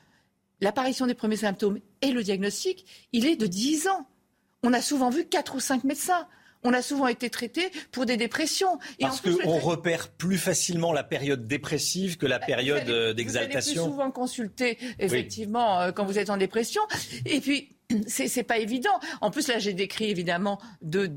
l'apparition 0.62 1.06
des 1.06 1.14
premiers 1.14 1.36
symptômes 1.36 1.80
et 2.00 2.12
le 2.12 2.22
diagnostic, 2.22 2.86
il 3.12 3.26
est 3.26 3.36
de 3.36 3.46
10 3.46 3.88
ans. 3.88 4.08
On 4.62 4.72
a 4.72 4.80
souvent 4.80 5.10
vu 5.10 5.26
4 5.26 5.56
ou 5.56 5.60
5 5.60 5.84
médecins. 5.84 6.26
On 6.64 6.72
a 6.72 6.82
souvent 6.82 7.06
été 7.06 7.30
traité 7.30 7.70
pour 7.92 8.06
des 8.06 8.16
dépressions. 8.16 8.78
Et 8.98 9.04
Parce 9.04 9.20
qu'on 9.20 9.58
repère 9.58 10.08
plus 10.08 10.38
facilement 10.38 10.92
la 10.92 11.04
période 11.04 11.46
dépressive 11.46 12.16
que 12.16 12.26
la 12.26 12.38
bah, 12.38 12.46
période 12.46 13.14
d'exaltation. 13.14 13.72
Vous 13.72 13.78
allez 13.78 13.86
plus 13.86 13.92
souvent 13.92 14.10
consulter, 14.10 14.78
effectivement, 14.98 15.80
euh, 15.80 15.92
quand 15.92 16.04
vous 16.04 16.18
êtes 16.18 16.30
en 16.30 16.36
dépression. 16.36 16.82
Et 17.26 17.40
puis, 17.40 17.77
c'est 18.06 18.42
pas 18.42 18.58
évident. 18.58 19.00
En 19.20 19.30
plus, 19.30 19.48
là, 19.48 19.58
j'ai 19.58 19.72
décrit 19.72 20.10
évidemment 20.10 20.60
deux, 20.82 21.08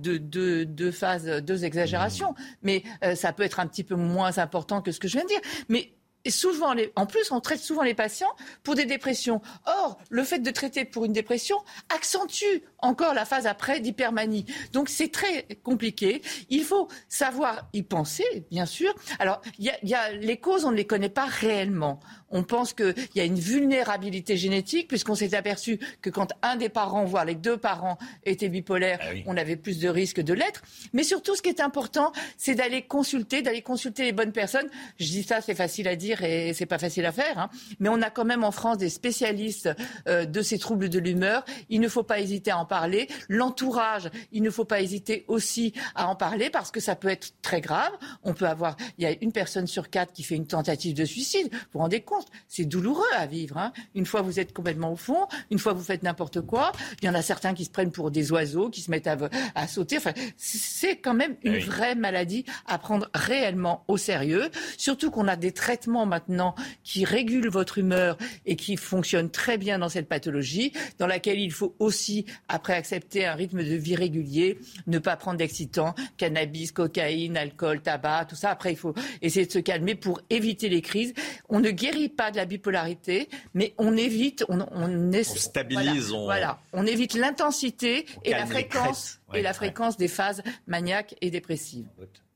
phases, 0.92 1.26
deux 1.26 1.66
exagérations, 1.66 2.32
mmh. 2.32 2.36
mais 2.64 2.84
euh, 3.04 3.16
ça 3.16 3.34
peut 3.34 3.44
être 3.44 3.60
un 3.60 3.68
petit 3.68 3.84
peu 3.84 3.96
moins 3.96 4.38
important 4.38 4.82
que 4.82 4.92
ce 4.92 5.00
que 5.00 5.08
je 5.08 5.14
viens 5.14 5.24
de 5.24 5.30
dire. 5.30 5.42
Mais 5.70 5.94
souvent, 6.30 6.76
en 6.96 7.06
plus, 7.06 7.32
on 7.32 7.40
traite 7.40 7.60
souvent 7.60 7.82
les 7.82 7.96
patients 7.96 8.34
pour 8.64 8.76
des 8.76 8.86
dépressions. 8.86 9.42
Or, 9.66 9.98
le 10.10 10.24
fait 10.24 10.40
de 10.40 10.52
traiter 10.52 10.86
pour 10.86 11.06
une 11.06 11.14
dépression 11.14 11.58
accentue 11.94 12.64
encore 12.80 13.14
la 13.14 13.26
phase 13.26 13.48
après 13.48 13.80
d'hypermanie. 13.80 14.46
Donc, 14.72 14.90
c'est 14.90 15.12
très 15.12 15.48
compliqué. 15.64 16.22
Il 16.50 16.64
faut 16.64 16.88
savoir 17.10 17.68
y 17.74 17.84
penser, 17.84 18.46
bien 18.52 18.66
sûr. 18.66 18.94
Alors, 19.20 19.42
y 19.58 19.72
y 19.84 19.94
a, 19.94 20.12
les 20.12 20.38
causes, 20.38 20.66
on 20.66 20.72
ne 20.72 20.78
les 20.78 20.86
connaît 20.86 21.10
pas 21.10 21.26
réellement 21.26 22.00
on 22.32 22.44
pense 22.44 22.74
qu'il 22.74 22.96
y 23.16 23.20
a 23.20 23.26
une 23.26 23.40
vulnérabilité 23.40 24.38
génétique, 24.38 24.88
puisqu'on 24.88 25.16
s'est 25.16 25.36
aperçu 25.36 25.80
que 26.02 26.10
quand 26.10 26.34
un 26.42 26.56
des 26.56 26.70
parents, 26.70 27.06
voire 27.06 27.26
les 27.26 27.36
deux 27.36 27.58
parents, 27.58 27.98
étaient 28.26 28.50
bipolaires, 28.50 29.00
ah 29.02 29.14
on 29.26 29.38
avait 29.38 29.56
plus 29.56 29.80
de 29.80 29.90
risques 29.90 30.22
de 30.22 30.34
l'être. 30.34 30.62
Mais 30.94 31.04
surtout, 31.04 31.36
ce 31.36 31.42
qui 31.42 31.50
est 31.50 31.62
important, 31.62 32.12
c'est 32.38 32.56
d'aller 32.56 32.82
consulter, 32.84 33.42
d'aller 33.42 33.62
consulter 33.62 34.04
les 34.04 34.12
bonnes 34.12 34.32
personnes. 34.32 34.70
Je 35.00 35.06
dis 35.06 35.24
ça, 35.24 35.42
c'est 35.42 35.56
facile 35.56 35.88
à 35.88 35.96
dire 35.96 36.24
et 36.24 36.54
c'est 36.54 36.66
pas 36.66 36.78
facile 36.78 37.06
à 37.06 37.12
faire, 37.12 37.38
hein. 37.38 37.50
mais 37.80 37.90
on 37.90 38.02
a 38.02 38.10
quand 38.10 38.26
même 38.26 38.44
en 38.44 38.52
France 38.52 38.78
des 38.78 38.90
spécialistes 38.90 39.70
euh, 40.08 40.26
de 40.26 40.42
ces 40.42 40.58
troubles 40.58 40.90
de 40.90 41.00
l'humeur. 41.00 41.44
Il 41.70 41.82
ne 41.82 41.88
faut 41.88 42.04
pas 42.04 42.20
hésiter 42.20 42.52
à 42.52 42.58
en 42.58 42.66
parler. 42.66 43.08
L'entourage, 43.30 44.10
il 44.32 44.42
ne 44.42 44.50
faut 44.50 44.66
pas 44.66 44.82
hésiter 44.82 45.26
aussi 45.28 45.74
à 45.96 46.08
en 46.08 46.16
parler 46.16 46.50
parce 46.50 46.72
que 46.72 46.80
ça 46.80 46.96
peut 46.96 47.10
être 47.10 47.34
très 47.42 47.62
grave. 47.62 47.92
On 48.24 48.34
peut 48.34 48.48
avoir, 48.48 48.78
il 48.98 49.04
y 49.04 49.08
a 49.08 49.16
une 49.22 49.32
personne 49.32 49.68
sur 49.68 49.90
quatre 49.90 50.14
qui 50.14 50.24
fait 50.24 50.36
une 50.36 50.48
tentative 50.48 50.94
de 50.94 51.06
suicide. 51.06 51.50
Vous 51.52 51.60
vous 51.74 51.80
rendez 51.80 52.02
compte 52.02 52.21
c'est 52.48 52.66
douloureux 52.66 53.04
à 53.18 53.26
vivre. 53.26 53.58
Hein. 53.58 53.72
Une 53.96 54.06
fois 54.06 54.22
vous 54.22 54.40
êtes 54.40 54.54
complètement 54.54 54.92
au 54.92 54.96
fond, 54.96 55.28
une 55.50 55.60
fois 55.60 55.74
vous 55.74 55.84
faites 55.84 56.04
n'importe 56.04 56.42
quoi. 56.42 56.72
Il 57.02 57.06
y 57.06 57.10
en 57.10 57.14
a 57.14 57.22
certains 57.22 57.54
qui 57.54 57.66
se 57.66 57.70
prennent 57.70 57.92
pour 57.92 58.12
des 58.12 58.32
oiseaux, 58.32 58.70
qui 58.70 58.82
se 58.82 58.92
mettent 58.92 59.08
à, 59.08 59.68
sauter. 59.68 59.98
Enfin, 59.98 60.14
c'est 60.38 60.98
quand 60.98 61.14
même 61.14 61.36
une 61.44 61.60
vraie 61.60 61.96
maladie 61.96 62.46
à 62.68 62.78
prendre 62.78 63.10
réellement 63.14 63.84
au 63.88 63.98
sérieux. 63.98 64.50
Surtout 64.78 65.12
qu'on 65.12 65.28
a 65.28 65.36
des 65.36 65.52
traitements 65.52 66.06
maintenant 66.06 66.56
qui 66.84 67.06
régulent 67.06 67.50
votre 67.50 67.78
humeur 67.78 68.18
et 68.46 68.56
qui 68.56 68.78
fonctionnent 68.78 69.30
très 69.30 69.58
bien 69.58 69.80
dans 69.80 69.90
cette 69.90 70.08
pathologie, 70.08 70.74
dans 71.00 71.08
laquelle 71.08 71.40
il 71.40 71.52
faut 71.52 71.76
aussi, 71.80 72.26
après 72.48 72.74
accepter 72.74 73.26
un 73.26 73.34
rythme 73.34 73.64
de 73.64 73.76
vie 73.76 73.96
régulier, 73.96 74.60
ne 74.88 75.00
pas 75.00 75.16
prendre 75.16 75.38
d'excitants, 75.38 75.96
cannabis, 76.18 76.72
cocaïne, 76.72 77.38
alcool, 77.38 77.82
tabac, 77.82 78.26
tout 78.26 78.36
ça. 78.36 78.50
Après, 78.50 78.72
il 78.72 78.78
faut 78.78 78.94
essayer 79.22 79.46
de 79.46 79.52
se 79.52 79.60
calmer 79.60 79.96
pour 79.96 80.22
éviter 80.30 80.70
les 80.70 80.82
crises. 80.82 81.14
On 81.50 81.60
ne 81.60 81.72
guérit 81.72 82.10
pas 82.16 82.32
de 82.32 82.38
la 82.38 82.46
bipolarité, 82.46 83.30
mais 83.54 83.74
on 83.78 83.98
évite, 83.98 84.46
on, 84.50 84.60
on, 84.72 85.24
stabilise, 85.24 86.10
voilà, 86.12 86.60
on... 86.74 86.86
évite 86.86 87.14
l'intensité 87.14 88.06
et 88.24 88.32
la 88.32 88.46
fréquence 88.46 89.20
et 89.34 89.42
la 89.42 89.54
fréquence 89.54 89.98
des 89.98 90.08
phases 90.08 90.44
maniaques 90.68 91.16
et 91.22 91.32
dépressives. 91.32 91.88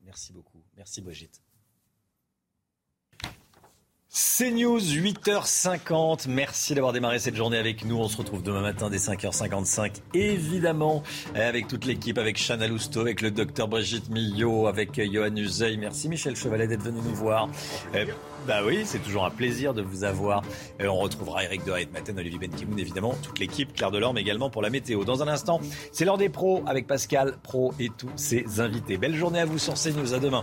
Merci 0.04 0.32
beaucoup, 0.32 0.62
merci 0.76 1.00
Brigitte. 1.00 1.40
CNews, 4.16 4.80
8h50. 4.80 6.26
Merci 6.28 6.74
d'avoir 6.74 6.94
démarré 6.94 7.18
cette 7.18 7.36
journée 7.36 7.58
avec 7.58 7.84
nous. 7.84 7.98
On 7.98 8.08
se 8.08 8.16
retrouve 8.16 8.42
demain 8.42 8.62
matin 8.62 8.88
dès 8.88 8.96
5h55. 8.96 9.96
Évidemment, 10.14 11.02
avec 11.34 11.68
toute 11.68 11.84
l'équipe, 11.84 12.16
avec 12.16 12.38
Chana 12.38 12.66
Lousteau, 12.66 13.02
avec 13.02 13.20
le 13.20 13.30
docteur 13.30 13.68
Brigitte 13.68 14.08
Millot, 14.08 14.68
avec 14.68 14.98
Johan 14.98 15.36
Uzey. 15.36 15.76
Merci 15.76 16.08
Michel 16.08 16.34
Chevalet 16.34 16.66
d'être 16.66 16.80
venu 16.80 17.00
nous 17.04 17.14
voir. 17.14 17.50
Euh, 17.94 18.06
bah 18.46 18.60
oui, 18.64 18.84
c'est 18.86 19.00
toujours 19.00 19.26
un 19.26 19.30
plaisir 19.30 19.74
de 19.74 19.82
vous 19.82 20.02
avoir. 20.02 20.40
Euh, 20.80 20.86
on 20.86 20.96
retrouvera 20.96 21.44
Eric 21.44 21.66
Dohaet, 21.66 21.88
Matin, 21.92 22.16
Olivier 22.16 22.38
Benkimoun, 22.38 22.78
évidemment, 22.78 23.14
toute 23.22 23.38
l'équipe, 23.38 23.74
Claire 23.74 23.90
Delorme 23.90 24.16
également 24.16 24.48
pour 24.48 24.62
la 24.62 24.70
météo. 24.70 25.04
Dans 25.04 25.22
un 25.22 25.28
instant, 25.28 25.60
c'est 25.92 26.06
l'heure 26.06 26.16
des 26.16 26.30
pros 26.30 26.64
avec 26.66 26.86
Pascal 26.86 27.36
Pro 27.42 27.74
et 27.78 27.90
tous 27.90 28.08
ses 28.16 28.60
invités. 28.60 28.96
Belle 28.96 29.14
journée 29.14 29.40
à 29.40 29.44
vous 29.44 29.58
sur 29.58 29.74
CNews. 29.74 30.14
À 30.14 30.20
demain. 30.20 30.42